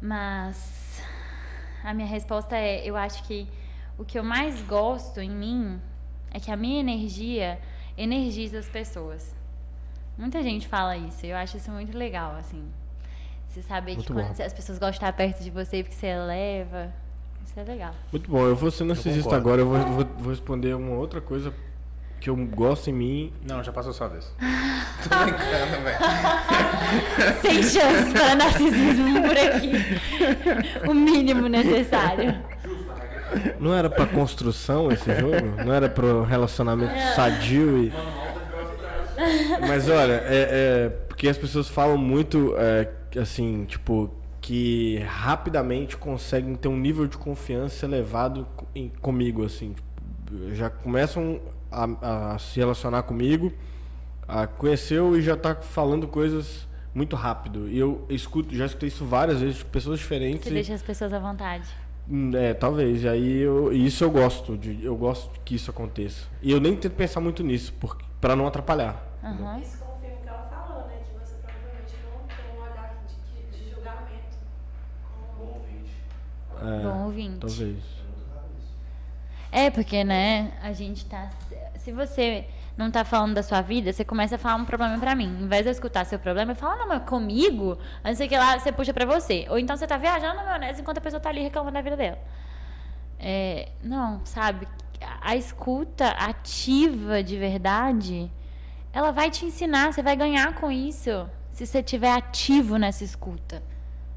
Mas 0.00 1.02
a 1.82 1.94
minha 1.94 2.06
resposta 2.06 2.56
é: 2.56 2.86
eu 2.86 2.96
acho 2.96 3.24
que 3.24 3.48
o 3.96 4.04
que 4.04 4.18
eu 4.18 4.24
mais 4.24 4.60
gosto 4.62 5.20
em 5.20 5.30
mim 5.30 5.80
é 6.30 6.38
que 6.38 6.50
a 6.50 6.56
minha 6.56 6.80
energia 6.80 7.58
energiza 7.96 8.58
as 8.58 8.68
pessoas. 8.68 9.34
Muita 10.16 10.42
gente 10.42 10.68
fala 10.68 10.96
isso, 10.96 11.26
e 11.26 11.30
eu 11.30 11.36
acho 11.36 11.56
isso 11.56 11.70
muito 11.70 11.96
legal, 11.96 12.36
assim. 12.38 12.62
Você 13.48 13.62
saber 13.62 13.94
Muito 13.94 14.06
que 14.06 14.12
quando 14.12 14.40
as 14.40 14.52
pessoas 14.52 14.78
gostam 14.78 14.90
de 14.90 14.96
estar 14.96 15.12
perto 15.12 15.42
de 15.42 15.50
você 15.50 15.82
porque 15.82 15.94
você 15.94 16.08
eleva. 16.08 16.92
Isso 17.44 17.60
é 17.60 17.62
legal. 17.62 17.94
Muito 18.10 18.28
bom. 18.28 18.44
Eu 18.46 18.56
vou 18.56 18.68
ser 18.70 18.82
narcisista 18.82 19.36
agora. 19.36 19.60
Eu 19.60 19.68
vou, 19.68 19.78
vou, 19.78 20.04
vou 20.18 20.30
responder 20.30 20.74
uma 20.74 20.96
outra 20.96 21.20
coisa 21.20 21.54
que 22.20 22.28
eu 22.28 22.36
gosto 22.36 22.90
em 22.90 22.92
mim. 22.92 23.32
Não, 23.46 23.62
já 23.62 23.70
passou 23.70 23.92
sua 23.92 24.08
vez. 24.08 24.24
Tô 25.08 25.08
brincando, 25.08 25.84
velho. 25.84 25.98
Sem 27.42 27.62
chance 27.62 28.12
para 28.12 28.34
narcisismo 28.34 29.22
por 29.22 29.36
aqui. 29.38 30.88
O 30.88 30.94
mínimo 30.94 31.46
necessário. 31.46 32.34
Não 33.60 33.72
era 33.72 33.88
pra 33.88 34.06
construção 34.06 34.90
esse 34.90 35.14
jogo? 35.14 35.64
Não 35.64 35.72
era 35.72 35.88
pro 35.88 36.24
relacionamento 36.24 36.94
sadio 37.14 37.84
e. 37.84 37.92
Mas 39.60 39.88
olha, 39.88 40.14
é, 40.24 40.86
é 40.86 40.88
porque 41.08 41.28
as 41.28 41.38
pessoas 41.38 41.68
falam 41.68 41.96
muito, 41.96 42.54
é, 42.56 42.88
assim, 43.20 43.64
tipo, 43.66 44.10
que 44.40 44.98
rapidamente 45.06 45.96
conseguem 45.96 46.54
ter 46.54 46.68
um 46.68 46.76
nível 46.76 47.06
de 47.06 47.16
confiança 47.16 47.86
elevado 47.86 48.46
em- 48.74 48.90
comigo, 49.00 49.44
assim. 49.44 49.74
Tipo, 50.26 50.54
já 50.54 50.68
começam 50.70 51.40
a, 51.70 52.34
a 52.34 52.38
se 52.38 52.58
relacionar 52.58 53.02
comigo, 53.04 53.52
a 54.28 54.46
conheceu 54.46 55.16
e 55.16 55.22
já 55.22 55.36
tá 55.36 55.54
falando 55.54 56.06
coisas 56.08 56.66
muito 56.94 57.16
rápido. 57.16 57.68
E 57.68 57.78
eu 57.78 58.04
escuto, 58.08 58.54
já 58.54 58.66
escutei 58.66 58.88
isso 58.88 59.04
várias 59.04 59.40
vezes 59.40 59.56
de 59.56 59.64
pessoas 59.64 59.98
diferentes. 59.98 60.44
Você 60.44 60.50
e- 60.50 60.54
deixa 60.54 60.74
as 60.74 60.82
pessoas 60.82 61.12
à 61.12 61.18
vontade. 61.18 61.68
Hum, 62.08 62.32
É, 62.36 62.52
talvez. 62.54 63.02
E 63.02 63.08
aí 63.08 63.38
eu, 63.38 63.72
isso 63.72 64.04
eu 64.04 64.10
gosto, 64.10 64.56
de, 64.56 64.84
eu 64.84 64.96
gosto 64.96 65.30
que 65.44 65.54
isso 65.54 65.70
aconteça. 65.70 66.26
E 66.42 66.50
eu 66.50 66.60
nem 66.60 66.76
tento 66.76 66.94
pensar 66.94 67.20
muito 67.20 67.42
nisso, 67.42 67.72
porque 67.80 68.04
para 68.20 68.36
não 68.36 68.46
atrapalhar. 68.46 69.02
Aham. 69.22 69.58
Isso 69.60 69.78
confirma 69.78 70.16
o 70.16 70.22
que 70.22 70.28
ela 70.28 70.46
falou, 70.50 70.86
né? 70.86 70.96
Que 71.02 71.18
você 71.18 71.34
provavelmente 71.36 71.94
não 72.04 72.26
tem 72.26 72.58
um 72.58 72.62
olhar 72.62 73.04
de, 73.06 73.58
de 73.58 73.70
julgamento. 73.74 74.36
Bom 75.38 75.44
ouvinte. 75.54 75.92
É, 76.62 76.82
Bom 76.82 77.04
ouvinte. 77.06 77.38
Talvez. 77.40 77.82
É, 79.50 79.70
porque, 79.70 80.02
né, 80.04 80.52
a 80.62 80.72
gente 80.72 81.06
tá. 81.06 81.30
Se 81.78 81.92
você 81.92 82.44
não 82.76 82.90
tá 82.90 83.04
falando 83.04 83.34
da 83.34 83.42
sua 83.42 83.60
vida, 83.60 83.92
você 83.92 84.04
começa 84.04 84.34
a 84.34 84.38
falar 84.38 84.56
um 84.56 84.64
problema 84.64 84.98
pra 84.98 85.14
mim. 85.14 85.38
Em 85.40 85.46
vez 85.46 85.62
de 85.62 85.68
eu 85.68 85.72
escutar 85.72 86.04
seu 86.04 86.18
problema, 86.18 86.52
eu 86.52 86.56
falo, 86.56 86.76
não, 86.78 86.88
mas 86.88 87.04
comigo, 87.04 87.78
não 88.02 88.14
ser 88.14 88.26
que 88.26 88.36
lá 88.36 88.58
você 88.58 88.72
puxa 88.72 88.92
pra 88.92 89.06
você. 89.06 89.46
Ou 89.48 89.58
então 89.58 89.76
você 89.76 89.86
tá 89.86 89.96
viajando 89.96 90.36
na 90.36 90.44
maionese 90.44 90.80
enquanto 90.80 90.98
a 90.98 91.00
pessoa 91.00 91.20
tá 91.20 91.28
ali 91.28 91.42
reclamando 91.42 91.74
da 91.74 91.82
vida 91.82 91.96
dela. 91.96 92.18
É, 93.18 93.70
não, 93.82 94.20
sabe? 94.24 94.66
A 95.20 95.36
escuta 95.36 96.08
ativa 96.08 97.22
de 97.22 97.38
verdade, 97.38 98.30
ela 98.92 99.12
vai 99.12 99.30
te 99.30 99.44
ensinar, 99.44 99.92
você 99.92 100.02
vai 100.02 100.16
ganhar 100.16 100.54
com 100.54 100.70
isso. 100.70 101.28
Se 101.52 101.66
você 101.66 101.78
estiver 101.78 102.12
ativo 102.12 102.76
nessa 102.76 103.04
escuta 103.04 103.62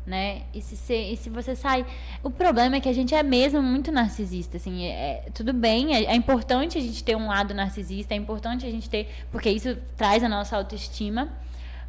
né? 0.08 0.44
E 0.54 0.62
se, 0.62 0.78
você, 0.78 1.12
e 1.12 1.18
se 1.18 1.30
você 1.30 1.54
sai. 1.54 1.86
O 2.24 2.32
problema 2.32 2.78
é 2.78 2.80
que 2.80 2.88
a 2.88 2.94
gente 2.94 3.14
é 3.14 3.22
mesmo 3.22 3.62
muito 3.62 3.92
narcisista, 3.92 4.56
assim. 4.56 4.86
É, 4.86 5.26
é- 5.26 5.30
tudo 5.34 5.52
bem, 5.52 5.94
é, 5.94 6.06
é 6.06 6.16
importante 6.16 6.78
a 6.78 6.82
gente 6.82 7.04
ter 7.04 7.16
um 7.18 7.28
lado 7.28 7.54
narcisista, 7.54 8.14
é 8.14 8.18
importante 8.18 8.66
a 8.66 8.72
gente 8.72 8.90
ter. 8.90 9.14
Porque 9.30 9.50
isso 9.50 9.78
traz 9.98 10.24
a 10.24 10.30
nossa 10.30 10.56
autoestima. 10.56 11.30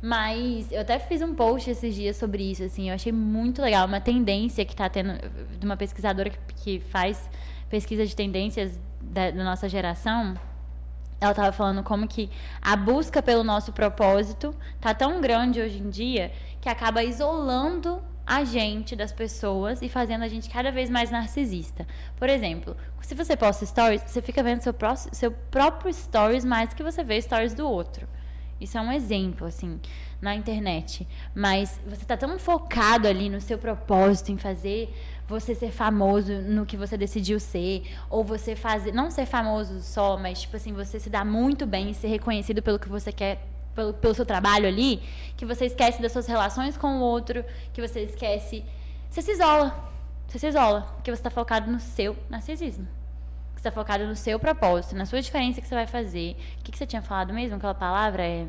Mas 0.02 0.70
eu 0.70 0.80
até 0.80 0.98
fiz 0.98 1.22
um 1.22 1.34
post 1.34 1.70
esses 1.70 1.94
dias 1.94 2.16
sobre 2.16 2.50
isso, 2.50 2.64
assim. 2.64 2.88
Eu 2.88 2.94
achei 2.96 3.12
muito 3.12 3.62
legal. 3.62 3.86
Uma 3.86 4.00
tendência 4.00 4.64
que 4.64 4.72
está 4.72 4.88
tendo. 4.88 5.12
De 5.58 5.64
uma 5.64 5.76
pesquisadora 5.76 6.30
que, 6.30 6.38
que 6.56 6.80
faz 6.90 7.30
pesquisa 7.70 8.04
de 8.04 8.16
tendências 8.16 8.78
da, 9.00 9.30
da 9.30 9.44
nossa 9.44 9.68
geração 9.68 10.34
ela 11.20 11.32
estava 11.32 11.52
falando 11.52 11.82
como 11.82 12.06
que 12.06 12.30
a 12.62 12.76
busca 12.76 13.20
pelo 13.20 13.42
nosso 13.42 13.72
propósito 13.72 14.54
tá 14.80 14.94
tão 14.94 15.20
grande 15.20 15.60
hoje 15.60 15.78
em 15.78 15.90
dia 15.90 16.30
que 16.68 16.72
acaba 16.72 17.02
isolando 17.02 18.02
a 18.26 18.44
gente 18.44 18.94
das 18.94 19.10
pessoas 19.10 19.80
e 19.80 19.88
fazendo 19.88 20.22
a 20.22 20.28
gente 20.28 20.50
cada 20.50 20.70
vez 20.70 20.90
mais 20.90 21.10
narcisista. 21.10 21.86
Por 22.14 22.28
exemplo, 22.28 22.76
se 23.00 23.14
você 23.14 23.34
posta 23.34 23.64
stories, 23.64 24.02
você 24.06 24.20
fica 24.20 24.42
vendo 24.42 24.60
seu, 24.60 24.74
pró- 24.74 24.94
seu 24.94 25.30
próprio 25.30 25.92
stories 25.94 26.44
mais 26.44 26.74
que 26.74 26.82
você 26.82 27.02
vê 27.02 27.20
stories 27.22 27.54
do 27.54 27.66
outro. 27.66 28.06
Isso 28.60 28.76
é 28.76 28.80
um 28.82 28.92
exemplo, 28.92 29.46
assim. 29.46 29.80
na 30.20 30.34
internet, 30.34 31.06
mas 31.32 31.80
você 31.86 32.04
tá 32.04 32.16
tão 32.16 32.38
focado 32.40 33.06
ali 33.06 33.30
no 33.30 33.40
seu 33.40 33.56
propósito 33.56 34.32
em 34.32 34.36
fazer 34.36 34.92
você 35.28 35.54
ser 35.54 35.70
famoso 35.70 36.32
no 36.42 36.66
que 36.66 36.76
você 36.76 36.96
decidiu 36.96 37.38
ser, 37.38 37.84
ou 38.10 38.24
você 38.24 38.56
fazer, 38.56 38.92
não 38.92 39.10
ser 39.12 39.26
famoso 39.26 39.80
só, 39.80 40.16
mas 40.18 40.40
tipo 40.42 40.56
assim, 40.56 40.72
você 40.72 40.98
se 40.98 41.08
dar 41.08 41.24
muito 41.24 41.64
bem 41.64 41.90
e 41.90 41.94
ser 41.94 42.08
reconhecido 42.08 42.60
pelo 42.60 42.80
que 42.80 42.88
você 42.88 43.12
quer 43.12 43.46
pelo, 43.78 43.94
pelo 43.94 44.12
seu 44.12 44.26
trabalho 44.26 44.66
ali, 44.66 45.00
que 45.36 45.46
você 45.46 45.66
esquece 45.66 46.02
das 46.02 46.10
suas 46.10 46.26
relações 46.26 46.76
com 46.76 46.98
o 46.98 47.00
outro, 47.00 47.44
que 47.72 47.80
você 47.80 48.00
esquece. 48.00 48.64
Você 49.08 49.22
se 49.22 49.30
isola. 49.30 49.72
Você 50.26 50.40
se 50.40 50.48
isola. 50.48 50.80
Porque 50.96 51.12
você 51.12 51.20
está 51.20 51.30
focado 51.30 51.70
no 51.70 51.78
seu 51.78 52.16
narcisismo. 52.28 52.88
Você 53.52 53.60
está 53.60 53.70
focado 53.70 54.04
no 54.04 54.16
seu 54.16 54.38
propósito, 54.40 54.96
na 54.96 55.06
sua 55.06 55.22
diferença 55.22 55.60
que 55.60 55.68
você 55.68 55.76
vai 55.76 55.86
fazer. 55.86 56.36
O 56.58 56.64
que, 56.64 56.72
que 56.72 56.78
você 56.78 56.86
tinha 56.86 57.00
falado 57.00 57.32
mesmo? 57.32 57.56
Aquela 57.56 57.74
palavra 57.74 58.24
é. 58.24 58.46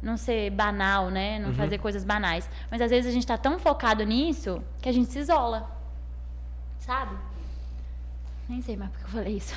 Não 0.00 0.16
ser 0.16 0.50
banal, 0.50 1.10
né? 1.10 1.38
Não 1.38 1.54
fazer 1.54 1.78
coisas 1.78 2.04
banais. 2.04 2.48
Mas 2.70 2.80
às 2.80 2.90
vezes 2.90 3.10
a 3.10 3.12
gente 3.12 3.22
está 3.22 3.38
tão 3.38 3.58
focado 3.58 4.04
nisso 4.04 4.62
que 4.80 4.88
a 4.88 4.92
gente 4.92 5.10
se 5.10 5.18
isola. 5.18 5.70
Sabe? 6.78 7.16
Nem 8.48 8.60
sei 8.62 8.76
mais 8.76 8.90
porque 8.90 9.04
eu 9.04 9.10
falei 9.10 9.36
isso. 9.36 9.54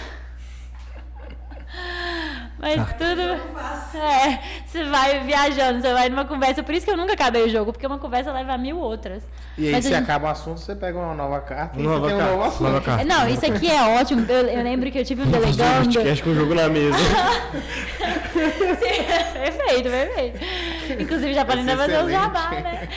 Mas 2.60 2.82
tudo. 2.94 3.22
É, 4.00 4.40
você 4.66 4.84
vai 4.86 5.20
viajando, 5.24 5.80
você 5.82 5.94
vai 5.94 6.10
numa 6.10 6.26
conversa. 6.26 6.64
Por 6.64 6.74
isso 6.74 6.86
que 6.86 6.92
eu 6.92 6.98
nunca 6.98 7.14
acabei 7.14 7.44
o 7.44 7.50
jogo, 7.50 7.72
porque 7.72 7.86
uma 7.86 8.00
conversa 8.00 8.32
leva 8.32 8.54
a 8.54 8.58
mil 8.58 8.78
outras. 8.80 9.22
E 9.58 9.68
aí, 9.68 9.72
Mas 9.74 9.86
se 9.86 9.92
gente- 9.92 10.02
acaba 10.04 10.28
o 10.28 10.32
assunto, 10.32 10.60
você 10.60 10.76
pega 10.76 10.98
uma 10.98 11.14
nova 11.14 11.40
carta 11.42 11.80
e 11.80 11.84
Nova 11.84 12.08
tem 12.08 12.16
um 12.16 12.20
carta, 12.20 12.34
novo 12.34 12.44
assunto. 12.48 12.64
nova 12.64 12.82
carta. 12.82 13.04
Não, 13.06 13.28
isso 13.30 13.46
aqui 13.46 13.70
é 13.70 14.00
ótimo. 14.00 14.26
Eu, 14.28 14.48
eu 14.48 14.64
lembro 14.64 14.90
que 14.92 14.98
eu 15.00 15.06
tive 15.06 15.22
um 15.22 15.26
um 15.28 15.32
delegando. 15.32 15.84
podcast 15.86 16.24
com 16.24 16.30
o 16.32 16.36
jogo 16.36 16.56
na 16.56 16.68
mesa. 16.70 16.98
Sim, 18.34 19.04
perfeito, 19.34 19.90
perfeito. 19.90 21.02
Inclusive, 21.02 21.34
já 21.34 21.46
podem 21.46 21.66
fazer 21.66 22.04
o 22.04 22.10
jabá, 22.10 22.50
né? 22.52 22.90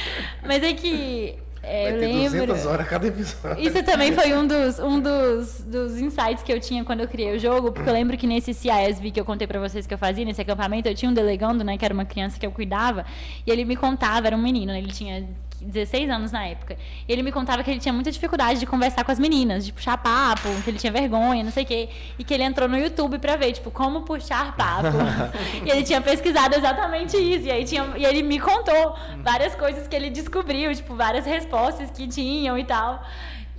Mas 0.45 0.63
é 0.63 0.73
que. 0.73 1.39
É, 1.63 1.85
Vai 1.85 1.95
eu 1.95 2.01
ter 2.01 2.07
lembro. 2.07 2.47
200 2.47 2.67
horas 2.67 2.89
cada 2.89 3.07
episódio. 3.07 3.63
Isso 3.63 3.83
também 3.83 4.13
foi 4.13 4.33
um 4.33 4.47
dos, 4.47 4.79
um 4.79 5.01
dos, 5.01 5.61
dos 5.63 5.99
insights 5.99 6.43
que 6.43 6.53
eu 6.53 6.61
tinha 6.61 6.85
quando 6.85 7.01
eu 7.01 7.09
criei 7.09 7.37
o 7.37 7.39
jogo, 7.39 7.73
porque 7.73 7.89
eu 7.89 7.93
lembro 7.93 8.17
que 8.17 8.27
nesse 8.27 8.55
CISV 8.55 9.11
que 9.11 9.21
eu 9.21 9.25
contei 9.25 9.47
pra 9.47 9.61
vocês 9.61 9.87
que 9.87 9.93
eu 9.93 9.99
fazia, 9.99 10.25
nesse 10.25 10.41
acampamento, 10.41 10.89
eu 10.89 10.95
tinha 10.95 11.11
um 11.11 11.15
delegando, 11.15 11.63
né, 11.63 11.77
que 11.77 11.85
era 11.85 11.93
uma 11.93 12.05
criança 12.05 12.39
que 12.39 12.47
eu 12.47 12.51
cuidava, 12.51 13.05
e 13.47 13.51
ele 13.51 13.65
me 13.65 13.77
contava, 13.77 14.27
era 14.27 14.37
um 14.37 14.43
menino, 14.43 14.73
né, 14.73 14.79
ele 14.79 14.93
tinha 14.93 15.29
16 15.61 16.11
anos 16.11 16.33
na 16.33 16.47
época, 16.47 16.77
e 17.07 17.13
ele 17.13 17.23
me 17.23 17.31
contava 17.31 17.63
que 17.63 17.71
ele 17.71 17.81
tinha 17.81 17.93
muita 17.93 18.11
dificuldade 18.11 18.61
de 18.61 18.67
conversar 18.67 19.05
com 19.05 19.13
as 19.13 19.19
meninas, 19.19 19.65
de 19.65 19.73
puxar 19.73 19.97
papo, 19.99 20.49
que 20.65 20.71
ele 20.71 20.79
tinha 20.79 20.93
vergonha, 20.93 21.45
não 21.45 21.51
sei 21.51 21.65
o 21.65 21.67
quê, 21.67 21.89
e 22.19 22.25
que 22.25 22.33
ele 22.33 22.43
entrou 22.43 22.69
no 22.69 22.79
YouTube 22.79 23.19
pra 23.19 23.37
ver, 23.37 23.53
tipo, 23.53 23.71
como 23.71 24.03
puxar 24.03 24.57
papo. 24.57 24.97
e 25.65 25.71
ele 25.71 25.83
tinha 25.83 26.01
pesquisado 26.01 26.55
exatamente 26.57 27.17
isso, 27.17 27.47
e 27.47 27.51
aí 27.51 27.65
tinha, 27.65 27.87
e 27.97 28.05
ele 28.05 28.23
me 28.23 28.41
contou 28.41 28.97
várias 29.23 29.55
coisas 29.55 29.87
que 29.87 29.95
ele 29.95 30.11
descobriu, 30.11 30.75
tipo, 30.75 30.95
várias 30.95 31.27
respostas 31.27 31.91
que 31.91 32.07
tinham 32.09 32.59
e 32.59 32.65
tal. 32.65 33.03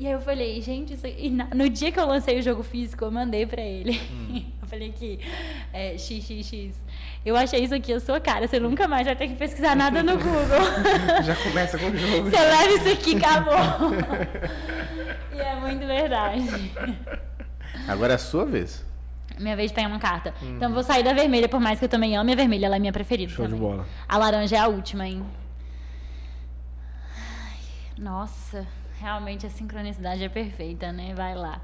E 0.01 0.07
aí 0.07 0.13
eu 0.13 0.21
falei, 0.21 0.59
gente, 0.61 0.93
isso... 0.93 1.05
e 1.05 1.29
no 1.29 1.69
dia 1.69 1.91
que 1.91 1.99
eu 1.99 2.07
lancei 2.07 2.39
o 2.39 2.41
jogo 2.41 2.63
físico, 2.63 3.05
eu 3.05 3.11
mandei 3.11 3.45
pra 3.45 3.61
ele. 3.61 4.01
eu 4.59 4.60
falei 4.72 4.91
que 4.93 5.19
é, 5.73 5.98
xxx. 5.98 6.73
Eu 7.26 7.35
achei 7.35 7.61
isso 7.64 7.76
aqui 7.76 7.91
a 7.91 7.99
sua 7.99 8.22
cara, 8.22 8.48
você 8.48 8.60
nunca 8.60 8.88
mais 8.88 9.06
vai 9.06 9.15
ter 9.15 9.27
que 9.27 9.35
pesquisar 9.35 9.76
nada 9.76 10.02
no 10.02 10.14
Google. 10.18 10.64
Já 11.23 11.35
começa 11.35 11.77
com 11.77 11.88
o 11.88 11.98
jogo. 11.98 12.30
Você 12.30 12.39
leva 12.39 12.69
isso 12.72 12.89
aqui, 12.89 13.18
acabou. 13.18 13.53
e 15.34 15.39
é 15.39 15.56
muito 15.56 15.85
verdade. 15.85 16.72
Agora 17.88 18.14
é 18.14 18.15
a 18.15 18.19
sua 18.19 18.45
vez. 18.45 18.84
Minha 19.38 19.56
vez 19.56 19.72
de 19.72 19.76
pegar 19.76 19.88
uma 19.88 19.99
carta. 19.99 20.34
Então 20.41 20.69
eu 20.69 20.73
vou 20.73 20.84
sair 20.84 21.03
da 21.03 21.14
vermelha, 21.14 21.49
por 21.49 21.60
mais 21.60 21.77
que 21.77 21.85
eu 21.85 21.89
também 21.89 22.15
ame 22.15 22.31
a 22.31 22.35
vermelha, 22.35 22.68
ela 22.68 22.77
é 22.77 22.80
minha 22.80 22.93
preferida. 22.93 23.31
Show 23.31 23.45
de 23.45 23.53
também. 23.53 23.68
bola. 23.69 23.85
A 24.07 24.18
laranja 24.18 24.56
é 24.56 24.60
a 24.60 24.68
última, 24.68 25.06
hein? 25.06 25.26
Ai, 27.18 27.60
nossa, 27.98 28.65
realmente 28.99 29.45
a 29.45 29.49
sincronicidade 29.49 30.23
é 30.23 30.30
perfeita, 30.30 30.91
né? 30.91 31.14
Vai 31.14 31.35
lá. 31.35 31.60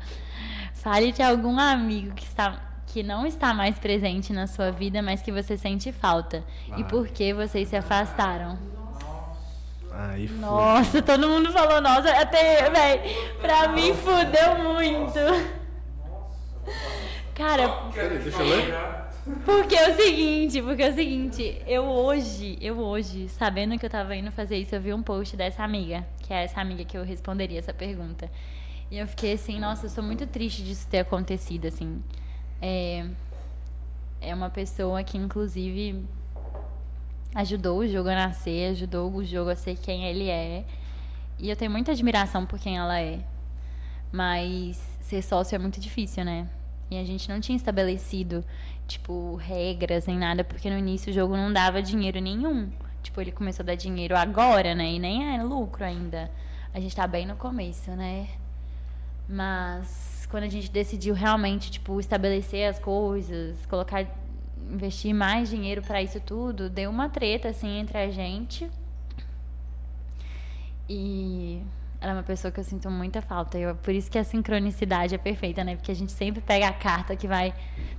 Fale 0.74 1.12
de 1.12 1.22
algum 1.22 1.58
amigo 1.60 2.14
que 2.14 2.24
está 2.24 2.60
que 2.88 3.04
não 3.04 3.26
está 3.26 3.54
mais 3.54 3.78
presente 3.78 4.34
na 4.34 4.48
sua 4.48 4.72
vida, 4.72 5.02
mas 5.02 5.22
que 5.22 5.32
você 5.32 5.58
sente 5.58 5.92
falta. 5.92 6.44
E 6.78 6.84
por 6.84 7.08
que 7.08 7.34
vocês 7.34 7.68
se 7.70 7.76
afastaram? 7.76 8.58
Aí 9.92 10.28
foi. 10.28 10.38
Nossa, 10.40 11.02
todo 11.02 11.28
mundo 11.28 11.52
falou, 11.52 11.82
nossa, 11.82 12.10
até, 12.12 12.70
véi, 12.70 13.34
pra 13.42 13.68
mim 13.70 13.94
fudeu 13.94 14.58
muito. 14.74 15.20
Cara, 17.34 17.68
Deixa 17.94 18.42
eu 18.42 18.48
ler. 18.48 18.74
porque 19.46 19.76
é 19.76 19.90
o 19.90 19.96
seguinte, 19.96 20.62
porque 20.62 20.84
é 20.84 20.90
o 20.90 20.94
seguinte, 20.96 21.62
eu 21.68 21.84
hoje, 21.84 22.58
eu 22.62 22.80
hoje, 22.80 23.28
sabendo 23.30 23.78
que 23.78 23.86
eu 23.86 23.90
tava 23.90 24.16
indo 24.16 24.32
fazer 24.32 24.58
isso, 24.58 24.74
eu 24.76 24.82
vi 24.82 24.94
um 24.94 25.04
post 25.04 25.36
dessa 25.36 25.64
amiga, 25.64 26.06
que 26.22 26.34
é 26.34 26.44
essa 26.44 26.60
amiga 26.62 26.84
que 26.84 26.98
eu 26.98 27.04
responderia 27.04 27.60
essa 27.60 27.74
pergunta. 27.74 28.30
E 28.90 28.98
eu 28.98 29.08
fiquei 29.08 29.34
assim, 29.34 29.60
nossa, 29.60 29.86
eu 29.86 29.90
sou 29.90 30.04
muito 30.04 30.26
triste 30.26 30.64
disso 30.64 30.88
ter 30.88 31.00
acontecido, 31.00 31.68
assim. 31.68 32.02
É, 32.62 33.06
é 34.22 34.34
uma 34.34 34.50
pessoa 34.50 35.04
que, 35.04 35.18
inclusive, 35.18 36.04
ajudou 37.36 37.80
o 37.80 37.88
jogo 37.88 38.10
a 38.10 38.16
nascer, 38.16 38.72
ajudou 38.72 39.14
o 39.14 39.24
jogo 39.24 39.50
a 39.50 39.56
ser 39.56 39.76
quem 39.78 40.06
ele 40.06 40.30
é. 40.30 40.66
E 41.40 41.50
eu 41.50 41.56
tenho 41.56 41.72
muita 41.72 41.92
admiração 41.92 42.46
por 42.46 42.60
quem 42.60 42.78
ela 42.78 43.00
é. 43.00 43.20
Mas 44.12 44.78
ser 45.02 45.22
sócio 45.22 45.56
é 45.56 45.60
muito 45.60 45.80
difícil, 45.80 46.26
né? 46.26 46.48
E 46.90 46.98
a 46.98 47.04
gente 47.04 47.30
não 47.30 47.40
tinha 47.40 47.56
estabelecido, 47.56 48.44
tipo, 48.88 49.36
regras 49.36 50.08
nem 50.08 50.18
nada, 50.18 50.44
porque 50.44 50.70
no 50.70 50.78
início 50.78 51.12
o 51.12 51.14
jogo 51.14 51.36
não 51.36 51.52
dava 51.52 51.82
dinheiro 51.82 52.20
nenhum. 52.20 52.70
Tipo, 53.04 53.22
ele 53.22 53.32
começou 53.32 53.64
a 53.64 53.68
dar 53.68 53.76
dinheiro 53.76 54.16
agora, 54.16 54.74
né? 54.74 54.94
E 54.94 55.00
nem 55.00 55.36
é 55.36 55.44
lucro 55.44 55.84
ainda. 55.84 56.32
A 56.74 56.80
gente 56.80 56.96
tá 56.96 57.06
bem 57.06 57.26
no 57.26 57.36
começo, 57.36 57.92
né? 57.92 58.28
Mas 59.30 60.17
quando 60.30 60.44
a 60.44 60.50
gente 60.50 60.70
decidiu 60.70 61.14
realmente, 61.14 61.72
tipo, 61.72 62.00
estabelecer 62.00 62.70
as 62.70 62.80
coisas, 62.80 63.56
colocar, 63.68 64.06
investir 64.70 65.14
mais 65.14 65.50
dinheiro 65.50 65.82
pra 65.82 66.02
isso 66.02 66.20
tudo, 66.20 66.70
deu 66.70 66.90
uma 66.90 67.10
treta, 67.10 67.50
assim, 67.50 67.80
entre 67.80 67.98
a 67.98 68.10
gente. 68.12 68.70
E 70.90 71.62
ela 72.00 72.12
é 72.12 72.16
uma 72.16 72.24
pessoa 72.24 72.52
que 72.52 72.60
eu 72.60 72.64
sinto 72.64 72.90
muita 72.92 73.22
falta. 73.22 73.58
Eu, 73.58 73.76
por 73.76 73.94
isso 73.94 74.10
que 74.10 74.18
a 74.18 74.24
sincronicidade 74.24 75.16
é 75.16 75.18
perfeita, 75.18 75.64
né? 75.64 75.76
Porque 75.76 75.92
a 75.92 75.96
gente 75.96 76.12
sempre 76.12 76.42
pega 76.42 76.68
a 76.68 76.74
carta 76.74 77.16
que 77.16 77.28
vai 77.28 77.54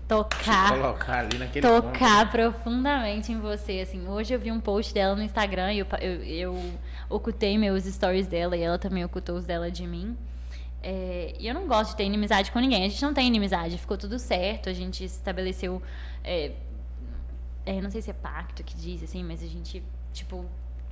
tocar 0.06 0.70
Colocar 0.70 1.18
ali 1.20 1.38
naquele 1.38 1.66
ponto. 1.66 1.82
tocar 1.82 2.30
profundamente 2.30 3.32
em 3.32 3.40
você, 3.40 3.80
assim. 3.80 4.06
Hoje 4.06 4.32
eu 4.32 4.38
vi 4.38 4.52
um 4.52 4.60
post 4.60 4.94
dela 4.94 5.16
no 5.16 5.22
Instagram 5.22 5.72
e 5.72 5.78
eu, 5.80 5.86
eu, 6.00 6.24
eu 6.24 6.72
ocultei 7.08 7.58
meus 7.58 7.84
stories 7.84 8.26
dela 8.26 8.56
e 8.56 8.62
ela 8.62 8.78
também 8.78 9.04
ocultou 9.04 9.36
os 9.36 9.44
dela 9.44 9.70
de 9.70 9.86
mim. 9.86 10.16
É, 10.82 11.34
e 11.38 11.46
eu 11.46 11.54
não 11.54 11.66
gosto 11.66 11.90
de 11.90 11.96
ter 11.96 12.04
inimizade 12.04 12.50
com 12.52 12.58
ninguém. 12.58 12.84
A 12.84 12.88
gente 12.88 13.02
não 13.02 13.12
tem 13.12 13.26
inimizade, 13.26 13.76
ficou 13.78 13.96
tudo 13.96 14.18
certo. 14.18 14.68
A 14.68 14.72
gente 14.72 15.04
estabeleceu. 15.04 15.82
É, 16.22 16.52
é, 17.66 17.80
não 17.80 17.90
sei 17.90 18.00
se 18.00 18.10
é 18.10 18.14
pacto 18.14 18.62
que 18.64 18.76
diz, 18.76 19.02
assim, 19.02 19.22
mas 19.22 19.42
a 19.42 19.46
gente, 19.46 19.82
tipo, 20.12 20.44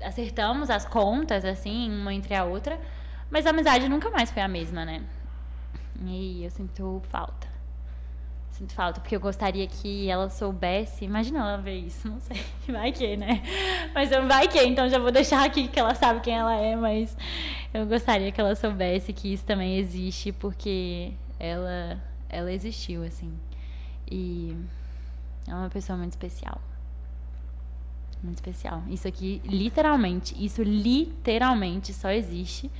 acertamos 0.03 0.69
as 0.71 0.85
contas, 0.85 1.45
assim, 1.45 1.91
uma 1.91 2.13
entre 2.13 2.35
a 2.35 2.45
outra. 2.45 2.79
Mas 3.31 3.47
a 3.47 3.51
amizade 3.51 3.89
nunca 3.89 4.11
mais 4.11 4.31
foi 4.31 4.43
a 4.43 4.49
mesma, 4.49 4.85
né? 4.85 5.03
E 6.05 6.45
eu 6.45 6.51
sinto 6.51 7.03
falta. 7.09 7.56
Sinto 8.57 8.73
falta, 8.73 9.01
porque 9.01 9.15
eu 9.15 9.21
gostaria 9.21 9.67
que 9.67 10.09
ela 10.09 10.31
soubesse. 10.31 11.05
Imagina 11.05 11.41
ela 11.41 11.57
ver 11.59 11.77
isso, 11.77 12.09
não 12.09 12.19
sei. 12.21 12.43
Vai 12.73 12.91
que, 12.91 13.15
né? 13.15 13.43
Mas 13.95 14.11
eu 14.11 14.27
vai 14.27 14.49
que, 14.49 14.59
então 14.63 14.89
já 14.89 14.99
vou 14.99 15.13
deixar 15.13 15.45
aqui 15.45 15.69
que 15.69 15.79
ela 15.79 15.95
sabe 15.95 16.21
quem 16.21 16.35
ela 16.35 16.57
é, 16.57 16.75
mas 16.75 17.15
eu 17.75 17.87
gostaria 17.87 18.33
que 18.33 18.41
ela 18.41 18.55
soubesse 18.55 19.13
que 19.13 19.31
isso 19.31 19.45
também 19.45 19.77
existe, 19.77 20.33
porque 20.33 21.13
ela, 21.39 22.03
ela 22.31 22.51
existiu, 22.51 23.05
assim. 23.05 23.31
E 24.11 24.57
é 25.47 25.55
uma 25.55 25.69
pessoa 25.69 25.99
muito 25.99 26.13
especial. 26.13 26.59
Muito 28.23 28.37
especial. 28.37 28.83
Isso 28.89 29.07
aqui, 29.07 29.43
literalmente, 29.45 30.35
isso 30.43 30.63
literalmente 30.63 31.93
só 31.93 32.11
existe 32.11 32.71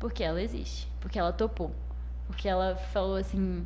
porque 0.00 0.24
ela 0.24 0.42
existe. 0.42 0.88
Porque 1.00 1.18
ela 1.18 1.32
topou. 1.32 1.72
Porque 2.26 2.48
ela 2.48 2.74
falou 2.74 3.16
assim. 3.16 3.64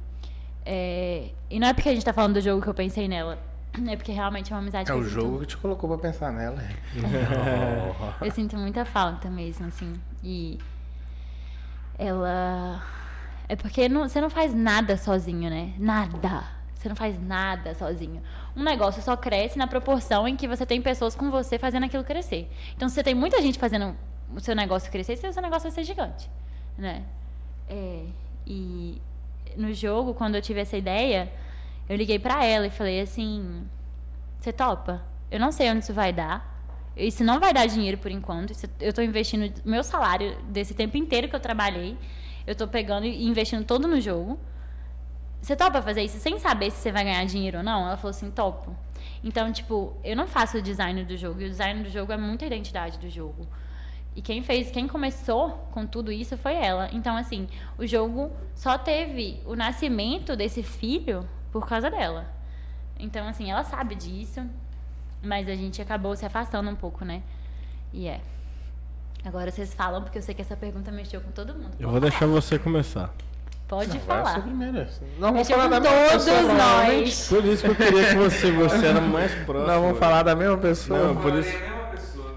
É, 0.70 1.30
E 1.50 1.58
não 1.58 1.66
é 1.68 1.72
porque 1.72 1.88
a 1.88 1.94
gente 1.94 2.04
tá 2.04 2.12
falando 2.12 2.34
do 2.34 2.40
jogo 2.42 2.60
que 2.60 2.68
eu 2.68 2.74
pensei 2.74 3.08
nela. 3.08 3.38
É 3.88 3.96
porque 3.96 4.12
realmente 4.12 4.52
é 4.52 4.56
uma 4.56 4.60
amizade 4.60 4.90
É 4.90 4.94
o 4.94 4.98
sinto- 4.98 5.08
jogo 5.10 5.40
que 5.40 5.46
te 5.46 5.56
colocou 5.56 5.88
pra 5.88 5.98
pensar 6.10 6.30
nela. 6.32 6.58
eu 8.20 8.30
sinto 8.30 8.56
muita 8.56 8.84
falta 8.84 9.30
mesmo, 9.30 9.66
assim. 9.66 9.94
E 10.22 10.58
ela. 11.98 12.82
É 13.48 13.56
porque 13.56 13.88
não- 13.88 14.08
você 14.08 14.20
não 14.20 14.28
faz 14.30 14.54
nada 14.54 14.96
sozinho, 14.96 15.48
né? 15.48 15.72
Nada. 15.78 16.44
Você 16.74 16.88
não 16.88 16.96
faz 16.96 17.20
nada 17.20 17.74
sozinho. 17.74 18.22
Um 18.54 18.62
negócio 18.62 19.02
só 19.02 19.16
cresce 19.16 19.58
na 19.58 19.66
proporção 19.66 20.28
em 20.28 20.36
que 20.36 20.46
você 20.46 20.64
tem 20.66 20.80
pessoas 20.80 21.14
com 21.14 21.30
você 21.30 21.58
fazendo 21.58 21.84
aquilo 21.84 22.04
crescer. 22.04 22.48
Então, 22.76 22.88
se 22.88 22.94
você 22.94 23.02
tem 23.02 23.14
muita 23.14 23.40
gente 23.42 23.58
fazendo 23.58 23.96
o 24.34 24.40
seu 24.40 24.54
negócio 24.54 24.90
crescer, 24.92 25.16
seu 25.16 25.30
negócio 25.42 25.62
vai 25.62 25.70
ser 25.72 25.82
gigante, 25.84 26.30
né? 26.76 27.02
É, 27.68 28.04
e 28.46 29.00
no 29.58 29.72
jogo, 29.74 30.14
quando 30.14 30.36
eu 30.36 30.42
tive 30.42 30.60
essa 30.60 30.76
ideia, 30.76 31.30
eu 31.88 31.96
liguei 31.96 32.18
pra 32.18 32.44
ela 32.44 32.66
e 32.66 32.70
falei 32.70 33.00
assim: 33.00 33.66
Você 34.38 34.52
topa? 34.52 35.02
Eu 35.30 35.38
não 35.38 35.52
sei 35.52 35.70
onde 35.70 35.80
isso 35.80 35.92
vai 35.92 36.12
dar. 36.12 36.56
Isso 36.96 37.22
não 37.22 37.38
vai 37.38 37.52
dar 37.52 37.66
dinheiro 37.66 37.98
por 37.98 38.10
enquanto. 38.10 38.52
Eu 38.80 38.92
tô 38.92 39.02
investindo 39.02 39.52
meu 39.64 39.84
salário 39.84 40.36
desse 40.44 40.74
tempo 40.74 40.96
inteiro 40.96 41.28
que 41.28 41.36
eu 41.36 41.40
trabalhei. 41.40 41.96
Eu 42.46 42.54
tô 42.54 42.66
pegando 42.66 43.06
e 43.06 43.24
investindo 43.26 43.64
todo 43.64 43.86
no 43.86 44.00
jogo. 44.00 44.38
Você 45.40 45.54
topa 45.54 45.80
fazer 45.80 46.02
isso 46.02 46.18
sem 46.18 46.38
saber 46.38 46.70
se 46.70 46.78
você 46.78 46.90
vai 46.90 47.04
ganhar 47.04 47.24
dinheiro 47.24 47.58
ou 47.58 47.64
não? 47.64 47.86
Ela 47.86 47.96
falou 47.96 48.10
assim, 48.10 48.30
topo. 48.30 48.74
Então, 49.22 49.52
tipo, 49.52 49.96
eu 50.02 50.16
não 50.16 50.26
faço 50.26 50.58
o 50.58 50.62
design 50.62 51.04
do 51.04 51.16
jogo. 51.16 51.40
E 51.40 51.44
o 51.44 51.48
design 51.48 51.82
do 51.82 51.90
jogo 51.90 52.12
é 52.12 52.16
muita 52.16 52.46
identidade 52.46 52.98
do 52.98 53.08
jogo. 53.08 53.46
E 54.18 54.20
quem 54.20 54.42
fez, 54.42 54.68
quem 54.68 54.88
começou 54.88 55.68
com 55.70 55.86
tudo 55.86 56.10
isso 56.10 56.36
foi 56.36 56.52
ela. 56.52 56.88
Então, 56.92 57.16
assim, 57.16 57.46
o 57.78 57.86
jogo 57.86 58.32
só 58.52 58.76
teve 58.76 59.40
o 59.46 59.54
nascimento 59.54 60.34
desse 60.34 60.60
filho 60.60 61.24
por 61.52 61.68
causa 61.68 61.88
dela. 61.88 62.26
Então, 62.98 63.28
assim, 63.28 63.48
ela 63.48 63.62
sabe 63.62 63.94
disso, 63.94 64.44
mas 65.22 65.48
a 65.48 65.54
gente 65.54 65.80
acabou 65.80 66.16
se 66.16 66.26
afastando 66.26 66.68
um 66.68 66.74
pouco, 66.74 67.04
né? 67.04 67.22
E 67.92 68.08
é. 68.08 68.20
Agora 69.24 69.52
vocês 69.52 69.72
falam, 69.72 70.02
porque 70.02 70.18
eu 70.18 70.22
sei 70.22 70.34
que 70.34 70.42
essa 70.42 70.56
pergunta 70.56 70.90
mexeu 70.90 71.20
com 71.20 71.30
todo 71.30 71.54
mundo. 71.54 71.76
Eu 71.78 71.88
vou 71.88 72.00
deixar 72.00 72.26
você 72.26 72.58
começar. 72.58 73.14
Pode 73.68 73.92
ser 73.92 74.00
falar. 74.00 74.42
primeiro. 74.42 74.84
Não, 75.20 75.32
vamos 75.32 75.48
falar 75.48 75.68
da 75.68 75.78
mesma 75.78 75.96
todos 75.96 76.24
pessoa, 76.24 76.44
provavelmente. 76.44 77.04
nós. 77.04 77.28
Por 77.28 77.44
isso 77.44 77.62
que 77.62 77.70
eu 77.70 77.76
queria 77.76 78.08
que 78.08 78.14
você, 78.16 78.50
você 78.50 78.86
era 78.86 79.00
mais 79.00 79.32
próximo. 79.44 79.72
Não, 79.72 79.80
vamos 79.80 79.98
falar 80.00 80.24
da 80.24 80.34
mesma 80.34 80.58
pessoa. 80.58 81.06
Não, 81.06 81.16
por 81.16 81.32
isso 81.34 81.77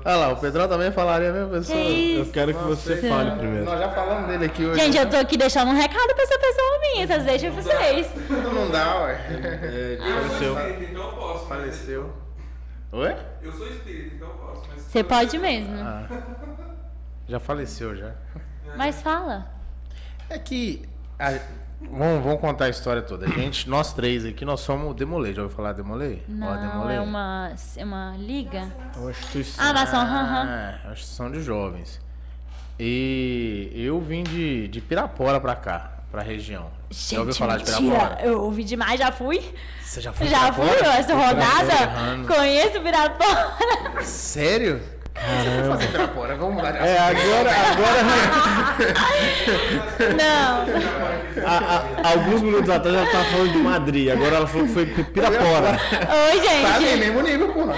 Olha 0.04 0.16
lá, 0.16 0.30
o 0.30 0.38
Pedrão 0.38 0.68
também 0.68 0.92
falaria 0.92 1.30
a 1.30 1.34
mesma 1.34 1.50
pessoa. 1.50 1.78
Que 1.78 2.16
eu 2.18 2.26
quero 2.32 2.54
que 2.56 2.64
você 2.64 2.96
Nossa, 2.96 3.08
fale 3.08 3.32
primeiro. 3.38 3.66
Nós 3.66 3.80
já 3.80 3.90
falamos 3.90 4.28
dele 4.28 4.46
aqui 4.46 4.66
hoje. 4.66 4.80
Gente, 4.80 4.98
eu 4.98 5.10
tô 5.10 5.18
aqui 5.18 5.38
deixando 5.38 5.70
um 5.70 5.76
recado 5.76 6.14
pra 6.16 6.24
essa 6.24 6.40
pessoa 6.40 6.80
minha, 6.80 7.08
vocês 7.08 7.24
deixam 7.24 7.52
pra 7.54 7.62
vocês. 7.62 8.08
Não 8.30 8.72
dá, 8.72 9.04
ué. 9.04 9.14
É, 9.64 9.98
Eu 10.00 10.30
sou 10.30 10.56
faleceu. 10.56 10.84
então 10.90 11.04
eu 11.04 11.12
posso. 11.16 11.48
Faleceu. 11.48 12.14
Oi? 12.94 13.16
Eu 13.44 13.52
sou 13.54 13.68
espírita, 13.68 14.16
então 14.16 14.28
eu 14.30 14.34
posso. 14.36 14.64
Mas 14.72 14.82
Você 14.82 15.04
pode 15.04 15.38
mesmo. 15.38 15.76
Ah. 15.80 16.08
Já 17.28 17.40
faleceu, 17.40 17.96
já. 17.96 18.12
Mas 18.76 19.02
fala. 19.02 19.46
É 20.30 20.40
que. 20.40 20.82
a- 21.20 21.40
vamos, 21.90 22.24
vamos 22.24 22.40
contar 22.42 22.66
a 22.66 22.70
história 22.70 23.02
toda. 23.02 23.26
A 23.26 23.30
gente, 23.30 23.70
nós 23.70 23.94
três 23.94 24.26
aqui, 24.26 24.44
nós 24.46 24.60
somos 24.62 24.92
o 24.92 24.94
Demolê. 24.94 25.34
Já 25.34 25.42
ouviu 25.44 25.56
falar 25.56 25.74
Demolê? 25.74 26.20
Ó, 26.28 26.32
Não, 26.32 26.62
Demolê. 26.62 26.96
é 26.96 27.02
uma, 27.02 27.52
é 27.78 27.84
uma 27.86 28.16
liga. 28.18 28.68
É 28.96 29.00
uma 29.00 29.12
instituição. 29.12 29.64
Ah, 29.66 29.72
aham. 29.84 30.48
Ah, 30.86 30.92
acho 30.92 31.02
que 31.04 31.08
são 31.10 31.32
de 31.32 31.42
jovens. 31.42 32.00
E 32.80 33.72
eu 33.76 34.00
vim 34.02 34.24
de, 34.24 34.68
de 34.68 34.82
Pirapora 34.82 35.40
pra 35.40 35.56
cá, 35.56 35.92
pra 36.12 36.22
região. 36.22 36.70
Já 36.90 37.20
ouviu 37.20 37.32
Gente, 37.34 37.40
falar 37.40 37.58
de 37.58 37.72
mentira. 37.72 37.80
Pirapora? 38.00 38.22
Eu 38.26 38.42
ouvi 38.42 38.64
demais, 38.64 39.00
já 39.00 39.12
fui. 39.12 39.40
Você 39.84 40.02
já 40.02 40.12
foi 40.12 40.28
Já 40.28 40.52
fui, 40.52 40.66
ó, 40.66 40.92
essa 40.92 41.14
rodada. 41.14 42.28
Conheço 42.28 42.82
Pirapora. 42.82 44.02
Sério? 44.04 44.82
Foi 45.14 45.70
fazer 45.70 45.88
Pirapora? 45.88 46.36
Vamos 46.36 46.56
mudar 46.56 46.72
de 46.72 46.78
É, 46.80 46.98
agora, 46.98 47.52
agora 47.72 48.02
Não. 50.18 50.66
a- 51.46 51.76
a- 51.76 52.10
alguns 52.12 52.42
minutos 52.42 52.70
atrás 52.70 52.96
ela 52.96 53.06
tava 53.12 53.24
falando 53.26 53.52
de 53.52 53.58
Madrid, 53.58 54.10
agora 54.12 54.36
ela 54.38 54.48
falou 54.48 54.68
que 54.68 54.74
foi 54.74 54.86
Pirapora. 54.86 55.72
Oi, 55.72 56.42
Tá 56.62 56.76
ali, 56.76 56.88
gente. 56.88 56.98
mesmo 57.00 57.22
nível, 57.22 57.50
porra. 57.54 57.74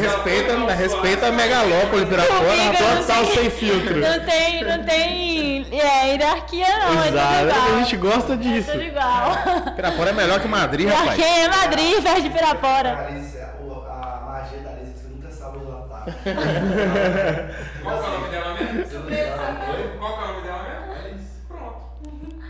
respeita, 0.00 0.74
respeita 0.74 1.26
a 1.28 1.32
megalópole 1.32 2.06
Pirapora, 2.06 2.38
Comigo 2.40 2.76
Total 2.76 3.24
tem- 3.24 3.34
sem 3.34 3.50
filtro. 3.50 4.00
Não 4.00 4.20
tem, 4.20 4.64
não 4.64 4.82
tem 4.84 5.66
é, 5.72 6.08
hierarquia, 6.08 6.66
não. 6.68 7.04
Exato, 7.06 7.34
é 7.34 7.38
tudo 7.38 7.50
igual. 7.56 7.74
a 7.74 7.78
gente 7.78 7.96
gosta 7.96 8.36
disso. 8.36 8.70
É 8.70 8.72
tudo 8.74 8.84
igual. 8.84 9.36
Pirapora 9.76 10.10
é 10.10 10.12
melhor 10.12 10.40
que 10.40 10.48
Madrid, 10.48 10.88
rapaz. 10.88 11.08
Porque 11.08 11.22
é 11.22 11.48
Madrid, 11.48 12.02
perto 12.02 12.22
de 12.22 12.30
Pirapora. 12.30 13.06
Alice, 13.08 13.38
o- 13.64 13.72
a 13.88 14.20
magia 14.26 14.58
da 14.58 14.70
Alice, 14.70 14.92
você 14.92 15.08
nunca 15.08 15.30
sabe. 16.04 17.52
Qual 17.82 18.02
que 18.02 18.06
é 18.06 18.08
o 18.08 18.18
nome 18.18 18.30
dela 18.30 18.54
mesmo? 18.54 18.86
Surpresa. 18.90 19.36
Qual 19.98 20.12
que 20.16 20.22
é 20.22 20.24
o 20.24 20.28
nome 20.28 20.42
dela 20.42 20.62
mesmo? 20.62 21.28
Pronto. 21.48 21.80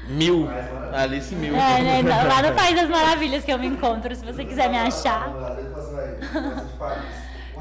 Mil. 0.09 0.49
Alice 0.95 1.35
Mil. 1.35 1.57
É, 1.57 2.03
né, 2.03 2.25
lá 2.25 2.43
no 2.43 2.55
País 2.55 2.77
das 2.77 2.89
Maravilhas 2.91 3.45
que 3.45 3.53
eu 3.53 3.59
me 3.59 3.67
encontro, 3.67 4.15
se 4.15 4.25
você 4.25 4.45
quiser 4.45 4.69
me 4.69 4.79
achar. 4.79 5.31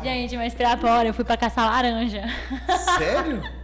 Gente, 0.03 0.35
mas 0.35 0.53
Pirapora, 0.53 1.07
eu 1.07 1.13
fui 1.13 1.23
pra 1.23 1.37
caçar 1.37 1.65
laranja. 1.69 2.23
Sério? 2.97 3.41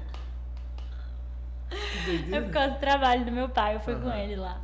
É 2.31 2.39
por 2.39 2.51
causa 2.51 2.69
do 2.69 2.79
trabalho 2.79 3.25
do 3.25 3.31
meu 3.31 3.49
pai, 3.49 3.75
eu 3.75 3.81
fui 3.81 3.93
com 3.95 4.09
ele 4.09 4.37
lá. 4.37 4.57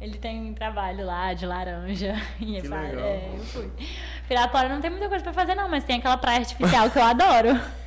Ele 0.00 0.16
tem 0.16 0.40
um 0.40 0.54
trabalho 0.54 1.04
lá 1.04 1.34
de 1.34 1.44
laranja. 1.46 2.14
E 2.40 2.56
é, 2.56 2.62
legal. 2.62 2.78
é, 3.04 3.30
eu 3.36 3.44
fui. 3.44 3.70
Pirapora 4.26 4.68
não 4.68 4.80
tem 4.80 4.90
muita 4.90 5.08
coisa 5.08 5.22
pra 5.22 5.32
fazer, 5.32 5.54
não, 5.54 5.68
mas 5.68 5.84
tem 5.84 5.98
aquela 5.98 6.16
praia 6.16 6.38
artificial 6.38 6.88
que 6.90 6.98
eu 6.98 7.02
adoro. 7.02 7.60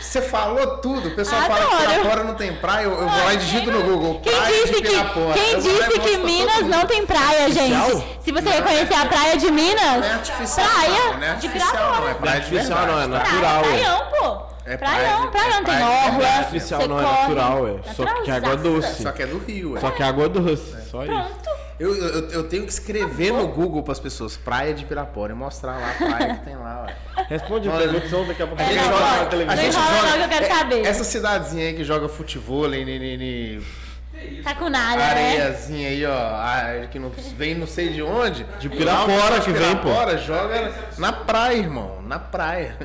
Você 0.00 0.22
falou 0.22 0.78
tudo. 0.78 1.08
O 1.08 1.14
pessoal 1.16 1.42
fala 1.42 1.56
Adoro. 1.64 1.76
que 1.76 1.86
Pirapora 1.98 2.24
não 2.24 2.34
tem 2.36 2.54
praia. 2.56 2.84
Eu, 2.84 2.92
eu 2.92 3.08
vou 3.08 3.24
lá 3.24 3.34
e 3.34 3.36
digito 3.38 3.70
no 3.72 3.82
Google. 3.82 4.20
Quem 4.20 4.32
praia 4.32 4.52
disse 4.52 4.74
de 4.74 4.82
que, 4.82 5.04
quem 5.34 5.58
disse 5.60 5.98
que 6.00 6.16
Minas 6.18 6.62
não 6.68 6.86
tem 6.86 7.04
praia, 7.04 7.50
gente? 7.50 7.74
Se 8.20 8.30
você 8.30 8.50
reconhecer 8.50 8.94
a 8.94 9.06
praia 9.06 9.36
de 9.36 9.50
Minas, 9.50 9.96
Não 10.00 10.04
é 10.04 10.12
artificial. 10.12 10.66
praia 10.68 10.90
não, 10.90 11.06
não 11.06 11.12
é 11.14 11.18
de 11.18 11.26
artificial, 11.26 11.70
Pirapora. 11.72 12.00
não. 12.00 12.08
É 12.08 12.14
praia 12.14 12.40
de 12.40 12.46
artificial, 12.56 12.86
não, 12.86 13.00
é 13.02 13.06
natural. 13.08 13.64
é. 13.64 13.68
praião, 13.68 14.06
pô. 14.10 14.53
É 14.66 14.76
praia 14.76 14.98
praião, 14.98 15.30
praião, 15.30 15.58
é 15.58 15.62
tem 15.64 15.74
orla. 15.82 16.10
verdade. 16.12 16.38
Artificial 16.38 16.80
você 16.80 16.86
não 16.88 16.98
é 16.98 17.02
natural, 17.02 17.68
é. 17.68 17.92
Só 17.92 18.04
que 18.22 18.30
é 18.30 18.34
água 18.34 18.56
doce. 18.56 19.02
Só 19.02 19.12
que 19.12 19.22
é 19.22 19.26
do 19.26 19.38
Rio, 19.38 19.76
é. 19.76 19.80
Só 19.80 19.90
que 19.90 20.02
é 20.02 20.06
água 20.06 20.28
doce. 20.28 20.74
Só 20.90 21.02
isso. 21.04 21.12
Pronto. 21.12 21.50
Eu, 21.78 21.92
eu, 21.94 22.30
eu 22.30 22.44
tenho 22.48 22.64
que 22.64 22.70
escrever 22.72 23.32
no 23.32 23.48
Google 23.48 23.82
pras 23.82 23.98
pessoas 23.98 24.36
praia 24.36 24.72
de 24.72 24.84
Pirapora 24.84 25.32
e 25.32 25.34
mostrar 25.34 25.72
lá 25.76 25.90
a 25.90 25.94
praia 25.94 26.34
que 26.36 26.44
tem 26.44 26.54
lá, 26.56 26.86
ué. 26.86 27.24
Responde 27.28 27.68
a 27.68 27.72
Olha, 27.72 27.82
pergunta, 27.88 28.08
senão 28.08 28.26
daqui 28.28 28.42
a 28.42 28.46
pouco 28.46 28.62
É, 28.62 28.64
a 28.64 28.68
gente 28.68 28.76
não, 28.78 28.84
joga 28.84 29.00
não, 29.00 29.10
na 29.10 29.16
não 29.22 29.28
televisão. 29.28 29.64
enrola 29.82 30.02
não 30.06 30.12
que 30.18 30.22
eu 30.24 30.28
quero 30.28 30.44
é- 30.44 30.48
saber. 30.48 30.86
Essa 30.86 31.04
cidadezinha 31.04 31.66
aí 31.66 31.74
que 31.74 31.82
joga 31.84 32.08
futebol, 32.08 32.68
ni, 32.68 32.84
ni, 32.84 32.98
ni, 33.00 33.16
ni, 33.16 34.42
Tá 34.44 34.54
com 34.54 34.68
nada, 34.70 34.96
né? 34.96 35.10
areiazinha 35.10 35.88
aí, 35.88 36.06
ó, 36.06 36.12
a- 36.16 36.86
que 36.90 36.98
não 37.00 37.10
vem 37.36 37.56
não 37.56 37.66
sei 37.66 37.88
de 37.88 38.02
onde. 38.02 38.44
De 38.60 38.68
Pirapora 38.68 39.40
que 39.40 39.50
vem, 39.50 39.76
pô. 39.76 39.82
Pirapora 39.88 40.16
joga 40.16 40.72
na 40.96 41.12
praia, 41.12 41.56
irmão, 41.56 42.00
na 42.06 42.20
praia. 42.20 42.76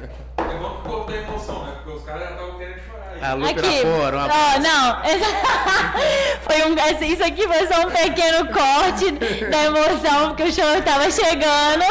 O 0.58 0.82
povo 0.82 1.06
tem 1.06 1.18
emoção, 1.18 1.64
né? 1.66 1.74
Porque 1.76 1.98
os 1.98 2.04
caras 2.04 2.24
já 2.24 2.32
estavam 2.32 2.58
querendo 2.58 2.80
chorar 2.80 2.99
Alô, 3.22 3.46
Aqui. 3.46 3.82
Ó, 3.86 4.08
abraço. 4.08 4.60
não. 4.62 5.04
essa- 5.04 5.94
foi 6.42 6.64
um, 6.70 6.74
esse- 6.92 7.06
isso 7.14 7.24
aqui 7.24 7.48
foi 7.48 7.68
só 7.68 7.86
um 7.88 7.92
pequeno 7.92 8.48
corte 8.48 9.12
da 9.50 9.64
emoção, 9.66 10.28
porque 10.30 10.44
o 10.44 10.52
show 10.52 10.82
tava 10.84 11.10
chegando. 11.12 11.84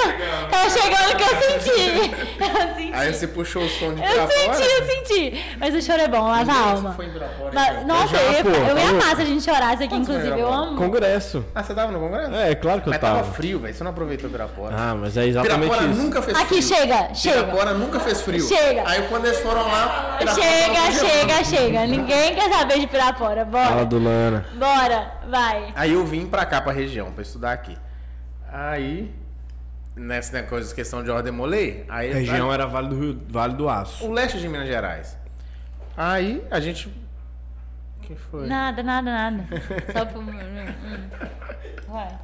Tava 0.51 0.71
chegando 0.71 1.17
que 1.17 1.23
eu 1.23 1.43
senti. 1.43 2.29
Eu 2.49 2.75
senti. 2.77 2.95
Aí 2.95 3.13
você 3.13 3.27
puxou 3.27 3.63
o 3.63 3.69
som 3.69 3.95
de 3.95 4.03
Eu 4.03 4.09
senti, 4.29 4.63
eu 4.63 4.87
senti. 4.87 5.45
Mas 5.59 5.75
o 5.75 5.83
choro 5.83 6.01
é 6.01 6.09
bom, 6.09 6.29
lava 6.29 6.51
a 6.53 6.71
alma. 6.71 6.93
Foi 6.95 7.07
Mas- 7.53 7.69
então. 7.77 7.85
nossa, 7.87 8.17
Já, 8.17 8.23
eu, 8.23 8.33
ia, 8.33 8.45
pô, 8.45 8.51
eu 8.51 8.79
ia 8.79 8.85
tá 8.85 8.89
amar 8.91 9.17
se 9.17 9.23
a 9.23 9.25
gente 9.25 9.45
chorasse 9.45 9.83
aqui, 9.83 9.89
Quantos 9.89 10.09
inclusive. 10.09 10.41
Eu 10.41 10.53
amo. 10.53 10.77
Congresso. 10.77 11.45
Ah, 11.55 11.63
você 11.63 11.75
tava 11.75 11.93
no 11.93 11.99
congresso? 12.01 12.35
É, 12.35 12.55
claro 12.55 12.81
que 12.81 12.89
eu 12.89 12.93
Mas 12.93 13.01
tava 13.01 13.19
tava. 13.21 13.33
frio, 13.33 13.59
velho. 13.61 13.75
Você 13.75 13.85
não 13.85 13.91
aproveitou 13.91 14.31
Pirapora. 14.31 14.75
Ah, 14.79 14.95
mas 14.95 15.17
é 15.17 15.27
exatamente 15.27 15.61
Pirapora 15.61 15.91
isso. 15.91 16.01
nunca 16.03 16.23
fez 16.23 16.39
Aqui, 16.39 16.47
frio. 16.49 16.63
chega, 16.63 17.15
chega. 17.15 17.39
Pirapora 17.45 17.75
nunca 17.75 18.01
fez 18.01 18.21
frio. 18.23 18.41
Chega. 18.49 18.83
Aí 18.87 19.03
quando 19.09 19.27
eles 19.27 19.41
foram 19.41 19.63
lá, 19.63 20.17
Pirapora 20.19 20.43
Chega, 20.43 20.75
tava 20.75 20.91
gelando. 20.93 21.18
Chega, 21.19 21.45
chega. 21.45 21.87
Ninguém 21.87 22.35
quer 22.35 22.51
saber 22.53 22.81
de 22.81 22.87
Pirapora. 22.87 23.45
Fala 23.47 23.71
Bora. 23.71 23.85
do 23.85 23.99
Lana. 23.99 24.47
Bora, 24.57 25.13
vai. 25.29 25.73
Aí 25.75 25.93
eu 25.93 26.05
vim 26.07 26.27
pra 26.27 26.45
cá, 26.47 26.61
pra 26.61 26.73
região, 26.73 27.13
pra 27.13 27.23
estudar 27.23 27.53
aqui. 27.53 27.77
Aí, 28.51 29.15
nessa 29.95 30.33
né, 30.33 30.43
coisa, 30.43 30.75
questão 30.75 31.03
de 31.03 31.11
ordem 31.11 31.33
molei, 31.33 31.85
aí 31.89 32.11
A 32.11 32.15
região 32.15 32.53
era 32.53 32.67
Vale 32.67 32.89
do 32.89 32.99
Rio, 32.99 33.21
Vale 33.29 33.55
do 33.55 33.69
Aço. 33.69 34.07
o 34.07 34.13
leste 34.13 34.39
de 34.39 34.49
Minas 34.49 34.67
Gerais. 34.67 35.17
Aí 35.97 36.45
a 36.51 36.61
gente. 36.61 36.93
que 38.03 38.15
foi? 38.15 38.47
Nada, 38.47 38.83
nada, 38.83 39.11
nada. 39.11 39.45
Só 39.93 40.05
pro. 40.05 40.23
Vai. 41.89 42.19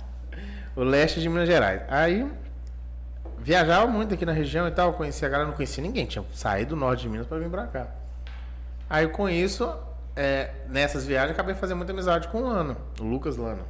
O 0.77 0.83
leste 0.83 1.21
de 1.21 1.29
Minas 1.29 1.49
Gerais. 1.49 1.83
Aí 1.89 2.31
viajava 3.39 3.87
muito 3.87 4.15
aqui 4.15 4.25
na 4.25 4.33
região 4.33 4.67
e 4.67 4.71
tal, 4.71 4.95
conhecia 4.95 5.29
a 5.29 5.31
galera, 5.31 5.49
não 5.49 5.57
conhecia 5.57 5.83
ninguém, 5.83 6.07
tinha 6.07 6.25
saído 6.33 6.71
do 6.71 6.77
norte 6.77 7.03
de 7.03 7.09
Minas 7.11 7.27
pra 7.27 7.39
vir 7.39 7.51
pra 7.51 7.67
cá. 7.67 7.87
Aí 8.89 9.09
com 9.09 9.29
isso, 9.29 9.73
é, 10.15 10.53
nessas 10.69 11.05
viagens, 11.07 11.33
acabei 11.33 11.55
fazendo 11.55 11.79
muita 11.79 11.93
amizade 11.93 12.29
com 12.29 12.39
o 12.39 12.49
Lano, 12.49 12.77
o 13.01 13.05
Lucas 13.05 13.37
Lano, 13.37 13.65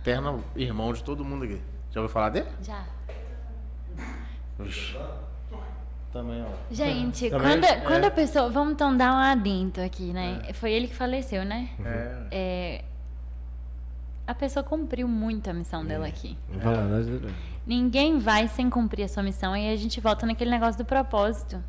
eterno 0.00 0.42
irmão 0.56 0.92
de 0.92 1.02
todo 1.02 1.24
mundo 1.24 1.44
aqui. 1.44 1.60
Já 1.90 2.00
ouviu 2.00 2.12
falar 2.12 2.30
dele? 2.30 2.48
Já. 2.62 2.84
Vixe. 4.58 4.96
Também, 6.12 6.42
ó. 6.44 6.48
Gente, 6.70 7.28
Também- 7.28 7.48
quando, 7.60 7.64
é. 7.64 7.80
quando 7.80 8.04
a 8.04 8.10
pessoa. 8.10 8.48
Vamos 8.48 8.74
então 8.74 8.96
dar 8.96 9.12
um 9.12 9.16
adento 9.16 9.80
aqui, 9.80 10.12
né? 10.12 10.42
Foi 10.54 10.72
ele 10.72 10.86
que 10.86 10.94
faleceu, 10.94 11.44
né? 11.44 11.70
É. 11.84 12.26
É, 12.30 12.84
a 14.24 14.32
pessoa 14.34 14.62
cumpriu 14.62 15.08
muito 15.08 15.50
a 15.50 15.52
missão 15.52 15.84
dela 15.84 16.06
aqui. 16.06 16.38
Vai 16.48 16.76
lá, 16.76 16.82
nós- 16.82 17.06
Ninguém 17.66 18.18
vai 18.20 18.46
sem 18.46 18.70
cumprir 18.70 19.02
a 19.04 19.08
sua 19.08 19.24
missão. 19.24 19.56
E 19.56 19.68
a 19.72 19.76
gente 19.76 20.00
volta 20.00 20.24
naquele 20.24 20.50
negócio 20.52 20.78
do 20.78 20.84
propósito. 20.84 21.60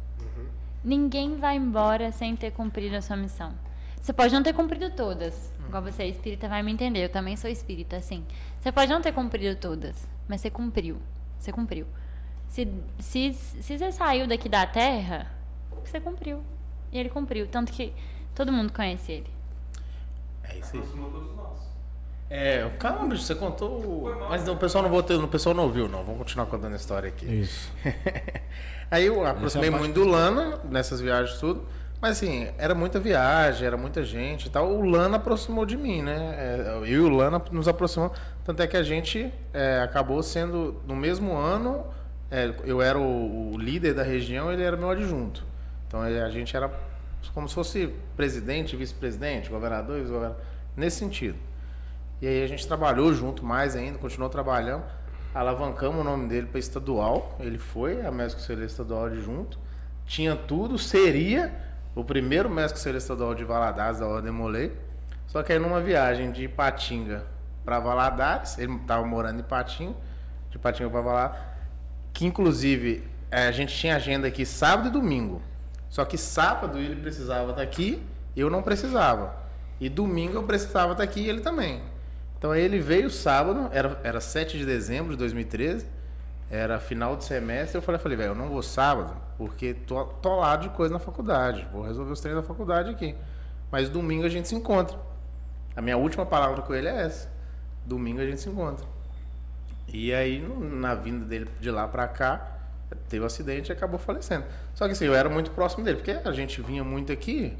Ninguém 0.85 1.35
vai 1.37 1.57
embora 1.57 2.11
sem 2.11 2.35
ter 2.35 2.51
cumprido 2.51 2.95
a 2.95 3.01
sua 3.01 3.17
missão. 3.17 3.51
Você 3.99 4.13
pode 4.13 4.31
não 4.31 4.43
ter 4.43 4.53
cumprido 4.53 4.91
todas. 4.91 5.51
Igual 5.67 5.81
você 5.81 6.03
é 6.03 6.07
espírita, 6.07 6.47
vai 6.47 6.61
me 6.61 6.71
entender. 6.71 7.03
Eu 7.03 7.09
também 7.09 7.35
sou 7.35 7.49
espírita, 7.49 7.97
assim. 7.97 8.23
Você 8.59 8.71
pode 8.71 8.91
não 8.91 9.01
ter 9.01 9.11
cumprido 9.11 9.59
todas, 9.59 10.07
mas 10.27 10.41
você 10.41 10.51
cumpriu. 10.51 10.97
Você 11.39 11.51
cumpriu. 11.51 11.87
Se, 12.49 12.71
se, 12.99 13.33
se 13.33 13.77
você 13.79 13.91
saiu 13.91 14.27
daqui 14.27 14.47
da 14.47 14.67
Terra, 14.67 15.31
você 15.83 15.99
cumpriu. 15.99 16.43
E 16.91 16.99
ele 16.99 17.09
cumpriu. 17.09 17.47
Tanto 17.47 17.71
que 17.71 17.91
todo 18.35 18.51
mundo 18.51 18.71
conhece 18.71 19.11
ele. 19.11 19.29
É 20.43 20.59
isso 20.59 20.75
aí. 20.75 20.79
Aproximou 20.81 21.09
todos 21.09 21.35
nós. 21.35 21.59
É, 22.29 22.69
calma, 22.77 23.07
bicho, 23.07 23.23
você 23.23 23.33
contou. 23.33 24.15
Mas 24.29 24.47
o 24.47 24.55
pessoal 24.55 24.83
não, 24.83 24.91
voltou, 24.91 25.19
o 25.19 25.27
pessoal 25.27 25.55
não 25.55 25.63
ouviu, 25.63 25.89
não. 25.89 26.03
Vamos 26.03 26.19
continuar 26.19 26.45
contando 26.45 26.73
a 26.73 26.75
história 26.75 27.09
aqui. 27.09 27.25
Isso. 27.25 27.73
Aí 28.89 29.05
eu 29.05 29.25
aproximei 29.25 29.69
é 29.69 29.73
a 29.73 29.77
muito 29.77 29.93
do 29.93 30.05
Lana 30.07 30.59
nessas 30.69 31.01
viagens 31.01 31.39
tudo. 31.39 31.65
Mas 32.01 32.17
assim, 32.17 32.47
era 32.57 32.75
muita 32.75 32.99
viagem, 32.99 33.65
era 33.65 33.77
muita 33.77 34.03
gente 34.03 34.47
e 34.47 34.49
tal. 34.49 34.69
O 34.69 34.85
Lana 34.85 35.17
aproximou 35.17 35.65
de 35.65 35.75
mim, 35.77 36.01
né? 36.01 36.35
É, 36.37 36.69
Eu 36.77 36.85
e 36.85 36.99
o 36.99 37.09
Lana 37.09 37.41
nos 37.51 37.67
aproximamos. 37.67 38.17
Tanto 38.43 38.61
é 38.61 38.67
que 38.67 38.77
a 38.77 38.83
gente 38.83 39.31
é, 39.53 39.79
acabou 39.81 40.21
sendo, 40.21 40.79
no 40.85 40.95
mesmo 40.95 41.35
ano, 41.35 41.85
é, 42.29 42.53
eu 42.63 42.81
era 42.81 42.99
o, 42.99 43.53
o 43.53 43.57
líder 43.57 43.93
da 43.93 44.03
região, 44.03 44.51
ele 44.51 44.61
era 44.61 44.77
meu 44.77 44.89
adjunto. 44.89 45.43
Então 45.87 46.05
ele- 46.07 46.19
a 46.21 46.29
gente 46.29 46.55
era 46.55 46.69
como 47.33 47.49
se 47.49 47.55
fosse 47.55 47.91
presidente, 48.15 48.75
vice-presidente, 48.75 49.49
governador, 49.49 49.97
vice-governador, 49.97 50.41
nesse 50.77 50.97
sentido. 50.97 51.37
E 52.21 52.27
aí 52.27 52.43
a 52.43 52.47
gente 52.47 52.67
trabalhou 52.67 53.13
junto 53.13 53.43
mais 53.43 53.75
ainda, 53.75 53.97
continuou 53.97 54.29
trabalhando. 54.29 54.83
Alavancamos 55.35 55.99
o 55.99 56.03
nome 56.05 56.29
dele 56.29 56.47
para 56.47 56.59
estadual. 56.59 57.35
Ele 57.41 57.57
foi 57.57 58.05
a 58.05 58.09
médico 58.09 58.39
conselheiro 58.39 58.65
estadual 58.65 59.07
adjunto. 59.07 59.59
Tinha 60.05 60.33
tudo, 60.33 60.77
seria 60.77 61.53
o 61.93 62.05
primeiro 62.05 62.49
médico 62.49 62.75
conselheiro 62.75 62.99
estadual 62.99 63.35
de 63.35 63.43
Valadares 63.43 63.99
da 63.99 64.07
Ordem 64.07 64.31
Molei. 64.31 64.71
Só 65.27 65.43
que 65.43 65.51
aí 65.51 65.59
numa 65.59 65.81
viagem 65.81 66.31
de 66.31 66.47
Patinga 66.47 67.25
para 67.65 67.81
Valadares, 67.81 68.57
ele 68.57 68.75
estava 68.75 69.05
morando 69.05 69.41
em 69.41 69.43
Patinga, 69.43 69.95
de 70.49 70.57
Patinga 70.57 70.89
para 70.89 71.01
Valadares, 71.01 71.43
que 72.13 72.25
inclusive 72.25 73.03
eh, 73.29 73.47
a 73.49 73.51
gente 73.51 73.75
tinha 73.75 73.97
agenda 73.97 74.29
aqui 74.29 74.45
sábado 74.45 74.87
e 74.87 74.91
domingo. 74.91 75.41
Só 75.89 76.05
que 76.05 76.17
sábado 76.17 76.77
ele 76.77 76.95
precisava 76.95 77.49
estar 77.49 77.61
aqui, 77.61 78.01
eu 78.37 78.49
não 78.49 78.63
precisava. 78.63 79.35
E 79.81 79.89
domingo 79.89 80.37
eu 80.37 80.43
precisava 80.43 80.93
estar 80.93 81.03
aqui 81.03 81.19
e 81.19 81.29
ele 81.29 81.41
também. 81.41 81.81
Então 82.45 82.53
aí 82.53 82.61
ele 82.61 82.79
veio 82.79 83.09
sábado, 83.09 83.71
era, 83.71 83.99
era 84.03 84.21
7 84.21 84.55
de 84.55 84.67
dezembro 84.67 85.13
de 85.13 85.17
2013, 85.17 85.87
era 86.47 86.79
final 86.79 87.17
de 87.17 87.23
semestre. 87.23 87.75
Eu 87.75 87.81
falei, 87.81 87.97
falei 87.97 88.15
velho, 88.15 88.29
eu 88.33 88.35
não 88.35 88.49
vou 88.49 88.61
sábado, 88.61 89.17
porque 89.35 89.73
tô 89.73 89.97
atolado 89.97 90.69
de 90.69 90.75
coisa 90.75 90.93
na 90.93 90.99
faculdade. 90.99 91.67
Vou 91.73 91.81
resolver 91.81 92.11
os 92.11 92.19
treinos 92.19 92.43
da 92.43 92.47
faculdade 92.47 92.91
aqui. 92.91 93.15
Mas 93.71 93.89
domingo 93.89 94.27
a 94.27 94.29
gente 94.29 94.47
se 94.47 94.53
encontra. 94.53 94.95
A 95.75 95.81
minha 95.81 95.97
última 95.97 96.23
palavra 96.23 96.61
com 96.61 96.71
ele 96.75 96.87
é 96.87 97.05
essa. 97.05 97.27
Domingo 97.83 98.21
a 98.21 98.25
gente 98.27 98.39
se 98.39 98.47
encontra. 98.47 98.85
E 99.91 100.13
aí, 100.13 100.39
na 100.39 100.93
vinda 100.93 101.25
dele 101.25 101.49
de 101.59 101.71
lá 101.71 101.87
pra 101.87 102.07
cá, 102.07 102.59
teve 103.09 103.23
um 103.23 103.25
acidente 103.25 103.71
e 103.71 103.73
acabou 103.73 103.99
falecendo. 103.99 104.45
Só 104.75 104.85
que 104.85 104.91
assim, 104.91 105.05
eu 105.05 105.15
era 105.15 105.29
muito 105.29 105.49
próximo 105.49 105.83
dele, 105.83 105.97
porque 105.97 106.11
a 106.11 106.31
gente 106.31 106.61
vinha 106.61 106.83
muito 106.83 107.11
aqui, 107.11 107.57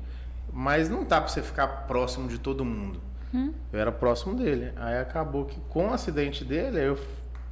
mas 0.54 0.90
não 0.90 1.04
dá 1.04 1.20
pra 1.20 1.28
você 1.28 1.42
ficar 1.42 1.88
próximo 1.88 2.28
de 2.28 2.38
todo 2.38 2.64
mundo. 2.64 3.02
Eu 3.34 3.80
era 3.80 3.92
próximo 3.92 4.36
dele. 4.36 4.72
Aí 4.76 4.98
acabou 4.98 5.46
que 5.46 5.60
com 5.70 5.88
o 5.90 5.94
acidente 5.94 6.44
dele, 6.46 6.80
eu, 6.80 6.98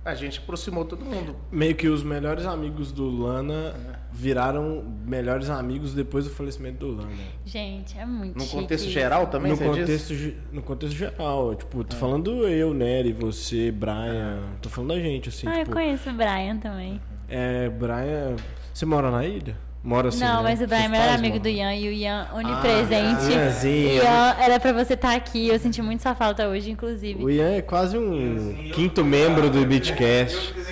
a 0.05 0.13
gente 0.15 0.39
aproximou 0.39 0.85
todo 0.85 1.03
mundo. 1.03 1.35
Meio 1.51 1.75
que 1.75 1.87
os 1.87 2.03
melhores 2.03 2.45
amigos 2.45 2.91
do 2.91 3.09
Lana 3.09 3.73
viraram 4.11 4.83
melhores 5.05 5.49
amigos 5.49 5.93
depois 5.93 6.25
do 6.25 6.31
falecimento 6.31 6.77
do 6.85 6.95
Lana. 6.95 7.11
Gente, 7.45 7.97
é 7.97 8.05
muito 8.05 8.37
No 8.37 8.45
contexto 8.47 8.83
isso. 8.85 8.93
geral 8.93 9.27
também, 9.27 9.51
no 9.51 9.57
contexto, 9.57 10.13
ge- 10.13 10.37
no 10.51 10.61
contexto 10.61 10.95
geral, 10.95 11.55
tipo, 11.55 11.83
tô 11.83 11.95
falando 11.95 12.47
eu, 12.47 12.73
Nery, 12.73 13.11
você, 13.11 13.71
Brian, 13.71 14.39
tô 14.61 14.69
falando 14.69 14.91
da 14.93 14.99
gente, 14.99 15.29
assim, 15.29 15.47
Ah, 15.47 15.55
eu 15.55 15.63
tipo, 15.63 15.71
conheço 15.75 16.09
o 16.09 16.13
Brian 16.13 16.57
também. 16.57 17.01
é, 17.27 17.67
Brian, 17.69 18.35
você 18.73 18.85
mora 18.85 19.09
na 19.09 19.25
ilha? 19.25 19.57
Mora 19.84 20.07
assim, 20.07 20.19
não, 20.22 20.38
né? 20.38 20.43
mas 20.43 20.61
o 20.61 20.65
Brian 20.68 20.77
é 20.77 20.81
Seus 20.81 20.91
melhor 20.91 21.07
pais 21.07 21.19
amigo 21.19 21.38
moram? 21.38 21.43
do 21.43 21.49
Ian 21.49 21.76
e 21.76 21.88
o 21.89 21.91
Ian 21.91 22.27
onipresente. 22.34 23.31
Ianzinho. 23.34 24.01
Ian, 24.01 24.35
era 24.39 24.57
pra 24.60 24.72
você 24.72 24.93
estar 24.93 25.14
aqui. 25.14 25.49
Eu 25.49 25.60
senti 25.60 25.81
muito 25.81 26.01
sua 26.01 26.15
falta 26.15 26.47
hoje, 26.47 26.72
inclusive. 26.72 27.22
O 27.22 27.30
Ian 27.30 27.49
é 27.51 27.61
quase 27.61 27.97
um 27.97 28.72
quinto 28.73 29.03
membro 29.03 29.49
do 29.49 29.65
Beatcast. 29.65 30.55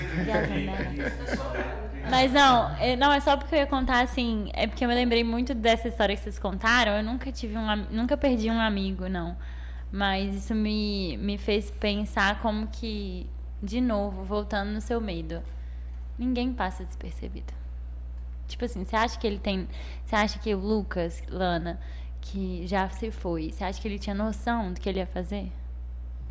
Mas 2.10 2.32
não, 2.32 2.72
é, 2.78 2.96
não, 2.96 3.12
é 3.12 3.20
só 3.20 3.36
porque 3.38 3.56
eu 3.56 3.60
ia 3.60 3.68
contar 3.68 4.02
assim, 4.02 4.50
é 4.54 4.68
porque 4.68 4.84
eu 4.84 4.90
me 4.90 4.96
lembrei 4.96 5.24
muito 5.24 5.54
dessa 5.54 5.88
história 5.88 6.16
que 6.16 6.22
vocês 6.22 6.40
contaram. 6.40 6.94
Eu 6.94 7.04
nunca 7.04 7.32
tive 7.32 7.58
um, 7.58 7.76
nunca 7.90 8.16
perdi 8.16 8.50
um 8.50 8.60
amigo, 8.60 9.10
não. 9.10 9.36
Mas 9.92 10.34
isso 10.36 10.56
me, 10.56 11.18
me 11.18 11.38
fez 11.38 11.70
pensar 11.70 12.42
como 12.42 12.68
que, 12.68 13.30
de 13.62 13.82
novo, 13.82 14.24
voltando 14.24 14.70
no 14.72 14.80
seu 14.80 15.02
medo, 15.02 15.42
ninguém 16.18 16.54
passa 16.54 16.86
despercebido. 16.86 17.61
Tipo 18.52 18.66
assim, 18.66 18.84
você 18.86 18.96
acha 18.96 19.18
que 19.20 19.26
ele 19.26 19.40
tem. 19.40 19.68
Você 20.06 20.16
acha 20.16 20.38
que 20.40 20.54
o 20.54 20.60
Lucas, 20.60 21.22
Lana, 21.30 21.80
que 22.22 22.66
já 22.68 22.90
se 22.90 23.10
foi, 23.12 23.52
você 23.52 23.64
acha 23.64 23.82
que 23.82 23.88
ele 23.88 23.98
tinha 24.00 24.14
noção 24.16 24.72
do 24.74 24.80
que 24.80 24.88
ele 24.88 25.00
ia 25.00 25.08
fazer? 25.08 25.52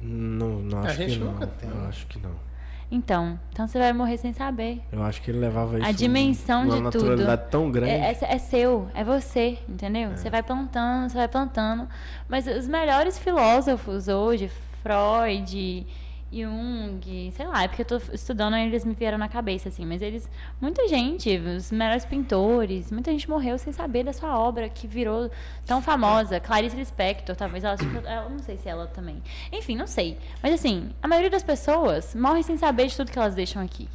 Não, 0.02 0.60
não 0.60 0.78
A 0.78 0.82
acho 0.82 0.96
gente 0.96 1.12
que 1.18 1.18
não. 1.24 1.32
nunca 1.32 1.46
tem. 1.46 1.68
Eu 1.70 1.84
acho 1.86 2.06
que 2.06 2.18
não. 2.18 2.50
Então, 2.92 3.38
então 3.52 3.68
você 3.68 3.78
vai 3.78 3.92
morrer 3.92 4.16
sem 4.18 4.32
saber. 4.32 4.80
Eu 4.90 5.02
acho 5.04 5.22
que 5.22 5.30
ele 5.30 5.38
levava 5.38 5.78
isso 5.78 5.86
A 5.88 5.92
dimensão 5.92 6.64
numa 6.64 6.90
de 6.90 6.98
tudo. 6.98 7.04
naturalidade 7.06 7.50
tão 7.50 7.70
grande. 7.70 7.92
É, 7.92 8.10
é- 8.12 8.34
é 8.34 8.38
seu, 8.38 8.88
é 8.94 9.04
você, 9.04 9.58
entendeu? 9.68 10.10
Você 10.16 10.28
vai 10.28 10.42
plantando, 10.42 11.08
você 11.08 11.16
vai 11.16 11.28
plantando. 11.28 11.88
Mas 12.28 12.46
os 12.48 12.66
melhores 12.66 13.16
filósofos 13.18 14.08
hoje, 14.08 14.50
Freud, 14.82 15.86
Jung, 16.32 17.32
sei 17.36 17.46
lá, 17.46 17.64
é 17.64 17.68
porque 17.68 17.82
eu 17.82 17.86
tô 17.86 17.96
estudando 18.12 18.56
e 18.56 18.62
eles 18.64 18.84
me 18.84 18.94
vieram 18.94 19.18
na 19.18 19.28
cabeça, 19.28 19.68
assim, 19.68 19.84
mas 19.84 20.00
eles. 20.00 20.28
Muita 20.60 20.86
gente, 20.86 21.36
os 21.38 21.72
melhores 21.72 22.04
pintores, 22.04 22.92
muita 22.92 23.10
gente 23.10 23.28
morreu 23.28 23.58
sem 23.58 23.72
saber 23.72 24.04
da 24.04 24.12
sua 24.12 24.38
obra 24.38 24.68
que 24.68 24.86
virou 24.86 25.28
tão 25.66 25.82
famosa. 25.82 26.38
Clarice 26.38 26.76
Lispector, 26.76 27.34
talvez 27.34 27.64
ela, 27.64 27.76
ela 28.06 28.28
não 28.28 28.38
sei 28.38 28.56
se 28.56 28.68
ela 28.68 28.86
também. 28.86 29.20
Enfim, 29.52 29.74
não 29.74 29.88
sei. 29.88 30.18
Mas 30.40 30.54
assim, 30.54 30.90
a 31.02 31.08
maioria 31.08 31.30
das 31.30 31.42
pessoas 31.42 32.14
morre 32.14 32.44
sem 32.44 32.56
saber 32.56 32.86
de 32.86 32.96
tudo 32.96 33.10
que 33.10 33.18
elas 33.18 33.34
deixam 33.34 33.60
aqui. 33.60 33.88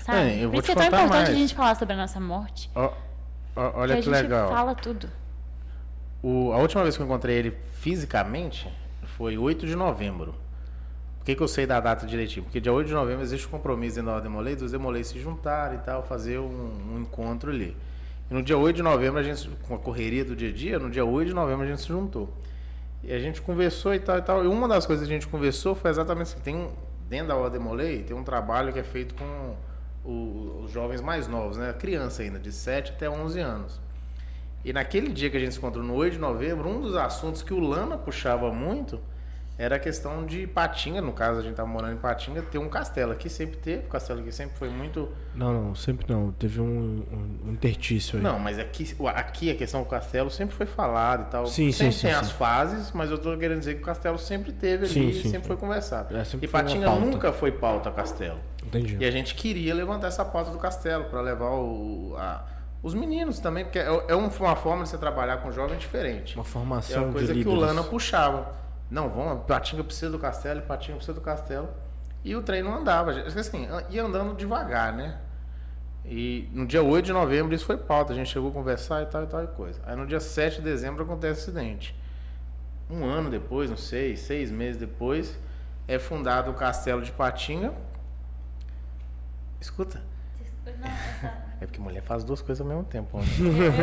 Sabe? 0.00 0.18
É, 0.18 0.34
eu 0.38 0.48
Por 0.48 0.54
vou 0.56 0.60
isso 0.60 0.66
te 0.66 0.72
é 0.72 0.74
tão 0.74 0.84
importante 0.84 1.10
mais. 1.26 1.28
a 1.28 1.34
gente 1.34 1.54
falar 1.54 1.76
sobre 1.76 1.94
a 1.94 1.96
nossa 1.96 2.18
morte. 2.18 2.68
Ó, 2.74 2.92
ó, 3.54 3.72
olha 3.80 3.96
que 3.96 4.02
que, 4.02 4.10
a 4.10 4.12
gente 4.14 4.22
legal. 4.24 4.48
fala 4.50 4.74
tudo. 4.74 5.08
O- 6.22 6.52
a 6.52 6.58
última 6.58 6.82
vez 6.82 6.96
que 6.96 7.02
eu 7.02 7.06
encontrei 7.06 7.36
ele 7.36 7.56
fisicamente 7.74 8.68
foi 9.16 9.38
8 9.38 9.64
de 9.66 9.76
novembro. 9.76 10.34
Por 11.24 11.28
que, 11.28 11.36
que 11.36 11.42
eu 11.42 11.48
sei 11.48 11.64
da 11.66 11.80
data 11.80 12.06
direitinho? 12.06 12.44
Porque 12.44 12.60
dia 12.60 12.70
8 12.70 12.86
de 12.88 12.92
novembro 12.92 13.22
existe 13.22 13.46
um 13.46 13.50
compromisso 13.50 13.94
dentro 13.96 14.10
da 14.10 14.16
Ordem 14.16 14.30
Molei, 14.30 14.54
dos 14.54 14.72
Demolei 14.72 15.02
se 15.02 15.18
juntarem 15.18 15.78
e 15.78 15.80
tal, 15.80 16.02
fazer 16.02 16.38
um, 16.38 16.70
um 16.92 17.00
encontro 17.00 17.50
ali. 17.50 17.74
E 18.30 18.34
no 18.34 18.42
dia 18.42 18.58
8 18.58 18.76
de 18.76 18.82
novembro, 18.82 19.18
a 19.18 19.22
gente, 19.22 19.48
com 19.66 19.74
a 19.74 19.78
correria 19.78 20.22
do 20.22 20.36
dia 20.36 20.50
a 20.50 20.52
dia, 20.52 20.78
no 20.78 20.90
dia 20.90 21.02
8 21.02 21.28
de 21.28 21.34
novembro 21.34 21.64
a 21.64 21.66
gente 21.66 21.80
se 21.80 21.88
juntou. 21.88 22.28
E 23.02 23.10
a 23.10 23.18
gente 23.18 23.40
conversou 23.40 23.94
e 23.94 24.00
tal 24.00 24.18
e 24.18 24.20
tal. 24.22 24.44
E 24.44 24.46
uma 24.48 24.68
das 24.68 24.84
coisas 24.84 25.06
que 25.08 25.10
a 25.14 25.16
gente 25.16 25.26
conversou 25.26 25.74
foi 25.74 25.90
exatamente 25.90 26.26
assim: 26.34 26.40
tem 26.40 26.54
um, 26.56 26.68
dentro 27.08 27.28
da 27.28 27.36
Ordem 27.36 27.58
Molei, 27.58 28.02
tem 28.02 28.14
um 28.14 28.22
trabalho 28.22 28.70
que 28.70 28.78
é 28.78 28.84
feito 28.84 29.14
com 29.14 29.56
o- 30.04 30.60
os 30.62 30.72
jovens 30.72 31.00
mais 31.00 31.26
novos, 31.26 31.56
né? 31.56 31.72
Criança 31.72 32.22
ainda, 32.22 32.38
de 32.38 32.52
7 32.52 32.92
até 32.92 33.08
11 33.08 33.40
anos. 33.40 33.80
E 34.62 34.74
naquele 34.74 35.10
dia 35.10 35.30
que 35.30 35.38
a 35.38 35.40
gente 35.40 35.52
se 35.52 35.58
encontrou, 35.58 35.82
no 35.82 35.94
8 35.94 36.12
de 36.12 36.18
novembro, 36.18 36.68
um 36.68 36.82
dos 36.82 36.94
assuntos 36.96 37.40
que 37.40 37.54
o 37.54 37.60
Lana 37.60 37.96
puxava 37.96 38.52
muito 38.52 39.00
era 39.56 39.76
a 39.76 39.78
questão 39.78 40.26
de 40.26 40.48
Patinga, 40.48 41.00
no 41.00 41.12
caso 41.12 41.38
a 41.38 41.42
gente 41.42 41.52
estava 41.52 41.68
morando 41.68 41.92
em 41.94 41.98
Patinga, 41.98 42.42
ter 42.42 42.58
um 42.58 42.68
castelo. 42.68 43.12
Aqui 43.12 43.28
sempre 43.28 43.56
teve, 43.56 43.86
o 43.86 43.88
castelo 43.88 44.18
aqui 44.20 44.32
sempre 44.32 44.56
foi 44.58 44.68
muito. 44.68 45.08
Não, 45.32 45.52
não, 45.52 45.74
sempre 45.76 46.12
não. 46.12 46.32
Teve 46.32 46.60
um, 46.60 47.04
um, 47.46 47.52
intertício 47.52 48.16
aí. 48.16 48.22
Não, 48.22 48.36
mas 48.38 48.58
aqui, 48.58 48.84
aqui 49.14 49.50
a 49.52 49.54
questão 49.54 49.82
do 49.84 49.88
castelo 49.88 50.28
sempre 50.28 50.56
foi 50.56 50.66
falado 50.66 51.28
e 51.28 51.30
tal. 51.30 51.46
Sim, 51.46 51.70
sempre 51.70 51.92
sim, 51.94 52.02
tem 52.02 52.10
sim, 52.12 52.18
as 52.20 52.26
sim. 52.26 52.32
fases, 52.34 52.90
mas 52.92 53.10
eu 53.12 53.18
tô 53.18 53.36
querendo 53.38 53.60
dizer 53.60 53.76
que 53.76 53.82
o 53.82 53.84
castelo 53.84 54.18
sempre 54.18 54.50
teve 54.52 54.86
ali, 54.86 54.92
Sim, 54.92 55.08
e 55.08 55.14
sim, 55.22 55.30
sempre 55.30 55.46
foi 55.46 55.56
conversado. 55.56 56.16
É, 56.16 56.24
sempre 56.24 56.46
e 56.46 56.48
foi 56.48 56.60
Patinga 56.60 56.86
pauta. 56.86 57.04
nunca 57.04 57.32
foi 57.32 57.52
pauta 57.52 57.90
castelo. 57.92 58.40
Entendi. 58.66 58.96
E 58.98 59.04
a 59.04 59.10
gente 59.12 59.36
queria 59.36 59.72
levantar 59.72 60.08
essa 60.08 60.24
pauta 60.24 60.50
do 60.50 60.58
castelo 60.58 61.04
para 61.04 61.20
levar 61.20 61.50
o, 61.50 62.16
a- 62.18 62.44
os 62.82 62.92
meninos 62.92 63.38
também, 63.38 63.64
porque 63.64 63.78
é, 63.78 63.84
é 64.08 64.16
um- 64.16 64.26
uma 64.26 64.56
forma 64.56 64.82
de 64.82 64.88
você 64.88 64.98
trabalhar 64.98 65.36
com 65.38 65.52
jovem 65.52 65.78
diferente. 65.78 66.34
Uma 66.34 66.42
É 66.42 66.44
formação 66.44 67.04
uma 67.04 67.12
coisa 67.12 67.32
que 67.32 67.46
o. 67.48 67.54
Lana 67.54 67.84
puxava. 67.84 68.63
Não, 68.94 69.08
vamos, 69.10 69.44
Patinga 69.44 69.82
precisa 69.82 70.08
do 70.08 70.20
castelo, 70.20 70.62
Patinga 70.62 70.98
precisa 70.98 71.14
do 71.14 71.20
castelo. 71.20 71.68
E 72.22 72.36
o 72.36 72.40
trem 72.40 72.62
não 72.62 72.76
andava. 72.76 73.10
Assim, 73.10 73.66
ia 73.90 74.04
andando 74.04 74.36
devagar, 74.36 74.92
né? 74.92 75.18
E 76.04 76.48
no 76.52 76.64
dia 76.64 76.80
8 76.80 77.06
de 77.06 77.12
novembro 77.12 77.52
isso 77.52 77.66
foi 77.66 77.76
pauta. 77.76 78.12
A 78.12 78.16
gente 78.16 78.30
chegou 78.30 78.50
a 78.50 78.52
conversar 78.52 79.02
e 79.02 79.06
tal 79.06 79.24
e 79.24 79.26
tal 79.26 79.42
e 79.42 79.48
coisa. 79.48 79.80
Aí 79.84 79.96
no 79.96 80.06
dia 80.06 80.20
7 80.20 80.58
de 80.58 80.62
dezembro 80.62 81.02
acontece 81.02 81.40
o 81.40 81.42
acidente. 81.42 81.92
Um 82.88 83.04
ano 83.04 83.30
depois, 83.30 83.68
não 83.68 83.76
sei, 83.76 84.16
seis 84.16 84.52
meses 84.52 84.76
depois, 84.80 85.36
é 85.88 85.98
fundado 85.98 86.52
o 86.52 86.54
castelo 86.54 87.02
de 87.02 87.10
Patinga. 87.10 87.74
Escuta. 89.60 90.00
Não, 90.64 90.86
essa... 90.86 91.44
É 91.60 91.66
porque 91.66 91.80
mulher 91.80 92.02
faz 92.02 92.22
duas 92.22 92.40
coisas 92.40 92.60
ao 92.60 92.66
mesmo 92.66 92.84
tempo. 92.84 93.18
né? 93.18 93.24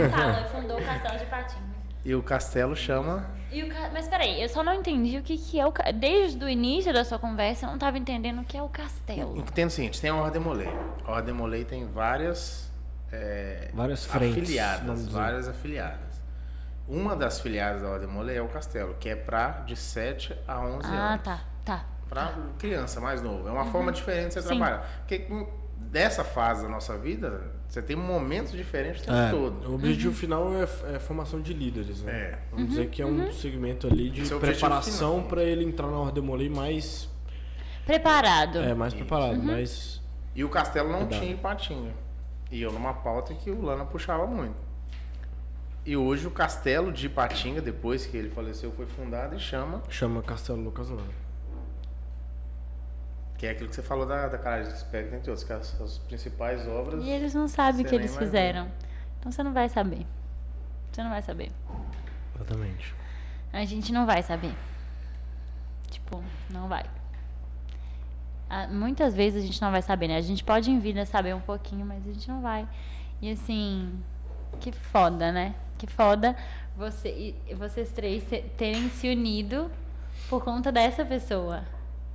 Eu 0.05 0.09
falo, 0.09 0.61
fundou 0.61 0.79
o 0.79 0.85
castelo 0.85 1.17
de 1.17 1.25
Patinga. 1.25 1.81
E 2.03 2.15
o 2.15 2.23
castelo 2.23 2.75
chama. 2.75 3.25
E 3.51 3.61
o 3.63 3.69
ca- 3.69 3.89
Mas 3.93 4.07
peraí, 4.07 4.41
eu 4.41 4.49
só 4.49 4.63
não 4.63 4.73
entendi 4.73 5.17
o 5.17 5.21
que, 5.23 5.37
que 5.37 5.59
é 5.59 5.65
o. 5.65 5.71
ca- 5.71 5.91
Desde 5.91 6.43
o 6.43 6.49
início 6.49 6.91
da 6.91 7.05
sua 7.05 7.19
conversa, 7.19 7.65
eu 7.65 7.67
não 7.67 7.75
estava 7.75 7.97
entendendo 7.97 8.41
o 8.41 8.43
que 8.45 8.57
é 8.57 8.61
o 8.63 8.69
castelo. 8.69 9.37
Entendo 9.37 9.67
o 9.67 9.71
seguinte: 9.71 10.01
tem 10.01 10.09
a 10.09 10.15
Ordem 10.15 10.41
Molay. 10.41 10.69
A 11.05 11.11
Ordem 11.11 11.33
Molay 11.33 11.63
tem 11.65 11.85
várias. 11.87 12.71
é, 13.11 13.69
Várias 13.73 14.05
frentes, 14.05 14.41
afiliadas. 14.43 15.07
Várias 15.09 15.47
afiliadas. 15.47 16.21
Uma 16.87 17.15
das 17.15 17.39
filiadas 17.39 17.81
da 17.83 17.89
Ordem 17.89 18.07
Molay 18.09 18.37
é 18.37 18.41
o 18.41 18.47
castelo, 18.47 18.95
que 18.99 19.07
é 19.07 19.15
pra 19.15 19.61
de 19.65 19.75
7 19.75 20.35
a 20.47 20.59
11 20.59 20.87
Ah, 20.87 21.09
anos. 21.13 21.23
tá, 21.23 21.41
tá. 21.63 21.85
Pra 22.09 22.33
criança 22.57 22.99
mais 22.99 23.21
novo. 23.21 23.47
É 23.47 23.51
uma 23.51 23.65
forma 23.65 23.91
diferente 23.91 24.29
de 24.29 24.33
você 24.33 24.41
Sim. 24.41 24.47
trabalhar. 24.57 24.85
Porque 24.99 25.27
hum, 25.29 25.47
dessa 25.77 26.23
fase 26.23 26.63
da 26.63 26.69
nossa 26.69 26.97
vida, 26.97 27.51
você 27.71 27.81
tem 27.81 27.95
momentos 27.95 28.51
diferentes 28.51 29.01
o 29.03 29.05
tempo 29.05 29.17
É, 29.17 29.31
todo. 29.31 29.69
o 29.71 29.75
objetivo 29.75 30.13
final 30.13 30.53
é, 30.53 30.67
é 30.91 30.95
a 30.97 30.99
formação 30.99 31.39
de 31.39 31.53
líderes, 31.53 32.01
né? 32.01 32.11
É. 32.11 32.39
Vamos 32.51 32.67
dizer 32.71 32.89
que 32.89 33.01
é 33.01 33.05
um 33.05 33.31
segmento 33.31 33.87
ali 33.87 34.09
de 34.09 34.23
Esse 34.23 34.33
é 34.33 34.37
preparação 34.37 35.23
para 35.23 35.41
ele 35.41 35.63
entrar 35.63 35.87
na 35.87 35.97
Ordem 35.97 36.21
Molay 36.21 36.49
mais, 36.49 37.07
Preparado. 37.85 38.57
é, 38.57 38.73
mais 38.73 38.93
preparado, 38.93 39.41
mais 39.41 40.01
E 40.35 40.43
o 40.43 40.49
castelo 40.49 40.91
não 40.91 41.07
tinha 41.07 41.31
Ipatinga. 41.31 41.93
E 42.51 42.61
eu 42.61 42.73
numa 42.73 42.93
pauta 42.93 43.33
que 43.33 43.49
o 43.49 43.61
Lana 43.61 43.85
puxava 43.85 44.27
muito. 44.27 44.55
E 45.85 45.95
hoje 45.95 46.27
o 46.27 46.31
castelo 46.31 46.91
de 46.91 47.05
Ipatinga, 47.05 47.61
depois 47.61 48.05
que 48.05 48.17
ele 48.17 48.29
faleceu, 48.29 48.73
foi 48.73 48.85
fundado 48.85 49.33
e 49.37 49.39
chama, 49.39 49.81
chama 49.89 50.21
Castelo 50.21 50.61
Lucas 50.61 50.89
Lana. 50.89 51.20
Que 53.41 53.47
é 53.47 53.49
aquilo 53.49 53.69
que 53.69 53.75
você 53.75 53.81
falou 53.81 54.05
da, 54.05 54.27
da 54.27 54.37
Caralho 54.37 54.67
de 54.67 54.73
Espectro, 54.73 55.15
entre 55.15 55.31
outros, 55.31 55.43
que 55.43 55.51
as, 55.51 55.81
as 55.81 55.97
principais 55.97 56.67
obras. 56.67 57.03
E 57.03 57.09
eles 57.09 57.33
não 57.33 57.47
sabem 57.47 57.83
o 57.83 57.89
que 57.89 57.95
eles 57.95 58.15
fizeram. 58.15 58.71
Então 59.19 59.31
você 59.31 59.41
não 59.41 59.51
vai 59.51 59.67
saber. 59.67 60.05
Você 60.91 61.01
não 61.01 61.09
vai 61.09 61.23
saber. 61.23 61.51
Exatamente. 62.35 62.93
A 63.51 63.65
gente 63.65 63.91
não 63.91 64.05
vai 64.05 64.21
saber. 64.21 64.53
Tipo, 65.89 66.23
não 66.51 66.67
vai. 66.67 66.85
Muitas 68.69 69.15
vezes 69.15 69.43
a 69.43 69.47
gente 69.47 69.59
não 69.59 69.71
vai 69.71 69.81
saber, 69.81 70.07
né? 70.07 70.17
A 70.17 70.21
gente 70.21 70.43
pode 70.43 70.69
em 70.69 70.77
vida 70.77 71.03
saber 71.07 71.33
um 71.33 71.41
pouquinho, 71.41 71.83
mas 71.83 72.07
a 72.07 72.13
gente 72.13 72.29
não 72.29 72.43
vai. 72.43 72.67
E 73.23 73.31
assim, 73.31 73.91
que 74.59 74.71
foda, 74.71 75.31
né? 75.31 75.55
Que 75.79 75.87
foda 75.87 76.35
você, 76.77 77.33
e 77.49 77.55
vocês 77.55 77.91
três 77.91 78.23
terem 78.55 78.87
se 78.91 79.09
unido 79.09 79.71
por 80.29 80.43
conta 80.43 80.71
dessa 80.71 81.03
pessoa. 81.03 81.63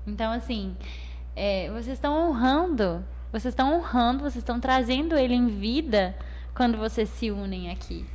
Então, 0.07 0.31
assim, 0.31 0.77
é, 1.37 1.69
vocês 1.71 1.89
estão 1.89 2.29
honrando, 2.29 3.05
vocês 3.31 3.53
estão 3.53 3.77
honrando, 3.77 4.21
vocês 4.21 4.37
estão 4.37 4.59
trazendo 4.59 5.15
ele 5.17 5.35
em 5.35 5.47
vida 5.49 6.17
quando 6.55 6.79
vocês 6.79 7.11
se 7.11 7.31
unem 7.31 7.71
aqui. 7.71 8.07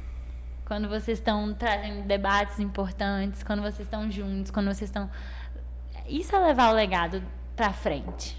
Quando 0.65 0.89
vocês 0.89 1.19
estão 1.19 1.53
trazendo 1.53 2.07
debates 2.07 2.59
importantes, 2.59 3.43
quando 3.43 3.61
vocês 3.61 3.81
estão 3.81 4.09
juntos, 4.09 4.49
quando 4.49 4.67
vocês 4.67 4.89
estão. 4.89 5.09
Isso 6.07 6.35
é 6.35 6.39
levar 6.39 6.71
o 6.71 6.73
legado 6.73 7.21
pra 7.55 7.71
frente, 7.71 8.35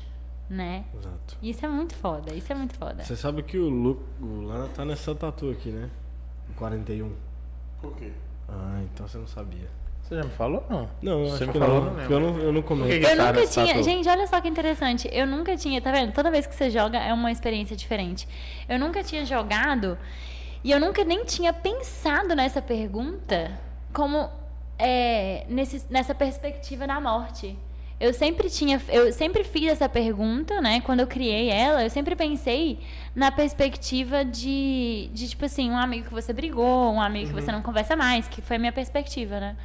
né? 0.50 0.84
Exato. 0.94 1.36
Isso 1.40 1.64
é 1.64 1.68
muito 1.68 1.94
foda, 1.94 2.34
isso 2.34 2.50
é 2.50 2.54
muito 2.56 2.74
foda. 2.74 3.04
Você 3.04 3.16
sabe 3.16 3.42
que 3.42 3.56
o, 3.56 3.68
Lu, 3.68 4.02
o 4.20 4.40
Lana 4.40 4.68
tá 4.68 4.84
nessa 4.84 5.14
tatu 5.14 5.50
aqui, 5.50 5.68
né? 5.70 5.88
O 6.50 6.54
41. 6.54 7.14
Por 7.80 7.94
quê? 7.94 8.12
Ah, 8.48 8.80
então 8.82 9.06
você 9.06 9.18
não 9.18 9.28
sabia. 9.28 9.68
Você 10.12 10.18
já 10.18 10.24
me 10.24 10.30
falou? 10.32 10.66
Não. 10.68 10.90
Não, 11.00 11.24
Você 11.24 11.34
acho 11.36 11.46
me 11.46 11.52
que 11.52 11.58
falou, 11.58 11.84
não. 11.84 12.02
eu 12.02 12.20
não, 12.20 12.38
eu 12.38 12.52
não 12.52 12.62
que 12.62 12.72
Eu 12.72 12.76
nunca 12.76 13.46
tinha. 13.46 13.66
tatu? 13.66 13.82
Gente, 13.82 14.08
olha 14.10 14.26
só 14.26 14.40
que 14.42 14.48
interessante. 14.48 15.08
Eu 15.10 15.26
nunca 15.26 15.56
tinha. 15.56 15.80
Tá 15.80 15.90
vendo? 15.90 16.12
Toda 16.12 16.30
vez 16.30 16.46
que 16.46 16.54
você 16.54 16.68
joga 16.70 16.98
é 16.98 17.14
uma 17.14 17.32
experiência 17.32 17.74
diferente. 17.74 18.28
Eu 18.68 18.78
nunca 18.78 19.02
tinha 19.02 19.24
jogado 19.24 19.96
e 20.62 20.70
eu 20.70 20.78
nunca 20.78 21.02
nem 21.02 21.24
tinha 21.24 21.50
pensado 21.50 22.36
nessa 22.36 22.60
pergunta 22.60 23.52
como 23.90 24.28
é, 24.78 25.46
nesse, 25.48 25.82
nessa 25.88 26.14
perspectiva 26.14 26.86
da 26.86 27.00
morte. 27.00 27.56
Eu 27.98 28.12
sempre 28.12 28.50
tinha, 28.50 28.82
eu 28.90 29.12
sempre 29.14 29.44
fiz 29.44 29.70
essa 29.70 29.88
pergunta, 29.88 30.60
né? 30.60 30.82
Quando 30.82 31.00
eu 31.00 31.06
criei 31.06 31.48
ela, 31.48 31.84
eu 31.84 31.88
sempre 31.88 32.14
pensei 32.14 32.80
na 33.14 33.30
perspectiva 33.30 34.26
de, 34.26 35.08
de 35.14 35.28
tipo 35.28 35.44
assim, 35.46 35.70
um 35.70 35.76
amigo 35.78 36.08
que 36.08 36.12
você 36.12 36.34
brigou, 36.34 36.92
um 36.92 37.00
amigo 37.00 37.28
que 37.28 37.40
você 37.40 37.50
não 37.50 37.62
conversa 37.62 37.96
mais, 37.96 38.28
que 38.28 38.42
foi 38.42 38.56
a 38.56 38.58
minha 38.58 38.72
perspectiva, 38.72 39.40
né? 39.40 39.56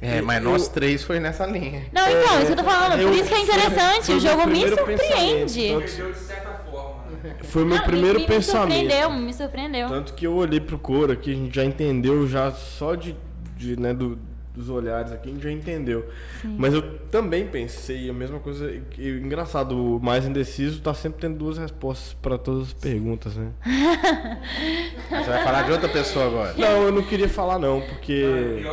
É, 0.00 0.20
mas 0.22 0.42
Eu- 0.44 0.50
nós 0.50 0.68
três 0.68 1.02
foi 1.02 1.18
nessa 1.20 1.46
linha. 1.46 1.86
Não, 1.92 2.02
então, 2.08 2.36
isso 2.38 2.46
que 2.46 2.52
eu 2.52 2.56
tô 2.56 2.64
falando. 2.64 3.00
eu- 3.00 3.08
Por 3.08 3.16
isso 3.16 3.28
que 3.28 3.34
é 3.34 3.40
interessante. 3.40 4.04
foi- 4.06 4.16
o 4.16 4.20
jogo 4.20 4.46
me 4.46 4.68
surpreende. 4.68 5.60
pensamento, 5.60 5.84
Perdeu 5.96 6.12
de 6.12 6.18
certa 6.18 6.50
forma. 6.70 7.02
né? 7.22 7.36
Foi 7.42 7.62
o 7.62 7.66
meu 7.66 7.78
Não, 7.78 7.84
primeiro 7.84 8.20
me, 8.20 8.26
pensamento. 8.26 8.68
Me 8.68 8.80
surpreendeu, 8.90 9.10
me 9.10 9.34
surpreendeu. 9.34 9.88
Tanto 9.88 10.14
que 10.14 10.26
eu 10.26 10.34
olhei 10.34 10.60
pro 10.60 10.78
coro 10.78 11.12
aqui, 11.12 11.32
a 11.32 11.34
gente 11.34 11.54
já 11.56 11.64
entendeu, 11.64 12.26
já 12.28 12.50
só 12.52 12.94
de, 12.94 13.16
de, 13.56 13.78
né, 13.80 13.92
do- 13.94 14.18
dos 14.58 14.68
olhares 14.68 15.12
aqui, 15.12 15.30
a 15.30 15.32
gente 15.32 15.42
já 15.42 15.52
entendeu. 15.52 16.04
Mas 16.44 16.74
eu 16.74 16.82
também 17.10 17.46
pensei 17.46 18.10
a 18.10 18.12
mesma 18.12 18.40
coisa. 18.40 18.70
E, 18.98 19.08
engraçado, 19.08 19.96
o 19.96 20.00
mais 20.00 20.26
indeciso 20.26 20.80
tá 20.82 20.92
sempre 20.92 21.20
tendo 21.20 21.38
duas 21.38 21.56
respostas 21.56 22.14
para 22.14 22.36
todas 22.36 22.68
as 22.68 22.72
perguntas, 22.72 23.36
né? 23.36 23.50
Você 25.08 25.30
vai 25.30 25.44
falar 25.44 25.62
de 25.62 25.72
outra 25.72 25.88
pessoa 25.88 26.26
agora. 26.26 26.54
Não, 26.58 26.82
eu 26.82 26.92
não 26.92 27.02
queria 27.02 27.28
falar 27.28 27.58
não, 27.58 27.80
porque 27.80 28.64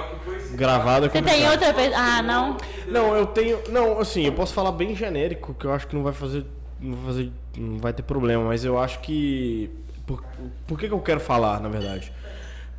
gravado 0.53 1.05
é 1.05 1.09
Você 1.09 1.21
tem 1.21 1.47
outra 1.49 1.73
pessoa. 1.73 1.97
Ah, 1.97 2.21
não. 2.23 2.57
Não, 2.87 3.15
eu 3.15 3.27
tenho. 3.27 3.59
Não, 3.69 3.99
assim, 3.99 4.25
eu 4.25 4.33
posso 4.33 4.53
falar 4.53 4.71
bem 4.71 4.95
genérico, 4.95 5.53
que 5.53 5.65
eu 5.65 5.71
acho 5.71 5.87
que 5.87 5.95
não 5.95 6.03
vai 6.03 6.13
fazer. 6.13 6.45
Não 6.81 6.97
vai, 6.97 7.05
fazer, 7.05 7.31
não 7.57 7.77
vai 7.77 7.93
ter 7.93 8.03
problema, 8.03 8.43
mas 8.43 8.65
eu 8.65 8.79
acho 8.79 8.99
que. 8.99 9.69
Por, 10.05 10.23
por 10.67 10.79
que, 10.79 10.87
que 10.87 10.93
eu 10.93 10.99
quero 10.99 11.19
falar, 11.19 11.59
na 11.59 11.69
verdade? 11.69 12.11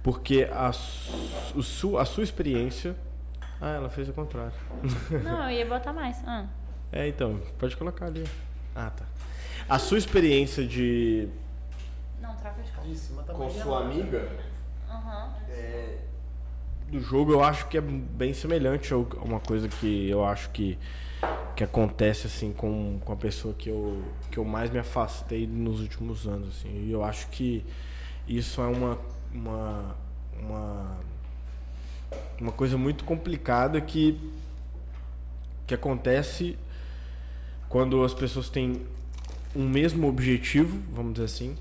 Porque 0.06 0.48
a, 0.52 0.70
su- 0.72 1.58
o 1.58 1.62
su- 1.64 1.98
a 1.98 2.04
sua 2.04 2.22
experiência. 2.22 2.94
Ah, 3.60 3.70
ela 3.70 3.90
fez 3.90 4.08
o 4.08 4.12
contrário. 4.12 4.52
Não, 5.24 5.50
eu 5.50 5.58
ia 5.58 5.66
botar 5.66 5.92
mais. 5.92 6.22
Ah. 6.24 6.46
É, 6.92 7.08
então, 7.08 7.40
pode 7.58 7.76
colocar 7.76 8.06
ali. 8.06 8.22
Ah, 8.72 8.88
tá. 8.90 9.04
A 9.68 9.80
sua 9.80 9.98
experiência 9.98 10.64
de. 10.64 11.28
Não, 12.22 12.36
troca 12.36 12.62
de 12.62 12.70
cor. 12.70 13.24
com 13.34 13.50
sua 13.50 13.80
amiga 13.80 14.28
Aham. 14.88 15.32
do 16.88 17.00
jogo 17.00 17.32
eu 17.32 17.42
acho 17.42 17.66
que 17.66 17.76
é 17.76 17.80
bem 17.80 18.32
semelhante 18.32 18.94
a 18.94 18.96
uma 18.96 19.40
coisa 19.40 19.68
que 19.68 20.08
eu 20.08 20.24
acho 20.24 20.50
que, 20.50 20.78
que 21.56 21.64
acontece 21.64 22.28
assim 22.28 22.52
com, 22.52 23.00
com 23.04 23.12
a 23.12 23.16
pessoa 23.16 23.52
que 23.54 23.68
eu, 23.68 24.04
que 24.30 24.38
eu 24.38 24.44
mais 24.44 24.70
me 24.70 24.78
afastei 24.78 25.48
nos 25.48 25.80
últimos 25.80 26.28
anos 26.28 26.50
assim 26.58 26.84
e 26.86 26.92
eu 26.92 27.02
acho 27.02 27.26
que 27.28 27.64
isso 28.28 28.60
é 28.60 28.66
uma 28.66 28.96
uma 29.36 29.96
uma, 30.40 30.98
uma 32.40 32.52
coisa 32.52 32.76
muito 32.76 33.04
complicada 33.04 33.80
que 33.80 34.18
que 35.66 35.74
acontece 35.74 36.56
quando 37.68 38.04
as 38.04 38.14
pessoas 38.14 38.48
têm 38.48 38.82
um 39.54 39.68
mesmo 39.68 40.08
objetivo 40.08 40.80
vamos 40.92 41.14
dizer 41.14 41.24
assim 41.26 41.56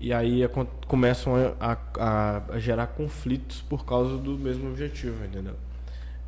e 0.00 0.12
aí 0.12 0.44
acon- 0.44 0.66
começam 0.86 1.34
a, 1.60 1.78
a- 1.98 2.42
a 2.54 2.58
gerar 2.58 2.88
conflitos 2.88 3.62
por 3.62 3.84
causa 3.86 4.18
do 4.18 4.38
mesmo 4.38 4.68
objetivo, 4.70 5.24
entendeu? 5.24 5.54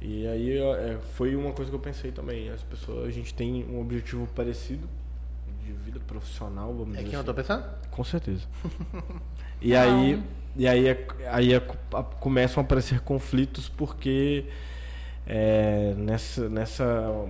E 0.01 0.27
aí 0.27 0.59
é, 0.59 0.99
foi 1.17 1.37
uma 1.37 1.53
coisa 1.53 1.71
que 1.71 1.77
eu 1.77 1.81
pensei 1.81 2.13
também. 2.13 2.51
As 2.51 2.63
pessoas, 2.63 3.09
a 3.09 3.11
gente 3.13 3.35
tem 3.35 3.65
um 3.67 3.81
objetivo 3.81 4.27
parecido 4.29 4.89
de 5.65 5.73
vida 5.73 6.01
profissional, 6.01 6.75
vamos 6.75 6.91
É 6.95 6.99
dizer 6.99 7.05
quem 7.05 7.15
eu 7.15 7.21
assim. 7.21 7.25
tô 7.25 7.35
pensando? 7.35 7.65
Com 7.91 8.05
certeza. 8.05 8.47
E 9.61 9.75
aí, 9.75 10.23
e 10.59 10.67
aí, 10.69 10.89
é- 10.89 11.07
aí 11.31 11.55
é- 11.55 11.61
começam 12.21 12.61
a 12.61 12.65
aparecer 12.65 13.01
conflitos 13.01 13.69
porque 13.69 14.45
é, 15.27 15.95
nessa, 15.97 16.49
nessa, 16.49 17.27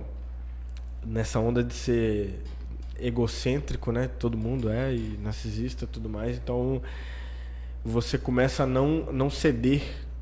nessa 1.05 1.39
onda 1.39 1.63
de 1.63 1.73
ser 1.73 2.41
egocêntrico, 2.99 3.91
né? 3.91 4.09
Todo 4.19 4.37
mundo 4.37 4.69
é, 4.69 4.93
e 4.93 5.19
narcisista 5.21 5.87
tudo 5.87 6.09
mais. 6.09 6.37
Então 6.37 6.81
você 7.83 8.17
começa 8.17 8.63
a 8.63 8.65
não, 8.65 9.11
não 9.11 9.29
ceder 9.29 9.81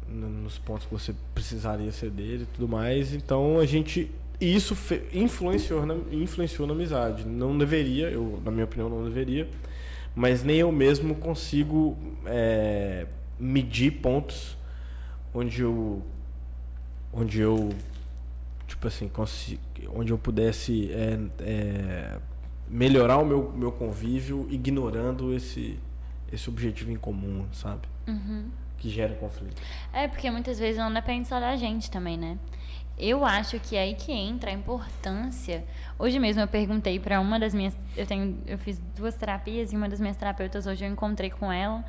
nos 0.09 0.57
pontos 0.57 0.85
que 0.85 0.93
você 0.93 1.13
precisaria 1.33 1.91
ceder 1.91 2.41
e 2.41 2.45
tudo 2.45 2.67
mais. 2.67 3.13
Então 3.13 3.59
a 3.59 3.65
gente. 3.65 4.11
Isso 4.39 4.77
influenciou 5.11 5.83
na, 5.83 5.95
influenciou 6.11 6.67
na 6.67 6.73
amizade. 6.73 7.25
Não 7.25 7.57
deveria, 7.57 8.11
eu, 8.11 8.39
na 8.45 8.51
minha 8.51 8.65
opinião, 8.65 8.87
não 8.87 9.03
deveria. 9.03 9.47
Mas 10.17 10.43
nem 10.43 10.57
eu 10.57 10.71
mesmo 10.71 11.13
consigo 11.13 11.95
é, 12.25 13.05
medir 13.39 13.91
pontos 14.01 14.57
onde 15.31 15.61
eu. 15.61 16.01
Onde 17.13 17.39
eu. 17.39 17.69
Tipo 18.65 18.87
assim, 18.87 19.11
onde 19.93 20.11
eu 20.11 20.17
pudesse 20.17 20.91
é, 20.91 21.19
é, 21.39 22.17
melhorar 22.67 23.19
o 23.19 23.25
meu, 23.27 23.51
meu 23.51 23.71
convívio 23.71 24.47
ignorando 24.49 25.35
esse, 25.35 25.77
esse 26.33 26.49
objetivo 26.49 26.91
em 26.91 26.97
comum, 26.97 27.45
sabe? 27.53 27.87
Que 28.77 28.89
gera 28.89 29.13
conflito. 29.15 29.61
É, 29.91 30.07
porque 30.07 30.29
muitas 30.29 30.59
vezes 30.59 30.77
não 30.77 30.93
depende 30.93 31.27
só 31.27 31.39
da 31.39 31.55
gente 31.55 31.89
também, 31.89 32.17
né? 32.17 32.37
Eu 32.97 33.23
acho 33.25 33.59
que 33.59 33.75
é 33.75 33.81
aí 33.81 33.95
que 33.95 34.11
entra 34.11 34.49
a 34.49 34.53
importância. 34.53 35.63
Hoje 35.99 36.17
mesmo 36.19 36.41
eu 36.41 36.47
perguntei 36.47 36.99
para 36.99 37.19
uma 37.19 37.39
das 37.39 37.53
minhas, 37.53 37.77
eu 37.95 38.05
tenho, 38.07 38.37
eu 38.47 38.57
fiz 38.57 38.79
duas 38.95 39.15
terapias 39.15 39.71
e 39.71 39.75
uma 39.75 39.87
das 39.87 39.99
minhas 39.99 40.17
terapeutas 40.17 40.65
hoje 40.65 40.83
eu 40.85 40.89
encontrei 40.91 41.29
com 41.29 41.51
ela 41.51 41.83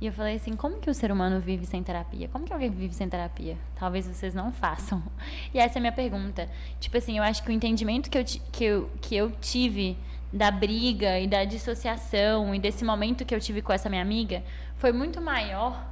E 0.00 0.06
eu 0.06 0.12
falei 0.12 0.34
assim, 0.36 0.56
como 0.56 0.80
que 0.80 0.90
o 0.90 0.94
ser 0.94 1.12
humano 1.12 1.40
vive 1.40 1.64
sem 1.64 1.80
terapia? 1.82 2.28
Como 2.28 2.44
que 2.44 2.52
alguém 2.52 2.70
vive 2.70 2.92
sem 2.92 3.08
terapia? 3.08 3.56
Talvez 3.76 4.06
vocês 4.06 4.34
não 4.34 4.52
façam. 4.52 5.00
E 5.54 5.58
essa 5.60 5.78
é 5.78 5.80
a 5.80 5.80
minha 5.80 5.92
pergunta. 5.92 6.48
Tipo 6.80 6.96
assim, 6.96 7.18
eu 7.18 7.22
acho 7.22 7.42
que 7.42 7.50
o 7.50 7.52
entendimento 7.52 8.10
que 8.10 8.18
eu, 8.18 8.24
que 8.24 8.64
eu, 8.64 8.90
que 9.00 9.14
eu 9.14 9.30
tive 9.40 9.96
da 10.32 10.50
briga 10.50 11.18
e 11.20 11.26
da 11.26 11.44
dissociação 11.44 12.54
e 12.54 12.58
desse 12.58 12.84
momento 12.84 13.24
que 13.24 13.34
eu 13.34 13.40
tive 13.40 13.60
com 13.60 13.72
essa 13.72 13.88
minha 13.90 14.00
amiga 14.00 14.42
foi 14.76 14.90
muito 14.90 15.20
maior 15.20 15.86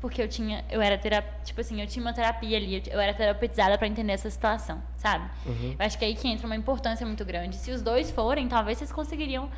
porque 0.00 0.20
eu 0.20 0.28
tinha 0.28 0.64
eu 0.68 0.82
era 0.82 0.98
terap... 0.98 1.24
tipo 1.44 1.60
assim 1.60 1.80
eu 1.80 1.86
tinha 1.86 2.04
uma 2.04 2.12
terapia 2.12 2.56
ali 2.56 2.82
eu 2.90 3.00
era 3.00 3.14
terapeutizada 3.14 3.78
para 3.78 3.86
entender 3.86 4.12
essa 4.12 4.28
situação 4.28 4.82
sabe? 4.96 5.30
Eu 5.78 5.86
acho 5.86 5.96
que 5.96 6.04
é 6.04 6.08
aí 6.08 6.14
que 6.14 6.26
entra 6.26 6.44
uma 6.46 6.56
importância 6.56 7.06
muito 7.06 7.24
grande. 7.24 7.56
Se 7.56 7.70
os 7.70 7.80
dois 7.82 8.10
forem 8.10 8.48
talvez 8.48 8.78
vocês 8.78 8.90
conseguiriam 8.90 9.48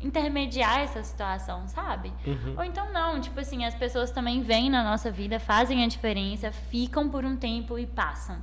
intermediar 0.00 0.80
essa 0.80 1.04
situação 1.04 1.68
sabe? 1.68 2.12
Ou 2.56 2.64
então 2.64 2.90
não 2.92 3.20
tipo 3.20 3.38
assim 3.38 3.66
as 3.66 3.74
pessoas 3.74 4.10
também 4.10 4.42
vêm 4.42 4.70
na 4.70 4.82
nossa 4.82 5.10
vida 5.10 5.38
fazem 5.38 5.84
a 5.84 5.86
diferença 5.86 6.50
ficam 6.50 7.10
por 7.10 7.26
um 7.26 7.36
tempo 7.36 7.78
e 7.78 7.86
passam. 7.86 8.38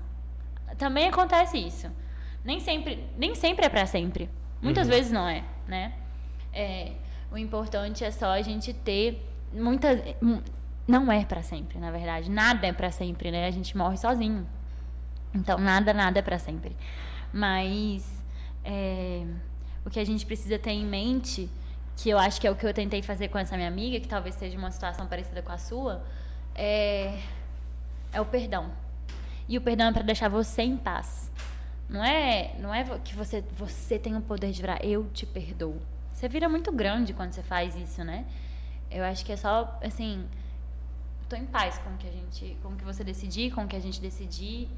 Também 0.77 1.07
acontece 1.07 1.57
isso. 1.57 1.87
Nem 2.45 2.59
sempre 2.59 3.03
nem 3.17 3.33
sempre 3.33 3.65
é 3.65 3.69
para 3.69 3.87
sempre 3.87 4.29
muitas 4.61 4.87
vezes 4.87 5.11
não 5.11 5.27
é 5.27 5.43
né? 5.69 5.93
É, 6.51 6.93
o 7.31 7.37
importante 7.37 8.03
é 8.03 8.11
só 8.11 8.31
a 8.31 8.41
gente 8.41 8.73
ter 8.73 9.23
muitas 9.53 10.01
não 10.87 11.11
é 11.11 11.23
para 11.23 11.43
sempre 11.43 11.77
na 11.79 11.91
verdade. 11.91 12.29
Nada 12.29 12.67
é 12.67 12.73
para 12.73 12.91
sempre 12.91 13.31
né? 13.31 13.47
A 13.47 13.51
gente 13.51 13.77
morre 13.77 13.95
sozinho. 13.95 14.45
Então 15.33 15.57
nada 15.59 15.93
nada 15.93 16.19
é 16.19 16.21
para 16.21 16.39
sempre. 16.39 16.75
Mas 17.31 18.11
é, 18.65 19.23
o 19.85 19.89
que 19.89 19.99
a 19.99 20.05
gente 20.05 20.25
precisa 20.25 20.57
ter 20.57 20.71
em 20.71 20.85
mente 20.85 21.49
que 21.95 22.09
eu 22.09 22.17
acho 22.17 22.41
que 22.41 22.47
é 22.47 22.51
o 22.51 22.55
que 22.55 22.65
eu 22.65 22.73
tentei 22.73 23.01
fazer 23.01 23.27
com 23.27 23.37
essa 23.37 23.55
minha 23.55 23.67
amiga 23.67 23.99
que 23.99 24.07
talvez 24.07 24.35
seja 24.35 24.57
uma 24.57 24.71
situação 24.71 25.05
parecida 25.05 25.41
com 25.41 25.51
a 25.51 25.57
sua 25.57 26.03
é 26.55 27.19
é 28.11 28.19
o 28.19 28.25
perdão. 28.25 28.71
E 29.47 29.57
o 29.57 29.61
perdão 29.61 29.87
é 29.87 29.91
para 29.91 30.01
deixar 30.01 30.29
você 30.29 30.63
em 30.63 30.77
paz 30.77 31.31
não 31.89 32.03
é, 32.03 32.55
não 32.59 32.73
é 32.73 32.83
que 32.99 33.15
você, 33.15 33.43
você 33.57 33.97
tem 33.97 34.15
o 34.15 34.21
poder 34.21 34.51
de 34.51 34.61
virar 34.61 34.85
eu 34.85 35.09
te 35.09 35.25
perdoo. 35.25 35.81
Você 36.13 36.29
vira 36.29 36.47
muito 36.47 36.71
grande 36.71 37.13
quando 37.13 37.33
você 37.33 37.41
faz 37.41 37.75
isso, 37.75 38.03
né? 38.03 38.25
Eu 38.91 39.03
acho 39.03 39.25
que 39.25 39.31
é 39.31 39.37
só, 39.37 39.79
assim, 39.81 40.27
tô 41.27 41.35
em 41.35 41.45
paz 41.45 41.77
com 41.79 41.89
o 41.91 41.97
que 41.97 42.07
a 42.07 42.11
gente, 42.11 42.57
com 42.61 42.69
o 42.69 42.75
que 42.75 42.83
você 42.83 43.03
decidir, 43.03 43.51
com 43.51 43.63
o 43.63 43.67
que 43.67 43.75
a 43.75 43.79
gente 43.79 43.99
decidir, 43.99 44.69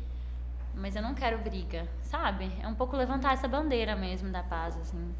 mas 0.75 0.95
eu 0.95 1.01
não 1.01 1.13
quero 1.13 1.37
briga, 1.39 1.87
sabe? 2.03 2.49
É 2.61 2.67
um 2.67 2.75
pouco 2.75 2.95
levantar 2.95 3.33
essa 3.33 3.47
bandeira 3.47 3.95
mesmo 3.95 4.29
da 4.29 4.43
paz, 4.43 4.77
assim, 4.77 5.13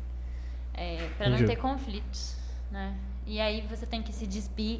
é, 0.74 1.10
para 1.18 1.30
não 1.30 1.46
ter 1.46 1.58
conflitos, 1.58 2.38
né? 2.70 2.96
E 3.26 3.40
aí 3.40 3.62
você 3.62 3.86
tem 3.86 4.02
que 4.02 4.14
se 4.14 4.26
despir 4.26 4.80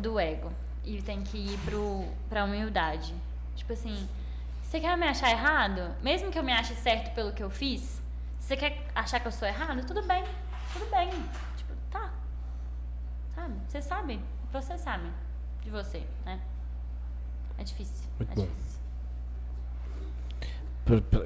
do 0.00 0.18
ego 0.18 0.52
e 0.84 1.02
tem 1.02 1.22
que 1.22 1.36
ir 1.36 1.58
pro, 1.64 2.04
pra 2.28 2.44
humildade. 2.44 3.14
Tipo 3.56 3.72
assim, 3.72 4.08
você 4.66 4.80
quer 4.80 4.96
me 4.96 5.06
achar 5.06 5.30
errado? 5.30 5.94
Mesmo 6.02 6.30
que 6.30 6.38
eu 6.38 6.42
me 6.42 6.52
ache 6.52 6.74
certo 6.74 7.14
pelo 7.14 7.32
que 7.32 7.42
eu 7.42 7.48
fiz, 7.48 8.02
se 8.40 8.48
você 8.48 8.56
quer 8.56 8.84
achar 8.94 9.20
que 9.20 9.28
eu 9.28 9.32
sou 9.32 9.46
errado, 9.46 9.86
tudo 9.86 10.02
bem. 10.02 10.24
Tudo 10.72 10.90
bem. 10.90 11.08
Tipo, 11.56 11.72
tá. 11.90 12.10
Sabe? 13.34 13.54
Você 13.68 13.80
sabe. 13.80 14.20
Você 14.52 14.76
sabe 14.76 15.08
de 15.62 15.70
você, 15.70 16.02
né? 16.24 16.40
É 17.56 17.62
difícil. 17.64 18.08
Muito 18.18 18.32
é 18.32 18.34
bom. 18.34 18.42
difícil. 18.42 18.66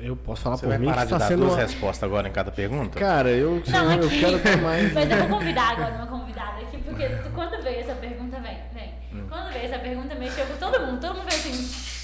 Eu 0.00 0.16
posso 0.16 0.42
falar 0.42 0.56
Você 0.56 0.62
por 0.62 0.68
vai 0.70 0.78
mim 0.78 0.86
parar 0.86 1.00
que 1.06 1.12
de 1.12 1.18
tá 1.18 1.28
dar 1.28 1.36
duas 1.36 1.52
uma... 1.52 1.62
respostas 1.62 2.02
agora 2.02 2.28
em 2.28 2.32
cada 2.32 2.50
pergunta? 2.50 2.98
Cara, 2.98 3.30
eu, 3.30 3.62
Não, 3.68 3.92
eu 3.92 4.06
aqui. 4.06 4.20
quero 4.20 4.38
ter 4.38 4.56
mais. 4.56 4.92
Mas 4.94 5.10
eu 5.10 5.16
vou 5.18 5.38
convidar 5.38 5.72
agora 5.72 5.94
uma 5.96 6.06
convidada 6.06 6.62
aqui, 6.62 6.78
porque 6.78 7.08
quando 7.34 7.62
veio 7.62 7.80
essa 7.80 7.94
pergunta, 7.94 8.40
vem, 8.40 8.58
vem. 8.72 8.94
Hum. 9.12 9.26
Quando 9.28 9.52
veio 9.52 9.64
essa 9.66 9.78
pergunta, 9.78 10.14
mexeu 10.14 10.46
com 10.46 10.56
todo 10.56 10.80
mundo. 10.86 11.00
Todo 11.00 11.14
mundo 11.16 11.28
veio 11.28 11.40
assim. 11.40 11.99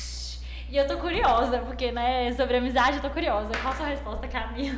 E 0.69 0.77
eu 0.77 0.87
tô 0.87 0.97
curiosa, 0.99 1.59
porque, 1.61 1.93
né, 1.93 2.33
sobre 2.33 2.57
amizade 2.57 2.97
eu 2.97 3.03
tô 3.03 3.11
curiosa. 3.11 3.51
Qual 3.63 3.73
a 3.73 3.77
sua 3.77 3.87
resposta, 3.87 4.27
Camila? 4.29 4.77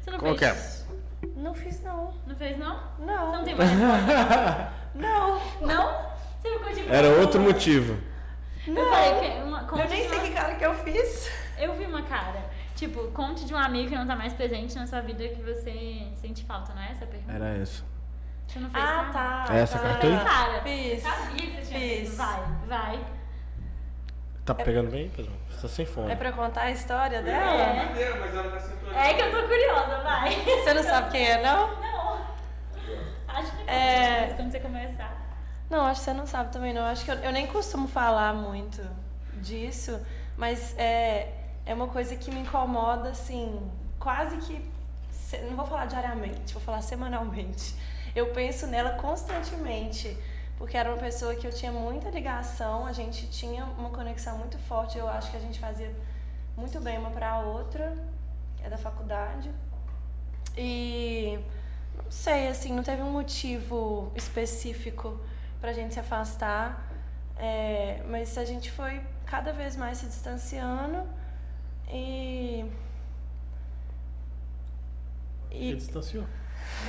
Você 0.00 0.10
não 0.10 0.18
Qual 0.18 0.36
fez? 0.36 0.84
que 1.22 1.26
é? 1.26 1.28
Não 1.36 1.54
fiz, 1.54 1.82
não. 1.82 2.12
Não 2.26 2.34
fez, 2.34 2.58
não? 2.58 2.74
Você 2.76 3.04
Não. 3.04 3.32
não 3.32 3.44
tem 3.44 3.54
mais 3.54 3.70
resposta? 3.78 4.72
Não. 4.94 5.40
Não? 5.60 6.12
Você 6.40 6.50
ficou 6.58 6.74
tipo. 6.74 6.92
Era 6.92 7.08
outro 7.20 7.40
motivo. 7.40 7.98
Eu 8.66 8.74
falei, 8.90 9.42
uma, 9.42 9.60
Eu 9.70 9.88
nem 9.88 10.02
de 10.02 10.08
sei 10.08 10.18
uma- 10.18 10.20
que 10.26 10.30
cara 10.32 10.54
que 10.56 10.64
eu 10.66 10.74
fiz. 10.74 11.30
Eu 11.58 11.74
vi 11.76 11.84
uma 11.86 12.02
cara. 12.02 12.44
Tipo, 12.74 13.08
conte 13.12 13.44
de 13.44 13.54
um 13.54 13.58
amigo 13.58 13.90
que 13.90 13.94
não 13.96 14.06
tá 14.06 14.16
mais 14.16 14.32
presente 14.32 14.74
na 14.74 14.86
sua 14.86 15.00
vida 15.00 15.26
que 15.28 15.40
você 15.42 16.08
sente 16.20 16.44
falta, 16.44 16.74
não 16.74 16.82
é 16.82 16.90
essa 16.90 17.04
a 17.04 17.06
pergunta? 17.06 17.32
Era 17.32 17.56
isso. 17.58 17.84
Você 18.48 18.58
não 18.58 18.68
fez 18.70 18.84
Ah, 18.84 19.10
cara? 19.12 19.46
tá. 19.46 19.54
Essa 19.54 19.78
tá. 19.78 19.88
Cara, 20.24 20.60
Fiz. 20.62 21.02
sabia 21.02 21.46
que 21.46 21.56
você 21.56 21.62
tinha 21.66 21.78
feito. 21.80 22.06
Fiz. 22.08 22.16
Vai, 22.16 22.40
vai. 22.66 23.00
Tá 24.44 24.54
pegando 24.54 24.90
bem, 24.90 25.08
Pedro? 25.10 25.32
Você 25.48 25.62
tá 25.62 25.68
sem 25.68 25.86
fome. 25.86 26.10
É 26.10 26.16
pra 26.16 26.32
contar 26.32 26.62
a 26.62 26.70
história 26.70 27.22
dela? 27.22 27.62
É. 27.62 28.14
Mas 28.18 28.34
ela 28.34 28.50
tá 28.50 28.60
sempre 28.60 28.94
É 28.96 29.14
que 29.14 29.22
eu 29.22 29.30
tô 29.30 29.46
curiosa, 29.46 29.98
vai. 30.02 30.34
Você 30.64 30.74
não 30.74 30.82
sabe 30.82 31.10
quem 31.12 31.26
é, 31.30 31.40
não? 31.42 31.80
Não. 31.80 32.26
Acho 33.28 33.50
que 33.52 33.64
não, 33.64 33.72
É. 33.72 34.20
mas 34.26 34.36
quando 34.36 34.50
você 34.50 34.60
começar. 34.60 35.22
Não, 35.70 35.86
acho 35.86 36.00
que 36.00 36.04
você 36.04 36.12
não 36.12 36.26
sabe 36.26 36.52
também, 36.52 36.74
não. 36.74 36.84
Acho 36.84 37.04
que 37.04 37.10
eu, 37.10 37.14
eu 37.16 37.32
nem 37.32 37.46
costumo 37.46 37.88
falar 37.88 38.34
muito 38.34 38.82
disso, 39.34 39.98
mas 40.36 40.76
é, 40.76 41.32
é 41.64 41.72
uma 41.72 41.86
coisa 41.86 42.14
que 42.16 42.30
me 42.30 42.40
incomoda, 42.40 43.08
assim, 43.10 43.58
quase 43.98 44.36
que. 44.38 44.70
Não 45.48 45.56
vou 45.56 45.64
falar 45.64 45.86
diariamente, 45.86 46.52
vou 46.52 46.62
falar 46.62 46.82
semanalmente. 46.82 47.74
Eu 48.14 48.26
penso 48.32 48.66
nela 48.66 48.90
constantemente, 48.90 50.14
porque 50.62 50.76
era 50.76 50.90
uma 50.90 50.98
pessoa 50.98 51.34
que 51.34 51.44
eu 51.44 51.52
tinha 51.52 51.72
muita 51.72 52.08
ligação, 52.08 52.86
a 52.86 52.92
gente 52.92 53.26
tinha 53.26 53.64
uma 53.64 53.90
conexão 53.90 54.38
muito 54.38 54.56
forte, 54.58 54.96
eu 54.96 55.08
acho 55.08 55.28
que 55.32 55.36
a 55.36 55.40
gente 55.40 55.58
fazia 55.58 55.92
muito 56.56 56.80
bem 56.80 56.98
uma 56.98 57.10
para 57.10 57.32
a 57.32 57.40
outra, 57.40 57.92
é 58.62 58.70
da 58.70 58.78
faculdade. 58.78 59.50
E 60.56 61.36
não 61.96 62.08
sei, 62.08 62.46
assim, 62.46 62.72
não 62.72 62.84
teve 62.84 63.02
um 63.02 63.10
motivo 63.10 64.12
específico 64.14 65.18
pra 65.60 65.72
gente 65.72 65.94
se 65.94 65.98
afastar, 65.98 66.88
é, 67.36 68.00
mas 68.08 68.38
a 68.38 68.44
gente 68.44 68.70
foi 68.70 69.00
cada 69.26 69.52
vez 69.52 69.74
mais 69.74 69.98
se 69.98 70.06
distanciando 70.06 71.02
e. 71.90 72.64
E, 75.50 75.74
distanciou. 75.74 76.24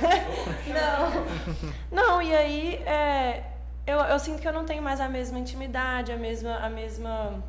não, 1.90 2.14
não, 2.18 2.22
e 2.22 2.34
aí 2.34 2.76
é, 2.84 3.50
eu, 3.86 3.98
eu 3.98 4.18
sinto 4.18 4.40
que 4.40 4.48
eu 4.48 4.52
não 4.52 4.64
tenho 4.64 4.82
mais 4.82 5.00
a 5.00 5.08
mesma 5.08 5.38
intimidade, 5.38 6.12
a 6.12 6.16
mesma. 6.16 6.56
A 6.56 6.70
mesma 6.70 7.42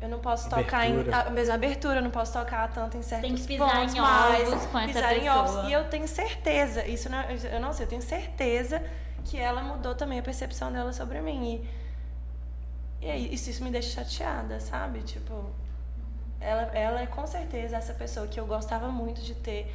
eu 0.00 0.08
não 0.08 0.18
posso 0.18 0.48
tocar 0.48 0.86
em. 0.86 0.92
Abertura. 0.92 1.20
A 1.22 1.30
mesma 1.30 1.54
abertura, 1.54 1.96
eu 1.96 2.02
não 2.02 2.10
posso 2.10 2.32
tocar 2.32 2.70
tanto 2.72 2.96
em 2.96 3.02
certos 3.02 3.28
Tem 3.28 3.34
que 3.36 3.46
pisar 3.46 3.80
pontos 3.80 3.94
em 3.94 4.00
mais. 4.00 4.48
ovos 4.52 4.66
com 4.66 4.78
essa 4.78 4.92
pisar 4.92 5.16
em 5.16 5.28
ovos. 5.28 5.50
pessoa. 5.50 5.68
E 5.68 5.72
eu 5.72 5.84
tenho 5.88 6.08
certeza, 6.08 6.86
isso 6.86 7.08
não, 7.08 7.22
eu 7.22 7.60
não 7.60 7.72
sei, 7.72 7.84
eu 7.86 7.88
tenho 7.90 8.02
certeza 8.02 8.82
que 9.24 9.38
ela 9.38 9.62
mudou 9.62 9.94
também 9.94 10.18
a 10.18 10.22
percepção 10.22 10.70
dela 10.72 10.92
sobre 10.92 11.20
mim. 11.20 11.66
E, 13.00 13.06
e 13.10 13.34
isso, 13.34 13.50
isso 13.50 13.64
me 13.64 13.70
deixa 13.70 14.02
chateada, 14.04 14.60
sabe? 14.60 15.00
Tipo, 15.02 15.50
ela, 16.40 16.62
ela 16.74 17.00
é 17.00 17.06
com 17.06 17.26
certeza 17.26 17.76
essa 17.76 17.94
pessoa 17.94 18.26
que 18.26 18.38
eu 18.38 18.46
gostava 18.46 18.88
muito 18.88 19.20
de 19.22 19.34
ter 19.34 19.72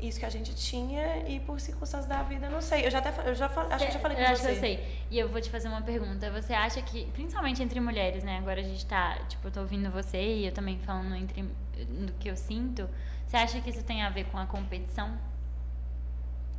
isso 0.00 0.18
que 0.18 0.26
a 0.26 0.30
gente 0.30 0.54
tinha 0.54 1.28
e 1.28 1.40
por 1.40 1.60
circunstâncias 1.60 2.06
da 2.06 2.22
vida, 2.22 2.48
não 2.48 2.60
sei. 2.60 2.86
Eu 2.86 2.90
já 2.90 2.98
até 2.98 3.28
eu 3.28 3.34
já 3.34 3.48
falei, 3.48 3.72
acho 3.72 3.84
que 3.84 3.90
eu 3.90 3.94
já 3.94 4.00
falei 4.00 4.16
com 4.16 4.22
eu 4.22 4.28
acho 4.28 4.42
você. 4.42 4.48
que 4.48 4.54
eu 4.54 4.60
sei. 4.60 5.02
E 5.10 5.18
eu 5.18 5.28
vou 5.28 5.40
te 5.40 5.50
fazer 5.50 5.68
uma 5.68 5.82
pergunta. 5.82 6.30
Você 6.30 6.52
acha 6.52 6.80
que, 6.82 7.06
principalmente 7.12 7.62
entre 7.62 7.80
mulheres, 7.80 8.24
né? 8.24 8.38
Agora 8.38 8.60
a 8.60 8.64
gente 8.64 8.84
tá, 8.86 9.18
tipo, 9.28 9.48
eu 9.48 9.52
tô 9.52 9.60
ouvindo 9.60 9.90
você 9.90 10.20
e 10.20 10.46
eu 10.46 10.52
também 10.52 10.78
falando 10.78 11.14
entre 11.14 11.42
do 11.42 12.12
que 12.18 12.28
eu 12.28 12.36
sinto. 12.36 12.88
Você 13.26 13.36
acha 13.36 13.60
que 13.60 13.70
isso 13.70 13.82
tem 13.84 14.02
a 14.02 14.10
ver 14.10 14.24
com 14.24 14.38
a 14.38 14.46
competição? 14.46 15.16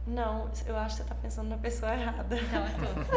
Não, 0.08 0.50
eu 0.66 0.76
acho 0.78 0.98
que 0.98 1.04
você 1.04 1.10
tá 1.10 1.16
pensando 1.16 1.50
na 1.50 1.58
pessoa 1.58 1.94
errada. 1.94 2.36
Então 2.36 2.66
eu 2.66 3.06
tô. 3.06 3.12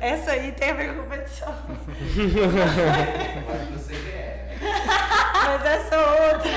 Essa 0.00 0.32
aí 0.32 0.52
tem 0.52 0.70
a 0.70 0.74
ver 0.74 0.94
com 0.94 1.02
competição. 1.02 1.54
Mas 1.68 3.70
você 3.70 3.94
que 3.94 4.10
é. 4.10 4.58
Mas 5.46 5.64
essa 5.64 5.96
outra. 5.98 6.50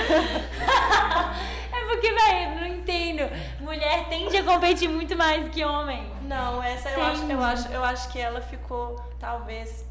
É 1.77 1.85
porque, 1.89 2.11
velho, 2.11 2.53
eu 2.53 2.59
não 2.59 2.67
entendo. 2.67 3.21
Mulher 3.61 4.09
tende 4.09 4.35
a 4.35 4.43
competir 4.43 4.89
muito 4.89 5.15
mais 5.15 5.47
que 5.49 5.63
homem. 5.63 6.11
Não, 6.23 6.61
essa 6.61 6.89
eu 6.89 7.01
acho, 7.03 7.23
eu 7.31 7.41
acho, 7.43 7.67
eu 7.69 7.83
acho 7.83 8.09
que 8.09 8.19
ela 8.19 8.41
ficou, 8.41 8.95
talvez, 9.19 9.85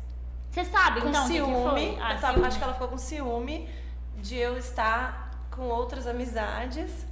Você 0.50 0.64
sabe, 0.64 1.00
com 1.00 1.08
então, 1.08 1.24
o 1.24 1.28
que 1.28 1.32
que 1.32 1.38
ciúme. 1.38 1.70
foi? 1.70 1.98
Ah, 2.02 2.14
eu 2.14 2.20
tava- 2.20 2.32
ciúme. 2.34 2.46
acho 2.48 2.58
que 2.58 2.64
ela 2.64 2.72
ficou 2.74 2.88
com 2.88 2.98
ciúme 2.98 3.68
de 4.18 4.36
eu 4.36 4.58
estar 4.58 5.30
com 5.50 5.62
outras 5.68 6.06
amizades. 6.06 7.06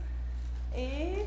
E. 0.77 1.25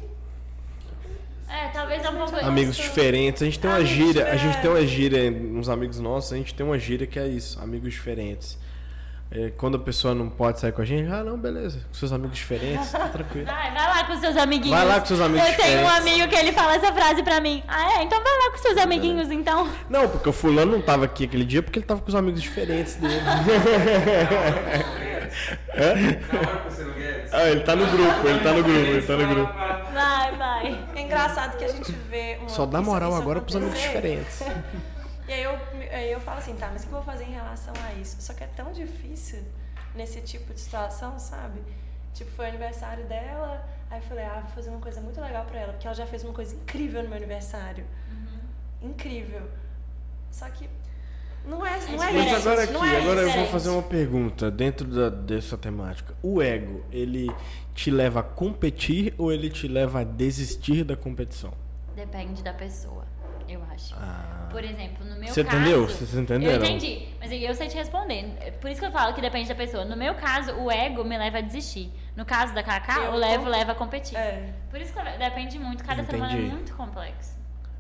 É, 1.50 1.68
talvez 1.74 2.04
é 2.04 2.10
um 2.10 2.18
pouco... 2.18 2.36
Amigos 2.46 2.76
diferentes. 2.76 3.42
A 3.42 3.46
gente 3.46 3.58
tem 3.60 3.70
uma 3.70 3.78
Amigos 3.78 3.96
gíria, 3.96 4.26
a 4.26 4.36
gente 4.36 4.58
diferentes. 4.58 4.62
tem 4.62 4.70
uma 4.72 4.86
gíria, 4.86 5.32
uns 5.32 5.70
amigos 5.70 6.00
nossos, 6.00 6.34
a 6.34 6.36
gente 6.36 6.54
tem 6.54 6.66
uma 6.66 6.78
gíria 6.78 7.08
que 7.08 7.18
é 7.18 7.26
isso, 7.28 7.58
amigos 7.62 7.94
diferentes. 7.94 8.58
É, 9.30 9.52
quando 9.58 9.76
a 9.76 9.80
pessoa 9.80 10.16
não 10.16 10.30
pode 10.30 10.60
sair 10.60 10.72
com 10.72 10.82
a 10.82 10.86
gente, 10.86 11.10
ah, 11.12 11.22
não, 11.24 11.38
beleza. 11.38 11.80
Com 11.90 11.94
seus 11.94 12.14
amigos 12.14 12.38
diferentes, 12.38 12.92
tá 12.92 13.10
tranquilo. 13.10 13.46
Vai, 13.46 13.74
vai 13.74 13.88
lá 13.88 14.04
com 14.06 14.16
seus 14.18 14.38
amiguinhos. 14.38 14.78
Vai 14.78 14.88
lá 14.88 15.00
com 15.02 15.06
seus 15.06 15.20
amigos 15.20 15.50
Eu 15.50 15.56
tenho 15.56 15.68
um 15.80 15.84
diferentes. 15.84 16.14
amigo 16.14 16.28
que 16.30 16.36
ele 16.36 16.52
fala 16.54 16.76
essa 16.76 16.94
frase 16.94 17.24
pra 17.24 17.42
mim. 17.42 17.62
Ah, 17.68 18.00
é? 18.00 18.04
Então 18.04 18.22
vai 18.24 18.38
lá 18.38 18.52
com 18.52 18.58
seus 18.58 18.78
amiguinhos, 18.78 19.30
então. 19.32 19.70
Não, 19.90 20.08
porque 20.08 20.30
o 20.30 20.34
fulano 20.34 20.72
não 20.74 20.82
tava 20.82 21.06
aqui 21.06 21.26
aquele 21.26 21.44
dia 21.44 21.62
porque 21.62 21.80
ele 21.80 21.86
tava 21.86 22.00
com 22.02 22.08
os 22.08 22.16
amigos 22.16 22.42
diferentes 22.42 22.96
dele. 22.96 23.22
Na 25.76 26.40
hora 26.40 26.62
que 26.62 26.74
você 26.74 26.84
não 26.84 26.94
Guedes. 26.94 27.34
ah, 27.34 27.50
ele 27.50 27.62
tá 27.62 27.76
no 27.76 27.86
grupo, 27.86 28.28
ele 28.28 28.40
tá 28.40 28.54
no 28.54 28.64
grupo, 28.64 28.80
ele 28.80 29.02
tá 29.02 29.18
no 29.18 29.28
grupo. 29.28 29.54
Vai, 29.94 30.36
vai. 30.38 30.86
É 30.96 31.02
engraçado 31.02 31.58
que 31.58 31.66
a 31.66 31.68
gente 31.68 31.92
vê. 31.92 32.38
Uma, 32.40 32.50
Só 32.50 32.66
dá 32.66 32.82
moral 32.82 33.12
isso 33.12 33.22
agora 33.22 33.42
pros 33.42 33.56
amigos 33.56 33.80
diferentes. 33.80 34.42
E 35.28 35.34
aí 35.34 35.44
eu, 35.44 35.60
aí 35.92 36.10
eu 36.10 36.22
falo 36.22 36.38
assim, 36.38 36.56
tá, 36.56 36.70
mas 36.72 36.84
o 36.84 36.88
que 36.88 36.94
eu 36.94 37.02
vou 37.02 37.06
fazer 37.06 37.26
em 37.26 37.34
relação 37.34 37.74
a 37.86 37.92
isso? 37.96 38.16
Só 38.22 38.34
que 38.34 38.46
é 38.46 38.48
tão 38.48 38.72
difícil 38.72 39.44
nesse 39.94 40.22
tipo 40.22 40.54
de 40.54 40.60
situação, 40.62 41.20
sabe? 41.20 41.62
Tipo, 42.14 42.32
foi 42.32 42.48
aniversário 42.48 43.04
dela, 43.08 43.62
aí 43.90 44.00
eu 44.00 44.04
falei, 44.04 44.24
ah, 44.24 44.40
vou 44.46 44.56
fazer 44.56 44.70
uma 44.70 44.80
coisa 44.80 45.02
muito 45.02 45.20
legal 45.20 45.44
pra 45.44 45.60
ela, 45.60 45.74
porque 45.74 45.86
ela 45.86 45.94
já 45.94 46.08
fez 46.08 46.24
uma 46.24 46.32
coisa 46.32 46.56
incrível 46.56 47.04
no 47.04 47.10
meu 47.10 47.18
aniversário. 47.18 47.86
Incrível. 48.82 49.42
Só 50.32 50.50
que 50.50 50.70
não 51.46 51.66
é, 51.66 51.78
não 51.80 52.04
é. 52.04 52.12
Mas 52.14 52.26
isso, 52.28 52.36
agora 52.36 52.64
aqui, 52.64 52.74
não 52.74 52.86
é 52.86 52.98
agora 53.02 53.22
eu 53.22 53.32
vou 53.32 53.46
fazer 53.48 53.70
uma 53.70 53.84
pergunta 53.84 54.50
dentro 54.52 54.86
da- 54.88 55.10
dessa 55.10 55.58
temática. 55.58 56.14
O 56.22 56.42
ego, 56.42 56.84
ele 56.92 57.30
te 57.74 57.90
leva 57.92 58.20
a 58.22 58.24
competir 58.24 59.14
ou 59.18 59.32
ele 59.32 59.50
te 59.50 59.68
leva 59.68 60.02
a 60.02 60.04
desistir 60.04 60.84
da 60.84 60.96
competição? 60.96 61.54
Depende 61.96 62.44
da 62.44 62.54
pessoa, 62.54 63.06
eu 63.48 63.62
acho. 63.74 63.96
Ah. 63.96 64.48
Por 64.52 64.64
exemplo, 64.64 65.06
no 65.06 65.16
meu 65.20 65.28
Você 65.28 65.44
caso. 65.44 65.58
entendeu? 65.58 65.88
Vocês 65.88 66.14
entenderam? 66.16 66.64
Eu 66.66 66.72
entendi, 66.72 67.08
mas 67.20 67.32
eu 67.32 67.54
sei 67.56 67.68
te 67.68 67.76
responder. 67.76 68.54
Por 68.62 68.70
isso 68.72 68.80
que 68.80 68.86
eu 68.88 68.92
falo 68.92 69.14
que 69.14 69.22
depende 69.22 69.48
da 69.50 69.56
pessoa. 69.56 69.84
No 69.86 69.96
meu 69.98 70.16
caso, 70.16 70.54
o 70.54 70.72
ego 70.72 71.04
me 71.04 71.18
leva 71.18 71.40
a 71.40 71.42
desistir. 71.42 71.92
No 72.16 72.26
caso 72.26 72.54
da 72.54 72.64
Kaká, 72.64 73.06
Eu 73.06 73.12
o 73.12 73.16
levo 73.16 73.48
leva 73.50 73.72
a 73.74 73.76
competir. 73.76 74.18
É. 74.18 74.52
Por 74.70 74.80
isso 74.82 74.92
que 74.94 75.00
depende 75.18 75.60
muito, 75.60 75.84
cada 75.84 76.04
ser 76.04 76.16
humano 76.16 76.32
é 76.32 76.36
Entendi. 76.38 76.52
muito 76.56 76.74
complexo. 76.76 77.38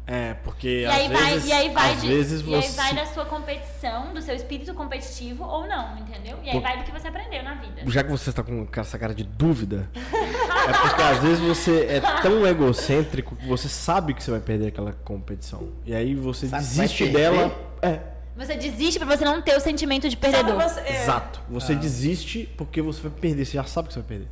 É, 0.09 0.35
porque 0.35 0.84
E 0.84 0.85
às 0.85 0.93
aí, 0.95 1.09
vai, 1.09 1.31
vezes, 1.34 1.47
e 1.49 1.51
aí 1.51 1.69
vai 1.69 1.91
às 1.93 2.01
de- 2.01 2.07
vezes 2.07 2.41
e 2.47 2.55
aí 2.55 2.61
você 2.61 2.75
vai 2.77 2.95
da 2.95 3.05
sua 3.07 3.25
competição, 3.25 4.13
do 4.13 4.21
seu 4.21 4.34
espírito 4.35 4.73
competitivo 4.73 5.43
ou 5.43 5.67
não, 5.67 5.97
entendeu? 5.97 6.38
E 6.43 6.47
aí 6.47 6.53
Por- 6.53 6.61
vai 6.61 6.77
do 6.77 6.84
que 6.85 6.91
você 6.93 7.09
aprendeu 7.09 7.43
na 7.43 7.55
vida. 7.55 7.81
já 7.88 8.03
que 8.05 8.09
você 8.09 8.29
está 8.29 8.41
com 8.41 8.65
essa 8.77 8.97
cara 8.97 9.13
de 9.13 9.25
dúvida, 9.25 9.89
é 9.93 10.73
porque 10.81 11.01
às 11.01 11.17
vezes 11.19 11.39
você 11.39 11.88
é 11.89 11.99
tão 12.21 12.47
egocêntrico 12.47 13.35
que 13.35 13.45
você 13.45 13.67
sabe 13.67 14.13
que 14.13 14.23
você 14.23 14.31
vai 14.31 14.39
perder 14.39 14.67
aquela 14.67 14.93
competição. 15.03 15.67
E 15.85 15.93
aí 15.93 16.15
você 16.15 16.47
Sabe 16.47 16.63
desiste 16.63 17.03
vai 17.03 17.11
dela. 17.13 17.55
É, 17.81 17.99
Você 18.38 18.55
desiste 18.55 18.99
pra 18.99 19.17
você 19.17 19.25
não 19.25 19.41
ter 19.41 19.57
o 19.57 19.59
sentimento 19.59 20.07
de 20.07 20.15
perdedor. 20.15 20.55
Você- 20.61 20.79
é, 20.81 21.03
exato. 21.03 21.41
Você 21.49 21.75
desiste 21.75 22.47
porque 22.55 22.81
você 22.81 23.01
vai 23.01 23.11
perder. 23.11 23.43
Você 23.45 23.53
já 23.57 23.63
sabe 23.65 23.89
que 23.89 23.93
você 23.93 23.99
vai 23.99 24.07
perder. 24.07 24.27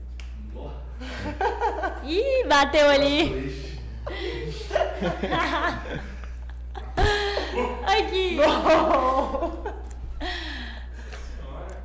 Ih, 2.06 2.47
bateu 2.47 2.88
ali. 2.89 3.65
Aqui. 7.88 8.38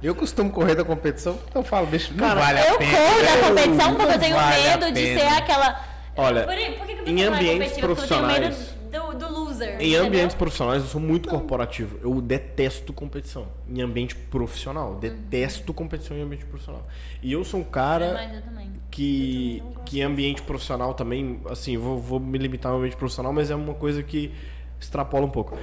Eu 0.02 0.14
costumo 0.14 0.50
correr 0.50 0.74
da 0.74 0.82
competição, 0.84 1.38
então 1.48 1.60
eu 1.60 1.66
falo, 1.66 1.86
deixa, 1.86 2.10
não 2.14 2.34
vale 2.34 2.58
a 2.58 2.66
eu 2.68 2.78
pena. 2.78 2.96
corro 2.96 3.22
da 3.22 3.36
competição 3.48 3.94
porque 3.96 4.12
eu 4.14 4.18
tenho 4.18 4.36
vale 4.36 4.62
medo 4.62 4.92
de 4.92 5.18
ser 5.18 5.26
aquela. 5.26 5.78
Olha, 6.16 6.44
por, 6.44 6.54
por 6.54 6.86
que 6.86 6.94
que 6.94 7.02
você 7.02 7.10
em 7.10 7.14
não 7.14 7.22
é 7.22 7.26
ambientes 7.26 7.72
competitiva? 7.72 7.94
Porque 7.94 8.02
eu 8.02 8.08
tenho 8.08 8.26
medo 8.26 8.56
profissionais- 8.56 8.80
do, 8.90 9.12
do 9.18 9.28
loser. 9.61 9.81
Em 9.81 9.89
entendeu? 9.89 10.07
ambientes 10.07 10.37
profissionais, 10.37 10.82
eu 10.82 10.89
sou 10.89 11.01
muito 11.01 11.28
corporativo. 11.28 11.99
Eu 12.03 12.20
detesto 12.20 12.93
competição. 12.93 13.47
Em 13.69 13.81
ambiente 13.81 14.15
profissional. 14.16 14.97
Detesto 14.97 15.73
competição 15.73 16.16
em 16.16 16.23
ambiente 16.23 16.45
profissional. 16.47 16.82
E 17.23 17.32
eu 17.32 17.45
sou 17.45 17.61
um 17.61 17.65
cara 17.65 18.15
Mas 18.15 18.35
eu 18.35 18.43
também. 18.43 18.70
que, 18.91 19.62
que 19.85 20.01
em 20.01 20.03
ambiente 20.03 20.43
profissional 20.43 20.95
também, 20.95 21.41
assim, 21.49 21.77
vou, 21.77 21.99
vou 21.99 22.19
me 22.20 22.39
limitar 22.39 22.73
ao 22.73 22.78
ambiente 22.78 22.97
profissional, 22.97 23.32
mas 23.32 23.51
é 23.51 23.55
uma 23.55 23.74
coisa 23.74 24.03
que 24.03 24.32
extrapola 24.81 25.27
um 25.27 25.31
pouco. 25.31 25.57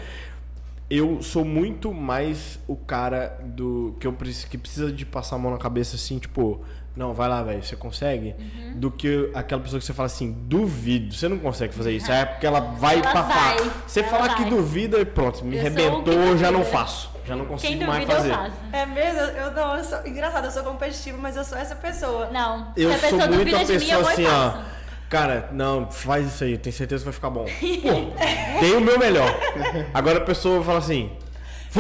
Eu 0.89 1.21
sou 1.21 1.43
muito 1.43 1.93
mais 1.93 2.59
o 2.65 2.75
cara 2.75 3.37
do 3.43 3.93
que 3.99 4.07
eu 4.07 4.13
que 4.49 4.57
precisa 4.57 4.89
de 4.89 5.05
passar 5.05 5.35
a 5.35 5.39
mão 5.39 5.51
na 5.51 5.57
cabeça 5.57 5.97
assim, 5.97 6.17
tipo, 6.17 6.63
não, 6.97 7.13
vai 7.13 7.29
lá, 7.29 7.43
velho, 7.43 7.63
você 7.63 7.75
consegue, 7.75 8.35
Uhum. 8.37 8.73
do 8.79 8.91
que 8.91 9.29
aquela 9.33 9.61
pessoa 9.61 9.79
que 9.79 9.85
você 9.85 9.93
fala 9.93 10.07
assim, 10.07 10.31
duvido, 10.31 11.13
você 11.13 11.27
não 11.29 11.37
consegue 11.37 11.73
fazer 11.73 11.91
isso. 11.91 12.11
É 12.11 12.25
porque 12.25 12.45
ela 12.45 12.59
vai 12.59 12.95
Ela 12.95 13.11
pra 13.11 13.21
vai, 13.21 13.57
falar. 13.57 13.73
Você 13.87 13.99
ela 14.01 14.09
falar 14.09 14.35
que 14.35 14.41
vai. 14.41 14.49
duvida 14.51 14.99
e 14.99 15.05
pronto, 15.05 15.45
me 15.45 15.55
Eu 15.55 15.61
que 15.61 15.67
arrebentou, 15.67 16.37
já 16.37 16.51
não 16.51 16.65
faço. 16.65 17.15
Já 17.25 17.35
não 17.35 17.45
consigo 17.45 17.77
Quem 17.77 17.85
mais 17.87 18.05
fazer. 18.05 18.31
eu 18.31 18.35
faço. 18.35 18.51
É 18.71 18.85
mesmo? 18.85 19.19
Eu 19.19 19.51
não, 19.51 19.77
eu 19.77 19.83
sou. 19.83 19.99
Engraçado, 20.07 20.45
eu 20.45 20.51
sou 20.51 20.63
competitiva, 20.63 21.17
mas 21.21 21.35
eu 21.35 21.43
sou 21.43 21.57
essa 21.57 21.75
pessoa. 21.75 22.29
Não. 22.31 22.71
Eu 22.77 22.89
Se 22.93 23.05
a 23.05 23.09
sou 23.09 23.19
muito 23.19 23.33
a 23.55 23.59
mim, 23.59 23.67
pessoa 23.67 24.01
vou 24.01 24.11
assim, 24.11 24.25
ó. 24.25 24.53
Cara, 25.09 25.49
não, 25.53 25.89
faz 25.91 26.27
isso 26.27 26.43
aí, 26.43 26.57
tenho 26.57 26.75
certeza 26.75 27.01
que 27.01 27.05
vai 27.05 27.13
ficar 27.13 27.29
bom. 27.29 27.45
Pô, 27.81 28.59
dei 28.61 28.73
o 28.75 28.81
meu 28.81 28.97
melhor. 28.99 29.29
Agora 29.93 30.17
a 30.19 30.21
pessoa 30.21 30.63
fala 30.63 30.79
assim: 30.79 31.11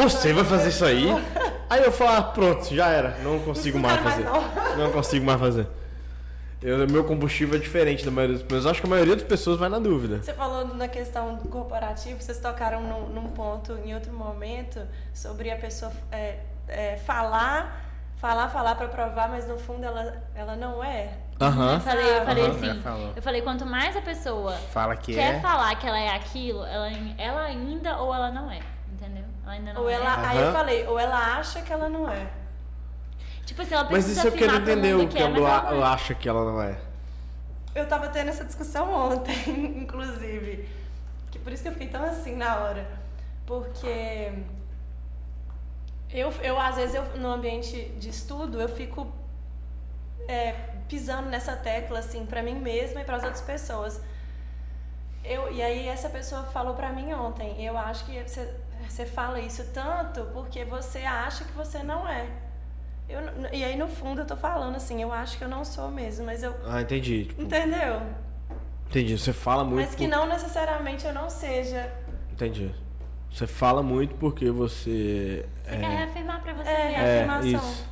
Você 0.03 0.31
vai 0.31 0.43
fazer 0.43 0.69
isso 0.69 0.85
aí? 0.85 1.07
Aí 1.69 1.83
eu 1.83 1.91
falo, 1.91 2.11
ah, 2.17 2.21
pronto, 2.21 2.73
já 2.73 2.87
era. 2.87 3.17
Não 3.23 3.39
consigo 3.39 3.79
Não 3.79 3.89
mais 3.89 3.99
fazer. 4.01 4.23
mais, 4.23 4.77
Não 4.77 4.91
consigo 4.91 5.25
mais 5.25 5.39
fazer. 5.39 5.67
Eu, 6.61 6.87
meu 6.87 7.03
combustível 7.03 7.55
é 7.55 7.59
diferente 7.61 8.05
da 8.05 8.11
maioria 8.11 8.35
das 8.37 8.43
pessoas. 8.43 8.65
Eu 8.65 8.71
acho 8.71 8.81
que 8.81 8.87
a 8.87 8.89
maioria 8.89 9.15
das 9.15 9.25
pessoas 9.25 9.59
vai 9.59 9.69
na 9.69 9.79
dúvida. 9.79 10.21
Você 10.21 10.33
falou 10.33 10.67
na 10.75 10.87
questão 10.87 11.35
do 11.35 11.49
corporativo, 11.49 12.21
vocês 12.21 12.39
tocaram 12.39 12.81
num, 12.81 13.09
num 13.09 13.27
ponto 13.29 13.73
em 13.85 13.93
outro 13.93 14.13
momento 14.13 14.79
sobre 15.13 15.51
a 15.51 15.55
pessoa 15.57 15.91
é, 16.11 16.39
é, 16.67 16.97
falar, 16.97 17.83
falar, 18.17 18.49
falar 18.49 18.75
pra 18.75 18.87
provar, 18.87 19.29
mas 19.29 19.47
no 19.47 19.57
fundo 19.57 19.83
ela, 19.83 20.15
ela 20.35 20.55
não 20.55 20.83
é. 20.83 21.09
Eu 21.39 21.45
Aham. 21.47 21.79
falei, 21.79 22.17
eu 22.17 22.25
falei 22.25 22.43
Aham, 22.45 22.55
assim. 22.55 22.83
Eu 23.15 23.21
falei, 23.21 23.41
quanto 23.43 23.65
mais 23.65 23.95
a 23.95 24.01
pessoa 24.01 24.53
Fala 24.73 24.95
que 24.95 25.13
quer 25.13 25.35
é. 25.35 25.39
falar 25.39 25.75
que 25.75 25.85
ela 25.87 25.99
é 25.99 26.09
aquilo, 26.15 26.63
ela, 26.65 26.89
ela 27.17 27.41
ainda 27.43 27.97
ou 27.97 28.13
ela 28.13 28.31
não 28.31 28.49
é. 28.49 28.59
Ela 29.47 29.53
ainda 29.53 29.73
não 29.73 29.81
Ou 29.81 29.89
é. 29.89 29.93
ela, 29.93 30.27
aí 30.27 30.37
eu 30.37 30.51
falei, 30.51 30.85
ou 30.87 30.99
ela 30.99 31.37
acha 31.37 31.61
que 31.61 31.71
ela 31.71 31.87
não 31.87 32.11
é. 32.11 32.27
Tipo 33.45 33.61
assim, 33.61 33.75
ela 33.75 33.83
Mas 33.85 33.91
precisa 33.93 34.19
isso 34.19 34.27
eu 34.27 34.31
quero 34.33 34.51
afirmar 34.51 34.61
pro 34.61 34.71
entender 34.73 34.93
mundo 34.93 35.05
o 35.05 35.07
que 35.07 35.15
que 35.15 35.23
é, 35.23 35.29
mas 35.29 35.37
ela 35.41 35.71
não 35.71 35.79
é. 35.79 35.83
acha 35.87 36.15
que 36.15 36.27
ela 36.27 36.51
não 36.51 36.61
é. 36.61 36.77
Eu 37.73 37.87
tava 37.87 38.09
tendo 38.09 38.27
essa 38.27 38.43
discussão 38.43 38.91
ontem, 38.91 39.37
inclusive. 39.81 40.67
Que 41.31 41.39
por 41.39 41.53
isso 41.53 41.63
que 41.63 41.69
eu 41.69 41.73
fiquei 41.73 41.87
tão 41.87 42.03
assim 42.03 42.35
na 42.35 42.57
hora. 42.57 42.85
Porque 43.45 44.33
eu, 46.11 46.29
eu 46.41 46.59
às 46.59 46.75
vezes, 46.75 46.95
eu, 46.95 47.03
no 47.17 47.29
ambiente 47.29 47.87
de 47.97 48.09
estudo, 48.09 48.59
eu 48.59 48.67
fico 48.67 49.09
é, 50.27 50.51
pisando 50.89 51.29
nessa 51.29 51.55
tecla, 51.55 51.99
assim, 51.99 52.25
pra 52.25 52.43
mim 52.43 52.55
mesma 52.55 52.99
e 52.99 53.05
para 53.05 53.15
as 53.15 53.23
outras 53.23 53.41
pessoas. 53.41 54.01
Eu, 55.23 55.53
e 55.53 55.61
aí 55.61 55.87
essa 55.87 56.09
pessoa 56.09 56.43
falou 56.43 56.73
pra 56.73 56.91
mim 56.91 57.13
ontem, 57.13 57.65
eu 57.65 57.77
acho 57.77 58.03
que 58.05 58.21
você, 58.21 58.53
você 58.91 59.05
fala 59.05 59.39
isso 59.39 59.63
tanto 59.73 60.21
porque 60.33 60.63
você 60.65 60.99
acha 60.99 61.43
que 61.43 61.51
você 61.53 61.83
não 61.83 62.07
é. 62.07 62.25
Eu, 63.09 63.21
e 63.53 63.63
aí 63.63 63.77
no 63.77 63.87
fundo 63.87 64.21
eu 64.21 64.25
tô 64.25 64.35
falando 64.35 64.75
assim, 64.75 65.01
eu 65.01 65.13
acho 65.13 65.37
que 65.37 65.43
eu 65.43 65.47
não 65.49 65.63
sou 65.63 65.89
mesmo, 65.89 66.25
mas 66.25 66.43
eu. 66.43 66.53
Ah, 66.65 66.81
entendi. 66.81 67.25
Tipo, 67.25 67.41
Entendeu? 67.41 68.01
entendi. 68.89 69.17
Você 69.17 69.31
fala 69.31 69.63
muito. 69.63 69.85
Mas 69.85 69.95
que 69.95 70.03
por- 70.07 70.09
não 70.11 70.27
necessariamente 70.27 71.05
eu 71.05 71.13
não 71.13 71.29
seja. 71.29 71.89
Entendi. 72.31 72.73
Você 73.31 73.47
fala 73.47 73.81
muito 73.83 74.15
porque 74.15 74.49
você. 74.51 75.45
Você 75.63 75.77
quer 75.77 75.85
reafirmar 75.89 76.41
pra 76.41 76.53
você. 76.53 76.69
É, 76.69 76.87
mesmo. 76.87 76.97
É, 77.03 77.15
afirmação. 77.23 77.69
isso. 77.71 77.87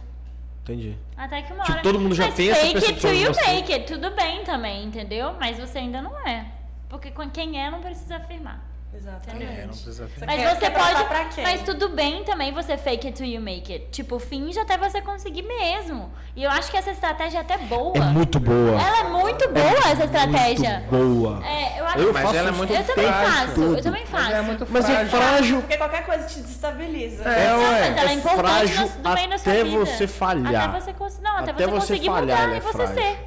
Entendi. 0.64 0.98
Até 1.16 1.42
que 1.44 1.54
uma 1.54 1.64
Tipo, 1.64 1.74
hora. 1.74 1.84
todo 1.84 2.00
mundo 2.00 2.16
já 2.16 2.26
Mas 2.26 2.36
tem 2.36 2.50
essa 2.50 2.60
fake 2.62 2.76
it 2.78 2.86
percepção 2.86 3.12
till 3.12 3.22
you 3.22 3.34
você. 3.34 3.42
make 3.54 3.74
it. 3.74 3.86
Tudo 3.94 4.16
bem 4.16 4.44
também, 4.44 4.84
entendeu? 4.86 5.34
Mas 5.40 5.58
você 5.60 5.78
ainda 5.78 6.02
não 6.02 6.18
é. 6.28 6.48
Porque 6.90 7.12
com- 7.12 7.30
quem 7.30 7.62
é 7.64 7.70
não 7.70 7.82
precisa 7.82 8.16
afirmar. 8.18 8.66
Exatamente. 8.98 9.52
É, 9.52 9.62
não 9.64 9.68
precisa 9.70 10.08
Você 10.08 10.26
Mas 10.26 10.42
você 10.60 10.70
pode. 10.72 11.04
pra 11.06 11.26
quem? 11.26 11.44
Mas 11.44 11.62
tudo 11.64 11.90
bem 11.90 12.24
também 12.24 12.52
você 12.54 12.78
fake 12.78 13.08
it 13.08 13.18
till 13.18 13.26
you 13.26 13.42
make 13.42 13.72
it. 13.72 13.88
Tipo, 13.92 14.20
finge 14.20 14.58
até 14.60 14.78
você 14.78 15.02
conseguir 15.02 15.42
mesmo. 15.44 16.12
E 16.36 16.44
eu 16.44 16.50
acho 16.52 16.72
que 16.72 16.78
essa 16.78 16.92
estratégia 16.92 17.40
é 17.40 17.42
até 17.42 17.58
boa. 17.58 17.96
É 17.98 18.00
muito 18.02 18.40
boa. 18.40 18.82
Ela 18.82 19.00
é 19.00 19.04
muito 19.10 19.48
boa, 19.50 19.92
essa 19.92 20.06
estratégia. 20.06 20.84
Muito 20.90 21.20
boa. 21.20 21.46
É, 21.46 21.80
eu 21.80 21.86
acho 21.86 22.00
Eu 22.00 22.14
que 22.14 22.22
faço 22.22 22.36
ela 22.36 22.50
é 22.50 22.52
muito 22.52 22.74
Eu 22.74 22.84
também 22.84 23.06
frágil. 23.06 23.32
faço, 23.48 23.62
eu 23.62 23.82
também 23.84 24.06
faço. 24.06 24.24
Mas 24.26 24.34
é 24.34 24.42
muito 24.42 24.68
Mas 24.70 24.86
é 24.90 25.06
frágil. 25.06 25.10
frágil. 25.20 25.62
Porque 25.62 25.78
qualquer 25.78 26.06
coisa 26.06 26.28
te 26.28 26.40
desestabiliza. 26.40 27.24
É, 27.30 27.50
Não, 27.50 27.60
ué. 27.60 27.70
mas 27.90 27.98
ela 27.98 28.10
é 28.10 28.12
é 28.12 28.14
importante 28.16 28.40
frágil 28.40 28.82
no, 28.82 29.10
no 29.10 29.14
meio 29.16 29.30
da 29.30 29.38
sua 29.38 29.52
até 29.54 29.64
vida. 29.64 29.80
você 29.86 30.08
falhar. 30.08 30.70
Até 30.70 30.80
você, 30.80 30.94
cons- 30.94 31.20
não, 31.22 31.38
até, 31.38 31.52
Até 31.52 31.66
você 31.66 31.72
você 31.72 31.76
conseguir 31.80 32.06
falhar, 32.08 32.22
mudar 32.22 32.42
ela 32.44 32.54
e 32.54 32.58
é 32.58 32.62
você 32.62 32.72
frágil. 32.72 32.96
ser. 32.96 33.20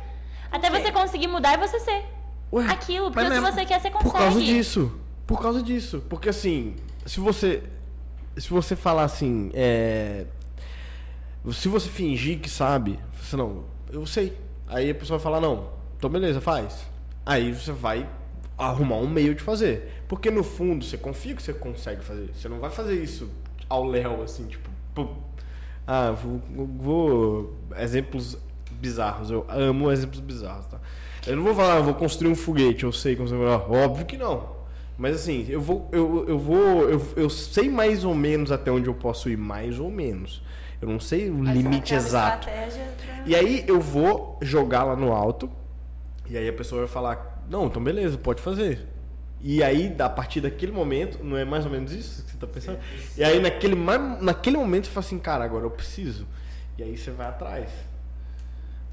Até 0.51 0.71
você 0.71 0.93
conseguir 0.93 1.27
mudar 1.27 1.55
e 1.55 1.57
você 1.59 1.79
ser. 1.81 2.05
Ué, 2.51 2.65
Aquilo, 2.71 3.11
porque 3.11 3.31
se 3.31 3.41
você 3.41 3.65
quer, 3.67 3.79
você 3.81 3.91
consegue. 3.91 4.11
Por 4.11 4.19
causa 4.19 4.41
disso. 4.41 4.91
Por 5.29 5.41
causa 5.41 5.63
disso. 5.63 6.03
Porque 6.09 6.29
assim, 6.31 6.75
se 7.07 7.21
você. 7.21 7.63
Se 8.37 8.49
você 8.51 8.75
falar 8.75 9.05
assim, 9.05 9.51
é. 9.55 10.25
Se 11.53 11.69
você 11.69 11.89
fingir 11.89 12.41
que 12.41 12.49
sabe, 12.51 12.99
você 13.23 13.37
não, 13.37 13.65
eu 13.93 14.05
sei. 14.07 14.37
Aí 14.67 14.91
a 14.91 14.95
pessoa 14.95 15.19
vai 15.19 15.23
falar, 15.25 15.41
não, 15.41 15.71
então 15.97 16.11
beleza, 16.11 16.41
faz. 16.41 16.87
Aí 17.25 17.53
você 17.53 17.73
vai 17.73 18.09
arrumar 18.57 18.97
um 18.97 19.09
meio 19.09 19.35
de 19.35 19.43
fazer. 19.43 20.03
Porque 20.09 20.31
no 20.31 20.43
fundo 20.43 20.85
você 20.85 20.97
confia 20.99 21.35
que 21.35 21.43
você 21.43 21.53
consegue 21.53 22.03
fazer. 22.03 22.31
Você 22.35 22.49
não 22.49 22.59
vai 22.59 22.71
fazer 22.71 23.01
isso 23.03 23.31
ao 23.69 23.85
léu, 23.85 24.23
assim, 24.23 24.47
tipo, 24.47 24.69
pum, 24.95 25.09
Ah, 25.87 26.11
vou, 26.11 26.41
vou- 26.67 27.57
Exemplos 27.79 28.37
bizarros. 28.73 29.31
Eu 29.31 29.45
amo 29.49 29.91
exemplos 29.93 30.21
bizarros, 30.21 30.67
tá? 30.67 30.79
Eu 31.27 31.37
não 31.37 31.43
vou 31.45 31.55
falar, 31.55 31.77
ah, 31.77 31.81
vou 31.81 31.95
construir 31.95 32.31
um 32.31 32.35
foguete, 32.35 32.85
eu 32.85 32.93
sei 32.93 33.15
como 33.17 33.29
você 33.29 33.37
vai. 33.37 33.47
Óbvio 33.85 34.07
que 34.07 34.17
não. 34.17 34.58
Mas 34.99 35.15
assim, 35.15 35.47
eu 35.49 35.61
vou. 35.61 35.89
Eu, 35.93 36.25
eu 36.29 36.39
vou. 36.39 36.91
Eu, 36.91 37.01
eu 37.17 37.31
sei 37.31 37.71
mais 37.71 38.05
ou 38.05 38.15
menos 38.15 38.51
até 38.51 38.71
onde 38.71 38.89
eu 38.89 38.95
posso 38.95 39.31
ir, 39.31 39.37
mais 39.37 39.79
ou 39.79 39.91
menos. 39.91 40.43
Eu 40.83 40.89
não 40.89 40.99
sei 40.99 41.31
o 41.31 41.35
Mas 41.35 41.57
limite 41.57 41.95
aquela 41.95 42.09
exato. 42.09 42.47
pra- 42.49 43.23
E 43.25 43.35
aí 43.37 43.65
eu 43.69 43.81
vou 43.81 44.39
jogar 44.43 44.83
lá 44.85 44.97
no 44.97 45.13
alto. 45.13 45.49
E 46.29 46.37
aí 46.37 46.49
a 46.49 46.53
pessoa 46.53 46.81
vai 46.83 46.89
falar: 46.89 47.45
Não, 47.49 47.67
então 47.67 47.83
beleza, 47.83 48.19
pode 48.19 48.43
fazer. 48.43 48.87
E 49.41 49.63
aí, 49.63 49.95
a 50.01 50.09
partir 50.09 50.41
daquele 50.41 50.73
momento, 50.73 51.23
não 51.23 51.37
é 51.37 51.45
mais 51.45 51.65
ou 51.65 51.71
menos 51.71 51.93
isso 51.93 52.25
que 52.25 52.33
você 52.33 52.37
tá 52.39 52.47
pensando? 52.49 52.79
E 53.17 53.23
aí, 53.23 53.39
naquele, 53.39 53.77
naquele 54.21 54.57
momento, 54.57 54.87
você 54.87 54.91
fala 54.93 55.07
assim: 55.07 55.19
Cara, 55.21 55.45
agora 55.45 55.65
eu 55.65 55.71
preciso. 55.71 56.27
E 56.77 56.83
aí 56.83 56.97
você 56.97 57.13
vai 57.13 57.29
atrás. 57.29 57.71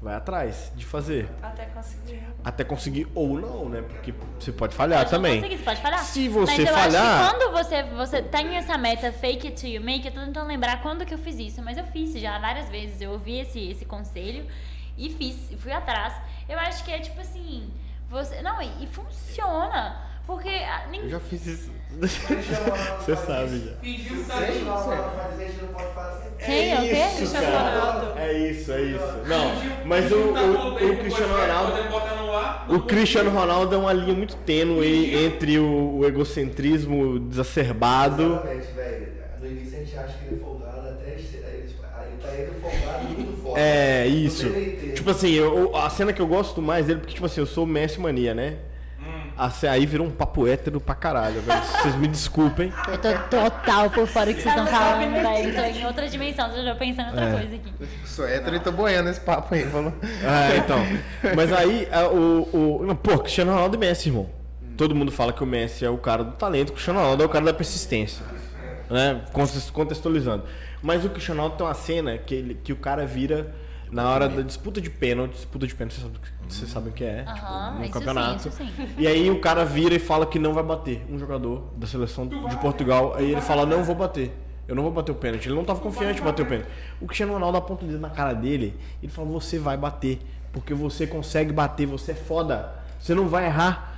Vai 0.00 0.14
atrás 0.14 0.70
de 0.76 0.84
fazer. 0.84 1.28
Até 1.42 1.64
conseguir. 1.66 2.22
Até 2.44 2.64
conseguir 2.64 3.08
ou 3.14 3.40
não, 3.40 3.68
né? 3.68 3.80
Porque 3.82 4.12
você 4.38 4.52
pode 4.52 4.74
falhar 4.76 4.98
Pode 5.00 5.10
também. 5.10 5.36
conseguir, 5.40 5.56
você 5.58 5.64
pode 5.64 5.80
falhar. 5.80 5.98
Se 6.04 6.28
você 6.28 6.52
mas 6.52 6.58
eu 6.60 6.66
falhar- 6.74 7.02
acho 7.02 7.34
que 7.34 7.38
quando 7.38 7.52
você, 7.52 7.82
você 7.82 8.22
tem 8.22 8.56
essa 8.56 8.76
meta 8.76 9.10
fake 9.10 9.46
it 9.48 9.56
till 9.58 9.70
you 9.70 9.80
make, 9.80 10.06
eu 10.06 10.12
tô 10.12 10.20
tentando 10.20 10.46
lembrar 10.46 10.82
quando 10.82 11.04
que 11.06 11.14
eu 11.14 11.18
fiz 11.18 11.38
isso, 11.38 11.62
mas 11.62 11.78
eu 11.78 11.84
fiz 11.84 12.12
já 12.12 12.38
várias 12.38 12.68
vezes. 12.68 13.00
Eu 13.00 13.12
ouvi 13.12 13.38
esse, 13.40 13.70
esse 13.70 13.84
conselho 13.86 14.46
e 14.98 15.08
fiz, 15.10 15.50
e 15.50 15.56
fui 15.56 15.72
atrás. 15.72 16.12
Eu 16.48 16.58
acho 16.58 16.84
que 16.84 16.92
é 16.92 16.98
tipo 16.98 17.18
assim, 17.20 17.72
você. 18.08 18.42
Não, 18.42 18.60
e, 18.60 18.84
e 18.84 18.86
funciona. 18.86 20.05
Porque 20.26 20.48
ah, 20.48 20.86
Eu 20.92 21.08
já 21.08 21.20
fiz 21.20 21.46
isso. 21.46 21.70
Você 21.96 23.16
sabe 23.16 23.58
já. 23.60 23.72
Fingiu 23.80 24.24
tá 24.24 24.40
não 24.40 25.68
pode 25.72 25.94
fazer. 25.94 26.30
Quem? 26.44 26.72
É 26.72 26.76
o 26.76 26.80
quê? 26.80 26.92
isso, 26.92 27.16
Cristiano 27.16 27.46
cara. 27.46 27.80
Ronaldo. 27.80 28.18
É 28.18 28.32
isso, 28.50 28.72
é 28.72 28.82
isso. 28.82 29.12
Não, 29.26 29.50
Fingiu- 29.56 29.72
mas 29.86 30.12
o, 30.12 30.32
tá 30.32 30.42
o, 30.42 30.74
o 30.92 30.96
Cristiano 30.98 31.34
Ronaldo. 31.34 32.74
O 32.74 32.80
Cristiano 32.80 33.30
Ronaldo 33.30 33.74
é 33.74 33.78
uma 33.78 33.92
linha 33.92 34.14
muito 34.14 34.36
tênue 34.38 35.14
entre 35.24 35.58
o, 35.58 35.98
o 35.98 36.04
egocentrismo 36.06 37.18
desacerbado. 37.20 38.22
Exatamente, 38.34 38.66
velho. 38.74 39.06
No 39.40 39.46
início 39.46 39.76
a 39.78 39.80
gente 39.84 39.96
acha 39.98 40.18
que 40.18 40.24
ele 40.26 40.36
é 40.36 40.44
folgado, 40.44 40.88
até 40.88 41.10
ele 41.12 41.22
ele 41.22 41.72
tá 42.20 42.32
entre 42.40 42.60
folgado 42.60 43.04
e 43.10 43.14
muito 43.14 43.42
forte. 43.42 43.60
É, 43.60 44.06
isso. 44.06 44.50
Tipo 44.94 45.10
assim, 45.10 45.30
eu- 45.30 45.74
a 45.76 45.88
cena 45.88 46.12
que 46.12 46.20
eu 46.20 46.26
gosto 46.26 46.60
mais 46.60 46.86
dele, 46.86 46.98
porque, 47.00 47.14
tipo 47.14 47.24
assim, 47.26 47.40
eu 47.40 47.46
sou 47.46 47.64
Messi 47.64 48.00
Mania, 48.00 48.34
né? 48.34 48.56
Hum. 49.36 49.42
A 49.42 49.50
ce- 49.50 49.66
Aí 49.68 49.84
virou 49.86 50.06
um 50.06 50.10
papo 50.10 50.46
hétero 50.46 50.80
pra 50.80 50.94
caralho, 50.94 51.40
velho. 51.42 51.60
Vocês 51.62 51.94
me 51.96 52.08
desculpem. 52.08 52.72
Eu 52.88 52.98
tô 52.98 53.08
total 53.28 53.90
por 53.90 54.06
fora 54.06 54.26
do 54.26 54.34
que 54.34 54.42
vocês 54.42 54.54
estão 54.54 54.66
falando, 54.66 55.12
velho. 55.12 55.54
Tô 55.54 55.60
em 55.62 55.86
outra 55.86 56.08
dimensão, 56.08 56.48
eu 56.56 56.64
já 56.64 56.72
tô 56.72 56.78
pensando 56.78 57.06
em 57.06 57.10
outra 57.10 57.24
É. 57.24 57.32
coisa 57.32 57.54
aqui. 57.56 57.72
Sou 58.06 58.26
hétero 58.26 58.56
e 58.56 58.60
tô 58.60 58.72
boiando 58.72 59.10
esse 59.10 59.20
papo 59.20 59.54
aí, 59.54 59.64
falou. 59.66 59.92
Ah, 60.24 60.56
então. 60.56 60.78
Mas 61.34 61.52
aí, 61.52 61.86
a- 61.92 62.08
o, 62.08 62.88
o. 62.90 62.94
Pô, 62.96 63.18
Cristiano 63.18 63.52
Ronaldo 63.52 63.76
e 63.76 63.78
Messi, 63.78 64.08
irmão. 64.08 64.28
Todo 64.76 64.94
mundo 64.94 65.10
fala 65.12 65.32
que 65.32 65.42
o 65.42 65.46
Messi 65.46 65.84
é 65.84 65.90
o 65.90 65.96
cara 65.98 66.22
do 66.24 66.32
talento, 66.32 66.70
o 66.70 66.72
Cristiano 66.72 66.98
Ronaldo 67.00 67.22
é 67.22 67.26
o 67.26 67.28
cara 67.28 67.44
da 67.44 67.54
persistência. 67.54 68.24
Né? 68.90 69.20
Contextualizando. 69.72 70.44
Mas 70.82 71.04
o 71.04 71.10
Cristiano 71.10 71.40
Ronaldo 71.40 71.56
tem 71.58 71.66
uma 71.66 71.74
cena 71.74 72.16
que, 72.18 72.34
ele, 72.34 72.54
que 72.62 72.72
o 72.72 72.76
cara 72.76 73.04
vira 73.06 73.52
na 73.90 74.10
hora 74.10 74.28
da 74.28 74.42
disputa 74.42 74.80
de 74.80 74.90
pênalti. 74.90 75.32
Disputa 75.32 75.66
de 75.66 75.74
pênalti, 75.74 75.94
vocês 76.00 76.02
sabem, 76.12 76.20
vocês 76.48 76.70
sabem 76.70 76.90
o 76.90 76.92
que 76.92 77.04
é. 77.04 77.24
Aham, 77.26 77.66
tipo, 77.68 77.78
no 77.78 77.84
isso 77.84 77.92
campeonato. 77.92 78.42
sim, 78.42 78.48
isso 78.48 78.56
sim. 78.58 78.88
E 78.98 79.06
aí 79.06 79.30
o 79.30 79.40
cara 79.40 79.64
vira 79.64 79.94
e 79.94 79.98
fala 79.98 80.26
que 80.26 80.38
não 80.38 80.52
vai 80.54 80.62
bater. 80.64 81.04
Um 81.10 81.18
jogador 81.18 81.72
da 81.76 81.86
seleção 81.86 82.26
de 82.26 82.56
Portugal. 82.58 83.14
Aí 83.16 83.32
ele 83.32 83.40
fala, 83.40 83.64
não 83.66 83.82
vou 83.84 83.94
bater. 83.94 84.32
Eu 84.68 84.74
não 84.74 84.82
vou 84.82 84.90
bater 84.92 85.12
o 85.12 85.14
pênalti. 85.14 85.46
Ele 85.46 85.54
não 85.54 85.64
tava 85.64 85.80
confiante 85.80 86.20
em 86.20 86.24
bater 86.24 86.42
o 86.42 86.46
pênalti. 86.46 86.68
O 87.00 87.06
Cristiano 87.06 87.32
Ronaldo 87.32 87.56
aponta 87.58 87.84
o 87.84 87.88
dedo 87.88 88.00
na 88.00 88.10
cara 88.10 88.32
dele. 88.32 88.76
Ele 89.02 89.10
fala, 89.12 89.28
você 89.28 89.58
vai 89.58 89.76
bater. 89.76 90.18
Porque 90.52 90.74
você 90.74 91.06
consegue 91.06 91.52
bater, 91.52 91.86
você 91.86 92.12
é 92.12 92.14
foda. 92.14 92.74
Você 92.98 93.14
não 93.14 93.28
vai 93.28 93.46
errar. 93.46 93.92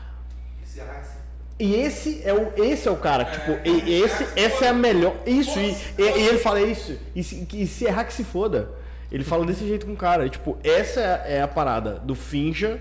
E 1.61 1.75
esse 1.75 2.23
é 2.25 2.33
o, 2.33 2.53
esse 2.65 2.87
é 2.87 2.91
o 2.91 2.97
cara, 2.97 3.25
tipo, 3.25 3.51
e 3.69 4.01
esse, 4.01 4.25
essa 4.39 4.67
é 4.67 4.69
a 4.69 4.73
melhor. 4.73 5.13
Isso, 5.27 5.59
e, 5.59 5.73
e- 5.99 6.03
e 6.03 6.29
ele 6.29 6.39
fala 6.39 6.61
isso. 6.61 6.97
E 7.17 7.23
se, 7.25 7.45
que 7.47 7.67
se 7.67 7.85
errar 7.85 8.05
que 8.05 8.13
se 8.13 8.23
foda. 8.23 8.71
Ele 9.11 9.25
fala 9.25 9.45
desse 9.47 9.67
jeito 9.67 9.87
com 9.87 9.93
o 9.93 9.97
cara. 9.97 10.27
E, 10.27 10.31
tipo, 10.31 10.59
essa 10.63 11.01
é 11.01 11.41
a 11.43 11.49
parada 11.49 11.99
do 12.01 12.15
finja. 12.15 12.81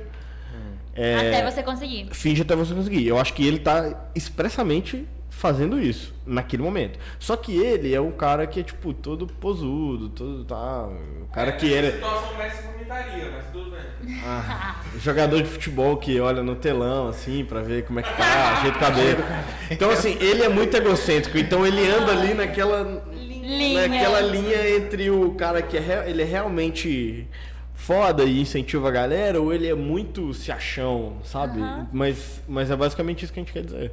é, 0.96 1.16
Até 1.16 1.52
você 1.52 1.64
conseguir. 1.64 2.08
Finge 2.12 2.42
até 2.42 2.56
você 2.56 2.74
conseguir. 2.74 3.08
Eu 3.08 3.18
acho 3.20 3.34
que 3.34 3.46
ele 3.46 3.60
tá 3.60 4.08
expressamente 4.14 5.08
fazendo 5.30 5.80
isso 5.80 6.14
naquele 6.26 6.64
momento. 6.64 6.98
Só 7.20 7.36
que 7.38 7.56
ele 7.56 7.94
é 7.94 8.02
um 8.02 8.12
cara 8.12 8.48
que 8.48 8.60
é, 8.60 8.64
tipo, 8.64 8.92
todo 8.94 9.28
posudo, 9.28 10.10
todo 10.10 10.44
tá. 10.44 10.88
O 11.22 11.28
cara 11.32 11.52
que 11.52 11.68
Nessa 11.68 11.78
era. 11.78 11.92
situação 11.92 12.30
o 12.34 12.38
mas 12.38 13.46
tudo 13.52 13.72
bem. 13.72 14.22
Ah, 14.24 14.82
jogador 15.00 15.42
de 15.42 15.48
futebol 15.50 15.98
que 15.98 16.20
olha 16.20 16.42
no 16.42 16.56
telão, 16.56 17.08
assim, 17.10 17.44
pra 17.46 17.62
ver 17.62 17.86
como 17.86 18.00
é 18.00 18.04
que 18.04 18.18
tá, 18.18 18.58
ajeita 18.58 18.78
o 18.78 18.80
cabelo. 18.80 19.24
Então, 19.70 19.90
assim, 19.92 20.18
ele 20.22 20.44
é 20.44 20.50
muito 20.50 20.76
egocêntrico. 20.78 21.38
Então, 21.38 21.66
ele 21.68 21.86
anda 21.88 22.14
ali 22.14 22.34
naquela 22.34 23.04
Linha. 23.48 23.88
naquela 23.88 24.22
linha 24.22 24.70
entre 24.78 25.10
o 25.10 25.34
cara 25.36 25.62
que 25.62 25.78
é, 25.78 25.80
re- 25.80 26.10
ele 26.10 26.22
é 26.22 26.26
realmente 26.26 27.28
foda 27.74 28.24
e 28.24 28.42
incentiva 28.42 28.88
a 28.88 28.92
galera, 28.92 29.40
ou 29.40 29.54
ele 29.54 29.68
é 29.68 29.76
muito 29.76 30.34
se 30.34 30.52
achão, 30.52 31.18
sabe? 31.24 31.62
Aham. 31.62 31.88
Mas, 31.92 32.42
mas 32.48 32.70
é 32.72 32.76
basicamente 32.76 33.24
isso 33.24 33.32
que 33.34 33.40
a 33.40 33.44
gente 33.44 33.54
quer 33.54 33.64
dizer. 33.64 33.92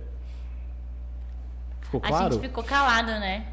Ficou 1.82 2.00
A 2.02 2.08
claro? 2.08 2.32
gente 2.34 2.42
ficou 2.42 2.64
calado, 2.64 3.10
né? 3.12 3.44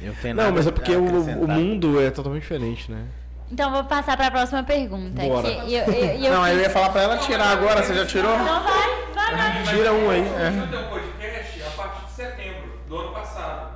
Eu 0.00 0.14
tenho 0.20 0.34
Não, 0.36 0.52
mas 0.52 0.66
é 0.66 0.68
a 0.68 0.72
porque 0.72 0.92
o, 0.94 1.04
o 1.04 1.48
mundo 1.48 2.00
é 2.00 2.10
totalmente 2.10 2.42
diferente, 2.42 2.90
né? 2.90 3.04
Então 3.50 3.70
vou 3.70 3.82
passar 3.84 4.16
pra 4.16 4.30
próxima 4.30 4.62
pergunta. 4.62 5.22
Bora. 5.22 5.42
Que 5.48 5.74
eu, 5.74 5.84
eu, 5.84 5.94
eu 6.22 6.32
Não, 6.32 6.42
aí 6.42 6.54
eu 6.54 6.60
ia 6.60 6.70
falar 6.70 6.90
pra 6.90 7.02
ela 7.02 7.16
tirar 7.18 7.48
agora, 7.48 7.82
você 7.82 7.94
já 7.94 8.04
tirou? 8.04 8.30
Não 8.36 8.62
vai, 8.62 8.88
vai, 9.14 9.36
vai. 9.36 9.62
Tira 9.64 9.92
um 9.92 10.10
aí. 10.10 10.20
Eu 10.20 10.68
tenho 10.68 10.82
um 10.84 10.88
podcast 10.88 11.62
a 11.62 11.70
partir 11.70 12.04
de 12.04 12.10
setembro 12.12 12.72
do 12.86 12.96
ano 12.98 13.12
passado. 13.12 13.68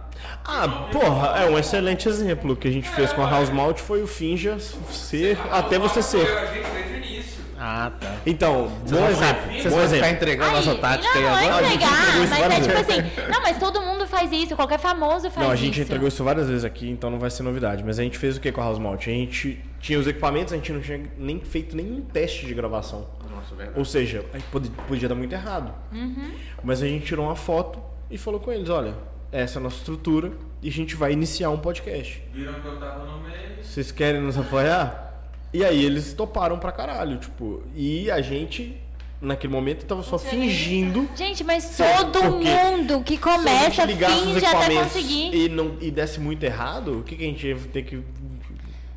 Ah, 0.44 0.88
porra, 0.90 1.28
é 1.40 1.48
um 1.50 1.58
excelente 1.58 2.08
exemplo. 2.08 2.52
O 2.52 2.56
que 2.56 2.66
a 2.68 2.70
gente 2.70 2.88
fez 2.88 3.12
com 3.12 3.22
a 3.22 3.30
House 3.30 3.50
Malt 3.50 3.78
foi 3.78 4.02
o 4.02 4.06
finja 4.06 4.58
ser 4.58 5.38
até 5.50 5.78
você 5.78 6.02
ser. 6.02 6.26
A 6.26 6.46
gente 6.46 6.68
desde 6.70 6.92
o 6.92 6.96
início. 6.96 7.42
Ah, 7.58 7.92
tá. 8.00 8.16
Então, 8.26 8.66
bom 8.90 9.06
exemplo. 9.08 9.52
Vocês 9.52 9.72
vão 9.72 9.88
ficar 9.88 10.10
entregando 10.10 10.50
nossa 10.50 10.74
tática 10.74 11.16
aí 11.16 11.22
não, 11.22 11.30
agora? 11.30 11.46
não 11.46 11.54
A 11.54 11.60
é 11.60 11.64
gente 11.64 11.74
entregar, 11.76 12.08
isso 12.08 12.18
mas 12.18 12.40
é 12.40 12.60
tipo 12.60 12.74
vezes. 12.74 12.90
assim. 13.14 13.30
Não, 13.30 13.40
mas 13.42 13.58
todo 13.58 13.80
mundo 13.82 14.06
faz 14.08 14.32
isso, 14.32 14.56
qualquer 14.56 14.80
famoso 14.80 15.30
faz 15.30 15.36
Não, 15.46 15.52
a 15.52 15.54
isso. 15.54 15.64
gente 15.64 15.80
entregou 15.80 16.08
isso 16.08 16.24
várias 16.24 16.48
vezes 16.48 16.64
aqui, 16.64 16.90
então 16.90 17.08
não 17.08 17.20
vai 17.20 17.30
ser 17.30 17.44
novidade. 17.44 17.84
Mas 17.84 18.00
a 18.00 18.02
gente 18.02 18.18
fez 18.18 18.36
o 18.36 18.40
que 18.40 18.50
com 18.50 18.60
a 18.60 18.64
House 18.64 18.80
Malt? 18.80 19.06
A 19.06 19.10
gente 19.10 19.60
tinha 19.78 19.96
os 19.96 20.08
equipamentos, 20.08 20.52
a 20.52 20.56
gente 20.56 20.72
não 20.72 20.80
tinha 20.80 21.02
nem 21.16 21.38
feito 21.40 21.76
nenhum 21.76 22.00
teste 22.00 22.46
de 22.46 22.52
gravação. 22.54 23.06
Nossa, 23.32 23.54
verdade. 23.54 23.78
Ou 23.78 23.84
seja, 23.84 24.24
pode- 24.50 24.68
podia 24.88 25.08
dar 25.08 25.14
muito 25.14 25.32
errado. 25.32 25.72
Uhum. 25.92 26.32
Mas 26.64 26.82
a 26.82 26.86
gente 26.88 27.06
tirou 27.06 27.26
uma 27.26 27.36
foto 27.36 27.78
e 28.10 28.18
falou 28.18 28.40
com 28.40 28.50
eles: 28.52 28.68
olha, 28.70 28.94
essa 29.32 29.58
é 29.58 29.60
a 29.60 29.62
nossa 29.62 29.78
estrutura 29.78 30.30
e 30.62 30.68
a 30.68 30.72
gente 30.72 30.94
vai 30.94 31.12
iniciar 31.12 31.50
um 31.50 31.58
podcast. 31.58 32.22
Viram 32.32 32.52
que 32.60 32.66
eu 32.66 32.78
tava 32.78 33.04
no 33.06 33.22
meio. 33.22 33.64
Vocês 33.64 33.90
querem 33.90 34.20
nos 34.20 34.36
apoiar? 34.36 35.10
E 35.52 35.64
aí 35.64 35.84
eles 35.84 36.12
toparam 36.12 36.58
pra 36.58 36.70
caralho, 36.70 37.18
tipo, 37.18 37.62
e 37.74 38.10
a 38.10 38.20
gente, 38.22 38.76
naquele 39.20 39.52
momento, 39.52 39.84
tava 39.84 40.02
só 40.02 40.18
fingindo. 40.18 41.08
Gente, 41.14 41.42
mas 41.44 41.76
todo 41.76 42.12
porque 42.12 42.48
mundo 42.48 43.02
que 43.02 43.18
começa 43.18 43.86
finge 43.86 44.46
até 44.46 44.74
conseguir. 44.74 45.34
e, 45.34 45.48
não, 45.48 45.76
e 45.80 45.90
desse 45.90 46.20
muito 46.20 46.42
errado, 46.44 47.00
o 47.00 47.02
que, 47.02 47.16
que 47.16 47.24
a 47.24 47.26
gente 47.26 47.46
ia 47.46 47.56
ter 47.72 47.82
que. 47.82 48.02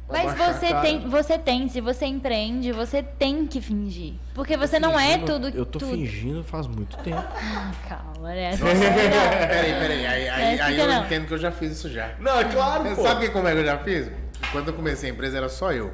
Mas 0.07 0.37
você 0.37 0.67
cara? 0.67 0.81
tem, 0.81 1.09
você 1.09 1.37
tem, 1.37 1.67
se 1.67 1.81
você 1.81 2.05
empreende, 2.05 2.71
você 2.71 3.01
tem 3.01 3.47
que 3.47 3.59
fingir. 3.59 4.13
Porque 4.35 4.55
você 4.55 4.79
não 4.79 4.99
é 4.99 5.13
Fingindo- 5.13 5.25
tudo. 5.25 5.47
Eu 5.49 5.65
tô 5.65 5.79
tudo. 5.79 5.91
fingindo 5.91 6.43
faz 6.43 6.67
muito 6.67 6.95
tempo. 6.97 7.23
Calma, 7.89 8.29
né? 8.29 8.51
Peraí, 8.57 9.73
peraí. 9.73 10.05
Aí, 10.05 10.29
aí, 10.29 10.57
É, 10.57 10.61
aí 10.61 10.79
eu 10.79 10.87
não. 10.87 11.03
entendo 11.05 11.27
que 11.27 11.33
eu 11.33 11.37
já 11.39 11.51
fiz 11.51 11.71
isso 11.71 11.89
já. 11.89 12.11
Não, 12.19 12.39
é 12.39 12.43
claro, 12.45 12.83
pô. 12.95 13.01
sabe 13.01 13.29
como 13.29 13.47
é 13.47 13.53
que 13.53 13.59
eu 13.59 13.65
já 13.65 13.77
fiz? 13.79 14.09
Quando 14.51 14.67
eu 14.67 14.73
comecei 14.73 15.09
a 15.09 15.13
empresa 15.13 15.37
era 15.37 15.49
só 15.49 15.71
eu. 15.71 15.91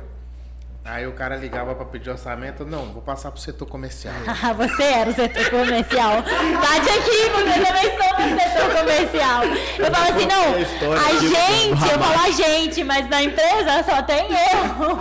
Aí 0.83 1.05
o 1.05 1.11
cara 1.11 1.35
ligava 1.35 1.75
pra 1.75 1.85
pedir 1.85 2.09
orçamento, 2.09 2.65
não, 2.65 2.85
vou 2.91 3.03
passar 3.03 3.29
pro 3.31 3.39
setor 3.39 3.67
comercial. 3.67 4.13
Ah, 4.43 4.53
você 4.53 4.81
era 4.83 5.09
o 5.09 5.13
setor 5.13 5.49
comercial. 5.51 6.23
Bate 6.23 6.89
aqui, 6.89 7.29
porque 7.31 7.49
eu 7.59 7.65
também 7.65 7.91
sou 7.91 8.17
do 8.17 8.41
setor 8.41 8.79
comercial. 8.79 9.43
Eu 9.77 9.91
falo 9.91 10.15
assim, 10.15 10.25
não, 10.25 10.95
a 10.95 11.05
a 11.05 11.13
gente, 11.19 11.91
eu 11.91 11.99
falo 11.99 12.19
a 12.25 12.31
gente, 12.31 12.83
mas 12.83 13.07
na 13.09 13.21
empresa 13.23 13.83
só 13.83 14.01
tem 14.01 14.25
eu. 14.31 14.99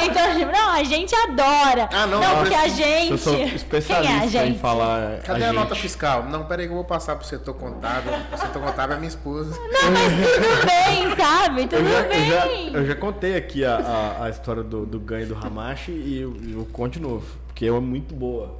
Então, 0.02 0.34
tipo, 0.34 0.50
não, 0.50 0.70
a 0.72 0.82
gente 0.82 1.14
adora. 1.14 1.88
Ah, 1.92 2.06
não, 2.06 2.20
não 2.20 2.30
eu 2.30 2.36
porque 2.38 2.54
a 2.54 2.66
Eu 2.66 2.74
gente. 2.74 3.18
sou 3.18 3.34
Quem 3.36 3.42
é 3.42 3.50
a 3.50 3.54
especialista 3.54 4.24
em 4.24 4.28
gente? 4.28 4.58
falar. 4.58 5.18
Cadê 5.24 5.44
a, 5.44 5.46
gente. 5.48 5.56
nota 5.56 5.74
fiscal? 5.74 6.24
Não, 6.24 6.44
peraí 6.46 6.66
que 6.66 6.72
eu 6.72 6.76
vou 6.76 6.84
passar 6.84 7.16
pro 7.16 7.26
setor 7.26 7.54
contábil. 7.54 8.12
O 8.32 8.36
setor 8.36 8.62
contábil 8.62 8.96
é 8.96 8.98
minha 8.98 9.08
esposa. 9.08 9.50
Não, 9.50 9.90
mas 9.92 10.12
tudo 10.12 10.66
bem, 10.66 11.16
sabe? 11.16 11.66
Tudo 11.66 11.82
Eu 11.82 11.88
já, 11.92 12.00
eu, 12.00 12.24
já, 12.26 12.46
bem. 12.46 12.72
eu 12.74 12.86
já 12.86 12.94
contei 12.94 13.36
aqui 13.36 13.64
a, 13.64 13.76
a, 13.76 14.24
a 14.24 14.30
história 14.30 14.62
do, 14.62 14.86
do 14.86 14.98
ganho 14.98 15.19
do 15.26 15.34
Hamashi 15.36 15.92
e 15.92 16.66
conto 16.72 16.94
de 16.94 17.00
novo, 17.00 17.26
porque 17.46 17.66
é 17.66 17.70
muito 17.80 18.14
boa. 18.14 18.58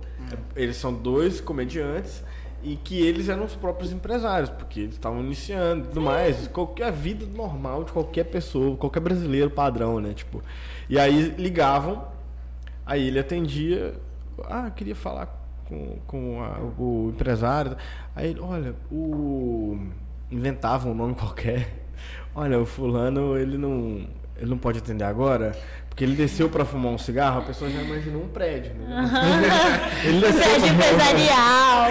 Eles 0.54 0.76
são 0.76 0.92
dois 0.92 1.40
comediantes 1.40 2.22
e 2.62 2.76
que 2.76 3.00
eles 3.00 3.28
eram 3.28 3.44
os 3.44 3.54
próprios 3.54 3.90
empresários, 3.92 4.50
porque 4.50 4.80
eles 4.80 4.94
estavam 4.94 5.20
iniciando 5.20 5.84
e 5.84 5.88
tudo 5.88 6.00
mais. 6.02 6.46
Qualquer 6.48 6.92
vida 6.92 7.24
normal 7.26 7.84
de 7.84 7.92
qualquer 7.92 8.24
pessoa, 8.24 8.76
qualquer 8.76 9.00
brasileiro 9.00 9.50
padrão, 9.50 9.98
né? 9.98 10.12
Tipo, 10.12 10.42
e 10.88 10.98
aí 10.98 11.34
ligavam, 11.38 12.06
aí 12.84 13.08
ele 13.08 13.18
atendia, 13.18 13.94
ah, 14.44 14.70
queria 14.70 14.94
falar 14.94 15.26
com, 15.66 15.96
com 16.06 16.42
a- 16.42 16.58
o 16.78 17.10
empresário. 17.14 17.76
Aí 18.14 18.30
ele, 18.30 18.40
olha, 18.40 18.74
o. 18.92 19.78
Inventava 20.30 20.88
um 20.88 20.94
nome 20.94 21.14
qualquer. 21.14 21.68
Olha, 22.34 22.60
o 22.60 22.64
fulano, 22.66 23.36
ele 23.36 23.58
não. 23.58 24.06
Ele 24.36 24.48
não 24.48 24.56
pode 24.58 24.78
atender 24.78 25.02
agora, 25.04 25.54
porque 25.90 26.04
ele 26.04 26.14
desceu 26.14 26.48
pra 26.48 26.64
fumar 26.64 26.92
um 26.92 26.98
cigarro, 26.98 27.40
a 27.40 27.42
pessoa 27.42 27.70
já 27.70 27.82
imaginou 27.82 28.22
um 28.22 28.28
prédio, 28.28 28.72
né? 28.74 29.10
ele 30.04 30.20
desceu 30.20 30.40
Prédio 30.42 30.60
pra- 30.60 30.92
empresarial. 30.92 31.90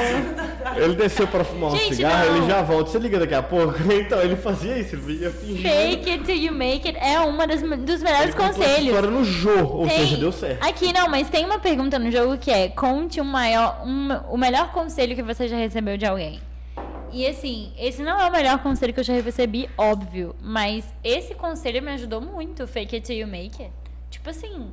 ele 0.78 0.96
desceu 0.96 1.28
pra 1.28 1.44
fumar 1.44 1.72
um 1.74 1.76
Gente, 1.76 1.96
cigarro, 1.96 2.26
não. 2.32 2.38
ele 2.38 2.48
já 2.48 2.62
volta. 2.64 2.90
Você 2.90 2.98
liga 2.98 3.20
daqui 3.20 3.36
a 3.36 3.44
pouco? 3.44 3.76
Então, 3.94 4.20
ele 4.22 4.36
fazia 4.36 4.78
isso, 4.80 4.96
ele 4.96 5.22
ia 5.22 5.30
fingir. 5.32 5.62
Fake 5.70 6.10
it 6.10 6.24
till 6.24 6.36
you 6.36 6.52
make 6.54 6.88
it 6.88 6.98
é 6.98 7.16
das, 7.48 7.62
dos 7.62 8.02
melhores 8.02 8.30
ele 8.30 8.34
conselhos. 8.34 8.86
história 8.88 9.12
no 9.12 9.24
jogo, 9.24 9.78
ou 9.80 9.88
Tem- 9.88 9.98
seja, 10.00 10.18
deu 10.18 10.32
certo. 10.32 10.64
Aqui 10.68 10.92
não, 10.92 11.08
mas 11.10 11.30
tem 11.30 11.46
uma 11.46 11.60
pergunta 11.60 12.00
no 12.00 12.10
jogo 12.12 12.38
que 12.38 12.50
é: 12.50 12.70
conte 12.70 13.22
um 13.22 13.26
maior, 13.26 13.84
um- 13.86 14.10
o 14.34 14.38
melhor 14.38 14.72
conselho 14.72 15.16
que 15.16 15.22
você 15.22 15.48
já 15.48 15.58
recebeu 15.58 15.98
de 15.98 16.06
alguém. 16.06 16.40
E 17.12 17.26
assim, 17.28 17.74
esse 17.78 18.02
não 18.04 18.20
é 18.20 18.28
o 18.28 18.32
melhor 18.32 18.60
conselho 18.60 18.94
que 18.94 19.00
eu 19.00 19.04
já 19.04 19.14
recebi, 19.14 19.68
óbvio. 19.78 20.36
Mas 20.42 20.86
esse 21.04 21.34
conselho 21.34 21.82
me 21.82 21.92
ajudou 21.92 22.22
muito. 22.22 22.66
Fake 22.68 22.96
it 22.96 23.06
till 23.06 23.16
you 23.18 23.28
make 23.28 23.62
it. 23.62 23.72
Tipo 24.34 24.46
assim, 24.46 24.72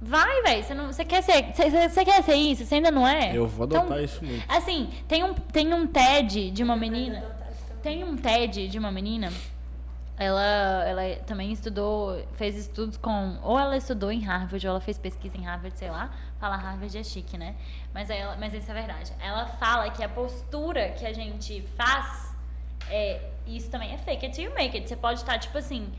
vai, 0.00 0.42
velho. 0.42 0.64
Você, 0.64 0.74
não- 0.74 0.86
você 0.92 1.04
quer 1.04 1.22
ser. 1.22 1.52
Você, 1.54 1.88
você- 1.88 2.04
quer 2.04 2.22
ser 2.22 2.34
isso? 2.34 2.64
Você 2.64 2.76
ainda 2.76 2.90
não 2.90 3.06
é? 3.06 3.36
Eu 3.36 3.46
vou 3.46 3.66
Então, 3.66 3.80
adotar 3.82 4.02
isso 4.02 4.24
muito. 4.24 4.44
Assim, 4.48 4.90
tem 5.06 5.22
um, 5.24 5.34
tem 5.34 5.72
um 5.74 5.86
TED 5.86 6.50
de 6.50 6.62
uma 6.62 6.76
menina. 6.76 7.22
Tem 7.82 8.02
um 8.04 8.16
TED 8.16 8.68
de 8.68 8.78
uma 8.78 8.90
menina. 8.90 9.30
Ela, 10.18 10.84
ela 10.86 11.16
também 11.26 11.52
estudou, 11.52 12.24
fez 12.34 12.56
estudos 12.56 12.96
com. 12.96 13.36
Ou 13.42 13.58
ela 13.58 13.76
estudou 13.76 14.10
em 14.10 14.20
Harvard, 14.20 14.66
ou 14.66 14.70
ela 14.70 14.80
fez 14.80 14.96
pesquisa 14.96 15.36
em 15.36 15.42
Harvard, 15.44 15.78
sei 15.78 15.90
lá. 15.90 16.10
Fala 16.40 16.56
Harvard 16.56 16.96
é 16.96 17.04
chique, 17.04 17.36
né? 17.36 17.54
Mas, 17.92 18.08
ela, 18.08 18.34
mas 18.40 18.54
isso 18.54 18.70
é 18.70 18.74
verdade. 18.74 19.12
Ela 19.20 19.46
fala 19.46 19.90
que 19.90 20.02
a 20.02 20.08
postura 20.08 20.88
que 20.90 21.04
a 21.04 21.12
gente 21.12 21.62
faz. 21.76 22.34
É, 22.88 23.20
isso 23.46 23.68
também 23.70 23.92
é 23.92 23.98
fake 23.98 24.24
it 24.26 24.34
till 24.34 24.44
you 24.44 24.54
make 24.54 24.74
it. 24.74 24.88
Você 24.88 24.96
pode 24.96 25.20
estar, 25.20 25.38
tipo 25.38 25.58
assim. 25.58 25.92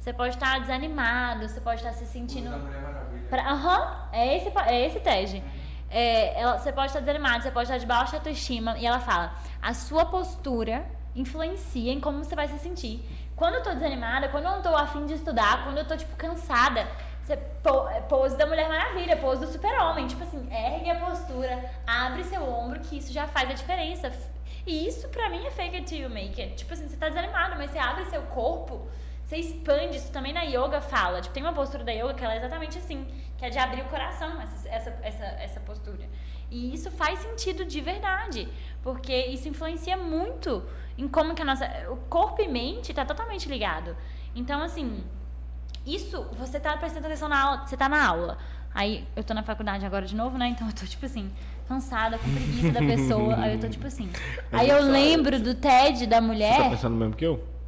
Você 0.00 0.12
pode 0.14 0.34
estar 0.34 0.58
desanimado, 0.60 1.46
você 1.46 1.60
pode 1.60 1.76
estar 1.80 1.92
se 1.92 2.06
sentindo. 2.06 2.50
Da 2.50 2.56
Mulher 2.56 2.80
Maravilha. 2.80 3.26
Pra- 3.28 3.50
Aham, 3.50 4.08
é 4.12 4.36
esse, 4.36 4.48
é 4.66 4.86
esse 4.86 4.98
TED. 5.00 5.44
É, 5.90 6.40
ela- 6.40 6.58
você 6.58 6.72
pode 6.72 6.86
estar 6.86 7.00
desanimado, 7.00 7.42
você 7.42 7.50
pode 7.50 7.64
estar 7.66 7.76
de 7.78 7.84
baixa 7.86 8.16
autoestima. 8.16 8.78
E 8.78 8.86
ela 8.86 8.98
fala: 8.98 9.34
a 9.60 9.74
sua 9.74 10.06
postura 10.06 10.86
influencia 11.14 11.92
em 11.92 12.00
como 12.00 12.24
você 12.24 12.34
vai 12.34 12.48
se 12.48 12.58
sentir. 12.58 13.04
Quando 13.36 13.56
eu 13.56 13.62
tô 13.62 13.70
desanimada, 13.74 14.28
quando 14.28 14.44
eu 14.44 14.50
não 14.52 14.62
tô 14.62 14.74
afim 14.74 15.04
de 15.06 15.14
estudar, 15.14 15.64
quando 15.64 15.78
eu 15.78 15.86
tô, 15.86 15.96
tipo, 15.96 16.14
cansada, 16.16 16.86
você 17.22 17.34
é 17.34 18.00
pose 18.08 18.36
da 18.36 18.46
Mulher 18.46 18.68
Maravilha, 18.68 19.16
pose 19.16 19.44
do 19.44 19.52
super-homem. 19.52 20.06
Tipo 20.06 20.22
assim, 20.22 20.48
ergue 20.50 20.90
a 20.90 20.94
postura, 20.96 21.70
abre 21.86 22.24
seu 22.24 22.42
ombro, 22.48 22.80
que 22.80 22.96
isso 22.98 23.12
já 23.12 23.26
faz 23.26 23.50
a 23.50 23.54
diferença. 23.54 24.10
E 24.66 24.86
isso 24.86 25.08
pra 25.08 25.28
mim 25.28 25.44
é 25.46 25.50
fake 25.50 25.76
it 25.76 25.86
till 25.86 25.98
you 26.02 26.10
make 26.10 26.40
it. 26.40 26.54
Tipo 26.56 26.72
assim, 26.74 26.88
você 26.88 26.96
tá 26.96 27.08
desanimado, 27.08 27.56
mas 27.56 27.70
você 27.70 27.78
abre 27.78 28.04
seu 28.06 28.22
corpo, 28.22 28.86
você 29.30 29.36
expande. 29.36 29.96
Isso 29.96 30.10
também 30.10 30.32
na 30.32 30.42
yoga 30.42 30.80
fala. 30.80 31.20
Tipo, 31.20 31.32
tem 31.32 31.42
uma 31.42 31.52
postura 31.52 31.84
da 31.84 31.92
yoga 31.92 32.14
que 32.14 32.24
ela 32.24 32.34
é 32.34 32.38
exatamente 32.38 32.76
assim, 32.76 33.06
que 33.38 33.44
é 33.44 33.50
de 33.50 33.58
abrir 33.58 33.82
o 33.82 33.84
coração, 33.84 34.40
essa, 34.40 34.68
essa, 34.68 34.98
essa, 35.02 35.24
essa 35.24 35.60
postura. 35.60 36.08
E 36.50 36.74
isso 36.74 36.90
faz 36.90 37.20
sentido 37.20 37.64
de 37.64 37.80
verdade, 37.80 38.48
porque 38.82 39.14
isso 39.26 39.48
influencia 39.48 39.96
muito 39.96 40.64
em 40.98 41.06
como 41.06 41.32
que 41.34 41.42
a 41.42 41.44
nossa. 41.44 41.64
O 41.90 41.96
corpo 42.08 42.42
e 42.42 42.48
mente 42.48 42.92
tá 42.92 43.04
totalmente 43.04 43.48
ligado. 43.48 43.96
Então, 44.34 44.60
assim, 44.60 45.04
isso, 45.86 46.26
você 46.32 46.58
tá 46.58 46.76
prestando 46.76 47.06
atenção 47.06 47.28
na 47.28 47.40
aula, 47.40 47.66
você 47.66 47.76
tá 47.76 47.88
na 47.88 48.04
aula. 48.04 48.36
Aí 48.74 49.06
eu 49.16 49.22
tô 49.22 49.32
na 49.32 49.42
faculdade 49.42 49.86
agora 49.86 50.06
de 50.06 50.14
novo, 50.14 50.36
né? 50.36 50.48
Então 50.48 50.66
eu 50.66 50.72
tô 50.72 50.84
tipo 50.86 51.06
assim, 51.06 51.30
cansada, 51.68 52.18
com 52.18 52.32
preguiça 52.32 52.72
da 52.72 52.80
pessoa. 52.80 53.36
Aí 53.36 53.54
eu 53.54 53.60
tô 53.60 53.68
tipo 53.68 53.86
assim. 53.86 54.10
Aí 54.50 54.68
eu 54.68 54.82
lembro 54.82 55.38
do 55.40 55.54
TED 55.54 56.06
da 56.06 56.16
Você 56.16 56.20
tá 56.20 56.20
mulher. 56.20 56.70
pensando 56.70 56.96
mesmo 56.96 57.14
que 57.14 57.24
eu? 57.24 57.59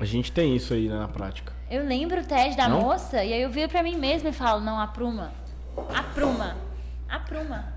A 0.00 0.04
gente 0.04 0.32
tem 0.32 0.54
isso 0.56 0.74
aí 0.74 0.88
né, 0.88 0.98
na 0.98 1.08
prática. 1.08 1.52
Eu 1.70 1.84
lembro 1.86 2.20
o 2.20 2.24
TED 2.24 2.56
da 2.56 2.68
Não? 2.68 2.80
moça 2.80 3.24
e 3.24 3.32
aí 3.32 3.40
eu 3.42 3.50
viro 3.50 3.68
pra 3.68 3.82
mim 3.82 3.96
mesma 3.96 4.28
e 4.30 4.32
falo, 4.32 4.60
não, 4.60 4.78
apruma. 4.78 5.32
Apruma. 5.94 6.56
Apruma. 7.08 7.72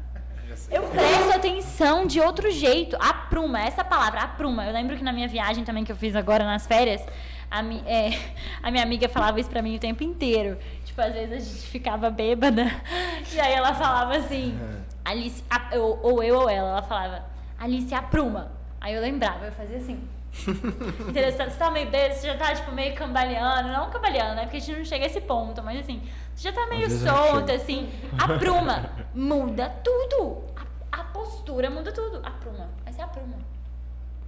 Eu 0.72 0.84
presto 0.84 1.32
atenção 1.36 2.06
de 2.06 2.20
outro 2.20 2.50
jeito. 2.52 2.96
Apruma, 3.00 3.60
essa 3.62 3.84
palavra, 3.84 4.22
apruma. 4.22 4.66
Eu 4.66 4.74
lembro 4.74 4.96
que 4.98 5.04
na 5.04 5.12
minha 5.12 5.28
viagem 5.28 5.64
também 5.64 5.84
que 5.84 5.92
eu 5.92 5.96
fiz 5.96 6.16
agora 6.16 6.44
nas 6.46 6.66
férias, 6.66 7.02
a, 7.50 7.62
mi- 7.62 7.84
é, 7.86 8.12
a 8.64 8.72
minha 8.72 8.84
amiga 8.84 9.08
falava 9.10 9.40
isso 9.40 9.50
pra 9.50 9.62
mim 9.62 9.76
o 9.76 9.80
tempo 9.80 10.04
inteiro. 10.04 10.58
Tipo, 10.86 11.02
às 11.02 11.14
vezes 11.14 11.34
a 11.34 11.40
gente 11.40 11.68
ficava 11.68 12.10
bêbada 12.10 12.64
e 13.34 13.40
aí 13.40 13.54
ela 13.54 13.74
falava 13.74 14.16
assim, 14.18 14.58
Alice, 15.04 15.44
a- 15.50 15.70
ou, 15.76 16.00
ou 16.04 16.24
eu 16.24 16.40
ou 16.40 16.50
ela, 16.50 16.70
ela 16.70 16.82
falava, 16.84 17.26
Alice, 17.60 17.94
apruma. 17.94 18.52
Aí 18.80 18.94
eu 18.94 19.02
lembrava, 19.02 19.46
eu 19.46 19.52
fazia 19.52 19.78
assim. 19.78 20.00
Entendeu? 21.10 21.32
Você 21.32 21.46
tá, 21.58 21.72
meio 21.72 21.90
bêbado, 21.90 22.14
você 22.20 22.28
já 22.28 22.38
tá, 22.38 22.54
tipo, 22.54 22.72
meio 22.72 22.94
cambaleando. 22.96 23.70
Não 23.70 23.90
cambaleando, 23.90 24.36
né? 24.36 24.42
Porque 24.44 24.58
a 24.58 24.60
gente 24.60 24.78
não 24.78 24.86
chega 24.86 25.06
a 25.06 25.08
esse 25.08 25.22
ponto. 25.22 25.62
Mas, 25.64 25.80
assim, 25.80 26.02
você 26.36 26.50
já 26.50 26.52
tá 26.54 26.68
meio 26.68 26.90
solto, 26.90 27.52
assim. 27.52 27.90
Apruma. 28.18 28.90
Muda 29.14 29.70
tudo. 29.84 30.44
A, 30.92 31.00
a 31.00 31.04
postura 31.06 31.70
muda 31.70 31.92
tudo. 31.92 32.18
Apruma. 32.26 32.70
Aí 32.86 32.94
você 32.94 33.02
apruma. 33.02 33.38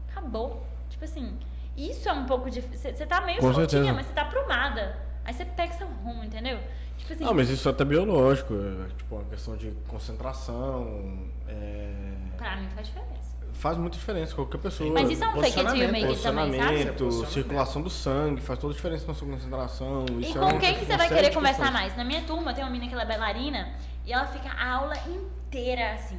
Acabou. 0.10 0.66
Tipo 0.90 1.06
assim, 1.06 1.38
isso 1.78 2.10
é 2.10 2.14
um 2.14 2.26
pouco 2.26 2.50
de... 2.50 2.62
Você 2.62 2.94
você 2.94 3.06
tá 3.06 3.22
meio 3.22 3.40
Com 3.40 3.54
soltinha, 3.54 3.70
certeza. 3.70 3.94
mas 3.94 4.06
você 4.08 4.14
tá 4.14 4.22
aprumada. 4.24 4.98
Aí 5.24 5.34
você 5.34 5.46
pega 5.46 5.74
seu 5.74 5.88
rumo, 5.88 6.24
entendeu? 6.24 6.60
Tipo 6.98 7.14
assim... 7.14 7.24
Não, 7.24 7.34
mas 7.34 7.50
isso 7.50 7.68
é 7.70 7.72
até 7.72 7.86
biológico. 7.86 8.54
É, 8.56 8.90
tipo, 8.98 9.16
uma 9.16 9.24
questão 9.26 9.56
de 9.56 9.72
concentração. 9.88 11.28
é, 11.48 11.94
Pra 12.36 12.56
mim 12.58 12.68
faz 12.74 12.88
diferença. 12.88 13.28
Faz 13.60 13.77
muita 13.77 13.98
diferença, 13.98 14.34
qualquer 14.34 14.57
pessoa. 14.57 14.90
Mas 14.94 15.10
isso 15.10 15.22
é 15.22 15.27
um 15.27 15.41
fake 15.41 15.60
it 15.60 15.72
till 15.73 15.84
you 15.84 15.91
make 15.91 16.06
it 16.06 16.22
também, 16.22 16.45
sabe? 16.53 16.86
Posicionamento, 16.86 17.26
circulação 17.26 17.81
do 17.81 17.90
sangue, 17.90 18.41
faz 18.41 18.57
toda 18.57 18.72
a 18.73 18.76
diferença 18.76 19.06
na 19.06 19.14
sua 19.14 19.27
concentração. 19.27 20.06
E 20.11 20.22
Isso 20.22 20.38
é 20.38 20.41
com 20.41 20.48
uma- 20.48 20.60
quem 20.61 20.76
que 20.80 20.86
você 20.86 20.95
vai 20.95 21.10
querer 21.10 21.34
conversar 21.34 21.64
questões. 21.64 21.73
mais? 21.73 21.98
Na 21.98 22.06
minha 22.06 22.22
turma 22.22 22.53
tem 22.53 22.64
uma 22.64 22.69
menina 22.69 22.88
que 22.88 22.94
ela 22.94 23.03
é 23.03 23.06
bailarina 23.06 23.73
e 24.06 24.14
ela 24.14 24.26
fica 24.27 24.49
a 24.49 24.72
aula 24.76 24.95
inteira 25.10 25.91
assim. 25.94 26.18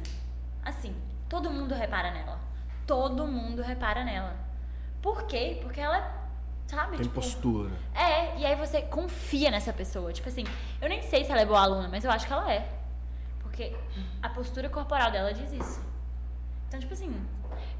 Assim. 0.63 0.95
Todo 1.27 1.49
mundo 1.49 1.73
repara 1.73 2.11
nela. 2.11 2.37
Todo 2.85 3.25
mundo 3.25 3.63
repara 3.63 4.03
nela. 4.03 4.35
Por 5.01 5.23
quê? 5.23 5.57
Porque 5.63 5.79
ela, 5.81 5.99
sabe? 6.67 6.91
Tem 6.97 7.07
tipo, 7.07 7.15
postura. 7.15 7.71
É, 7.95 8.37
e 8.37 8.45
aí 8.45 8.55
você 8.55 8.83
confia 8.83 9.49
nessa 9.49 9.73
pessoa. 9.73 10.13
Tipo 10.13 10.29
assim, 10.29 10.43
eu 10.79 10.87
nem 10.87 11.01
sei 11.01 11.25
se 11.25 11.31
ela 11.31 11.41
é 11.41 11.45
boa 11.45 11.61
aluna, 11.61 11.87
mas 11.89 12.03
eu 12.03 12.11
acho 12.11 12.27
que 12.27 12.33
ela 12.33 12.51
é. 12.53 12.69
Porque 13.39 13.75
a 14.21 14.29
postura 14.29 14.69
corporal 14.69 15.09
dela 15.09 15.33
diz 15.33 15.51
isso. 15.53 15.89
Então, 16.71 16.79
tipo 16.79 16.93
assim, 16.93 17.13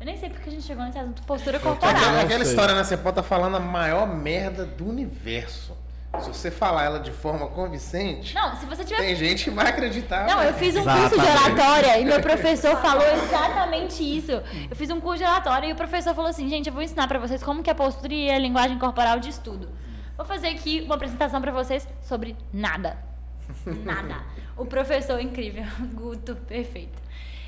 eu 0.02 0.06
nem 0.06 0.18
sei 0.18 0.30
porque 0.30 0.50
a 0.50 0.52
gente 0.52 0.64
chegou 0.64 0.84
nesse 0.84 1.00
assunto 1.00 1.22
postura 1.24 1.56
Aquela, 1.56 1.76
corporal. 1.78 2.12
não 2.12 2.20
aquela 2.20 2.44
sei. 2.44 2.54
história, 2.54 2.76
né? 2.76 2.84
Você 2.84 2.98
pode 2.98 3.12
estar 3.20 3.24
falando 3.24 3.56
a 3.56 3.60
maior 3.62 4.06
merda 4.06 4.66
do 4.66 4.90
universo. 4.90 5.78
Se 6.20 6.28
você 6.28 6.52
falar 6.52 6.84
ela 6.84 7.00
de 7.00 7.10
forma 7.10 7.48
convincente, 7.48 8.36
Não, 8.36 8.54
se 8.58 8.66
você 8.66 8.84
tiver 8.84 8.98
tem 9.00 9.16
gente 9.16 9.46
que 9.46 9.50
vai 9.50 9.68
acreditar. 9.70 10.28
Não, 10.28 10.40
né? 10.40 10.50
eu 10.50 10.54
fiz 10.56 10.76
um 10.76 10.84
curso 10.84 11.10
de 11.10 11.16
Exatamente. 11.16 11.52
oratória 11.54 12.00
e 12.00 12.04
meu 12.06 12.20
professor 12.20 12.76
falou 12.84 13.08
exatamente 13.14 14.04
isso. 14.18 14.34
Eu 14.70 14.76
fiz 14.76 14.90
um 14.90 15.00
curso 15.00 15.20
de 15.20 15.24
oratória 15.24 15.68
e 15.68 15.72
o 15.72 15.76
professor 15.78 16.14
falou 16.14 16.30
assim: 16.30 16.50
gente, 16.50 16.68
eu 16.68 16.74
vou 16.74 16.82
ensinar 16.84 17.08
pra 17.08 17.18
vocês 17.18 17.42
como 17.42 17.64
que 17.64 17.70
a 17.70 17.76
postura 17.76 18.14
e 18.14 18.30
a 18.30 18.38
linguagem 18.38 18.78
corporal 18.78 19.22
de 19.22 19.30
estudo. 19.30 19.70
Vou 20.18 20.26
fazer 20.26 20.48
aqui 20.50 20.82
uma 20.82 20.96
apresentação 20.96 21.40
pra 21.40 21.54
vocês 21.54 21.88
sobre 22.02 22.36
nada. 22.52 22.98
Nada. 23.86 24.16
O 24.58 24.66
professor 24.66 25.18
incrível, 25.22 25.64
Guto, 25.96 26.36
perfeito. 26.36 27.00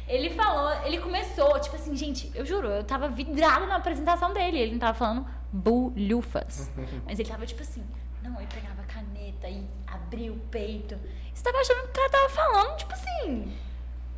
Ele 0.07 0.29
falou, 0.31 0.71
ele 0.85 0.99
começou, 0.99 1.57
tipo 1.59 1.75
assim, 1.75 1.95
gente, 1.95 2.29
eu 2.35 2.45
juro, 2.45 2.67
eu 2.67 2.83
tava 2.83 3.07
vidrada 3.07 3.65
na 3.65 3.77
apresentação 3.77 4.33
dele. 4.33 4.57
Ele 4.59 4.71
não 4.73 4.79
tava 4.79 4.97
falando 4.97 5.25
bulhufas. 5.51 6.69
Mas 7.05 7.19
ele 7.19 7.29
tava 7.29 7.45
tipo 7.45 7.61
assim, 7.61 7.83
não, 8.21 8.37
ele 8.39 8.47
pegava 8.53 8.81
a 8.81 8.85
caneta 8.85 9.47
e 9.47 9.65
abria 9.87 10.31
o 10.31 10.37
peito. 10.51 10.97
Você 11.33 11.43
tava 11.43 11.57
achando 11.59 11.83
que 11.83 11.89
o 11.89 11.93
cara 11.93 12.09
tava 12.09 12.29
falando, 12.29 12.77
tipo 12.77 12.93
assim, 12.93 13.57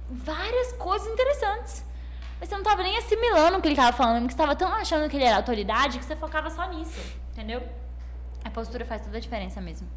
várias 0.10 0.72
coisas 0.74 1.07
interessantes. 1.07 1.86
Mas 2.40 2.49
você 2.49 2.56
não 2.56 2.64
tava 2.64 2.84
nem 2.84 2.98
assimilando 2.98 3.57
o 3.57 3.62
que 3.62 3.68
ele 3.68 3.76
tava 3.76 3.95
falando, 3.95 4.22
porque 4.24 4.34
você 4.34 4.38
tava 4.38 4.56
tão 4.56 4.74
achando 4.74 5.10
que 5.10 5.16
ele 5.16 5.24
era 5.24 5.38
autoridade 5.38 5.98
que 5.99 6.03
você 6.06 6.16
focava 6.16 6.49
só 6.49 6.68
nisso, 6.70 6.99
entendeu? 7.32 7.62
A 8.44 8.49
postura 8.49 8.84
faz 8.86 9.02
toda 9.03 9.18
a 9.18 9.20
diferença 9.22 9.62
mesmo. 9.62 9.88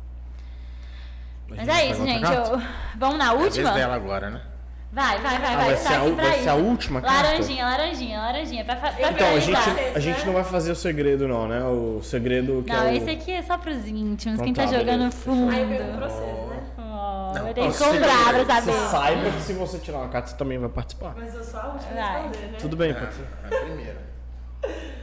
Mas 1.49 1.61
gente 1.61 1.71
é 1.71 1.87
isso, 1.91 2.05
gente. 2.05 2.31
eu- 2.33 2.63
Vamos 2.97 3.19
na 3.19 3.25
É 3.25 3.29
a 3.29 3.33
vez 3.33 3.45
última? 3.45 3.73
dela 3.73 3.95
agora, 3.97 4.31
né? 4.31 4.43
Vai, 4.91 5.19
vai, 5.21 5.39
vai, 5.39 5.53
Ah, 5.53 5.57
vai. 5.59 5.67
vai 5.67 5.77
ser 5.77 5.93
a 5.95 5.99
vai 6.15 6.43
ser 6.43 6.49
a 6.49 6.55
última 6.55 7.01
carta? 7.03 7.29
Laranjinha, 7.29 7.65
laranjinha, 7.67 8.21
laranjinha. 8.21 8.65
Pra, 8.65 8.77
pra 8.77 9.11
Então, 9.11 9.35
a 9.35 9.39
gente, 9.41 9.59
a 9.95 9.99
gente 10.01 10.25
não 10.27 10.33
vai 10.33 10.45
fazer 10.45 10.73
o 10.73 10.77
segredo, 10.77 11.29
não, 11.29 11.47
né? 11.47 11.63
O 11.63 12.01
segredo 12.03 12.63
que 12.67 12.73
Não, 12.73 12.85
é 12.85 12.93
o... 12.93 12.97
esse 12.97 13.11
aqui 13.11 13.33
é 13.33 13.43
só 13.43 13.59
pros 13.59 13.87
íntimos, 13.87 14.35
Então 14.41 14.45
quem 14.45 14.55
tá 14.55 14.63
tá, 14.65 14.69
jogando 14.73 14.99
beleza. 14.99 15.17
fundo. 15.17 15.53
Aí 15.55 15.65
vem 15.67 15.91
o 15.91 15.97
processo, 15.99 16.47
né? 16.47 16.63
Oh. 16.79 17.39
Eu 17.39 17.55
tenho 17.55 17.71
que 17.71 17.77
Você- 17.77 17.85
comprar 17.85 18.29
pra 18.29 18.45
Você 18.63 18.73
saber. 18.73 18.89
saiba 18.91 19.31
que 19.31 19.41
se 19.43 19.53
você 19.53 19.79
tirar 19.79 19.99
uma 19.99 20.09
carta, 20.09 20.29
você 20.31 20.37
também 20.37 20.59
vai 20.59 20.69
participar. 20.71 21.15
Mas 21.17 21.35
eu 21.35 21.45
sou 21.45 21.61
a 21.61 21.67
última 21.67 21.91
a 21.91 21.95
Vai. 21.95 22.23
responder, 22.23 22.47
né? 22.47 22.59
Tudo 22.59 22.77
bem, 22.77 22.95
pode 22.95 23.15
ser. 23.15 23.27
É, 23.51 23.55
a 23.57 23.61
primeira. 23.61 24.09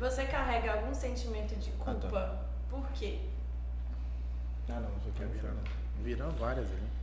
Você 0.00 0.24
carrega 0.24 0.72
algum 0.74 0.92
sentimento 0.92 1.56
de 1.56 1.70
Ah, 1.80 1.84
culpa? 1.94 2.08
tá. 2.10 2.36
Por 2.70 2.86
quê? 2.92 3.18
Ah, 4.68 4.74
não, 4.80 4.90
você 5.02 5.10
quer 5.16 5.26
virar. 5.28 5.54
Viram 6.02 6.30
várias 6.32 6.66
ali. 6.66 6.93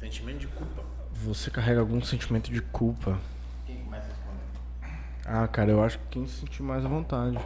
Sentimento 0.00 0.38
de 0.38 0.46
culpa. 0.48 0.82
Você 1.12 1.50
carrega 1.50 1.78
algum 1.78 2.00
sentimento 2.02 2.50
de 2.50 2.62
culpa? 2.62 3.20
Quem 3.66 3.84
começa 3.84 4.08
respondendo? 4.08 4.98
Ah, 5.26 5.46
cara, 5.46 5.70
eu 5.70 5.84
acho 5.84 5.98
que 5.98 6.04
quem 6.08 6.26
se 6.26 6.40
sentir 6.40 6.62
mais 6.62 6.86
à 6.86 6.88
vontade. 6.88 7.38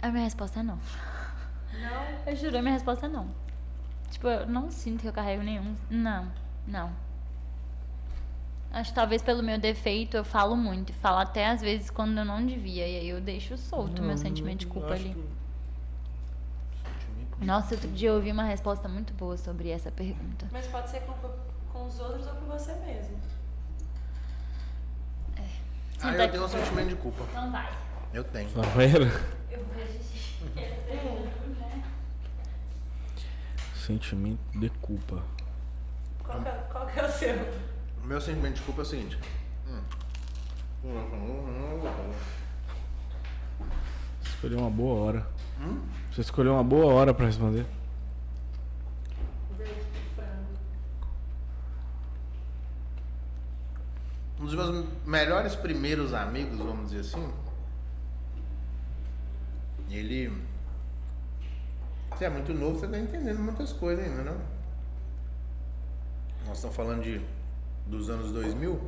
A 0.00 0.08
minha 0.08 0.22
resposta 0.22 0.60
é 0.60 0.62
não. 0.62 0.78
Não? 1.72 2.30
Eu 2.30 2.36
juro, 2.36 2.58
a 2.58 2.62
minha 2.62 2.74
resposta 2.74 3.06
é 3.06 3.08
não. 3.08 3.28
Tipo, 4.08 4.28
eu 4.28 4.46
não 4.46 4.70
sinto 4.70 5.00
que 5.00 5.08
eu 5.08 5.12
carrego 5.12 5.42
nenhum. 5.42 5.74
Não, 5.90 6.30
não. 6.64 6.92
Acho 8.70 8.90
que 8.90 8.94
talvez 8.94 9.20
pelo 9.20 9.42
meu 9.42 9.58
defeito 9.58 10.16
eu 10.16 10.24
falo 10.24 10.56
muito. 10.56 10.90
e 10.90 10.92
Falo 10.92 11.18
até 11.18 11.48
às 11.48 11.60
vezes 11.60 11.90
quando 11.90 12.18
eu 12.18 12.24
não 12.24 12.46
devia. 12.46 12.86
E 12.86 13.00
aí 13.00 13.08
eu 13.08 13.20
deixo 13.20 13.58
solto 13.58 14.00
o 14.00 14.04
meu 14.04 14.16
sentimento 14.16 14.60
de 14.60 14.66
culpa 14.68 14.94
ali. 14.94 15.16
Nossa, 17.40 17.74
outro 17.74 17.88
dia 17.90 18.08
eu 18.08 18.14
ouvi 18.14 18.32
uma 18.32 18.44
resposta 18.44 18.88
muito 18.88 19.12
boa 19.14 19.36
sobre 19.36 19.70
essa 19.70 19.90
pergunta. 19.90 20.46
Mas 20.50 20.66
pode 20.66 20.90
ser 20.90 21.00
culpa 21.00 21.34
com 21.72 21.86
os 21.86 21.98
outros 22.00 22.26
ou 22.26 22.34
com 22.34 22.46
você 22.46 22.74
mesmo. 22.74 23.16
Ah, 25.38 25.42
Senta 25.98 26.22
eu 26.24 26.30
tenho 26.30 26.44
um 26.44 26.48
sentimento 26.48 26.88
de 26.88 26.96
culpa. 26.96 27.24
Então 27.30 27.50
vai. 27.50 27.72
Eu 28.12 28.24
tenho. 28.24 28.50
Saveira? 28.50 29.04
Eu 29.50 29.64
vejo. 29.74 29.98
Sentimento 33.74 34.40
de 34.58 34.68
culpa. 34.68 35.22
Qual 36.22 36.42
que, 36.42 36.48
é, 36.48 36.52
qual 36.70 36.86
que 36.86 37.00
é 37.00 37.04
o 37.06 37.10
seu? 37.10 37.34
O 38.02 38.06
meu 38.06 38.20
sentimento 38.20 38.56
de 38.56 38.62
culpa 38.62 38.82
é 38.82 38.82
o 38.82 38.86
seguinte. 38.86 39.18
Você 44.22 44.28
escolheu 44.28 44.58
uma 44.58 44.70
boa 44.70 45.06
hora. 45.06 45.26
Hum? 45.60 45.80
Você 46.10 46.20
escolheu 46.20 46.54
uma 46.54 46.64
boa 46.64 46.92
hora 46.92 47.12
pra 47.12 47.26
responder. 47.26 47.66
Um 54.40 54.44
dos 54.44 54.54
meus 54.54 54.86
melhores 55.04 55.56
primeiros 55.56 56.14
amigos, 56.14 56.58
vamos 56.58 56.90
dizer 56.90 57.00
assim. 57.00 57.32
Ele. 59.90 60.32
Você 62.10 62.24
é 62.24 62.28
muito 62.30 62.54
novo, 62.54 62.78
você 62.78 62.86
tá 62.86 62.98
entendendo 62.98 63.40
muitas 63.40 63.72
coisas 63.72 64.04
ainda, 64.04 64.22
não? 64.22 64.36
Nós 66.46 66.56
estamos 66.56 66.76
falando 66.76 67.02
de 67.02 67.20
dos 67.86 68.08
anos 68.08 68.30
2000. 68.32 68.80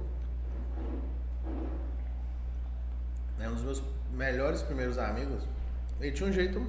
É 3.40 3.48
um 3.48 3.54
dos 3.54 3.62
meus 3.62 3.82
melhores 4.12 4.62
primeiros 4.62 4.98
amigos. 4.98 5.42
Ele 6.00 6.12
tinha 6.12 6.28
um 6.28 6.32
jeito 6.32 6.66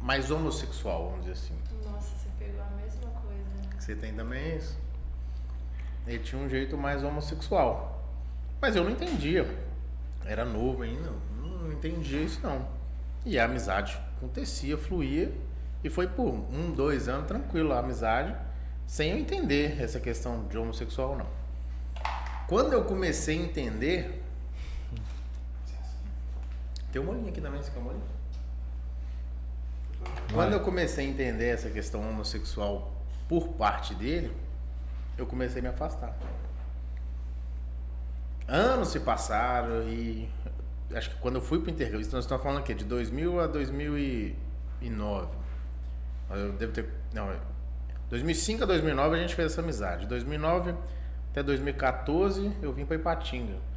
mais 0.00 0.30
homossexual, 0.30 1.10
vamos 1.10 1.26
dizer 1.26 1.32
assim. 1.32 1.54
Nossa, 1.84 2.08
você 2.16 2.28
pegou 2.38 2.62
a 2.62 2.70
mesma 2.70 3.10
coisa. 3.20 3.78
Você 3.78 3.94
tem 3.94 4.14
também 4.14 4.56
isso? 4.56 4.78
Ele 6.06 6.18
tinha 6.20 6.40
um 6.40 6.48
jeito 6.48 6.76
mais 6.76 7.04
homossexual. 7.04 8.02
Mas 8.60 8.76
eu 8.76 8.84
não 8.84 8.90
entendia. 8.90 9.46
Era 10.24 10.44
novo 10.44 10.82
ainda, 10.82 11.12
não 11.36 11.70
entendia 11.70 12.22
isso 12.22 12.40
não. 12.42 12.66
E 13.26 13.38
a 13.38 13.44
amizade 13.44 14.00
acontecia, 14.16 14.78
fluía. 14.78 15.32
E 15.84 15.90
foi 15.90 16.06
por 16.06 16.32
um, 16.32 16.72
dois 16.72 17.08
anos 17.08 17.26
tranquilo 17.26 17.72
a 17.72 17.80
amizade, 17.80 18.34
sem 18.86 19.10
eu 19.10 19.18
entender 19.18 19.82
essa 19.82 20.00
questão 20.00 20.46
de 20.48 20.56
homossexual 20.56 21.16
não. 21.16 21.26
Quando 22.48 22.72
eu 22.72 22.84
comecei 22.84 23.38
a 23.38 23.42
entender. 23.42 24.21
Tem 26.92 27.00
um 27.00 27.06
molinho 27.06 27.28
aqui 27.28 27.40
também, 27.40 27.62
você 27.62 27.70
quer 27.70 27.78
um 27.78 27.84
molinho? 27.84 28.04
Quando 30.32 30.52
eu 30.52 30.60
comecei 30.60 31.06
a 31.06 31.08
entender 31.08 31.48
essa 31.48 31.70
questão 31.70 32.06
homossexual 32.06 32.92
por 33.28 33.48
parte 33.48 33.94
dele, 33.94 34.30
eu 35.16 35.26
comecei 35.26 35.60
a 35.60 35.62
me 35.62 35.68
afastar. 35.68 36.14
Anos 38.46 38.88
se 38.88 39.00
passaram 39.00 39.88
e 39.88 40.28
acho 40.94 41.10
que 41.10 41.16
quando 41.16 41.36
eu 41.36 41.40
fui 41.40 41.60
pro 41.60 41.70
intercâmbio, 41.70 42.02
isso 42.02 42.14
nós 42.14 42.24
estamos 42.24 42.42
falando 42.42 42.58
aqui 42.58 42.74
de 42.74 42.84
2000 42.84 43.40
a 43.40 43.46
2009. 43.46 45.28
Eu 46.30 46.52
devo 46.52 46.72
ter, 46.72 46.90
não, 47.14 47.34
2005 48.10 48.64
a 48.64 48.66
2009 48.66 49.16
a 49.16 49.18
gente 49.18 49.34
fez 49.34 49.52
essa 49.52 49.62
amizade. 49.62 50.02
De 50.02 50.08
2009 50.08 50.74
até 51.30 51.42
2014 51.42 52.52
eu 52.60 52.72
vim 52.72 52.84
para 52.84 52.96
Ipatinga. 52.96 53.71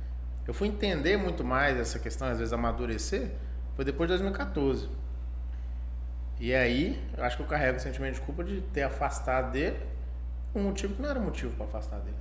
Eu 0.47 0.53
fui 0.53 0.67
entender 0.67 1.17
muito 1.17 1.43
mais 1.43 1.77
essa 1.77 1.97
questão, 1.97 2.27
às 2.27 2.37
vezes 2.37 2.53
amadurecer, 2.53 3.31
foi 3.75 3.83
depois 3.83 4.07
de 4.07 4.17
2014. 4.17 4.89
E 6.39 6.53
aí, 6.53 7.01
eu 7.17 7.23
acho 7.23 7.37
que 7.37 7.43
eu 7.43 7.47
carrego 7.47 7.77
o 7.77 7.81
sentimento 7.81 8.15
de 8.15 8.21
culpa 8.21 8.43
de 8.43 8.61
ter 8.61 8.83
afastado 8.83 9.51
dele, 9.51 9.79
um 10.53 10.63
motivo 10.63 10.95
que 10.95 11.01
não 11.01 11.09
era 11.09 11.19
motivo 11.19 11.55
para 11.55 11.65
afastar 11.65 11.99
dele. 11.99 12.17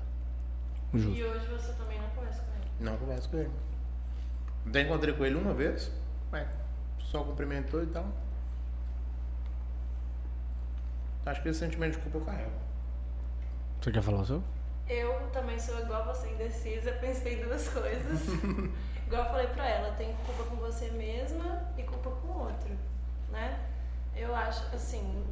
Justo. 0.94 1.10
E 1.10 1.24
hoje 1.24 1.46
você 1.48 1.72
também 1.74 2.00
não 2.00 2.08
conversa 2.10 2.42
com 2.42 2.54
ele. 2.54 2.70
Não 2.80 2.96
converso 2.96 3.28
com 3.28 3.36
ele. 3.36 3.50
Até 4.68 4.80
encontrei 4.82 5.14
com 5.14 5.24
ele 5.24 5.34
uma 5.34 5.52
vez, 5.52 5.90
mas 6.30 6.48
só 6.98 7.22
cumprimentou 7.22 7.82
e 7.82 7.86
tal. 7.86 8.06
Acho 11.26 11.42
que 11.42 11.48
esse 11.48 11.60
sentimento 11.60 11.92
de 11.92 11.98
culpa 11.98 12.18
eu 12.18 12.24
carrego. 12.24 12.52
Você 13.80 13.90
quer 13.90 14.02
falar 14.02 14.20
o 14.20 14.26
seu? 14.26 14.42
Eu 14.88 15.28
também 15.32 15.58
sou 15.58 15.78
igual 15.80 16.02
a 16.02 16.12
você, 16.12 16.28
indecisa, 16.28 16.92
pensei 16.92 17.40
em 17.40 17.44
duas 17.44 17.68
coisas. 17.68 18.20
igual 19.06 19.24
eu 19.24 19.30
falei 19.30 19.46
pra 19.48 19.68
ela, 19.68 19.92
tem 19.92 20.14
culpa 20.26 20.44
com 20.44 20.56
você 20.56 20.90
mesma 20.90 21.62
e 21.76 21.82
culpa 21.82 22.10
com 22.10 22.28
o 22.28 22.38
outro, 22.44 22.70
né? 23.30 23.58
Eu 24.14 24.34
acho, 24.34 24.62
assim, 24.74 25.24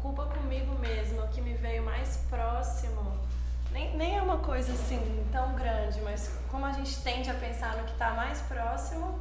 culpa 0.00 0.26
comigo 0.26 0.78
mesma, 0.78 1.24
o 1.24 1.28
que 1.28 1.40
me 1.40 1.54
veio 1.54 1.82
mais 1.82 2.18
próximo, 2.28 3.18
nem, 3.72 3.96
nem 3.96 4.18
é 4.18 4.22
uma 4.22 4.38
coisa 4.38 4.72
assim 4.72 5.26
tão 5.30 5.54
grande, 5.54 6.00
mas 6.00 6.30
como 6.50 6.66
a 6.66 6.72
gente 6.72 7.00
tende 7.02 7.30
a 7.30 7.34
pensar 7.34 7.76
no 7.76 7.84
que 7.84 7.94
tá 7.96 8.10
mais 8.10 8.40
próximo, 8.42 9.20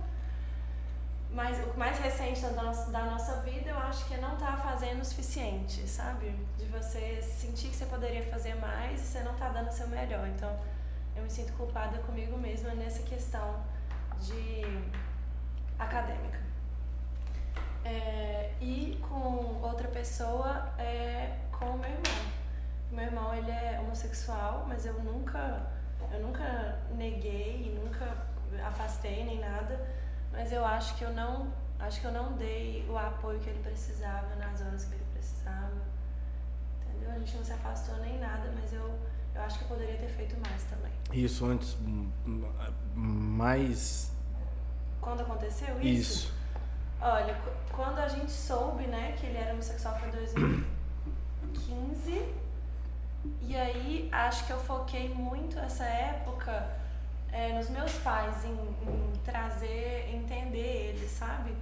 mas 1.31 1.57
o 1.63 1.77
mais 1.77 1.97
recente 1.99 2.41
da 2.41 2.51
nossa, 2.51 2.91
da 2.91 3.05
nossa 3.05 3.41
vida, 3.41 3.69
eu 3.69 3.77
acho 3.77 4.05
que 4.07 4.15
é 4.15 4.17
não 4.17 4.33
estar 4.33 4.57
fazendo 4.57 5.01
o 5.01 5.05
suficiente, 5.05 5.87
sabe? 5.87 6.35
De 6.57 6.65
você 6.65 7.21
sentir 7.21 7.69
que 7.69 7.75
você 7.75 7.85
poderia 7.85 8.23
fazer 8.23 8.55
mais 8.55 9.01
e 9.01 9.05
você 9.05 9.19
não 9.21 9.35
tá 9.35 9.49
dando 9.49 9.69
o 9.69 9.71
seu 9.71 9.87
melhor. 9.87 10.27
Então, 10.27 10.59
eu 11.15 11.23
me 11.23 11.29
sinto 11.29 11.53
culpada 11.53 11.99
comigo 11.99 12.37
mesma 12.37 12.73
nessa 12.73 13.03
questão 13.03 13.63
de 14.19 14.61
acadêmica. 15.77 16.39
É, 17.85 18.51
e 18.59 18.99
com 19.07 19.61
outra 19.61 19.87
pessoa 19.87 20.73
é 20.77 21.37
com 21.51 21.65
o 21.65 21.77
meu 21.77 21.89
irmão. 21.89 22.39
Meu 22.91 23.05
irmão, 23.05 23.35
ele 23.35 23.51
é 23.51 23.79
homossexual, 23.79 24.65
mas 24.67 24.85
eu 24.85 24.93
nunca, 25.03 25.61
eu 26.11 26.21
nunca 26.21 26.79
neguei 26.95 27.79
nunca 27.89 28.17
afastei 28.65 29.23
nem 29.25 29.39
nada 29.39 29.79
mas 30.31 30.51
eu 30.51 30.65
acho 30.65 30.95
que 30.95 31.03
eu 31.03 31.13
não 31.13 31.51
acho 31.79 32.01
que 32.01 32.07
eu 32.07 32.11
não 32.11 32.33
dei 32.33 32.85
o 32.89 32.97
apoio 32.97 33.39
que 33.39 33.49
ele 33.49 33.61
precisava 33.63 34.35
nas 34.35 34.59
horas 34.61 34.85
que 34.85 34.95
ele 34.95 35.05
precisava 35.13 35.71
entendeu 36.87 37.11
a 37.11 37.19
gente 37.19 37.35
não 37.37 37.43
se 37.43 37.53
afastou 37.53 37.95
nem 37.97 38.19
nada 38.19 38.51
mas 38.55 38.73
eu 38.73 38.99
eu 39.35 39.41
acho 39.43 39.57
que 39.59 39.63
eu 39.63 39.67
poderia 39.69 39.95
ter 39.97 40.09
feito 40.09 40.35
mais 40.41 40.63
também 40.63 40.91
Isso 41.13 41.45
antes. 41.45 41.77
Mais. 42.95 44.11
quando 44.99 45.21
aconteceu 45.21 45.79
isso, 45.81 46.27
Isso. 46.27 46.33
olha 47.01 47.33
qu- 47.35 47.51
quando 47.75 47.99
a 47.99 48.07
gente 48.07 48.31
soube 48.31 48.87
né 48.87 49.11
que 49.13 49.25
ele 49.27 49.37
era 49.37 49.53
homossexual 49.53 49.97
foi 49.99 50.07
em 50.09 50.11
2015 50.11 52.35
e 53.41 53.55
aí 53.55 54.09
acho 54.11 54.45
que 54.45 54.51
eu 54.53 54.59
foquei 54.59 55.13
muito 55.13 55.57
essa 55.59 55.83
época 55.85 56.67
é, 57.31 57.53
nos 57.53 57.69
meus 57.69 57.91
pais, 57.99 58.43
em, 58.45 58.51
em 58.51 59.13
trazer, 59.23 60.09
entender 60.13 60.89
eles, 60.95 61.11
sabe? 61.11 61.53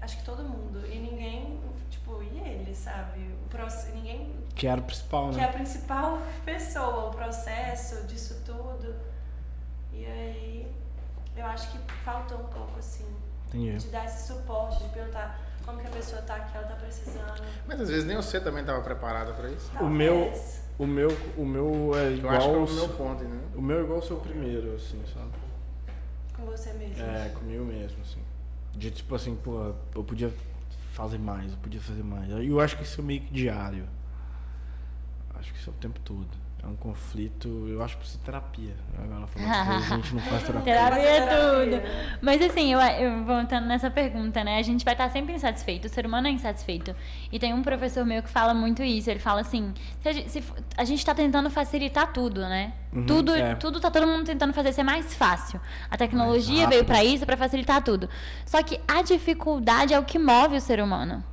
Acho 0.00 0.16
que 0.18 0.24
todo 0.24 0.42
mundo. 0.42 0.84
E 0.86 0.98
ninguém, 0.98 1.60
tipo, 1.90 2.22
e 2.22 2.38
ele, 2.40 2.74
sabe? 2.74 3.20
O 3.44 3.48
proce- 3.48 3.92
ninguém. 3.92 4.32
Que 4.54 4.66
era 4.66 4.80
o 4.80 4.84
principal, 4.84 5.30
Que 5.30 5.40
é 5.40 5.44
a 5.44 5.46
né? 5.46 5.52
principal 5.52 6.18
pessoa, 6.44 7.08
o 7.08 7.10
processo 7.10 8.06
disso 8.06 8.42
tudo. 8.44 8.94
E 9.92 10.04
aí, 10.06 10.74
eu 11.36 11.46
acho 11.46 11.70
que 11.70 11.78
faltou 12.04 12.38
um 12.40 12.46
pouco, 12.48 12.78
assim, 12.78 13.06
Entendi. 13.48 13.78
de 13.78 13.88
dar 13.88 14.04
esse 14.06 14.26
suporte, 14.26 14.82
de 14.82 14.88
perguntar 14.90 15.38
como 15.64 15.78
que 15.80 15.86
a 15.86 15.90
pessoa 15.90 16.20
tá, 16.22 16.38
que 16.40 16.56
ela 16.56 16.66
tá 16.66 16.74
precisando. 16.76 17.42
Mas 17.66 17.80
às 17.80 17.88
vezes 17.88 18.04
nem 18.04 18.16
você 18.16 18.40
também 18.40 18.60
estava 18.62 18.80
preparada 18.82 19.32
para 19.32 19.48
isso. 19.50 19.70
O 19.80 19.88
meu- 19.88 20.24
Talvez. 20.24 20.62
O 20.78 20.86
meu, 20.86 21.08
o 21.36 21.44
meu 21.44 21.92
é 21.96 22.06
Eu 22.06 22.16
igual. 22.16 22.34
acho 22.34 22.48
que 22.48 22.54
é 22.54 22.58
o 22.58 22.70
meu 22.74 22.88
ponto, 22.96 23.24
né? 23.24 23.40
O 23.54 23.60
meu 23.62 23.78
é 23.78 23.82
igual 23.82 23.96
ao 24.00 24.02
seu 24.04 24.16
primeiro, 24.16 24.74
assim, 24.74 25.00
sabe? 25.12 25.30
Com 26.34 26.44
você 26.46 26.72
mesmo. 26.72 27.02
É, 27.02 27.28
comigo 27.28 27.64
mesmo, 27.64 27.98
assim. 28.02 28.20
De 28.72 28.90
tipo 28.90 29.14
assim, 29.14 29.36
pô, 29.36 29.72
eu 29.94 30.02
podia 30.02 30.32
fazer 30.92 31.18
mais, 31.18 31.52
eu 31.52 31.58
podia 31.58 31.80
fazer 31.80 32.02
mais. 32.02 32.28
E 32.30 32.48
eu 32.48 32.58
acho 32.58 32.76
que 32.76 32.82
isso 32.84 33.00
é 33.00 33.04
meio 33.04 33.20
que 33.20 33.32
diário. 33.32 33.86
Acho 35.34 35.52
que 35.52 35.58
isso 35.58 35.70
é 35.70 35.72
o 35.72 35.76
tempo 35.76 36.00
todo. 36.00 36.26
É 36.64 36.66
um 36.68 36.76
conflito, 36.76 37.66
eu 37.68 37.82
acho 37.82 37.94
que 37.94 38.00
precisa 38.02 38.18
de 38.20 38.24
terapia. 38.24 38.76
Agora 38.96 39.26
falando 39.26 39.86
que 39.86 39.92
a 39.92 39.96
gente 39.96 40.14
não 40.14 40.22
faz 40.22 40.42
terapia. 40.46 40.74
Terapia 40.74 41.08
é 41.08 41.26
tudo. 41.26 41.82
Mas 42.20 42.40
assim, 42.40 42.72
eu, 42.72 42.78
eu 42.78 43.24
voltando 43.24 43.66
nessa 43.66 43.90
pergunta, 43.90 44.44
né? 44.44 44.58
A 44.58 44.62
gente 44.62 44.84
vai 44.84 44.94
estar 44.94 45.10
sempre 45.10 45.34
insatisfeito, 45.34 45.88
o 45.88 45.90
ser 45.90 46.06
humano 46.06 46.28
é 46.28 46.30
insatisfeito. 46.30 46.94
E 47.32 47.38
tem 47.38 47.52
um 47.52 47.62
professor 47.62 48.04
meu 48.04 48.22
que 48.22 48.28
fala 48.28 48.54
muito 48.54 48.80
isso. 48.80 49.10
Ele 49.10 49.18
fala 49.18 49.40
assim: 49.40 49.74
se 50.00 50.08
a, 50.08 50.12
gente, 50.12 50.30
se 50.30 50.44
a 50.76 50.84
gente 50.84 51.04
tá 51.04 51.12
tentando 51.12 51.50
facilitar 51.50 52.12
tudo, 52.12 52.42
né? 52.42 52.72
Uhum, 52.92 53.06
tudo, 53.06 53.34
é. 53.34 53.56
tudo 53.56 53.80
tá 53.80 53.90
todo 53.90 54.06
mundo 54.06 54.24
tentando 54.24 54.52
fazer 54.52 54.72
ser 54.72 54.84
mais 54.84 55.14
fácil. 55.14 55.60
A 55.90 55.96
tecnologia 55.96 56.68
veio 56.68 56.84
pra 56.84 57.02
isso, 57.02 57.26
pra 57.26 57.36
facilitar 57.36 57.82
tudo. 57.82 58.08
Só 58.46 58.62
que 58.62 58.78
a 58.86 59.02
dificuldade 59.02 59.94
é 59.94 59.98
o 59.98 60.04
que 60.04 60.16
move 60.18 60.56
o 60.56 60.60
ser 60.60 60.80
humano. 60.80 61.24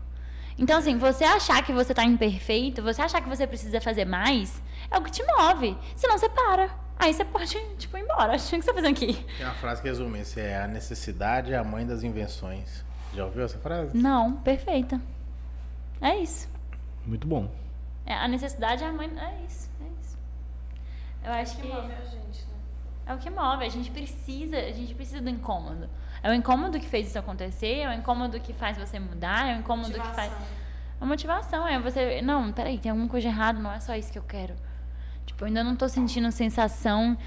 Então, 0.59 0.77
assim, 0.77 0.97
você 0.97 1.23
achar 1.23 1.63
que 1.63 1.71
você 1.71 1.93
tá 1.93 2.03
imperfeito, 2.03 2.81
você 2.81 3.01
achar 3.01 3.21
que 3.21 3.29
você 3.29 3.47
precisa 3.47 3.79
fazer 3.79 4.03
mais, 4.03 4.61
é 4.91 4.97
o 4.97 5.01
que 5.03 5.11
te 5.11 5.23
move. 5.23 5.77
Senão 5.95 6.17
você 6.17 6.29
para. 6.29 6.69
Aí 6.97 7.13
você 7.13 7.23
pode, 7.23 7.57
tipo, 7.77 7.97
ir 7.97 8.01
embora. 8.01 8.33
O 8.33 8.35
que 8.35 8.41
você 8.41 8.57
tá 8.57 8.73
fazendo 8.73 8.91
aqui? 8.91 9.13
Tem 9.37 9.45
uma 9.45 9.55
frase 9.55 9.81
que 9.81 9.87
resume 9.87 10.19
isso: 10.19 10.39
é 10.39 10.61
a 10.61 10.67
necessidade 10.67 11.53
é 11.53 11.57
a 11.57 11.63
mãe 11.63 11.85
das 11.85 12.03
invenções. 12.03 12.83
Já 13.13 13.25
ouviu 13.25 13.43
essa 13.43 13.57
frase? 13.57 13.97
Não, 13.97 14.33
perfeita. 14.33 14.99
É 16.01 16.15
isso. 16.17 16.49
Muito 17.05 17.25
bom. 17.25 17.49
É, 18.05 18.13
a 18.13 18.27
necessidade 18.27 18.83
é 18.83 18.87
a 18.87 18.91
mãe. 18.91 19.07
É 19.07 19.45
isso, 19.45 19.69
é 19.81 20.01
isso. 20.01 20.17
Eu 21.23 21.31
acho 21.31 21.55
que 21.55 21.61
que 21.61 21.67
move 21.67 21.93
a 21.93 22.05
gente, 22.05 22.45
né? 22.45 22.57
é 23.07 23.13
o 23.13 23.17
que 23.17 23.29
move. 23.29 23.65
A 23.65 23.69
gente 23.69 23.91
precisa, 23.91 24.57
a 24.57 24.71
gente 24.71 24.93
precisa 24.93 25.21
do 25.21 25.29
incômodo. 25.29 25.89
É 26.21 26.29
o 26.29 26.33
incômodo 26.33 26.79
que 26.79 26.87
fez 26.87 27.07
isso 27.07 27.17
acontecer, 27.17 27.79
é 27.79 27.89
o 27.89 27.93
incômodo 27.93 28.39
que 28.41 28.51
faz 28.51 28.77
você 28.77 28.99
mudar, 28.99 29.47
é 29.47 29.55
o 29.55 29.59
incômodo 29.59 29.93
que 29.93 29.99
faz. 29.99 30.31
Motivação. 30.31 30.47
A 30.99 31.05
motivação 31.05 31.67
é 31.67 31.79
você. 31.79 32.21
Não, 32.21 32.51
peraí, 32.51 32.77
tem 32.77 32.91
alguma 32.91 33.07
coisa 33.07 33.27
errada, 33.27 33.57
não 33.57 33.71
é 33.71 33.79
só 33.79 33.95
isso 33.95 34.11
que 34.11 34.19
eu 34.19 34.23
quero. 34.23 34.53
Eu 35.39 35.47
ainda 35.47 35.63
não 35.63 35.75
tô 35.75 35.87
sentindo 35.87 36.31
sensação. 36.31 37.17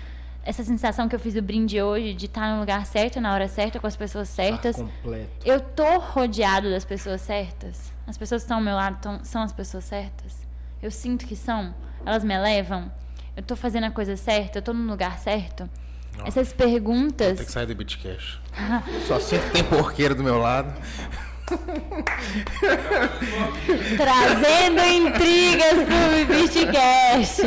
Essa 0.45 0.65
sensação 0.65 1.09
que 1.09 1.15
eu 1.15 1.21
fiz 1.21 1.35
do 1.35 1.43
brinde 1.43 1.81
hoje, 1.81 2.15
de 2.15 2.27
estar 2.27 2.53
no 2.55 2.61
lugar 2.61 2.85
certo, 2.85 3.21
na 3.21 3.33
hora 3.33 3.47
certa, 3.47 3.79
com 3.79 3.87
as 3.87 3.95
pessoas 3.95 4.29
certas. 4.29 4.77
Tá 4.77 4.83
completo. 4.83 5.31
Eu 5.45 5.61
tô 5.61 5.99
rodeado 5.99 6.69
das 6.69 6.85
pessoas 6.85 7.21
certas. 7.21 7.93
As 8.07 8.19
pessoas 8.19 8.43
que 8.43 8.47
estão 8.47 8.57
ao 8.57 8.63
meu 8.63 8.75
lado 8.75 8.99
tão- 9.01 9.25
são 9.25 9.41
as 9.43 9.53
pessoas 9.53 9.85
certas. 9.85 10.35
Eu 10.83 10.91
sinto 10.91 11.27
que 11.27 11.37
são. 11.37 11.73
Elas 12.05 12.25
me 12.25 12.35
elevam. 12.35 12.91
Eu 13.37 13.43
tô 13.45 13.55
fazendo 13.55 13.85
a 13.85 13.91
coisa 13.93 14.17
certa. 14.17 14.59
Eu 14.59 14.63
tô 14.63 14.73
no 14.73 14.91
lugar 14.91 15.17
certo. 15.19 15.71
Essas 16.27 16.53
perguntas. 16.53 17.37
Tem 17.39 17.47
que 17.47 17.53
sair 17.53 17.67
do 17.67 17.75
Bitcash. 17.77 18.41
Só 19.07 19.19
que 19.21 19.39
tem 19.53 19.65
porqueiro 19.65 20.15
do 20.15 20.25
meu 20.25 20.39
lado. 20.39 20.75
Trazendo 23.97 24.81
intrigas 24.85 25.75
pro 25.75 26.27
Beastcast. 26.27 27.43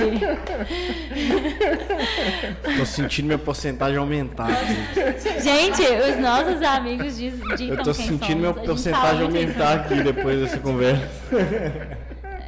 Tô 2.77 2.85
sentindo 2.85 3.25
minha 3.27 3.37
porcentagem 3.37 3.97
aumentar. 3.97 4.49
aqui. 4.49 5.41
Gente, 5.41 5.81
os 5.81 6.17
nossos 6.19 6.61
amigos 6.61 7.17
diz- 7.17 7.39
ditam 7.57 7.77
Eu 7.77 7.83
tô 7.83 7.93
sentindo 7.93 8.39
minha 8.39 8.53
gente 8.53 8.65
porcentagem 8.65 9.23
aumentar 9.23 9.75
aqui 9.81 10.01
depois 10.03 10.39
dessa 10.41 10.59
conversa. 10.59 11.09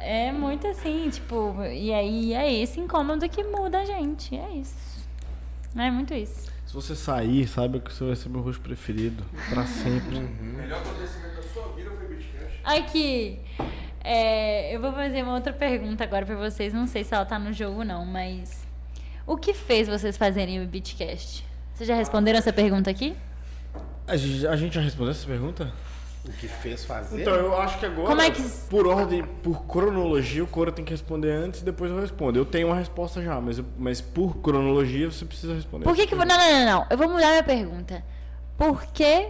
É 0.02 0.32
muito 0.32 0.66
assim, 0.66 1.08
tipo, 1.10 1.54
e 1.70 1.92
aí 1.92 2.32
é 2.34 2.52
esse 2.62 2.80
incômodo 2.80 3.28
que 3.28 3.42
muda 3.44 3.80
a 3.80 3.84
gente. 3.84 4.34
É 4.36 4.50
isso. 4.56 4.74
É 5.76 5.90
muito 5.90 6.14
isso. 6.14 6.47
Se 6.68 6.74
você 6.74 6.94
sair, 6.94 7.48
saiba 7.48 7.80
que 7.80 7.90
você 7.90 8.04
vai 8.04 8.14
ser 8.14 8.28
meu 8.28 8.42
rosto 8.42 8.60
preferido. 8.60 9.24
Pra 9.48 9.64
sempre. 9.64 10.18
O 10.18 10.44
melhor 10.44 10.82
acontecimento 10.82 11.36
da 11.36 11.42
sua 11.42 11.72
vida 11.72 11.90
foi 11.92 12.14
Bitcash. 12.14 12.60
Aqui. 12.62 13.40
é, 14.04 14.76
eu 14.76 14.78
vou 14.78 14.92
fazer 14.92 15.22
uma 15.22 15.32
outra 15.32 15.50
pergunta 15.50 16.04
agora 16.04 16.26
pra 16.26 16.36
vocês. 16.36 16.74
Não 16.74 16.86
sei 16.86 17.04
se 17.04 17.14
ela 17.14 17.24
tá 17.24 17.38
no 17.38 17.54
jogo, 17.54 17.84
não, 17.84 18.04
mas. 18.04 18.66
O 19.26 19.38
que 19.38 19.54
fez 19.54 19.88
vocês 19.88 20.18
fazerem 20.18 20.62
o 20.62 20.66
Beatcast? 20.66 21.42
Vocês 21.72 21.88
já 21.88 21.94
responderam 21.94 22.38
essa 22.38 22.52
pergunta 22.52 22.90
aqui? 22.90 23.16
A 24.06 24.14
gente 24.18 24.46
a 24.46 24.54
gente 24.54 24.74
já 24.74 24.82
respondeu 24.82 25.12
essa 25.12 25.26
pergunta? 25.26 25.72
O 26.26 26.32
que 26.32 26.46
fez 26.48 26.84
fazer? 26.84 27.22
Então, 27.22 27.34
eu 27.34 27.56
acho 27.58 27.78
que 27.78 27.86
agora, 27.86 28.08
Como 28.08 28.20
é 28.20 28.30
que- 28.30 28.42
por 28.68 28.86
ordem, 28.86 29.22
por 29.42 29.64
cronologia, 29.64 30.44
o 30.44 30.46
Cora 30.46 30.70
tem 30.70 30.84
que 30.84 30.90
responder 30.90 31.30
antes 31.32 31.60
e 31.60 31.64
depois 31.64 31.90
eu 31.90 31.98
respondo. 32.00 32.38
Eu 32.38 32.44
tenho 32.44 32.66
uma 32.68 32.76
resposta 32.76 33.22
já, 33.22 33.40
mas, 33.40 33.58
eu- 33.58 33.64
mas 33.78 34.00
por 34.00 34.36
cronologia 34.38 35.10
você 35.10 35.24
precisa 35.24 35.54
responder. 35.54 35.84
Por 35.84 35.94
que 35.96 36.06
que. 36.06 36.14
Não, 36.14 36.26
não, 36.26 36.36
não, 36.36 36.64
não. 36.66 36.86
Eu 36.90 36.98
vou 36.98 37.08
mudar 37.08 37.28
minha 37.30 37.42
pergunta. 37.42 38.02
Por 38.56 38.84
que 38.86 39.28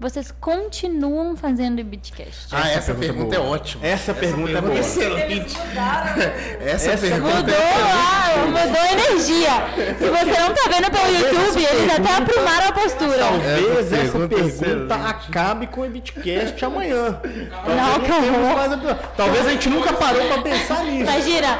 vocês 0.00 0.32
continuam 0.40 1.36
fazendo 1.36 1.80
o 1.80 1.84
Beatcast? 1.84 2.46
Ah, 2.52 2.70
essa, 2.70 2.94
pergunta 2.94 3.30
pergunta, 3.30 3.36
é 3.36 3.38
é 3.38 3.40
ótima. 3.40 3.86
Essa 3.86 4.14
pergunta 4.14 4.58
é 4.58 4.60
boa. 4.60 4.78
Excelente. 4.78 5.56
Essa, 6.60 6.92
Essa 6.92 7.06
pergunta 7.06 7.36
Mudou, 7.36 7.54
ah, 7.56 8.46
mudou 8.46 8.80
a 8.80 8.92
energia. 8.92 9.50
Se 9.98 10.08
você 10.08 10.40
não 10.40 10.54
tá 10.54 10.70
vendo 10.70 10.90
pelo 10.90 11.08
YouTube, 11.08 11.64
eles 11.64 11.92
até 11.92 12.14
aprumaram 12.14 12.68
a 12.68 12.72
postura. 12.72 13.18
Talvez 13.18 13.92
Essa 13.92 13.96
essa 13.96 14.28
pergunta 14.28 14.36
pergunta, 14.36 14.94
acabe 14.94 15.66
com 15.66 15.80
o 15.80 15.84
Ebitcast 15.84 16.64
amanhã. 16.64 17.20
Não, 17.66 18.00
Talvez, 18.06 18.72
episódio. 18.72 18.98
Talvez 19.16 19.46
a 19.46 19.50
gente 19.50 19.68
nunca 19.68 19.92
parou 19.94 20.24
pra 20.28 20.38
pensar 20.42 20.84
nisso. 20.84 21.02
Imagina, 21.02 21.58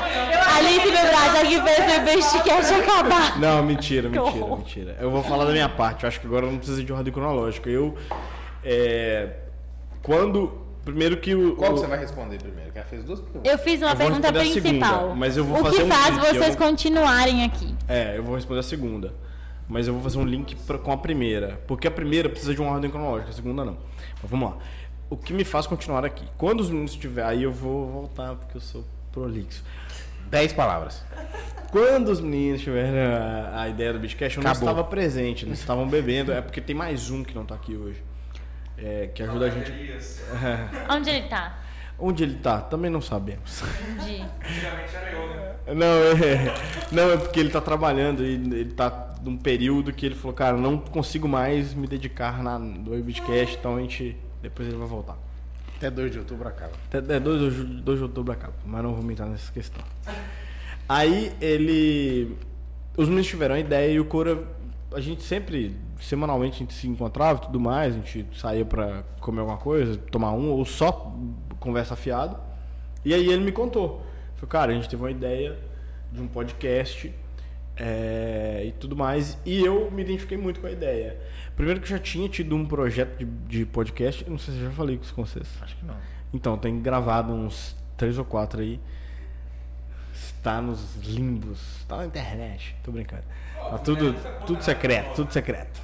Alice 0.57 0.91
Brasil 0.91 1.49
que 1.49 1.61
fez 1.63 1.99
o 1.99 2.01
Beatcast 2.05 2.75
acabar. 2.75 3.39
Não, 3.41 3.63
mentira, 3.63 4.09
mentira, 4.09 4.47
mentira. 4.47 4.97
Eu 5.01 5.11
vou 5.11 5.23
falar 5.23 5.45
da 5.45 5.53
minha 5.53 5.69
parte. 5.69 6.05
Eu 6.05 6.09
acho 6.09 6.21
que 6.21 6.27
agora 6.27 6.47
não 6.47 6.59
precisa 6.59 6.85
de 6.85 6.93
ordem 6.93 7.13
cronológica. 7.13 7.69
Eu. 7.69 7.97
É, 8.65 9.31
quando. 10.03 10.67
Primeiro 10.85 11.19
que 11.19 11.35
o. 11.35 11.55
Qual 11.57 11.73
o- 11.73 11.75
que 11.75 11.81
você 11.81 11.87
vai 11.87 11.99
responder 11.99 12.39
primeiro? 12.41 12.73
Que 12.73 12.79
ela 12.79 12.87
fez 12.89 13.05
duas 13.05 13.21
perguntas. 13.21 13.53
Eu 13.53 13.59
fiz 13.59 13.83
uma 13.83 13.91
Eu 13.91 13.97
vou 13.97 14.07
pergunta 14.07 14.29
responder 14.31 14.39
a 14.39 14.63
principal. 14.63 14.99
segunda, 15.01 15.15
mas 15.17 15.37
eu 15.37 15.45
vou 15.45 15.61
o 15.61 15.63
fazer 15.65 15.77
que 15.77 15.83
um 15.83 15.89
faz 15.89 16.15
link, 16.15 16.21
vocês 16.27 16.57
vou- 16.57 16.67
continuarem 16.67 17.45
aqui? 17.45 17.75
É, 17.87 18.17
eu 18.17 18.23
vou 18.23 18.35
responder 18.37 18.61
a 18.61 18.63
segunda. 18.63 19.13
Mas 19.69 19.87
eu 19.87 19.93
vou 19.93 20.03
fazer 20.03 20.17
um 20.17 20.25
link 20.25 20.57
pra- 20.67 20.79
com 20.79 20.91
a 20.91 20.97
primeira. 20.97 21.61
Porque 21.67 21.87
a 21.87 21.91
primeira 21.91 22.27
precisa 22.31 22.55
de 22.55 22.61
uma 22.63 22.73
ordem 22.73 22.91
cronológica, 22.91 23.29
a 23.31 23.35
segunda 23.35 23.67
não. 23.67 23.77
Mas 24.23 24.31
vamos 24.31 24.49
lá. 24.51 24.57
O 25.11 25.17
que 25.17 25.35
me 25.35 25.45
faz 25.45 25.67
continuar 25.67 26.07
aqui? 26.07 26.25
Quando 26.39 26.61
os 26.61 26.71
meninos 26.71 26.93
estiver. 26.93 27.23
Aí 27.25 27.43
eu 27.43 27.53
vou 27.53 27.87
voltar, 27.87 28.35
porque 28.37 28.57
eu 28.57 28.61
sou 28.63 28.83
prolixo. 29.13 29.63
Dez 30.31 30.55
palavras. 30.55 31.03
Quando 31.71 32.09
os 32.09 32.21
meninos 32.21 32.63
tiveram 32.63 33.15
a, 33.15 33.63
a 33.63 33.69
ideia 33.69 33.93
do 33.93 33.99
Bitcast, 33.99 34.39
eu 34.39 34.43
não 34.43 34.51
Acabou. 34.51 34.69
estava 34.71 34.89
presente, 34.89 35.45
eles 35.45 35.59
estavam 35.59 35.87
bebendo. 35.87 36.33
É 36.33 36.41
porque 36.41 36.63
tem 36.63 36.75
mais 36.75 37.11
um 37.11 37.23
que 37.23 37.35
não 37.35 37.45
tá 37.45 37.55
aqui 37.55 37.77
hoje. 37.77 38.03
É, 38.79 39.11
que 39.13 39.23
ajuda 39.23 39.47
a 39.47 39.51
gente. 39.51 39.73
Onde 40.91 41.11
ele 41.11 41.29
tá? 41.29 41.59
Onde 41.99 42.23
ele 42.23 42.37
tá? 42.37 42.61
Também 42.61 42.91
não 42.91 43.01
sabemos. 43.01 43.63
Onde? 43.63 44.23
Antigamente 44.23 44.95
era 44.95 45.13
eu, 45.13 45.29
né? 45.29 45.55
Não, 45.75 45.85
é, 45.85 46.55
não, 46.93 47.11
é 47.11 47.17
porque 47.17 47.41
ele 47.41 47.51
tá 47.51 47.61
trabalhando 47.61 48.25
e 48.25 48.35
ele 48.35 48.73
tá 48.73 49.15
num 49.23 49.37
período 49.37 49.93
que 49.93 50.07
ele 50.07 50.15
falou, 50.15 50.35
cara, 50.35 50.57
não 50.57 50.79
consigo 50.79 51.29
mais 51.29 51.75
me 51.75 51.87
dedicar 51.87 52.43
na, 52.43 52.59
no 52.59 52.93
Webcast, 52.93 53.57
então 53.59 53.77
a 53.77 53.81
gente. 53.81 54.17
Depois 54.41 54.69
ele 54.69 54.77
vai 54.77 54.87
voltar. 54.87 55.19
Até 55.77 55.91
2 55.91 56.13
de 56.13 56.19
outubro 56.19 56.49
acaba. 56.49 56.73
Até 56.93 57.17
é, 57.17 57.21
2 57.21 57.55
de, 57.55 57.65
2 57.83 57.99
de 57.99 58.05
outubro 58.05 58.33
acaba, 58.33 58.55
mas 58.65 58.83
não 58.83 58.95
vou 58.95 59.11
entrar 59.11 59.27
nessa 59.27 59.53
questão. 59.53 59.83
Aí 60.89 61.33
ele. 61.41 62.37
Os 62.97 63.09
meninos 63.09 63.27
tiveram 63.27 63.55
a 63.55 63.61
ideia 63.61 63.93
e 63.93 64.01
o 64.01 64.05
Cora. 64.05 64.39
A 64.93 65.01
gente 65.01 65.23
sempre, 65.23 65.77
semanalmente, 66.01 66.57
a 66.57 66.59
gente 66.61 66.75
se 66.75 66.89
encontrava 66.89 67.41
e 67.41 67.47
tudo 67.47 67.61
mais, 67.61 67.95
a 67.95 67.99
gente 67.99 68.27
saía 68.39 68.65
pra 68.65 69.05
comer 69.21 69.41
alguma 69.41 69.59
coisa, 69.59 69.99
tomar 70.11 70.33
um, 70.33 70.51
ou 70.51 70.65
só 70.65 71.15
conversa 71.61 71.95
fiado. 71.95 72.39
E 73.05 73.13
aí 73.13 73.29
ele 73.29 73.45
me 73.45 73.53
contou. 73.53 74.03
Falei, 74.37 74.49
cara, 74.49 74.73
a 74.73 74.75
gente 74.75 74.89
teve 74.89 75.03
uma 75.03 75.11
ideia 75.11 75.59
de 76.13 76.21
um 76.21 76.27
podcast 76.27 77.13
é, 77.77 78.65
e 78.67 78.73
tudo 78.73 78.97
mais. 78.97 79.39
E 79.45 79.65
eu 79.65 79.91
me 79.91 80.03
identifiquei 80.03 80.37
muito 80.37 80.61
com 80.61 80.67
a 80.67 80.71
ideia. 80.71 81.21
Primeiro 81.55 81.81
que 81.81 81.87
eu 81.87 81.97
já 81.97 82.03
tinha 82.03 82.29
tido 82.29 82.55
um 82.57 82.67
projeto 82.67 83.19
de, 83.19 83.25
de 83.25 83.67
podcast, 83.67 84.25
eu 84.25 84.31
não 84.31 84.39
sei 84.39 84.55
se 84.55 84.61
eu 84.61 84.67
já 84.67 84.73
falei 84.73 84.99
com 84.99 85.25
vocês. 85.25 85.49
Acho 85.61 85.77
que 85.77 85.85
não. 85.85 85.97
Então, 86.33 86.59
tem 86.59 86.81
gravado 86.81 87.33
uns 87.33 87.77
três 87.97 88.19
ou 88.19 88.25
quatro 88.25 88.61
aí. 88.61 88.81
Está 90.13 90.61
nos 90.61 90.97
limbos. 90.97 91.61
Está 91.79 91.99
na 91.99 92.07
internet. 92.07 92.77
Tô 92.83 92.93
brincando. 92.93 93.25
Tá 93.71 93.79
tudo, 93.79 94.15
tudo 94.47 94.63
secreto, 94.63 95.15
tudo 95.15 95.33
secreto. 95.33 95.81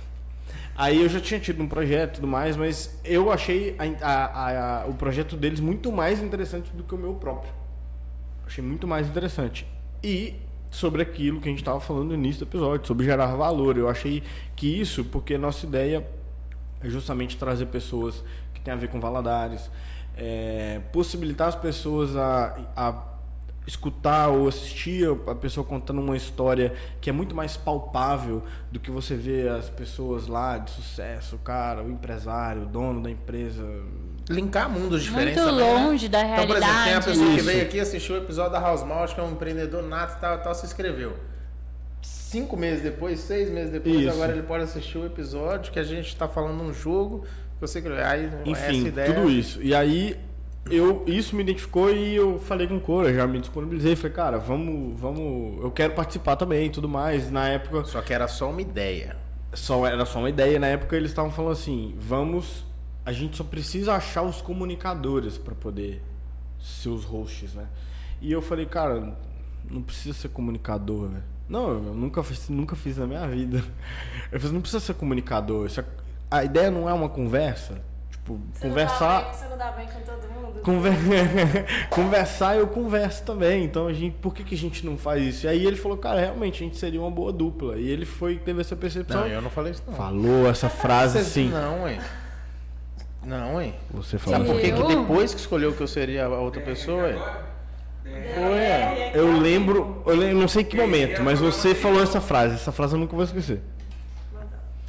Aí 0.76 1.02
eu 1.02 1.08
já 1.08 1.20
tinha 1.20 1.38
tido 1.38 1.62
um 1.62 1.68
projeto 1.68 2.12
e 2.12 2.14
tudo 2.16 2.26
mais, 2.26 2.56
mas 2.56 2.98
eu 3.04 3.30
achei 3.30 3.76
a- 3.78 4.06
a- 4.08 4.80
a- 4.82 4.86
o 4.86 4.94
projeto 4.94 5.36
deles 5.36 5.60
muito 5.60 5.92
mais 5.92 6.20
interessante 6.22 6.70
do 6.72 6.82
que 6.82 6.94
o 6.94 6.98
meu 6.98 7.14
próprio. 7.14 7.52
Achei 8.46 8.62
muito 8.64 8.86
mais 8.86 9.06
interessante. 9.08 9.66
E 10.02 10.34
sobre 10.70 11.02
aquilo 11.02 11.40
que 11.40 11.48
a 11.48 11.50
gente 11.50 11.60
estava 11.60 11.78
falando 11.78 12.08
no 12.08 12.14
início 12.14 12.44
do 12.44 12.48
episódio, 12.48 12.86
sobre 12.86 13.04
gerar 13.06 13.26
valor. 13.36 13.76
Eu 13.78 13.88
achei 13.88 14.22
que 14.56 14.66
isso, 14.80 15.04
porque 15.04 15.38
nossa 15.38 15.64
ideia 15.64 16.04
é 16.82 16.88
justamente 16.88 17.36
trazer 17.36 17.66
pessoas 17.66 18.24
que 18.52 18.60
têm 18.60 18.74
a 18.74 18.76
ver 18.76 18.88
com 18.88 18.98
Valadares, 19.00 19.70
é, 20.16 20.80
possibilitar 20.92 21.48
as 21.48 21.54
pessoas 21.54 22.16
a, 22.16 22.58
a 22.76 22.92
escutar 23.66 24.28
ou 24.28 24.46
assistir 24.46 25.08
a 25.26 25.34
pessoa 25.34 25.64
contando 25.64 26.00
uma 26.00 26.16
história 26.16 26.74
que 27.00 27.08
é 27.08 27.12
muito 27.12 27.34
mais 27.34 27.56
palpável 27.56 28.42
do 28.70 28.78
que 28.78 28.90
você 28.90 29.14
vê 29.14 29.48
as 29.48 29.70
pessoas 29.70 30.26
lá 30.26 30.58
de 30.58 30.70
sucesso, 30.70 31.36
o 31.36 31.38
cara, 31.38 31.82
o 31.82 31.90
empresário, 31.90 32.62
o 32.62 32.66
dono 32.66 33.02
da 33.02 33.10
empresa, 33.10 33.64
linkar 34.28 34.68
mundos 34.68 35.02
diferentes. 35.02 35.42
Muito 35.42 35.56
também, 35.56 35.74
né? 35.74 35.86
longe 35.86 36.08
da 36.08 36.22
Então, 36.22 36.46
por 36.46 36.56
exemplo, 36.56 36.60
tem 36.60 36.68
a 36.68 36.84
realidade. 36.84 37.06
pessoa 37.06 37.26
que 37.26 37.36
Isso. 37.36 37.46
veio 37.46 37.62
aqui 37.62 37.80
assistir 37.80 38.12
o 38.12 38.16
episódio 38.18 38.52
da 38.52 38.60
House 38.60 38.82
Malt, 38.82 39.14
que 39.14 39.20
é 39.20 39.22
um 39.22 39.32
empreendedor 39.32 39.82
nato 39.82 40.16
e 40.16 40.20
tal, 40.20 40.38
tal, 40.38 40.54
se 40.54 40.66
inscreveu. 40.66 41.16
Cinco 42.02 42.56
meses 42.56 42.82
depois, 42.82 43.20
seis 43.20 43.48
meses 43.48 43.70
depois, 43.70 43.96
Isso. 44.00 44.10
agora 44.10 44.32
ele 44.32 44.42
pode 44.42 44.64
assistir 44.64 44.98
o 44.98 45.06
episódio 45.06 45.72
que 45.72 45.78
a 45.78 45.84
gente 45.84 46.08
está 46.08 46.28
falando 46.28 46.62
um 46.62 46.72
jogo 46.72 47.20
que 47.20 47.60
você 47.60 47.78
escreveu. 47.78 48.04
Aí, 48.04 48.26
essa 48.26 48.72
Enfim, 48.72 48.86
ideia... 48.88 49.14
tudo 49.14 49.30
isso. 49.30 49.62
E 49.62 49.74
aí, 49.74 50.18
eu, 50.70 51.04
isso 51.06 51.36
me 51.36 51.42
identificou 51.42 51.90
e 51.90 52.14
eu 52.16 52.38
falei 52.38 52.66
com 52.66 52.76
o 52.76 52.80
Cora, 52.80 53.12
já 53.12 53.26
me 53.26 53.38
disponibilizei. 53.38 53.94
Falei, 53.96 54.12
cara, 54.12 54.38
vamos, 54.38 54.98
vamos. 54.98 55.62
Eu 55.62 55.70
quero 55.70 55.94
participar 55.94 56.36
também 56.36 56.66
e 56.66 56.70
tudo 56.70 56.88
mais. 56.88 57.30
Na 57.30 57.48
época, 57.48 57.84
Só 57.84 58.00
que 58.00 58.12
era 58.12 58.26
só 58.28 58.50
uma 58.50 58.62
ideia. 58.62 59.16
só 59.52 59.86
era 59.86 60.04
só 60.06 60.18
uma 60.20 60.30
ideia. 60.30 60.58
Na 60.58 60.66
época, 60.68 60.96
eles 60.96 61.10
estavam 61.10 61.30
falando 61.30 61.52
assim: 61.52 61.94
vamos. 61.98 62.64
A 63.06 63.12
gente 63.12 63.36
só 63.36 63.44
precisa 63.44 63.94
achar 63.94 64.22
os 64.22 64.40
comunicadores 64.40 65.36
para 65.36 65.54
poder 65.54 66.02
ser 66.58 66.88
os 66.88 67.04
hosts, 67.04 67.52
né? 67.52 67.66
E 68.22 68.32
eu 68.32 68.40
falei, 68.40 68.64
cara, 68.64 69.14
não 69.70 69.82
precisa 69.82 70.16
ser 70.18 70.28
comunicador, 70.28 71.08
velho. 71.08 71.22
Não, 71.46 71.68
eu 71.68 71.80
nunca 71.94 72.22
fiz, 72.22 72.48
nunca 72.48 72.74
fiz 72.74 72.96
na 72.96 73.06
minha 73.06 73.26
vida. 73.28 73.62
Eu 74.32 74.40
falei, 74.40 74.54
não 74.54 74.62
precisa 74.62 74.80
ser 74.80 74.94
comunicador. 74.94 75.66
Isso 75.66 75.80
é- 75.80 75.84
a 76.30 76.42
ideia 76.42 76.70
não 76.70 76.88
é 76.88 76.92
uma 76.94 77.10
conversa. 77.10 77.82
Tipo, 78.24 78.40
Você 78.54 78.68
conversar. 78.68 79.22
Não 79.22 79.28
dá 79.28 79.28
bem, 79.28 79.36
você 79.36 79.48
não 79.50 79.56
dá 79.58 79.70
bem 79.72 79.86
com 79.86 80.00
todo 80.00 80.28
mundo? 80.32 80.60
Conver- 80.62 80.96
Conversar 81.90 82.56
eu 82.56 82.66
converso 82.66 83.22
também, 83.22 83.64
então 83.64 83.86
a 83.86 83.92
gente, 83.92 84.14
por 84.16 84.32
que, 84.34 84.42
que 84.42 84.54
a 84.54 84.58
gente 84.58 84.86
não 84.86 84.96
faz 84.96 85.22
isso? 85.22 85.44
E 85.44 85.48
aí 85.50 85.66
ele 85.66 85.76
falou, 85.76 85.98
cara, 85.98 86.18
realmente 86.20 86.62
a 86.62 86.66
gente 86.66 86.78
seria 86.78 86.98
uma 87.00 87.10
boa 87.10 87.30
dupla. 87.30 87.76
E 87.76 87.86
ele 87.86 88.06
foi, 88.06 88.36
teve 88.38 88.62
essa 88.62 88.74
percepção. 88.74 89.20
Não, 89.20 89.28
eu 89.28 89.42
não 89.42 89.50
falei 89.50 89.72
isso 89.72 89.82
não. 89.86 89.92
Falou 89.94 90.48
essa 90.48 90.70
frase 90.70 91.18
Vocês- 91.18 91.26
sim. 91.26 91.50
Não, 91.50 91.86
hein? 91.86 91.98
Não, 93.26 93.60
hein? 93.60 93.74
Você 93.92 94.18
Sabe 94.18 94.30
falou. 94.46 94.46
por 94.54 94.60
que, 94.60 94.72
que 94.72 94.82
depois 94.96 95.34
que 95.34 95.40
escolheu 95.40 95.72
que 95.74 95.82
eu 95.82 95.86
seria 95.86 96.24
a 96.24 96.38
outra 96.38 96.62
pessoa, 96.62 97.10
hein? 97.10 97.18
Foi, 98.04 98.58
é. 98.58 99.12
Eu 99.14 99.38
lembro, 99.38 100.02
eu 100.06 100.14
lembro, 100.16 100.38
não 100.38 100.48
sei 100.48 100.62
em 100.62 100.64
que 100.66 100.76
momento, 100.76 101.22
mas 101.22 101.40
você 101.40 101.74
falou 101.74 102.02
essa 102.02 102.20
frase. 102.22 102.54
Essa 102.54 102.72
frase 102.72 102.94
eu 102.94 102.98
nunca 103.00 103.14
vou 103.14 103.24
esquecer. 103.24 103.60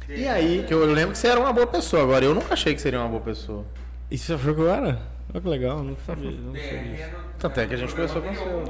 E 0.08 0.26
aí, 0.26 0.64
Que 0.66 0.74
eu 0.74 0.84
lembro 0.86 1.12
que 1.12 1.18
você 1.18 1.28
era 1.28 1.40
uma 1.40 1.52
boa 1.52 1.66
pessoa, 1.66 2.02
agora 2.02 2.24
eu 2.24 2.34
nunca 2.34 2.54
achei 2.54 2.74
que 2.74 2.80
seria 2.80 3.00
uma 3.00 3.08
boa 3.08 3.22
pessoa. 3.22 3.64
e 4.10 4.16
você 4.16 4.34
achou 4.34 4.54
que 4.54 4.60
eu 4.60 4.70
era? 4.70 5.00
Olha 5.32 5.40
que 5.40 5.48
legal, 5.48 5.78
eu 5.78 5.84
não 5.84 5.96
sabia. 6.06 6.30
Não 6.30 6.54
sabia. 6.54 7.14
Tanto 7.38 7.60
é 7.60 7.66
que 7.66 7.74
a 7.74 7.76
gente 7.76 7.94
começou 7.94 8.22
com 8.22 8.30
o 8.30 8.34
seu. 8.34 8.64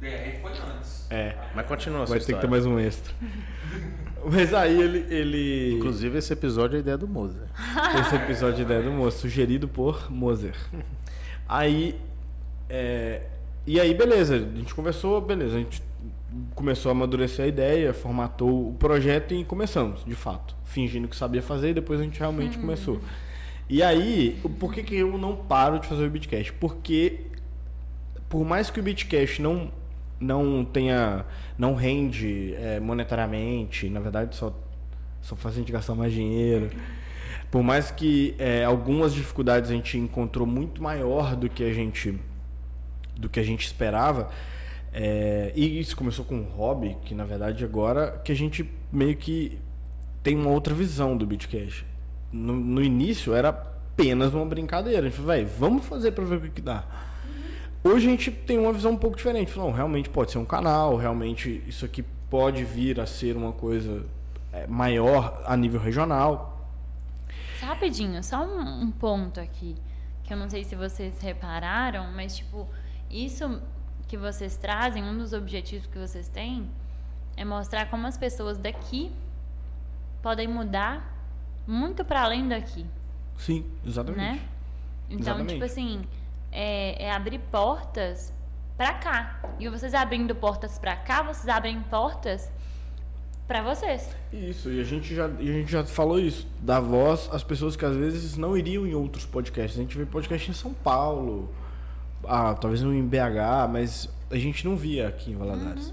DR 0.00 0.40
foi 0.40 0.50
antes. 0.52 1.06
É, 1.10 1.34
Mas 1.54 1.66
continua 1.66 2.02
a 2.02 2.04
vai 2.04 2.20
ter 2.20 2.34
que 2.34 2.40
ter 2.40 2.46
mais 2.46 2.64
um 2.66 2.78
extra. 2.78 3.12
Mas 4.30 4.52
aí 4.52 4.80
ele, 4.80 5.06
ele 5.08 5.74
Inclusive, 5.78 6.18
esse 6.18 6.32
episódio 6.32 6.76
é 6.76 6.78
a 6.78 6.80
ideia 6.80 6.98
do 6.98 7.08
Moza. 7.08 7.46
Esse 8.00 8.16
episódio 8.16 8.56
de 8.56 8.62
ideia 8.62 8.82
do 8.82 8.90
moço, 8.90 9.18
sugerido 9.20 9.66
por 9.66 10.10
Moser. 10.10 10.54
Aí. 11.48 11.98
é, 12.68 13.22
e 13.66 13.80
aí, 13.80 13.94
beleza, 13.94 14.36
a 14.36 14.38
gente 14.38 14.74
conversou, 14.74 15.20
beleza, 15.20 15.56
a 15.56 15.58
gente 15.58 15.82
começou 16.54 16.90
a 16.90 16.92
amadurecer 16.92 17.44
a 17.44 17.48
ideia, 17.48 17.92
formatou 17.92 18.70
o 18.70 18.74
projeto 18.74 19.34
e 19.34 19.44
começamos, 19.44 20.04
de 20.04 20.14
fato. 20.14 20.54
Fingindo 20.64 21.08
que 21.08 21.16
sabia 21.16 21.42
fazer 21.42 21.70
e 21.70 21.74
depois 21.74 22.00
a 22.00 22.04
gente 22.04 22.18
realmente 22.18 22.58
começou. 22.58 23.00
E 23.68 23.82
aí, 23.82 24.40
por 24.58 24.72
que, 24.74 24.82
que 24.82 24.96
eu 24.96 25.16
não 25.16 25.36
paro 25.36 25.78
de 25.78 25.86
fazer 25.86 26.04
o 26.04 26.10
Bitcast? 26.10 26.52
Porque, 26.54 27.20
por 28.28 28.44
mais 28.44 28.68
que 28.68 28.80
o 28.80 28.82
Bitcast 28.82 29.40
não, 29.40 29.70
não 30.18 30.64
tenha. 30.64 31.24
não 31.56 31.74
rende 31.74 32.54
é, 32.56 32.80
monetariamente, 32.80 33.88
na 33.88 34.00
verdade 34.00 34.34
só, 34.34 34.52
só 35.20 35.36
faz 35.36 35.54
a 35.54 35.58
gente 35.58 35.70
gastar 35.70 35.94
mais 35.94 36.12
dinheiro. 36.12 36.70
Por 37.50 37.62
mais 37.62 37.90
que 37.90 38.34
é, 38.38 38.64
algumas 38.64 39.12
dificuldades 39.12 39.70
a 39.70 39.74
gente 39.74 39.98
encontrou 39.98 40.46
muito 40.46 40.82
maior 40.82 41.34
do 41.34 41.48
que 41.48 41.64
a 41.64 41.72
gente 41.72 42.18
do 43.16 43.28
que 43.28 43.38
a 43.38 43.42
gente 43.42 43.66
esperava. 43.66 44.30
É, 44.92 45.52
e 45.54 45.78
isso 45.78 45.96
começou 45.96 46.24
com 46.24 46.36
um 46.36 46.42
hobby, 46.42 46.96
que 47.04 47.14
na 47.14 47.24
verdade 47.24 47.64
agora 47.64 48.20
que 48.24 48.32
a 48.32 48.34
gente 48.34 48.68
meio 48.90 49.16
que 49.16 49.58
tem 50.22 50.36
uma 50.36 50.50
outra 50.50 50.74
visão 50.74 51.16
do 51.16 51.26
Bitcash. 51.26 51.84
No, 52.32 52.54
no 52.54 52.82
início 52.82 53.34
era 53.34 53.48
apenas 53.48 54.34
uma 54.34 54.44
brincadeira. 54.44 55.06
A 55.06 55.10
gente 55.10 55.20
falou, 55.20 55.46
vamos 55.58 55.86
fazer 55.86 56.12
pra 56.12 56.24
ver 56.24 56.36
o 56.36 56.40
que, 56.42 56.50
que 56.50 56.60
dá. 56.60 56.84
Hoje 57.82 58.06
a 58.06 58.10
gente 58.10 58.30
tem 58.30 58.58
uma 58.58 58.72
visão 58.72 58.92
um 58.92 58.96
pouco 58.96 59.16
diferente. 59.16 59.56
Não, 59.56 59.72
realmente 59.72 60.10
pode 60.10 60.32
ser 60.32 60.38
um 60.38 60.44
canal, 60.44 60.96
realmente 60.96 61.62
isso 61.66 61.84
aqui 61.84 62.04
pode 62.28 62.64
vir 62.64 63.00
a 63.00 63.06
ser 63.06 63.36
uma 63.36 63.52
coisa 63.52 64.04
é, 64.52 64.66
maior 64.66 65.42
a 65.46 65.56
nível 65.56 65.80
regional. 65.80 66.68
Só 67.58 67.66
rapidinho, 67.66 68.22
só 68.22 68.44
um, 68.44 68.82
um 68.82 68.90
ponto 68.90 69.40
aqui. 69.40 69.76
Que 70.24 70.32
eu 70.32 70.36
não 70.36 70.48
sei 70.48 70.62
se 70.62 70.76
vocês 70.76 71.20
repararam, 71.20 72.12
mas 72.14 72.36
tipo, 72.36 72.68
isso 73.10 73.60
que 74.10 74.16
vocês 74.16 74.56
trazem, 74.56 75.04
um 75.04 75.16
dos 75.16 75.32
objetivos 75.32 75.86
que 75.86 75.96
vocês 75.96 76.26
têm, 76.28 76.68
é 77.36 77.44
mostrar 77.44 77.88
como 77.88 78.08
as 78.08 78.18
pessoas 78.18 78.58
daqui 78.58 79.12
podem 80.20 80.48
mudar 80.48 81.16
muito 81.64 82.04
para 82.04 82.22
além 82.22 82.48
daqui, 82.48 82.84
Sim, 83.38 83.64
exatamente. 83.86 84.20
né? 84.20 84.40
Então, 85.08 85.20
Exatamente. 85.20 85.52
tipo 85.52 85.64
assim, 85.64 86.02
é, 86.50 87.04
é 87.04 87.12
abrir 87.12 87.38
portas 87.52 88.32
pra 88.76 88.94
cá. 88.94 89.40
E 89.60 89.68
vocês 89.68 89.94
abrindo 89.94 90.34
portas 90.34 90.76
pra 90.76 90.96
cá, 90.96 91.22
vocês 91.22 91.46
abrem 91.46 91.80
portas 91.82 92.50
pra 93.46 93.62
vocês. 93.62 94.10
Isso, 94.32 94.72
e 94.72 94.80
a 94.80 94.84
gente 94.84 95.14
já, 95.14 95.26
a 95.26 95.42
gente 95.42 95.70
já 95.70 95.84
falou 95.84 96.18
isso, 96.18 96.48
dar 96.60 96.80
voz 96.80 97.28
às 97.32 97.44
pessoas 97.44 97.76
que 97.76 97.84
às 97.84 97.94
vezes 97.94 98.36
não 98.36 98.56
iriam 98.56 98.84
em 98.84 98.94
outros 98.94 99.24
podcasts. 99.24 99.78
A 99.78 99.82
gente 99.82 99.96
vê 99.96 100.04
podcast 100.04 100.50
em 100.50 100.54
São 100.54 100.74
Paulo, 100.74 101.48
ah, 102.24 102.54
talvez 102.54 102.82
não 102.82 102.92
em 102.94 103.06
BH, 103.06 103.68
mas 103.70 104.08
a 104.30 104.36
gente 104.36 104.66
não 104.66 104.76
via 104.76 105.08
aqui 105.08 105.32
em 105.32 105.36
Valadares. 105.36 105.92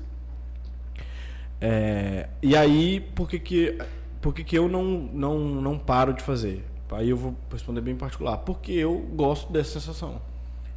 É, 1.60 2.28
e 2.42 2.56
aí, 2.56 3.00
por 3.16 3.28
que 3.28 3.40
que, 3.40 3.78
por 4.22 4.34
que, 4.34 4.44
que 4.44 4.58
eu 4.58 4.68
não, 4.70 4.84
não, 4.84 5.40
não 5.40 5.78
paro 5.78 6.14
de 6.14 6.22
fazer? 6.22 6.64
Aí 6.92 7.10
eu 7.10 7.18
vou 7.18 7.36
responder 7.52 7.82
bem 7.82 7.94
em 7.94 7.98
particular. 7.98 8.38
Porque 8.38 8.72
eu 8.72 8.98
gosto 9.14 9.52
dessa 9.52 9.72
sensação. 9.80 10.22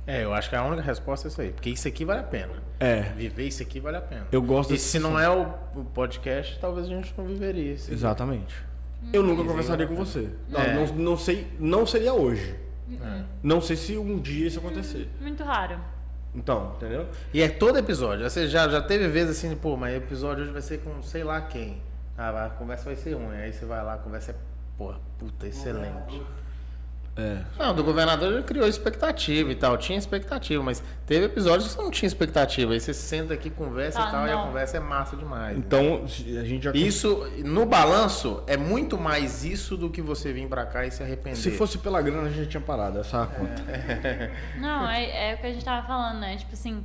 É, 0.06 0.24
eu 0.24 0.32
acho 0.34 0.48
que 0.48 0.56
a 0.56 0.64
única 0.64 0.82
resposta 0.82 1.28
é 1.28 1.30
isso 1.30 1.40
aí. 1.40 1.50
Porque 1.52 1.70
isso 1.70 1.86
aqui 1.86 2.04
vale 2.04 2.20
a 2.20 2.24
pena. 2.24 2.52
É, 2.80 3.02
Viver 3.16 3.46
isso 3.46 3.62
aqui 3.62 3.78
vale 3.78 3.98
a 3.98 4.00
pena. 4.00 4.26
eu 4.32 4.42
gosto 4.42 4.74
E 4.74 4.78
se 4.78 4.98
não 4.98 5.10
sensação. 5.16 5.54
é 5.74 5.78
o 5.78 5.84
podcast, 5.84 6.58
talvez 6.58 6.86
a 6.86 6.90
gente 6.90 7.14
não 7.16 7.24
viveria 7.26 7.74
isso. 7.74 7.92
Exatamente. 7.92 8.54
Eu 9.12 9.22
nunca 9.22 9.44
conversaria 9.44 9.86
com 9.86 9.94
você. 9.94 10.28
Não, 10.48 10.60
É. 10.60 10.74
não, 10.74 10.86
não 10.96 11.16
sei, 11.16 11.46
não 11.60 11.86
seria 11.86 12.12
hoje. 12.12 12.56
É. 13.02 13.22
Não 13.42 13.60
sei 13.60 13.76
se 13.76 13.96
um 13.96 14.18
dia 14.18 14.46
isso 14.46 14.58
acontecer. 14.58 15.08
Muito 15.20 15.42
raro. 15.44 15.78
Então, 16.34 16.74
entendeu? 16.76 17.08
E 17.34 17.42
é 17.42 17.48
todo 17.48 17.78
episódio. 17.78 18.28
Você 18.28 18.48
já, 18.48 18.68
já 18.68 18.80
teve 18.80 19.08
vezes 19.08 19.36
assim, 19.36 19.54
pô, 19.56 19.76
mas 19.76 19.94
o 19.94 19.96
episódio 19.96 20.44
hoje 20.44 20.52
vai 20.52 20.62
ser 20.62 20.78
com 20.78 21.02
sei 21.02 21.24
lá 21.24 21.40
quem. 21.40 21.82
Ah, 22.16 22.46
a 22.46 22.50
conversa 22.50 22.84
vai 22.84 22.96
ser 22.96 23.14
ruim. 23.14 23.36
Aí 23.36 23.52
você 23.52 23.64
vai 23.64 23.82
lá, 23.82 23.94
a 23.94 23.98
conversa 23.98 24.32
é, 24.32 24.34
porra, 24.76 25.00
puta, 25.18 25.46
excelente. 25.46 26.22
É. 27.20 27.38
Não, 27.58 27.74
do 27.74 27.84
governador 27.84 28.32
ele 28.32 28.42
criou 28.42 28.66
expectativa 28.66 29.50
e 29.50 29.54
tal. 29.54 29.76
Tinha 29.76 29.98
expectativa, 29.98 30.62
mas 30.62 30.82
teve 31.06 31.26
episódios 31.26 31.68
que 31.68 31.74
você 31.74 31.82
não 31.82 31.90
tinha 31.90 32.06
expectativa. 32.06 32.72
Aí 32.72 32.80
você 32.80 32.94
senta 32.94 33.34
aqui, 33.34 33.50
conversa 33.50 34.02
Ah, 34.02 34.08
e 34.08 34.10
tal, 34.10 34.26
e 34.26 34.30
a 34.30 34.36
não. 34.36 34.46
conversa 34.46 34.76
é 34.76 34.80
massa 34.80 35.16
demais. 35.16 35.58
Então, 35.58 36.06
se- 36.08 36.38
a 36.38 36.44
gente 36.44 36.62
já. 36.64 36.70
Isso, 36.72 37.28
no 37.44 37.66
balanço, 37.66 38.42
é 38.46 38.56
muito 38.56 38.96
mais 38.96 39.44
isso 39.44 39.76
do 39.76 39.90
que 39.90 40.00
você 40.00 40.32
vir 40.32 40.48
pra 40.48 40.64
cá 40.64 40.86
e 40.86 40.90
se 40.90 41.02
arrepender. 41.02 41.36
Se 41.36 41.50
fosse 41.50 41.78
pela 41.78 42.00
grana, 42.00 42.22
a 42.22 42.28
gente 42.30 42.44
já 42.44 42.50
tinha 42.50 42.60
parado. 42.60 42.98
Essa 43.00 43.16
é 43.18 43.22
a 43.22 43.26
conta. 43.26 43.62
Não, 44.58 44.88
é, 44.88 45.30
é 45.32 45.34
o 45.34 45.38
que 45.38 45.46
a 45.46 45.52
gente 45.52 45.64
tava 45.64 45.86
falando, 45.86 46.20
né? 46.20 46.36
Tipo 46.36 46.54
assim, 46.54 46.82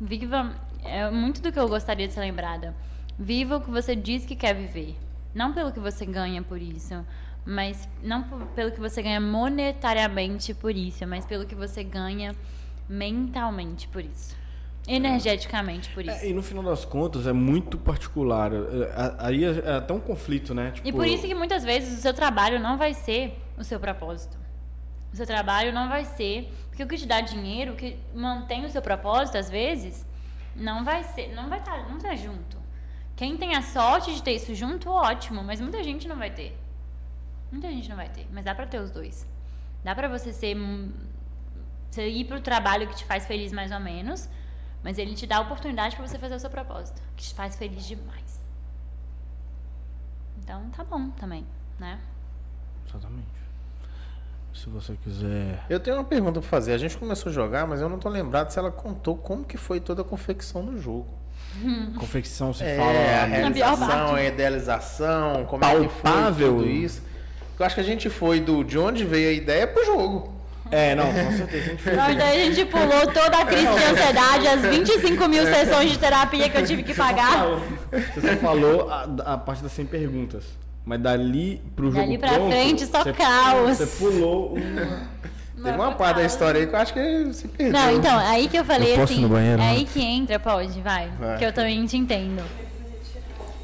viva. 0.00 0.52
É 0.84 1.10
muito 1.10 1.40
do 1.42 1.50
que 1.50 1.58
eu 1.58 1.68
gostaria 1.68 2.06
de 2.06 2.14
ser 2.14 2.20
lembrada. 2.20 2.74
Viva 3.18 3.56
o 3.56 3.60
que 3.60 3.70
você 3.70 3.96
diz 3.96 4.24
que 4.24 4.36
quer 4.36 4.54
viver. 4.54 4.96
Não 5.34 5.52
pelo 5.52 5.72
que 5.72 5.80
você 5.80 6.06
ganha 6.06 6.42
por 6.42 6.60
isso, 6.60 7.04
mas 7.48 7.88
não 8.02 8.24
pelo 8.54 8.70
que 8.70 8.78
você 8.78 9.00
ganha 9.00 9.18
monetariamente 9.18 10.52
por 10.52 10.76
isso, 10.76 11.06
mas 11.06 11.24
pelo 11.24 11.46
que 11.46 11.54
você 11.54 11.82
ganha 11.82 12.36
mentalmente 12.86 13.88
por 13.88 14.04
isso. 14.04 14.36
Energeticamente 14.86 15.88
por 15.90 16.04
isso. 16.04 16.24
É, 16.24 16.28
e 16.28 16.34
no 16.34 16.42
final 16.42 16.62
das 16.62 16.84
contas, 16.84 17.26
é 17.26 17.32
muito 17.32 17.78
particular. 17.78 18.52
É, 18.52 19.16
Aí 19.18 19.44
é, 19.44 19.62
é 19.64 19.72
até 19.76 19.94
um 19.94 20.00
conflito, 20.00 20.54
né? 20.54 20.72
Tipo, 20.72 20.88
E 20.88 20.92
por 20.92 21.06
isso 21.06 21.26
que 21.26 21.34
muitas 21.34 21.64
vezes 21.64 21.98
o 21.98 22.02
seu 22.02 22.12
trabalho 22.12 22.60
não 22.60 22.76
vai 22.76 22.92
ser 22.92 23.38
o 23.56 23.64
seu 23.64 23.80
propósito. 23.80 24.36
O 25.10 25.16
seu 25.16 25.26
trabalho 25.26 25.72
não 25.72 25.88
vai 25.88 26.04
ser. 26.04 26.52
Porque 26.68 26.82
o 26.82 26.86
que 26.86 26.98
te 26.98 27.06
dá 27.06 27.22
dinheiro, 27.22 27.72
o 27.72 27.76
que 27.76 27.98
mantém 28.14 28.66
o 28.66 28.70
seu 28.70 28.82
propósito, 28.82 29.38
às 29.38 29.48
vezes, 29.48 30.06
não 30.54 30.84
vai 30.84 31.02
ser. 31.02 31.34
Não 31.34 31.48
vai 31.48 31.60
estar 31.60 31.88
não 31.88 31.98
tá 31.98 32.14
junto. 32.14 32.58
Quem 33.16 33.38
tem 33.38 33.54
a 33.56 33.62
sorte 33.62 34.14
de 34.14 34.22
ter 34.22 34.32
isso 34.32 34.54
junto, 34.54 34.90
ótimo. 34.90 35.42
Mas 35.42 35.60
muita 35.60 35.82
gente 35.82 36.06
não 36.06 36.16
vai 36.16 36.30
ter. 36.30 36.67
Muita 37.50 37.68
gente 37.68 37.88
não 37.88 37.96
vai 37.96 38.08
ter. 38.08 38.26
Mas 38.32 38.44
dá 38.44 38.54
pra 38.54 38.66
ter 38.66 38.78
os 38.78 38.90
dois. 38.90 39.26
Dá 39.84 39.94
pra 39.94 40.08
você 40.08 40.32
ser. 40.32 40.56
Você 41.90 42.08
ir 42.08 42.24
pro 42.24 42.40
trabalho 42.40 42.86
que 42.88 42.96
te 42.96 43.04
faz 43.04 43.26
feliz 43.26 43.52
mais 43.52 43.72
ou 43.72 43.80
menos. 43.80 44.28
Mas 44.82 44.98
ele 44.98 45.14
te 45.14 45.26
dá 45.26 45.38
a 45.38 45.40
oportunidade 45.40 45.96
pra 45.96 46.06
você 46.06 46.18
fazer 46.18 46.34
o 46.36 46.40
seu 46.40 46.50
propósito. 46.50 47.00
Que 47.16 47.24
te 47.24 47.34
faz 47.34 47.56
feliz 47.56 47.84
demais. 47.86 48.38
Então 50.42 50.68
tá 50.70 50.84
bom 50.84 51.10
também, 51.10 51.44
né? 51.78 51.98
Exatamente. 52.88 53.26
Se 54.54 54.68
você 54.70 54.96
quiser. 55.02 55.64
Eu 55.68 55.78
tenho 55.78 55.96
uma 55.96 56.04
pergunta 56.04 56.40
pra 56.40 56.48
fazer. 56.48 56.72
A 56.72 56.78
gente 56.78 56.96
começou 56.96 57.30
a 57.30 57.32
jogar, 57.32 57.66
mas 57.66 57.80
eu 57.80 57.88
não 57.88 57.98
tô 57.98 58.08
lembrado 58.08 58.50
se 58.50 58.58
ela 58.58 58.70
contou 58.70 59.16
como 59.16 59.44
que 59.44 59.56
foi 59.56 59.78
toda 59.80 60.02
a 60.02 60.04
confecção 60.04 60.64
do 60.64 60.80
jogo. 60.80 61.06
Confecção, 61.98 62.52
você 62.52 62.64
É, 62.64 62.74
a 62.74 62.78
fala. 62.78 62.92
Pior 62.92 63.28
realização, 63.28 64.14
a 64.14 64.22
idealização, 64.24 65.44
como 65.46 65.64
é 65.64 65.70
que 65.70 65.88
foi 65.88 66.02
Palpável. 66.02 66.56
tudo 66.56 66.66
isso. 66.68 67.02
Eu 67.58 67.66
acho 67.66 67.74
que 67.74 67.80
a 67.80 67.84
gente 67.84 68.08
foi 68.08 68.40
do 68.40 68.62
de 68.62 68.78
onde 68.78 69.04
veio 69.04 69.30
a 69.30 69.32
ideia 69.32 69.66
pro 69.66 69.84
jogo. 69.84 70.32
É, 70.70 70.94
não, 70.94 71.06
com 71.06 71.32
certeza. 71.32 71.64
A 71.64 71.68
gente 71.70 71.82
fez. 71.82 71.96
Então, 71.96 72.14
daí 72.14 72.42
a 72.42 72.44
gente 72.52 72.64
pulou 72.66 73.06
toda 73.06 73.38
a 73.38 73.44
crise 73.46 73.62
de 73.66 73.84
ansiedade, 73.84 74.46
as 74.48 74.60
25 74.62 75.28
mil 75.28 75.44
sessões 75.44 75.90
de 75.92 75.98
terapia 75.98 76.48
que 76.48 76.58
eu 76.58 76.64
tive 76.66 76.82
que 76.82 76.94
pagar. 76.94 77.46
Você 78.14 78.20
só 78.20 78.36
falou 78.36 78.88
a, 78.90 79.08
a 79.32 79.38
parte 79.38 79.62
das 79.62 79.72
100 79.72 79.86
perguntas. 79.86 80.44
Mas 80.84 81.00
dali 81.00 81.60
pro 81.74 81.86
jogo 81.90 82.00
Dali 82.00 82.16
pra 82.18 82.32
pronto, 82.32 82.50
frente, 82.50 82.86
só 82.86 83.02
você- 83.02 83.12
caos. 83.12 83.76
Você 83.78 83.86
pulou 83.98 84.54
uma... 84.56 85.18
Teve 85.64 85.76
uma 85.76 85.92
parte 85.92 86.16
da 86.18 86.24
história 86.24 86.60
aí 86.60 86.66
que 86.68 86.74
eu 86.74 86.78
acho 86.78 86.94
que 86.94 87.32
se 87.34 87.48
perdeu. 87.48 87.72
Não, 87.72 87.90
então, 87.90 88.16
aí 88.18 88.46
que 88.48 88.56
eu 88.56 88.64
falei 88.64 88.92
Eu 88.92 88.98
posso 88.98 89.12
ir 89.12 89.16
assim. 89.16 89.22
no 89.22 89.28
banheiro, 89.28 89.60
é 89.60 89.64
né? 89.64 89.70
aí 89.72 89.84
que 89.84 90.00
entra, 90.00 90.38
pode, 90.38 90.80
vai. 90.80 91.10
Vai. 91.18 91.36
Que 91.38 91.44
eu 91.44 91.52
também 91.52 91.84
te 91.84 91.96
entendo. 91.96 92.42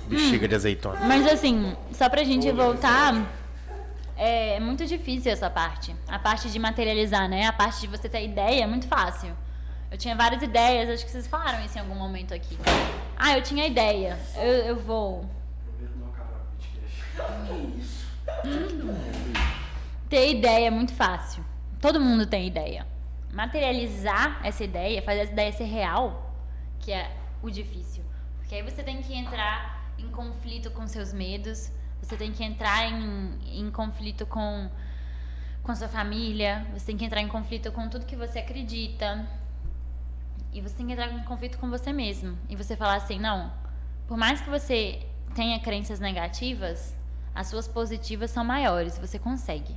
Bexiga 0.08 0.48
de 0.48 0.54
azeitona. 0.54 0.98
Mas 1.04 1.26
assim, 1.32 1.72
só 1.96 2.08
pra 2.08 2.24
gente 2.24 2.50
voltar, 2.50 3.14
é 4.16 4.60
muito 4.60 4.86
difícil 4.86 5.32
essa 5.32 5.50
parte. 5.50 5.94
A 6.08 6.18
parte 6.18 6.50
de 6.50 6.58
materializar, 6.58 7.28
né? 7.28 7.46
A 7.46 7.52
parte 7.52 7.80
de 7.80 7.86
você 7.86 8.08
ter 8.08 8.24
ideia 8.24 8.64
é 8.64 8.66
muito 8.66 8.86
fácil. 8.86 9.36
Eu 9.90 9.98
tinha 9.98 10.16
várias 10.16 10.42
ideias, 10.42 10.90
acho 10.90 11.04
que 11.04 11.10
vocês 11.10 11.26
falaram 11.26 11.64
isso 11.64 11.78
em 11.78 11.80
algum 11.80 11.94
momento 11.94 12.34
aqui. 12.34 12.58
Ah, 13.16 13.36
eu 13.36 13.42
tinha 13.42 13.66
ideia. 13.66 14.18
Eu, 14.36 14.52
eu 14.66 14.76
vou. 14.76 15.24
Ter 20.08 20.30
ideia 20.30 20.66
é 20.66 20.70
muito 20.70 20.92
fácil. 20.92 21.44
Todo 21.80 22.00
mundo 22.00 22.26
tem 22.26 22.46
ideia. 22.46 22.86
Materializar 23.32 24.40
essa 24.44 24.64
ideia, 24.64 25.02
fazer 25.02 25.20
essa 25.20 25.32
ideia 25.32 25.52
ser 25.52 25.64
real, 25.64 26.34
que 26.80 26.92
é 26.92 27.10
o 27.42 27.50
difícil. 27.50 28.02
Porque 28.38 28.54
aí 28.54 28.62
você 28.62 28.82
tem 28.82 29.02
que 29.02 29.14
entrar 29.14 29.92
em 29.98 30.08
conflito 30.08 30.70
com 30.70 30.86
seus 30.86 31.12
medos, 31.12 31.70
você 32.02 32.16
tem 32.16 32.32
que 32.32 32.44
entrar 32.44 32.90
em, 32.90 33.38
em 33.60 33.70
conflito 33.70 34.26
com, 34.26 34.70
com 35.62 35.74
sua 35.74 35.88
família, 35.88 36.66
você 36.72 36.86
tem 36.86 36.96
que 36.96 37.04
entrar 37.04 37.20
em 37.20 37.28
conflito 37.28 37.72
com 37.72 37.88
tudo 37.88 38.06
que 38.06 38.16
você 38.16 38.38
acredita. 38.38 39.26
E 40.52 40.60
você 40.60 40.76
tem 40.76 40.86
que 40.86 40.92
entrar 40.92 41.12
em 41.12 41.24
conflito 41.24 41.58
com 41.58 41.68
você 41.68 41.92
mesmo. 41.92 42.38
E 42.48 42.54
você 42.54 42.76
falar 42.76 42.96
assim, 42.96 43.18
não, 43.18 43.52
por 44.06 44.16
mais 44.16 44.40
que 44.40 44.48
você 44.48 45.04
tenha 45.34 45.58
crenças 45.58 45.98
negativas, 45.98 46.94
as 47.34 47.48
suas 47.48 47.66
positivas 47.66 48.30
são 48.30 48.44
maiores, 48.44 48.96
você 48.98 49.18
consegue. 49.18 49.74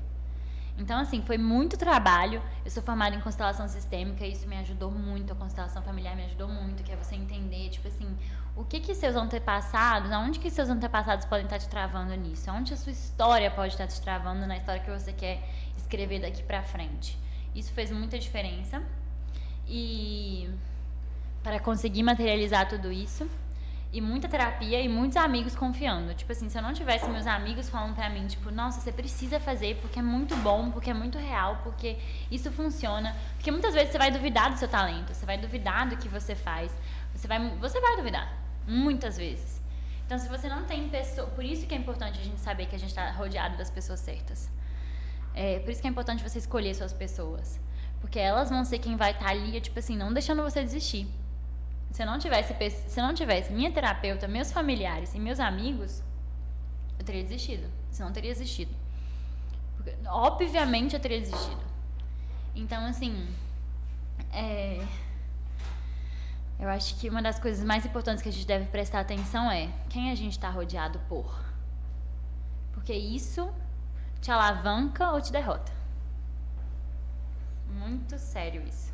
Então, 0.78 1.00
assim, 1.00 1.22
foi 1.24 1.38
muito 1.38 1.76
trabalho. 1.76 2.42
Eu 2.64 2.70
sou 2.70 2.84
formada 2.84 3.16
em 3.16 3.20
constelação 3.20 3.68
sistêmica, 3.68 4.26
e 4.26 4.32
isso 4.32 4.48
me 4.48 4.58
ajudou 4.58 4.92
muito. 4.92 5.34
A 5.34 5.36
constelação 5.36 5.82
familiar 5.82 6.16
me 6.16 6.24
ajudou 6.26 6.48
muito, 6.48 6.84
que 6.84 6.92
é 6.92 6.96
você 6.96 7.16
entender, 7.16 7.70
tipo 7.70 7.88
assim, 7.88 8.16
o 8.56 8.64
que 8.64 8.80
que 8.80 8.94
seus 8.94 9.16
antepassados, 9.16 10.12
aonde 10.12 10.40
que 10.40 10.50
seus 10.50 10.70
antepassados 10.70 11.26
podem 11.26 11.46
estar 11.46 11.60
te 11.60 11.68
travando 11.68 12.14
nisso? 12.16 12.50
Aonde 12.50 12.74
a 12.74 12.78
sua 12.78 12.92
história 12.92 13.50
pode 13.50 13.74
estar 13.74 13.88
te 13.88 14.00
travando 14.02 14.46
na 14.46 14.58
história 14.58 14.82
que 14.82 14.92
você 14.92 15.12
quer 15.12 15.44
escrever 15.76 16.20
daqui 16.22 16.44
pra 16.44 16.62
frente? 16.62 17.18
Isso 17.56 17.74
fez 17.74 17.92
muita 17.92 18.20
diferença. 18.20 18.82
E 19.68 20.50
para 21.42 21.60
conseguir 21.60 22.04
materializar 22.04 22.68
tudo 22.68 22.92
isso, 22.92 23.28
e 23.92 24.02
muita 24.02 24.28
terapia 24.28 24.82
e 24.82 24.90
muitos 24.90 25.18
amigos 25.18 25.56
confiando. 25.56 26.14
Tipo 26.14 26.32
assim, 26.32 26.50
se 26.50 26.58
eu 26.58 26.62
não 26.62 26.74
tivesse 26.74 27.10
meus 27.10 27.26
amigos 27.26 27.70
falando 27.70 27.96
pra 27.96 28.10
mim, 28.10 28.28
tipo, 28.28 28.52
nossa, 28.52 28.82
você 28.82 28.92
precisa 28.92 29.40
fazer 29.40 29.78
porque 29.78 30.00
é 30.00 30.02
muito 30.02 30.36
bom, 30.38 30.70
porque 30.72 30.90
é 30.90 30.94
muito 30.94 31.18
real, 31.18 31.62
porque 31.64 31.98
isso 32.30 32.52
funciona. 32.52 33.16
Porque 33.36 33.50
muitas 33.50 33.74
vezes 33.74 33.92
você 33.92 33.98
vai 33.98 34.12
duvidar 34.12 34.52
do 34.52 34.58
seu 34.60 34.68
talento, 34.68 35.14
você 35.14 35.26
vai 35.26 35.38
duvidar 35.38 35.90
do 35.90 35.98
que 35.98 36.10
você 36.10 36.36
faz. 36.36 36.72
Você 37.16 37.28
vai, 37.28 37.40
você 37.58 37.80
vai 37.80 37.96
duvidar. 37.96 38.32
Muitas 38.68 39.18
vezes. 39.18 39.62
Então, 40.06 40.20
se 40.20 40.28
você 40.28 40.48
não 40.48 40.64
tem 40.66 40.88
pessoa. 40.90 41.28
Por 41.28 41.44
isso 41.44 41.66
que 41.66 41.74
é 41.74 41.78
importante 41.78 42.20
a 42.20 42.24
gente 42.24 42.40
saber 42.40 42.66
que 42.66 42.76
a 42.76 42.80
gente 42.80 42.90
está 42.90 43.12
rodeado 43.12 43.58
das 43.58 43.70
pessoas 43.70 44.00
certas. 44.00 44.50
É, 45.34 45.60
por 45.60 45.72
isso 45.72 45.82
que 45.82 45.88
é 45.88 45.90
importante 45.90 46.24
você 46.24 46.40
escolher 46.40 46.74
suas 46.74 46.94
pessoas. 46.94 47.60
Porque 48.02 48.20
elas 48.20 48.50
vão 48.50 48.64
ser 48.64 48.80
quem 48.80 48.96
vai 48.96 49.12
estar 49.12 49.30
ali, 49.30 49.60
tipo 49.60 49.78
assim, 49.80 49.98
não 49.98 50.14
deixando 50.14 50.44
você 50.44 50.64
desistir. 50.64 51.08
Se 51.92 52.04
eu 52.04 52.06
não 52.06 52.20
tivesse, 52.20 52.54
se 52.88 53.02
não 53.02 53.14
tivesse 53.14 53.52
minha 53.52 53.72
terapeuta, 53.72 54.28
meus 54.28 54.52
familiares 54.52 55.14
e 55.14 55.20
meus 55.20 55.40
amigos, 55.40 56.04
eu 57.00 57.06
teria 57.06 57.24
desistido. 57.24 57.68
Se 57.92 58.02
não 58.02 58.12
teria 58.12 58.34
desistido. 58.34 58.74
Porque, 59.76 59.96
obviamente 60.08 60.94
eu 60.94 61.00
teria 61.00 61.20
desistido. 61.20 61.62
Então, 62.56 62.86
assim, 62.86 63.28
é, 64.32 64.86
eu 66.60 66.70
acho 66.70 66.96
que 67.00 67.10
uma 67.10 67.22
das 67.22 67.40
coisas 67.40 67.64
mais 67.64 67.86
importantes 67.86 68.22
que 68.22 68.30
a 68.30 68.32
gente 68.32 68.48
deve 68.48 68.66
prestar 68.66 69.00
atenção 69.00 69.50
é 69.50 69.70
quem 69.90 70.12
a 70.12 70.16
gente 70.16 70.34
está 70.34 70.50
rodeado 70.50 71.00
por. 71.08 71.44
Porque 72.74 72.94
isso 72.94 73.52
te 74.22 74.32
alavanca 74.32 75.12
ou 75.12 75.22
te 75.22 75.32
derrota. 75.32 75.72
Muito 77.68 78.18
sério 78.18 78.64
isso. 78.68 78.87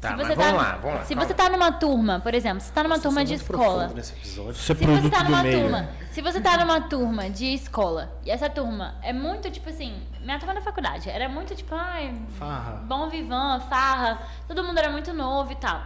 Tá, 0.00 0.08
Se 0.12 0.16
mas 0.16 0.28
você 0.28 0.34
vamos 0.34 0.52
tá- 0.52 0.56
lá, 0.56 0.76
vamos 0.78 0.96
lá. 0.98 1.04
Se 1.04 1.14
calma. 1.14 1.28
você 1.28 1.34
tá 1.34 1.48
numa 1.50 1.72
turma, 1.72 2.20
por 2.20 2.32
exemplo, 2.34 2.60
se 2.60 2.72
tá 2.72 2.82
numa 2.82 2.98
turma 2.98 3.22
de 3.22 3.32
Muito 3.32 3.42
escola. 3.42 3.92
é 3.94 4.02
Se 4.02 4.14
você 4.44 4.74
produto 4.74 5.10
tá 5.10 5.18
do 5.18 5.24
numa 5.30 5.42
meio. 5.42 5.60
turma, 5.60 5.88
se 6.10 6.22
você 6.22 6.40
tá 6.40 6.56
numa 6.56 6.80
turma 6.80 7.28
de 7.30 7.52
escola 7.52 8.10
e 8.24 8.30
essa 8.30 8.48
turma 8.48 8.94
é 9.02 9.12
muito 9.12 9.50
tipo 9.50 9.68
assim, 9.68 10.02
minha 10.22 10.38
turma 10.38 10.54
da 10.54 10.62
faculdade 10.62 11.10
era 11.10 11.28
muito 11.28 11.54
tipo, 11.54 11.74
ai, 11.74 12.18
Farra. 12.38 12.82
bom 12.86 13.10
vivan, 13.10 13.60
farra, 13.68 14.22
todo 14.48 14.64
mundo 14.64 14.78
era 14.78 14.88
muito 14.90 15.12
novo 15.12 15.52
e 15.52 15.56
tal. 15.56 15.82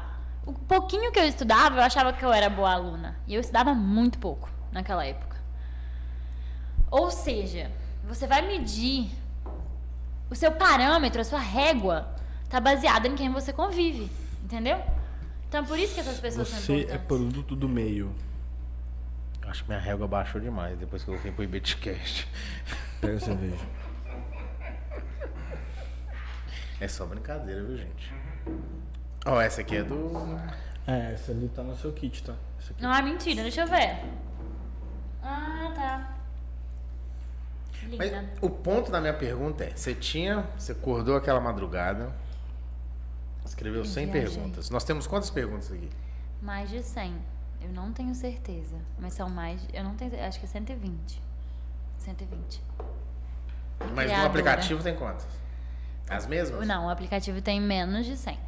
O 0.47 0.52
pouquinho 0.52 1.10
que 1.10 1.18
eu 1.18 1.25
estudava, 1.26 1.78
eu 1.78 1.83
achava 1.83 2.12
que 2.12 2.25
eu 2.25 2.33
era 2.33 2.49
boa 2.49 2.70
aluna. 2.73 3.17
E 3.26 3.34
eu 3.34 3.41
estudava 3.41 3.75
muito 3.75 4.18
pouco 4.18 4.49
naquela 4.70 5.05
época. 5.05 5.36
Ou 6.91 7.10
seja, 7.10 7.68
você 8.05 8.26
vai 8.28 8.43
medir 8.43 9.10
o 10.31 10.34
seu 10.36 10.52
parâmetro, 10.52 11.20
a 11.20 11.25
sua 11.25 11.39
régua, 11.41 12.14
tá 12.55 12.60
baseada 12.60 13.08
em 13.08 13.16
quem 13.16 13.33
você 13.33 13.52
convive, 13.52 14.08
entendeu? 14.44 14.81
Então 15.49 15.65
é 15.65 15.66
por 15.66 15.76
isso 15.76 15.92
que 15.92 16.00
essas 16.00 16.20
pessoas 16.20 16.47
são 16.47 16.60
Você 16.60 16.86
é 16.89 16.97
produto 16.97 17.57
do 17.57 17.68
meio. 17.68 18.15
Acho 19.42 19.65
que 19.65 19.68
minha 19.68 19.81
régua 19.81 20.07
baixou 20.07 20.41
demais 20.41 20.78
depois 20.78 21.02
que 21.02 21.10
eu 21.10 21.18
vim 21.18 21.33
pro 21.33 21.42
Ibetcast. 21.42 22.28
Pega 23.00 23.16
a 23.16 23.20
cerveja. 23.20 23.66
É 26.81 26.86
só 26.86 27.05
brincadeira, 27.07 27.60
viu, 27.60 27.76
gente? 27.76 28.15
Ó, 29.26 29.41
essa 29.41 29.60
aqui 29.60 29.76
é 29.76 29.83
do. 29.83 30.39
É, 30.86 31.12
essa 31.12 31.33
ali 31.33 31.49
tá 31.49 31.62
no 31.65 31.76
seu 31.76 31.92
kit, 31.92 32.23
tá? 32.23 32.34
Essa 32.60 32.73
aqui. 32.73 32.83
Não 32.83 32.94
é 32.94 33.02
mentira, 33.02 33.42
deixa 33.42 33.62
eu 33.62 33.66
ver. 33.66 34.00
Ah, 35.23 35.73
tá. 35.74 36.16
Mas 37.99 38.12
Linda. 38.12 38.31
o 38.41 38.49
ponto 38.49 38.92
da 38.92 39.00
minha 39.00 39.15
pergunta 39.15 39.65
é: 39.65 39.70
você 39.74 39.92
tinha. 39.94 40.47
Você 40.57 40.73
acordou 40.73 41.16
aquela 41.16 41.41
madrugada, 41.41 42.12
escreveu 43.44 43.84
100 43.84 44.06
viajei. 44.10 44.34
perguntas. 44.36 44.70
Nós 44.70 44.84
temos 44.84 45.06
quantas 45.06 45.31
perguntas 45.31 45.70
aqui? 45.73 45.89
Mais 46.42 46.68
de 46.70 46.82
100. 46.82 47.14
Eu 47.62 47.68
não 47.73 47.92
tenho 47.92 48.14
certeza. 48.14 48.76
Mas 48.98 49.14
são 49.14 49.28
mais. 49.31 49.60
Eu 49.73 49.84
não 49.84 49.94
tenho. 49.94 50.12
Acho 50.24 50.39
que 50.39 50.44
é 50.47 50.48
120. 50.48 51.23
120. 51.98 52.62
Mas 53.81 53.89
no 53.89 53.94
Criadora. 53.94 54.26
aplicativo 54.26 54.82
tem 54.82 54.94
quantas? 54.94 55.26
As 56.08 56.26
mesmas? 56.26 56.66
Não, 56.66 56.86
o 56.86 56.90
aplicativo 56.90 57.40
tem 57.40 57.60
menos 57.60 58.05
de 58.06 58.16
100. 58.16 58.39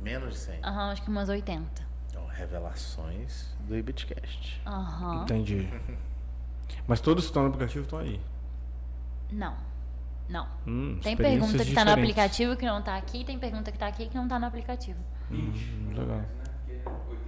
Menos 0.00 0.34
de 0.34 0.40
100. 0.40 0.60
Aham, 0.64 0.90
acho 0.90 1.02
que 1.02 1.08
umas 1.08 1.28
80. 1.28 1.86
Então, 2.10 2.26
revelações 2.26 3.46
do 3.60 3.76
Ibitcast. 3.76 4.60
Aham. 4.66 5.22
Entendi. 5.22 5.68
Mas 6.86 7.00
todos 7.00 7.24
que 7.24 7.30
estão 7.30 7.42
no 7.42 7.48
aplicativo 7.48 7.84
estão 7.84 7.98
aí. 8.00 8.20
Não. 9.30 9.56
Não. 10.28 10.46
Hum, 10.66 10.98
Tem 11.02 11.16
pergunta 11.16 11.64
que 11.64 11.72
tá 11.72 11.84
no 11.84 11.92
aplicativo 11.92 12.56
que 12.56 12.66
não 12.66 12.82
tá 12.82 12.96
aqui, 12.96 13.24
tem 13.24 13.38
pergunta 13.38 13.70
que 13.70 13.78
tá 13.78 13.86
aqui 13.86 14.08
que 14.08 14.16
não 14.16 14.26
tá 14.26 14.38
no 14.38 14.46
aplicativo. 14.46 14.98
Hum, 15.30 15.52
legal. 15.90 16.16
né? 16.18 16.26
Porque 16.66 16.80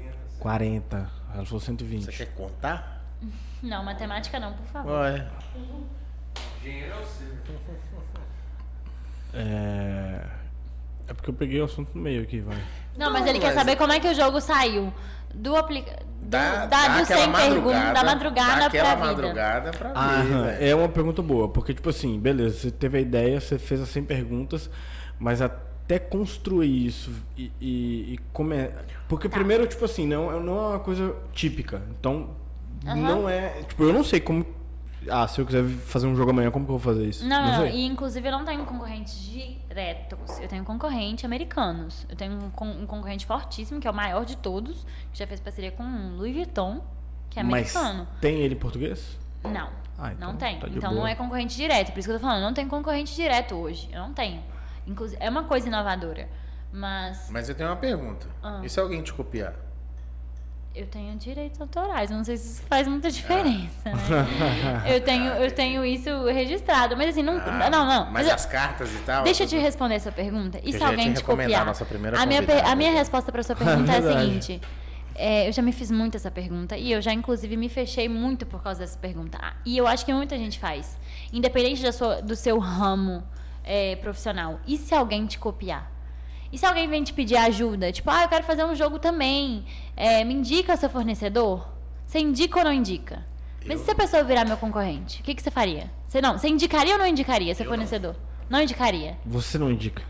80, 0.02 0.16
40. 0.40 0.96
Ela 1.34 1.44
falou 1.44 1.60
Você 1.60 1.66
120. 1.66 2.06
quer 2.16 2.34
contar? 2.34 3.02
Não, 3.62 3.84
matemática 3.84 4.38
não, 4.38 4.52
por 4.52 4.66
favor. 4.66 4.92
Ué. 5.00 5.28
engenheiro 6.62 6.92
é 6.94 7.00
o 7.00 7.04
seu. 7.04 7.28
É... 9.34 10.24
Porque 11.08 11.30
eu 11.30 11.34
peguei 11.34 11.60
o 11.60 11.64
assunto 11.64 11.90
no 11.94 12.02
meio 12.02 12.22
aqui, 12.22 12.40
vai. 12.40 12.56
Não, 12.96 13.12
mas 13.12 13.26
ele 13.26 13.38
quer 13.38 13.52
saber 13.54 13.76
como 13.76 13.92
é 13.92 13.98
que 14.00 14.08
o 14.08 14.14
jogo 14.14 14.40
saiu 14.40 14.92
do 15.34 15.56
aplicativo. 15.56 16.07
Dá, 16.20 16.66
Da, 16.66 16.66
dá 16.66 16.88
do 16.98 17.02
aquela 17.04 17.22
100 17.22 17.32
perguntas, 17.32 17.80
da 17.80 17.92
dá 17.92 18.04
madrugada 18.04 18.66
aquela 18.66 18.96
pra 18.96 19.08
vida. 19.08 19.22
madrugada 19.22 19.70
pra 19.70 19.92
Ah, 19.94 20.22
ver, 20.22 20.32
aham. 20.34 20.42
velho. 20.46 20.64
é 20.66 20.74
uma 20.74 20.88
pergunta 20.88 21.22
boa, 21.22 21.48
porque, 21.48 21.72
tipo 21.72 21.88
assim, 21.88 22.18
beleza, 22.18 22.58
você 22.58 22.70
teve 22.70 22.98
a 22.98 23.00
ideia, 23.00 23.40
você 23.40 23.58
fez 23.58 23.80
as 23.80 23.88
100 23.88 24.04
perguntas, 24.04 24.68
mas 25.18 25.40
até 25.40 25.98
construir 25.98 26.86
isso 26.86 27.10
e. 27.36 27.50
e, 27.60 28.14
e. 28.14 28.20
Porque, 29.08 29.28
Tá. 29.28 29.36
primeiro, 29.36 29.66
tipo 29.66 29.84
assim, 29.84 30.06
não, 30.06 30.38
não 30.40 30.56
é 30.58 30.68
uma 30.72 30.80
coisa 30.80 31.14
típica. 31.32 31.80
Então, 31.98 32.30
Aham. 32.86 32.96
não 32.96 33.28
é. 33.28 33.62
Tipo, 33.66 33.84
eu 33.84 33.92
não 33.92 34.04
sei 34.04 34.20
como 34.20 34.44
Ah, 35.10 35.26
se 35.28 35.40
eu 35.40 35.46
quiser 35.46 35.64
fazer 35.64 36.06
um 36.06 36.14
jogo 36.14 36.30
amanhã, 36.30 36.50
como 36.50 36.64
que 36.64 36.70
eu 36.72 36.78
vou 36.78 36.94
fazer 36.94 37.06
isso? 37.06 37.26
Não, 37.26 37.42
não, 37.42 37.58
não. 37.60 37.66
E 37.66 37.84
inclusive 37.86 38.26
eu 38.26 38.32
não 38.32 38.44
tenho 38.44 38.64
concorrentes 38.64 39.18
diretos. 39.20 40.38
Eu 40.40 40.48
tenho 40.48 40.64
concorrente 40.64 41.24
americanos. 41.26 42.06
Eu 42.08 42.16
tenho 42.16 42.32
um, 42.34 42.50
con- 42.50 42.66
um 42.70 42.86
concorrente 42.86 43.26
fortíssimo, 43.26 43.80
que 43.80 43.86
é 43.86 43.90
o 43.90 43.94
maior 43.94 44.24
de 44.24 44.36
todos, 44.36 44.84
que 45.12 45.18
já 45.18 45.26
fez 45.26 45.40
parceria 45.40 45.70
com 45.72 45.82
o 45.82 46.16
Louis 46.16 46.34
Vuitton, 46.34 46.82
que 47.30 47.38
é 47.38 47.42
Mas 47.42 47.74
americano. 47.74 48.08
tem 48.20 48.40
ele 48.40 48.54
em 48.54 48.58
português? 48.58 49.18
Não. 49.44 49.68
Ah, 49.98 50.12
então 50.12 50.30
não 50.32 50.36
tem. 50.38 50.58
tá 50.60 50.68
então 50.68 50.90
boa. 50.90 51.00
não 51.02 51.06
é 51.08 51.14
concorrente 51.14 51.56
direto. 51.56 51.90
Por 51.92 51.98
isso 51.98 52.08
que 52.08 52.14
eu 52.14 52.18
tô 52.20 52.26
falando, 52.26 52.42
não 52.42 52.54
tenho 52.54 52.68
concorrente 52.68 53.14
direto 53.14 53.54
hoje. 53.56 53.88
Eu 53.92 54.00
não 54.00 54.12
tenho. 54.14 54.42
Inclusive, 54.86 55.20
é 55.22 55.28
uma 55.28 55.44
coisa 55.44 55.66
inovadora. 55.68 56.28
Mas 56.72 57.28
Mas 57.30 57.48
eu 57.48 57.54
tenho 57.54 57.68
uma 57.68 57.76
pergunta. 57.76 58.26
Ah. 58.42 58.60
E 58.62 58.68
se 58.68 58.78
alguém 58.78 59.02
te 59.02 59.12
copiar? 59.12 59.54
Eu 60.78 60.86
tenho 60.86 61.14
direitos 61.16 61.60
autorais. 61.60 62.10
Não 62.10 62.22
sei 62.24 62.36
se 62.36 62.52
isso 62.54 62.62
faz 62.68 62.86
muita 62.86 63.10
diferença, 63.10 63.84
né? 63.84 64.86
eu, 64.94 65.00
tenho, 65.00 65.24
eu 65.32 65.50
tenho 65.50 65.84
isso 65.84 66.08
registrado. 66.26 66.96
Mas 66.96 67.10
assim, 67.10 67.22
não. 67.22 67.36
Ah, 67.38 67.68
não, 67.70 67.84
não. 67.86 68.10
Mas 68.10 68.26
eu- 68.28 68.34
as 68.34 68.46
cartas 68.46 68.92
e 68.94 68.98
tal. 68.98 69.24
Deixa 69.24 69.44
eu 69.44 69.48
te 69.48 69.56
responder 69.58 69.94
essa 69.96 70.12
pergunta. 70.12 70.58
E 70.62 70.72
Eu 70.72 70.78
se 70.78 70.84
alguém 70.84 71.12
te 71.12 71.22
copiar? 71.24 71.62
a 71.62 71.64
nossa 71.64 71.84
primeira 71.84 72.20
a 72.20 72.24
minha, 72.26 72.40
a 72.64 72.74
minha 72.76 72.92
resposta 72.92 73.30
para 73.32 73.42
sua 73.42 73.56
pergunta 73.56 73.92
é 73.92 73.96
a 73.96 74.00
Verdade. 74.00 74.24
seguinte. 74.44 74.60
é, 75.14 75.48
eu 75.48 75.52
já 75.52 75.60
me 75.62 75.72
fiz 75.72 75.90
muito 75.90 76.16
essa 76.16 76.30
pergunta 76.30 76.76
e 76.76 76.92
eu 76.92 77.02
já, 77.02 77.12
inclusive, 77.12 77.56
me 77.56 77.68
fechei 77.68 78.08
muito 78.08 78.46
por 78.46 78.62
causa 78.62 78.80
dessa 78.80 78.98
pergunta. 78.98 79.36
Ah, 79.42 79.54
E 79.66 79.76
eu 79.76 79.86
acho 79.86 80.04
que 80.06 80.12
muita 80.12 80.36
gente 80.38 80.58
faz. 80.58 80.96
Independente 81.32 81.92
sua, 81.92 82.22
do 82.22 82.36
seu 82.36 82.58
ramo 82.58 83.22
é, 83.64 83.96
profissional. 83.96 84.60
E 84.66 84.78
se 84.78 84.94
alguém 84.94 85.26
te 85.26 85.38
copiar? 85.38 85.90
E 86.52 86.58
se 86.58 86.64
alguém 86.64 86.88
vem 86.88 87.04
te 87.04 87.12
pedir 87.12 87.36
ajuda? 87.36 87.92
Tipo, 87.92 88.10
ah, 88.10 88.22
eu 88.22 88.28
quero 88.28 88.44
fazer 88.44 88.64
um 88.64 88.74
jogo 88.74 88.98
também. 88.98 89.64
É, 89.96 90.24
me 90.24 90.34
indica 90.34 90.76
seu 90.76 90.88
fornecedor? 90.88 91.68
Você 92.06 92.18
indica 92.20 92.58
ou 92.58 92.64
não 92.64 92.72
indica? 92.72 93.24
Mas 93.66 93.82
e 93.82 93.84
se 93.84 93.90
a 93.90 93.94
pessoa 93.94 94.24
virar 94.24 94.46
meu 94.46 94.56
concorrente? 94.56 95.20
O 95.20 95.24
que, 95.24 95.34
que 95.34 95.42
você 95.42 95.50
faria? 95.50 95.90
Você 96.06 96.22
não, 96.22 96.38
você 96.38 96.48
indicaria 96.48 96.94
ou 96.94 96.98
não 96.98 97.06
indicaria 97.06 97.54
seu 97.54 97.66
fornecedor? 97.66 98.16
Não 98.48 98.62
indicaria. 98.62 99.18
Você 99.26 99.58
não 99.58 99.70
indica. 99.70 100.02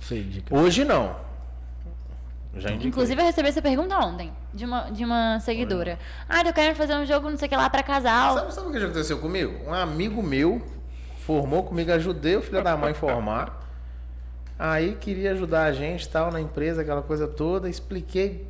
Você 0.00 0.18
indica. 0.18 0.56
Hoje 0.56 0.84
não. 0.84 1.14
Inclusive, 2.82 3.20
eu 3.20 3.26
recebi 3.26 3.48
essa 3.48 3.62
pergunta 3.62 3.96
ontem, 3.98 4.32
de 4.52 4.64
uma, 4.64 4.90
de 4.90 5.04
uma 5.04 5.38
seguidora. 5.38 5.96
Ah, 6.28 6.42
eu 6.44 6.52
quero 6.52 6.74
fazer 6.74 6.96
um 6.96 7.06
jogo, 7.06 7.30
não 7.30 7.36
sei 7.36 7.46
o 7.46 7.48
que 7.48 7.56
lá, 7.56 7.70
pra 7.70 7.82
casal. 7.84 8.34
Sabe, 8.34 8.54
sabe 8.54 8.68
o 8.68 8.72
que 8.72 8.80
já 8.80 8.86
aconteceu 8.86 9.18
comigo? 9.18 9.64
Um 9.64 9.72
amigo 9.72 10.20
meu 10.20 10.60
formou 11.24 11.62
comigo, 11.62 11.92
ajudei 11.92 12.34
o 12.34 12.42
filho 12.42 12.62
da 12.64 12.76
mãe 12.76 12.90
a 12.90 12.94
formar. 12.94 13.69
Aí 14.62 14.94
queria 14.96 15.32
ajudar 15.32 15.64
a 15.64 15.72
gente 15.72 16.06
tal 16.06 16.30
na 16.30 16.38
empresa, 16.38 16.82
aquela 16.82 17.00
coisa 17.00 17.26
toda. 17.26 17.66
Expliquei 17.66 18.46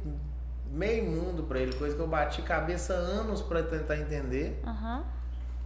meio 0.73 1.05
mundo 1.05 1.45
pra 1.45 1.61
ele, 1.61 1.73
coisa 1.75 1.95
que 1.95 2.03
eu 2.03 2.09
bati 2.09 2.43
cabeça 2.43 2.93
anos 2.95 3.41
pra 3.41 3.63
tentar 3.63 3.97
entender. 3.97 4.61
Aham. 4.67 5.05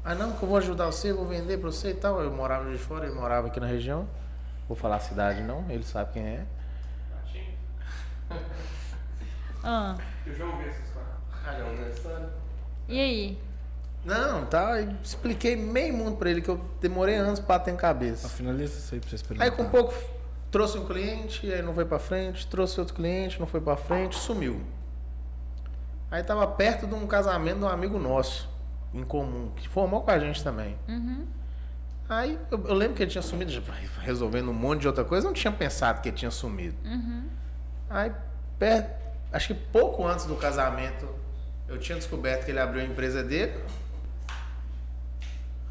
Ah, 0.04 0.14
não, 0.14 0.32
que 0.32 0.42
eu 0.42 0.48
vou 0.50 0.58
ajudar 0.58 0.84
você, 0.84 1.14
vou 1.14 1.24
vender 1.24 1.56
pra 1.56 1.70
você 1.70 1.92
e 1.92 1.94
tal. 1.94 2.20
Eu 2.20 2.30
morava 2.30 2.70
de 2.70 2.76
fora, 2.76 3.06
ele 3.06 3.14
morava 3.14 3.46
aqui 3.46 3.58
na 3.58 3.66
região. 3.66 4.06
Vou 4.68 4.76
falar 4.76 4.96
a 4.96 5.00
cidade 5.00 5.40
não, 5.42 5.64
ele 5.70 5.82
sabe 5.82 6.12
quem 6.12 6.22
é. 6.26 6.44
Ah, 9.66 9.96
Eu 10.26 10.34
já 10.34 10.44
ouvi 10.44 10.64
essa 10.68 10.80
história. 10.82 12.28
e 12.86 13.00
aí? 13.00 13.38
Não, 14.04 14.44
tá. 14.44 14.78
eu 14.82 14.92
Expliquei 15.02 15.56
meio 15.56 15.94
mundo 15.94 16.18
pra 16.18 16.28
ele 16.30 16.42
que 16.42 16.50
eu 16.50 16.60
demorei 16.82 17.14
anos 17.14 17.40
pra 17.40 17.58
ter 17.58 17.70
em 17.70 17.76
cabeça. 17.76 18.28
Finaliza 18.28 18.78
isso 18.78 18.92
aí 18.94 19.00
pra 19.00 19.08
vocês 19.08 19.22
Aí 19.22 19.28
perguntar. 19.38 19.56
com 19.56 19.62
um 19.62 19.70
pouco 19.70 19.94
trouxe 20.54 20.78
um 20.78 20.86
cliente, 20.86 21.52
aí 21.52 21.60
não 21.62 21.74
foi 21.74 21.84
pra 21.84 21.98
frente, 21.98 22.46
trouxe 22.46 22.78
outro 22.78 22.94
cliente, 22.94 23.40
não 23.40 23.46
foi 23.46 23.60
pra 23.60 23.76
frente, 23.76 24.14
sumiu. 24.14 24.62
Aí 26.08 26.22
tava 26.22 26.46
perto 26.46 26.86
de 26.86 26.94
um 26.94 27.08
casamento 27.08 27.58
de 27.58 27.64
um 27.64 27.68
amigo 27.68 27.98
nosso, 27.98 28.48
em 28.92 29.02
comum, 29.02 29.50
que 29.56 29.68
formou 29.68 30.02
com 30.02 30.12
a 30.12 30.18
gente 30.20 30.44
também. 30.44 30.78
Uhum. 30.86 31.26
Aí 32.08 32.38
eu, 32.52 32.68
eu 32.68 32.74
lembro 32.74 32.94
que 32.94 33.02
ele 33.02 33.10
tinha 33.10 33.20
sumido, 33.20 33.50
resolvendo 33.98 34.48
um 34.48 34.54
monte 34.54 34.82
de 34.82 34.86
outra 34.86 35.02
coisa, 35.02 35.26
não 35.26 35.34
tinha 35.34 35.52
pensado 35.52 36.00
que 36.00 36.10
ele 36.10 36.16
tinha 36.16 36.30
sumido. 36.30 36.76
Uhum. 36.84 37.24
Aí, 37.90 38.12
perto, 38.56 38.94
acho 39.32 39.48
que 39.48 39.54
pouco 39.54 40.06
antes 40.06 40.24
do 40.24 40.36
casamento, 40.36 41.08
eu 41.66 41.80
tinha 41.80 41.98
descoberto 41.98 42.44
que 42.44 42.52
ele 42.52 42.60
abriu 42.60 42.80
a 42.80 42.84
empresa 42.84 43.24
dele. 43.24 43.60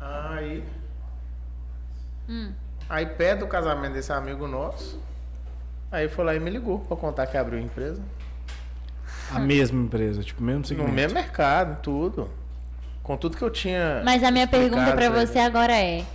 Aí. 0.01 0.61
Hum. 2.27 2.51
Aí, 2.93 3.07
perto 3.07 3.39
do 3.39 3.47
casamento 3.47 3.93
desse 3.93 4.13
amigo 4.13 4.47
nosso, 4.47 5.01
aí 5.91 6.07
foi 6.07 6.23
lá 6.25 6.35
e 6.35 6.39
me 6.39 6.51
ligou 6.51 6.77
pra 6.81 6.95
contar 6.95 7.25
que 7.25 7.35
abriu 7.35 7.57
a 7.57 7.61
empresa. 7.63 7.99
A 9.31 9.39
mesma 9.39 9.81
empresa, 9.81 10.21
tipo, 10.21 10.43
mesmo 10.43 10.59
No 10.59 10.67
segmento. 10.67 10.93
mesmo 10.93 11.15
mercado, 11.15 11.81
tudo. 11.81 12.29
Com 13.01 13.17
tudo 13.17 13.35
que 13.35 13.43
eu 13.43 13.49
tinha. 13.49 14.03
Mas 14.05 14.23
a 14.23 14.29
minha 14.29 14.47
pergunta 14.47 14.91
ele. 14.91 15.09
você 15.09 15.39
agora 15.39 15.73
é: 15.73 16.05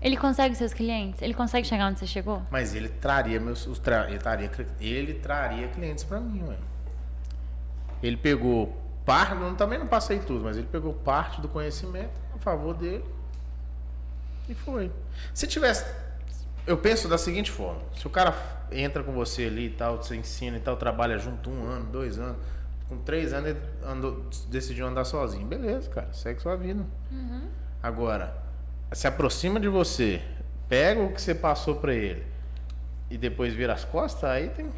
ele 0.00 0.16
consegue 0.16 0.54
seus 0.54 0.72
clientes? 0.72 1.20
Ele 1.20 1.34
consegue 1.34 1.66
chegar 1.66 1.88
onde 1.88 1.98
você 1.98 2.06
chegou? 2.06 2.40
Mas 2.52 2.72
ele 2.72 2.88
traria 2.88 3.40
meus. 3.40 3.66
Os 3.66 3.80
tra... 3.80 4.08
ele, 4.08 4.18
traria, 4.18 4.48
ele 4.80 5.14
traria 5.14 5.66
clientes 5.66 6.04
pra 6.04 6.20
mim, 6.20 6.44
ué. 6.46 6.56
Ele 8.00 8.16
pegou 8.16 8.80
parte. 9.04 9.34
Não, 9.34 9.56
também 9.56 9.76
não 9.76 9.88
passei 9.88 10.20
tudo, 10.20 10.44
mas 10.44 10.56
ele 10.56 10.68
pegou 10.70 10.94
parte 10.94 11.40
do 11.40 11.48
conhecimento 11.48 12.12
a 12.32 12.38
favor 12.38 12.74
dele. 12.74 13.04
E 14.48 14.54
foi. 14.54 14.92
Se 15.34 15.44
tivesse. 15.44 15.84
Eu 16.68 16.76
penso 16.76 17.08
da 17.08 17.16
seguinte 17.16 17.50
forma: 17.50 17.80
se 17.96 18.06
o 18.06 18.10
cara 18.10 18.34
entra 18.70 19.02
com 19.02 19.10
você 19.12 19.46
ali 19.46 19.66
e 19.66 19.70
tal, 19.70 19.96
você 19.96 20.14
ensina 20.14 20.58
e 20.58 20.60
tal, 20.60 20.76
trabalha 20.76 21.18
junto 21.18 21.48
um 21.48 21.64
ano, 21.64 21.86
dois 21.86 22.18
anos, 22.18 22.36
com 22.86 22.98
três 22.98 23.32
anos 23.32 23.50
ele 23.50 23.60
andou, 23.82 24.26
decidiu 24.50 24.86
andar 24.86 25.04
sozinho. 25.04 25.46
Beleza, 25.46 25.88
cara, 25.88 26.12
segue 26.12 26.42
sua 26.42 26.56
vida. 26.56 26.84
Agora, 27.82 28.36
se 28.92 29.06
aproxima 29.06 29.58
de 29.58 29.66
você, 29.66 30.20
pega 30.68 31.00
o 31.00 31.10
que 31.10 31.22
você 31.22 31.34
passou 31.34 31.76
pra 31.76 31.94
ele 31.94 32.26
e 33.10 33.16
depois 33.16 33.54
vira 33.54 33.72
as 33.72 33.86
costas, 33.86 34.24
aí 34.24 34.50
tem. 34.50 34.70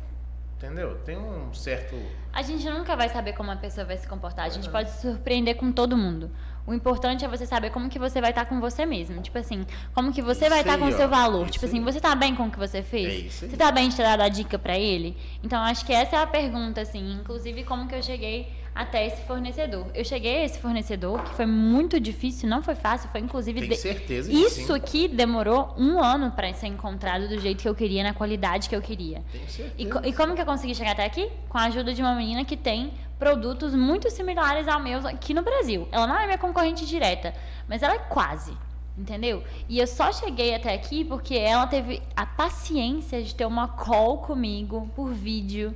Entendeu? 0.57 0.99
Tem 1.07 1.17
um 1.17 1.55
certo. 1.55 1.97
A 2.35 2.43
gente 2.43 2.69
nunca 2.69 2.95
vai 2.95 3.09
saber 3.09 3.33
como 3.33 3.51
a 3.51 3.57
pessoa 3.57 3.87
vai 3.87 3.97
se 3.97 4.07
comportar. 4.07 4.45
A 4.45 4.51
gente 4.51 4.69
pode 4.69 4.91
se 4.91 5.01
surpreender 5.01 5.57
com 5.57 5.73
todo 5.73 5.97
mundo. 5.97 6.31
O 6.71 6.75
importante 6.75 7.25
é 7.25 7.29
você 7.29 7.45
saber 7.45 7.71
como 7.71 7.89
que 7.89 7.99
você 7.99 8.21
vai 8.21 8.31
estar 8.31 8.45
com 8.45 8.61
você 8.61 8.87
mesmo. 8.87 9.21
Tipo 9.21 9.39
assim, 9.39 9.67
como 9.93 10.13
que 10.13 10.23
você 10.23 10.45
Isso 10.45 10.51
vai 10.51 10.61
estar 10.61 10.79
com 10.79 10.85
o 10.87 10.93
seu 10.93 11.09
valor. 11.09 11.51
Tipo 11.51 11.67
assim, 11.67 11.83
você 11.83 12.01
tá 12.01 12.15
bem 12.15 12.33
com 12.37 12.45
o 12.47 12.51
que 12.51 12.59
você 12.59 12.81
fez? 12.81 13.43
É. 13.43 13.49
Você 13.49 13.57
tá 13.57 13.73
bem 13.73 13.89
de 13.89 13.97
ter 13.97 14.05
dado 14.05 14.21
a 14.21 14.29
dica 14.29 14.57
pra 14.57 14.79
ele? 14.79 15.17
Então, 15.43 15.61
acho 15.63 15.85
que 15.85 15.93
essa 15.93 16.15
é 16.15 16.23
a 16.23 16.27
pergunta, 16.29 16.81
assim. 16.81 17.19
Inclusive, 17.21 17.65
como 17.65 17.89
que 17.89 17.95
eu 17.97 18.03
cheguei 18.03 18.53
até 18.73 19.05
esse 19.05 19.21
fornecedor. 19.23 19.87
Eu 19.93 20.05
cheguei 20.05 20.43
a 20.43 20.45
esse 20.45 20.61
fornecedor, 20.61 21.21
que 21.25 21.35
foi 21.35 21.45
muito 21.45 21.99
difícil, 21.99 22.49
não 22.49 22.63
foi 22.63 22.77
fácil, 22.77 23.09
foi 23.11 23.21
inclusive... 23.21 23.67
De- 23.67 23.75
certeza 23.75 24.31
que 24.31 24.37
Isso 24.37 24.67
sim. 24.67 24.73
aqui 24.73 25.09
demorou 25.09 25.75
um 25.77 26.01
ano 26.01 26.31
pra 26.31 26.55
ser 26.55 26.69
encontrado 26.69 27.29
do 27.29 27.37
jeito 27.41 27.63
que 27.63 27.69
eu 27.69 27.75
queria, 27.75 28.05
na 28.05 28.15
qualidade 28.15 28.69
que 28.69 28.77
eu 28.77 28.81
queria. 28.81 29.25
Tem 29.33 29.47
certeza. 29.49 30.07
E, 30.07 30.11
e 30.11 30.13
como 30.13 30.37
que 30.37 30.41
eu 30.41 30.47
consegui 30.47 30.75
chegar 30.77 30.93
até 30.93 31.05
aqui? 31.05 31.29
Com 31.49 31.59
a 31.59 31.65
ajuda 31.65 31.93
de 31.93 32.01
uma 32.01 32.15
menina 32.15 32.45
que 32.45 32.57
tem 32.57 32.93
produtos 33.21 33.75
muito 33.75 34.11
similares 34.11 34.67
ao 34.67 34.81
meu 34.81 35.07
aqui 35.07 35.35
no 35.35 35.43
Brasil. 35.43 35.87
Ela 35.93 36.07
não 36.07 36.19
é 36.19 36.25
minha 36.25 36.39
concorrente 36.39 36.87
direta, 36.87 37.35
mas 37.69 37.83
ela 37.83 37.95
é 37.95 37.99
quase. 37.99 38.57
Entendeu? 38.97 39.45
E 39.69 39.79
eu 39.79 39.87
só 39.87 40.13
cheguei 40.13 40.55
até 40.55 40.75
aqui 40.75 41.05
porque 41.05 41.35
ela 41.35 41.67
teve 41.67 42.03
a 42.17 42.27
paciência 42.27 43.23
de 43.23 43.35
ter 43.35 43.47
uma 43.47 43.69
call 43.69 44.19
comigo 44.19 44.91
por 44.97 45.13
vídeo 45.13 45.75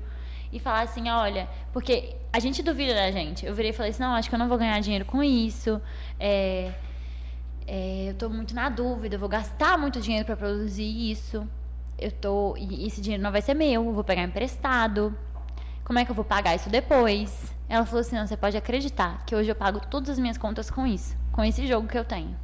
e 0.52 0.58
falar 0.58 0.82
assim: 0.82 1.08
olha, 1.08 1.48
porque 1.72 2.16
a 2.32 2.40
gente 2.40 2.62
duvida 2.62 2.94
da 2.94 3.10
gente. 3.10 3.46
Eu 3.46 3.54
virei 3.54 3.70
e 3.70 3.74
falei 3.74 3.92
assim: 3.92 4.02
não, 4.02 4.14
acho 4.14 4.28
que 4.28 4.34
eu 4.34 4.38
não 4.38 4.48
vou 4.48 4.58
ganhar 4.58 4.78
dinheiro 4.80 5.04
com 5.04 5.22
isso. 5.22 5.80
É, 6.18 6.72
é, 7.66 8.06
eu 8.10 8.14
tô 8.14 8.28
muito 8.28 8.54
na 8.54 8.68
dúvida, 8.68 9.14
eu 9.14 9.20
vou 9.20 9.28
gastar 9.28 9.78
muito 9.78 10.00
dinheiro 10.00 10.26
para 10.26 10.36
produzir 10.36 11.10
isso. 11.10 11.46
Eu 11.98 12.10
tô. 12.10 12.56
E 12.56 12.86
esse 12.86 13.00
dinheiro 13.00 13.22
não 13.22 13.32
vai 13.32 13.40
ser 13.40 13.54
meu, 13.54 13.84
eu 13.84 13.92
vou 13.92 14.04
pegar 14.04 14.22
emprestado. 14.22 15.16
Como 15.84 15.98
é 15.98 16.04
que 16.04 16.10
eu 16.10 16.14
vou 16.14 16.24
pagar 16.24 16.54
isso 16.54 16.68
depois? 16.68 17.52
Ela 17.68 17.84
falou 17.84 18.00
assim: 18.00 18.16
não, 18.16 18.26
você 18.26 18.36
pode 18.36 18.56
acreditar 18.56 19.22
que 19.26 19.34
hoje 19.34 19.50
eu 19.50 19.54
pago 19.54 19.80
todas 19.80 20.10
as 20.10 20.18
minhas 20.18 20.38
contas 20.38 20.70
com 20.70 20.86
isso, 20.86 21.16
com 21.32 21.44
esse 21.44 21.66
jogo 21.66 21.86
que 21.88 21.98
eu 21.98 22.04
tenho. 22.04 22.36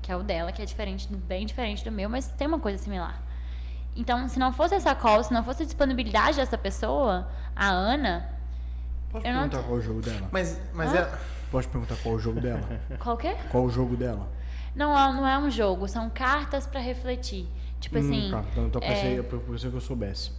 Que 0.00 0.12
é 0.12 0.16
o 0.16 0.22
dela, 0.22 0.52
que 0.52 0.60
é 0.60 0.64
diferente, 0.64 1.08
bem 1.08 1.46
diferente 1.46 1.84
do 1.84 1.90
meu, 1.90 2.08
mas 2.08 2.28
tem 2.28 2.46
uma 2.46 2.58
coisa 2.58 2.78
similar. 2.78 3.20
Então, 3.96 4.28
se 4.28 4.38
não 4.38 4.52
fosse 4.52 4.74
essa 4.74 4.94
call, 4.94 5.22
se 5.24 5.32
não 5.32 5.42
fosse 5.44 5.62
a 5.62 5.66
disponibilidade 5.66 6.36
dessa 6.36 6.58
pessoa, 6.58 7.28
a 7.54 7.68
Ana, 7.68 8.28
Posso 9.10 9.24
Eu 9.28 9.32
não- 9.32 9.48
perguntar 9.48 9.62
qual 9.62 9.76
é 9.76 9.78
o 9.78 9.82
jogo 9.82 10.00
dela? 10.00 10.28
Mas, 10.32 10.60
mas 10.72 10.92
Hã? 10.92 10.98
é. 10.98 11.18
Posso 11.52 11.68
perguntar 11.68 11.94
qual 12.02 12.14
é 12.14 12.18
o 12.18 12.20
jogo 12.20 12.40
dela? 12.40 12.80
qual 12.98 13.16
que 13.16 13.28
é? 13.28 13.34
qual 13.48 13.62
o 13.64 13.70
jogo 13.70 13.96
dela? 13.96 14.26
Não, 14.74 14.90
não 15.12 15.24
é 15.26 15.38
um 15.38 15.48
jogo, 15.48 15.86
são 15.86 16.10
cartas 16.10 16.66
pra 16.66 16.80
refletir. 16.80 17.46
Tipo 17.78 17.98
assim. 17.98 18.26
Hum, 18.26 18.30
tá. 18.32 18.44
Então, 18.50 18.66
então 18.66 18.82
eu 18.82 18.88
é, 18.88 18.92
pensei, 18.92 19.18
eu 19.20 19.24
pensei 19.24 19.70
que 19.70 19.76
eu 19.76 19.80
soubesse. 19.80 20.32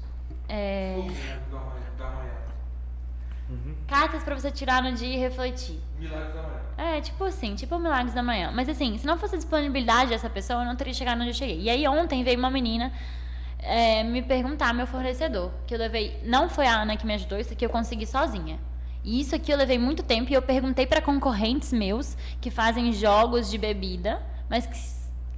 é, 0.49 0.95
Da 0.97 1.57
manhã. 1.57 1.79
Da 1.97 2.05
manhã. 2.09 2.31
Cartas 3.87 4.23
pra 4.23 4.35
você 4.35 4.51
tirar 4.51 4.81
no 4.81 4.91
dia 4.93 5.15
e 5.15 5.17
refletir. 5.17 5.79
Milagres 5.99 6.33
da 6.33 6.41
manhã. 6.41 6.61
É, 6.77 7.01
tipo 7.01 7.23
assim, 7.23 7.55
tipo 7.55 7.79
Milagres 7.79 8.13
da 8.13 8.23
Manhã. 8.23 8.51
Mas 8.53 8.67
assim, 8.67 8.97
se 8.97 9.05
não 9.05 9.17
fosse 9.17 9.35
a 9.35 9.37
disponibilidade 9.37 10.09
dessa 10.09 10.29
pessoa, 10.29 10.61
eu 10.61 10.65
não 10.65 10.75
teria 10.75 10.93
chegado 10.93 11.19
onde 11.19 11.29
eu 11.29 11.33
cheguei. 11.33 11.61
E 11.61 11.69
aí 11.69 11.87
ontem 11.87 12.23
veio 12.23 12.37
uma 12.37 12.49
menina 12.49 12.91
é, 13.59 14.03
me 14.03 14.21
perguntar, 14.21 14.73
meu 14.73 14.87
fornecedor, 14.87 15.51
que 15.65 15.73
eu 15.73 15.79
levei. 15.79 16.19
Não 16.23 16.49
foi 16.49 16.67
a 16.67 16.81
Ana 16.81 16.97
que 16.97 17.05
me 17.05 17.13
ajudou, 17.13 17.39
isso 17.39 17.53
aqui 17.53 17.65
eu 17.65 17.69
consegui 17.69 18.05
sozinha. 18.05 18.59
E 19.03 19.21
isso 19.21 19.35
aqui 19.35 19.51
eu 19.51 19.57
levei 19.57 19.77
muito 19.77 20.03
tempo 20.03 20.31
e 20.31 20.33
eu 20.33 20.41
perguntei 20.41 20.87
para 20.87 21.01
concorrentes 21.01 21.71
meus 21.71 22.17
que 22.41 22.49
fazem 22.49 22.91
jogos 22.91 23.49
de 23.49 23.57
bebida, 23.57 24.21
mas 24.49 24.65
que 24.65 24.77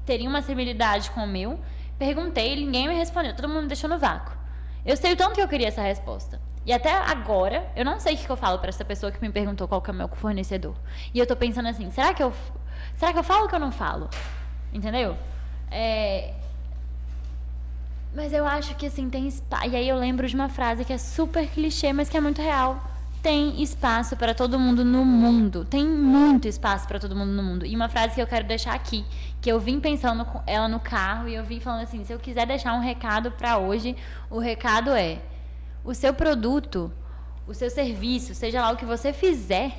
teriam 0.05 0.29
uma 0.29 0.41
similaridade 0.41 1.11
com 1.11 1.21
o 1.21 1.27
meu. 1.27 1.59
Perguntei 1.99 2.53
e 2.53 2.65
ninguém 2.65 2.87
me 2.87 2.95
respondeu, 2.95 3.35
todo 3.35 3.49
mundo 3.49 3.63
me 3.63 3.67
deixou 3.67 3.89
no 3.89 3.97
vácuo. 3.97 4.35
Eu 4.85 4.95
sei 4.95 5.13
o 5.13 5.17
tanto 5.17 5.35
que 5.35 5.41
eu 5.41 5.47
queria 5.47 5.67
essa 5.67 5.81
resposta. 5.81 6.39
E 6.67 6.73
até 6.73 6.91
agora, 6.91 7.65
eu 7.77 7.85
não 7.85 7.97
sei 7.97 8.15
o 8.15 8.17
que 8.17 8.29
eu 8.29 8.35
falo 8.35 8.59
para 8.59 8.67
essa 8.67 8.83
pessoa 8.83 9.09
que 9.09 9.21
me 9.21 9.29
perguntou 9.31 9.69
qual 9.69 9.81
que 9.81 9.89
é 9.89 9.93
o 9.93 9.95
meu 9.95 10.09
fornecedor. 10.09 10.75
E 11.13 11.17
eu 11.17 11.25
tô 11.25 11.33
pensando 11.33 11.69
assim, 11.69 11.89
será 11.91 12.13
que 12.13 12.21
eu 12.21 12.33
será 12.97 13.13
que 13.13 13.19
eu 13.19 13.23
falo 13.23 13.43
ou 13.43 13.47
que 13.47 13.55
eu 13.55 13.59
não 13.59 13.71
falo? 13.71 14.09
Entendeu? 14.73 15.15
É, 15.71 16.33
mas 18.13 18.33
eu 18.33 18.45
acho 18.45 18.75
que 18.75 18.87
assim, 18.87 19.09
tem 19.09 19.27
espaço. 19.29 19.69
E 19.69 19.77
aí 19.77 19.87
eu 19.87 19.95
lembro 19.95 20.27
de 20.27 20.35
uma 20.35 20.49
frase 20.49 20.83
que 20.83 20.91
é 20.91 20.97
super 20.97 21.47
clichê, 21.47 21.93
mas 21.93 22.09
que 22.09 22.17
é 22.17 22.19
muito 22.19 22.41
real. 22.41 22.83
Tem 23.23 23.63
espaço 23.63 24.17
para 24.17 24.33
todo 24.33 24.59
mundo 24.59 24.83
no 24.83 25.05
mundo. 25.05 25.63
Tem 25.63 25.87
muito 25.87 26.49
espaço 26.49 26.85
para 26.85 26.99
todo 26.99 27.15
mundo 27.15 27.31
no 27.31 27.43
mundo. 27.43 27.65
E 27.65 27.73
uma 27.77 27.87
frase 27.87 28.13
que 28.13 28.21
eu 28.21 28.27
quero 28.27 28.45
deixar 28.45 28.73
aqui, 28.73 29.05
que 29.39 29.49
eu 29.49 29.57
vim 29.57 29.79
pensando 29.79 30.27
ela 30.45 30.67
no 30.67 30.81
carro 30.81 31.29
e 31.29 31.35
eu 31.35 31.45
vim 31.45 31.61
falando 31.61 31.83
assim, 31.83 32.03
se 32.03 32.11
eu 32.11 32.19
quiser 32.19 32.45
deixar 32.45 32.73
um 32.73 32.81
recado 32.81 33.31
para 33.31 33.57
hoje, 33.57 33.95
o 34.29 34.39
recado 34.39 34.91
é: 34.91 35.19
o 35.87 35.95
seu 35.95 36.13
produto, 36.13 36.91
o 37.47 37.53
seu 37.53 37.69
serviço, 37.69 38.35
seja 38.35 38.61
lá 38.61 38.71
o 38.71 38.75
que 38.75 38.85
você 38.85 39.13
fizer, 39.13 39.71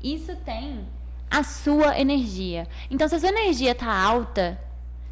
isso 0.00 0.36
tem 0.36 0.86
a 1.28 1.42
sua 1.42 1.98
energia. 1.98 2.68
Então, 2.88 3.08
se 3.08 3.16
a 3.16 3.18
sua 3.18 3.30
energia 3.30 3.74
tá 3.74 3.92
alta, 3.92 4.60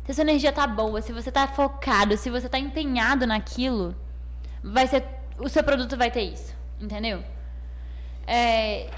se 0.05 0.13
a 0.13 0.15
sua 0.15 0.23
energia 0.23 0.53
tá 0.53 0.65
boa, 0.65 1.03
se 1.03 1.13
você 1.13 1.33
tá 1.33 1.49
focado, 1.49 2.17
se 2.17 2.31
você 2.31 2.49
tá 2.49 2.57
empenhado 2.57 3.27
naquilo, 3.27 3.97
vai 4.63 4.87
ser 4.87 5.05
o 5.41 5.49
seu 5.49 5.65
produto 5.65 5.97
vai 5.97 6.13
ter 6.13 6.23
isso, 6.23 6.55
entendeu? 6.81 7.25
É, 8.25 8.89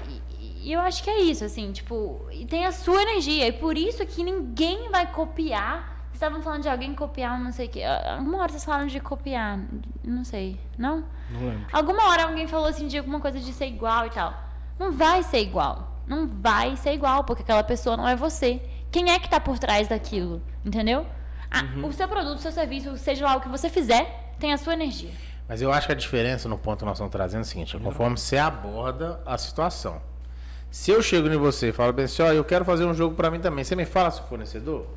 e 0.61 0.71
eu 0.71 0.79
acho 0.79 1.03
que 1.03 1.09
é 1.09 1.21
isso, 1.21 1.43
assim, 1.43 1.71
tipo, 1.71 2.21
e 2.31 2.45
tem 2.45 2.67
a 2.67 2.71
sua 2.71 3.01
energia, 3.01 3.47
e 3.47 3.51
por 3.51 3.75
isso 3.75 4.05
que 4.05 4.23
ninguém 4.23 4.91
vai 4.91 5.11
copiar. 5.11 5.96
Vocês 6.17 6.23
estavam 6.31 6.41
falando 6.41 6.63
de 6.63 6.69
alguém 6.69 6.95
copiar, 6.95 7.39
não 7.39 7.51
sei 7.51 7.67
o 7.67 7.69
quê. 7.69 7.83
Ah, 7.83 8.15
Alguma 8.17 8.39
hora 8.39 8.49
vocês 8.49 8.65
falaram 8.65 8.87
de 8.87 8.99
copiar, 8.99 9.59
não 10.03 10.23
sei, 10.23 10.59
não? 10.75 11.03
Não 11.29 11.41
lembro. 11.47 11.67
Alguma 11.71 12.09
hora 12.09 12.23
alguém 12.23 12.47
falou 12.47 12.65
assim 12.65 12.87
de 12.87 12.97
alguma 12.97 13.19
coisa 13.19 13.39
de 13.39 13.53
ser 13.53 13.67
igual 13.67 14.07
e 14.07 14.09
tal. 14.09 14.33
Não 14.79 14.91
vai 14.91 15.21
ser 15.21 15.41
igual. 15.41 16.01
Não 16.07 16.27
vai 16.27 16.75
ser 16.75 16.93
igual, 16.93 17.23
porque 17.23 17.43
aquela 17.43 17.63
pessoa 17.63 17.95
não 17.95 18.07
é 18.07 18.15
você. 18.15 18.59
Quem 18.91 19.11
é 19.11 19.19
que 19.19 19.29
tá 19.29 19.39
por 19.39 19.59
trás 19.59 19.87
daquilo? 19.87 20.41
Entendeu? 20.65 21.05
Ah, 21.51 21.61
O 21.85 21.93
seu 21.93 22.07
produto, 22.07 22.37
o 22.37 22.41
seu 22.41 22.51
serviço, 22.51 22.97
seja 22.97 23.23
lá 23.23 23.35
o 23.35 23.41
que 23.41 23.47
você 23.47 23.69
fizer, 23.69 24.33
tem 24.39 24.51
a 24.53 24.57
sua 24.57 24.73
energia. 24.73 25.11
Mas 25.47 25.61
eu 25.61 25.71
acho 25.71 25.85
que 25.85 25.93
a 25.93 25.95
diferença 25.95 26.49
no 26.49 26.57
ponto 26.57 26.79
que 26.79 26.85
nós 26.85 26.95
estamos 26.97 27.11
trazendo 27.11 27.41
é 27.41 27.43
o 27.43 27.45
seguinte: 27.45 27.75
é 27.77 27.79
conforme 27.79 28.17
você 28.17 28.39
aborda 28.39 29.21
a 29.23 29.37
situação. 29.37 30.01
Se 30.71 30.89
eu 30.89 30.99
chego 31.03 31.27
em 31.27 31.37
você 31.37 31.69
e 31.69 31.71
falo 31.71 31.93
bem 31.93 32.05
assim, 32.05 32.23
ó, 32.23 32.31
eu 32.33 32.43
quero 32.43 32.65
fazer 32.65 32.85
um 32.85 32.93
jogo 32.95 33.13
para 33.13 33.29
mim 33.29 33.39
também, 33.39 33.63
você 33.63 33.75
me 33.75 33.85
fala 33.85 34.09
seu 34.09 34.23
fornecedor? 34.23 34.87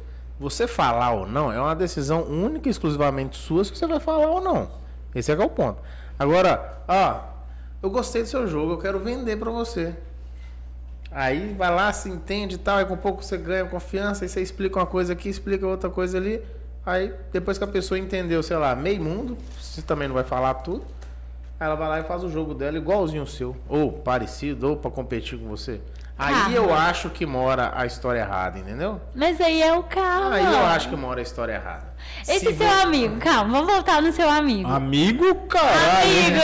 Você 0.41 0.67
falar 0.67 1.12
ou 1.12 1.27
não 1.27 1.52
é 1.52 1.60
uma 1.60 1.77
decisão 1.77 2.23
única 2.23 2.67
e 2.67 2.70
exclusivamente 2.70 3.36
sua 3.36 3.62
se 3.62 3.77
você 3.77 3.86
vai 3.86 4.01
falar 4.01 4.27
ou 4.27 4.41
não. 4.41 4.70
Esse 5.15 5.31
é 5.31 5.36
que 5.36 5.43
é 5.43 5.44
o 5.44 5.51
ponto. 5.51 5.78
Agora, 6.19 6.83
ó, 6.89 7.20
eu 7.83 7.91
gostei 7.91 8.23
do 8.23 8.28
seu 8.28 8.47
jogo, 8.47 8.73
eu 8.73 8.78
quero 8.78 8.99
vender 8.99 9.36
para 9.36 9.51
você. 9.51 9.94
Aí 11.10 11.52
vai 11.52 11.75
lá, 11.75 11.93
se 11.93 12.09
entende 12.09 12.55
e 12.55 12.59
tal, 12.59 12.78
aí 12.78 12.86
com 12.86 12.97
pouco 12.97 13.23
você 13.23 13.36
ganha 13.36 13.67
confiança, 13.67 14.25
aí 14.25 14.31
você 14.31 14.41
explica 14.41 14.78
uma 14.78 14.86
coisa 14.86 15.12
aqui, 15.12 15.28
explica 15.28 15.67
outra 15.67 15.91
coisa 15.91 16.17
ali. 16.17 16.43
Aí 16.86 17.12
depois 17.31 17.59
que 17.59 17.65
a 17.65 17.67
pessoa 17.67 17.99
entendeu, 17.99 18.43
sei 18.43 18.57
lá, 18.57 18.75
meio 18.75 19.02
mundo, 19.02 19.36
você 19.60 19.83
também 19.83 20.09
não 20.09 20.15
vai 20.15 20.25
falar 20.25 20.55
tudo. 20.55 20.86
Aí 21.59 21.67
ela 21.67 21.75
vai 21.75 21.86
lá 21.86 22.01
e 22.01 22.05
faz 22.05 22.25
o 22.25 22.31
jogo 22.31 22.55
dela 22.55 22.78
igualzinho 22.78 23.25
o 23.25 23.27
seu, 23.27 23.55
ou 23.69 23.93
parecido, 23.93 24.70
ou 24.70 24.77
pra 24.78 24.91
competir 24.91 25.39
com 25.39 25.47
você. 25.49 25.83
Aí 26.20 26.55
eu 26.55 26.74
acho 26.74 27.08
que 27.10 27.24
mora 27.24 27.73
a 27.74 27.86
história 27.86 28.20
errada, 28.20 28.58
entendeu? 28.58 29.00
Mas 29.15 29.40
aí 29.40 29.62
é 29.62 29.73
o 29.74 29.82
karma. 29.82 30.34
Aí 30.34 30.44
eu 30.44 30.66
acho 30.66 30.89
que 30.90 30.97
mora 30.97 31.20
a 31.20 31.23
história 31.23 31.55
errada. 31.55 31.89
Esse 32.23 32.47
Se 32.50 32.55
seu 32.57 32.66
vo- 32.68 32.82
amigo, 32.82 33.16
calma, 33.18 33.50
vamos 33.58 33.73
voltar 33.73 34.02
no 34.02 34.12
seu 34.12 34.28
amigo. 34.28 34.68
Amigo, 34.70 35.34
caralho. 35.47 36.10
Amigo! 36.10 36.40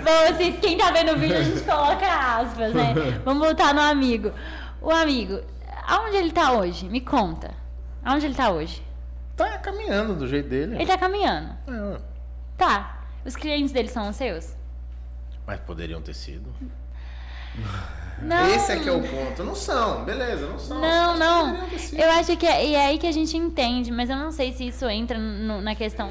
Bom, 0.04 0.32
assim, 0.34 0.52
quem 0.52 0.78
tá 0.78 0.90
vendo 0.90 1.12
o 1.12 1.18
vídeo, 1.18 1.36
a 1.36 1.42
gente 1.42 1.60
coloca 1.62 2.06
aspas, 2.06 2.72
né? 2.74 2.94
Vamos 3.24 3.44
voltar 3.46 3.74
no 3.74 3.80
amigo. 3.80 4.32
O 4.80 4.90
amigo, 4.90 5.40
aonde 5.86 6.16
ele 6.16 6.32
tá 6.32 6.52
hoje? 6.52 6.88
Me 6.88 7.00
conta. 7.00 7.50
Aonde 8.04 8.26
ele 8.26 8.34
tá 8.34 8.50
hoje? 8.50 8.82
Tá 9.36 9.58
caminhando 9.58 10.14
do 10.14 10.26
jeito 10.28 10.48
dele. 10.48 10.76
Ele 10.76 10.86
tá 10.86 10.96
caminhando. 10.98 11.50
É, 11.68 11.98
Tá. 12.56 13.00
Os 13.24 13.34
clientes 13.36 13.72
dele 13.72 13.88
são 13.88 14.08
os 14.08 14.16
seus? 14.16 14.54
Mas 15.46 15.58
poderiam 15.60 16.00
ter 16.00 16.14
sido. 16.14 16.50
Não. 18.22 18.46
Esse 18.54 18.72
é 18.72 18.78
que 18.78 18.88
é 18.88 18.92
o 18.92 19.02
ponto. 19.02 19.42
Não 19.44 19.54
são, 19.54 20.04
beleza, 20.04 20.46
não 20.48 20.58
são. 20.58 20.80
Não, 20.80 21.16
não. 21.18 21.66
ter 21.68 21.78
sido. 21.78 22.00
Eu 22.00 22.10
acho 22.12 22.36
que 22.36 22.46
é, 22.46 22.66
e 22.66 22.74
é 22.74 22.86
aí 22.86 22.98
que 22.98 23.06
a 23.06 23.12
gente 23.12 23.36
entende, 23.36 23.90
mas 23.90 24.08
eu 24.08 24.16
não 24.16 24.32
sei 24.32 24.52
se 24.52 24.66
isso 24.68 24.88
entra 24.88 25.18
no- 25.18 25.60
na 25.60 25.74
questão. 25.74 26.10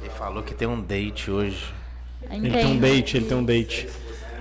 Ele 0.00 0.10
falou 0.10 0.42
que 0.42 0.54
tem 0.54 0.66
um 0.68 0.80
date 0.80 1.30
hoje. 1.30 1.72
Ele 2.30 2.50
tem 2.50 2.66
um 2.66 2.78
date, 2.78 3.16
ele 3.16 3.26
tem 3.26 3.36
um 3.36 3.44
date. 3.44 3.88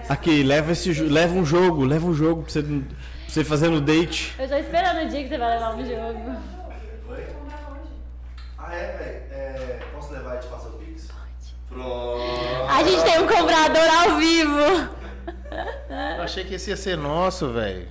Aqui, 0.08 0.42
leva, 0.44 0.72
esse, 0.72 0.92
leva 1.04 1.34
um 1.36 1.46
jogo, 1.46 1.84
leva 1.86 2.06
um 2.08 2.14
jogo 2.14 2.44
pra 2.44 2.52
você, 2.52 2.64
pra 2.64 2.72
você 3.28 3.44
fazer 3.44 3.70
no 3.70 3.80
date. 3.80 4.34
Eu 4.40 4.48
tô 4.50 4.56
esperando 4.56 5.06
o 5.06 5.10
dia 5.10 5.22
que 5.24 5.30
você 5.30 5.38
vai 5.38 5.54
levar 5.54 5.76
um 5.76 5.86
jogo. 5.86 6.36
Oi? 7.10 7.26
Ah, 8.58 8.74
é, 8.74 8.98
velho? 8.98 9.22
É, 9.32 9.80
posso 9.94 10.12
levar 10.14 10.36
e 10.38 10.40
te 10.40 10.48
passar 10.48 10.70
o? 10.70 10.79
Pronto. 11.70 12.70
A 12.70 12.84
gente 12.84 13.04
tem 13.04 13.20
um 13.20 13.28
comprador 13.28 13.88
ao 14.02 14.18
vivo. 14.18 14.90
Eu 16.18 16.24
achei 16.24 16.44
que 16.44 16.56
esse 16.56 16.70
ia 16.70 16.78
ser 16.78 16.98
nosso, 16.98 17.52
velho. 17.52 17.88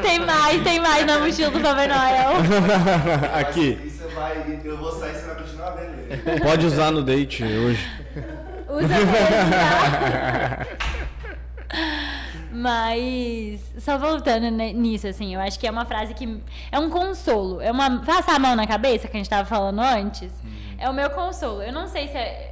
Tem 0.00 0.18
mais, 0.20 0.62
tem 0.62 0.80
mais 0.80 1.06
na 1.06 1.18
mochila 1.18 1.50
do 1.50 1.60
Papai 1.60 1.88
Noel. 1.88 2.32
Aqui, 3.34 3.74
você 3.90 4.06
vai, 4.14 4.60
eu 4.64 4.76
vou 4.76 4.92
sair 4.92 5.12
e 5.12 5.14
você 5.14 5.26
vai 5.26 5.36
continuar 5.36 5.70
vendo 5.70 5.94
ele. 5.98 6.40
pode 6.40 6.66
usar 6.66 6.90
no 6.90 7.02
date 7.02 7.42
hoje. 7.42 7.90
Usa 8.68 8.88
mesmo? 8.88 9.12
Mas, 12.54 13.60
só 13.78 13.96
voltando 13.96 14.50
nisso, 14.50 15.08
assim, 15.08 15.34
eu 15.34 15.40
acho 15.40 15.58
que 15.58 15.66
é 15.66 15.70
uma 15.70 15.86
frase 15.86 16.12
que. 16.12 16.40
É 16.70 16.78
um 16.78 16.90
consolo. 16.90 17.60
É 17.60 17.72
uma. 17.72 18.04
Passar 18.04 18.36
a 18.36 18.38
mão 18.38 18.54
na 18.54 18.66
cabeça, 18.66 19.08
que 19.08 19.16
a 19.16 19.18
gente 19.18 19.28
tava 19.28 19.48
falando 19.48 19.80
antes. 19.80 20.30
É 20.78 20.88
o 20.88 20.92
meu 20.92 21.08
consolo. 21.10 21.62
Eu 21.62 21.72
não 21.72 21.88
sei 21.88 22.08
se 22.08 22.16
é. 22.16 22.51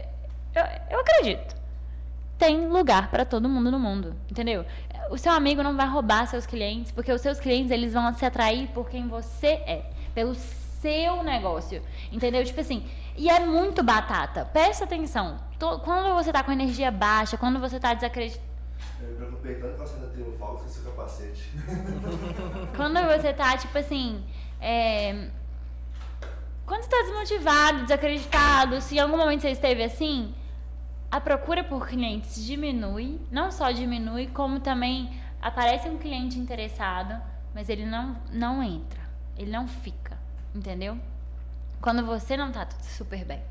Eu, 0.54 0.62
eu 0.90 1.00
acredito. 1.00 1.56
Tem 2.38 2.68
lugar 2.68 3.10
pra 3.10 3.24
todo 3.24 3.48
mundo 3.48 3.70
no 3.70 3.78
mundo, 3.78 4.14
entendeu? 4.30 4.64
O 5.10 5.18
seu 5.18 5.32
amigo 5.32 5.62
não 5.62 5.76
vai 5.76 5.86
roubar 5.86 6.26
seus 6.26 6.46
clientes, 6.46 6.90
porque 6.90 7.12
os 7.12 7.20
seus 7.20 7.38
clientes 7.38 7.70
eles 7.70 7.92
vão 7.92 8.12
se 8.14 8.24
atrair 8.24 8.68
por 8.68 8.88
quem 8.88 9.08
você 9.08 9.48
é, 9.66 9.90
pelo 10.14 10.34
seu 10.34 11.22
negócio, 11.22 11.82
entendeu? 12.10 12.44
Tipo 12.44 12.60
assim, 12.60 12.86
e 13.16 13.28
é 13.28 13.40
muito 13.40 13.82
batata. 13.82 14.46
Presta 14.46 14.84
atenção. 14.84 15.38
Quando 15.58 16.14
você 16.14 16.32
tá 16.32 16.42
com 16.42 16.50
energia 16.52 16.90
baixa, 16.90 17.36
quando 17.36 17.60
você 17.60 17.78
tá 17.78 17.92
desacreditado, 17.92 18.48
Eu 19.02 19.08
me 19.08 19.16
preocupei 19.16 19.54
tanto 19.56 19.76
com 19.76 19.82
a 19.82 19.86
cena 19.86 20.06
triunfal 20.06 20.56
que 20.56 20.66
esqueci 20.66 20.80
o 20.80 20.90
capacete. 20.90 21.50
Quando 22.76 23.00
você 23.06 23.32
tá, 23.34 23.56
tipo 23.58 23.76
assim. 23.76 24.24
É... 24.58 25.28
Quando 26.64 26.82
você 26.82 26.88
tá 26.88 27.02
desmotivado, 27.02 27.82
desacreditado, 27.82 28.80
se 28.80 28.96
em 28.96 29.00
algum 29.00 29.18
momento 29.18 29.42
você 29.42 29.50
esteve 29.50 29.82
assim, 29.82 30.32
a 31.10 31.20
procura 31.20 31.64
por 31.64 31.88
clientes 31.88 32.44
diminui. 32.44 33.20
Não 33.30 33.50
só 33.50 33.70
diminui, 33.70 34.28
como 34.28 34.60
também 34.60 35.10
aparece 35.42 35.88
um 35.88 35.98
cliente 35.98 36.38
interessado, 36.38 37.20
mas 37.54 37.68
ele 37.68 37.84
não, 37.84 38.16
não 38.32 38.62
entra. 38.62 39.00
Ele 39.36 39.50
não 39.50 39.66
fica. 39.66 40.16
Entendeu? 40.54 40.96
Quando 41.80 42.04
você 42.04 42.36
não 42.36 42.52
tá 42.52 42.64
tudo 42.64 42.82
super 42.82 43.24
bem. 43.24 43.42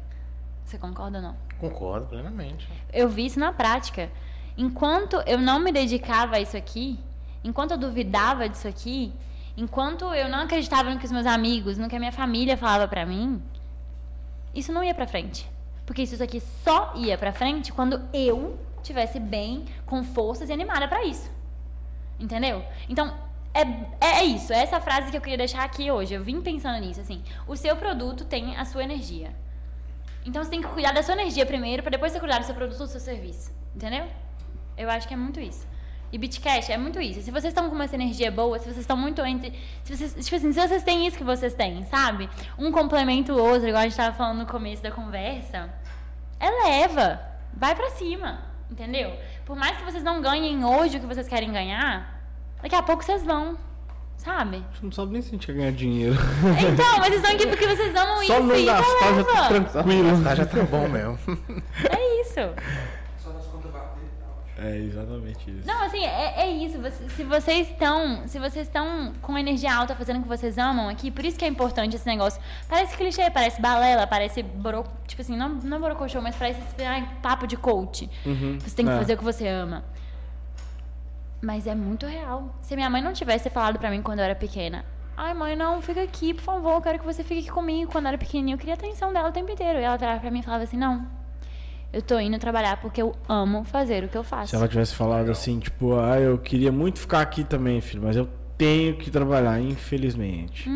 Você 0.64 0.78
concorda 0.78 1.18
ou 1.18 1.24
não? 1.24 1.36
Concordo 1.60 2.08
plenamente. 2.08 2.70
eu 2.94 3.10
vi 3.10 3.26
isso 3.26 3.40
na 3.40 3.52
prática. 3.52 4.10
Enquanto 4.58 5.16
eu 5.26 5.40
não 5.40 5.60
me 5.60 5.72
dedicava 5.72 6.36
a 6.36 6.40
isso 6.40 6.56
aqui, 6.56 7.00
enquanto 7.44 7.72
eu 7.72 7.78
duvidava 7.78 8.48
disso 8.48 8.68
aqui, 8.68 9.12
enquanto 9.58 10.06
eu 10.14 10.30
não 10.30 10.42
acreditava 10.42 10.90
no 10.94 11.00
que 11.00 11.06
os 11.06 11.12
meus 11.12 11.26
amigos, 11.26 11.78
no 11.78 11.90
que 11.90 11.96
a 11.96 12.00
minha 12.00 12.12
família 12.12 12.56
falava 12.56 12.88
pra 12.88 13.06
mim, 13.06 13.42
isso 14.54 14.72
não 14.72 14.84
ia 14.84 14.94
pra 14.94 15.08
frente. 15.08 15.50
Porque 15.90 16.04
isso 16.04 16.22
aqui 16.24 16.40
só 16.64 16.94
ia 16.96 17.18
pra 17.18 17.34
frente 17.34 17.74
quando 17.74 18.00
eu 18.14 18.60
tivesse 18.84 19.20
bem, 19.20 19.66
com 19.88 20.04
forças 20.04 20.48
e 20.48 20.54
animada 20.54 20.88
pra 20.88 21.04
isso. 21.04 21.32
Entendeu? 22.20 22.64
Então, 22.88 23.12
é, 23.52 24.20
é 24.20 24.24
isso. 24.24 24.54
É 24.54 24.58
essa 24.62 24.80
frase 24.80 25.10
que 25.10 25.18
eu 25.18 25.22
queria 25.22 25.40
deixar 25.40 25.64
aqui 25.64 25.90
hoje. 25.90 26.14
Eu 26.14 26.24
vim 26.24 26.42
pensando 26.42 26.80
nisso, 26.80 27.02
assim. 27.02 27.24
O 27.48 27.56
seu 27.56 27.76
produto 27.76 28.24
tem 28.24 28.56
a 28.56 28.66
sua 28.66 28.84
energia. 28.84 29.34
Então 30.24 30.44
você 30.44 30.52
tem 30.52 30.62
que 30.62 30.68
cuidar 30.68 30.92
da 30.92 31.02
sua 31.02 31.16
energia 31.16 31.44
primeiro, 31.44 31.82
pra 31.82 31.90
depois 31.90 32.12
você 32.12 32.20
cuidar 32.20 32.38
do 32.38 32.46
seu 32.46 32.54
produto 32.54 32.80
ou 32.80 32.86
do 32.86 32.92
seu 32.92 33.00
serviço. 33.00 33.52
Entendeu? 33.76 34.06
Eu 34.78 34.92
acho 34.92 35.08
que 35.08 35.16
é 35.16 35.18
muito 35.18 35.40
isso. 35.40 35.68
E 36.12 36.20
Bitcash 36.20 36.70
é 36.70 36.78
muito 36.78 37.02
isso. 37.02 37.20
Se 37.24 37.32
vocês 37.32 37.46
estão 37.46 37.68
com 37.68 37.82
essa 37.82 37.96
energia 37.96 38.30
boa, 38.30 38.60
se 38.60 38.66
vocês 38.66 38.78
estão 38.78 38.96
muito 38.96 39.26
entre. 39.26 39.60
Se 39.84 39.98
vocês, 39.98 40.14
tipo 40.24 40.36
assim, 40.36 40.54
se 40.54 40.68
vocês 40.68 40.84
têm 40.84 41.08
isso 41.08 41.18
que 41.18 41.24
vocês 41.24 41.56
têm, 41.56 41.84
sabe? 41.86 42.30
Um 42.60 42.72
complementa 42.72 43.34
o 43.34 43.42
outro, 43.42 43.68
igual 43.68 43.82
a 43.82 43.88
gente 43.88 43.98
tava 43.98 44.16
falando 44.16 44.38
no 44.38 44.46
começo 44.46 44.84
da 44.84 44.92
conversa. 44.92 45.79
Eleva. 46.40 47.20
Vai 47.54 47.76
pra 47.76 47.90
cima, 47.92 48.42
entendeu? 48.72 49.12
Por 49.46 49.56
mais 49.56 49.78
que 49.78 49.84
vocês 49.84 50.04
não 50.04 50.22
ganhem 50.22 50.64
hoje 50.64 50.98
o 50.98 51.00
que 51.00 51.06
vocês 51.08 51.28
querem 51.28 51.52
ganhar, 51.52 52.22
daqui 52.62 52.76
a 52.76 52.84
pouco 52.84 53.04
vocês 53.04 53.24
vão, 53.24 53.58
sabe? 54.18 54.64
Você 54.74 54.86
não 54.86 54.92
sabe 54.92 55.12
nem 55.14 55.22
se 55.22 55.30
a 55.30 55.32
gente 55.32 55.48
quer 55.48 55.54
ganhar 55.54 55.72
dinheiro. 55.72 56.16
Então, 56.72 57.00
mas 57.00 57.08
vocês 57.08 57.16
estão 57.16 57.36
aqui 57.36 57.48
porque 57.48 57.68
vocês 57.68 57.96
amam 57.96 58.18
Só 58.18 58.24
isso 58.24 58.44
não 58.44 58.56
e 58.56 58.66
gastar 58.66 59.14
já 59.16 59.24
tá 59.24 59.48
tranquilo. 59.48 60.24
Tá, 60.24 60.36
já 60.36 60.46
tá 60.46 60.64
bom 60.64 60.88
mesmo. 60.88 61.20
É 61.90 62.22
isso. 62.22 62.40
Só 63.18 63.32
das 63.32 63.46
contas 63.48 63.72
bater 63.72 64.04
e 64.04 64.22
tal. 64.22 64.44
É 64.62 64.78
exatamente 64.78 65.50
isso. 65.50 65.66
Não, 65.66 65.84
assim, 65.84 66.04
é, 66.04 66.42
é 66.42 66.52
isso. 66.52 66.78
Se 67.16 67.24
vocês 67.24 67.70
estão. 67.70 68.28
Se 68.28 68.38
vocês 68.40 68.68
estão 68.68 69.14
com 69.22 69.38
energia 69.38 69.74
alta 69.74 69.96
fazendo 69.96 70.20
o 70.20 70.22
que 70.24 70.28
vocês 70.28 70.58
amam 70.58 70.90
aqui, 70.90 71.10
por 71.10 71.24
isso 71.24 71.38
que 71.40 71.46
é 71.46 71.48
importante 71.48 71.96
esse 71.96 72.06
negócio. 72.06 72.42
Parece 72.68 72.96
clichê, 72.98 73.30
parece 73.32 73.62
balela, 73.62 74.06
parece 74.06 74.44
boro, 74.44 74.84
tipo 75.08 75.22
assim, 75.22 75.38
não, 75.38 75.50
não 75.50 75.80
borocochô, 75.80 76.22
mas 76.22 76.36
parece 76.36 76.60
papo 77.22 77.48
de 77.48 77.56
coach. 77.56 78.10
Você 78.60 78.76
tem 78.76 78.86
que 78.86 78.92
É. 78.92 78.98
fazer 78.98 79.14
o 79.14 79.18
que 79.18 79.24
você 79.24 79.48
ama. 79.48 79.84
Mas 81.42 81.66
é 81.68 81.74
muito 81.76 82.06
real. 82.06 82.54
Se 82.62 82.76
minha 82.76 82.90
mãe 82.90 83.02
não 83.02 83.14
tivesse 83.14 83.50
falado 83.50 83.80
pra 83.80 83.90
mim 83.90 84.02
quando 84.02 84.20
eu 84.20 84.26
era 84.26 84.36
pequena, 84.36 84.84
ai 85.16 85.34
mãe, 85.34 85.56
não, 85.56 85.82
fica 85.82 86.02
aqui, 86.04 86.34
por 86.34 86.44
favor, 86.44 86.74
eu 86.74 86.82
quero 86.82 87.00
que 87.00 87.06
você 87.06 87.24
fique 87.24 87.42
aqui 87.42 87.50
comigo. 87.52 87.90
Quando 87.92 88.06
eu 88.06 88.10
era 88.10 88.18
pequenininha, 88.18 88.56
eu 88.56 88.60
queria 88.60 88.74
a 88.74 88.78
atenção 88.78 89.14
dela 89.14 89.30
o 89.30 89.32
tempo 89.32 89.50
inteiro. 89.50 89.80
E 89.80 89.84
ela 89.84 89.96
virava 89.98 90.20
pra 90.20 90.30
mim 90.32 90.40
e 90.40 90.44
falava 90.44 90.64
assim, 90.66 90.76
não, 90.78 91.08
eu 91.92 92.02
tô 92.02 92.20
indo 92.20 92.38
trabalhar 92.40 92.78
porque 92.82 93.02
eu 93.02 93.16
amo 93.28 93.64
fazer 93.64 94.04
o 94.04 94.08
que 94.10 94.18
eu 94.18 94.24
faço. 94.24 94.50
Se 94.52 94.56
ela 94.56 94.68
tivesse 94.68 94.96
falado 94.96 95.30
assim, 95.32 95.60
tipo, 95.60 95.98
ah, 96.00 96.20
eu 96.20 96.38
queria 96.38 96.72
muito 96.72 97.00
ficar 97.00 97.22
aqui 97.22 97.44
também, 97.44 97.82
filho, 97.82 98.04
mas 98.04 98.16
eu 98.16 98.30
tenho 98.58 98.96
que 98.98 99.10
trabalhar, 99.10 99.60
infelizmente. 99.62 100.70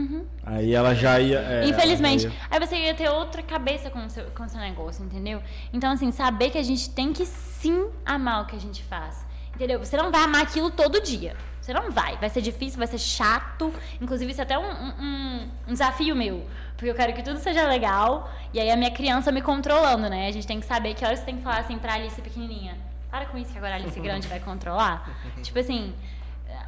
Aí 0.45 0.73
ela 0.73 0.93
já 0.95 1.19
ia. 1.19 1.39
é, 1.39 1.67
Infelizmente. 1.67 2.25
ia- 2.25 2.31
Aí 2.49 2.59
você 2.59 2.75
ia 2.77 2.93
ter 2.93 3.09
outra 3.09 3.41
cabeça 3.43 3.89
com 3.89 4.05
o, 4.05 4.09
seu, 4.09 4.25
com 4.31 4.43
o 4.43 4.49
seu 4.49 4.59
negócio, 4.59 5.03
entendeu? 5.03 5.41
Então, 5.71 5.91
assim, 5.91 6.11
saber 6.11 6.49
que 6.49 6.57
a 6.57 6.63
gente 6.63 6.89
tem 6.89 7.11
que 7.13 7.25
sim 7.25 7.87
amar 8.05 8.43
o 8.43 8.45
que 8.45 8.55
a 8.55 8.59
gente 8.59 8.83
faz. 8.83 9.25
Entendeu? 9.55 9.79
Você 9.79 9.95
não 9.97 10.11
vai 10.11 10.23
amar 10.23 10.41
aquilo 10.41 10.71
todo 10.71 11.01
dia. 11.01 11.35
Você 11.63 11.73
não 11.73 11.89
vai. 11.91 12.17
Vai 12.17 12.29
ser 12.29 12.41
difícil, 12.41 12.77
vai 12.77 12.87
ser 12.87 12.97
chato. 12.97 13.73
Inclusive, 14.01 14.29
isso 14.31 14.41
é 14.41 14.43
até 14.43 14.59
um, 14.59 14.65
um- 14.69 14.93
um- 14.99 15.49
desafio 15.73 16.13
meu. 16.13 16.45
Porque 16.75 16.89
eu 16.89 16.95
quero 16.95 17.13
que 17.13 17.23
tudo 17.23 17.39
seja 17.39 17.65
legal. 17.69 18.29
E 18.53 18.59
aí 18.59 18.69
a 18.69 18.75
minha 18.75 18.91
criança 18.91 19.31
me 19.31 19.41
controlando, 19.41 20.09
né? 20.09 20.27
A 20.27 20.31
gente 20.31 20.45
tem 20.45 20.59
que 20.59 20.65
saber 20.65 20.93
que 20.93 21.05
horas 21.05 21.19
você 21.19 21.25
tem 21.25 21.37
que 21.37 21.41
falar 21.41 21.59
assim 21.59 21.77
pra 21.79 21.93
Alice 21.93 22.21
pequenininha. 22.21 22.75
Para 23.09 23.27
com 23.27 23.37
isso 23.37 23.49
que 23.53 23.57
agora 23.57 23.75
a 23.75 23.77
Alice 23.77 23.97
grande 23.97 24.27
vai 24.27 24.41
controlar. 24.41 25.09
tipo 25.41 25.57
assim, 25.57 25.95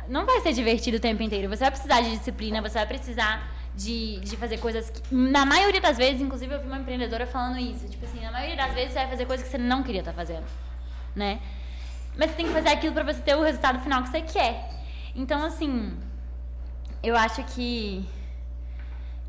não 0.07 0.25
vai 0.25 0.39
ser 0.39 0.53
divertido 0.53 0.95
o 0.95 0.99
tempo 1.01 1.21
inteiro. 1.21 1.49
Você 1.49 1.59
vai 1.65 1.71
precisar 1.71 1.99
de 1.99 2.11
disciplina, 2.11 2.61
você 2.61 2.75
vai 2.77 2.87
precisar 2.87 3.51
de, 3.75 4.21
de 4.21 4.37
fazer 4.37 4.59
coisas 4.59 4.89
que, 4.89 5.13
na 5.13 5.45
maioria 5.45 5.81
das 5.81 5.97
vezes, 5.97 6.21
inclusive 6.21 6.53
eu 6.55 6.61
vi 6.61 6.67
uma 6.67 6.77
empreendedora 6.77 7.27
falando 7.27 7.59
isso, 7.59 7.85
tipo 7.89 8.05
assim, 8.05 8.21
na 8.21 8.31
maioria 8.31 8.55
das 8.55 8.73
vezes 8.73 8.93
você 8.93 8.99
vai 8.99 9.09
fazer 9.09 9.25
coisas 9.25 9.45
que 9.45 9.51
você 9.51 9.57
não 9.57 9.83
queria 9.83 9.99
estar 9.99 10.13
fazendo, 10.13 10.45
né? 11.13 11.41
Mas 12.17 12.29
você 12.31 12.37
tem 12.37 12.45
que 12.47 12.53
fazer 12.53 12.69
aquilo 12.69 12.93
pra 12.93 13.03
você 13.03 13.19
ter 13.19 13.35
o 13.35 13.41
resultado 13.43 13.81
final 13.81 14.01
que 14.03 14.07
você 14.09 14.21
quer. 14.21 14.71
Então, 15.15 15.43
assim, 15.45 15.97
eu 17.01 17.15
acho 17.15 17.43
que 17.45 18.05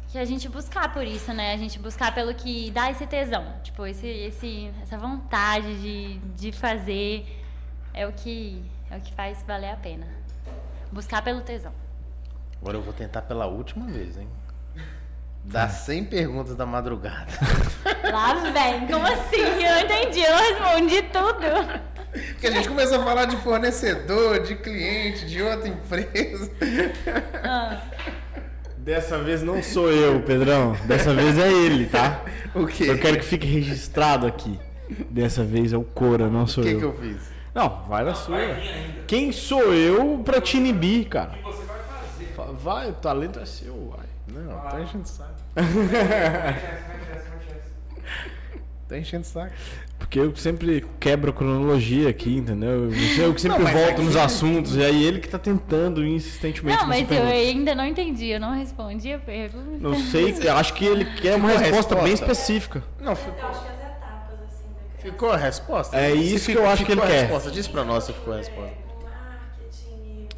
que 0.09 0.19
a 0.19 0.25
gente 0.25 0.49
buscar 0.49 0.93
por 0.93 1.05
isso, 1.05 1.33
né? 1.33 1.53
A 1.53 1.57
gente 1.57 1.79
buscar 1.79 2.15
pelo 2.15 2.33
que 2.35 2.71
dá 2.71 2.91
esse 2.91 3.07
tesão, 3.07 3.45
tipo, 3.63 3.85
esse, 3.87 4.07
esse 4.07 4.73
essa 4.83 4.97
vontade 4.97 5.81
de, 5.81 6.19
de 6.19 6.53
fazer 6.53 7.27
é 7.93 8.07
o 8.07 8.13
que 8.13 8.65
é 8.91 8.97
o 8.97 9.01
que 9.01 9.13
faz 9.13 9.43
valer 9.43 9.71
a 9.71 9.77
pena. 9.77 10.07
Buscar 10.93 11.23
pelo 11.23 11.41
tesão. 11.41 11.73
Agora 12.61 12.77
eu 12.77 12.83
vou 12.83 12.93
tentar 12.93 13.23
pela 13.23 13.47
última 13.47 13.87
vez, 13.87 14.17
hein? 14.17 14.29
Das 15.47 15.73
100 15.86 16.05
perguntas 16.05 16.55
da 16.57 16.66
madrugada. 16.66 17.26
Lá 18.12 18.34
vem, 18.52 18.86
como 18.89 19.07
assim? 19.07 19.41
Eu 19.41 19.75
não 19.75 19.81
entendi, 19.81 20.20
eu 20.20 20.31
não 20.31 20.39
respondi 20.39 21.02
tudo. 21.02 21.86
Porque 22.33 22.47
a 22.47 22.50
gente 22.50 22.68
começou 22.68 23.00
a 23.00 23.05
falar 23.05 23.25
de 23.26 23.36
fornecedor, 23.36 24.41
de 24.42 24.57
cliente, 24.57 25.26
de 25.26 25.42
outra 25.42 25.68
empresa. 25.68 26.50
Ah, 27.44 27.81
Dessa 28.78 29.18
vez 29.18 29.42
não 29.42 29.62
sou 29.62 29.91
eu, 29.91 30.20
Pedrão. 30.23 30.73
Dessa 30.84 31.12
vez 31.15 31.39
é 31.39 31.50
ele, 31.52 31.86
tá? 31.86 32.23
O 32.55 32.66
quê? 32.66 32.84
Eu 32.89 32.99
quero 32.99 33.18
que 33.18 33.25
fique 33.25 33.47
registrado 33.47 34.26
aqui. 34.26 34.58
Dessa 35.10 35.42
vez 35.44 35.73
é 35.73 35.76
o 35.76 35.83
Cora, 35.83 36.28
não 36.28 36.47
sou 36.47 36.62
O 36.62 36.66
que, 36.66 36.73
eu. 36.73 36.78
que 36.78 36.84
eu 36.84 36.94
fiz? 36.94 37.16
Não, 37.55 37.84
vai 37.89 38.05
na 38.05 38.15
sua. 38.15 38.36
Vai. 38.36 38.94
Quem 39.07 39.33
sou 39.33 39.73
eu 39.75 40.23
pra 40.25 40.41
te 40.41 40.57
inibir, 40.57 41.08
cara? 41.08 41.33
O 41.33 41.36
que 41.36 41.42
você 41.42 41.65
vai 41.65 41.78
fazer? 41.78 42.26
Fa- 42.36 42.52
Vai, 42.52 42.91
o 42.91 42.92
talento 42.92 43.39
é 43.41 43.44
seu, 43.47 43.92
vai. 43.97 44.07
Não, 44.29 44.59
tá 44.61 44.81
enchendo 44.81 45.05
o 45.05 45.07
saco. 45.07 45.35
Vai, 45.55 45.65
Jess, 45.65 45.83
vai, 45.89 45.89
Jess, 45.89 47.29
vai, 47.29 47.39
Jess. 47.49 48.13
Tá 48.89 48.99
enchendo 48.99 49.23
o 49.23 49.27
saco. 49.27 49.53
Porque 49.99 50.19
eu 50.21 50.37
sempre 50.37 50.85
quebro 51.01 51.31
a 51.31 51.33
cronologia 51.33 52.09
aqui, 52.11 52.37
entendeu? 52.37 52.91
Eu 53.19 53.33
que 53.35 53.41
sempre 53.41 53.59
Não, 53.63 53.67
volto 53.73 53.91
aqui- 53.93 54.03
nos 54.03 54.15
assuntos, 54.17 54.77
e 54.77 54.85
aí 54.85 55.03
ele 55.05 55.21
que 55.21 55.29
tá 55.29 55.39
tentando 55.39 56.05
insistentemente. 56.07 56.79
Não, 56.79 56.87
mas 56.87 57.11
eu 57.11 57.23
ainda 57.25 57.75
não 57.75 57.85
entendi, 57.87 58.27
eu 58.29 58.39
não 58.41 58.55
respondi 58.55 59.13
a 59.13 59.19
pergunta. 59.19 59.79
Não 59.81 59.95
sei, 59.99 60.37
eu 60.43 60.53
acho 60.57 60.75
que 60.75 60.85
ele 60.85 61.05
quer 61.17 61.37
uma 61.37 61.49
Ficou 61.49 61.63
a 61.63 61.67
resposta, 61.67 61.95
bem 61.97 62.05
resposta? 62.11 62.33
específica. 62.33 62.83
Não, 63.01 63.13
Eu 63.13 63.17
ficou. 63.17 63.49
acho 63.49 63.63
que 63.63 63.69
as 63.69 63.75
etapas, 63.79 64.39
assim. 64.47 64.69
Ficou 64.99 65.31
a 65.31 65.37
resposta? 65.37 65.97
É 65.97 66.13
isso 66.15 66.51
que 66.53 66.59
eu 66.59 66.67
acho 66.69 66.85
que 66.85 66.91
ficou 66.93 67.05
ele 67.05 67.13
a 67.13 67.17
quer. 67.17 67.23
resposta. 67.23 67.51
Diz 67.51 67.67
pra 67.69 67.85
nós 67.85 68.05
se 68.05 68.13
ficou 68.13 68.35
a 68.35 68.37
resposta. 68.37 68.86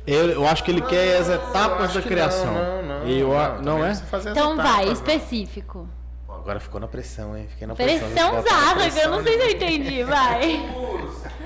Eu, 0.08 0.30
eu 0.30 0.48
acho 0.48 0.64
que 0.64 0.70
ele 0.70 0.80
quer 0.80 1.18
as 1.18 1.28
etapas 1.28 1.92
da 1.92 2.00
criação. 2.00 2.54
Não, 2.54 2.82
não, 2.82 3.00
não. 3.00 3.06
E 3.06 3.20
eu 3.20 3.28
também 3.28 3.62
não 3.62 3.84
é? 3.84 3.92
Então 3.92 4.54
etapas, 4.54 4.56
vai, 4.56 4.84
não. 4.86 4.92
específico. 4.92 5.88
Pô, 6.26 6.32
Agora 6.32 6.58
ficou 6.58 6.80
na 6.80 6.88
pressão, 6.88 7.36
hein? 7.36 7.46
Fiquei 7.50 7.66
na 7.66 7.74
pressão. 7.74 8.08
Pressão 8.08 8.90
que 8.90 9.00
eu 9.00 9.10
não 9.10 9.22
sei 9.22 9.38
se 9.38 9.46
eu 9.46 9.50
entendi, 9.50 10.02
vai. 10.04 10.66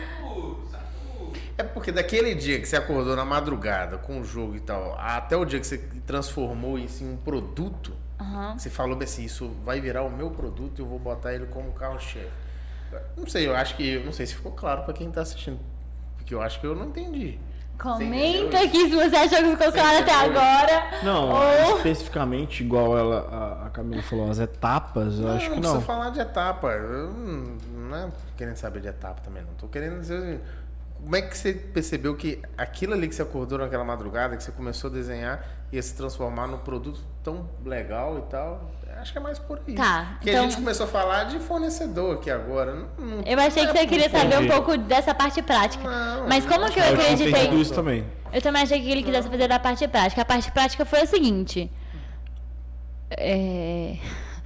É 1.58 1.62
porque 1.62 1.92
daquele 1.92 2.34
dia 2.34 2.58
que 2.58 2.66
você 2.66 2.76
acordou 2.76 3.14
na 3.14 3.26
madrugada 3.26 3.98
com 3.98 4.18
o 4.18 4.24
jogo 4.24 4.56
e 4.56 4.60
tal, 4.60 4.96
até 4.98 5.36
o 5.36 5.44
dia 5.44 5.60
que 5.60 5.66
você 5.66 5.76
transformou 6.06 6.78
isso 6.78 7.04
em 7.04 7.12
um 7.12 7.16
produto, 7.16 7.92
Aham. 8.18 8.56
você 8.58 8.70
falou 8.70 8.98
assim, 9.02 9.24
isso 9.24 9.54
vai 9.62 9.78
virar 9.78 10.02
o 10.02 10.10
meu 10.10 10.30
produto 10.30 10.78
e 10.78 10.82
eu 10.82 10.86
vou 10.86 10.98
botar 10.98 11.34
ele 11.34 11.46
como 11.46 11.70
carro-chefe. 11.72 12.30
Não 13.16 13.26
sei, 13.26 13.46
eu 13.46 13.54
acho 13.54 13.76
que. 13.76 13.98
Não 13.98 14.12
sei 14.12 14.26
se 14.26 14.34
ficou 14.34 14.52
claro 14.52 14.82
pra 14.82 14.94
quem 14.94 15.10
tá 15.10 15.20
assistindo. 15.20 15.60
Porque 16.16 16.34
eu 16.34 16.40
acho 16.40 16.58
que 16.58 16.66
eu 16.66 16.74
não 16.74 16.86
entendi. 16.86 17.38
Comenta 17.82 18.58
aqui 18.62 18.88
se 18.88 18.94
você 18.94 19.16
achou 19.16 19.38
que 19.38 19.50
ficou 19.56 19.72
claro 19.72 19.98
até 19.98 20.14
agora. 20.14 20.84
Não, 21.02 21.30
Ou... 21.30 21.76
especificamente 21.78 22.62
igual 22.62 22.96
ela, 22.96 23.28
a, 23.62 23.66
a 23.66 23.70
Camila 23.70 24.00
falou, 24.02 24.30
as 24.30 24.38
etapas, 24.38 25.18
eu 25.18 25.26
Não, 25.26 25.34
acho 25.36 25.46
não 25.48 25.54
que 25.56 25.60
precisa 25.60 25.74
não. 25.74 25.82
falar 25.82 26.10
de 26.10 26.20
etapa. 26.20 26.68
Eu 26.68 27.12
não, 27.12 27.56
não 27.90 27.96
é 27.96 28.08
querendo 28.36 28.56
saber 28.56 28.80
de 28.80 28.88
etapa 28.88 29.20
também, 29.24 29.42
não. 29.42 29.52
Tô 29.54 29.66
querendo 29.66 29.98
dizer. 29.98 30.40
Como 31.02 31.16
é 31.16 31.22
que 31.22 31.36
você 31.36 31.52
percebeu 31.52 32.14
que 32.14 32.40
aquilo 32.56 32.94
ali 32.94 33.08
que 33.08 33.14
você 33.14 33.22
acordou 33.22 33.58
naquela 33.58 33.84
madrugada, 33.84 34.36
que 34.36 34.42
você 34.42 34.52
começou 34.52 34.88
a 34.88 34.92
desenhar, 34.92 35.44
ia 35.72 35.82
se 35.82 35.94
transformar 35.96 36.46
num 36.46 36.58
produto 36.58 37.00
tão 37.24 37.48
legal 37.64 38.18
e 38.18 38.30
tal? 38.30 38.70
Acho 38.98 39.10
que 39.10 39.18
é 39.18 39.20
mais 39.20 39.36
por 39.38 39.60
aí. 39.66 39.74
Tá, 39.74 40.10
Porque 40.14 40.30
então- 40.30 40.44
a 40.44 40.48
gente 40.48 40.56
começou 40.56 40.86
a 40.86 40.88
falar 40.88 41.24
de 41.24 41.40
fornecedor 41.40 42.14
aqui 42.18 42.30
agora. 42.30 42.72
Não, 42.74 42.88
não- 42.98 43.22
Eu 43.26 43.36
achei 43.40 43.64
que 43.66 43.76
é 43.76 43.80
você 43.80 43.86
queria 43.88 44.08
saber 44.08 44.38
um 44.38 44.46
pouco 44.46 44.78
dessa 44.78 45.12
parte 45.12 45.42
prática. 45.42 45.82
Não, 45.82 46.28
Mas 46.28 46.46
como 46.46 46.70
que 46.70 46.78
eu 46.78 46.84
Eu 46.84 46.94
acreditei? 46.94 47.30
entendido 47.30 47.60
isso 47.60 47.74
também. 47.74 48.06
Eu 48.32 48.40
também 48.40 48.62
achei 48.62 48.80
que 48.80 48.88
ele 48.88 49.02
quisesse 49.02 49.28
fazer 49.28 49.48
da 49.48 49.58
parte 49.58 49.88
prática. 49.88 50.22
A 50.22 50.24
parte 50.24 50.52
prática 50.52 50.84
foi 50.84 51.00
a 51.00 51.06
seguinte. 51.06 51.68
É... 53.10 53.96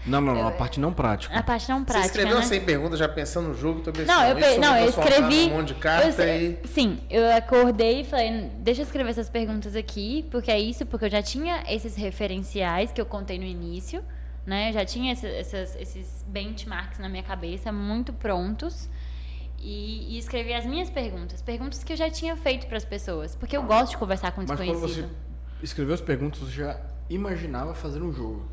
Não, 0.07 0.21
não, 0.21 0.35
não, 0.35 0.47
a 0.47 0.53
parte 0.53 0.79
não 0.79 0.93
prática. 0.93 1.37
A 1.37 1.43
parte 1.43 1.69
não 1.69 1.79
Você 1.81 1.85
prática, 1.87 2.07
escreveu 2.07 2.37
né? 2.37 2.43
sem 2.45 2.61
pergunta, 2.61 2.97
já 2.97 3.09
pensando 3.09 3.49
no 3.49 3.55
jogo, 3.55 3.81
tô 3.81 3.91
pensando. 3.93 4.17
Não, 4.17 4.25
eu, 4.29 4.37
pe... 4.37 4.59
não, 4.59 4.77
eu 4.77 4.89
escrevi. 4.89 5.47
num 5.49 5.57
monte 5.57 5.69
de 5.69 5.75
carta 5.75 6.23
eu 6.25 6.53
e. 6.63 6.69
Sim, 6.69 7.01
eu 7.11 7.33
acordei 7.35 8.03
e 8.03 8.05
falei, 8.05 8.51
deixa 8.59 8.83
eu 8.83 8.85
escrever 8.85 9.11
essas 9.11 9.29
perguntas 9.29 9.75
aqui, 9.75 10.25
porque 10.31 10.51
é 10.51 10.59
isso, 10.61 10.87
porque 10.87 11.07
eu 11.07 11.11
já 11.11 11.23
tinha 11.23 11.65
esses 11.69 11.97
referenciais 11.97 12.93
que 12.93 13.01
eu 13.01 13.07
contei 13.07 13.39
no 13.39 13.45
início, 13.45 14.05
né? 14.47 14.69
Eu 14.71 14.75
já 14.75 14.85
tinha 14.85 15.13
esse- 15.13 15.27
essas- 15.27 15.75
esses 15.77 16.25
benchmarks 16.29 16.99
na 17.01 17.09
minha 17.09 17.23
cabeça 17.25 17.73
muito 17.73 18.13
prontos. 18.13 18.89
E, 19.59 20.15
e 20.15 20.19
escrevi 20.19 20.53
as 20.53 20.65
minhas 20.67 20.89
perguntas, 20.91 21.41
perguntas 21.43 21.83
que 21.83 21.93
eu 21.93 21.97
já 21.97 22.11
tinha 22.11 22.37
feito 22.37 22.67
para 22.67 22.77
as 22.77 22.85
pessoas, 22.85 23.35
porque 23.35 23.57
eu 23.57 23.63
gosto 23.63 23.93
de 23.93 23.97
conversar 23.97 24.31
com 24.33 24.43
Mas 24.43 24.51
quando 24.51 24.59
desconhecido. 24.71 25.09
você 25.09 25.65
escreveu 25.65 25.95
as 25.95 26.01
perguntas, 26.01 26.41
você 26.41 26.53
já 26.53 26.79
imaginava 27.09 27.75
fazer 27.75 28.03
um 28.03 28.13
jogo. 28.13 28.47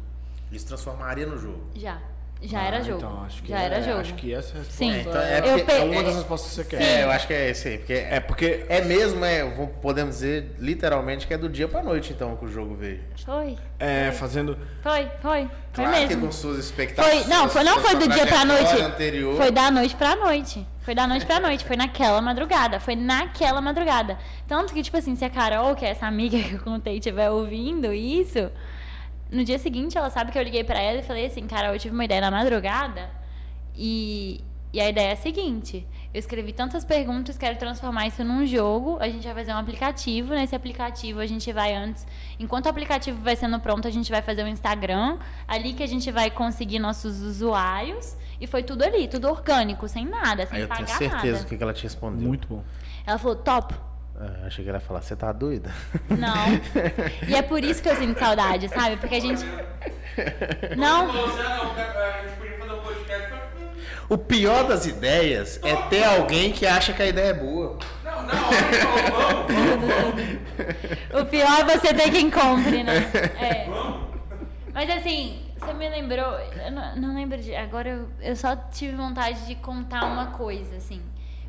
Isso 0.53 0.65
transformaria 0.67 1.25
no 1.25 1.37
jogo. 1.37 1.61
Já, 1.75 1.97
já 2.41 2.59
Ah, 2.59 2.63
era 2.65 2.81
jogo. 2.83 2.97
Então, 2.97 3.23
acho 3.25 3.41
que 3.41 3.49
já 3.49 3.61
é, 3.61 3.65
era 3.65 3.81
jogo. 3.81 3.99
Acho 3.99 4.13
que 4.13 4.33
essa 4.33 4.53
resposta 4.57 4.73
Sim. 4.77 4.91
é, 4.91 4.99
Então, 5.01 5.21
é 5.21 5.39
Eu 5.39 5.43
é 5.69 5.83
uma 5.85 5.95
é- 5.95 6.03
das 6.03 6.15
respostas 6.15 6.49
que 6.49 6.55
você 6.55 6.63
quer. 6.65 6.77
Sim. 6.77 6.83
É, 6.83 7.03
eu 7.03 7.11
acho 7.11 7.27
que 7.27 7.33
é 7.33 7.49
esse 7.49 7.67
aí. 7.67 7.77
Porque 7.77 7.93
É 7.93 8.19
porque 8.19 8.65
É 8.69 8.81
mesmo, 8.81 9.23
é, 9.25 9.43
podemos 9.81 10.15
dizer 10.15 10.55
literalmente 10.59 11.25
que 11.25 11.33
é 11.33 11.37
do 11.37 11.49
dia 11.49 11.67
pra 11.67 11.81
noite 11.81 12.11
então 12.13 12.35
que 12.35 12.45
o 12.45 12.47
jogo 12.49 12.75
veio. 12.75 13.01
Foi, 13.25 13.57
é 13.79 14.11
fazendo 14.11 14.57
foi, 14.81 15.07
foi. 15.21 15.49
Foi 15.73 15.85
Claro 15.85 15.91
que 15.93 16.07
mesmo. 16.07 16.25
com 16.27 16.31
suas 16.31 16.59
expectativas. 16.59 17.23
Foi, 17.25 17.33
não, 17.33 17.49
foi, 17.49 17.63
não 17.63 17.79
foi 17.79 17.95
do 17.95 18.07
dia 18.07 18.27
pra 18.27 18.45
noite. 18.45 18.73
Anterior. 18.79 19.35
Foi 19.37 19.49
da 19.51 19.71
noite 19.71 19.95
pra 19.95 20.15
noite. 20.15 20.67
Foi 20.81 20.93
da 20.93 21.07
noite 21.07 21.25
pra 21.25 21.39
noite. 21.39 21.65
Foi 21.65 21.75
naquela 21.77 22.21
madrugada. 22.21 22.79
Foi 22.79 22.95
naquela 22.95 23.59
madrugada. 23.61 24.17
Tanto 24.47 24.71
que, 24.73 24.83
tipo 24.83 24.97
assim, 24.97 25.15
se 25.15 25.23
a 25.25 25.29
Carol, 25.31 25.73
que 25.75 25.83
é 25.85 25.89
essa 25.89 26.05
amiga 26.05 26.37
que 26.37 26.53
eu 26.55 26.59
contei, 26.59 26.97
estiver 26.97 27.29
ouvindo 27.31 27.91
isso, 27.93 28.51
no 29.33 29.43
dia 29.43 29.59
seguinte 29.59 29.97
ela 29.97 30.09
sabe 30.09 30.31
que 30.31 30.37
eu 30.37 30.43
liguei 30.43 30.63
pra 30.63 30.79
ela 30.79 30.99
e 30.99 31.03
falei 31.03 31.25
assim, 31.25 31.45
Carol, 31.47 31.73
eu 31.73 31.79
tive 31.79 31.93
uma 31.93 32.05
ideia 32.05 32.21
na 32.21 32.31
madrugada 32.31 33.09
e 33.75 34.41
E 34.71 34.79
a 34.81 34.89
ideia 34.89 35.09
é 35.09 35.13
a 35.13 35.15
seguinte: 35.15 35.85
eu 36.13 36.19
escrevi 36.19 36.51
tantas 36.51 36.83
perguntas, 36.83 37.37
quero 37.37 37.57
transformar 37.57 38.07
isso 38.07 38.23
num 38.23 38.43
jogo. 38.45 38.97
A 38.99 39.07
gente 39.07 39.23
vai 39.23 39.35
fazer 39.35 39.53
um 39.53 39.57
aplicativo. 39.57 40.33
Nesse 40.33 40.55
aplicativo, 40.55 41.19
a 41.19 41.27
gente 41.27 41.51
vai 41.53 41.73
antes. 41.75 42.07
Enquanto 42.39 42.65
o 42.65 42.69
aplicativo 42.69 43.21
vai 43.21 43.35
sendo 43.35 43.59
pronto, 43.59 43.87
a 43.87 43.91
gente 43.91 44.09
vai 44.09 44.21
fazer 44.23 44.43
um 44.43 44.47
Instagram. 44.47 45.19
Ali 45.47 45.73
que 45.73 45.83
a 45.83 45.87
gente 45.87 46.09
vai 46.11 46.31
conseguir 46.31 46.79
nossos 46.79 47.21
usuários. 47.21 48.15
E 48.41 48.47
foi 48.47 48.63
tudo 48.63 48.83
ali, 48.83 49.07
tudo 49.07 49.29
orgânico, 49.29 49.87
sem 49.87 50.05
nada, 50.05 50.45
sem 50.47 50.57
Aí 50.57 50.63
eu 50.63 50.67
pagar 50.67 50.85
tenho 50.85 50.97
certeza 50.97 51.43
nada. 51.43 51.55
que 51.55 51.63
ela 51.63 51.73
te 51.73 51.83
respondeu. 51.83 52.27
Muito 52.27 52.47
bom. 52.47 52.63
Ela 53.05 53.17
falou, 53.19 53.35
top. 53.35 53.75
Ah, 54.19 54.45
achei 54.45 54.63
que 54.63 54.69
ela 54.69 54.77
ia 54.79 54.85
falar, 54.85 55.01
você 55.01 55.15
tá 55.15 55.31
doida? 55.31 55.71
Não. 56.09 56.33
E 57.27 57.35
é 57.35 57.41
por 57.41 57.63
isso 57.63 57.81
que 57.81 57.89
eu 57.89 57.95
sinto 57.95 58.19
saudade, 58.19 58.69
sabe? 58.69 58.97
Porque 58.97 59.15
a 59.15 59.19
gente. 59.19 59.43
Não. 60.77 61.07
Você, 61.07 61.43
não, 61.43 61.71
a 61.71 62.21
gente 62.21 62.37
podia 62.37 62.57
fazer 62.59 62.81
podcast 62.81 63.27
pra... 63.27 63.43
O 64.09 64.17
pior 64.17 64.67
das 64.67 64.85
ideias 64.85 65.59
é 65.63 65.75
ter 65.87 66.03
alguém 66.03 66.51
que 66.51 66.67
acha 66.67 66.93
que 66.93 67.01
a 67.01 67.07
ideia 67.07 67.29
é 67.29 67.33
boa. 67.33 67.79
Não, 68.03 68.13
vamos, 69.47 69.95
vamos, 71.11 71.21
O 71.21 71.25
pior 71.25 71.59
é 71.61 71.77
você 71.77 71.93
ter 71.93 72.11
quem 72.11 72.29
compre, 72.29 72.83
né? 72.83 73.09
É. 73.39 73.67
Mas 74.73 74.89
assim, 74.89 75.41
você 75.57 75.73
me 75.73 75.89
lembrou. 75.89 76.33
Eu 76.65 76.71
não, 76.71 76.95
não 76.95 77.15
lembro 77.15 77.37
de. 77.37 77.55
Agora 77.55 77.89
eu, 77.89 78.07
eu 78.21 78.35
só 78.35 78.55
tive 78.55 78.95
vontade 78.95 79.45
de 79.45 79.55
contar 79.55 80.05
uma 80.05 80.27
coisa, 80.27 80.75
assim. 80.75 81.01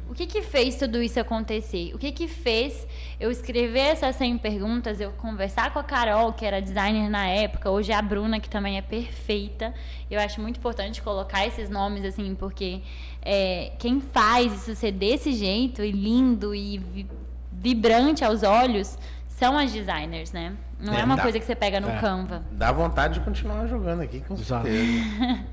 O 0.08 0.15
que 0.15 0.26
que 0.26 0.42
fez 0.42 0.76
tudo 0.76 1.02
isso 1.02 1.18
acontecer? 1.18 1.92
O 1.94 1.99
que 1.99 2.12
que 2.12 2.28
fez 2.28 2.86
eu 3.18 3.31
escrever 3.31 3.81
essas 3.81 4.15
100 4.16 4.39
perguntas, 4.39 5.00
eu 5.00 5.10
conversar 5.12 5.73
com 5.73 5.78
a 5.78 5.83
Carol, 5.83 6.33
que 6.33 6.44
era 6.44 6.60
designer 6.60 7.08
na 7.08 7.26
época, 7.26 7.70
hoje 7.70 7.91
é 7.91 7.94
a 7.94 8.02
Bruna, 8.02 8.39
que 8.39 8.49
também 8.49 8.76
é 8.76 8.83
perfeita. 8.83 9.73
Eu 10.10 10.20
acho 10.20 10.41
muito 10.41 10.58
importante 10.58 11.00
colocar 11.02 11.47
esses 11.47 11.70
nomes, 11.70 12.05
assim, 12.05 12.34
porque 12.34 12.81
é, 13.23 13.73
quem 13.78 14.00
faz 14.00 14.52
isso 14.52 14.74
ser 14.76 14.92
desse 14.92 15.33
jeito, 15.33 15.83
e 15.83 15.91
lindo, 15.91 16.55
e 16.55 16.78
vi- 16.78 17.07
vibrante 17.50 18.24
aos 18.24 18.42
olhos, 18.42 18.99
são 19.28 19.57
as 19.58 19.73
designers, 19.73 20.33
né? 20.33 20.55
Não 20.78 20.92
é, 20.92 21.00
É, 21.00 21.05
uma 21.05 21.16
dá- 21.16 21.23
coisa 21.23 21.41
que 21.41 21.47
você 21.47 21.55
pega 21.57 21.81
no 21.81 21.89
é. 21.89 21.99
Canva. 21.99 22.44
Dá 22.52 22.70
vontade 22.70 23.15
de 23.15 23.20
continuar 23.20 23.66
jogando 23.66 24.02
aqui, 24.02 24.20
com 24.20 24.36
certeza. 24.36 24.76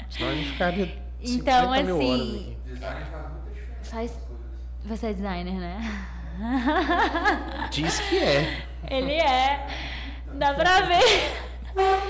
Senão 0.10 0.30
a 0.30 0.36
gente 0.36 0.50
ficaria 0.52 1.02
Então, 1.24 1.74
50 1.74 1.84
mil 1.84 1.96
horas 1.98 2.12
assim, 2.22 2.36
aqui. 2.36 2.58
Design 2.74 3.06
faz 3.06 3.32
muita 3.32 3.50
diferença. 3.52 3.92
faz. 3.96 4.31
Você 4.86 5.08
é 5.08 5.14
designer, 5.14 5.54
né? 5.54 5.78
Diz 7.72 8.00
que 8.00 8.18
é. 8.18 8.64
Ele 8.90 9.14
é. 9.14 9.68
Dá 10.34 10.54
pra 10.54 10.82
ver. 10.82 11.42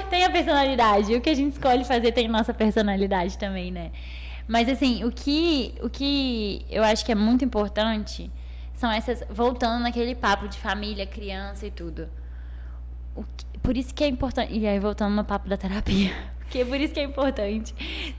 Tem 0.10 0.24
a 0.24 0.30
personalidade. 0.30 1.14
O 1.16 1.22
que 1.22 1.30
a 1.30 1.34
gente 1.36 1.54
escolhe 1.54 1.84
fazer 1.84 2.12
tem 2.12 2.28
nossa 2.28 2.54
personalidade 2.54 3.38
também, 3.38 3.72
né? 3.72 3.92
Mas 4.48 4.68
assim, 4.70 5.04
o 5.04 5.12
que, 5.12 5.76
o 5.82 5.90
que 5.90 6.66
eu 6.70 6.84
acho 6.84 7.06
que 7.06 7.12
é 7.12 7.16
muito 7.16 7.44
importante 7.46 8.32
são 8.74 8.92
essas. 8.92 9.24
Voltando 9.30 9.84
naquele 9.84 10.16
papo 10.16 10.48
de 10.48 10.58
família, 10.58 11.06
criança 11.06 11.66
e 11.68 11.72
tudo. 11.72 12.10
Que- 13.38 13.60
por 13.60 13.76
isso 13.78 13.94
que 13.94 14.04
é 14.04 14.08
importante. 14.08 14.54
E 14.58 14.66
aí, 14.68 14.80
voltando 14.80 15.14
no 15.16 15.24
papo 15.24 15.48
da 15.50 15.58
terapia. 15.58 16.12
Porque 16.52 16.66
por 16.66 16.80
isso 16.80 16.94
que 16.94 17.00
é 17.00 17.04
importante. 17.04 17.74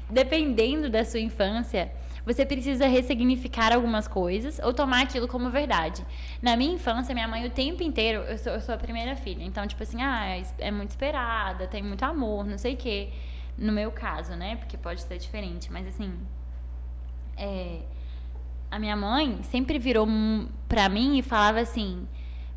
Dependendo 0.09 0.89
da 0.89 1.05
sua 1.05 1.21
infância, 1.21 1.93
você 2.25 2.47
precisa 2.47 2.87
ressignificar 2.87 3.73
algumas 3.73 4.07
coisas 4.07 4.59
ou 4.63 4.73
tomar 4.73 5.03
aquilo 5.03 5.27
como 5.27 5.51
verdade. 5.51 6.05
Na 6.41 6.57
minha 6.57 6.75
infância, 6.75 7.13
minha 7.15 7.27
mãe 7.29 7.45
o 7.47 7.51
tempo 7.51 7.83
inteiro. 7.83 8.21
Eu 8.23 8.39
sou, 8.39 8.53
eu 8.53 8.61
sou 8.61 8.75
a 8.75 8.79
primeira 8.79 9.17
filha. 9.17 9.43
Então, 9.45 9.67
tipo 9.67 9.83
assim, 9.83 10.01
ah, 10.03 10.27
é 10.27 10.43
é 10.59 10.71
muito 10.71 10.91
esperada, 10.91 11.67
tem 11.67 11.83
muito 11.83 12.05
amor, 12.05 12.47
não 12.47 12.59
sei 12.59 12.75
o 12.75 12.77
quê. 12.77 13.09
No 13.59 13.73
meu 13.73 13.91
caso, 13.91 14.35
né? 14.35 14.57
Porque 14.57 14.77
pode 14.77 15.03
ser 15.03 15.19
diferente. 15.19 15.71
Mas 15.73 15.87
assim. 15.87 16.13
É, 17.37 17.81
a 18.71 18.79
minha 18.79 18.97
mãe 18.97 19.41
sempre 19.43 19.79
virou 19.79 20.07
pra 20.69 20.89
mim 20.89 21.19
e 21.19 21.23
falava 21.23 21.61
assim: 21.61 22.07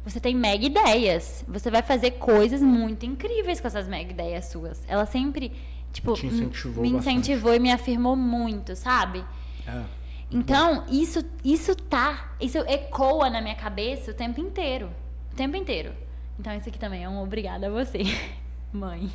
você 0.04 0.20
tem 0.20 0.36
mega 0.36 0.66
ideias, 0.66 1.44
você 1.48 1.70
vai 1.72 1.82
fazer 1.82 2.12
coisas 2.12 2.62
muito 2.62 3.06
incríveis 3.06 3.60
com 3.60 3.68
essas 3.68 3.88
mega 3.88 4.12
ideias 4.12 4.46
suas. 4.46 4.84
Ela 4.88 5.06
sempre, 5.06 5.52
tipo, 5.92 6.14
Te 6.14 6.28
incentivou 6.28 6.84
me 6.84 6.94
bastante. 6.94 7.18
incentivou 7.18 7.54
e 7.56 7.60
me 7.60 7.72
afirmou 7.72 8.16
muito, 8.16 8.76
sabe? 8.76 9.26
É. 9.68 10.06
Então, 10.32 10.86
isso, 10.90 11.24
isso 11.44 11.76
tá, 11.76 12.36
isso 12.42 12.58
ecoa 12.60 13.30
na 13.30 13.42
minha 13.42 13.56
cabeça 13.56 14.12
o 14.12 14.14
tempo 14.14 14.40
inteiro. 14.40 14.92
O 15.32 15.36
tempo 15.36 15.56
inteiro. 15.56 15.94
Então, 16.40 16.54
isso 16.56 16.68
aqui 16.68 16.80
também 16.80 17.04
é 17.04 17.10
um 17.10 17.22
obrigada 17.22 17.68
a 17.68 17.70
você, 17.70 18.00
mãe. 18.74 19.10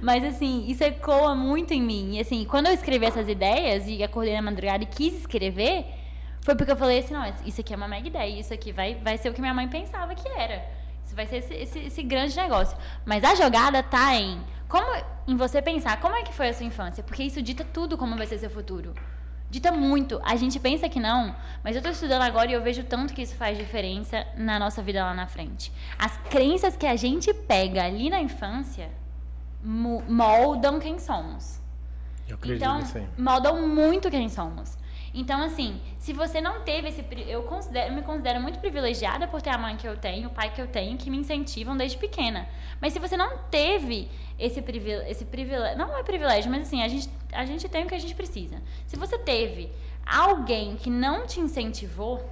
Mas, 0.00 0.24
assim, 0.24 0.66
isso 0.68 0.82
ecoa 0.82 1.34
muito 1.34 1.72
em 1.72 1.82
mim. 1.82 2.16
E, 2.16 2.20
assim, 2.20 2.44
quando 2.44 2.66
eu 2.66 2.72
escrevi 2.72 3.06
essas 3.06 3.28
ideias 3.28 3.86
e 3.86 4.02
acordei 4.02 4.34
na 4.34 4.42
madrugada 4.42 4.82
e 4.82 4.86
quis 4.86 5.14
escrever, 5.14 5.84
foi 6.42 6.56
porque 6.56 6.72
eu 6.72 6.76
falei 6.76 7.00
assim: 7.00 7.12
não, 7.12 7.32
isso 7.44 7.60
aqui 7.60 7.72
é 7.72 7.76
uma 7.76 7.88
mega 7.88 8.08
ideia. 8.08 8.40
Isso 8.40 8.52
aqui 8.52 8.72
vai, 8.72 8.94
vai 8.96 9.18
ser 9.18 9.28
o 9.28 9.34
que 9.34 9.40
minha 9.40 9.54
mãe 9.54 9.68
pensava 9.68 10.14
que 10.14 10.28
era. 10.28 10.64
Isso 11.04 11.14
vai 11.14 11.26
ser 11.26 11.36
esse, 11.36 11.54
esse, 11.54 11.78
esse 11.80 12.02
grande 12.02 12.34
negócio. 12.36 12.76
Mas 13.04 13.22
a 13.24 13.34
jogada 13.34 13.82
tá 13.82 14.16
em. 14.16 14.40
Como, 14.68 14.86
em 15.26 15.36
você 15.36 15.60
pensar 15.60 16.00
como 16.00 16.14
é 16.14 16.22
que 16.22 16.32
foi 16.32 16.48
a 16.48 16.54
sua 16.54 16.64
infância. 16.64 17.02
Porque 17.02 17.22
isso 17.22 17.42
dita 17.42 17.64
tudo 17.64 17.98
como 17.98 18.16
vai 18.16 18.26
ser 18.26 18.38
seu 18.38 18.50
futuro. 18.50 18.94
Dita 19.50 19.72
muito. 19.72 20.20
A 20.24 20.36
gente 20.36 20.60
pensa 20.60 20.88
que 20.88 21.00
não, 21.00 21.34
mas 21.64 21.74
eu 21.74 21.82
tô 21.82 21.88
estudando 21.88 22.22
agora 22.22 22.48
e 22.50 22.54
eu 22.54 22.62
vejo 22.62 22.84
tanto 22.84 23.12
que 23.12 23.22
isso 23.22 23.34
faz 23.34 23.58
diferença 23.58 24.24
na 24.36 24.58
nossa 24.58 24.80
vida 24.80 25.04
lá 25.04 25.12
na 25.12 25.26
frente. 25.26 25.72
As 25.98 26.16
crenças 26.30 26.76
que 26.76 26.86
a 26.86 26.94
gente 26.94 27.34
pega 27.34 27.84
ali 27.84 28.08
na 28.08 28.20
infância 28.20 28.88
mo- 29.62 30.02
moldam 30.08 30.78
quem 30.78 30.98
somos. 31.00 31.58
Eu 32.28 32.36
acredito 32.36 32.62
Então, 32.64 32.80
moldam 33.18 33.66
muito 33.66 34.08
quem 34.08 34.28
somos. 34.28 34.78
Então, 35.12 35.42
assim, 35.42 35.80
se 35.98 36.12
você 36.12 36.40
não 36.40 36.60
teve 36.60 36.88
esse. 36.88 37.04
Eu, 37.26 37.42
considero, 37.42 37.94
me 37.94 38.02
considero 38.02 38.40
muito 38.40 38.60
privilegiada 38.60 39.26
por 39.26 39.42
ter 39.42 39.50
a 39.50 39.58
mãe 39.58 39.76
que 39.76 39.86
eu 39.86 39.96
tenho, 39.96 40.28
o 40.28 40.32
pai 40.32 40.52
que 40.52 40.60
eu 40.60 40.68
tenho, 40.68 40.96
que 40.96 41.10
me 41.10 41.18
incentivam 41.18 41.76
desde 41.76 41.98
pequena. 41.98 42.48
Mas 42.80 42.92
se 42.92 42.98
você 42.98 43.16
não 43.16 43.38
teve 43.50 44.08
esse 44.40 44.62
privilégio. 44.62 45.10
Esse 45.10 45.24
privilégio 45.24 45.76
não 45.76 45.96
é 45.96 46.02
privilégio, 46.02 46.50
mas 46.50 46.62
assim, 46.62 46.82
a 46.82 46.88
gente, 46.88 47.08
a 47.32 47.44
gente 47.44 47.68
tem 47.68 47.84
o 47.84 47.86
que 47.86 47.94
a 47.94 47.98
gente 47.98 48.14
precisa. 48.14 48.60
Se 48.86 48.96
você 48.96 49.18
teve 49.18 49.70
alguém 50.06 50.76
que 50.76 50.88
não 50.88 51.26
te 51.26 51.40
incentivou, 51.40 52.28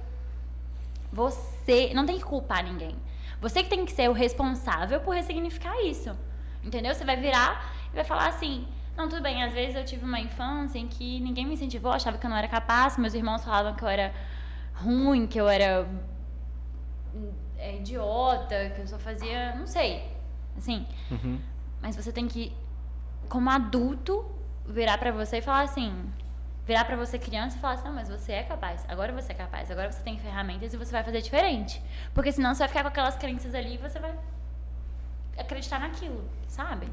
você 1.11 1.91
não 1.93 2.05
tem 2.05 2.17
que 2.17 2.23
culpar 2.23 2.63
ninguém. 2.63 2.95
Você 3.39 3.63
que 3.63 3.69
tem 3.69 3.85
que 3.85 3.91
ser 3.91 4.09
o 4.09 4.13
responsável 4.13 4.99
por 5.01 5.15
ressignificar 5.15 5.79
isso. 5.83 6.11
Entendeu? 6.63 6.93
Você 6.93 7.05
vai 7.05 7.15
virar 7.15 7.73
e 7.91 7.95
vai 7.95 8.03
falar 8.03 8.27
assim: 8.27 8.67
não, 8.99 9.07
tudo 9.07 9.21
bem, 9.21 9.41
às 9.41 9.53
vezes 9.53 9.77
eu 9.77 9.85
tive 9.85 10.03
uma 10.03 10.19
infância 10.19 10.77
em 10.77 10.85
que 10.85 11.21
ninguém 11.21 11.45
me 11.45 11.53
incentivou, 11.53 11.93
achava 11.93 12.17
que 12.17 12.25
eu 12.25 12.29
não 12.29 12.35
era 12.35 12.49
capaz, 12.49 12.97
meus 12.97 13.13
irmãos 13.13 13.41
falavam 13.45 13.73
que 13.73 13.81
eu 13.81 13.87
era 13.87 14.13
ruim, 14.73 15.25
que 15.25 15.39
eu 15.39 15.47
era 15.47 15.87
é, 17.57 17.77
idiota, 17.77 18.71
que 18.75 18.81
eu 18.81 18.87
só 18.87 18.99
fazia. 18.99 19.55
não 19.55 19.65
sei. 19.65 20.05
Assim. 20.57 20.85
Uhum. 21.09 21.39
Mas 21.81 21.95
você 21.95 22.11
tem 22.11 22.27
que, 22.27 22.53
como 23.29 23.49
adulto, 23.49 24.29
virar 24.67 24.97
pra 24.97 25.13
você 25.13 25.37
e 25.37 25.41
falar 25.41 25.61
assim. 25.61 26.11
Virar 26.65 26.83
pra 26.83 26.97
você 26.97 27.17
criança 27.17 27.55
e 27.55 27.59
falar 27.61 27.75
assim: 27.75 27.85
não, 27.85 27.93
mas 27.93 28.09
você 28.09 28.33
é 28.33 28.43
capaz. 28.43 28.83
Agora 28.89 29.13
você 29.13 29.31
é 29.31 29.35
capaz. 29.35 29.71
Agora 29.71 29.89
você 29.89 30.03
tem 30.03 30.19
ferramentas 30.19 30.73
e 30.73 30.77
você 30.77 30.91
vai 30.91 31.05
fazer 31.05 31.21
diferente. 31.21 31.81
Porque 32.13 32.33
senão 32.33 32.53
você 32.53 32.59
vai 32.59 32.67
ficar 32.67 32.81
com 32.81 32.89
aquelas 32.89 33.15
crenças 33.15 33.55
ali 33.55 33.75
e 33.75 33.77
você 33.77 33.97
vai 33.97 34.13
acreditar 35.37 35.79
naquilo, 35.79 36.29
sabe? 36.49 36.85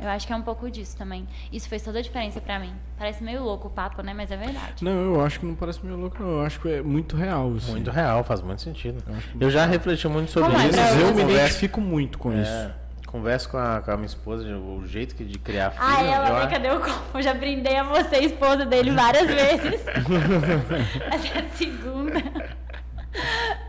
Eu 0.00 0.08
acho 0.08 0.26
que 0.26 0.32
é 0.32 0.36
um 0.36 0.42
pouco 0.42 0.70
disso 0.70 0.96
também. 0.96 1.26
Isso 1.52 1.68
fez 1.68 1.82
toda 1.82 1.98
a 1.98 2.02
diferença 2.02 2.40
pra 2.40 2.58
mim. 2.58 2.72
Parece 2.98 3.22
meio 3.22 3.42
louco 3.42 3.68
o 3.68 3.70
papo, 3.70 4.02
né? 4.02 4.12
Mas 4.14 4.30
é 4.30 4.36
verdade. 4.36 4.84
Não, 4.84 4.90
eu 4.92 5.24
acho 5.24 5.40
que 5.40 5.46
não 5.46 5.54
parece 5.54 5.84
meio 5.84 5.96
louco, 5.98 6.22
não. 6.22 6.30
Eu 6.38 6.42
acho 6.42 6.60
que 6.60 6.68
é 6.68 6.82
muito 6.82 7.16
real. 7.16 7.52
Assim. 7.56 7.70
Muito 7.72 7.90
real, 7.90 8.22
faz 8.24 8.40
muito 8.42 8.62
sentido. 8.62 9.02
Eu 9.08 9.14
Eu 9.40 9.50
já 9.50 9.66
refleti 9.66 10.06
muito 10.08 10.30
sobre 10.30 10.50
Como 10.50 10.62
é 10.62 10.68
isso. 10.68 10.78
Mas 10.78 10.90
eu 10.92 11.06
você? 11.06 11.12
me 11.14 11.20
converso, 11.22 11.40
identifico 11.46 11.80
muito 11.80 12.18
com 12.18 12.32
isso. 12.32 12.50
é, 12.50 12.70
converso 13.06 13.48
com 13.48 13.56
a, 13.58 13.80
com 13.80 13.90
a 13.92 13.96
minha 13.96 14.06
esposa, 14.06 14.44
o 14.56 14.84
jeito 14.86 15.14
que 15.14 15.24
de 15.24 15.38
criar 15.38 15.70
filho. 15.70 15.84
Ah, 15.86 16.02
ela, 16.02 16.28
eu 16.30 16.36
acho- 16.36 16.48
Cadê 16.50 16.70
o 16.70 16.80
copo? 16.80 17.18
Eu 17.18 17.22
já 17.22 17.32
brindei 17.32 17.76
a 17.76 17.84
você, 17.84 18.16
esposa 18.18 18.66
dele, 18.66 18.90
várias 18.90 19.26
vezes. 19.26 19.80
Essa 21.12 21.28
é 21.28 21.40
a 21.40 21.48
segunda. 21.56 22.18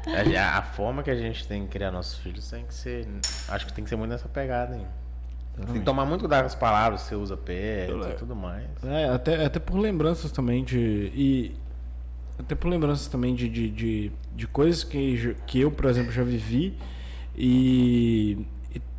É, 0.08 0.38
A, 0.40 0.58
a 0.58 0.62
forma 0.64 1.04
que 1.04 1.12
a 1.12 1.16
gente 1.16 1.48
tem 1.48 1.64
que 1.66 1.72
criar 1.72 1.92
nossos 1.92 2.18
filhos 2.18 2.50
tem 2.50 2.66
que 2.66 2.74
ser. 2.74 3.08
Acho 3.48 3.68
que 3.68 3.74
tem 3.74 3.84
que 3.84 3.90
ser 3.90 3.96
muito 3.96 4.10
nessa 4.10 4.28
pegada, 4.28 4.76
hein? 4.76 4.88
Tem 5.56 5.80
que 5.80 5.86
tomar 5.86 6.06
muito 6.06 6.22
cuidado 6.22 6.42
com 6.42 6.48
as 6.48 6.56
palavras 6.56 7.04
que 7.04 7.10
você 7.10 7.16
usa 7.16 7.38
perto 7.38 8.10
e 8.10 8.14
tudo 8.16 8.36
mais. 8.36 8.66
É, 8.84 9.10
até, 9.10 9.46
até 9.46 9.60
por 9.60 9.78
lembranças 9.78 10.32
também 10.32 10.64
de. 10.64 11.12
E. 11.16 11.56
Até 12.38 12.54
por 12.54 12.68
lembranças 12.68 13.08
também 13.08 13.34
de, 13.34 13.48
de, 13.48 13.70
de, 13.70 14.12
de 14.36 14.48
coisas 14.48 14.84
que, 14.84 15.38
que 15.48 15.62
eu, 15.62 15.72
por 15.72 15.86
exemplo, 15.86 16.12
já 16.12 16.22
vivi 16.22 16.78
e, 17.34 18.46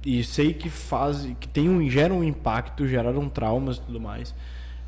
e, 0.05 0.21
e 0.21 0.25
sei 0.25 0.55
que 0.55 0.71
faz, 0.71 1.29
que 1.39 1.47
tem 1.47 1.69
um, 1.69 1.87
geram 1.91 2.21
um 2.21 2.25
impacto, 2.25 2.87
geraram 2.89 3.29
traumas 3.29 3.77
e 3.77 3.83
tudo 3.83 4.01
mais 4.01 4.35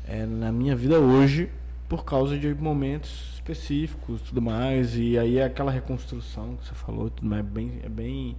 é, 0.09 0.25
na 0.25 0.51
minha 0.51 0.75
vida 0.75 0.99
hoje 0.99 1.49
por 1.87 2.03
causa 2.03 2.37
de 2.37 2.53
momentos 2.53 3.33
específicos 3.35 4.21
e 4.21 4.23
tudo 4.25 4.41
mais. 4.41 4.95
E 4.95 5.17
aí 5.17 5.37
é 5.37 5.45
aquela 5.45 5.71
reconstrução 5.71 6.55
que 6.57 6.67
você 6.67 6.73
falou, 6.73 7.09
tudo 7.09 7.27
mais, 7.27 7.41
é 7.41 7.43
bem. 7.43 7.79
É 7.83 7.89
bem 7.89 8.35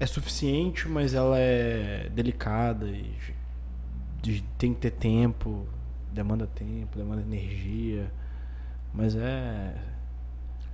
é 0.00 0.06
suficiente, 0.06 0.88
mas 0.88 1.14
ela 1.14 1.36
é 1.38 2.08
delicada 2.10 2.86
e 2.86 3.14
de- 4.22 4.42
tem 4.58 4.72
que 4.74 4.80
ter 4.80 4.90
tempo. 4.92 5.66
demanda 6.12 6.44
tempo, 6.44 6.98
demanda 6.98 7.22
energia. 7.22 8.10
Mas 8.92 9.14
é. 9.14 9.74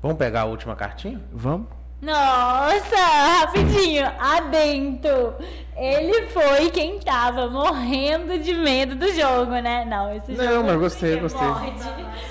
Vamos 0.00 0.16
pegar 0.16 0.42
a 0.42 0.44
última 0.46 0.74
cartinha? 0.74 1.20
Vamos? 1.30 1.66
Nossa, 2.00 2.96
rapidinho, 3.40 4.06
adentro. 4.18 5.34
Ele 5.76 6.26
foi 6.28 6.70
quem 6.70 6.98
tava 7.00 7.48
morrendo 7.50 8.38
de 8.38 8.54
medo 8.54 8.94
do 8.96 9.12
jogo, 9.12 9.50
né? 9.60 9.84
Não, 9.84 10.14
esse 10.14 10.32
Não, 10.32 10.44
jogo. 10.54 10.66
mas 10.68 10.78
gostei, 10.78 11.20
gostei. 11.20 11.46
Morde. 11.46 11.82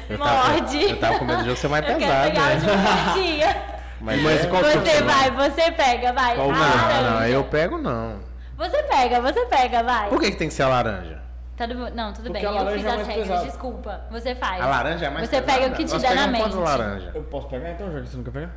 Eu 0.09 0.17
tava, 0.17 0.47
Morde. 0.53 0.83
eu 0.83 0.99
tava 0.99 1.19
com 1.19 1.25
medo 1.25 1.39
do 1.39 1.45
jogo 1.45 1.57
ser 1.57 1.67
mais 1.67 1.87
Eu 1.87 1.97
quero 1.97 2.31
pesado, 2.31 2.65
né? 2.65 3.75
Mas, 4.01 4.21
Mas 4.21 4.43
é- 4.43 4.47
qual 4.47 4.61
que 4.61 4.69
é 4.69 4.71
Você 4.79 4.91
seu? 4.97 5.05
vai, 5.05 5.31
você 5.31 5.71
pega, 5.71 6.13
vai. 6.13 6.35
Qual 6.35 6.47
o 6.47 6.51
A 6.51 6.53
meu? 6.53 6.63
Não, 7.03 7.11
não, 7.19 7.27
eu 7.27 7.43
pego 7.45 7.77
não. 7.77 8.19
Você 8.57 8.83
pega, 8.83 9.21
você 9.21 9.45
pega, 9.45 9.83
vai. 9.83 10.09
Por 10.09 10.19
que, 10.19 10.31
que 10.31 10.37
tem 10.37 10.47
que 10.47 10.53
ser 10.53 10.63
a 10.63 10.67
laranja? 10.69 11.21
Todo 11.57 11.73
mu- 11.75 11.89
Não, 11.93 12.11
tudo 12.11 12.29
Porque 12.31 12.45
bem. 12.45 12.57
Eu 12.57 12.71
fiz 12.73 12.85
é 12.85 12.89
as 12.89 13.07
regras, 13.07 13.27
pesada. 13.27 13.45
desculpa. 13.45 14.01
Você 14.11 14.35
faz. 14.35 14.61
A 14.61 14.65
laranja 14.67 15.05
é 15.05 15.09
mais 15.09 15.29
Você 15.29 15.41
pesada? 15.41 15.59
pega 15.61 15.73
o 15.73 15.77
que 15.77 15.85
te 15.85 15.93
Nós 15.93 16.01
dá 16.01 16.13
na 16.15 16.27
mente. 16.27 16.55
laranja? 16.55 17.11
Eu 17.15 17.23
posso 17.23 17.47
pegar 17.47 17.71
então, 17.71 17.91
já 17.91 18.01
que 18.01 18.07
você 18.09 18.17
nunca 18.17 18.31
pegar? 18.31 18.49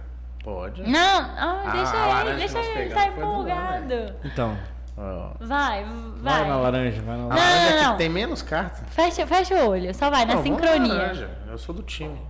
Pode. 0.42 0.82
Não, 0.82 1.20
ah, 1.20 1.62
Ah, 1.66 1.70
deixa 1.70 1.92
a 1.92 2.20
ele, 2.26 2.36
deixa 2.38 2.60
que 2.60 2.66
ele, 2.78 2.90
tá 2.94 3.00
foi 3.02 3.10
do 3.10 3.18
empolgado. 3.20 4.14
Então. 4.24 4.58
Vai, 5.40 5.84
Vai, 5.84 5.86
vai. 6.22 6.48
na 6.48 6.56
laranja, 6.56 7.02
vai 7.02 7.16
na 7.16 7.24
A 7.24 7.26
laranja. 7.28 7.28
Não, 7.28 7.36
laranja 7.54 7.70
não, 7.70 7.78
é 7.78 7.82
não. 7.84 7.92
que 7.92 7.98
tem 7.98 8.08
menos 8.08 8.42
cartas. 8.42 8.80
Fecha, 8.88 9.26
fecha 9.28 9.54
o 9.54 9.68
olho, 9.70 9.94
só 9.94 10.10
vai 10.10 10.24
na 10.24 10.34
Não, 10.34 10.42
vamos 10.42 10.60
na 10.60 10.66
sincronia. 10.66 10.94
laranja. 10.94 11.30
Eu 11.48 11.58
sou 11.58 11.72
do 11.74 11.82
time. 11.82 12.20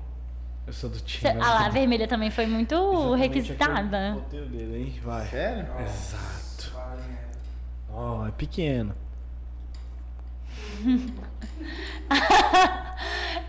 Eu 0.68 0.72
sou 0.74 0.90
do 0.90 1.00
time. 1.00 1.32
Cê- 1.32 1.38
ah 1.40 1.48
lá, 1.54 1.64
a 1.64 1.68
vermelha 1.70 2.06
também 2.06 2.30
foi 2.30 2.46
muito 2.46 2.74
Exatamente 2.74 3.16
requisitada. 3.22 3.96
aquele 4.10 4.10
roteiro 4.20 4.46
dele, 4.50 4.76
hein? 4.82 5.00
Vai. 5.02 5.26
Sério? 5.26 5.66
Exato. 5.80 6.76
Né? 6.98 7.18
Ó, 7.90 8.26
é 8.26 8.30
pequeno. 8.32 8.94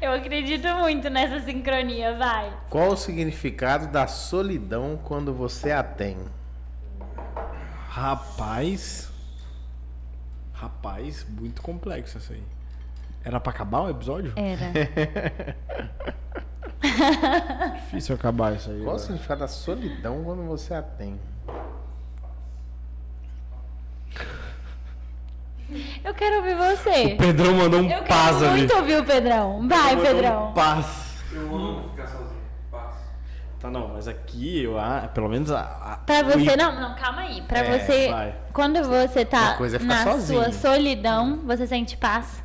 Eu 0.01 0.13
acredito 0.13 0.65
muito 0.77 1.09
nessa 1.09 1.41
sincronia, 1.41 2.15
vai. 2.17 2.53
Qual 2.69 2.93
o 2.93 2.95
significado 2.95 3.87
da 3.87 4.07
solidão 4.07 4.97
quando 5.03 5.33
você 5.33 5.73
a 5.73 5.83
tem? 5.83 6.17
Rapaz. 7.89 9.11
Rapaz, 10.53 11.25
muito 11.27 11.61
complexo 11.61 12.17
essa 12.17 12.31
aí. 12.31 12.43
Era 13.25 13.41
pra 13.41 13.51
acabar 13.51 13.81
o 13.81 13.89
episódio? 13.89 14.31
Era. 14.37 14.71
Difícil 17.75 18.15
acabar 18.15 18.55
isso 18.55 18.69
aí. 18.71 18.81
Qual 18.83 18.95
o 18.95 18.99
significado 18.99 19.41
da 19.41 19.47
solidão 19.47 20.23
quando 20.23 20.43
você 20.47 20.73
a 20.73 20.81
tem? 20.81 21.19
Eu 26.03 26.13
quero 26.15 26.37
ouvir 26.37 26.55
você. 26.55 27.13
O 27.13 27.17
Pedrão 27.17 27.53
mandou 27.53 27.81
um 27.81 27.89
Eu 27.89 28.03
paz 28.03 28.37
quero 28.37 28.49
ali. 28.49 28.57
muito 28.61 28.75
ouvir 28.75 28.97
o 28.97 29.05
Pedrão. 29.05 29.67
Vai, 29.67 29.95
Mandou 29.95 30.05
Pedrão. 30.13 30.49
Um 30.49 30.53
paz. 30.53 31.23
Eu 31.31 31.41
amo 31.55 31.89
ficar 31.91 32.07
sozinho. 32.07 32.41
Paz. 32.71 32.95
Tá, 33.59 33.69
não, 33.69 33.89
mas 33.89 34.07
aqui, 34.07 34.63
eu, 34.63 34.79
ah, 34.79 35.09
pelo 35.13 35.29
menos 35.29 35.51
a. 35.51 35.61
a 35.61 35.97
Pra 35.97 36.21
o 36.21 36.25
você, 36.25 36.55
não, 36.55 36.79
não, 36.79 36.95
calma 36.95 37.21
aí. 37.21 37.41
Pra 37.43 37.59
É, 37.59 37.77
você, 37.79 38.09
vai. 38.09 38.35
quando 38.51 38.81
você 38.83 39.23
tá 39.25 39.57
é 39.61 39.79
na 39.79 40.03
sozinho. 40.05 40.43
sua 40.43 40.51
solidão, 40.53 41.41
você 41.45 41.67
sente 41.67 41.95
paz? 41.97 42.43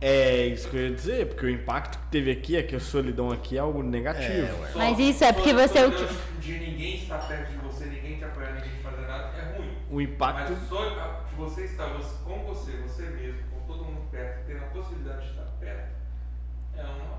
É 0.00 0.46
isso 0.46 0.68
que 0.68 0.76
eu 0.76 0.88
ia 0.88 0.94
dizer, 0.94 1.26
porque 1.26 1.44
o 1.46 1.50
impacto 1.50 1.98
que 1.98 2.06
teve 2.06 2.30
aqui 2.30 2.56
é 2.56 2.62
que 2.62 2.76
a 2.76 2.80
solidão 2.80 3.32
aqui 3.32 3.56
é 3.56 3.60
algo 3.60 3.82
negativo. 3.82 4.46
Só- 4.72 4.78
Mas 4.78 4.98
isso 4.98 5.24
é 5.24 5.32
porque 5.32 5.52
você 5.52 5.84
o 5.84 5.90
solidão 5.92 6.16
De 6.40 6.52
ninguém 6.58 6.94
estar 7.02 7.18
perto 7.26 7.50
de 7.50 7.56
você, 7.58 7.84
ninguém 7.86 8.16
te 8.18 8.24
apoiar, 8.24 8.52
ninguém 8.54 8.70
te 8.76 8.82
fazer 8.82 9.06
nada, 9.08 9.36
é 9.36 9.56
ruim. 9.58 9.72
o 9.90 10.00
impacto. 10.00 10.52
Mas 10.52 10.68
só 10.68 10.88
de 11.28 11.34
você 11.36 11.64
estar 11.64 11.86
você- 11.86 12.14
com 12.24 12.38
você, 12.44 12.72
você 12.76 13.02
mesmo, 13.10 13.40
com 13.50 13.60
todo 13.66 13.84
mundo 13.86 14.02
perto, 14.10 14.46
tendo 14.46 14.58
a 14.58 14.66
possibilidade 14.68 15.22
de 15.24 15.30
estar 15.30 15.42
perto, 15.58 15.88
é 16.76 16.82
uma. 16.82 17.18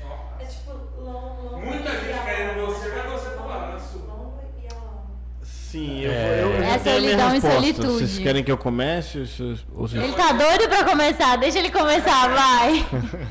é 0.00 0.04
uma 0.04 0.42
É 0.42 0.44
tipo 0.46 0.72
longo, 0.72 1.42
longo. 1.50 1.66
Muita 1.66 1.90
gente 2.00 2.24
querendo 2.24 2.66
você, 2.66 2.88
mas 2.88 3.12
você 3.12 3.30
tá 3.36 3.44
lá 3.44 3.58
na 3.60 3.66
longo, 3.74 3.80
sua. 3.80 4.00
longo 4.06 4.40
e 4.62 4.66
a 4.72 4.74
longo. 4.78 5.10
Sim, 5.70 6.00
eu, 6.02 6.10
É. 6.10 6.42
vou- 6.42 6.50
eu, 6.52 6.56
eu 6.56 6.62
É 6.62 6.78
já 6.78 6.78
minha 6.78 6.78
solidão 6.78 7.28
e 7.28 7.32
resposta. 7.32 7.60
solitude. 7.60 7.86
Vocês 8.06 8.18
querem 8.18 8.42
que 8.44 8.50
eu 8.50 8.58
comece? 8.58 9.18
ou 9.72 9.86
vocês- 9.86 10.02
Ele 10.02 10.12
tá 10.14 10.32
doido 10.32 10.68
pra 10.68 10.84
começar, 10.84 11.36
deixa 11.36 11.58
ele 11.58 11.70
começar, 11.70 12.28
vai. 12.28 12.86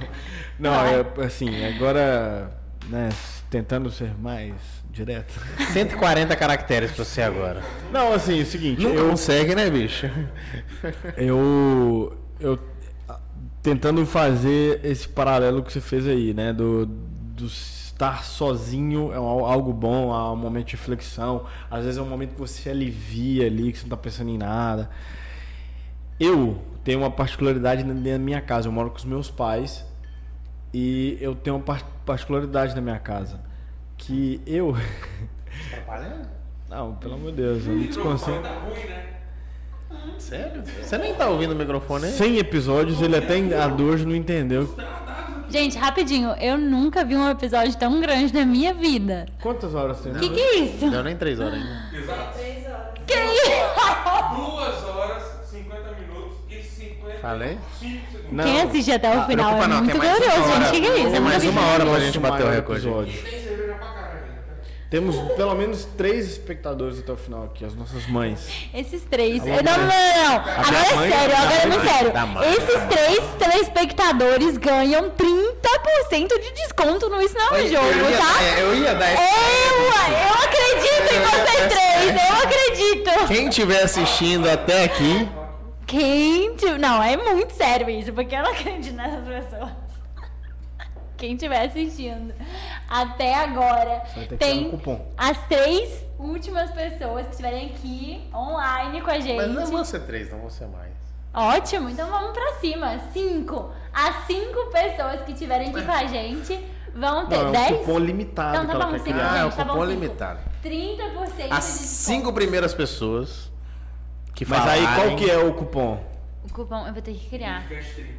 Não, 0.59 0.71
Vai. 0.71 0.95
é, 0.95 1.25
assim, 1.25 1.65
agora, 1.65 2.51
né, 2.89 3.09
tentando 3.49 3.89
ser 3.89 4.11
mais 4.19 4.53
direto. 4.91 5.33
140 5.71 6.35
caracteres 6.35 6.91
pra 6.91 7.03
você 7.05 7.21
agora. 7.21 7.61
Não, 7.91 8.11
assim, 8.13 8.39
é 8.39 8.43
o 8.43 8.45
seguinte, 8.45 8.83
Não 8.83 8.93
eu, 8.93 9.09
consegue, 9.09 9.55
né, 9.55 9.69
bicho? 9.69 10.09
eu, 11.17 12.17
eu 12.39 12.59
tentando 13.61 14.05
fazer 14.05 14.79
esse 14.83 15.07
paralelo 15.07 15.63
que 15.63 15.71
você 15.73 15.81
fez 15.81 16.07
aí, 16.07 16.33
né, 16.33 16.51
do, 16.53 16.85
do 16.85 17.49
estar 17.99 18.23
sozinho 18.23 19.11
é 19.11 19.17
algo 19.17 19.73
bom, 19.73 20.13
é 20.15 20.31
um 20.31 20.35
momento 20.37 20.67
de 20.67 20.75
reflexão, 20.77 21.45
às 21.69 21.83
vezes 21.83 21.97
é 21.97 22.01
um 22.01 22.07
momento 22.07 22.33
que 22.33 22.39
você 22.39 22.69
alivia 22.69 23.45
ali, 23.45 23.73
que 23.73 23.77
você 23.79 23.83
não 23.83 23.89
tá 23.89 23.97
pensando 23.97 24.29
em 24.29 24.37
nada. 24.37 24.89
Eu 26.17 26.61
tenho 26.83 26.99
uma 26.99 27.11
particularidade 27.11 27.83
na 27.83 27.93
minha 28.17 28.39
casa, 28.41 28.69
eu 28.69 28.71
moro 28.71 28.89
com 28.89 28.95
os 28.97 29.03
meus 29.05 29.29
pais 29.29 29.85
e 30.73 31.17
eu 31.19 31.35
tenho 31.35 31.57
uma 31.57 31.61
par- 31.63 31.83
particularidade 32.05 32.73
na 32.73 32.81
minha 32.81 32.99
casa, 32.99 33.39
que 33.97 34.41
eu... 34.47 34.73
Não, 36.69 36.93
pelo 36.95 37.15
amor 37.15 37.31
de 37.31 37.37
Deus, 37.37 37.65
eu 37.65 37.73
O 37.73 37.75
me 37.75 37.81
microfone 37.87 38.13
desconcentro. 38.15 38.43
tá 38.43 38.59
ruim, 38.59 38.87
né? 38.87 39.05
Sério? 40.19 40.63
Você 40.83 40.97
nem 40.97 41.15
tá 41.15 41.27
ouvindo 41.27 41.51
o 41.53 41.55
microfone 41.55 42.05
aí? 42.05 42.11
100 42.11 42.37
episódios, 42.37 43.01
ele 43.01 43.17
até 43.17 43.37
até 43.61 43.81
hoje 43.83 44.05
não 44.05 44.15
entendeu. 44.15 44.73
Gente, 45.49 45.77
rapidinho, 45.77 46.29
eu 46.39 46.57
nunca 46.57 47.03
vi 47.03 47.15
um 47.15 47.27
episódio 47.29 47.75
tão 47.77 47.99
grande 47.99 48.33
na 48.33 48.45
minha 48.45 48.73
vida. 48.73 49.25
Quantas 49.41 49.73
horas 49.73 49.99
tem? 49.99 50.13
Que 50.13 50.29
que 50.29 50.39
é 50.39 50.55
isso? 50.59 50.85
Não 50.85 50.91
deu 50.91 51.03
nem 51.03 51.15
3 51.15 51.39
horas 51.39 51.53
ainda. 51.55 51.89
Exato. 51.97 52.37
Três 52.37 52.65
horas. 52.65 52.79
Que 53.07 53.13
isso? 53.15 54.35
Duas 54.35 54.83
horas, 54.95 55.23
50 55.49 55.91
minutos 55.93 56.37
e 56.49 56.61
55 56.61 57.21
Falei? 57.21 57.57
segundos. 57.79 58.09
Não. 58.31 58.43
Quem 58.43 58.61
assiste 58.61 58.91
até 58.91 59.09
o 59.09 59.21
Ah, 59.21 59.25
final 59.25 59.63
é 59.63 59.67
não, 59.67 59.77
muito 59.83 59.97
glorioso, 59.97 60.53
gente. 60.53 60.71
Que 60.71 60.81
que 60.81 60.87
é 60.87 60.97
isso? 60.99 61.07
Tem 61.07 61.15
Eu 61.15 61.21
mais 61.21 61.43
uma 61.43 61.61
hora 61.65 61.85
pra 61.85 61.99
gente 61.99 62.19
bater 62.19 62.45
o 62.45 62.49
recorde. 62.51 62.81
episódio. 62.87 63.13
Tem 63.23 63.41
cerveja 63.41 63.73
pra 63.73 63.87
caralho 63.87 64.19
ainda. 64.19 64.39
Temos 64.89 65.15
pelo 65.33 65.53
menos 65.53 65.85
três 65.85 66.27
espectadores 66.31 66.97
até 66.97 67.11
o 67.11 67.15
final 67.17 67.43
aqui, 67.43 67.63
as 67.63 67.75
nossas 67.75 68.07
mães. 68.07 68.67
Esses 68.73 69.03
três. 69.03 69.37
Não, 69.43 69.55
não, 69.57 69.61
não, 69.61 69.85
não. 69.85 70.35
Agora 70.35 70.77
é 70.91 70.95
mãe- 70.95 71.11
sério, 71.11 71.35
agora 71.37 71.53
é 71.53 71.87
sério. 71.93 72.27
mãe. 72.27 72.49
Esses 72.53 72.83
três 72.89 73.19
telespectadores 73.37 74.57
ganham 74.57 75.11
30% 75.11 76.39
de 76.41 76.51
desconto 76.53 77.07
no 77.07 77.21
Isso 77.21 77.35
Não 77.37 77.49
é 77.49 77.51
um 77.51 77.55
Eu 77.57 77.67
Jogo, 77.69 78.09
ia- 78.09 78.17
tá? 78.17 78.43
é, 78.43 78.61
Eu 78.63 78.75
ia 78.75 78.95
dar 78.95 79.13
esse... 79.13 79.21
Eu, 79.21 79.83
eu 79.83 80.33
acredito 80.43 81.13
em 81.13 81.21
vocês 81.21 81.73
três, 81.73 82.29
eu 82.29 82.35
acredito. 82.43 83.27
Quem 83.27 83.47
estiver 83.47 83.83
assistindo 83.83 84.49
até 84.49 84.85
aqui, 84.85 85.29
Quem. 85.85 86.49
Não, 86.79 87.01
é 87.03 87.15
muito 87.15 87.53
sério 87.53 87.89
isso, 87.89 88.11
porque 88.13 88.33
eu 88.35 88.41
não 88.43 88.51
acredito 88.51 88.95
nessas 88.95 89.23
pessoas. 89.25 89.69
Quem 91.19 91.33
estiver 91.33 91.65
assistindo 91.67 92.33
até 92.89 93.35
agora 93.35 94.01
tem 94.39 94.67
um 94.73 94.99
as 95.17 95.37
três 95.47 96.03
últimas 96.17 96.71
pessoas 96.71 97.25
que 97.25 97.31
estiverem 97.31 97.71
aqui 97.71 98.27
online 98.33 99.01
com 99.01 99.11
a 99.11 99.19
gente. 99.19 99.35
mas 99.35 99.51
não 99.51 99.65
vão 99.65 99.83
ser 99.85 99.99
3, 100.01 100.31
não 100.31 100.39
vão 100.39 100.49
ser 100.49 100.67
mais. 100.67 100.93
Ótimo, 101.33 101.89
então 101.89 102.09
vamos 102.09 102.31
pra 102.31 102.53
cima. 102.59 102.99
Cinco. 103.13 103.71
As 103.93 104.25
cinco 104.25 104.71
pessoas 104.71 105.21
que 105.23 105.33
estiverem 105.33 105.69
aqui 105.69 105.83
com 105.83 105.91
a 105.91 106.05
gente 106.05 106.53
vão 106.95 107.27
ter 107.27 107.35
Não, 107.37 107.45
é 107.45 107.49
um 107.49 107.51
dez. 107.51 107.77
cupom 107.79 107.99
limitado 107.99 108.49
Então 108.55 108.65
tá 108.65 108.71
que 108.71 108.75
ela 108.81 108.85
bom, 108.85 108.91
cinco, 108.97 109.03
criar. 109.03 109.31
Ah, 109.33 109.37
é 109.37 109.41
o 109.41 109.43
gente, 109.45 109.55
tá 109.57 109.63
bom, 109.65 109.73
cupom 109.73 109.87
cinco. 109.87 110.01
limitado. 110.01 110.39
30% 110.63 111.47
As 111.51 111.65
de 111.65 111.69
cinco 111.87 112.33
primeiras 112.33 112.73
pessoas 112.73 113.51
que 114.33 114.45
Mas 114.45 114.65
aí 114.67 114.81
falarem... 114.83 115.05
qual 115.07 115.17
que 115.17 115.29
é 115.29 115.37
o 115.37 115.53
cupom? 115.53 116.01
O 116.49 116.53
cupom 116.53 116.87
eu 116.87 116.93
vou 116.93 117.01
ter 117.01 117.13
que 117.13 117.29
criar. 117.29 117.67
Cash 117.69 117.93
30. 117.95 118.09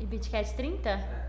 E 0.00 0.06
BitCat 0.06 0.54
30? 0.54 1.21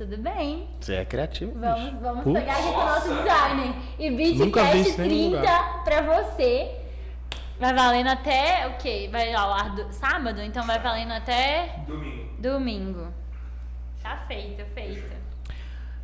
Tudo 0.00 0.16
bem. 0.16 0.66
Você 0.80 0.94
é 0.94 1.04
criativo, 1.04 1.52
bicho. 1.52 1.60
Vamos, 2.00 2.24
vamos 2.24 2.32
pegar 2.40 2.54
aqui 2.54 2.62
com 2.62 2.70
o 2.70 2.86
nosso 2.86 3.08
designer. 3.08 3.74
E 3.98 4.08
nenhum 4.08 4.50
30 4.50 5.42
pra 5.84 6.00
você. 6.00 6.74
Vai 7.58 7.74
valendo 7.74 8.06
até 8.08 8.66
o 8.68 8.78
quê? 8.78 9.10
Vai 9.12 9.30
ao 9.34 9.52
ar 9.52 9.74
do 9.74 9.92
sábado? 9.92 10.40
Então 10.40 10.66
vai 10.66 10.78
valendo 10.78 11.12
até 11.12 11.80
Domingo. 11.86 12.28
domingo. 12.38 13.08
Tá 14.02 14.16
feito, 14.26 14.64
feito. 14.72 15.12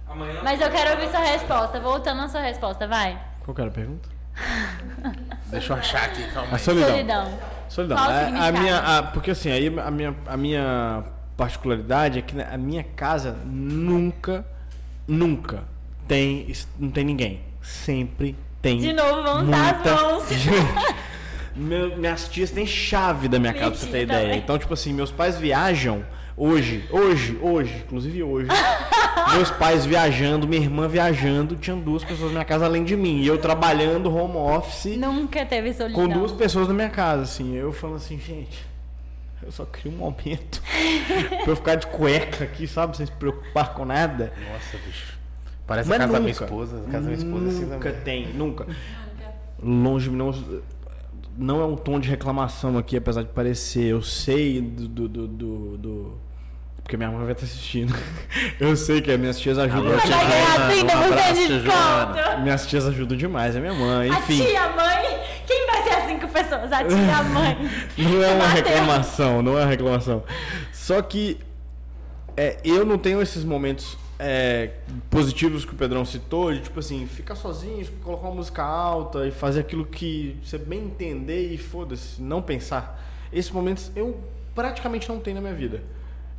Amanhã. 0.06 0.40
Mas 0.44 0.60
eu 0.60 0.70
quero 0.70 0.90
ouvir 0.90 1.08
sua 1.08 1.20
resposta. 1.20 1.80
Voltando 1.80 2.20
à 2.20 2.28
sua 2.28 2.42
resposta, 2.42 2.86
vai. 2.86 3.18
Qual 3.42 3.54
que 3.54 3.62
era 3.62 3.70
a 3.70 3.72
pergunta? 3.72 4.10
Deixa 5.48 5.72
eu 5.72 5.76
achar 5.78 6.04
aqui, 6.04 6.22
calma 6.34 6.54
A 6.54 6.58
solidão. 6.58 6.90
Solidão. 6.90 7.38
Solidão. 7.70 8.10
É, 8.10 8.48
a 8.48 8.52
minha, 8.52 8.78
a- 8.78 9.02
porque 9.04 9.30
assim, 9.30 9.50
aí 9.50 9.68
a 9.80 9.90
minha, 9.90 10.14
a 10.26 10.36
minha 10.36 11.02
particularidade 11.36 12.18
é 12.18 12.22
que 12.22 12.40
a 12.40 12.56
minha 12.56 12.82
casa 12.82 13.36
nunca, 13.44 14.46
nunca 15.06 15.64
tem, 16.08 16.50
não 16.78 16.90
tem 16.90 17.04
ninguém. 17.04 17.40
Sempre 17.62 18.36
tem. 18.62 18.78
De 18.78 18.92
novo, 18.92 19.22
vamos 19.22 19.50
dar 19.50 19.70
as 19.70 19.74
muita 19.74 19.94
mãos. 20.02 20.24
Meu- 21.56 21.96
minhas 21.96 22.28
tias 22.28 22.50
têm 22.50 22.66
chave 22.66 23.28
da 23.28 23.38
minha 23.38 23.52
casa, 23.54 23.70
pra 23.70 23.78
você 23.78 23.86
ter 23.86 23.92
Mentira 24.00 24.02
ideia. 24.04 24.22
também. 24.28 24.38
Então, 24.40 24.58
tipo 24.58 24.74
assim, 24.74 24.92
meus 24.92 25.10
pais 25.10 25.38
viajam 25.38 26.04
Hoje, 26.38 26.84
hoje, 26.90 27.38
hoje, 27.40 27.74
inclusive 27.86 28.22
hoje, 28.22 28.48
meus 29.32 29.50
pais 29.52 29.86
viajando, 29.86 30.46
minha 30.46 30.60
irmã 30.60 30.86
viajando, 30.86 31.56
tinham 31.56 31.80
duas 31.80 32.04
pessoas 32.04 32.26
na 32.26 32.32
minha 32.32 32.44
casa 32.44 32.66
além 32.66 32.84
de 32.84 32.94
mim. 32.94 33.20
E 33.22 33.26
eu 33.26 33.38
trabalhando 33.38 34.14
home 34.14 34.36
office 34.36 34.98
Nunca 34.98 35.46
teve 35.46 35.72
solidão. 35.72 35.98
com 35.98 36.06
duas 36.06 36.32
pessoas 36.32 36.68
na 36.68 36.74
minha 36.74 36.90
casa, 36.90 37.22
assim. 37.22 37.54
Eu 37.54 37.72
falando 37.72 37.96
assim, 37.96 38.20
gente, 38.20 38.66
eu 39.42 39.52
só 39.52 39.64
queria 39.64 39.92
um 39.92 39.96
momento 39.96 40.62
pra 41.44 41.52
eu 41.52 41.56
ficar 41.56 41.74
de 41.76 41.86
cueca 41.88 42.44
aqui, 42.44 42.66
sabe? 42.66 42.96
Sem 42.96 43.06
se 43.06 43.12
preocupar 43.12 43.74
com 43.74 43.84
nada. 43.84 44.32
Nossa, 44.52 44.76
bicho. 44.86 45.14
Parece 45.66 45.88
Mas 45.88 45.96
a 45.98 46.00
casa 46.02 46.12
da 46.12 46.20
minha 46.20 46.32
nunca. 46.32 46.44
esposa. 46.44 46.76
A 46.76 46.90
casa 46.90 46.92
da 46.92 47.00
minha 47.00 47.14
esposa 47.14 47.48
assim 47.48 47.64
Nunca 47.66 47.90
também. 47.90 48.04
tem, 48.04 48.34
nunca. 48.34 48.66
Longe, 49.62 50.10
não, 50.10 50.32
não 51.36 51.60
é 51.60 51.64
um 51.64 51.76
tom 51.76 51.98
de 51.98 52.08
reclamação 52.08 52.76
aqui, 52.78 52.96
apesar 52.96 53.22
de 53.22 53.30
parecer. 53.30 53.84
Eu 53.86 54.02
sei 54.02 54.60
do. 54.60 54.86
do, 54.88 55.08
do, 55.08 55.26
do- 55.28 55.76
do- 55.78 56.26
porque 56.82 56.96
minha 56.96 57.10
mãe 57.10 57.24
vai 57.24 57.32
estar 57.32 57.44
assistindo. 57.46 57.92
Eu 58.60 58.76
sei 58.76 59.00
que 59.02 59.10
as 59.10 59.18
minhas 59.18 59.40
tias 59.40 59.58
ajudam. 59.58 59.90
Alô, 59.90 59.96
Vai 59.96 60.06
tia 60.06 60.16
ganhar 60.16 60.56
Joana, 60.56 60.72
30% 60.72 60.84
um 60.84 61.04
abraço, 61.12 61.34
de 61.34 61.46
tia 61.46 61.58
Joana. 61.58 62.12
desconto. 62.14 62.40
Minhas 62.42 62.66
tias 62.68 62.86
ajudam 62.86 63.18
demais, 63.18 63.56
é 63.56 63.60
minha 63.60 63.74
mãe. 63.74 64.08
Enfim, 64.08 64.42
A 64.42 64.46
tia, 64.46 64.68
mãe. 64.68 65.18
Quem 65.48 65.66
vai 65.66 65.82
ser 65.82 65.90
as 65.96 66.06
cinco 66.06 66.25
pessoas? 66.36 66.72
A 66.72 66.84
tia, 66.84 67.16
a 67.16 67.22
mãe. 67.22 67.56
não 67.96 68.22
é 68.22 68.34
uma 68.34 68.48
reclamação, 68.48 69.42
não 69.42 69.58
é 69.58 69.62
uma 69.62 69.70
reclamação. 69.70 70.22
Só 70.72 71.00
que 71.00 71.38
é, 72.36 72.58
eu 72.64 72.84
não 72.84 72.98
tenho 72.98 73.22
esses 73.22 73.44
momentos 73.44 73.96
é, 74.18 74.72
positivos 75.10 75.64
que 75.64 75.72
o 75.72 75.76
Pedrão 75.76 76.04
citou, 76.04 76.52
de 76.52 76.60
tipo 76.60 76.78
assim, 76.78 77.06
ficar 77.06 77.34
sozinho, 77.34 77.86
colocar 78.02 78.28
uma 78.28 78.34
música 78.34 78.62
alta 78.62 79.26
e 79.26 79.30
fazer 79.30 79.60
aquilo 79.60 79.86
que 79.86 80.38
você 80.42 80.58
bem 80.58 80.84
entender 80.84 81.52
e 81.52 81.58
foda-se, 81.58 82.20
não 82.20 82.42
pensar. 82.42 83.02
Esses 83.32 83.50
momentos 83.50 83.90
eu 83.96 84.20
praticamente 84.54 85.08
não 85.08 85.18
tenho 85.18 85.36
na 85.36 85.40
minha 85.40 85.54
vida. 85.54 85.82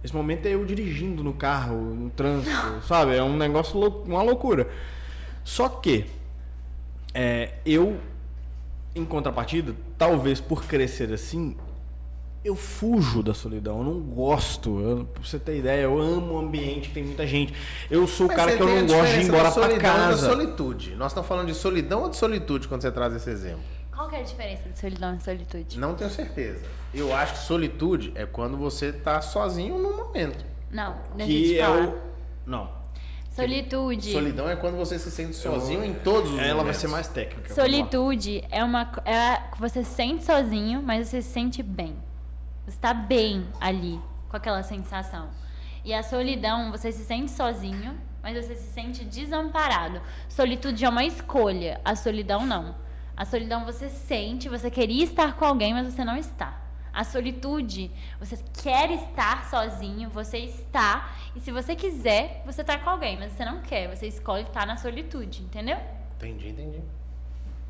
Esse 0.03 0.15
momento 0.15 0.45
é 0.45 0.53
eu 0.53 0.63
dirigindo 0.63 1.23
no 1.23 1.33
carro, 1.33 1.75
no 1.75 2.09
trânsito, 2.11 2.81
sabe? 2.87 3.15
É 3.15 3.23
um 3.23 3.35
negócio, 3.35 3.79
uma 4.05 4.21
loucura. 4.21 4.69
Só 5.43 5.67
que 5.67 6.05
é, 7.13 7.55
eu, 7.65 7.97
em 8.99 9.05
contrapartida, 9.05 9.75
talvez 9.97 10.39
por 10.39 10.63
crescer 10.65 11.11
assim, 11.13 11.55
eu 12.43 12.55
fujo 12.55 13.21
da 13.21 13.33
solidão, 13.33 13.79
eu 13.79 13.83
não 13.83 13.99
gosto. 13.99 14.79
Eu, 14.79 15.05
pra 15.05 15.21
você 15.23 15.37
ter 15.37 15.57
ideia, 15.57 15.81
eu 15.81 15.99
amo 15.99 16.35
o 16.35 16.37
ambiente 16.39 16.87
que 16.89 16.93
tem 16.93 17.03
muita 17.03 17.27
gente. 17.27 17.53
Eu 17.89 18.07
sou 18.07 18.27
o 18.27 18.29
cara 18.29 18.55
que 18.55 18.61
eu 18.61 18.67
não 18.67 18.87
gosto 18.87 19.11
de 19.13 19.19
ir 19.19 19.23
embora 19.25 19.51
solidão 19.51 19.75
e 19.75 19.79
da 19.79 19.89
casa. 19.89 20.29
solitude. 20.29 20.95
Nós 20.95 21.11
estamos 21.11 21.27
falando 21.27 21.47
de 21.47 21.53
solidão 21.53 22.03
ou 22.03 22.09
de 22.09 22.15
solitude 22.15 22.67
quando 22.67 22.81
você 22.81 22.91
traz 22.91 23.13
esse 23.13 23.29
exemplo? 23.29 23.59
Qual 23.93 24.07
que 24.07 24.15
é 24.15 24.19
a 24.19 24.23
diferença 24.23 24.69
de 24.69 24.77
solidão 24.79 25.15
e 25.15 25.23
solitude? 25.23 25.79
Não 25.79 25.95
tenho 25.95 26.09
certeza. 26.09 26.61
Eu 26.93 27.13
acho 27.15 27.33
que 27.33 27.39
solitude 27.39 28.11
é 28.15 28.25
quando 28.25 28.55
você 28.55 28.93
tá 28.93 29.19
sozinho 29.21 29.77
num 29.77 29.97
momento. 29.97 30.45
Não, 30.71 30.95
deixa 31.15 31.31
eu 31.31 31.37
Que 31.37 31.47
te 31.47 31.59
é 31.59 31.69
o. 31.69 31.97
Não. 32.45 32.76
Solitude. 33.37 34.11
Solidão 34.11 34.49
é 34.49 34.55
quando 34.55 34.75
você 34.77 34.97
se 34.97 35.11
sente 35.11 35.35
sozinho 35.35 35.83
em 35.83 35.93
todos 35.93 36.31
os 36.31 36.39
Ela 36.39 36.47
vai 36.47 36.55
momentos. 36.57 36.81
ser 36.81 36.87
mais 36.87 37.07
técnica. 37.07 37.53
Solitude 37.53 38.43
é 38.49 38.63
uma 38.63 38.91
é 39.05 39.41
você 39.59 39.83
se 39.83 39.91
sente 39.91 40.23
sozinho, 40.23 40.81
mas 40.81 41.07
você 41.07 41.21
se 41.21 41.29
sente 41.29 41.61
bem. 41.61 41.95
Você 42.65 42.77
tá 42.79 42.93
bem 42.93 43.47
ali 43.61 43.99
com 44.27 44.35
aquela 44.35 44.63
sensação. 44.63 45.29
E 45.85 45.93
a 45.93 46.03
solidão, 46.03 46.71
você 46.71 46.91
se 46.91 47.05
sente 47.05 47.31
sozinho, 47.31 47.95
mas 48.21 48.35
você 48.35 48.55
se 48.55 48.73
sente 48.73 49.05
desamparado. 49.05 50.01
Solitude 50.27 50.83
é 50.83 50.89
uma 50.89 51.05
escolha, 51.05 51.79
a 51.85 51.95
solidão 51.95 52.45
não. 52.45 52.75
A 53.15 53.23
solidão 53.23 53.65
você 53.65 53.87
sente, 53.87 54.49
você 54.49 54.69
queria 54.69 55.03
estar 55.03 55.37
com 55.37 55.45
alguém, 55.45 55.73
mas 55.73 55.93
você 55.93 56.03
não 56.03 56.17
está. 56.17 56.66
A 56.97 57.03
solitude, 57.03 57.91
você 58.19 58.39
quer 58.63 58.89
estar 58.89 59.47
sozinho, 59.47 60.09
você 60.09 60.39
está, 60.39 61.11
e 61.35 61.39
se 61.39 61.51
você 61.51 61.75
quiser, 61.75 62.41
você 62.43 62.63
tá 62.63 62.75
com 62.79 62.89
alguém, 62.89 63.19
mas 63.19 63.33
você 63.33 63.45
não 63.45 63.61
quer, 63.61 63.95
você 63.95 64.07
escolhe 64.07 64.41
estar 64.41 64.65
na 64.65 64.77
solitude, 64.77 65.43
entendeu? 65.43 65.77
Entendi, 66.15 66.49
entendi. 66.49 66.81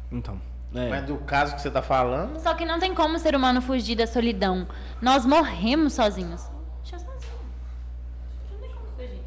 Então. 0.10 0.40
É. 0.74 0.88
Mas 0.88 1.06
do 1.06 1.18
caso 1.18 1.56
que 1.56 1.62
você 1.62 1.70
tá 1.70 1.82
falando, 1.82 2.40
Só 2.40 2.54
que 2.54 2.64
não 2.64 2.80
tem 2.80 2.96
como 2.96 3.18
o 3.18 3.20
ser 3.20 3.36
humano 3.36 3.62
fugir 3.62 3.98
da 3.98 4.08
solidão. 4.08 4.66
Nós 5.02 5.26
morremos 5.26 5.92
sozinhos. 5.92 6.50
Deixa 6.82 6.96
eu 6.96 7.00
sozinho. 7.00 7.34
Não 8.50 8.60
tem 8.60 8.70
como 8.70 8.86
fugir. 8.96 9.22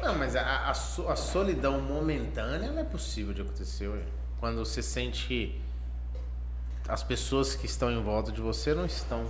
Não, 0.00 0.14
mas 0.16 0.36
a, 0.36 0.42
a, 0.42 0.70
a 0.70 1.16
solidão 1.16 1.80
momentânea 1.80 2.72
é 2.78 2.84
possível 2.84 3.34
de 3.34 3.42
acontecer, 3.42 3.88
ué. 3.88 4.02
Quando 4.38 4.64
você 4.64 4.80
sente 4.80 5.26
que 5.26 5.65
as 6.88 7.02
pessoas 7.02 7.54
que 7.54 7.66
estão 7.66 7.90
em 7.90 8.02
volta 8.02 8.30
de 8.30 8.40
você 8.40 8.74
não 8.74 8.86
estão. 8.86 9.26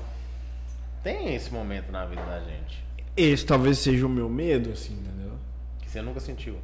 Tem 1.03 1.35
esse 1.35 1.53
momento 1.53 1.91
na 1.91 2.05
vida 2.05 2.23
da 2.23 2.41
gente. 2.41 2.85
Esse 3.17 3.47
talvez 3.47 3.79
seja 3.79 4.07
o 4.07 4.09
meu 4.09 4.29
medo, 4.29 4.73
assim, 4.73 4.95
entendeu? 4.95 5.33
Que 5.81 5.91
você 5.91 6.03
nunca 6.03 6.21
sentiu. 6.21 6.59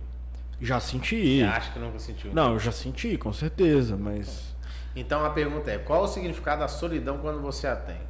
Já 0.61 0.79
senti. 0.81 1.39
Você 1.39 1.45
acha 1.45 1.73
que 1.73 1.79
nunca 1.79 1.99
sentiu. 1.99 2.33
Não, 2.33 2.53
eu 2.53 2.59
já 2.59 2.73
senti, 2.73 3.17
com 3.17 3.33
certeza, 3.33 3.97
mas. 3.97 4.55
Então 4.95 5.25
a 5.25 5.31
pergunta 5.31 5.71
é: 5.71 5.79
qual 5.79 6.05
o 6.05 6.09
significado 6.09 6.61
da 6.61 6.69
solidão 6.69 7.19
quando 7.19 7.41
você 7.41 7.67
a 7.67 7.77
tem? 7.77 8.01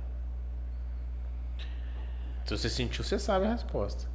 Se 2.45 2.57
você 2.57 2.69
sentiu, 2.69 3.05
você 3.05 3.19
sabe 3.19 3.47
a 3.47 3.51
resposta. 3.53 4.11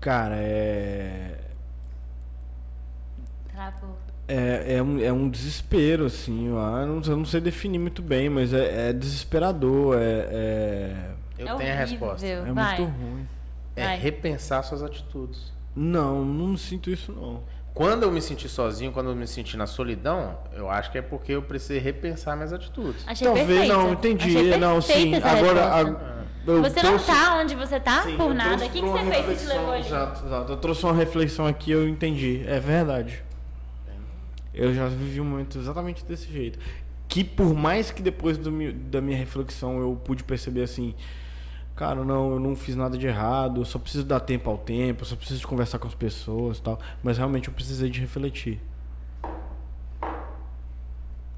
Cara, 0.00 0.36
é. 0.36 1.40
Travou. 3.52 3.96
É, 4.28 4.74
é, 4.76 4.82
um, 4.82 4.98
é 5.00 5.12
um 5.12 5.28
desespero, 5.30 6.04
assim. 6.06 6.48
Eu 6.48 6.58
ah, 6.58 6.84
não, 6.84 7.00
eu 7.00 7.16
não 7.16 7.24
sei 7.24 7.40
definir 7.40 7.78
muito 7.78 8.02
bem, 8.02 8.28
mas 8.28 8.52
é, 8.52 8.90
é 8.90 8.92
desesperador, 8.92 9.96
é, 9.96 10.00
é, 10.30 10.96
Eu 11.38 11.46
É 11.48 11.54
tenho 11.56 11.72
a 11.72 11.76
resposta. 11.76 12.26
é 12.26 12.40
Vai. 12.52 12.78
muito 12.78 12.92
ruim. 12.92 13.28
É 13.76 13.84
Vai. 13.84 13.98
repensar 13.98 14.62
suas 14.62 14.82
atitudes. 14.82 15.52
Não, 15.74 16.24
não 16.24 16.56
sinto 16.56 16.90
isso 16.90 17.12
não. 17.12 17.42
Quando 17.74 18.04
eu 18.04 18.10
me 18.10 18.22
senti 18.22 18.48
sozinho, 18.48 18.90
quando 18.90 19.10
eu 19.10 19.14
me 19.14 19.26
senti 19.26 19.54
na 19.56 19.66
solidão, 19.66 20.38
eu 20.54 20.70
acho 20.70 20.90
que 20.90 20.96
é 20.96 21.02
porque 21.02 21.32
eu 21.32 21.42
precisei 21.42 21.78
repensar 21.78 22.34
minhas 22.34 22.50
atitudes. 22.52 23.04
Achei 23.06 23.26
Talvez 23.26 23.46
perfeita. 23.46 23.74
não, 23.74 23.92
entendi. 23.92 24.24
Achei 24.38 24.56
não, 24.56 24.80
sim. 24.80 25.14
Agora. 25.16 25.74
a- 25.74 26.16
eu 26.46 26.62
Você 26.62 26.80
não 26.80 26.90
trouxe- 26.90 27.06
tá 27.06 27.38
onde 27.38 27.54
você 27.56 27.78
tá 27.80 28.02
Sim, 28.02 28.16
por 28.16 28.32
nada. 28.32 28.64
O 28.64 28.70
que, 28.70 28.80
que 28.80 28.86
você 28.86 29.04
fez 29.10 29.26
que 29.26 29.46
te 29.46 29.52
levou 29.52 29.72
ali? 29.72 29.84
Exato, 29.86 30.24
exato. 30.26 30.52
Eu 30.52 30.56
trouxe 30.56 30.84
uma 30.84 30.94
reflexão 30.94 31.44
aqui 31.46 31.70
eu 31.72 31.86
entendi. 31.88 32.44
É 32.46 32.58
verdade. 32.60 33.22
Eu 34.56 34.72
já 34.72 34.88
vivi 34.88 35.20
um 35.20 35.24
momento 35.24 35.58
exatamente 35.58 36.02
desse 36.04 36.32
jeito. 36.32 36.58
Que 37.06 37.22
por 37.22 37.54
mais 37.54 37.90
que 37.90 38.02
depois 38.02 38.38
do 38.38 38.50
da 38.72 39.00
minha 39.02 39.16
reflexão 39.16 39.78
eu 39.78 39.94
pude 40.02 40.24
perceber 40.24 40.62
assim, 40.62 40.94
cara, 41.76 42.02
não, 42.02 42.32
eu 42.32 42.40
não 42.40 42.56
fiz 42.56 42.74
nada 42.74 42.96
de 42.96 43.06
errado, 43.06 43.60
eu 43.60 43.64
só 43.66 43.78
preciso 43.78 44.04
dar 44.04 44.20
tempo 44.20 44.48
ao 44.48 44.56
tempo, 44.56 45.02
eu 45.02 45.06
só 45.06 45.14
preciso 45.14 45.46
conversar 45.46 45.78
com 45.78 45.86
as 45.86 45.94
pessoas 45.94 46.58
tal. 46.58 46.80
Mas 47.02 47.18
realmente 47.18 47.48
eu 47.48 47.54
precisei 47.54 47.90
de 47.90 48.00
refletir. 48.00 48.58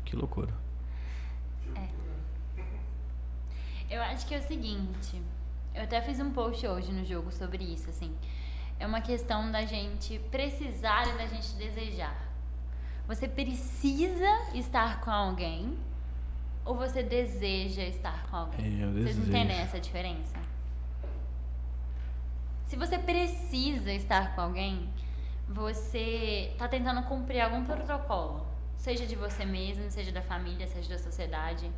Que 0.04 0.14
loucura. 0.14 0.54
Eu 3.90 4.00
acho 4.02 4.26
que 4.26 4.34
é 4.34 4.38
o 4.38 4.42
seguinte. 4.42 5.20
Eu 5.74 5.82
até 5.82 6.00
fiz 6.00 6.20
um 6.20 6.30
post 6.30 6.66
hoje 6.66 6.92
no 6.92 7.04
jogo 7.04 7.32
sobre 7.32 7.64
isso, 7.64 7.90
assim. 7.90 8.14
É 8.78 8.86
uma 8.86 9.00
questão 9.00 9.50
da 9.50 9.64
gente 9.64 10.18
precisar 10.30 11.08
e 11.08 11.18
da 11.18 11.26
gente 11.26 11.54
desejar. 11.54 12.27
Você 13.08 13.26
precisa 13.26 14.28
estar 14.54 15.00
com 15.00 15.10
alguém 15.10 15.76
ou 16.64 16.76
você 16.76 17.02
deseja 17.02 17.82
estar 17.82 18.26
com 18.28 18.36
alguém? 18.36 18.80
Eu 18.80 18.92
Vocês 18.92 19.16
desejo. 19.16 19.28
entendem 19.28 19.56
essa 19.58 19.80
diferença? 19.80 20.36
Se 22.66 22.76
você 22.76 22.98
precisa 22.98 23.90
estar 23.92 24.34
com 24.34 24.42
alguém, 24.42 24.90
você 25.48 26.54
tá 26.58 26.68
tentando 26.68 27.02
cumprir 27.04 27.40
algum 27.40 27.64
protocolo, 27.64 28.46
seja 28.76 29.06
de 29.06 29.16
você 29.16 29.42
mesmo, 29.46 29.90
seja 29.90 30.12
da 30.12 30.20
família, 30.20 30.66
seja 30.66 30.90
da 30.90 30.98
sociedade. 30.98 31.70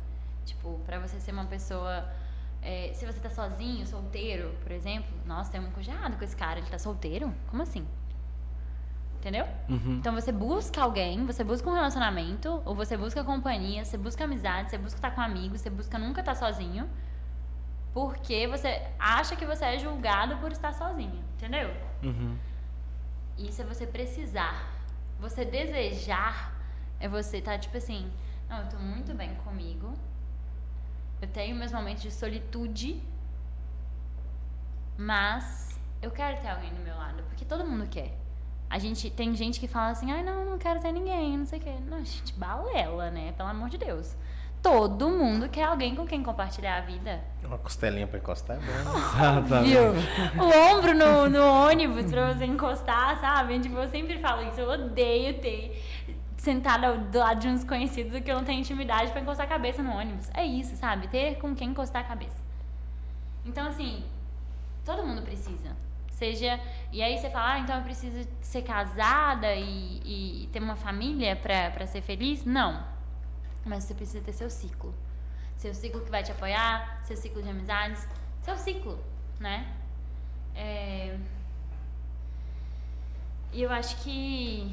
Tipo, 0.45 0.79
pra 0.85 0.99
você 0.99 1.17
ser 1.19 1.31
uma 1.31 1.45
pessoa. 1.45 2.11
é, 2.61 2.91
se 2.93 3.05
você 3.05 3.19
tá 3.21 3.29
sozinho, 3.29 3.87
solteiro, 3.87 4.53
por 4.61 4.71
exemplo, 4.71 5.09
nossa, 5.25 5.49
tem 5.49 5.61
um 5.61 5.71
cojado 5.71 6.17
com 6.17 6.23
esse 6.25 6.35
cara, 6.35 6.59
ele 6.59 6.67
tá 6.67 6.77
solteiro? 6.77 7.33
Como 7.47 7.63
assim? 7.63 7.87
Entendeu? 9.21 9.47
Uhum. 9.69 9.97
Então 9.99 10.15
você 10.15 10.31
busca 10.31 10.81
alguém, 10.81 11.23
você 11.27 11.43
busca 11.43 11.69
um 11.69 11.73
relacionamento, 11.75 12.59
ou 12.65 12.73
você 12.73 12.97
busca 12.97 13.23
companhia, 13.23 13.85
você 13.85 13.95
busca 13.95 14.23
amizade, 14.23 14.71
você 14.71 14.79
busca 14.79 14.97
estar 14.97 15.11
com 15.11 15.21
amigos, 15.21 15.61
você 15.61 15.69
busca 15.69 15.99
nunca 15.99 16.21
estar 16.21 16.33
sozinho. 16.33 16.89
Porque 17.93 18.47
você 18.47 18.81
acha 18.97 19.35
que 19.35 19.45
você 19.45 19.63
é 19.63 19.77
julgado 19.77 20.37
por 20.37 20.51
estar 20.51 20.73
sozinho, 20.73 21.23
entendeu? 21.35 21.69
Uhum. 22.01 22.35
Isso 23.37 23.61
é 23.61 23.65
você 23.65 23.85
precisar. 23.85 24.67
Você 25.19 25.45
desejar 25.45 26.59
é 26.99 27.07
você 27.07 27.37
estar 27.37 27.59
tipo 27.59 27.77
assim, 27.77 28.11
não, 28.49 28.57
eu 28.57 28.69
tô 28.69 28.77
muito 28.77 29.13
bem 29.13 29.35
comigo. 29.35 29.93
Eu 31.21 31.27
tenho 31.27 31.55
meus 31.55 31.71
momentos 31.71 32.01
de 32.01 32.09
solitude, 32.09 32.99
mas 34.97 35.79
eu 36.01 36.09
quero 36.09 36.41
ter 36.41 36.49
alguém 36.49 36.73
do 36.73 36.79
meu 36.79 36.95
lado, 36.95 37.21
porque 37.29 37.45
todo 37.45 37.63
mundo 37.63 37.87
quer. 37.87 38.20
A 38.71 38.79
gente 38.79 39.09
tem 39.09 39.35
gente 39.35 39.59
que 39.59 39.67
fala 39.67 39.89
assim: 39.89 40.11
"Ai, 40.11 40.23
não, 40.23 40.45
não 40.45 40.57
quero 40.57 40.79
ter 40.79 40.91
ninguém, 40.91 41.37
não 41.37 41.45
sei 41.45 41.59
o 41.59 41.61
quê". 41.61 41.73
Não, 41.89 41.97
gente, 42.03 42.33
balela, 42.33 43.11
né? 43.11 43.33
Pelo 43.37 43.49
amor 43.49 43.69
de 43.69 43.77
Deus. 43.77 44.15
todo 44.63 45.09
mundo 45.09 45.49
quer 45.49 45.63
alguém 45.63 45.95
com 45.95 46.05
quem 46.05 46.21
compartilhar 46.23 46.77
a 46.77 46.81
vida. 46.81 47.19
Uma 47.43 47.57
costelinha 47.57 48.05
pra 48.07 48.19
encostar 48.19 48.57
é 48.57 48.59
bom. 48.59 49.41
Tá. 49.49 49.61
Viu? 49.61 49.91
O 50.37 50.77
ombro 50.77 50.93
no, 50.93 51.27
no 51.29 51.43
ônibus 51.67 52.05
pra 52.11 52.31
você 52.33 52.45
encostar, 52.45 53.19
sabe? 53.19 53.59
Tipo, 53.59 53.77
eu 53.77 53.89
sempre 53.89 54.19
falo 54.19 54.47
isso. 54.47 54.59
Eu 54.59 54.69
odeio 54.69 55.39
ter 55.39 55.83
sentada 56.37 56.95
do 56.95 57.17
lado 57.17 57.39
de 57.39 57.47
uns 57.47 57.63
conhecidos 57.63 58.19
que 58.21 58.31
eu 58.31 58.35
não 58.35 58.43
tenho 58.43 58.59
intimidade 58.59 59.11
pra 59.11 59.19
encostar 59.21 59.47
a 59.47 59.49
cabeça 59.49 59.81
no 59.83 59.91
ônibus. 59.91 60.29
É 60.33 60.45
isso, 60.45 60.75
sabe? 60.75 61.07
Ter 61.07 61.35
com 61.39 61.55
quem 61.55 61.69
encostar 61.69 62.03
a 62.03 62.05
cabeça. 62.05 62.37
Então, 63.45 63.67
assim, 63.67 64.03
todo 64.85 65.03
mundo 65.05 65.23
precisa. 65.23 65.75
Seja. 66.21 66.59
E 66.91 67.01
aí 67.01 67.17
você 67.17 67.31
fala, 67.31 67.53
ah, 67.53 67.59
então 67.61 67.77
eu 67.77 67.83
preciso 67.83 68.29
ser 68.41 68.61
casada 68.61 69.55
e, 69.55 70.43
e 70.43 70.49
ter 70.53 70.61
uma 70.61 70.75
família 70.75 71.35
pra 71.35 71.87
ser 71.87 72.03
feliz? 72.03 72.45
Não. 72.45 72.85
Mas 73.65 73.85
você 73.85 73.95
precisa 73.95 74.23
ter 74.23 74.31
seu 74.31 74.47
ciclo. 74.47 74.93
Seu 75.57 75.73
ciclo 75.73 75.99
que 76.01 76.11
vai 76.11 76.21
te 76.21 76.31
apoiar, 76.31 77.01
seu 77.05 77.17
ciclo 77.17 77.41
de 77.41 77.49
amizades, 77.49 78.07
seu 78.39 78.55
ciclo, 78.55 79.03
né? 79.39 79.73
É... 80.53 81.17
E 83.51 83.63
eu 83.63 83.71
acho 83.71 83.97
que 84.03 84.71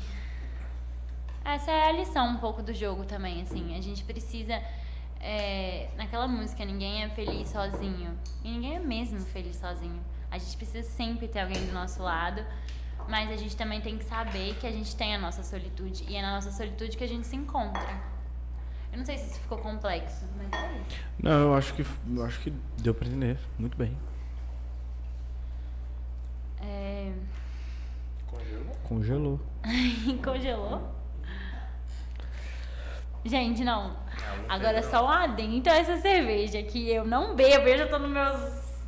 essa 1.43 1.71
é 1.71 1.89
a 1.89 1.93
lição 1.93 2.29
um 2.29 2.37
pouco 2.37 2.63
do 2.63 2.75
jogo 2.75 3.07
também, 3.07 3.41
assim. 3.41 3.75
A 3.75 3.81
gente 3.81 4.05
precisa. 4.05 4.63
É... 5.19 5.89
Naquela 5.97 6.29
música, 6.29 6.63
ninguém 6.63 7.05
é 7.05 7.09
feliz 7.09 7.49
sozinho. 7.49 8.19
E 8.45 8.51
ninguém 8.51 8.77
é 8.77 8.81
mesmo 8.81 9.19
feliz 9.21 9.57
sozinho. 9.57 10.18
A 10.31 10.39
gente 10.39 10.57
precisa 10.57 10.89
sempre 10.89 11.29
ter 11.29 11.41
alguém 11.41 11.65
do 11.67 11.73
nosso 11.73 12.03
lado. 12.03 12.45
Mas 13.09 13.31
a 13.31 13.37
gente 13.37 13.57
também 13.57 13.81
tem 13.81 13.97
que 13.97 14.05
saber 14.05 14.55
que 14.57 14.67
a 14.67 14.71
gente 14.71 14.95
tem 14.95 15.15
a 15.15 15.19
nossa 15.19 15.43
solitude. 15.43 16.05
E 16.09 16.17
é 16.17 16.23
na 16.23 16.35
nossa 16.35 16.53
solitude 16.53 16.97
que 16.97 17.05
a 17.05 17.09
gente 17.09 17.27
se 17.27 17.37
encontra. 17.37 17.89
Eu 18.93 18.99
não 18.99 19.05
sei 19.05 19.17
se 19.17 19.31
isso 19.31 19.41
ficou 19.41 19.59
complexo, 19.59 20.27
mas 20.37 20.53
é 20.53 20.77
isso. 20.77 21.01
Não, 21.23 21.33
eu 21.33 21.55
acho 21.55 21.73
que 21.75 21.87
eu 22.15 22.25
acho 22.25 22.41
que 22.41 22.51
deu 22.79 22.95
pra 22.95 23.09
entender. 23.09 23.39
Muito 23.59 23.77
bem. 23.77 23.97
É... 26.61 27.13
Congelou. 28.27 29.41
Congelou? 30.23 30.83
Gente, 33.25 33.65
não. 33.65 33.97
Agora 34.49 34.83
só 34.83 35.05
um 35.05 35.09
adendo 35.09 35.69
a 35.69 35.77
essa 35.77 35.99
cerveja 35.99 36.63
que 36.63 36.91
eu 36.91 37.05
não 37.05 37.35
bebo. 37.35 37.69
Eu 37.69 37.79
já 37.79 37.87
tô 37.87 37.99
nos 37.99 38.11
meus 38.11 38.39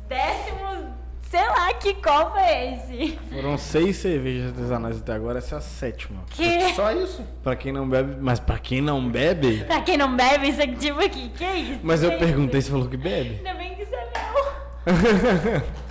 décimos. 0.07 1.00
Sei 1.29 1.47
lá 1.47 1.73
que 1.75 1.93
copo 1.93 2.37
é 2.37 2.73
esse. 2.73 3.17
Foram 3.31 3.57
seis 3.57 3.95
cervejas 3.97 4.49
artesanais 4.49 4.97
até 4.97 5.13
agora, 5.13 5.37
essa 5.39 5.55
é 5.55 5.57
a 5.57 5.61
sétima. 5.61 6.21
Que? 6.29 6.73
Só 6.73 6.91
isso. 6.91 7.25
Pra 7.41 7.55
quem 7.55 7.71
não 7.71 7.87
bebe, 7.87 8.17
mas 8.19 8.39
pra 8.39 8.57
quem 8.59 8.81
não 8.81 9.09
bebe. 9.09 9.63
Pra 9.63 9.81
quem 9.81 9.97
não 9.97 10.13
bebe, 10.15 10.49
isso 10.49 10.61
aqui, 10.61 10.75
tipo 10.75 10.99
aqui, 10.99 11.29
que 11.29 11.43
é 11.43 11.55
isso? 11.55 11.79
Mas 11.83 12.03
eu 12.03 12.09
gente? 12.11 12.19
perguntei 12.19 12.61
se 12.61 12.69
falou 12.69 12.87
que 12.89 12.97
bebe. 12.97 13.37
Ainda 13.37 13.53
bem 13.53 13.75
que 13.75 13.85
você 13.85 13.95
não. 13.95 15.61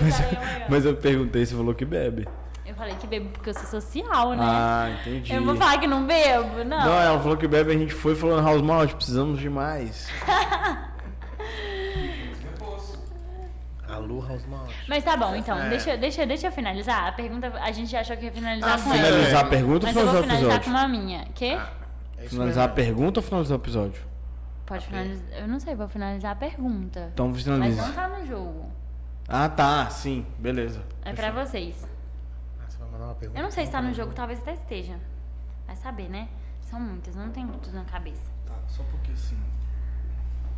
Mas, 0.00 0.16
Peraí, 0.20 0.36
amanhã. 0.36 0.66
mas 0.68 0.84
eu 0.84 0.96
perguntei 0.96 1.46
se 1.46 1.54
falou 1.54 1.72
que 1.72 1.84
bebe. 1.84 2.26
Eu 2.66 2.74
falei 2.74 2.96
que 2.96 3.06
bebo 3.06 3.28
porque 3.28 3.50
eu 3.50 3.54
sou 3.54 3.80
social, 3.80 4.30
né? 4.30 4.38
Ah, 4.40 4.90
entendi. 5.00 5.32
eu 5.32 5.44
vou 5.44 5.54
falar 5.54 5.78
que 5.78 5.86
não 5.86 6.04
bebo? 6.04 6.64
Não. 6.64 6.84
Não, 6.84 7.00
ela 7.00 7.20
falou 7.20 7.36
que 7.36 7.46
bebe, 7.46 7.70
a 7.72 7.78
gente 7.78 7.94
foi 7.94 8.12
e 8.14 8.16
falou 8.16 8.36
no 8.40 8.42
House 8.44 8.60
Malt, 8.60 8.92
precisamos 8.94 9.38
de 9.38 9.48
mais. 9.48 10.08
Mas 14.88 15.04
tá 15.04 15.16
bom, 15.16 15.34
então, 15.34 15.58
É. 15.58 15.68
deixa, 15.68 15.96
deixa, 15.96 16.26
deixa 16.26 16.46
eu 16.48 16.52
finalizar. 16.52 17.08
A 17.08 17.12
pergunta, 17.12 17.52
a 17.60 17.70
gente 17.72 17.94
achou 17.96 18.16
que 18.16 18.26
ia 18.26 18.32
finalizar 18.32 18.78
Ah, 18.78 18.82
com 18.82 18.92
ela. 18.94 19.04
Finalizar 19.06 19.44
a 19.44 19.48
pergunta 19.48 19.86
ou 19.86 19.92
Mas 19.92 19.96
eu 19.96 20.02
vou 20.12 20.22
finalizar 20.22 20.22
o 20.22 20.22
finalizar 20.22 20.48
com 20.50 20.70
episódio? 20.70 20.70
uma 20.70 20.88
minha. 20.88 21.24
Quê? 21.34 21.58
É 22.18 22.20
isso 22.24 22.30
Finalizar 22.30 22.64
a 22.64 22.66
mesmo. 22.68 22.74
pergunta 22.74 23.20
ou 23.20 23.24
finalizar 23.24 23.58
o 23.58 23.60
episódio? 23.60 24.02
Pode 24.66 24.86
finalizar. 24.86 25.38
Eu 25.38 25.48
não 25.48 25.60
sei, 25.60 25.74
vou 25.74 25.88
finalizar 25.88 26.32
a 26.32 26.36
pergunta. 26.36 27.10
Então 27.12 27.28
Mas 27.28 27.42
finaliza. 27.42 27.82
não 27.86 27.92
tá 27.92 28.08
no 28.08 28.26
jogo. 28.26 28.70
Ah, 29.28 29.48
tá, 29.48 29.88
sim, 29.90 30.24
beleza. 30.38 30.82
É 31.04 31.12
pra 31.12 31.30
vocês. 31.30 31.86
Ah, 32.60 32.64
você 32.68 32.78
vai 32.78 32.88
mandar 32.90 33.04
uma 33.06 33.14
pergunta? 33.14 33.38
Eu 33.38 33.42
não 33.42 33.50
sei 33.50 33.66
se 33.66 33.72
tá 33.72 33.82
no 33.82 33.92
jogo, 33.92 34.12
talvez 34.12 34.38
até 34.40 34.54
esteja. 34.54 34.98
Vai 35.66 35.76
saber, 35.76 36.08
né? 36.08 36.28
São 36.62 36.78
muitas, 36.80 37.14
não 37.14 37.30
tem 37.30 37.46
tudo 37.46 37.74
na 37.74 37.84
cabeça. 37.84 38.30
Tá, 38.46 38.54
só 38.68 38.82
porque 38.84 39.12
assim. 39.12 39.36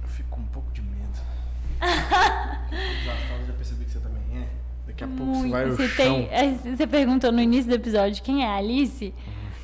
Eu 0.03 0.09
fico 0.09 0.29
com 0.31 0.41
um 0.41 0.47
pouco 0.47 0.71
de 0.73 0.83
medo. 0.83 1.19
Já 1.81 3.53
percebi 3.53 3.85
que 3.85 3.91
você 3.91 3.99
também 4.01 4.23
é. 4.43 4.47
Daqui 4.87 5.05
a 5.05 5.07
pouco 5.07 5.25
você 5.35 5.39
Muito. 5.41 5.53
vai 5.53 5.65
ao 5.65 5.71
Você, 5.77 5.89
chão. 5.89 5.97
tem, 5.97 6.29
é, 6.31 6.55
você 6.77 6.87
perguntou 6.87 7.33
no 7.33 7.41
início 7.41 7.69
do 7.69 7.75
episódio 7.75 8.23
quem 8.23 8.45
é 8.45 8.49
a 8.49 8.57
Alice. 8.57 9.13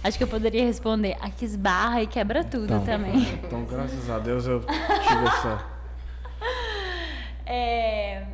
Acho 0.05 0.19
que 0.19 0.25
eu 0.25 0.29
poderia 0.29 0.65
responder 0.65 1.17
a 1.21 1.31
que 1.31 1.45
esbarra 1.45 2.03
e 2.03 2.07
quebra 2.09 2.43
tudo 2.43 2.65
Então, 2.65 2.85
também. 2.85 3.23
Então, 3.45 3.65
graças 3.65 4.11
a 4.11 4.19
Deus 4.19 4.47
eu 4.47 4.61
tive 4.61 5.27
essa. 5.27 5.65
É, 7.45 8.25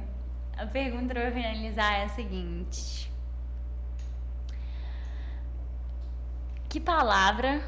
a 0.57 0.65
pergunta 0.67 1.13
pra 1.13 1.31
finalizar 1.33 1.93
é 1.95 2.05
a 2.05 2.09
seguinte: 2.11 3.11
Que 6.69 6.79
palavra 6.79 7.61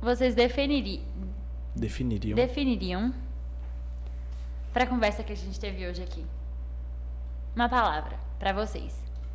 vocês 0.00 0.34
definiri, 0.34 1.04
Definiriam. 1.76 2.34
definiriam 2.34 3.14
pra 4.72 4.86
conversa 4.86 5.22
que 5.22 5.32
a 5.32 5.36
gente 5.36 5.58
teve 5.58 5.86
hoje 5.86 6.02
aqui? 6.02 6.24
Uma 7.54 7.68
palavra 7.68 8.16
pra 8.38 8.52
vocês, 8.52 8.94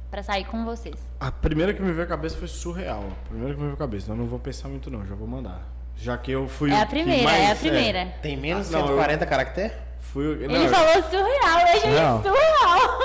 Pra 0.10 0.22
sair 0.22 0.46
com 0.46 0.64
vocês. 0.64 0.96
A 1.20 1.32
primeira 1.32 1.74
que 1.74 1.82
me 1.82 1.92
veio 1.92 2.04
à 2.04 2.08
cabeça 2.08 2.38
foi 2.38 2.48
surreal. 2.48 3.04
A 3.26 3.30
primeira 3.30 3.54
que 3.56 3.60
me 3.60 3.66
veio 3.66 3.74
à 3.74 3.78
cabeça. 3.78 4.12
Eu 4.12 4.16
não 4.16 4.28
vou 4.28 4.38
pensar 4.38 4.68
muito, 4.68 4.92
não, 4.92 5.04
já 5.08 5.16
vou 5.16 5.28
mandar. 5.28 5.62
Já 5.98 6.16
que 6.20 6.30
eu 6.32 6.48
fui. 6.48 6.70
É 6.70 6.76
o 6.76 6.78
a 6.78 6.86
que 6.86 6.90
primeira, 6.92 7.24
mais- 7.24 7.42
é 7.42 7.52
a 7.52 7.56
primeira. 7.56 8.06
Tem 8.22 8.38
menos 8.38 8.70
de 8.70 8.76
Ah, 8.76 8.80
não, 8.80 8.88
140 8.90 9.26
caracteres? 9.26 9.76
Fui 10.00 10.24
não, 10.48 10.54
Ele 10.56 10.66
eu- 10.66 10.70
falou 10.70 11.02
surreal, 11.04 11.60
eu 11.60 11.64
achei 11.66 11.80
Surreal. 11.82 12.22
surreal. 12.22 13.00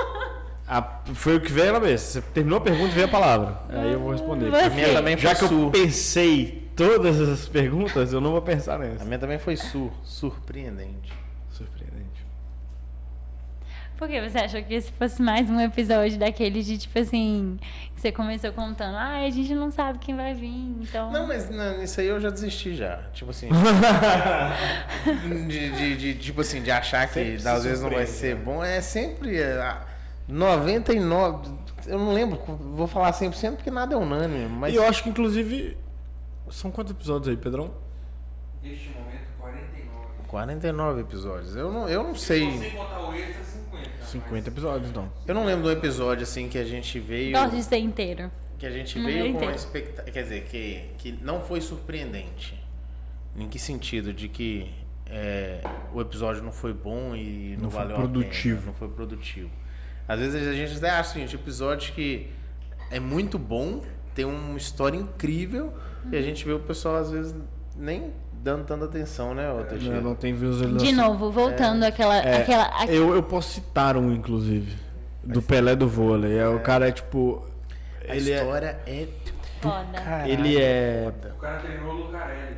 a- 0.69 1.01
foi 1.15 1.37
o 1.37 1.41
que 1.41 1.51
veio 1.51 1.69
na 1.73 1.81
cabeça. 1.81 2.21
Você 2.21 2.21
terminou 2.21 2.59
a 2.59 2.61
pergunta 2.61 2.91
e 2.91 2.95
veio 2.95 3.07
a 3.07 3.11
palavra. 3.11 3.59
Aí 3.71 3.91
eu 3.93 4.01
vou 4.01 4.13
responder. 4.13 4.51
Você. 4.51 4.65
A 4.65 4.69
minha 4.71 4.93
também 4.93 5.17
Já 5.17 5.35
foi 5.35 5.39
que 5.49 5.55
eu 5.55 5.61
sur. 5.61 5.71
pensei 5.71 6.71
todas 6.77 7.19
as 7.23 7.49
perguntas, 7.49 8.13
eu 8.13 8.21
não 8.21 8.33
vou 8.33 8.43
pensar 8.43 8.75
A 8.75 8.79
nessa. 8.81 9.05
minha 9.07 9.19
também 9.19 9.39
foi 9.39 9.57
sur. 9.57 9.91
Surpreendente. 10.05 11.11
Surpreendente. 11.53 11.88
Por 13.99 14.07
que 14.07 14.21
você 14.21 14.39
achou 14.39 14.63
que 14.63 14.75
esse 14.75 14.93
fosse 14.93 15.21
mais 15.21 15.51
um 15.51 15.61
episódio 15.61 16.17
daquele 16.19 16.63
de 16.63 16.79
tipo 16.79 16.97
assim, 17.01 17.59
que 17.97 18.01
você 18.01 18.13
começou 18.13 18.53
contando, 18.53 18.97
ah, 18.97 19.25
a 19.27 19.31
gente 19.31 19.53
não 19.57 19.73
sabe 19.73 19.99
quem 19.99 20.15
vai 20.15 20.35
vir, 20.35 20.77
então. 20.81 21.11
Não, 21.11 21.27
mas 21.27 21.51
não, 21.51 21.83
isso 21.83 22.01
aí 22.01 22.07
eu 22.07 22.21
já 22.21 22.31
desisti 22.31 22.77
já. 22.77 22.99
Tipo 23.13 23.33
assim. 23.33 23.49
de, 25.49 25.71
de- 25.71 25.97
de- 25.97 26.15
tipo 26.15 26.41
assim, 26.43 26.63
de 26.63 26.71
achar 26.71 27.09
que 27.09 27.15
Sempre 27.15 27.41
se 27.41 27.49
às 27.49 27.65
vezes 27.65 27.83
não 27.83 27.91
vai 27.91 28.07
ser 28.07 28.37
bom. 28.37 28.63
É 28.63 28.81
sempre. 28.81 29.37
é, 29.37 29.61
a- 29.61 29.85
99. 30.29 31.51
Eu 31.87 31.99
não 31.99 32.13
lembro, 32.13 32.39
vou 32.47 32.87
falar 32.87 33.11
100% 33.13 33.57
porque 33.57 33.71
nada 33.71 33.95
é 33.95 33.97
unânime. 33.99 34.47
Mas 34.49 34.75
E 34.75 34.77
eu 34.77 34.87
acho 34.87 35.03
que, 35.03 35.09
inclusive. 35.09 35.77
São 36.51 36.71
quantos 36.71 36.93
episódios 36.93 37.29
aí, 37.29 37.37
Pedrão? 37.37 37.73
Neste 38.63 38.91
momento, 38.91 39.27
49. 39.41 40.07
49 40.29 41.01
episódios. 41.01 41.57
Eu 41.57 41.73
não, 41.73 41.89
eu 41.89 42.03
não 42.05 42.15
Se 42.15 42.27
sei. 42.27 42.51
você 42.59 42.71
contar 42.71 43.01
o 43.01 43.15
extra, 43.15 43.43
50. 43.79 44.07
50 44.07 44.49
episódios, 44.49 44.91
então. 44.91 45.11
Eu 45.27 45.35
não 45.35 45.45
lembro 45.45 45.63
de 45.65 45.69
um 45.69 45.73
episódio 45.73 46.23
assim 46.23 46.49
que 46.49 46.59
a 46.59 46.65
gente 46.65 46.99
veio. 46.99 47.33
Gosto 47.33 47.57
de 47.57 47.63
ser 47.63 47.79
inteiro. 47.79 48.31
Que 48.59 48.67
a 48.67 48.71
gente 48.71 48.99
Não, 48.99 49.07
veio 49.07 49.27
eu 49.27 49.33
com 49.35 49.43
uma 49.43 49.53
expectativa. 49.53 50.11
Quer 50.11 50.23
dizer, 50.23 50.45
que, 50.45 50.83
que 50.99 51.13
não 51.23 51.41
foi 51.41 51.61
surpreendente. 51.61 52.59
Em 53.37 53.49
que 53.49 53.59
sentido? 53.59 54.13
De 54.13 54.29
que 54.29 54.71
é, 55.07 55.61
o 55.93 56.01
episódio 56.01 56.43
não 56.43 56.53
foi 56.53 56.73
bom 56.73 57.15
e 57.15 57.55
não, 57.57 57.65
Não 57.65 57.71
foi 57.71 57.81
valeu 57.81 57.97
produtivo. 57.97 58.57
a 58.57 58.59
pena. 58.61 58.67
Não 58.67 58.75
foi 58.75 58.89
produtivo. 58.89 59.51
Às 60.09 60.19
vezes 60.21 60.49
a 60.49 60.53
gente 60.53 60.77
até 60.77 60.91
acha 60.91 61.11
o 61.11 61.13
seguinte, 61.13 61.35
episódio 61.35 61.93
que 61.93 62.29
é 62.91 62.99
muito 62.99 63.39
bom, 63.39 63.83
tem 64.15 64.25
uma 64.25 64.57
história 64.57 64.97
incrível, 64.97 65.73
e 66.11 66.17
a 66.17 66.23
gente 66.23 66.45
vê 66.45 66.53
o 66.53 66.59
pessoal 66.61 66.97
às 66.97 67.11
vezes 67.11 67.35
nem 67.77 68.13
dando 68.43 68.65
tanta 68.65 68.85
atenção, 68.87 69.35
né, 69.35 69.51
ô 69.53 69.65
Teixeira? 69.65 69.97
Não, 69.97 70.11
não 70.11 70.15
tem 70.15 70.33
visualização. 70.35 70.87
De 70.87 70.93
novo, 70.93 71.31
voltando 71.31 71.83
àquela. 71.85 72.17
É, 72.19 72.43
aquela 72.43 72.71
a- 72.75 72.87
eu, 72.87 73.15
eu 73.15 73.23
posso 73.23 73.53
citar 73.55 73.97
um, 73.97 74.13
inclusive. 74.13 74.77
Do 75.23 75.43
Pelé 75.43 75.77
do 75.77 75.87
vôlei. 75.89 76.39
É, 76.39 76.49
O 76.49 76.61
cara 76.61 76.89
é 76.89 76.93
tipo. 76.93 77.45
A 78.09 78.15
Ele 78.17 78.33
é, 78.33 78.37
história 78.37 78.79
é... 78.87 79.07
foda. 79.61 80.01
Caralho, 80.01 80.33
ele 80.33 80.57
é. 80.61 81.05
foda. 81.13 81.35
O 81.37 81.41
cara 81.41 81.59
treinou 81.59 81.91
o 81.91 81.97
Lucarelli. 82.07 82.57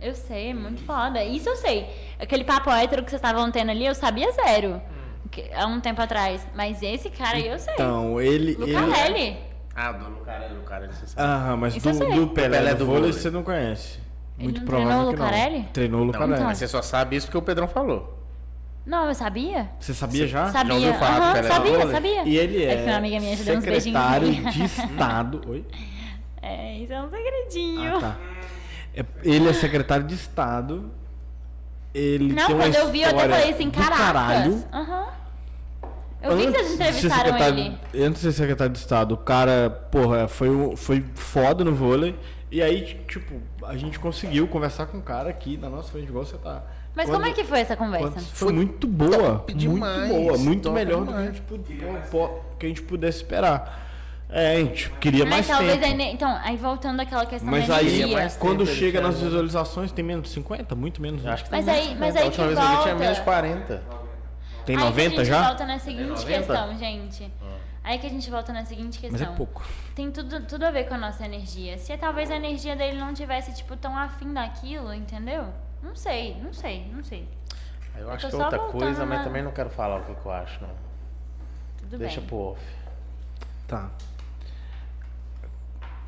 Eu 0.00 0.14
sei, 0.14 0.50
é 0.50 0.54
muito 0.54 0.82
foda. 0.82 1.22
Isso 1.22 1.48
eu 1.48 1.56
sei. 1.56 1.88
Aquele 2.18 2.42
papo 2.44 2.68
hétero 2.70 3.02
que 3.04 3.10
vocês 3.10 3.22
estavam 3.22 3.50
tendo 3.52 3.70
ali, 3.70 3.86
eu 3.86 3.94
sabia 3.94 4.30
zero. 4.32 4.82
Que- 5.30 5.48
Há 5.54 5.66
um 5.66 5.80
tempo 5.80 6.02
atrás. 6.02 6.44
Mas 6.54 6.82
esse 6.82 7.08
cara 7.10 7.36
aí 7.36 7.46
eu 7.46 7.58
sei. 7.58 7.74
Então, 7.74 8.20
ele. 8.20 8.52
ele 8.60 8.72
Lucarelli. 8.74 9.36
Ah, 9.76 9.92
do 9.92 10.08
Lucarelli, 10.10 10.54
Lucarelli, 10.54 10.92
você 10.92 11.06
sabe. 11.06 11.26
Aham, 11.28 11.56
mas 11.56 11.74
do, 11.74 11.80
do 12.16 12.26
Pelé, 12.28 12.58
Pelé 12.58 12.74
do, 12.74 12.78
do 12.78 12.86
vôlei 12.86 13.00
vôlei. 13.02 13.12
você 13.12 13.30
não 13.30 13.42
conhece. 13.44 13.98
Ele 14.36 14.44
Muito 14.44 14.60
não 14.60 14.66
provável 14.66 14.88
treinou 14.90 15.08
o 15.08 15.14
que 15.14 15.18
não. 15.20 15.26
Lucarelli? 15.26 15.68
Treinou 15.72 16.00
o 16.00 16.04
Lucarelli. 16.04 16.32
então. 16.34 16.46
Mas 16.46 16.58
você 16.58 16.68
só 16.68 16.82
sabe 16.82 17.16
isso 17.16 17.26
porque 17.26 17.38
o 17.38 17.42
Pedrão 17.42 17.68
falou. 17.68 18.18
Não, 18.84 19.06
eu 19.08 19.14
sabia. 19.14 19.70
Você 19.80 19.94
sabia 19.94 20.26
já? 20.26 20.50
Sabia. 20.52 20.74
ouviu 20.74 20.94
falar 20.94 21.40
do 21.40 21.46
sabia, 21.48 21.72
vôlei? 21.78 21.90
sabia. 21.94 22.22
E 22.24 22.36
ele 22.36 22.64
É 22.64 22.76
que 22.76 22.82
é, 22.82 22.84
uma 22.92 22.96
amiga 22.98 23.20
minha 23.20 23.36
já 23.36 23.44
deu 23.44 23.58
uns 23.58 23.64
beijinhos 23.64 23.82
secretário 24.02 24.28
de 24.52 24.64
Estado. 24.64 25.40
Oi? 25.48 25.64
É, 26.42 26.78
isso 26.78 26.92
é 26.92 27.02
um 27.02 27.08
segredinho. 27.08 27.96
Ah, 27.96 28.00
tá. 28.00 28.16
É- 28.94 29.04
ele 29.22 29.48
é 29.48 29.52
secretário 29.54 30.04
de 30.06 30.14
Estado. 30.14 30.90
Ele 31.94 32.34
Não, 32.34 32.46
tem 32.46 32.54
uma 32.56 32.64
quando 32.64 32.74
eu 32.74 32.90
vi, 32.90 33.02
eu 33.02 33.08
até 33.08 33.16
história 33.16 33.36
falei 33.36 33.54
assim, 33.54 33.70
caralho. 33.70 34.64
Aham. 34.72 35.04
Eu 36.22 36.36
vi 36.36 36.46
que 36.46 36.52
vocês 36.52 36.62
Antes 36.66 36.74
entrevistaram 36.74 37.24
secretário- 37.24 37.58
ele. 37.92 38.04
Antes 38.06 38.22
de 38.22 38.28
ser 38.28 38.32
secretário 38.32 38.72
de 38.72 38.78
Estado, 38.78 39.12
o 39.12 39.16
cara, 39.18 39.70
porra, 39.90 40.26
foi, 40.26 40.48
foi 40.76 41.04
foda 41.14 41.62
no 41.64 41.74
vôlei. 41.74 42.14
E 42.54 42.62
aí, 42.62 42.82
tipo, 43.08 43.34
a 43.64 43.76
gente 43.76 43.98
conseguiu 43.98 44.46
conversar 44.46 44.86
com 44.86 44.98
o 44.98 45.02
cara 45.02 45.28
aqui 45.28 45.56
na 45.56 45.68
nossa 45.68 45.90
frente, 45.90 46.06
igual 46.08 46.24
você 46.24 46.36
tá. 46.36 46.62
Mas 46.94 47.06
Quando- 47.06 47.14
como 47.16 47.26
é 47.26 47.32
que 47.32 47.42
foi 47.42 47.58
essa 47.58 47.74
quando- 47.76 47.96
conversa? 47.98 48.20
Foi 48.32 48.52
muito 48.52 48.86
boa. 48.86 49.10
top 49.10 49.52
muito 49.54 49.58
demais, 49.74 50.08
boa. 50.08 50.38
Muito 50.38 50.70
melhor 50.70 51.00
do 51.00 51.06
que 51.06 51.12
a, 51.12 51.16
demais. 51.16 51.36
gente, 51.36 52.10
po- 52.12 52.40
que 52.56 52.66
a 52.66 52.68
gente 52.68 52.82
pudesse 52.82 53.18
esperar. 53.18 53.82
É, 54.30 54.52
a 54.52 54.56
gente 54.60 54.88
queria 55.00 55.24
mais 55.26 55.48
Mas 55.48 55.56
talvez 55.56 55.80
tempo. 55.80 56.00
aí, 56.00 56.12
então, 56.12 56.38
aí 56.44 56.56
voltando 56.56 57.00
àquela 57.00 57.26
questão 57.26 57.50
Mas 57.50 57.66
da 57.66 57.74
aí, 57.78 57.88
energia. 57.88 58.16
mais 58.18 58.36
quando 58.36 58.58
tempo, 58.58 58.70
ele 58.70 58.78
chega 58.78 59.00
nas 59.00 59.18
visualizações, 59.20 59.90
tem 59.90 60.04
menos 60.04 60.22
de 60.22 60.28
50? 60.30 60.76
Muito 60.76 61.02
menos. 61.02 61.24
né? 61.24 61.32
Acho 61.32 61.46
que 61.46 61.50
Mas 61.50 61.64
tem 61.64 61.74
aí- 61.74 61.80
menos 61.86 61.98
mas 61.98 62.14
50. 62.14 62.20
aí 62.20 62.22
A 62.22 62.26
última 62.28 62.46
que 62.46 62.54
vez 62.54 62.68
eu 62.70 62.76
vi 62.76 62.82
tinha 62.84 62.94
menos 62.94 63.16
de 63.16 63.22
40. 63.24 63.82
Tem 64.64 64.76
aí 64.76 64.80
que 64.82 64.88
90 64.88 65.14
a 65.20 65.24
gente 65.24 65.26
já? 65.26 65.42
volta 65.48 65.66
na 65.66 65.78
seguinte 65.80 66.08
90? 66.08 66.24
questão, 66.38 66.78
gente. 66.78 67.32
Aí 67.84 67.98
que 67.98 68.06
a 68.06 68.10
gente 68.10 68.30
volta 68.30 68.50
na 68.52 68.64
seguinte 68.64 68.98
Mas 69.02 69.10
questão. 69.12 69.34
é 69.34 69.36
pouco. 69.36 69.62
Tem 69.94 70.10
tudo, 70.10 70.40
tudo 70.46 70.64
a 70.64 70.70
ver 70.70 70.88
com 70.88 70.94
a 70.94 70.98
nossa 70.98 71.24
energia. 71.24 71.76
Se 71.76 71.94
talvez 71.98 72.30
a 72.30 72.36
energia 72.36 72.74
dele 72.74 72.98
não 72.98 73.12
tivesse, 73.12 73.52
tipo, 73.54 73.76
tão 73.76 73.96
afim 73.96 74.32
daquilo, 74.32 74.92
entendeu? 74.94 75.46
Não 75.82 75.94
sei, 75.94 76.34
não 76.42 76.52
sei, 76.52 76.90
não 76.90 77.04
sei. 77.04 77.28
Eu 77.96 78.10
acho 78.10 78.28
tô 78.30 78.36
que 78.36 78.42
é 78.42 78.44
outra 78.44 78.58
coisa, 78.58 79.04
mas 79.04 79.18
na- 79.18 79.24
também 79.24 79.42
não 79.42 79.52
quero 79.52 79.68
falar 79.68 80.00
o 80.00 80.04
que, 80.04 80.14
que 80.14 80.26
eu 80.26 80.32
acho, 80.32 80.62
não. 80.62 80.70
Tudo 81.78 81.98
Deixa 81.98 82.20
bem. 82.20 82.28
pro 82.28 82.36
off. 82.38 82.60
Tá. 83.68 83.90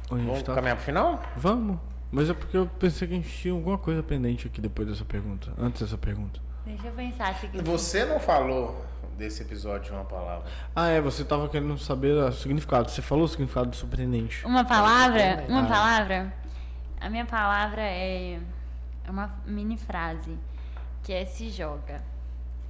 Vamos 0.08 0.42
tá- 0.42 0.54
caminhar 0.54 0.76
pro 0.76 0.84
final? 0.84 1.20
Vamos. 1.36 1.78
Mas 2.10 2.30
é 2.30 2.34
porque 2.34 2.56
eu 2.56 2.66
pensei 2.66 3.06
que 3.06 3.14
a 3.14 3.16
gente 3.16 3.28
tinha 3.28 3.52
alguma 3.52 3.76
coisa 3.76 4.02
pendente 4.02 4.46
aqui 4.46 4.60
depois 4.60 4.88
dessa 4.88 5.04
pergunta. 5.04 5.52
Antes 5.58 5.82
dessa 5.82 5.98
pergunta. 5.98 6.40
Deixa 6.64 6.86
eu 6.86 6.92
pensar 6.92 7.34
se 7.34 7.46
Você 7.62 8.04
não 8.04 8.18
falou 8.18 8.84
desse 9.16 9.42
episódio 9.42 9.94
uma 9.94 10.04
palavra. 10.04 10.44
Ah, 10.74 10.88
é, 10.88 11.00
você 11.00 11.24
tava 11.24 11.48
querendo 11.48 11.76
saber 11.78 12.12
o 12.12 12.32
significado. 12.32 12.90
Você 12.90 13.00
falou 13.02 13.24
o 13.24 13.28
significado 13.28 13.70
do 13.70 13.76
surpreendente. 13.76 14.44
Uma 14.46 14.64
palavra? 14.64 15.44
Uma 15.48 15.62
Ah. 15.62 15.66
palavra? 15.66 16.32
A 17.00 17.08
minha 17.10 17.24
palavra 17.26 17.82
é 17.82 18.38
é 19.04 19.10
uma 19.10 19.32
mini 19.46 19.76
frase, 19.76 20.36
que 21.02 21.12
é 21.12 21.24
se 21.24 21.48
joga. 21.50 22.02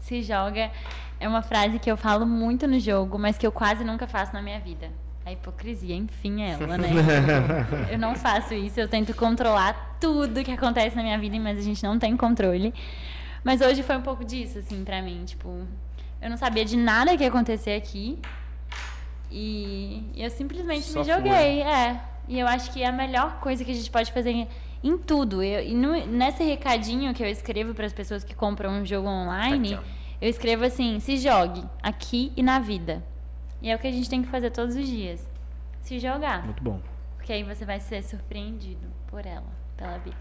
Se 0.01 0.23
joga 0.23 0.71
é 1.19 1.27
uma 1.27 1.41
frase 1.43 1.79
que 1.79 1.91
eu 1.91 1.97
falo 1.97 2.27
muito 2.27 2.67
no 2.69 2.79
jogo, 2.79 3.19
mas 3.19 3.39
que 3.39 3.47
eu 3.47 3.51
quase 3.53 3.83
nunca 3.85 4.07
faço 4.07 4.33
na 4.35 4.43
minha 4.43 4.61
vida. 4.61 4.91
A 5.25 5.33
hipocrisia, 5.33 5.95
enfim, 5.97 6.43
é 6.43 6.51
ela, 6.53 6.79
né? 6.79 6.89
eu 7.91 7.99
não 7.99 8.15
faço 8.15 8.55
isso, 8.55 8.79
eu 8.79 8.87
tento 8.87 9.13
controlar 9.15 9.97
tudo 10.01 10.45
que 10.45 10.53
acontece 10.53 10.95
na 10.95 11.03
minha 11.03 11.19
vida, 11.19 11.37
mas 11.41 11.59
a 11.59 11.63
gente 11.63 11.83
não 11.83 11.99
tem 11.99 12.17
controle. 12.17 12.73
Mas 13.43 13.61
hoje 13.61 13.83
foi 13.83 13.97
um 13.97 14.03
pouco 14.03 14.25
disso, 14.25 14.59
assim, 14.59 14.85
pra 14.85 15.01
mim. 15.03 15.25
Tipo, 15.25 15.67
eu 16.21 16.31
não 16.31 16.37
sabia 16.37 16.65
de 16.65 16.77
nada 16.77 17.17
que 17.17 17.23
ia 17.23 17.29
acontecer 17.29 17.75
aqui. 17.75 18.19
E 19.31 20.11
eu 20.17 20.31
simplesmente 20.31 20.83
Só 20.83 21.01
me 21.01 21.05
joguei, 21.07 21.63
é. 21.63 22.01
E 22.29 22.39
eu 22.39 22.47
acho 22.47 22.73
que 22.73 22.83
é 22.83 22.87
a 22.87 22.93
melhor 22.93 23.39
coisa 23.41 23.65
que 23.65 23.71
a 23.71 23.75
gente 23.75 23.91
pode 23.91 24.13
fazer 24.13 24.31
em, 24.31 24.49
em 24.83 24.97
tudo. 24.99 25.43
Eu, 25.43 25.63
e 25.63 25.75
no- 25.75 26.07
nesse 26.07 26.43
recadinho 26.45 27.13
que 27.15 27.23
eu 27.23 27.29
escrevo 27.29 27.75
para 27.75 27.87
as 27.87 27.93
pessoas 27.93 28.25
que 28.25 28.35
compram 28.35 28.71
um 28.73 28.85
jogo 28.87 29.09
online, 29.09 29.75
Aqui, 29.75 29.87
eu 30.21 30.29
escrevo 30.29 30.65
assim: 30.65 30.99
se 31.01 31.17
jogue 31.19 31.65
aqui 31.83 32.33
e 32.37 32.43
na 32.43 32.59
vida. 32.59 33.03
E 33.63 33.71
é 33.71 33.75
o 33.75 33.79
que 33.79 33.87
a 33.87 33.93
gente 33.93 34.09
tem 34.09 34.23
que 34.23 34.29
fazer 34.29 34.51
todos 34.51 34.77
os 34.77 34.87
dias. 34.87 35.29
Se 35.81 35.99
jogar. 35.99 36.45
Muito 36.45 36.63
bom. 36.63 36.81
Porque 37.17 37.33
aí 37.33 37.43
você 37.43 37.65
vai 37.65 37.81
ser 37.81 38.03
surpreendido 38.03 38.87
por 39.09 39.25
ela, 39.27 39.47
pela 39.77 39.99
vida. 39.99 40.17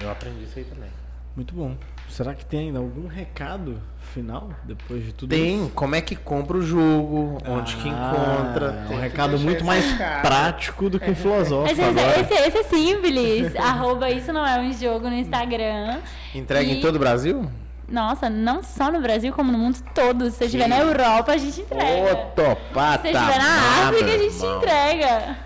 Eu 0.00 0.10
aprendi 0.10 0.44
isso 0.44 0.58
aí 0.58 0.64
também. 0.64 0.90
Muito 1.36 1.54
bom. 1.54 1.76
Será 2.08 2.32
que 2.34 2.44
tem 2.44 2.68
ainda 2.68 2.78
algum 2.78 3.08
recado 3.08 3.80
final 4.12 4.50
depois 4.62 5.04
de 5.04 5.12
tudo 5.12 5.30
Tem, 5.30 5.62
isso? 5.62 5.72
como 5.74 5.96
é 5.96 6.00
que 6.00 6.14
compra 6.14 6.56
o 6.58 6.62
jogo, 6.62 7.38
onde 7.48 7.74
que 7.76 7.88
Ah, 7.88 8.36
encontra. 8.44 8.66
É 8.84 8.88
Tem 8.88 8.96
um 8.96 9.00
recado 9.00 9.38
muito 9.38 9.56
esse 9.56 9.64
mais 9.64 9.84
recado. 9.90 10.22
prático 10.22 10.88
do 10.88 11.00
que 11.00 11.12
filosófico 11.14 11.76
Mas 11.76 11.88
esse, 11.96 12.00
agora. 12.00 12.20
esse, 12.20 12.34
esse 12.34 12.58
é 12.58 12.62
simples. 12.62 13.56
Arroba 13.58 14.08
isso 14.10 14.32
não 14.32 14.46
é 14.46 14.60
um 14.60 14.72
jogo 14.72 15.08
no 15.08 15.14
Instagram. 15.16 15.98
Entrega 16.34 16.70
E- 16.70 16.78
em 16.78 16.80
todo 16.80 16.96
o 16.96 16.98
Brasil? 17.00 17.50
Nossa, 17.88 18.30
não 18.30 18.62
só 18.62 18.90
no 18.92 19.00
Brasil, 19.00 19.32
como 19.32 19.50
no 19.52 19.58
mundo 19.58 19.78
todo. 19.94 20.30
Se 20.30 20.38
você 20.38 20.44
estiver 20.46 20.68
na 20.68 20.78
Europa, 20.78 21.32
a 21.32 21.36
gente 21.36 21.60
entrega. 21.60 22.12
Ô, 22.12 22.16
topata! 22.34 23.08
Se 23.08 23.12
você 23.12 23.18
estiver 23.18 23.38
na 23.38 23.56
nada, 23.56 23.88
África, 23.88 24.04
a 24.06 24.18
gente 24.18 24.34
irmão. 24.36 24.56
entrega. 24.56 25.36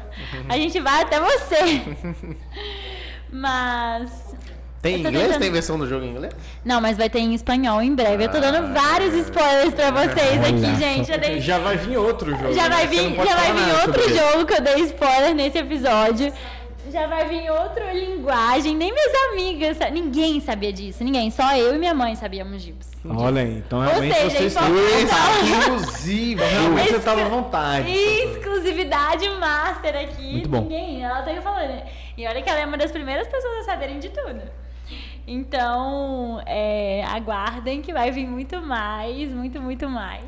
A 0.48 0.56
gente 0.56 0.80
vai 0.80 1.02
até 1.02 1.18
você. 1.20 1.82
Mas. 3.32 4.27
Tem 4.81 5.02
tô 5.02 5.08
inglês? 5.08 5.26
tentando- 5.26 5.40
Tem 5.42 5.50
versão 5.50 5.78
do 5.78 5.86
jogo 5.89 6.05
em 6.05 6.10
inglês? 6.10 6.32
Não, 6.65 6.81
mas 6.81 6.97
vai 6.97 7.10
ter 7.10 7.18
em 7.18 7.34
espanhol 7.34 7.82
em 7.82 7.94
breve. 7.94 8.24
Eu 8.24 8.28
tô 8.31 8.39
dando 8.40 8.58
Ah. 8.58 8.73
vários 8.81 9.12
spoilers 9.15 9.74
pra 9.74 9.90
vocês 9.90 10.40
aqui, 10.40 10.76
gente. 10.81 11.18
dei- 11.18 11.40
Já 11.40 11.58
vai 11.58 11.76
vir 11.76 11.97
outro 11.97 12.31
jogo. 12.31 12.52
já 12.52 12.68
né? 12.68 12.76
vai 12.76 12.86
vir, 12.86 13.15
já 13.16 13.36
vai 13.36 13.52
vir 13.52 13.74
outro 13.89 14.08
jogo 14.15 14.47
que 14.47 14.55
eu 14.55 14.60
dei 14.62 14.74
spoiler 14.84 15.34
nesse 15.34 15.58
episódio. 15.58 16.32
Já 16.92 17.07
vai 17.07 17.28
vir 17.28 17.50
outra 17.50 17.92
linguagem. 17.92 18.74
Nem 18.74 18.90
minhas 18.90 19.12
amigas. 19.31 19.76
Ninguém 19.92 20.40
sabia 20.40 20.73
disso. 20.73 21.05
Ninguém. 21.05 21.31
Só 21.31 21.55
eu 21.55 21.74
e 21.74 21.78
minha 21.78 21.92
mãe 21.92 22.15
sabíamos 22.16 22.62
disso. 22.62 22.97
Olha 23.05 23.42
aí, 23.42 23.58
então 23.58 23.81
realmente 23.81 24.15
seja, 24.15 24.31
você 24.31 24.44
está... 24.44 24.62
informação. 24.70 25.58
Exclusivo! 25.76 26.42
Realmente 26.42 26.89
você 26.89 26.97
estava 26.97 27.20
à 27.23 27.28
vontade. 27.28 27.90
Exclusividade 27.92 29.28
master 29.39 29.97
aqui. 29.97 30.32
Muito 30.32 30.48
bom. 30.48 30.62
Ninguém. 30.62 31.05
Ela 31.05 31.20
tá 31.23 31.42
falando. 31.42 31.82
E 32.16 32.26
olha 32.26 32.40
que 32.40 32.48
ela 32.48 32.60
é 32.60 32.65
uma 32.66 32.78
das 32.78 32.90
primeiras 32.90 33.28
pessoas 33.28 33.58
a 33.58 33.62
saberem 33.65 33.98
de 33.98 34.08
tudo. 34.08 34.40
Então, 35.31 36.40
é, 36.47 37.05
aguardem 37.05 37.82
que 37.82 37.92
vai 37.92 38.10
vir 38.10 38.26
muito 38.26 38.62
mais, 38.62 39.31
muito, 39.31 39.60
muito 39.60 39.86
mais. 39.86 40.24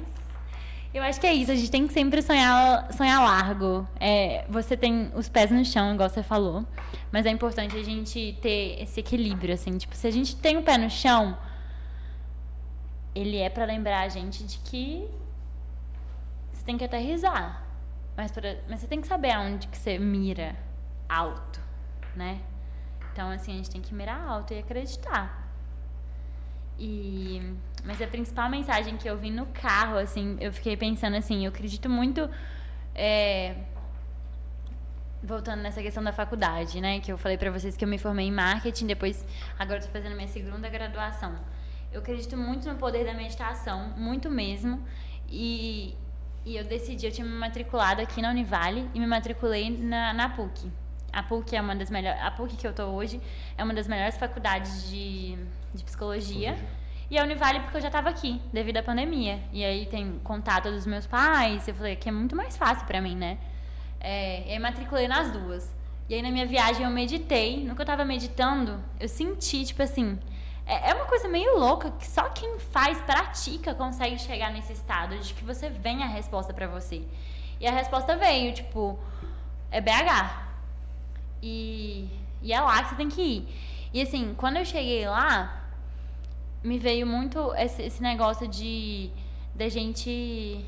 Eu 0.93 1.03
acho 1.03 1.19
que 1.19 1.27
é 1.27 1.33
isso, 1.33 1.51
a 1.51 1.55
gente 1.55 1.71
tem 1.71 1.87
que 1.87 1.93
sempre 1.95 2.21
sonhar, 2.21 2.93
sonhar 2.93 3.23
largo. 3.23 3.89
É, 3.99 4.45
você 4.49 4.77
tem 4.77 5.11
os 5.15 5.27
pés 5.27 5.51
no 5.51 5.65
chão, 5.65 5.95
igual 5.95 6.11
você 6.11 6.23
falou, 6.23 6.67
mas 7.11 7.25
é 7.25 7.31
importante 7.31 7.75
a 7.79 7.83
gente 7.83 8.37
ter 8.43 8.77
esse 8.83 9.01
equilíbrio, 9.01 9.55
assim. 9.55 9.79
Tipo, 9.79 9.95
se 9.97 10.07
a 10.07 10.11
gente 10.11 10.37
tem 10.37 10.59
o 10.59 10.63
pé 10.63 10.77
no 10.77 10.91
chão, 10.91 11.39
ele 13.15 13.39
é 13.39 13.49
pra 13.49 13.65
lembrar 13.65 14.01
a 14.03 14.09
gente 14.09 14.45
de 14.45 14.59
que 14.59 15.09
você 16.53 16.63
tem 16.65 16.77
que 16.77 16.85
aterrizar. 16.85 17.63
Mas, 18.17 18.31
pra- 18.33 18.57
mas 18.69 18.81
você 18.81 18.87
tem 18.87 19.01
que 19.01 19.07
saber 19.07 19.31
aonde 19.31 19.67
que 19.67 19.79
você 19.79 19.99
mira 19.99 20.55
alto, 21.09 21.59
né? 22.15 22.39
Então, 23.13 23.31
assim, 23.31 23.53
a 23.53 23.57
gente 23.57 23.71
tem 23.71 23.81
que 23.81 23.95
mirar 23.95 24.21
alto 24.27 24.53
e 24.55 24.59
acreditar. 24.59 25.49
E, 26.79 27.55
mas 27.85 28.01
a 28.01 28.07
principal 28.07 28.49
mensagem 28.49 28.97
que 28.97 29.09
eu 29.09 29.17
vi 29.19 29.31
no 29.31 29.47
carro, 29.47 29.99
assim, 29.99 30.37
eu 30.41 30.53
fiquei 30.53 30.77
pensando 30.77 31.17
assim, 31.17 31.45
eu 31.45 31.51
acredito 31.51 31.89
muito. 31.89 32.29
é, 32.95 33.55
voltando 35.23 35.61
nessa 35.63 35.83
questão 35.83 36.03
da 36.03 36.13
faculdade, 36.13 36.81
né? 36.81 37.01
Que 37.01 37.13
eu 37.13 37.19
falei 37.19 37.37
pra 37.37 37.51
vocês 37.51 37.77
que 37.77 37.85
eu 37.85 37.89
me 37.89 37.99
formei 37.99 38.27
em 38.27 38.33
marketing, 38.33 38.87
depois 38.87 39.25
agora 39.59 39.81
tô 39.81 39.89
fazendo 39.89 40.15
minha 40.17 40.29
segunda 40.29 40.69
graduação. 40.69 41.35
Eu 41.93 42.01
acredito 42.01 42.37
muito 42.37 42.69
no 42.69 42.77
poder 42.77 43.05
da 43.05 43.15
meditação, 43.15 43.91
muito 43.97 44.31
mesmo. 44.31 44.83
E, 45.29 45.95
e 46.45 46.57
eu 46.57 46.65
decidi, 46.65 47.07
eu 47.07 47.13
tinha 47.13 47.27
me 47.27 47.35
matriculado 47.35 48.01
aqui 48.01 48.23
na 48.23 48.31
Univale 48.31 48.89
e 48.95 49.01
me 49.01 49.07
matriculei 49.07 49.71
na, 49.71 50.13
na 50.13 50.29
PUC. 50.31 50.71
A 51.13 51.23
PUC 51.23 51.57
é 51.57 51.61
uma 51.61 51.75
das 51.75 51.91
melhores. 51.91 52.21
A 52.23 52.31
PUC 52.31 52.57
que 52.57 52.67
eu 52.67 52.73
tô 52.73 52.85
hoje 52.85 53.21
é 53.57 53.65
uma 53.65 53.75
das 53.75 53.89
melhores 53.89 54.17
faculdades 54.17 54.89
de, 54.89 55.37
de 55.75 55.85
psicologia. 55.85 56.57
E 57.11 57.19
a 57.19 57.25
Univale 57.25 57.61
porque 57.61 57.77
eu 57.77 57.81
já 57.81 57.89
estava 57.89 58.09
aqui, 58.09 58.41
devido 58.53 58.77
à 58.77 58.83
pandemia. 58.83 59.41
E 59.53 59.65
aí 59.65 59.87
tem 59.87 60.21
contato 60.23 60.71
dos 60.71 60.87
meus 60.87 61.07
pais. 61.07 61.67
Eu 61.67 61.75
falei 61.75 61.97
que 61.97 62.09
é 62.09 62.13
muito 62.13 62.37
mais 62.37 62.57
fácil 62.57 62.87
para 62.87 63.01
mim, 63.01 63.17
né? 63.17 63.39
É, 64.01 64.49
e 64.49 64.53
aí 64.53 64.59
matriculei 64.61 65.09
nas 65.09 65.33
duas. 65.33 65.75
E 66.09 66.15
aí 66.15 66.23
na 66.23 66.31
minha 66.31 66.47
viagem 66.47 66.85
eu 66.85 66.91
meditei. 66.91 67.65
No 67.65 67.75
que 67.75 67.83
eu 67.83 67.87
tava 67.87 68.05
meditando, 68.05 68.81
eu 69.01 69.09
senti, 69.09 69.65
tipo 69.65 69.83
assim. 69.83 70.19
É, 70.65 70.91
é 70.91 70.95
uma 70.95 71.07
coisa 71.07 71.27
meio 71.27 71.59
louca 71.59 71.91
que 71.91 72.07
só 72.07 72.29
quem 72.29 72.61
faz, 72.61 73.01
pratica, 73.01 73.75
consegue 73.75 74.17
chegar 74.17 74.53
nesse 74.53 74.73
estado 74.73 75.19
de 75.19 75.35
que 75.35 75.43
você 75.43 75.69
vem 75.69 76.05
a 76.05 76.07
resposta 76.07 76.55
para 76.55 76.69
você. 76.69 77.03
E 77.59 77.67
a 77.67 77.73
resposta 77.73 78.17
veio, 78.17 78.55
tipo, 78.55 78.97
é 79.71 79.81
BH. 79.81 80.50
E, 81.43 82.09
e 82.43 82.53
é 82.53 82.61
lá 82.61 82.83
que 82.83 82.91
você 82.91 82.95
tem 82.97 83.09
que 83.09 83.23
ir. 83.23 83.49
E 83.93 84.01
assim, 84.01 84.35
quando 84.37 84.57
eu 84.57 84.65
cheguei 84.65 85.07
lá, 85.09 85.65
me 86.63 86.79
veio 86.79 87.07
muito 87.07 87.53
esse, 87.55 87.83
esse 87.83 88.03
negócio 88.03 88.47
de 88.47 89.11
da 89.55 89.69
gente 89.69 90.65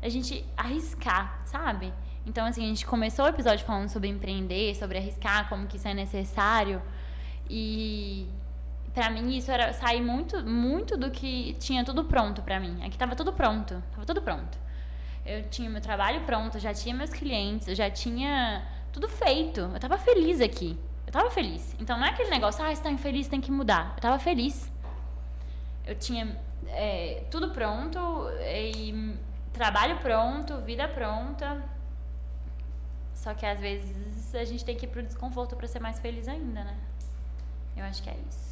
da 0.00 0.08
gente 0.08 0.44
arriscar, 0.56 1.40
sabe? 1.44 1.92
Então 2.26 2.46
assim, 2.46 2.64
a 2.64 2.68
gente 2.68 2.86
começou 2.86 3.24
o 3.24 3.28
episódio 3.28 3.64
falando 3.64 3.88
sobre 3.88 4.08
empreender, 4.08 4.74
sobre 4.76 4.98
arriscar, 4.98 5.48
como 5.48 5.66
que 5.66 5.76
isso 5.76 5.88
é 5.88 5.94
necessário. 5.94 6.80
E 7.48 8.28
pra 8.92 9.10
mim 9.10 9.36
isso 9.36 9.50
era 9.50 9.72
sair 9.72 10.02
muito 10.02 10.44
muito 10.44 10.96
do 10.96 11.10
que 11.10 11.54
tinha 11.58 11.84
tudo 11.84 12.04
pronto 12.04 12.42
pra 12.42 12.60
mim. 12.60 12.84
Aqui 12.84 12.98
tava 12.98 13.16
tudo 13.16 13.32
pronto, 13.32 13.82
tava 13.92 14.04
tudo 14.04 14.20
pronto. 14.20 14.58
Eu 15.24 15.48
tinha 15.48 15.68
meu 15.68 15.80
trabalho 15.80 16.22
pronto, 16.22 16.58
já 16.58 16.72
tinha 16.72 16.94
meus 16.94 17.10
clientes, 17.10 17.68
eu 17.68 17.74
já 17.74 17.90
tinha 17.90 18.62
tudo 18.92 19.08
feito. 19.08 19.60
Eu 19.60 19.80
tava 19.80 19.98
feliz 19.98 20.40
aqui. 20.40 20.78
Eu 21.06 21.12
tava 21.12 21.30
feliz. 21.30 21.74
Então 21.80 21.98
não 21.98 22.06
é 22.06 22.10
aquele 22.10 22.30
negócio, 22.30 22.64
ah, 22.64 22.74
você 22.74 22.82
tá 22.82 22.90
infeliz, 22.90 23.28
tem 23.28 23.40
que 23.40 23.50
mudar. 23.50 23.94
Eu 23.96 24.02
tava 24.02 24.18
feliz. 24.18 24.70
Eu 25.86 25.94
tinha 25.94 26.38
é, 26.68 27.24
tudo 27.30 27.50
pronto, 27.50 27.98
e 28.40 29.16
trabalho 29.52 29.98
pronto, 29.98 30.58
vida 30.58 30.86
pronta. 30.86 31.62
Só 33.14 33.34
que 33.34 33.46
às 33.46 33.58
vezes 33.58 34.34
a 34.34 34.44
gente 34.44 34.64
tem 34.64 34.76
que 34.76 34.86
ir 34.86 34.88
pro 34.88 35.02
desconforto 35.02 35.56
para 35.56 35.66
ser 35.66 35.80
mais 35.80 35.98
feliz 35.98 36.28
ainda, 36.28 36.62
né? 36.62 36.76
Eu 37.76 37.84
acho 37.84 38.02
que 38.02 38.10
é 38.10 38.16
isso 38.28 38.48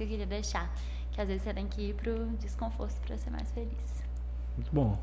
que 0.00 0.04
eu 0.04 0.08
queria 0.08 0.26
deixar. 0.26 0.70
Que 1.12 1.20
às 1.20 1.28
vezes 1.28 1.42
você 1.42 1.52
tem 1.52 1.66
que 1.66 1.90
ir 1.90 1.94
pro 1.94 2.26
desconforto 2.38 2.98
para 3.02 3.18
ser 3.18 3.30
mais 3.30 3.50
feliz. 3.52 4.02
Muito 4.56 4.72
bom. 4.72 4.98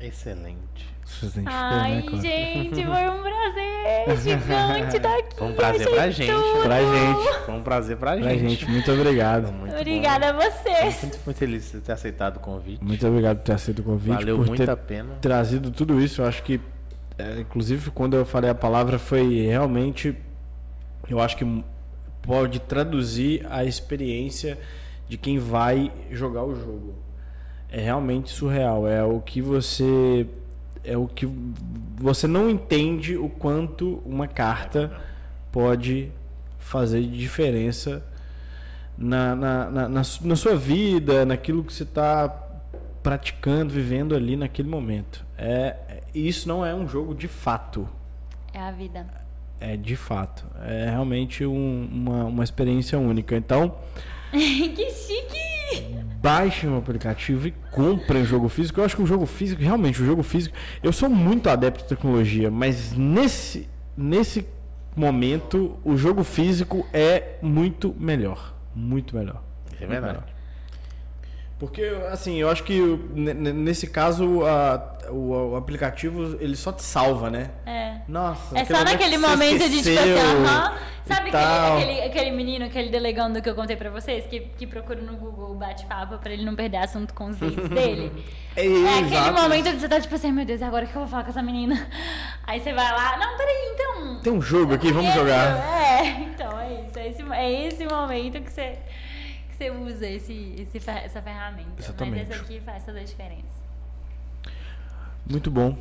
Excelente. 0.00 0.86
Identificou, 1.22 1.52
Ai, 1.52 2.02
né, 2.02 2.20
gente, 2.20 2.84
foi 2.84 3.08
um 3.08 3.22
prazer 3.22 4.16
gigante 4.22 4.96
estar 4.98 5.18
aqui. 5.18 5.36
Foi 5.36 5.46
um 5.48 5.52
prazer 5.54 5.88
pra 5.90 6.10
gente. 6.10 6.30
tudo. 6.32 6.62
Pra 6.62 6.80
gente. 6.82 7.44
Foi 7.46 7.54
um 7.54 7.62
prazer 7.62 7.96
pra 7.96 8.16
gente. 8.16 8.24
Pra 8.24 8.34
gente, 8.36 8.66
muito 8.70 8.92
obrigado. 8.92 9.52
Muito 9.52 9.74
Obrigada 9.74 10.28
a 10.28 10.32
bom. 10.34 10.40
vocês. 10.40 11.02
Muito, 11.02 11.18
muito 11.24 11.36
feliz 11.38 11.72
de 11.72 11.80
ter 11.80 11.92
aceitado 11.92 12.36
o 12.36 12.40
convite. 12.40 12.84
Muito 12.84 13.06
obrigado 13.06 13.38
por 13.38 13.44
ter 13.44 13.52
aceito 13.54 13.78
o 13.80 13.82
convite, 13.84 14.14
Valeu 14.16 14.36
por 14.36 14.46
muito 14.46 14.58
ter 14.62 14.70
a 14.70 14.76
pena. 14.76 15.14
trazido 15.20 15.70
tudo 15.70 15.98
isso. 16.00 16.20
Eu 16.22 16.26
acho 16.26 16.42
que, 16.42 16.60
é, 17.16 17.40
inclusive, 17.40 17.90
quando 17.90 18.14
eu 18.14 18.24
falei 18.26 18.50
a 18.50 18.54
palavra, 18.54 18.98
foi 18.98 19.46
realmente. 19.46 20.14
Eu 21.08 21.18
acho 21.20 21.36
que 21.38 21.64
pode 22.22 22.60
traduzir 22.60 23.46
a 23.50 23.64
experiência 23.64 24.58
de 25.08 25.16
quem 25.16 25.38
vai 25.38 25.90
jogar 26.10 26.44
o 26.44 26.54
jogo. 26.54 26.94
É 27.70 27.80
realmente 27.80 28.30
surreal. 28.30 28.86
É 28.88 29.02
o 29.04 29.20
que 29.20 29.40
você. 29.42 30.26
É 30.84 30.96
o 30.96 31.06
que 31.06 31.26
você 31.96 32.26
não 32.26 32.48
entende 32.48 33.16
o 33.16 33.28
quanto 33.28 34.00
uma 34.06 34.26
carta 34.26 34.90
pode 35.52 36.10
fazer 36.58 37.02
de 37.02 37.18
diferença 37.18 38.02
na, 38.96 39.34
na, 39.34 39.70
na, 39.70 39.88
na 39.88 40.02
na 40.22 40.36
sua 40.36 40.56
vida, 40.56 41.26
naquilo 41.26 41.62
que 41.64 41.72
você 41.72 41.82
está 41.82 42.28
praticando, 43.02 43.72
vivendo 43.72 44.14
ali 44.14 44.36
naquele 44.36 44.68
momento. 44.68 45.24
É, 45.36 45.76
é- 45.88 46.02
isso 46.14 46.48
não 46.48 46.64
é 46.64 46.74
um 46.74 46.88
jogo 46.88 47.14
de 47.14 47.28
fato. 47.28 47.88
É 48.52 48.60
a 48.60 48.70
vida. 48.70 49.06
É 49.60 49.76
de 49.76 49.96
fato. 49.96 50.46
É 50.62 50.88
realmente 50.90 51.44
um- 51.44 51.88
uma, 51.92 52.24
uma 52.24 52.44
experiência 52.44 52.98
única. 52.98 53.36
Então, 53.36 53.74
que 54.32 54.90
chique! 54.90 55.57
Baixem 56.20 56.68
o 56.70 56.76
aplicativo 56.76 57.48
e 57.48 57.52
comprem 57.70 58.22
o 58.22 58.24
jogo 58.24 58.48
físico. 58.48 58.80
Eu 58.80 58.84
acho 58.84 58.96
que 58.96 59.02
o 59.02 59.06
jogo 59.06 59.26
físico, 59.26 59.62
realmente, 59.62 60.02
o 60.02 60.06
jogo 60.06 60.22
físico. 60.22 60.56
Eu 60.82 60.92
sou 60.92 61.08
muito 61.08 61.48
adepto 61.48 61.82
de 61.82 61.88
tecnologia, 61.88 62.50
mas 62.50 62.92
nesse, 62.92 63.68
nesse 63.96 64.46
momento, 64.96 65.78
o 65.84 65.96
jogo 65.96 66.24
físico 66.24 66.86
é 66.92 67.36
muito 67.40 67.94
melhor. 67.98 68.54
Muito 68.74 69.16
melhor. 69.16 69.42
É 69.80 69.86
verdade. 69.86 70.37
Porque, 71.58 71.82
assim, 72.12 72.36
eu 72.36 72.48
acho 72.48 72.62
que 72.62 72.80
nesse 73.10 73.88
caso 73.88 74.44
a- 74.46 74.96
o, 75.10 75.52
o 75.52 75.56
aplicativo 75.56 76.36
ele 76.40 76.54
só 76.54 76.70
te 76.72 76.82
salva, 76.84 77.30
né? 77.30 77.50
É. 77.66 77.96
Nossa, 78.06 78.56
É 78.56 78.64
só 78.64 78.84
naquele 78.84 79.18
momento 79.18 79.68
de 79.68 79.82
tipo 79.82 79.98
assim, 79.98 80.12
aham. 80.12 80.74
Sabe 81.04 81.30
aquele, 81.30 81.92
aquele, 81.94 82.00
aquele 82.06 82.30
menino, 82.32 82.66
aquele 82.66 82.90
delegando 82.90 83.40
que 83.40 83.48
eu 83.48 83.54
contei 83.54 83.74
pra 83.76 83.88
vocês, 83.88 84.26
que, 84.26 84.40
que 84.40 84.66
procura 84.66 85.00
no 85.00 85.16
Google 85.16 85.54
bate-papo 85.54 86.18
pra 86.18 86.30
ele 86.30 86.44
não 86.44 86.54
perder 86.54 86.76
assunto 86.76 87.14
com 87.14 87.28
os 87.30 87.36
dates 87.38 87.56
dele? 87.70 88.12
É, 88.54 88.66
É 88.66 88.98
aquele 88.98 89.14
exato. 89.16 89.40
momento 89.42 89.70
que 89.70 89.80
você 89.80 89.88
tá 89.88 89.98
tipo 90.00 90.14
assim, 90.14 90.30
meu 90.30 90.44
Deus, 90.44 90.60
agora 90.60 90.84
o 90.84 90.88
que 90.88 90.94
eu 90.94 91.00
vou 91.00 91.08
falar 91.08 91.24
com 91.24 91.30
essa 91.30 91.42
menina? 91.42 91.88
Aí 92.46 92.60
você 92.60 92.74
vai 92.74 92.92
lá, 92.92 93.16
não, 93.16 93.36
peraí, 93.38 93.70
então. 93.74 94.20
Tem 94.20 94.32
um 94.34 94.42
jogo 94.42 94.74
aqui, 94.74 94.92
vamos 94.92 95.14
jogar. 95.14 95.56
É, 95.56 96.08
então 96.28 96.60
é 96.60 96.82
isso. 96.86 96.98
É 96.98 97.08
esse, 97.08 97.22
é 97.32 97.66
esse 97.68 97.86
momento 97.86 98.42
que 98.42 98.52
você, 98.52 98.78
você 99.58 99.70
usa 99.70 100.06
esse, 100.06 100.54
esse, 100.56 100.88
essa 100.88 101.20
ferramenta. 101.20 101.70
Exatamente. 101.76 102.28
Mas 102.28 102.30
essa 102.30 102.42
aqui 102.44 102.60
faz 102.60 102.84
toda 102.84 103.00
a 103.00 103.02
diferença. 103.02 103.58
Muito 105.28 105.50
bom. 105.50 105.76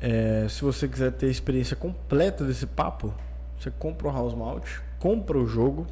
É, 0.00 0.46
se 0.48 0.62
você 0.62 0.88
quiser 0.88 1.12
ter 1.12 1.26
a 1.26 1.30
experiência 1.30 1.76
completa 1.76 2.42
desse 2.44 2.66
papo, 2.66 3.12
você 3.58 3.70
compra 3.70 4.08
o 4.08 4.12
House 4.12 4.32
Malt, 4.32 4.66
compra 4.98 5.36
o 5.36 5.46
jogo 5.46 5.86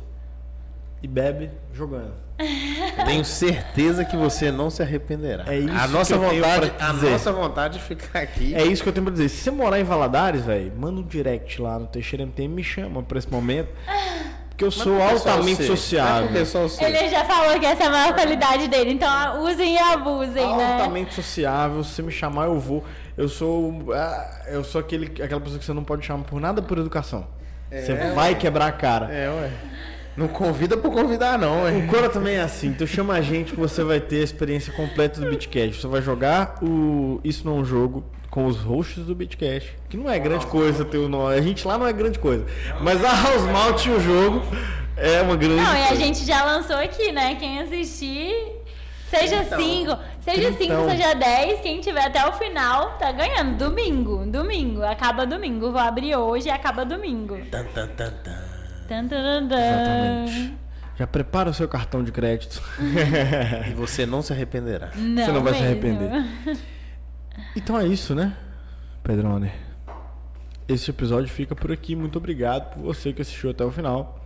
e 1.03 1.07
bebe 1.07 1.51
jogando. 1.75 2.15
Tenho 3.05 3.25
certeza 3.25 4.05
que 4.05 4.17
você 4.17 4.51
não 4.51 4.71
se 4.71 4.83
arrependerá. 4.83 5.45
É 5.47 5.59
isso 5.59 5.71
a 5.71 5.89
nossa 5.89 6.19
que 6.19 6.25
eu 6.25 6.31
tenho 6.31 6.43
vontade, 6.43 6.71
pra 6.71 6.89
a 6.89 6.93
dizer. 6.93 7.11
nossa 7.11 7.33
vontade 7.33 7.79
de 7.79 7.85
ficar 7.85 8.21
aqui. 8.21 8.55
É 8.55 8.65
isso 8.65 8.83
que 8.83 8.89
eu 8.89 8.93
tenho 8.93 9.05
pra 9.05 9.13
dizer. 9.13 9.29
Se 9.29 9.43
você 9.43 9.51
morar 9.51 9.79
em 9.79 9.85
Valadares, 9.85 10.45
velho, 10.45 10.73
manda 10.77 11.01
um 11.01 11.05
direct 11.05 11.61
lá 11.61 11.79
no 11.79 11.87
Teixeira 11.87 12.25
MTM 12.25 12.55
me 12.55 12.65
chama 12.65 13.03
pra 13.03 13.19
esse 13.19 13.31
momento. 13.31 13.69
Porque 14.57 14.65
eu 14.65 14.71
sou 14.71 15.03
altamente 15.03 15.57
ser. 15.57 15.67
sociável. 15.67 16.31
Ele 16.81 17.09
já 17.11 17.25
falou 17.27 17.61
que 17.61 17.67
essa 17.67 17.85
é 17.85 17.87
a 17.87 17.91
maior 17.91 18.15
qualidade 18.15 18.69
dele, 18.69 18.93
então 18.93 19.45
usem 19.45 19.75
e 19.75 19.79
abusem, 19.79 20.57
né? 20.57 20.73
altamente 20.73 21.13
sociável. 21.15 21.85
Se 21.85 21.91
você 21.91 22.03
me 22.03 22.11
chamar, 22.11 22.47
eu 22.47 22.59
vou. 22.59 22.83
Eu 23.19 23.29
sou. 23.29 23.93
ah, 23.93 24.45
Eu 24.49 24.65
sou 24.65 24.81
aquele, 24.81 25.23
aquela 25.23 25.43
pessoa 25.43 25.59
que 25.59 25.65
você 25.67 25.75
não 25.75 25.85
pode 25.85 26.07
chamar 26.07 26.25
por 26.25 26.41
nada 26.41 26.63
por 26.63 26.79
educação. 26.79 27.27
você 27.71 27.95
vai 28.15 28.35
quebrar 28.35 28.69
a 28.69 28.73
cara. 28.73 29.13
É, 29.13 29.29
ué. 29.29 29.51
Não 30.17 30.27
convida 30.27 30.75
por 30.79 30.91
convidar, 30.91 31.39
não, 31.39 31.65
ué. 31.65 31.73
O 31.73 31.87
Cora 31.89 32.09
também 32.09 32.37
é 32.37 32.41
assim, 32.41 32.69
então 32.69 32.87
chama 32.87 33.13
a 33.13 33.21
gente 33.21 33.53
que 33.53 33.61
você 33.61 33.85
vai 33.85 34.01
ter 34.01 34.23
a 34.23 34.25
experiência 34.25 34.73
completa 34.73 35.21
do 35.21 35.29
Bitcash. 35.29 35.83
Você 35.83 35.87
vai 35.87 36.01
jogar 36.01 36.55
o 36.63 37.21
Isso 37.23 37.47
Não 37.47 37.59
é 37.59 37.61
um 37.61 37.65
Jogo 37.67 38.03
com 38.37 38.45
os 38.45 38.59
hosts 38.59 39.03
do 39.07 39.15
Bitcash, 39.15 39.65
que 39.89 39.97
não 39.97 40.11
é 40.11 40.19
grande 40.19 40.45
coisa 40.49 40.85
ter 40.85 40.99
o 40.99 41.09
nome. 41.09 41.35
A 41.35 41.41
gente 41.41 41.67
lá 41.67 41.79
não 41.79 41.87
é 41.87 41.93
grande 41.95 42.19
coisa. 42.19 42.45
Mas 42.83 43.03
a 43.03 43.09
House 43.09 43.45
Malt 43.51 43.87
e 43.87 43.89
o 43.91 43.99
jogo 43.99 44.43
é 44.95 45.23
uma 45.23 45.37
grande 45.37 45.55
Não, 45.63 45.75
e 45.75 45.83
a 45.85 45.87
coisa. 45.87 46.03
gente 46.05 46.23
já 46.27 46.45
lançou 46.45 46.77
aqui, 46.77 47.13
né? 47.13 47.37
Quem 47.37 47.61
assistir, 47.61 48.35
seja 49.09 49.37
Então, 49.37 49.59
5, 49.59 49.99
seja 50.21 50.53
5, 50.53 50.63
então. 50.65 50.91
seja 50.91 51.15
10, 51.15 51.61
quem 51.63 51.81
tiver 51.81 52.05
até 52.05 52.29
o 52.29 52.33
final 52.35 52.99
tá 52.99 53.11
ganhando. 53.11 53.57
Domingo, 53.57 54.27
domingo, 54.27 54.83
acaba 54.83 55.25
domingo. 55.25 55.73
Vou 55.73 55.81
abrir 55.81 56.15
hoje 56.15 56.49
e 56.49 56.51
acaba 56.51 56.85
domingo. 56.85 57.39
Tan, 57.51 57.65
tan, 57.73 57.87
tan, 57.89 58.11
tan. 58.23 58.39
Tan, 58.87 59.09
tan, 59.09 59.09
tan, 59.09 59.49
tan. 59.49 59.57
Exatamente. 59.57 60.55
Já 60.99 61.07
prepara 61.07 61.49
o 61.49 61.55
seu 61.55 61.69
cartão 61.69 62.05
de 62.05 62.13
crédito. 62.13 62.63
E 63.71 63.73
você 63.73 64.05
não 64.05 64.21
se 64.21 64.31
arrependerá. 64.35 64.91
Não, 64.95 65.25
Você 65.25 65.33
não 65.33 65.43
vai 65.43 65.55
se 65.55 65.61
mesmo. 65.63 65.73
arrepender. 65.73 66.67
Então 67.55 67.79
é 67.79 67.87
isso, 67.87 68.15
né, 68.15 68.37
Pedrone? 69.03 69.51
Esse 70.69 70.91
episódio 70.91 71.29
fica 71.29 71.55
por 71.55 71.71
aqui. 71.71 71.95
Muito 71.95 72.17
obrigado 72.19 72.75
por 72.75 72.83
você 72.83 73.13
que 73.13 73.23
assistiu 73.23 73.51
até 73.51 73.65
o 73.65 73.71
final. 73.71 74.21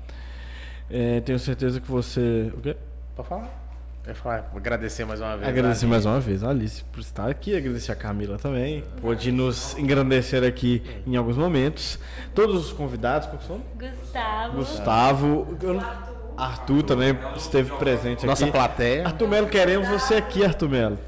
É, 0.89 1.20
tenho 1.20 1.39
certeza 1.39 1.80
que 1.80 1.90
você. 1.90 2.50
O 2.56 2.60
quê? 2.60 2.76
Pode 3.14 3.28
falar. 3.28 3.60
Eu 4.06 4.14
falar, 4.14 4.50
agradecer 4.56 5.05
mais 5.05 5.20
uma 5.20 5.36
vez. 5.36 5.48
Agradecer 5.48 5.86
mais 5.86 6.06
uma 6.06 6.18
vez 6.18 6.42
a 6.42 6.48
Alice 6.48 6.82
por 6.84 7.00
estar 7.00 7.28
aqui, 7.28 7.55
agradecer 7.55 7.92
a 7.92 7.94
Camila 7.94 8.39
também, 8.39 8.82
pode 9.00 9.30
nos 9.30 9.76
engrandecer 9.78 10.42
aqui 10.42 10.82
em 11.06 11.16
alguns 11.16 11.36
momentos. 11.36 11.98
Todos 12.34 12.66
os 12.66 12.72
convidados, 12.72 13.28
qual 13.28 13.39
que 13.39 13.47
são? 13.47 13.60
Gustavo. 13.78 14.56
Gustavo, 14.56 15.56
Arthur 16.36 16.82
também 16.82 17.16
esteve 17.36 17.70
presente 17.76 18.24
Nossa 18.24 18.44
aqui. 18.44 18.52
plateia. 18.52 19.06
Arthur 19.06 19.28
Melo, 19.28 19.48
queremos 19.48 19.86
você 19.89 20.14
aqui, 20.14 20.44
Arthur 20.44 20.70
Melo. 20.70 20.98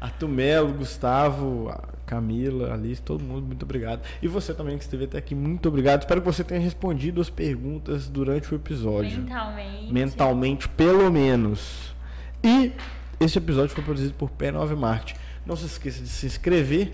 Arthur 0.00 0.28
Melo, 0.28 0.72
Gustavo, 0.72 1.68
a 1.70 1.88
Camila, 2.06 2.72
Alice, 2.72 3.02
todo 3.02 3.22
mundo, 3.22 3.46
muito 3.46 3.64
obrigado. 3.64 4.00
E 4.22 4.28
você 4.28 4.54
também 4.54 4.78
que 4.78 4.84
esteve 4.84 5.04
até 5.04 5.18
aqui, 5.18 5.34
muito 5.34 5.68
obrigado. 5.68 6.00
Espero 6.02 6.20
que 6.20 6.26
você 6.26 6.44
tenha 6.44 6.60
respondido 6.60 7.20
as 7.20 7.28
perguntas 7.28 8.08
durante 8.08 8.52
o 8.52 8.56
episódio 8.56 9.22
Mentalmente. 9.22 9.92
mentalmente, 9.92 10.68
pelo 10.68 11.10
menos. 11.10 11.94
E 12.42 12.72
esse 13.20 13.38
episódio 13.38 13.74
foi 13.74 13.82
produzido 13.82 14.14
por 14.14 14.30
P9 14.30 14.76
Marketing. 14.76 15.18
Não 15.44 15.56
se 15.56 15.66
esqueça 15.66 16.00
de 16.02 16.08
se 16.08 16.26
inscrever. 16.26 16.92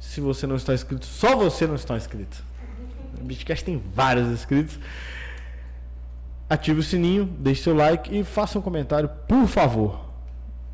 Se 0.00 0.20
você 0.20 0.46
não 0.46 0.56
está 0.56 0.74
inscrito, 0.74 1.06
só 1.06 1.36
você 1.36 1.66
não 1.66 1.76
está 1.76 1.96
inscrito. 1.96 2.42
O 3.20 3.24
Bitcast 3.24 3.64
tem 3.64 3.80
vários 3.94 4.26
inscritos. 4.28 4.78
Ative 6.50 6.80
o 6.80 6.82
sininho, 6.82 7.24
deixe 7.24 7.62
seu 7.62 7.74
like 7.74 8.14
e 8.14 8.24
faça 8.24 8.58
um 8.58 8.62
comentário, 8.62 9.08
por 9.28 9.46
favor. 9.46 10.10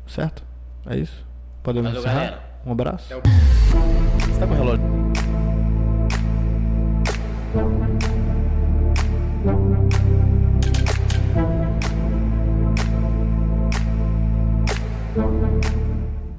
Certo? 0.07 0.43
É 0.85 0.97
isso? 0.97 1.28
Podemos 1.69 1.91
Valeu, 1.91 2.01
encerrar? 2.01 2.25
Galera. 2.25 2.41
Um 2.65 2.71
abraço. 2.71 3.09
Você 3.09 4.31
está 4.31 4.47
com 4.47 4.53
o 4.53 4.57
relógio? 4.57 4.99
Thank 15.15 15.48